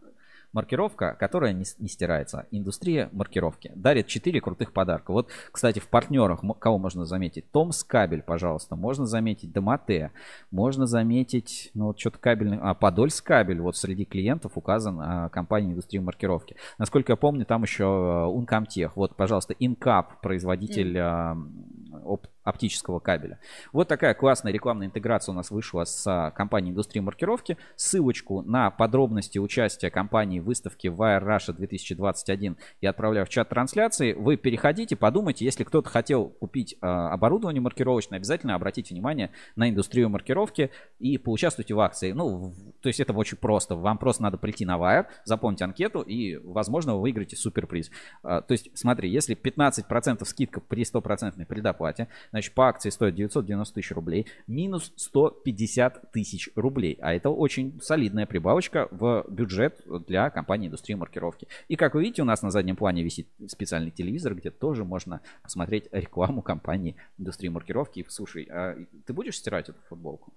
Маркировка, 0.56 1.18
которая 1.20 1.52
не, 1.52 1.66
не 1.80 1.90
стирается. 1.90 2.48
Индустрия 2.50 3.10
маркировки. 3.12 3.74
Дарит 3.76 4.08
4 4.08 4.40
крутых 4.40 4.72
подарка. 4.72 5.12
Вот, 5.12 5.28
кстати, 5.52 5.80
в 5.80 5.90
партнерах 5.90 6.40
кого 6.60 6.78
можно 6.78 7.04
заметить? 7.04 7.52
Томс 7.52 7.84
Кабель, 7.84 8.22
пожалуйста. 8.22 8.78
Можно 8.78 9.06
заметить 9.06 9.52
Домате. 9.52 10.12
Можно 10.52 10.88
заметить, 10.88 11.72
ну 11.74 11.88
вот 11.88 12.00
что-то 12.00 12.20
кабельный. 12.20 12.58
А, 12.62 12.74
Подольск 12.74 13.26
Кабель. 13.26 13.60
Вот 13.60 13.76
среди 13.76 14.06
клиентов 14.06 14.54
указан 14.56 15.02
а, 15.02 15.28
компания 15.28 15.74
индустрии 15.74 16.00
маркировки. 16.00 16.56
Насколько 16.78 17.12
я 17.12 17.18
помню, 17.18 17.46
там 17.46 17.64
еще 17.64 17.84
а, 17.84 18.28
Ункомтех. 18.28 18.96
Вот, 18.96 19.18
пожалуйста, 19.18 19.54
Инкап, 19.60 20.22
производитель 20.22 20.98
а, 21.00 21.38
оп- 22.06 22.28
оптического 22.46 23.00
кабеля. 23.00 23.40
Вот 23.74 23.88
такая 23.90 24.14
классная 24.14 24.54
рекламная 24.54 24.88
интеграция 24.88 25.34
у 25.34 25.36
нас 25.36 25.52
вышла 25.52 25.84
с 25.84 26.06
а, 26.08 26.32
компанией 26.32 26.72
индустрии 26.72 27.02
маркировки. 27.02 27.58
Ссылочку 27.76 28.42
на 28.44 28.70
подробности 28.72 29.40
участия 29.40 29.90
компании 29.90 30.40
в 30.40 30.46
выставке 30.46 30.88
Wire 30.90 31.24
Russia 31.26 31.54
2021 31.54 32.56
я 32.82 32.92
отправляю 32.92 33.26
в 33.26 33.30
чат 33.30 33.50
трансляции. 33.50 34.14
Вы 34.14 34.38
переходите, 34.38 34.96
подумайте, 34.96 35.44
если 35.44 35.64
кто-то 35.64 35.90
хотел 35.90 36.30
купить 36.30 36.78
а, 36.82 37.12
оборудование 37.12 37.62
маркировочное, 37.62 38.18
обязательно 38.18 38.56
обратите 38.56 38.94
внимание 38.94 39.32
на 39.56 39.68
индустрию 39.70 40.10
маркировки 40.10 40.70
и 41.00 41.18
поучаствуйте 41.18 41.74
в 41.74 41.80
акции. 41.80 42.12
Ну, 42.12 42.38
в- 42.38 42.72
то 42.82 42.88
есть 42.90 43.00
это 43.00 43.12
очень 43.14 43.38
просто. 43.38 43.76
Вам 43.76 43.98
просто 43.98 44.22
надо 44.22 44.38
прийти 44.38 44.66
на 44.66 44.78
Wire, 44.78 45.08
заполнить 45.24 45.62
анкету 45.64 46.02
и, 46.02 46.38
возможно, 46.38 46.94
вы 46.96 47.02
выиграете 47.02 47.36
суперприз. 47.36 47.90
А, 48.22 48.42
То 48.42 48.52
есть, 48.52 48.70
смотри, 48.78 49.10
если 49.10 49.34
15% 49.36 50.24
скидка 50.26 50.62
при 50.62 50.84
100% 50.84 51.46
предоплате, 51.48 52.08
значит, 52.36 52.54
по 52.54 52.68
акции 52.68 52.90
стоит 52.90 53.16
990 53.16 53.74
тысяч 53.74 53.92
рублей, 53.92 54.28
минус 54.46 54.92
150 54.98 56.12
тысяч 56.12 56.50
рублей. 56.56 56.98
А 57.00 57.14
это 57.14 57.30
очень 57.30 57.80
солидная 57.82 58.26
прибавочка 58.26 58.90
в 58.92 59.26
бюджет 59.30 59.82
для 60.06 60.30
компании 60.30 60.68
индустрии 60.68 60.96
маркировки. 60.96 61.48
И, 61.70 61.78
как 61.78 61.94
вы 61.96 62.02
видите, 62.02 62.24
у 62.24 62.26
нас 62.26 62.42
на 62.42 62.52
заднем 62.52 62.76
плане 62.76 63.04
висит 63.04 63.30
специальный 63.48 63.90
телевизор, 63.90 64.36
где 64.36 64.52
тоже 64.52 64.84
можно 64.84 65.22
посмотреть 65.44 65.88
рекламу 65.94 66.42
компании 66.42 66.98
индустрии 67.18 67.48
маркировки. 67.48 68.06
Слушай, 68.10 68.50
а 68.52 68.76
ты 69.06 69.14
будешь 69.14 69.38
стирать 69.38 69.70
эту 69.70 69.80
футболку? 69.88 70.34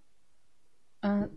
А, 1.03 1.29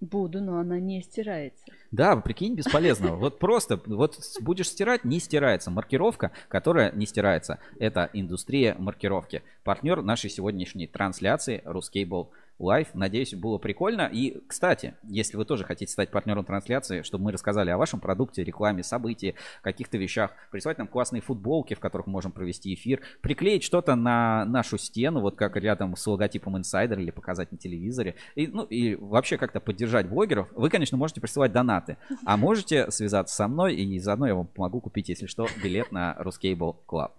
буду, 0.00 0.40
но 0.40 0.58
она 0.58 0.78
не 0.80 1.02
стирается. 1.02 1.64
Да, 1.90 2.16
прикинь, 2.16 2.54
бесполезно. 2.54 3.08
Вот 3.18 3.38
просто, 3.38 3.80
вот 3.86 4.18
будешь 4.40 4.68
стирать, 4.68 5.04
не 5.04 5.18
стирается. 5.18 5.70
Маркировка, 5.70 6.32
которая 6.48 6.92
не 6.92 7.06
стирается. 7.06 7.58
Это 7.78 8.10
индустрия 8.12 8.76
маркировки. 8.78 9.42
Партнер 9.64 10.02
нашей 10.02 10.30
сегодняшней 10.30 10.86
трансляции 10.86 11.62
Ruscable 11.64 12.28
Live. 12.58 12.88
Надеюсь, 12.94 13.34
было 13.34 13.58
прикольно. 13.58 14.08
И, 14.12 14.40
кстати, 14.46 14.94
если 15.04 15.36
вы 15.36 15.44
тоже 15.44 15.64
хотите 15.64 15.92
стать 15.92 16.10
партнером 16.10 16.44
трансляции, 16.44 17.02
чтобы 17.02 17.24
мы 17.24 17.32
рассказали 17.32 17.70
о 17.70 17.78
вашем 17.78 18.00
продукте, 18.00 18.44
рекламе, 18.44 18.82
событии, 18.82 19.34
каких-то 19.62 19.98
вещах, 19.98 20.32
присылать 20.50 20.78
нам 20.78 20.88
классные 20.88 21.22
футболки, 21.22 21.74
в 21.74 21.80
которых 21.80 22.06
можем 22.06 22.32
провести 22.32 22.74
эфир, 22.74 23.00
приклеить 23.20 23.62
что-то 23.62 23.94
на 23.94 24.44
нашу 24.44 24.78
стену, 24.78 25.20
вот 25.20 25.36
как 25.36 25.56
рядом 25.56 25.96
с 25.96 26.06
логотипом 26.06 26.56
инсайдер 26.56 26.98
или 26.98 27.10
показать 27.10 27.52
на 27.52 27.58
телевизоре. 27.58 28.16
И, 28.34 28.46
ну, 28.46 28.64
и 28.64 28.96
вообще 28.96 29.38
как-то 29.38 29.60
поддержать 29.60 30.08
блогеров. 30.08 30.48
Вы, 30.52 30.70
конечно, 30.70 30.96
можете 30.96 31.20
присылать 31.20 31.52
донаты, 31.52 31.96
а 32.24 32.36
можете 32.36 32.90
связаться 32.90 33.34
со 33.34 33.48
мной, 33.48 33.76
и 33.76 33.98
заодно 33.98 34.26
я 34.26 34.34
вам 34.34 34.46
помогу 34.46 34.80
купить, 34.80 35.08
если 35.08 35.26
что, 35.26 35.46
билет 35.62 35.92
на 35.92 36.16
Ruscable 36.18 36.76
Club. 36.86 37.10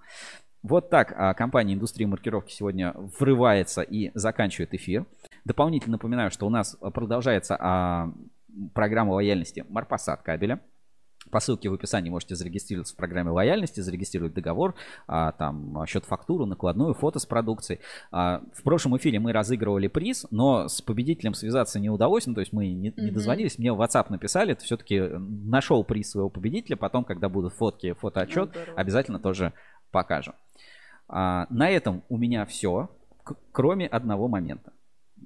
Вот 0.61 0.89
так 0.89 1.13
а, 1.15 1.33
компания 1.33 1.73
индустрии 1.73 2.05
маркировки 2.05 2.51
сегодня 2.51 2.93
врывается 3.19 3.81
и 3.81 4.11
заканчивает 4.13 4.73
эфир. 4.73 5.05
Дополнительно 5.45 5.93
напоминаю, 5.93 6.31
что 6.31 6.45
у 6.45 6.49
нас 6.49 6.75
продолжается 6.93 7.55
а, 7.59 8.13
программа 8.73 9.13
лояльности 9.13 9.65
Марпасад 9.69 10.21
кабеля. 10.21 10.59
По 11.31 11.39
ссылке 11.39 11.69
в 11.69 11.73
описании 11.73 12.09
можете 12.09 12.35
зарегистрироваться 12.35 12.93
в 12.93 12.97
программе 12.97 13.29
лояльности, 13.29 13.81
зарегистрировать 13.81 14.33
договор, 14.33 14.75
а, 15.05 15.33
там 15.33 15.85
счет 15.85 16.05
фактуру, 16.05 16.45
накладную, 16.45 16.93
фото 16.93 17.19
с 17.19 17.25
продукцией. 17.25 17.81
А, 18.11 18.41
в 18.53 18.63
прошлом 18.63 18.97
эфире 18.97 19.19
мы 19.19 19.31
разыгрывали 19.31 19.87
приз, 19.87 20.25
но 20.31 20.67
с 20.67 20.81
победителем 20.81 21.33
связаться 21.33 21.79
не 21.79 21.89
удалось, 21.89 22.25
ну, 22.25 22.33
то 22.33 22.39
есть 22.39 22.53
мы 22.53 22.69
не, 22.69 22.93
не 22.95 23.11
дозвонились, 23.11 23.59
мне 23.59 23.71
в 23.73 23.81
WhatsApp 23.81 24.07
написали, 24.09 24.55
все-таки 24.55 24.99
нашел 24.99 25.83
приз 25.83 26.09
своего 26.09 26.29
победителя, 26.29 26.77
потом, 26.77 27.03
когда 27.03 27.29
будут 27.29 27.53
фотки, 27.53 27.93
фотоотчет, 27.93 28.49
здорово. 28.49 28.79
обязательно 28.79 29.19
тоже 29.19 29.53
покажем. 29.91 30.35
А, 31.07 31.47
на 31.49 31.69
этом 31.69 32.03
у 32.09 32.17
меня 32.17 32.45
все, 32.45 32.89
кроме 33.51 33.87
одного 33.87 34.27
момента. 34.27 34.73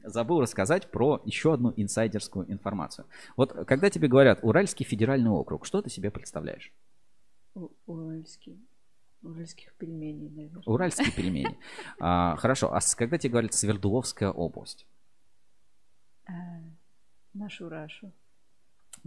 Забыл 0.04 0.42
рассказать 0.42 0.90
про 0.90 1.22
еще 1.26 1.54
одну 1.54 1.72
инсайдерскую 1.76 2.52
информацию. 2.52 3.06
Вот 3.38 3.54
когда 3.68 3.90
тебе 3.90 4.08
говорят 4.08 4.40
Уральский 4.42 4.86
федеральный 4.86 5.30
округ, 5.30 5.66
что 5.66 5.82
ты 5.82 5.90
себе 5.90 6.10
представляешь? 6.12 6.72
У- 7.56 7.70
Уральский. 7.86 8.60
Уральских 9.22 9.74
пельменей, 9.76 10.30
наверное. 10.30 10.64
Уральские 10.66 11.12
пельмени. 11.16 11.58
А, 12.00 12.36
хорошо, 12.38 12.74
а 12.74 12.80
когда 12.98 13.18
тебе 13.18 13.32
говорят 13.32 13.54
Свердловская 13.54 14.32
область? 14.32 14.86
А, 16.28 16.32
Нашу 17.34 17.70
Рашу. 17.70 18.12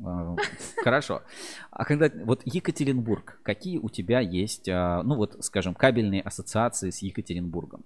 А, 0.04 0.36
Хорошо. 0.82 1.22
А 1.70 1.84
когда 1.84 2.10
вот 2.24 2.42
Екатеринбург, 2.44 3.40
какие 3.42 3.78
у 3.78 3.88
тебя 3.88 4.20
есть, 4.20 4.68
а, 4.68 5.02
ну 5.02 5.16
вот, 5.16 5.36
скажем, 5.44 5.74
кабельные 5.74 6.20
ассоциации 6.22 6.90
с 6.90 6.98
Екатеринбургом? 7.02 7.84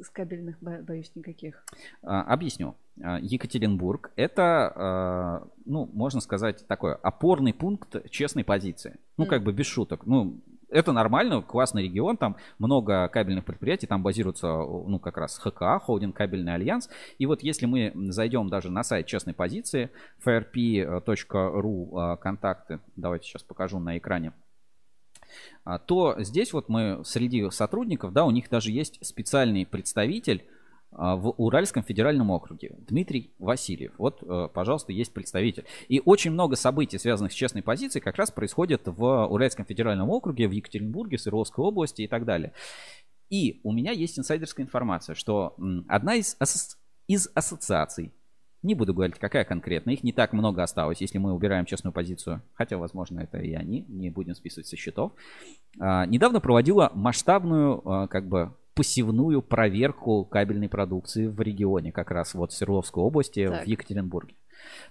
С 0.00 0.10
кабельных 0.10 0.56
бо- 0.60 0.82
боюсь 0.82 1.10
никаких. 1.14 1.64
А, 2.02 2.22
Объясню. 2.22 2.76
А, 3.02 3.18
Екатеринбург 3.20 4.10
это, 4.16 5.48
ну, 5.64 5.88
можно 5.92 6.20
сказать, 6.20 6.66
такой 6.66 6.94
опорный 6.94 7.52
пункт 7.54 8.10
честной 8.10 8.44
позиции. 8.44 8.96
Ну, 9.16 9.26
как 9.26 9.42
бы 9.42 9.52
без 9.52 9.66
шуток. 9.66 10.06
Ну, 10.06 10.40
это 10.70 10.92
нормально, 10.92 11.42
классный 11.42 11.84
регион, 11.84 12.16
там 12.16 12.36
много 12.58 13.08
кабельных 13.08 13.44
предприятий, 13.44 13.86
там 13.86 14.02
базируется, 14.02 14.48
ну, 14.48 14.98
как 14.98 15.16
раз 15.16 15.38
ХКА, 15.38 15.78
Холдинг 15.78 16.16
Кабельный 16.16 16.54
Альянс. 16.54 16.88
И 17.18 17.26
вот 17.26 17.42
если 17.42 17.66
мы 17.66 17.92
зайдем 18.10 18.48
даже 18.48 18.70
на 18.70 18.82
сайт 18.82 19.06
честной 19.06 19.34
позиции, 19.34 19.90
frp.ru, 20.24 21.88
а, 21.98 22.16
контакты, 22.16 22.80
давайте 22.96 23.26
сейчас 23.26 23.42
покажу 23.42 23.78
на 23.78 23.98
экране, 23.98 24.32
а, 25.64 25.78
то 25.78 26.16
здесь 26.18 26.52
вот 26.52 26.68
мы 26.68 27.02
среди 27.04 27.48
сотрудников, 27.50 28.12
да, 28.12 28.24
у 28.24 28.30
них 28.30 28.48
даже 28.48 28.70
есть 28.70 29.04
специальный 29.04 29.66
представитель 29.66 30.44
в 30.90 31.34
Уральском 31.36 31.82
федеральном 31.82 32.30
округе. 32.30 32.76
Дмитрий 32.78 33.32
Васильев. 33.38 33.92
Вот, 33.98 34.22
э, 34.22 34.48
пожалуйста, 34.52 34.92
есть 34.92 35.12
представитель. 35.12 35.64
И 35.88 36.00
очень 36.04 36.30
много 36.30 36.56
событий, 36.56 36.98
связанных 36.98 37.32
с 37.32 37.34
честной 37.34 37.62
позицией, 37.62 38.02
как 38.02 38.16
раз 38.16 38.30
происходит 38.30 38.82
в 38.86 39.26
Уральском 39.26 39.64
федеральном 39.64 40.10
округе, 40.10 40.48
в 40.48 40.52
Екатеринбурге, 40.52 41.18
Свердловской 41.18 41.64
области 41.64 42.02
и 42.02 42.08
так 42.08 42.24
далее. 42.24 42.52
И 43.30 43.60
у 43.62 43.72
меня 43.72 43.92
есть 43.92 44.18
инсайдерская 44.18 44.64
информация, 44.64 45.14
что 45.14 45.56
одна 45.88 46.14
из, 46.14 46.36
асоци- 46.40 46.76
из 47.06 47.28
ассоциаций, 47.34 48.12
не 48.62 48.74
буду 48.74 48.92
говорить, 48.92 49.18
какая 49.18 49.44
конкретно, 49.44 49.90
их 49.90 50.02
не 50.02 50.12
так 50.12 50.32
много 50.32 50.62
осталось, 50.62 51.00
если 51.00 51.18
мы 51.18 51.32
убираем 51.32 51.64
честную 51.64 51.92
позицию, 51.92 52.42
хотя, 52.54 52.76
возможно, 52.76 53.20
это 53.20 53.38
и 53.38 53.52
они, 53.54 53.84
не 53.88 54.10
будем 54.10 54.34
списывать 54.34 54.66
со 54.66 54.76
счетов, 54.76 55.12
а, 55.78 56.06
недавно 56.06 56.40
проводила 56.40 56.90
масштабную, 56.94 57.88
а, 57.88 58.08
как 58.08 58.26
бы, 58.28 58.56
посевную 58.78 59.42
проверку 59.42 60.24
кабельной 60.24 60.68
продукции 60.68 61.26
в 61.26 61.40
регионе, 61.40 61.90
как 61.90 62.12
раз 62.12 62.34
вот 62.34 62.52
в 62.52 62.54
Свердловской 62.54 63.02
области, 63.02 63.44
Так. 63.48 63.64
в 63.64 63.66
Екатеринбурге. 63.66 64.36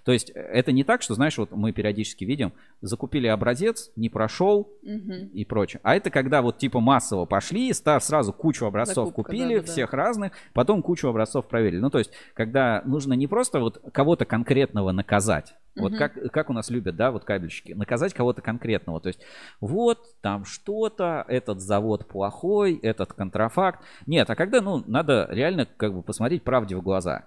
То 0.04 0.12
есть 0.12 0.30
э, 0.30 0.40
это 0.40 0.72
не 0.72 0.84
так, 0.84 1.02
что, 1.02 1.14
знаешь, 1.14 1.38
вот 1.38 1.50
мы 1.52 1.72
периодически 1.72 2.24
видим, 2.24 2.52
закупили 2.80 3.26
образец, 3.26 3.90
не 3.96 4.08
прошел 4.08 4.70
Мгм. 4.82 5.28
и 5.32 5.44
прочее. 5.44 5.80
А 5.82 5.96
это 5.96 6.10
когда 6.10 6.42
вот 6.42 6.58
типа 6.58 6.80
массово 6.80 7.24
пошли, 7.24 7.72
ста- 7.72 8.00
сразу 8.00 8.32
кучу 8.32 8.64
образцов 8.66 9.08
Закупка, 9.08 9.30
купили, 9.30 9.56
да-да-да. 9.56 9.72
всех 9.72 9.92
разных, 9.92 10.32
потом 10.52 10.82
кучу 10.82 11.08
образцов 11.08 11.46
проверили. 11.46 11.80
Ну, 11.80 11.90
то 11.90 11.98
есть, 11.98 12.10
когда 12.34 12.82
нужно 12.84 13.12
не 13.14 13.26
просто 13.26 13.60
вот 13.60 13.80
кого-то 13.92 14.24
конкретного 14.24 14.92
наказать, 14.92 15.54
вот 15.76 15.96
как, 15.96 16.14
как 16.32 16.50
у 16.50 16.52
нас 16.52 16.70
любят, 16.70 16.96
да, 16.96 17.12
вот 17.12 17.24
кабельщики, 17.24 17.72
наказать 17.72 18.12
кого-то 18.12 18.42
конкретного. 18.42 19.00
То 19.00 19.08
есть, 19.08 19.20
вот 19.60 19.98
там 20.20 20.44
что-то, 20.44 21.24
этот 21.28 21.60
завод 21.60 22.08
плохой, 22.08 22.74
этот 22.82 23.12
контрафакт. 23.12 23.80
Нет, 24.06 24.28
а 24.28 24.34
когда, 24.34 24.60
ну, 24.60 24.82
надо 24.86 25.28
реально 25.30 25.66
как 25.76 25.94
бы 25.94 26.02
посмотреть 26.02 26.42
правде 26.42 26.74
в 26.76 26.82
глаза. 26.82 27.26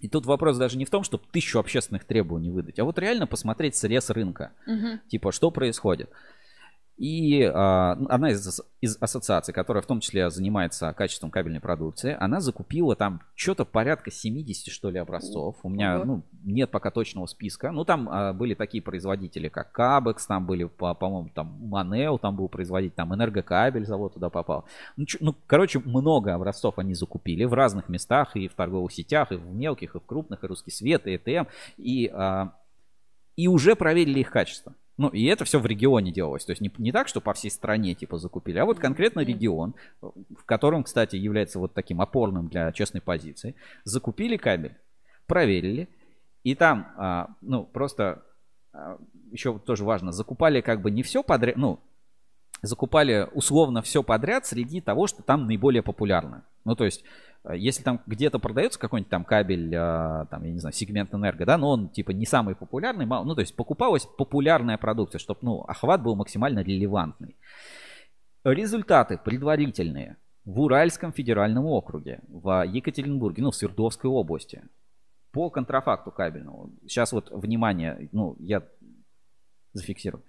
И 0.00 0.08
тут 0.08 0.26
вопрос 0.26 0.56
даже 0.58 0.76
не 0.76 0.84
в 0.84 0.90
том, 0.90 1.04
чтобы 1.04 1.24
тысячу 1.30 1.58
общественных 1.58 2.04
требований 2.04 2.50
выдать, 2.50 2.78
а 2.78 2.84
вот 2.84 2.98
реально 2.98 3.26
посмотреть 3.26 3.76
срез 3.76 4.10
рынка. 4.10 4.52
Мгм. 4.66 5.00
Типа, 5.08 5.32
что 5.32 5.50
происходит. 5.50 6.10
И 6.96 7.42
а, 7.42 7.94
ну, 7.96 8.06
одна 8.08 8.30
из, 8.30 8.60
из 8.80 8.96
ассоциаций, 9.00 9.52
которая 9.52 9.82
в 9.82 9.86
том 9.86 10.00
числе 10.00 10.30
занимается 10.30 10.92
качеством 10.94 11.30
кабельной 11.30 11.60
продукции, 11.60 12.16
она 12.18 12.40
закупила 12.40 12.96
там 12.96 13.20
что-то 13.34 13.66
порядка 13.66 14.10
70, 14.10 14.72
что 14.72 14.88
ли, 14.88 14.98
образцов. 14.98 15.56
У 15.62 15.68
меня 15.68 15.98
ну, 16.06 16.22
нет 16.42 16.70
пока 16.70 16.90
точного 16.90 17.26
списка. 17.26 17.70
Ну, 17.70 17.84
там 17.84 18.08
а, 18.10 18.32
были 18.32 18.54
такие 18.54 18.82
производители, 18.82 19.48
как 19.48 19.72
Кабекс, 19.72 20.26
там 20.26 20.46
были, 20.46 20.64
по- 20.64 20.94
по-моему, 20.94 21.28
там 21.34 21.58
Манео, 21.68 22.16
там 22.16 22.34
был 22.34 22.48
производитель, 22.48 22.94
там 22.94 23.14
Энергокабель 23.14 23.84
завод 23.84 24.14
туда 24.14 24.30
попал. 24.30 24.64
Ну, 24.96 25.04
чё- 25.04 25.18
ну, 25.20 25.34
короче, 25.46 25.80
много 25.80 26.32
образцов 26.32 26.78
они 26.78 26.94
закупили 26.94 27.44
в 27.44 27.52
разных 27.52 27.90
местах, 27.90 28.36
и 28.36 28.48
в 28.48 28.54
торговых 28.54 28.90
сетях, 28.92 29.32
и 29.32 29.36
в 29.36 29.46
мелких, 29.54 29.94
и 29.94 29.98
в 29.98 30.06
крупных, 30.06 30.42
и 30.42 30.46
Русский 30.46 30.70
Свет, 30.70 31.06
и 31.06 31.16
ЭТМ, 31.16 31.46
и, 31.76 32.10
а, 32.10 32.52
и 33.36 33.48
уже 33.48 33.76
проверили 33.76 34.20
их 34.20 34.30
качество. 34.30 34.72
Ну, 34.98 35.08
и 35.08 35.24
это 35.26 35.44
все 35.44 35.58
в 35.58 35.66
регионе 35.66 36.10
делалось. 36.10 36.44
То 36.44 36.52
есть 36.52 36.62
не, 36.62 36.72
не 36.78 36.90
так, 36.90 37.08
что 37.08 37.20
по 37.20 37.34
всей 37.34 37.50
стране 37.50 37.94
типа 37.94 38.18
закупили, 38.18 38.58
а 38.58 38.64
вот 38.64 38.78
конкретно 38.78 39.20
регион, 39.20 39.74
в 40.00 40.44
котором, 40.46 40.84
кстати, 40.84 41.16
является 41.16 41.58
вот 41.58 41.74
таким 41.74 42.00
опорным 42.00 42.48
для 42.48 42.72
честной 42.72 43.00
позиции, 43.00 43.54
закупили 43.84 44.36
кабель, 44.36 44.76
проверили, 45.26 45.88
и 46.44 46.54
там, 46.54 46.92
а, 46.96 47.28
ну, 47.42 47.64
просто 47.64 48.22
еще 49.30 49.58
тоже 49.58 49.84
важно, 49.84 50.12
закупали 50.12 50.60
как 50.60 50.80
бы 50.80 50.90
не 50.90 51.02
все 51.02 51.22
подряд, 51.22 51.56
ну, 51.56 51.80
закупали 52.62 53.28
условно 53.32 53.82
все 53.82 54.02
подряд 54.02 54.46
среди 54.46 54.80
того, 54.80 55.06
что 55.06 55.22
там 55.22 55.46
наиболее 55.46 55.82
популярно. 55.82 56.44
Ну, 56.64 56.74
то 56.74 56.84
есть, 56.84 57.04
э, 57.44 57.56
если 57.56 57.82
там 57.82 58.00
где-то 58.06 58.38
продается 58.38 58.78
какой-нибудь 58.78 59.10
там 59.10 59.24
кабель, 59.24 59.74
э, 59.74 60.26
там, 60.30 60.44
я 60.44 60.52
не 60.52 60.58
знаю, 60.58 60.72
сегмент 60.72 61.14
энерго, 61.14 61.44
да, 61.44 61.58
но 61.58 61.70
он 61.70 61.88
типа 61.88 62.10
не 62.10 62.26
самый 62.26 62.54
популярный, 62.54 63.06
мало, 63.06 63.24
ну, 63.24 63.34
то 63.34 63.40
есть 63.40 63.54
покупалась 63.54 64.06
популярная 64.06 64.78
продукция, 64.78 65.18
чтобы, 65.18 65.40
ну, 65.42 65.60
охват 65.62 66.02
был 66.02 66.16
максимально 66.16 66.60
релевантный. 66.60 67.36
Результаты 68.44 69.18
предварительные 69.18 70.16
в 70.44 70.60
Уральском 70.60 71.12
федеральном 71.12 71.66
округе, 71.66 72.20
в 72.28 72.64
Екатеринбурге, 72.64 73.42
ну, 73.42 73.50
в 73.50 73.56
Свердловской 73.56 74.08
области 74.08 74.62
по 75.32 75.50
контрафакту 75.50 76.10
кабельному. 76.10 76.70
Сейчас 76.82 77.12
вот, 77.12 77.30
внимание, 77.30 78.08
ну, 78.12 78.36
я 78.38 78.62
зафиксирую. 79.72 80.22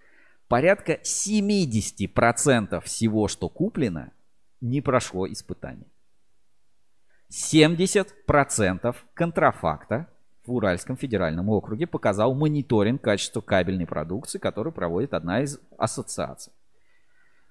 Порядка 0.48 1.00
70% 1.04 2.82
всего, 2.82 3.28
что 3.28 3.50
куплено, 3.50 4.12
не 4.62 4.82
прошло 4.82 5.28
испытание. 5.28 5.88
70% 7.30 8.96
контрафакта 9.14 10.08
в 10.46 10.54
Уральском 10.54 10.96
федеральном 10.96 11.50
округе 11.50 11.86
показал 11.86 12.34
мониторинг 12.34 13.02
качества 13.02 13.42
кабельной 13.42 13.86
продукции, 13.86 14.40
который 14.40 14.72
проводит 14.72 15.14
одна 15.14 15.42
из 15.42 15.60
ассоциаций. 15.78 16.54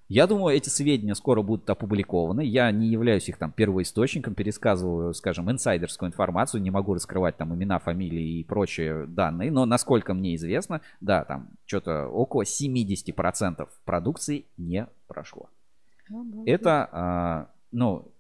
Я 0.09 0.29
думаю, 0.29 0.57
эти 0.57 0.69
сведения 0.69 1.17
скоро 1.17 1.43
будут 1.43 1.69
опубликованы. 1.69 2.43
Я 2.45 2.71
не 2.71 2.87
являюсь 2.87 3.29
их 3.29 3.39
там 3.39 3.51
первоисточником, 3.51 4.35
пересказываю, 4.35 5.13
скажем, 5.15 5.51
инсайдерскую 5.51 6.09
информацию, 6.09 6.63
не 6.63 6.71
могу 6.71 6.95
раскрывать 6.95 7.37
там 7.37 7.55
имена, 7.55 7.81
фамилии 7.81 8.39
и 8.39 8.45
прочие 8.45 9.07
данные, 9.07 9.51
но 9.51 9.67
насколько 9.67 10.15
мне 10.15 10.37
известно, 10.37 10.81
да, 11.01 11.25
там 11.25 11.49
что-то 11.65 12.07
около 12.07 12.43
70% 12.43 13.69
продукции 13.85 14.47
не 14.57 14.87
прошло. 15.09 15.51
Это, 16.47 16.89
а, 16.93 17.51
ну, 17.73 18.13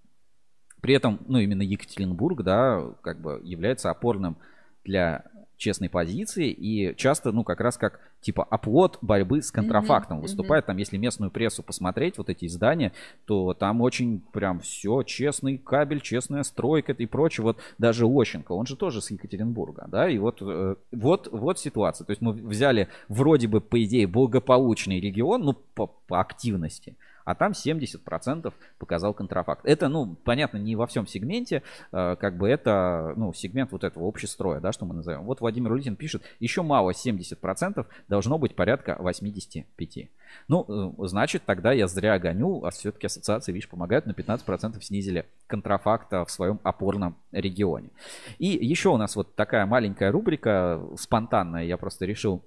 при 0.80 0.94
этом, 0.94 1.20
ну, 1.28 1.38
именно 1.38 1.62
Екатеринбург, 1.62 2.42
да, 2.42 2.84
как 3.00 3.20
бы 3.20 3.40
является 3.44 3.90
опорным 3.90 4.36
для 4.84 5.24
честной 5.56 5.88
позиции 5.88 6.50
и 6.50 6.94
часто, 6.96 7.32
ну, 7.32 7.44
как 7.44 7.60
раз 7.60 7.76
как, 7.76 8.00
типа, 8.20 8.44
оплот 8.44 8.98
борьбы 9.00 9.40
с 9.42 9.50
контрафактом 9.50 10.18
Мгм, 10.18 10.22
выступает. 10.22 10.66
Там, 10.66 10.76
если 10.76 10.96
местную 10.96 11.30
прессу 11.30 11.62
посмотреть, 11.62 12.18
вот 12.18 12.28
эти 12.28 12.46
издания, 12.46 12.92
то 13.24 13.54
там 13.54 13.80
очень 13.80 14.20
прям 14.32 14.60
все 14.60 15.02
честный 15.02 15.58
кабель, 15.58 16.00
честная 16.00 16.42
стройка 16.42 16.92
и 16.92 17.06
прочее. 17.06 17.44
Вот 17.44 17.58
даже 17.78 18.06
Лощенко, 18.06 18.52
он 18.52 18.66
же 18.66 18.76
тоже 18.76 19.00
с 19.00 19.10
Екатеринбурга, 19.10 19.86
да, 19.88 20.08
и 20.08 20.18
вот, 20.18 20.38
э, 20.42 20.76
вот, 20.92 21.28
вот 21.32 21.58
ситуация. 21.58 22.04
То 22.04 22.12
есть 22.12 22.20
мы 22.20 22.32
взяли 22.32 22.88
вроде 23.08 23.48
бы, 23.48 23.60
по 23.60 23.82
идее, 23.82 24.06
благополучный 24.06 25.00
регион, 25.00 25.42
ну, 25.42 25.54
по, 25.74 25.86
по 25.86 26.20
активности, 26.20 26.96
а 27.26 27.34
там 27.34 27.52
70% 27.52 28.54
показал 28.78 29.12
контрафакт. 29.12 29.66
Это, 29.66 29.88
ну, 29.88 30.16
понятно, 30.24 30.58
не 30.58 30.76
во 30.76 30.86
всем 30.86 31.06
сегменте, 31.06 31.62
э, 31.92 32.16
как 32.18 32.38
бы 32.38 32.48
это, 32.48 33.12
ну, 33.16 33.34
сегмент 33.34 33.72
вот 33.72 33.84
этого 33.84 34.08
общестроя, 34.08 34.60
да, 34.60 34.72
что 34.72 34.86
мы 34.86 34.94
назовем. 34.94 35.24
Вот 35.24 35.40
Владимир 35.40 35.72
Улитин 35.72 35.96
пишет, 35.96 36.22
еще 36.38 36.62
мало 36.62 36.92
70%, 36.92 37.84
должно 38.08 38.38
быть 38.38 38.54
порядка 38.54 38.96
85%. 39.00 40.08
Ну, 40.46 40.94
э, 41.02 41.06
значит, 41.08 41.42
тогда 41.44 41.72
я 41.72 41.88
зря 41.88 42.18
гоню, 42.18 42.64
а 42.64 42.70
все-таки 42.70 43.06
ассоциации, 43.06 43.52
видишь, 43.52 43.68
помогают, 43.68 44.06
на 44.06 44.12
15% 44.12 44.80
снизили 44.80 45.26
контрафакта 45.48 46.24
в 46.24 46.30
своем 46.30 46.60
опорном 46.62 47.16
регионе. 47.32 47.90
И 48.38 48.46
еще 48.46 48.90
у 48.90 48.96
нас 48.96 49.16
вот 49.16 49.34
такая 49.34 49.66
маленькая 49.66 50.12
рубрика, 50.12 50.80
спонтанная, 50.96 51.64
я 51.64 51.76
просто 51.76 52.06
решил 52.06 52.44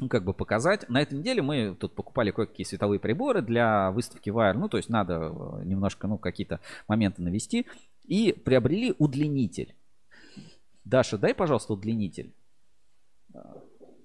ну, 0.00 0.08
как 0.08 0.24
бы 0.24 0.32
показать. 0.32 0.88
На 0.88 1.02
этой 1.02 1.18
неделе 1.18 1.42
мы 1.42 1.76
тут 1.78 1.94
покупали 1.94 2.30
кое-какие 2.30 2.66
световые 2.66 2.98
приборы 2.98 3.42
для 3.42 3.90
выставки 3.90 4.30
Wire. 4.30 4.54
Ну, 4.54 4.68
то 4.68 4.78
есть 4.78 4.88
надо 4.88 5.14
э, 5.14 5.64
немножко, 5.64 6.06
ну, 6.06 6.16
какие-то 6.16 6.58
моменты 6.88 7.20
навести. 7.20 7.66
И 8.04 8.32
приобрели 8.32 8.94
удлинитель. 8.98 9.74
Даша, 10.84 11.18
дай, 11.18 11.34
пожалуйста, 11.34 11.74
удлинитель. 11.74 12.32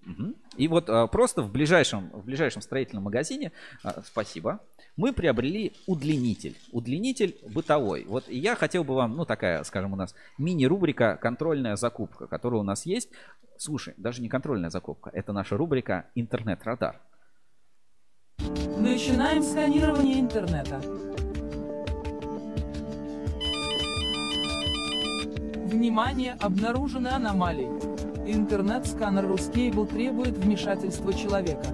Мгм. 0.03 0.35
И 0.57 0.67
вот 0.67 0.90
а, 0.90 1.07
просто 1.07 1.41
в 1.41 1.51
ближайшем, 1.51 2.09
в 2.11 2.25
ближайшем 2.25 2.61
строительном 2.61 3.06
магазине, 3.06 3.51
а, 3.82 4.03
спасибо, 4.06 4.59
мы 4.98 5.14
приобрели 5.14 5.74
удлинитель. 5.88 6.57
Удлинитель 6.72 7.38
бытовой. 7.53 8.06
Вот 8.06 8.27
я 8.27 8.56
хотел 8.56 8.83
бы 8.83 8.95
вам, 8.95 9.15
ну 9.15 9.25
такая, 9.25 9.64
скажем, 9.64 9.93
у 9.93 9.95
нас 9.95 10.15
мини-рубрика 10.38 11.17
«Контрольная 11.22 11.75
закупка», 11.75 12.27
которая 12.27 12.61
у 12.61 12.64
нас 12.64 12.85
есть. 12.85 13.09
Слушай, 13.57 13.93
даже 13.98 14.22
не 14.22 14.30
контрольная 14.30 14.69
закупка, 14.69 15.09
это 15.14 15.33
наша 15.33 15.57
рубрика 15.57 16.09
«Интернет-радар». 16.15 17.01
Начинаем 18.77 19.41
сканирование 19.41 20.19
интернета. 20.19 20.82
Внимание, 25.65 26.38
обнаружены 26.40 27.07
аномалии. 27.09 27.69
Интернет-сканер 28.27 29.25
Ruscable 29.25 29.88
требует 29.88 30.38
вмешательства 30.38 31.14
человека. 31.14 31.67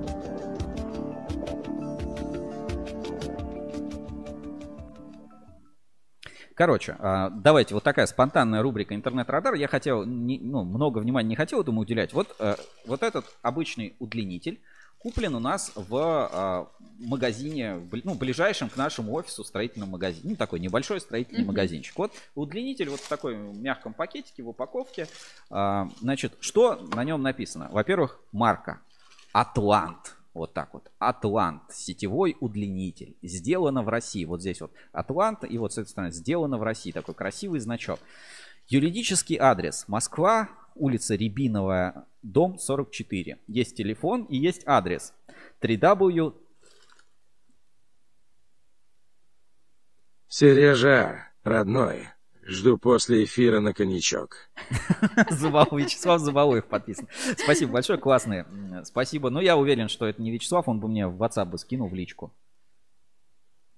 Короче, 6.61 6.95
а, 6.99 7.31
давайте, 7.31 7.73
вот 7.73 7.83
такая 7.83 8.05
спонтанная 8.05 8.61
рубрика 8.61 8.93
«Интернет-радар». 8.93 9.55
Я 9.55 9.67
хотел, 9.67 10.05
не- 10.05 10.37
ну, 10.37 10.63
много 10.63 10.99
внимания 10.99 11.29
не 11.29 11.35
хотел 11.35 11.59
этому 11.59 11.81
уделять. 11.81 12.13
Вот, 12.13 12.35
э, 12.37 12.55
вот 12.85 13.01
этот 13.01 13.25
обычный 13.41 13.95
удлинитель 13.97 14.61
куплен 14.99 15.33
у 15.33 15.39
нас 15.39 15.71
в 15.73 15.95
а, 15.97 16.67
магазине, 16.99 17.81
ну, 18.03 18.13
ближайшем 18.13 18.69
к 18.69 18.77
нашему 18.77 19.13
офису 19.13 19.43
строительном 19.43 19.89
магазине. 19.89 20.21
Ну, 20.29 20.35
такой 20.35 20.59
небольшой 20.59 21.01
строительный 21.01 21.39
Мгм. 21.41 21.47
магазинчик. 21.47 21.97
Вот 21.97 22.11
удлинитель 22.35 22.89
вот 22.89 22.99
в 22.99 23.09
такой 23.09 23.35
мягком 23.37 23.95
пакетике, 23.95 24.43
в 24.43 24.49
упаковке. 24.49 25.07
А, 25.49 25.89
Значит, 25.99 26.33
что 26.41 26.75
на 26.93 27.03
нем 27.03 27.23
написано? 27.23 27.69
Во-первых, 27.71 28.19
марка. 28.31 28.81
Атлант. 29.33 30.15
Вот 30.33 30.53
так 30.53 30.73
вот. 30.73 30.91
Атлант. 30.99 31.63
Сетевой 31.71 32.37
удлинитель. 32.39 33.17
Сделано 33.21 33.83
в 33.83 33.89
России. 33.89 34.25
Вот 34.25 34.41
здесь 34.41 34.61
вот 34.61 34.71
Атлант. 34.91 35.43
И 35.43 35.57
вот 35.57 35.73
с 35.73 35.77
этой 35.77 35.89
стороны 35.89 36.11
сделано 36.11 36.57
в 36.57 36.63
России. 36.63 36.91
Такой 36.91 37.15
красивый 37.15 37.59
значок. 37.59 37.99
Юридический 38.67 39.37
адрес. 39.37 39.85
Москва. 39.87 40.49
Улица 40.75 41.15
Рябиновая. 41.15 42.05
Дом 42.21 42.57
44. 42.57 43.39
Есть 43.47 43.75
телефон 43.75 44.23
и 44.23 44.37
есть 44.37 44.63
адрес. 44.65 45.13
3W. 45.61 46.33
Сережа, 50.33 51.27
родной, 51.43 52.07
жду 52.51 52.77
после 52.77 53.23
эфира 53.23 53.59
на 53.59 53.73
коньячок. 53.73 54.49
Забал, 55.29 55.67
Вячеслав 55.71 56.19
Забалуев 56.21 56.65
подписан. 56.65 57.07
Спасибо 57.37 57.73
большое, 57.73 57.97
классные. 57.99 58.45
Спасибо. 58.83 59.29
Но 59.29 59.41
я 59.41 59.57
уверен, 59.57 59.87
что 59.89 60.05
это 60.05 60.21
не 60.21 60.31
Вячеслав, 60.31 60.67
он 60.67 60.79
бы 60.79 60.87
мне 60.87 61.07
в 61.07 61.21
WhatsApp 61.21 61.45
бы 61.45 61.57
скинул 61.57 61.87
в 61.87 61.93
личку. 61.93 62.33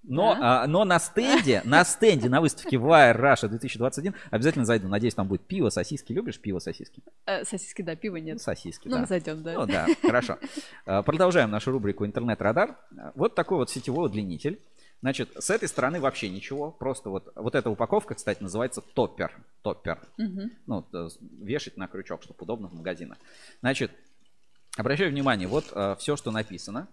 Но, 0.05 0.35
а, 0.37 0.67
но 0.67 0.83
на 0.83 0.99
стенде, 0.99 1.61
на 1.63 1.85
стенде 1.85 2.27
на 2.27 2.41
выставке 2.41 2.75
Wire 2.75 3.17
Russia 3.17 3.47
2021 3.47 4.13
обязательно 4.31 4.65
зайду. 4.65 4.89
Надеюсь, 4.89 5.13
там 5.15 5.27
будет 5.29 5.43
пиво, 5.47 5.69
сосиски. 5.69 6.11
Любишь 6.11 6.41
пиво, 6.41 6.59
сосиски? 6.59 7.01
Э, 7.25 7.45
сосиски, 7.45 7.81
да, 7.83 7.95
пива 7.95 8.17
нет. 8.17 8.41
Сосиски, 8.41 8.89
Ну, 8.89 8.95
да. 8.95 8.99
мы 9.01 9.07
зайдем, 9.07 9.43
да. 9.43 9.53
Ну 9.53 9.65
да, 9.65 9.87
хорошо. 10.01 10.37
А, 10.85 11.03
Продолжаем 11.03 11.51
нашу 11.51 11.71
рубрику 11.71 12.05
«Интернет-радар». 12.05 12.75
А, 12.97 13.13
Вот 13.15 13.33
такой 13.35 13.59
вот 13.59 13.69
сетевой 13.69 14.07
удлинитель. 14.07 14.59
Значит, 15.03 15.32
с 15.38 15.49
этой 15.49 15.67
стороны 15.67 15.99
вообще 15.99 16.30
ничего. 16.30 16.72
Просто 16.72 17.09
вот, 17.09 17.30
вот 17.35 17.56
эта 17.56 17.69
упаковка, 17.69 18.15
кстати, 18.15 18.41
называется 18.41 18.80
топпер. 18.80 19.35
Топпер. 19.61 19.99
Мгм. 20.17 20.51
Ну, 20.65 20.82
т- 20.82 21.09
вешать 21.41 21.75
на 21.75 21.90
крючок, 21.90 22.23
чтобы 22.23 22.38
удобно 22.40 22.69
в 22.69 22.73
магазинах. 22.73 23.17
Значит, 23.59 23.91
обращаю 24.77 25.11
внимание, 25.11 25.49
вот 25.49 25.65
все, 25.99 26.15
что 26.15 26.32
написано. 26.32 26.88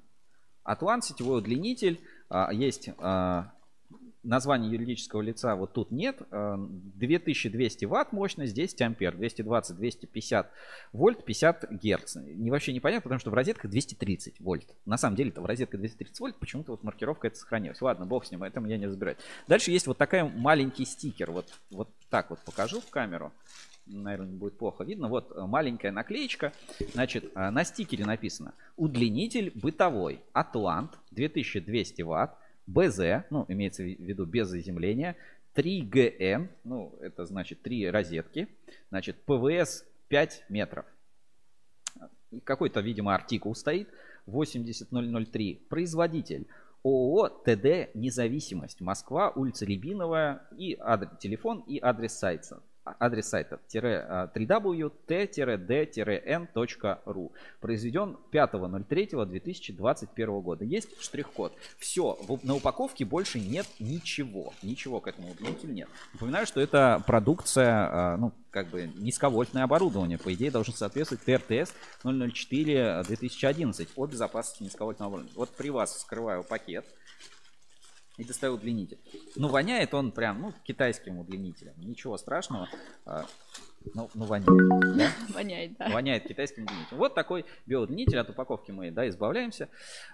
Атлант, 0.64 1.04
сетевой 1.04 1.38
удлинитель. 1.38 2.00
а, 2.28 2.52
есть 2.52 2.90
а, 2.98 3.52
название 4.22 4.70
юридического 4.70 5.20
лица, 5.20 5.56
вот 5.56 5.72
тут 5.72 5.90
нет. 5.90 6.22
а, 6.30 6.56
2200 6.58 7.84
ватт 7.84 8.12
мощность, 8.12 8.54
10 8.54 8.82
ампер. 8.82 9.16
220, 9.16 9.76
250 9.76 10.50
вольт, 10.92 11.24
50 11.24 11.72
герц. 11.72 12.16
Не, 12.16 12.50
вообще 12.50 12.72
непонятно, 12.72 13.02
потому 13.02 13.20
что 13.20 13.30
в 13.30 13.34
розетках 13.34 13.70
230 13.70 14.40
вольт. 14.40 14.74
На 14.84 14.98
самом 14.98 15.16
деле, 15.16 15.30
это 15.30 15.40
в 15.40 15.46
розетках 15.46 15.80
230 15.80 16.20
вольт, 16.20 16.36
почему-то 16.36 16.72
вот 16.72 16.82
маркировка 16.82 17.28
это 17.28 17.36
сохранилась. 17.36 17.80
Ладно, 17.80 18.06
бог 18.06 18.24
с 18.24 18.30
ним, 18.30 18.42
этому 18.42 18.66
я 18.66 18.78
не 18.78 18.86
разбираюсь. 18.86 19.18
Дальше 19.48 19.70
есть 19.70 19.86
вот 19.86 19.98
такая 19.98 20.24
маленький 20.24 20.84
стикер. 20.84 21.30
Вот, 21.30 21.46
вот 21.70 21.88
так 22.08 22.30
вот 22.30 22.40
покажу 22.40 22.80
в 22.80 22.90
камеру. 22.90 23.32
Наверное, 23.86 24.32
будет 24.32 24.56
плохо 24.56 24.84
видно. 24.84 25.08
Вот 25.08 25.32
э, 25.32 25.40
маленькая 25.46 25.90
наклеечка. 25.90 26.52
Значит, 26.92 27.32
э, 27.34 27.50
на 27.50 27.64
стикере 27.64 28.04
написано 28.04 28.54
удлинитель 28.76 29.50
бытовой 29.54 30.20
Атлант 30.32 30.98
2200 31.10 32.02
ватт. 32.02 32.36
БЗ, 32.70 33.24
ну, 33.30 33.44
имеется 33.48 33.82
в 33.82 33.86
виду 33.86 34.24
без 34.24 34.48
заземления, 34.48 35.16
3ГН, 35.54 36.48
ну, 36.64 36.94
это 37.00 37.26
значит 37.26 37.62
3 37.62 37.90
розетки, 37.90 38.48
значит, 38.90 39.16
ПВС 39.24 39.84
5 40.08 40.44
метров. 40.48 40.84
Какой-то, 42.44 42.80
видимо, 42.80 43.14
артикул 43.14 43.54
стоит, 43.54 43.88
80003. 44.26 45.66
Производитель. 45.68 46.46
ООО 46.82 47.28
ТД 47.28 47.94
«Независимость», 47.94 48.80
Москва, 48.80 49.30
улица 49.30 49.66
Рябиновая, 49.66 50.42
и 50.56 50.76
адрес, 50.80 51.10
телефон 51.18 51.60
и 51.66 51.78
адрес 51.78 52.14
сайта. 52.14 52.62
Адрес 52.98 53.28
сайта 53.28 53.60
а, 53.74 54.30
www.t-d-n.ru. 54.34 54.90
Произведен 57.60 58.16
5.03.2021 58.32 60.42
года. 60.42 60.64
Есть 60.64 61.00
штрих-код. 61.02 61.52
Все, 61.78 62.18
на 62.42 62.54
упаковке 62.54 63.04
больше 63.04 63.40
нет 63.40 63.66
ничего. 63.78 64.52
Ничего 64.62 65.00
к 65.00 65.08
этому 65.08 65.30
удлинителю 65.30 65.72
нет. 65.72 65.88
Напоминаю, 66.14 66.46
что 66.46 66.60
это 66.60 67.02
продукция, 67.06 67.70
а, 67.70 68.16
ну, 68.16 68.32
как 68.50 68.68
бы 68.68 68.90
низковольтное 68.96 69.64
оборудование. 69.64 70.18
По 70.18 70.32
идее, 70.34 70.50
должен 70.50 70.74
соответствовать 70.74 71.24
ТРТС 71.24 71.72
004 72.02 73.04
2011 73.04 73.88
о 73.96 74.06
безопасности 74.06 74.64
низковольтного 74.64 75.10
оборудования. 75.10 75.36
Вот 75.36 75.50
при 75.50 75.70
вас 75.70 75.94
вскрываю 75.94 76.42
пакет 76.42 76.84
и 78.20 78.24
достаю 78.24 78.54
удлинитель. 78.54 78.98
Ну, 79.34 79.48
воняет 79.48 79.94
он 79.94 80.12
прям, 80.12 80.42
ну, 80.42 80.52
китайским 80.62 81.18
удлинителем. 81.18 81.72
Ничего 81.78 82.18
страшного. 82.18 82.68
А, 83.06 83.24
Ну, 83.94 84.10
ну 84.12 84.26
воняет. 84.26 84.98
да? 84.98 85.10
Воняет, 85.34 85.78
да. 85.78 85.88
Воняет 85.88 86.28
китайским 86.28 86.64
удлинителем. 86.64 86.98
Вот 86.98 87.14
такой 87.14 87.46
биоудлинитель. 87.64 88.18
От 88.18 88.28
упаковки 88.28 88.72
мы, 88.72 88.90
да, 88.90 89.08
избавляемся. 89.08 89.70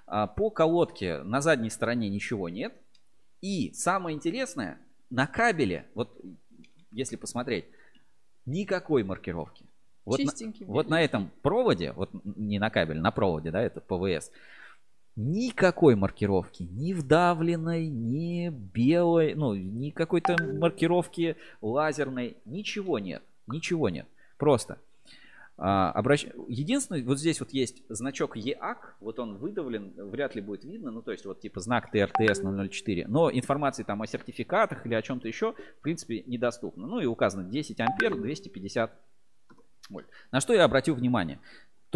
А, 0.07 0.29
По 0.29 0.51
колодке 0.51 1.19
на 1.25 1.41
задней 1.41 1.71
стороне 1.71 2.09
ничего 2.09 2.49
нет. 2.49 2.73
И 3.41 3.73
самое 3.73 4.15
интересное, 4.15 4.79
на 5.11 5.27
кабеле, 5.27 5.89
вот 5.95 6.17
если 6.93 7.17
посмотреть, 7.17 7.65
никакой 8.45 9.03
маркировки. 9.03 9.67
Вот, 10.05 10.21
на, 10.21 10.33
вот 10.67 10.89
на 10.89 11.03
этом 11.03 11.33
проводе, 11.43 11.91
вот 11.91 12.11
не 12.23 12.61
на 12.61 12.71
кабеле, 12.71 13.01
на 13.01 13.11
проводе, 13.11 13.51
да, 13.51 13.61
это 13.61 13.81
ПВС, 13.81 14.31
никакой 15.17 15.97
маркировки, 15.97 16.63
ни 16.63 16.93
вдавленной, 16.93 17.89
ни 17.89 18.49
белой, 18.51 19.35
ну, 19.35 19.55
ни 19.55 19.91
какой-то 19.91 20.37
маркировки 20.41 21.37
лазерной, 21.63 22.37
ничего 22.45 22.99
нет, 22.99 23.23
ничего 23.47 23.89
нет, 23.89 24.07
просто. 24.39 24.79
А, 25.59 25.91
обращ- 25.99 26.31
Единственное, 26.49 27.03
вот 27.03 27.19
здесь 27.19 27.41
вот 27.41 27.49
есть 27.51 27.83
значок 27.89 28.37
ЕАК, 28.37 28.97
вот 29.01 29.19
он 29.19 29.37
выдавлен, 29.39 29.95
вряд 29.97 30.35
ли 30.35 30.43
будет 30.43 30.65
видно, 30.65 30.91
ну 30.91 31.01
то 31.01 31.13
есть 31.13 31.25
вот 31.25 31.41
типа 31.41 31.61
знак 31.61 31.91
ТРТС 31.91 32.43
004, 32.43 33.07
но 33.09 33.31
информации 33.31 33.83
там 33.83 34.03
о 34.03 34.07
сертификатах 34.07 34.85
или 34.85 34.93
о 34.93 35.01
чем-то 35.01 35.27
еще, 35.27 35.55
в 35.79 35.83
принципе, 35.83 36.23
недоступно. 36.27 36.87
Ну 36.87 37.01
и 37.01 37.07
указано 37.07 37.43
10 37.45 37.81
ампер, 37.81 38.17
250 38.17 38.93
вольт. 39.89 40.07
На 40.31 40.41
что 40.41 40.53
я 40.53 40.65
обратил 40.65 40.95
внимание? 40.95 41.41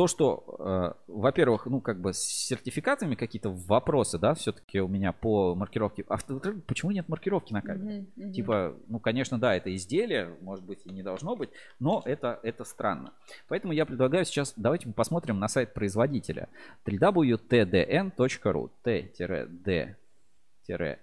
То, 0.00 0.06
что, 0.06 0.56
э, 0.58 0.92
во-первых, 1.08 1.66
ну, 1.66 1.82
как 1.82 2.00
бы 2.00 2.14
с 2.14 2.20
сертификатами 2.20 3.16
какие-то 3.16 3.50
вопросы, 3.50 4.18
да, 4.18 4.32
все-таки 4.32 4.80
у 4.80 4.88
меня 4.88 5.12
по 5.12 5.54
маркировке. 5.54 6.06
Авто... 6.08 6.40
Почему 6.66 6.90
нет 6.90 7.06
маркировки 7.10 7.52
на 7.52 7.60
кабеле? 7.60 8.00
Мгм, 8.00 8.06
мгм. 8.16 8.32
Типа, 8.32 8.74
ну, 8.88 8.98
конечно, 8.98 9.38
да, 9.38 9.54
это 9.54 9.76
изделие, 9.76 10.38
может 10.40 10.64
быть, 10.64 10.78
и 10.86 10.90
не 10.90 11.02
должно 11.02 11.36
быть, 11.36 11.50
но 11.80 12.00
это, 12.06 12.40
это 12.42 12.64
странно. 12.64 13.12
Поэтому 13.48 13.74
я 13.74 13.84
предлагаю 13.84 14.24
сейчас, 14.24 14.54
давайте 14.56 14.88
мы 14.88 14.94
посмотрим 14.94 15.38
на 15.38 15.48
сайт 15.48 15.74
производителя 15.74 16.48
www.tdn.ru 16.86 18.70
t-d 18.82 19.96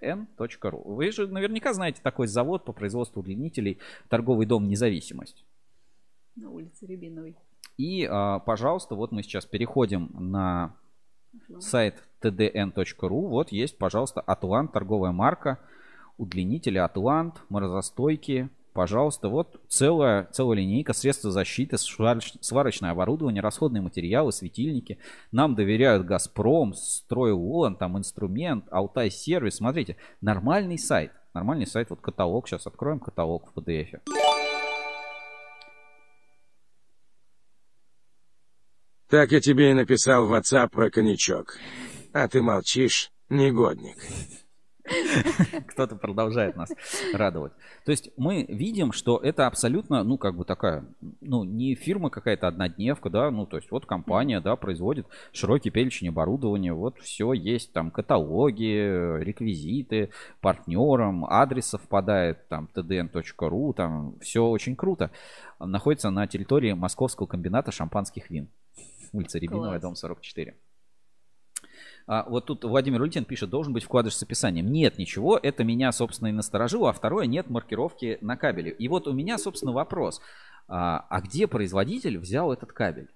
n.ru. 0.00 0.82
Вы 0.84 1.12
же 1.12 1.28
наверняка 1.28 1.72
знаете 1.72 2.00
такой 2.02 2.26
завод 2.26 2.64
по 2.64 2.72
производству 2.72 3.20
удлинителей 3.20 3.78
торговый 4.08 4.46
дом 4.46 4.66
«Независимость». 4.66 5.44
На 6.34 6.50
улице 6.50 6.84
Рябиновой. 6.84 7.36
И, 7.76 8.06
а, 8.10 8.40
пожалуйста, 8.40 8.94
вот 8.94 9.12
мы 9.12 9.22
сейчас 9.22 9.46
переходим 9.46 10.10
на 10.18 10.74
сайт 11.60 12.02
tdn.ru. 12.20 13.28
Вот 13.28 13.52
есть, 13.52 13.78
пожалуйста, 13.78 14.20
Атлант, 14.20 14.72
торговая 14.72 15.12
марка, 15.12 15.58
удлинители 16.16 16.78
Атлант, 16.78 17.42
морозостойкие. 17.48 18.50
Пожалуйста, 18.72 19.28
вот 19.28 19.60
целая, 19.68 20.28
целая 20.30 20.58
линейка 20.58 20.92
средств 20.92 21.24
защиты, 21.24 21.76
свароч- 21.76 22.36
сварочное 22.40 22.90
оборудование, 22.90 23.42
расходные 23.42 23.82
материалы, 23.82 24.30
светильники. 24.30 24.98
Нам 25.32 25.54
доверяют 25.56 26.06
Газпром, 26.06 26.74
Стройволан, 26.74 27.76
там 27.76 27.98
инструмент, 27.98 28.66
Алтай 28.70 29.10
сервис. 29.10 29.56
Смотрите, 29.56 29.96
нормальный 30.20 30.78
сайт. 30.78 31.12
Нормальный 31.34 31.66
сайт, 31.66 31.90
вот 31.90 32.00
каталог. 32.00 32.46
Сейчас 32.48 32.66
откроем 32.66 33.00
каталог 33.00 33.50
в 33.52 33.58
PDF. 33.58 34.00
Так 39.08 39.32
я 39.32 39.40
тебе 39.40 39.70
и 39.70 39.74
написал 39.74 40.26
в 40.26 40.34
WhatsApp 40.34 40.68
про 40.68 40.90
коньячок. 40.90 41.56
А 42.12 42.28
ты 42.28 42.42
молчишь, 42.42 43.10
негодник. 43.30 43.96
Кто-то 45.68 45.96
продолжает 45.96 46.56
нас 46.56 46.68
радовать. 47.14 47.52
То 47.86 47.90
есть 47.90 48.10
мы 48.18 48.44
видим, 48.44 48.92
что 48.92 49.16
это 49.16 49.46
абсолютно, 49.46 50.04
ну, 50.04 50.18
как 50.18 50.36
бы 50.36 50.44
такая, 50.44 50.84
ну, 51.22 51.44
не 51.44 51.74
фирма 51.74 52.10
какая-то 52.10 52.48
однодневка, 52.48 53.08
да, 53.08 53.30
ну, 53.30 53.46
то 53.46 53.56
есть 53.56 53.70
вот 53.70 53.86
компания, 53.86 54.42
да, 54.42 54.56
производит 54.56 55.06
широкий 55.32 55.70
перечень 55.70 56.10
оборудования, 56.10 56.74
вот 56.74 56.98
все 56.98 57.32
есть, 57.32 57.72
там, 57.72 57.90
каталоги, 57.90 59.22
реквизиты, 59.22 60.10
партнерам, 60.42 61.24
адрес 61.24 61.68
совпадает, 61.68 62.46
там, 62.48 62.68
tdn.ru, 62.74 63.72
там, 63.72 64.18
все 64.20 64.44
очень 64.44 64.76
круто. 64.76 65.10
Находится 65.58 66.10
на 66.10 66.26
территории 66.26 66.72
Московского 66.74 67.26
комбината 67.26 67.72
шампанских 67.72 68.28
вин. 68.28 68.50
Улица 69.12 69.38
Рябиновая, 69.38 69.80
дом 69.80 69.94
44. 69.94 70.56
А, 72.06 72.24
вот 72.28 72.46
тут 72.46 72.64
Владимир 72.64 73.02
Улитин 73.02 73.24
пишет, 73.24 73.50
должен 73.50 73.72
быть 73.72 73.84
вкладыш 73.84 74.14
с 74.14 74.22
описанием. 74.22 74.70
Нет 74.72 74.98
ничего, 74.98 75.38
это 75.40 75.62
меня, 75.64 75.92
собственно, 75.92 76.28
и 76.28 76.32
насторожило. 76.32 76.90
А 76.90 76.92
второе, 76.92 77.26
нет 77.26 77.50
маркировки 77.50 78.18
на 78.20 78.36
кабеле. 78.36 78.70
И 78.70 78.88
вот 78.88 79.06
у 79.06 79.12
меня, 79.12 79.36
собственно, 79.38 79.72
вопрос. 79.72 80.20
А, 80.68 81.06
а 81.10 81.20
где 81.20 81.46
производитель 81.46 82.18
взял 82.18 82.52
этот 82.52 82.72
кабель? 82.72 83.10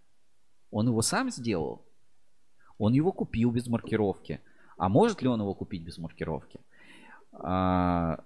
Он 0.70 0.88
его 0.88 1.02
сам 1.02 1.30
сделал? 1.30 1.82
Он 2.78 2.92
его 2.92 3.12
купил 3.12 3.50
без 3.50 3.66
маркировки. 3.66 4.40
А 4.76 4.88
может 4.88 5.22
ли 5.22 5.28
он 5.28 5.40
его 5.40 5.54
купить 5.54 5.82
без 5.82 5.98
маркировки? 5.98 6.60
А, 7.32 8.22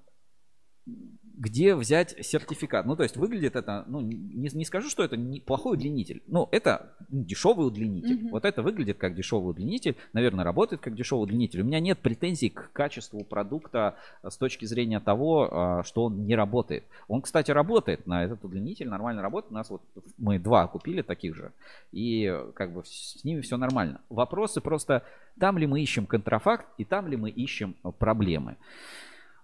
где 1.36 1.74
взять 1.74 2.16
сертификат. 2.24 2.86
Ну, 2.86 2.96
то 2.96 3.02
есть 3.02 3.16
выглядит 3.16 3.56
это, 3.56 3.84
ну, 3.86 4.00
не, 4.00 4.48
не 4.52 4.64
скажу, 4.64 4.88
что 4.88 5.04
это 5.04 5.16
не 5.16 5.40
плохой 5.40 5.74
удлинитель. 5.74 6.22
Ну, 6.26 6.48
это 6.50 6.94
дешевый 7.10 7.66
удлинитель. 7.66 8.22
Мгм. 8.22 8.28
Вот 8.30 8.44
это 8.44 8.62
выглядит 8.62 8.96
как 8.96 9.14
дешевый 9.14 9.50
удлинитель, 9.50 9.96
наверное, 10.14 10.44
работает 10.44 10.80
как 10.80 10.94
дешевый 10.94 11.24
удлинитель. 11.24 11.60
У 11.60 11.64
меня 11.64 11.80
нет 11.80 11.98
претензий 11.98 12.48
к 12.48 12.72
качеству 12.72 13.22
продукта 13.22 13.96
с 14.22 14.36
точки 14.36 14.64
зрения 14.64 14.98
того, 14.98 15.48
а, 15.50 15.82
что 15.84 16.04
он 16.04 16.26
не 16.26 16.34
работает. 16.34 16.84
Он, 17.06 17.20
кстати, 17.20 17.50
работает 17.50 18.06
на 18.06 18.24
этот 18.24 18.42
удлинитель, 18.44 18.88
нормально 18.88 19.20
работает. 19.20 19.52
У 19.52 19.54
нас 19.54 19.68
вот 19.68 19.82
мы 20.16 20.38
два 20.38 20.66
купили 20.68 21.02
таких 21.02 21.36
же, 21.36 21.52
и 21.92 22.34
как 22.54 22.72
бы 22.72 22.82
с 22.84 23.22
ними 23.24 23.42
все 23.42 23.58
нормально. 23.58 24.00
Вопросы 24.08 24.62
просто, 24.62 25.02
там 25.38 25.58
ли 25.58 25.66
мы 25.66 25.82
ищем 25.82 26.06
контрафакт, 26.06 26.66
и 26.78 26.84
там 26.84 27.08
ли 27.08 27.16
мы 27.16 27.28
ищем 27.28 27.76
а, 27.82 27.90
проблемы. 27.90 28.56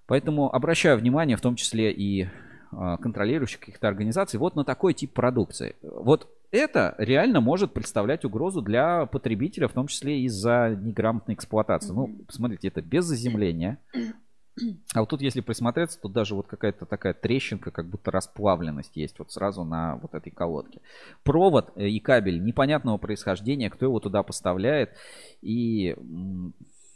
Поэтому 0.06 0.54
обращаю 0.54 0.98
внимание, 0.98 1.36
в 1.36 1.40
том 1.40 1.56
числе 1.56 1.92
и 1.92 2.28
а, 2.70 2.96
контролирующих 2.96 3.60
каких-то 3.60 3.88
организаций, 3.88 4.38
вот 4.38 4.56
на 4.56 4.64
такой 4.64 4.94
тип 4.94 5.12
продукции. 5.12 5.76
Вот 5.82 6.28
это 6.50 6.94
реально 6.98 7.40
может 7.40 7.72
представлять 7.72 8.24
угрозу 8.24 8.62
для 8.62 9.06
потребителя, 9.06 9.68
в 9.68 9.72
том 9.72 9.88
числе 9.88 10.20
из-за 10.22 10.76
неграмотной 10.80 11.34
эксплуатации. 11.34 11.92
Ну, 11.92 12.08
посмотрите, 12.26 12.68
это 12.68 12.80
без 12.80 13.04
заземления. 13.04 13.78
А 14.94 15.00
вот 15.00 15.08
тут, 15.08 15.22
если 15.22 15.40
присмотреться, 15.40 15.98
тут 16.00 16.12
даже 16.12 16.34
вот 16.34 16.46
какая-то 16.46 16.84
такая 16.84 17.14
трещинка, 17.14 17.70
как 17.70 17.88
будто 17.88 18.10
расплавленность 18.10 18.96
есть 18.96 19.18
вот 19.18 19.32
сразу 19.32 19.64
на 19.64 19.96
вот 19.96 20.14
этой 20.14 20.30
колодке. 20.30 20.80
Провод 21.24 21.72
э, 21.74 21.88
и 21.88 22.00
кабель 22.00 22.42
непонятного 22.42 22.98
происхождения, 22.98 23.70
кто 23.70 23.86
его 23.86 23.98
туда 23.98 24.22
поставляет. 24.22 24.90
И 25.40 25.96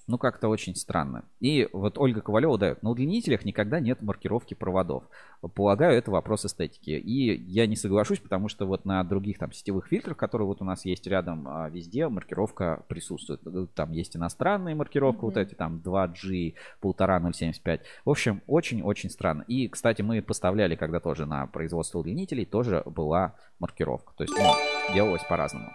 ну, 0.08 0.18
как-то 0.18 0.48
очень 0.48 0.76
странно. 0.76 1.24
И 1.40 1.68
вот 1.72 1.98
Ольга 1.98 2.20
Ковалева 2.20 2.56
дает, 2.56 2.82
на 2.82 2.90
удлинителях 2.90 3.44
никогда 3.44 3.80
нет 3.80 4.02
маркировки 4.02 4.54
проводов. 4.54 5.02
Полагаю, 5.54 5.98
это 5.98 6.12
вопрос 6.12 6.44
эстетики. 6.44 6.90
И 6.90 7.34
я 7.50 7.66
не 7.66 7.74
соглашусь, 7.74 8.20
потому 8.20 8.48
что 8.48 8.66
вот 8.66 8.84
на 8.84 9.02
других 9.02 9.38
там 9.38 9.50
сетевых 9.50 9.88
фильтрах, 9.88 10.16
которые 10.16 10.46
вот 10.46 10.62
у 10.62 10.64
нас 10.64 10.84
есть 10.84 11.06
рядом, 11.08 11.48
а, 11.48 11.68
везде 11.68 12.08
маркировка 12.08 12.84
присутствует. 12.88 13.40
Там 13.74 13.90
есть 13.90 14.16
иностранная 14.16 14.76
маркировка, 14.76 15.26
mm-hmm. 15.26 15.28
вот 15.28 15.36
эти 15.36 15.54
там 15.54 15.82
2G, 15.84 16.54
1.5.075. 16.82 17.80
В 18.04 18.10
общем, 18.10 18.42
очень-очень 18.46 19.10
странно. 19.10 19.42
И, 19.48 19.66
кстати, 19.66 20.02
мы 20.02 20.22
поставляли, 20.22 20.76
когда 20.76 21.00
тоже 21.00 21.26
на 21.26 21.46
производство 21.48 21.98
удлинителей, 21.98 22.44
тоже 22.44 22.82
была 22.86 23.34
маркировка. 23.58 24.12
То 24.16 24.22
есть, 24.22 24.34
ну, 24.38 24.94
делалось 24.94 25.24
по-разному. 25.28 25.72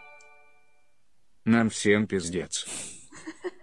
Нам 1.43 1.69
всем 1.69 2.07
пиздец. 2.07 2.65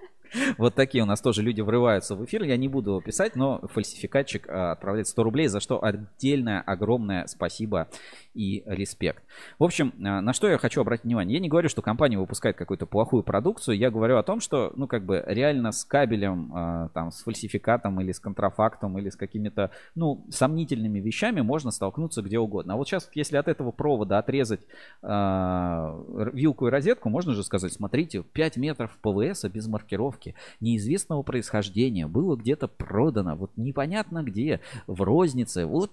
Вот 0.59 0.75
такие 0.75 1.03
у 1.03 1.07
нас 1.07 1.21
тоже 1.21 1.43
люди 1.43 1.61
врываются 1.61 2.15
в 2.15 2.25
эфир. 2.25 2.43
Я 2.43 2.57
не 2.57 2.69
буду 2.69 3.03
писать, 3.05 3.37
но 3.37 3.61
фальсификатчик 3.73 4.49
а, 4.49 4.73
отправляет 4.73 5.09
100 5.09 5.23
рублей, 5.23 5.49
за 5.49 5.61
что 5.61 5.83
отдельное 5.83 6.61
огромное 6.61 7.27
спасибо 7.27 7.89
и 8.35 8.63
респект. 8.67 9.25
В 9.59 9.65
общем, 9.65 9.93
а, 9.99 10.21
на 10.21 10.33
что 10.33 10.49
я 10.49 10.59
хочу 10.59 10.81
обратить 10.81 11.05
внимание. 11.05 11.35
Я 11.35 11.41
не 11.41 11.49
говорю, 11.49 11.69
что 11.69 11.83
компания 11.83 12.19
выпускает 12.19 12.57
какую-то 12.57 12.87
плохую 12.87 13.23
продукцию. 13.23 13.77
Я 13.77 13.91
говорю 13.91 14.17
о 14.17 14.23
том, 14.23 14.41
что, 14.41 14.73
ну, 14.77 14.87
как 14.87 15.05
бы 15.05 15.25
реально 15.27 15.73
с 15.73 15.85
кабелем, 15.85 16.53
а, 16.55 16.89
там, 16.91 17.11
с 17.11 17.23
фальсификатом 17.23 18.01
или 18.01 18.13
с 18.13 18.21
контрафактом 18.21 18.99
или 18.99 19.11
с 19.11 19.17
какими-то, 19.17 19.71
ну, 19.95 20.25
сомнительными 20.31 21.01
вещами 21.01 21.41
можно 21.41 21.71
столкнуться 21.71 22.23
где 22.23 22.39
угодно. 22.39 22.75
А 22.75 22.77
вот 22.77 22.89
сейчас, 22.89 23.11
если 23.15 23.37
от 23.37 23.49
этого 23.49 23.73
провода 23.73 24.19
отрезать 24.19 24.61
вилку 25.03 26.67
и 26.67 26.71
розетку, 26.71 27.09
можно 27.09 27.35
же 27.35 27.43
сказать, 27.43 27.73
смотрите, 27.73 28.23
5 28.23 28.57
метров 28.57 28.97
ПВС 29.03 29.45
без 29.45 29.67
маркировки 29.67 30.18
неизвестного 30.61 31.23
происхождения 31.23 32.07
было 32.07 32.37
где-то 32.37 32.69
продано, 32.69 33.37
вот 33.37 33.53
непонятно 33.57 34.23
где, 34.23 34.61
в 34.87 35.03
рознице, 35.03 35.67
вот 35.67 35.93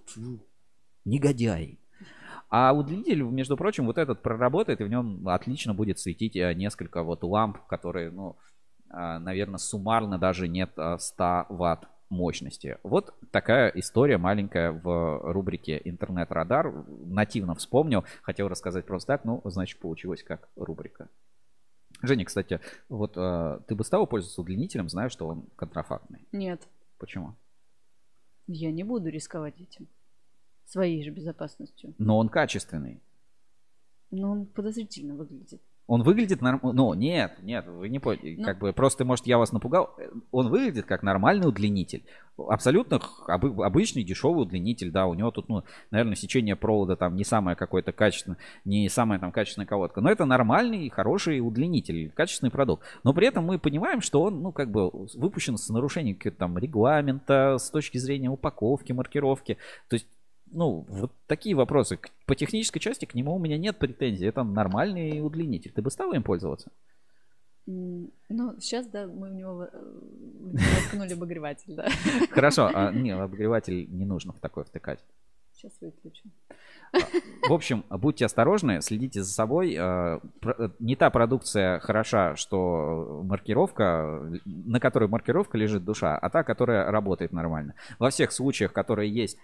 негодяй. 1.06 1.80
А 2.50 2.74
удлинитель, 2.74 3.24
между 3.24 3.58
прочим, 3.58 3.86
вот 3.86 3.98
этот 3.98 4.22
проработает, 4.22 4.82
и 4.82 4.84
в 4.84 4.90
нем 4.90 5.28
отлично 5.28 5.74
будет 5.74 6.00
светить 6.00 6.36
э, 6.36 6.54
несколько 6.54 7.04
вот 7.04 7.24
ламп, 7.24 7.58
которые, 7.68 8.12
ну, 8.12 8.38
э, 8.92 9.18
наверное, 9.18 9.58
суммарно 9.58 10.20
даже 10.20 10.48
нет 10.48 10.72
100 10.72 11.24
э, 11.24 11.46
ватт 11.50 11.88
мощности. 12.10 12.78
Вот 12.84 13.14
такая 13.32 13.70
история 13.70 14.18
маленькая 14.18 14.72
в 14.72 15.20
рубрике 15.34 15.82
«Интернет-радар». 15.84 16.72
Нативно 16.88 17.56
вспомнил, 17.56 18.06
хотел 18.22 18.48
рассказать 18.48 18.86
просто 18.86 19.08
так, 19.08 19.26
ну, 19.26 19.42
значит, 19.46 19.80
получилось 19.80 20.24
как 20.24 20.48
рубрика. 20.56 21.10
Женя, 22.02 22.26
кстати, 22.26 22.60
вот 22.90 23.14
э, 23.16 23.60
ты 23.68 23.76
бы 23.76 23.84
стала 23.84 24.06
пользоваться 24.06 24.42
удлинителем, 24.42 24.90
зная, 24.90 25.10
что 25.10 25.28
он 25.28 25.48
контрафактный? 25.56 26.28
Нет. 26.32 26.68
Почему? 26.98 27.36
Я 28.48 28.72
не 28.72 28.84
буду 28.84 29.10
рисковать 29.10 29.60
этим. 29.60 29.88
Своей 30.66 31.04
же 31.04 31.12
безопасностью. 31.12 31.94
Но 31.98 32.18
он 32.18 32.30
качественный. 32.30 33.02
Но 34.12 34.32
он 34.32 34.46
подозрительно 34.46 35.16
выглядит. 35.16 35.62
Он 35.88 36.02
выглядит 36.02 36.42
нормально. 36.42 36.74
Ну, 36.74 36.94
нет, 36.96 37.38
нет, 37.44 37.68
вы 37.68 37.90
не 37.90 38.00
поняли. 38.00 38.38
Ну... 38.38 38.44
Как 38.44 38.58
бы 38.58 38.74
просто, 38.74 39.06
может, 39.06 39.28
я 39.28 39.38
вас 39.38 39.52
напугал. 39.52 39.96
Он 40.32 40.50
выглядит 40.50 40.86
как 40.86 41.04
нормальный 41.04 41.48
удлинитель. 41.48 42.04
Абсолютно 42.38 43.00
об, 43.28 43.62
обычный 43.62 44.04
дешевый 44.04 44.44
удлинитель, 44.44 44.92
да. 44.92 45.06
У 45.06 45.14
него 45.14 45.30
тут, 45.32 45.48
ну, 45.48 45.64
наверное, 45.92 46.16
сечение 46.16 46.56
провода 46.56 46.96
там 46.96 47.16
не 47.16 47.24
самое 47.24 47.56
какое-то 47.56 47.92
качественное, 47.92 48.40
не 48.66 48.90
самая 48.90 49.20
там 49.20 49.32
качественная 49.32 49.68
колодка. 49.68 50.02
Но 50.02 50.10
это 50.10 50.26
нормальный, 50.26 50.90
хороший 50.90 51.40
удлинитель, 51.40 52.12
качественный 52.12 52.52
продукт. 52.52 52.84
Но 53.04 53.14
при 53.14 53.28
этом 53.28 53.46
мы 53.46 53.60
понимаем, 53.60 54.02
что 54.02 54.24
он, 54.24 54.42
ну, 54.42 54.52
как 54.52 54.72
бы 54.72 54.90
выпущен 55.14 55.58
с 55.58 55.70
нарушением 55.70 56.18
там 56.38 56.58
регламента, 56.58 57.58
с 57.60 57.70
точки 57.70 58.00
зрения 58.00 58.30
упаковки, 58.30 58.92
маркировки. 58.92 59.58
То 59.88 59.96
есть 59.96 60.08
ну, 60.52 60.86
вот 60.88 61.12
такие 61.28 61.56
вопросы. 61.56 62.00
По 62.26 62.36
технической 62.36 62.82
части 62.82 63.06
к 63.06 63.14
нему 63.14 63.36
у 63.36 63.40
меня 63.40 63.58
нет 63.58 63.78
претензий. 63.78 64.26
Это 64.26 64.44
нормальный 64.44 65.26
удлинитель. 65.26 65.72
Ты 65.72 65.82
бы 65.82 65.92
стала 65.92 66.14
им 66.14 66.24
пользоваться? 66.24 66.72
Ну, 67.68 68.12
сейчас, 68.60 68.86
да, 68.88 69.08
мы 69.08 69.30
в 69.30 69.34
него, 69.34 69.64
э, 69.64 69.70
в 69.74 70.54
него 70.54 70.68
воткнули 70.82 71.14
обогреватель, 71.14 71.74
да. 71.74 71.88
Хорошо, 72.30 72.70
а 72.72 72.92
не, 72.92 73.10
обогреватель 73.10 73.88
не 73.90 74.06
нужно 74.06 74.34
в 74.34 74.40
такой 74.40 74.66
втыкать. 74.66 75.04
Сейчас 75.56 75.72
выключу. 75.82 76.30
В 77.48 77.54
общем, 77.54 77.86
будьте 77.90 78.26
осторожны, 78.26 78.82
следите 78.82 79.24
за 79.24 79.32
собой. 79.32 79.76
А, 79.80 80.20
не 80.80 80.96
та 80.96 81.10
продукция 81.10 81.80
хороша, 81.80 82.36
что 82.36 83.22
маркировка, 83.24 84.40
на 84.46 84.80
которой 84.80 85.10
маркировка 85.10 85.58
лежит 85.58 85.84
душа, 85.84 86.18
а 86.18 86.30
та, 86.30 86.44
которая 86.44 86.92
работает 86.92 87.32
нормально. 87.32 87.74
Во 88.00 88.10
всех 88.10 88.32
случаях, 88.32 88.74
которые 88.74 89.12
есть 89.12 89.38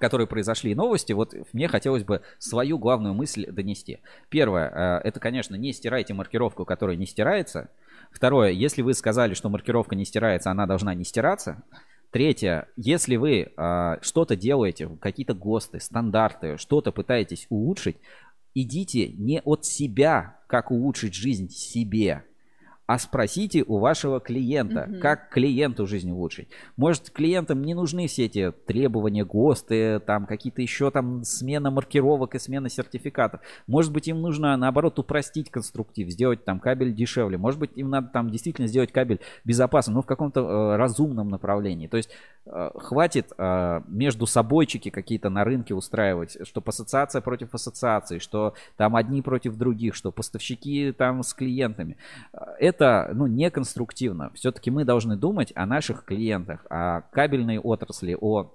которые 0.00 0.26
произошли 0.26 0.74
новости, 0.74 1.12
вот 1.12 1.34
мне 1.52 1.68
хотелось 1.68 2.04
бы 2.04 2.22
свою 2.38 2.78
главную 2.78 3.14
мысль 3.14 3.46
донести. 3.50 4.00
Первое, 4.28 5.00
э, 5.02 5.08
это, 5.08 5.20
конечно, 5.20 5.54
не 5.54 5.72
стирайте 5.72 6.14
маркировку, 6.14 6.64
которая 6.64 6.96
не 6.96 7.06
стирается. 7.06 7.70
Второе, 8.10 8.50
если 8.50 8.82
вы 8.82 8.94
сказали, 8.94 9.34
что 9.34 9.48
маркировка 9.48 9.94
не 9.94 10.04
стирается, 10.04 10.50
она 10.50 10.66
должна 10.66 10.94
не 10.94 11.04
стираться. 11.04 11.62
Третье, 12.10 12.68
если 12.76 13.16
вы 13.16 13.52
э, 13.56 13.96
что-то 14.02 14.36
делаете, 14.36 14.88
какие-то 15.00 15.34
ГОСТы, 15.34 15.80
стандарты, 15.80 16.58
что-то 16.58 16.92
пытаетесь 16.92 17.46
улучшить, 17.48 17.96
идите 18.54 19.08
не 19.08 19.40
от 19.44 19.64
себя, 19.64 20.38
как 20.46 20.70
улучшить 20.70 21.14
жизнь 21.14 21.48
себе, 21.48 22.24
а 22.86 22.98
спросите 22.98 23.64
у 23.66 23.78
вашего 23.78 24.20
клиента, 24.20 24.86
угу. 24.90 25.00
как 25.00 25.30
клиенту 25.30 25.86
жизнь 25.86 26.10
улучшить. 26.10 26.48
Может, 26.76 27.10
клиентам 27.10 27.62
не 27.62 27.74
нужны 27.74 28.06
все 28.06 28.26
эти 28.26 28.52
требования 28.66 29.24
ГОСТы, 29.24 30.00
там 30.00 30.26
какие-то 30.26 30.60
еще 30.60 30.90
там 30.90 31.24
смена 31.24 31.70
маркировок 31.70 32.34
и 32.34 32.38
смена 32.38 32.68
сертификатов. 32.68 33.40
Может 33.66 33.92
быть, 33.92 34.08
им 34.08 34.20
нужно, 34.20 34.56
наоборот, 34.56 34.98
упростить 34.98 35.50
конструктив, 35.50 36.10
сделать 36.10 36.44
там 36.44 36.60
кабель 36.60 36.94
дешевле. 36.94 37.38
Может 37.38 37.58
быть, 37.58 37.70
им 37.74 37.88
надо 37.88 38.08
там 38.08 38.30
действительно 38.30 38.68
сделать 38.68 38.92
кабель 38.92 39.20
безопасным, 39.44 39.94
но 39.94 40.02
в 40.02 40.06
каком-то 40.06 40.40
э, 40.40 40.76
разумном 40.76 41.30
направлении. 41.30 41.86
То 41.86 41.96
есть 41.96 42.10
э, 42.44 42.70
хватит 42.74 43.32
э, 43.38 43.80
между 43.88 44.26
собойчики 44.26 44.90
какие-то 44.90 45.30
на 45.30 45.44
рынке 45.44 45.74
устраивать, 45.74 46.36
что 46.46 46.62
ассоциация 46.66 47.22
против 47.22 47.54
ассоциации, 47.54 48.18
что 48.18 48.54
там 48.76 48.94
одни 48.96 49.22
против 49.22 49.56
других, 49.56 49.94
что 49.94 50.12
поставщики 50.12 50.92
там 50.92 51.22
с 51.22 51.32
клиентами. 51.32 51.96
Это 52.58 52.73
это 52.74 53.10
ну, 53.14 53.26
неконструктивно. 53.26 54.30
Все-таки 54.34 54.70
мы 54.70 54.84
должны 54.84 55.16
думать 55.16 55.52
о 55.54 55.66
наших 55.66 56.04
клиентах, 56.04 56.66
о 56.68 57.02
кабельной 57.12 57.58
отрасли, 57.58 58.16
о 58.20 58.52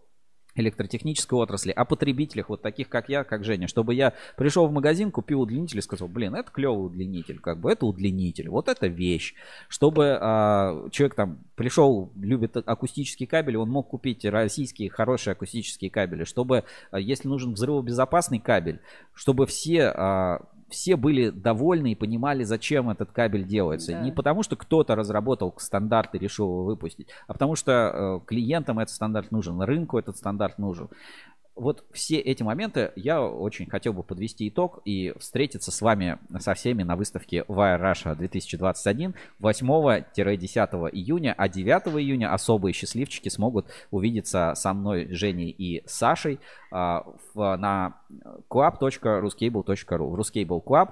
электротехнической 0.55 1.37
отрасли, 1.39 1.71
о 1.71 1.85
потребителях, 1.85 2.49
вот 2.49 2.61
таких 2.61 2.89
как 2.89 3.07
я, 3.07 3.23
как 3.23 3.45
Женя, 3.45 3.67
чтобы 3.67 3.93
я 3.93 4.13
пришел 4.35 4.67
в 4.67 4.71
магазин, 4.71 5.11
купил 5.11 5.41
удлинитель 5.41 5.77
и 5.77 5.81
сказал, 5.81 6.07
блин, 6.07 6.35
это 6.35 6.51
клевый 6.51 6.87
удлинитель, 6.87 7.39
как 7.39 7.59
бы 7.59 7.71
это 7.71 7.85
удлинитель, 7.85 8.49
вот 8.49 8.67
это 8.67 8.87
вещь, 8.87 9.35
чтобы 9.69 10.17
а, 10.19 10.89
человек 10.91 11.15
там 11.15 11.39
пришел, 11.55 12.11
любит 12.15 12.57
акустические 12.57 13.27
кабели, 13.27 13.55
он 13.55 13.69
мог 13.69 13.89
купить 13.89 14.25
российские 14.25 14.89
хорошие 14.89 15.31
акустические 15.31 15.91
кабели, 15.91 16.25
чтобы, 16.25 16.65
а, 16.91 16.99
если 16.99 17.27
нужен 17.27 17.53
взрывобезопасный 17.53 18.39
кабель, 18.39 18.81
чтобы 19.13 19.45
все 19.45 19.85
а, 19.85 20.41
все 20.69 20.95
были 20.95 21.29
довольны 21.29 21.91
и 21.91 21.95
понимали, 21.95 22.43
зачем 22.43 22.89
этот 22.89 23.11
кабель 23.11 23.45
делается. 23.45 23.93
Да. 23.93 24.01
Не 24.01 24.11
потому, 24.11 24.43
что 24.43 24.55
кто-то 24.55 24.95
разработал 24.95 25.53
стандарт 25.57 26.15
и 26.15 26.19
решил 26.19 26.47
его 26.47 26.63
выпустить, 26.63 27.09
а 27.27 27.33
потому 27.33 27.55
что 27.55 28.21
э, 28.23 28.27
клиентам 28.27 28.79
этот 28.79 28.93
стандарт 28.93 29.31
нужен, 29.31 29.61
рынку 29.61 29.97
этот 29.97 30.17
стандарт 30.17 30.57
нужен 30.59 30.89
вот 31.55 31.85
все 31.91 32.17
эти 32.17 32.41
моменты 32.41 32.91
я 32.95 33.21
очень 33.21 33.69
хотел 33.69 33.93
бы 33.93 34.03
подвести 34.03 34.47
итог 34.47 34.81
и 34.85 35.13
встретиться 35.19 35.71
с 35.71 35.81
вами 35.81 36.17
со 36.39 36.53
всеми 36.53 36.83
на 36.83 36.95
выставке 36.95 37.43
Wire 37.47 37.81
Russia 37.81 38.15
2021 38.15 39.15
8-10 39.41 40.89
июня, 40.91 41.35
а 41.37 41.49
9 41.49 41.99
июня 41.99 42.33
особые 42.33 42.73
счастливчики 42.73 43.29
смогут 43.29 43.67
увидеться 43.91 44.53
со 44.55 44.73
мной, 44.73 45.07
Женей 45.11 45.49
и 45.49 45.83
Сашей 45.85 46.39
а, 46.71 47.05
в, 47.33 47.55
на 47.57 48.01
club.ruscable.ru. 48.49 50.07
В 50.07 50.19
Ruscable 50.19 50.63
Club 50.63 50.89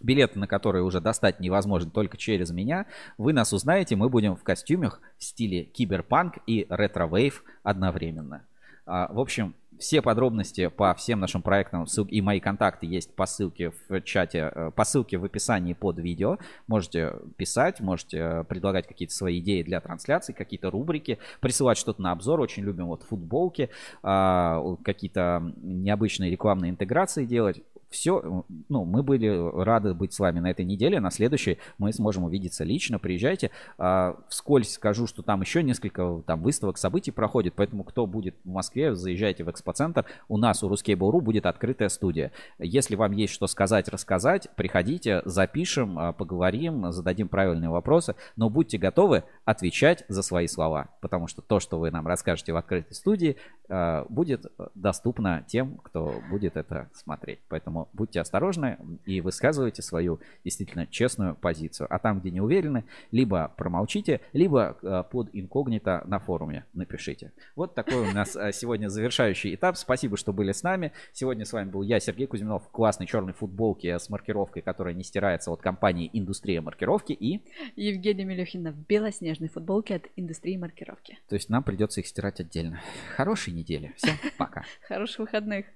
билеты 0.00 0.38
на 0.38 0.46
которые 0.46 0.82
уже 0.84 1.00
достать 1.00 1.40
невозможно 1.40 1.90
только 1.90 2.16
через 2.16 2.50
меня. 2.50 2.86
Вы 3.16 3.32
нас 3.32 3.52
узнаете, 3.52 3.96
мы 3.96 4.08
будем 4.08 4.36
в 4.36 4.42
костюмах 4.42 5.00
в 5.18 5.24
стиле 5.24 5.64
киберпанк 5.64 6.38
и 6.46 6.66
ретро-вейв 6.68 7.44
одновременно. 7.62 8.46
А, 8.86 9.12
в 9.12 9.18
общем, 9.18 9.54
все 9.78 10.02
подробности 10.02 10.68
по 10.68 10.94
всем 10.94 11.20
нашим 11.20 11.42
проектам 11.42 11.86
и 12.08 12.20
мои 12.20 12.40
контакты 12.40 12.86
есть 12.86 13.14
по 13.14 13.26
ссылке 13.26 13.72
в 13.88 14.00
чате, 14.02 14.50
э, 14.54 14.70
по 14.74 14.84
ссылке 14.84 15.18
в 15.18 15.24
описании 15.24 15.74
под 15.74 15.98
видео. 15.98 16.38
Можете 16.66 17.14
писать, 17.36 17.80
можете 17.80 18.18
э, 18.18 18.44
предлагать 18.44 18.86
какие-то 18.86 19.14
свои 19.14 19.40
идеи 19.40 19.62
для 19.62 19.80
трансляции, 19.80 20.32
какие-то 20.32 20.70
рубрики, 20.70 21.18
присылать 21.40 21.78
что-то 21.78 22.02
на 22.02 22.12
обзор. 22.12 22.40
Очень 22.40 22.64
любим 22.64 22.86
вот 22.86 23.02
футболки, 23.02 23.70
а, 24.02 24.76
какие-то 24.84 25.52
необычные 25.56 26.30
рекламные 26.30 26.70
интеграции 26.70 27.24
делать. 27.24 27.62
Все, 27.90 28.44
ну, 28.68 28.84
мы 28.84 29.02
были 29.02 29.28
рады 29.62 29.94
быть 29.94 30.12
с 30.12 30.18
вами 30.18 30.40
на 30.40 30.50
этой 30.50 30.64
неделе. 30.64 31.00
На 31.00 31.10
следующей 31.10 31.58
мы 31.78 31.92
сможем 31.92 32.24
увидеться 32.24 32.64
лично. 32.64 32.98
Приезжайте. 32.98 33.50
А, 33.78 34.16
Вскользь 34.28 34.72
скажу, 34.72 35.06
что 35.06 35.22
там 35.22 35.40
еще 35.40 35.62
несколько 35.62 36.22
там 36.26 36.42
выставок, 36.42 36.78
событий 36.78 37.10
проходит. 37.10 37.54
Поэтому, 37.56 37.84
кто 37.84 38.06
будет 38.06 38.36
в 38.44 38.48
Москве, 38.48 38.94
заезжайте 38.94 39.44
в 39.44 39.50
экспоцентр. 39.50 40.06
У 40.28 40.36
нас 40.36 40.62
у 40.62 40.70
Ruskable.ru 40.70 41.20
будет 41.20 41.46
открытая 41.46 41.88
студия. 41.88 42.32
Если 42.58 42.96
вам 42.96 43.12
есть 43.12 43.32
что 43.32 43.46
сказать, 43.46 43.88
рассказать, 43.88 44.48
приходите, 44.56 45.22
запишем, 45.24 45.98
а, 45.98 46.12
поговорим, 46.12 46.92
зададим 46.92 47.28
правильные 47.28 47.70
вопросы. 47.70 48.14
Но 48.36 48.50
будьте 48.50 48.78
готовы 48.78 49.24
отвечать 49.44 50.04
за 50.08 50.22
свои 50.22 50.46
слова. 50.46 50.88
Потому 51.00 51.26
что 51.26 51.42
то, 51.42 51.60
что 51.60 51.78
вы 51.78 51.90
нам 51.90 52.06
расскажете 52.06 52.52
в 52.52 52.56
открытой 52.56 52.94
студии, 52.94 53.36
а, 53.68 54.06
будет 54.08 54.46
доступно 54.74 55.44
тем, 55.46 55.76
кто 55.78 56.14
будет 56.30 56.56
это 56.56 56.88
смотреть. 56.94 57.40
Поэтому 57.48 57.83
будьте 57.92 58.20
осторожны 58.20 58.78
и 59.04 59.20
высказывайте 59.20 59.82
свою 59.82 60.20
действительно 60.44 60.86
честную 60.86 61.34
позицию. 61.34 61.86
А 61.90 61.98
там, 61.98 62.20
где 62.20 62.30
не 62.30 62.40
уверены, 62.40 62.84
либо 63.10 63.52
промолчите, 63.56 64.20
либо 64.32 64.76
э, 64.82 65.02
под 65.10 65.30
инкогнито 65.32 66.02
на 66.06 66.18
форуме 66.18 66.64
напишите. 66.72 67.32
Вот 67.56 67.74
такой 67.74 68.08
у 68.08 68.12
нас 68.12 68.36
э, 68.36 68.52
сегодня 68.52 68.88
завершающий 68.88 69.54
этап. 69.54 69.76
Спасибо, 69.76 70.16
что 70.16 70.32
были 70.32 70.52
с 70.52 70.62
нами. 70.62 70.92
Сегодня 71.12 71.44
с 71.44 71.52
вами 71.52 71.70
был 71.70 71.82
я, 71.82 72.00
Сергей 72.00 72.26
Кузьминов, 72.26 72.64
в 72.64 72.70
классной 72.70 73.06
черной 73.06 73.32
футболке 73.32 73.98
с 73.98 74.08
маркировкой, 74.08 74.62
которая 74.62 74.94
не 74.94 75.04
стирается 75.04 75.50
от 75.50 75.60
компании 75.60 76.10
«Индустрия 76.12 76.60
маркировки» 76.60 77.12
и... 77.12 77.42
Евгения 77.76 78.24
Мелехина 78.24 78.72
в 78.72 78.86
белоснежной 78.86 79.48
футболке 79.48 79.96
от 79.96 80.06
индустрии 80.16 80.56
маркировки. 80.56 81.18
То 81.28 81.34
есть 81.34 81.48
нам 81.48 81.62
придется 81.62 82.00
их 82.00 82.06
стирать 82.06 82.40
отдельно. 82.40 82.80
Хорошей 83.16 83.52
недели. 83.52 83.92
Всем 83.96 84.16
пока. 84.38 84.64
Хороших 84.88 85.20
выходных. 85.20 85.66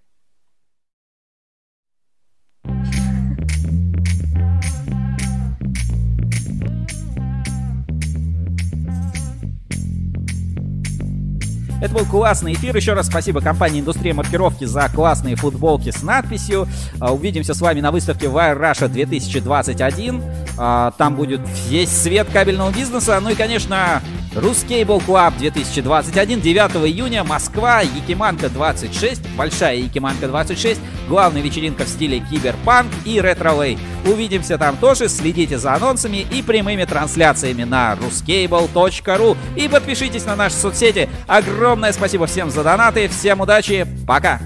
Это 11.81 11.95
был 11.95 12.05
классный 12.05 12.55
эфир. 12.55 12.77
Еще 12.77 12.93
раз 12.95 13.07
спасибо 13.07 13.41
компании 13.41 13.81
«Индустрия 13.81 14.13
маркировки» 14.13 14.65
за 14.65 14.89
классные 14.89 15.37
футболки 15.37 15.91
с 15.91 16.03
надписью. 16.03 16.67
А, 17.01 17.13
Увидимся 17.15 17.55
с 17.55 17.61
вами 17.61 17.81
на 17.81 17.93
выставке 17.93 18.27
Wire 18.27 18.59
Russia 18.59 18.89
2021. 18.89 20.23
А, 20.59 20.91
Там 20.99 21.15
будет 21.15 21.41
весь 21.69 21.91
свет 21.91 22.29
кабельного 22.33 22.73
бизнеса. 22.73 23.21
Ну 23.23 23.31
и, 23.31 23.35
конечно, 23.37 24.03
Ruscable 24.41 25.05
Club 25.05 25.37
2021. 25.39 26.41
9 26.41 26.87
июня. 26.87 27.25
Москва. 27.25 27.81
Якиманка 27.81 28.49
26. 28.49 29.21
Большая 29.37 29.77
Якиманка 29.77 30.29
26. 30.29 30.81
Главная 31.09 31.43
вечеринка 31.43 31.85
в 31.85 31.89
стиле 31.89 32.21
киберпанк 32.21 32.91
и 33.05 33.21
ретро-вей. 33.21 33.79
Увидимся 34.07 34.59
там 34.59 34.77
тоже. 34.77 35.09
Следите 35.09 35.59
за 35.59 35.75
анонсами 35.75 36.27
и 36.31 36.43
прямыми 36.43 36.85
трансляциями 36.85 37.65
на 37.65 37.95
ruscable.ru. 37.95 39.37
И 39.57 39.69
подпишитесь 39.69 40.25
на 40.25 40.37
наши 40.37 40.57
соцсети. 40.57 41.09
Огромное 41.27 41.93
спасибо 41.93 42.27
всем 42.27 42.51
за 42.51 42.63
донаты. 42.63 43.09
Всем 43.09 43.41
удачи. 43.41 43.87
Пока. 44.07 44.41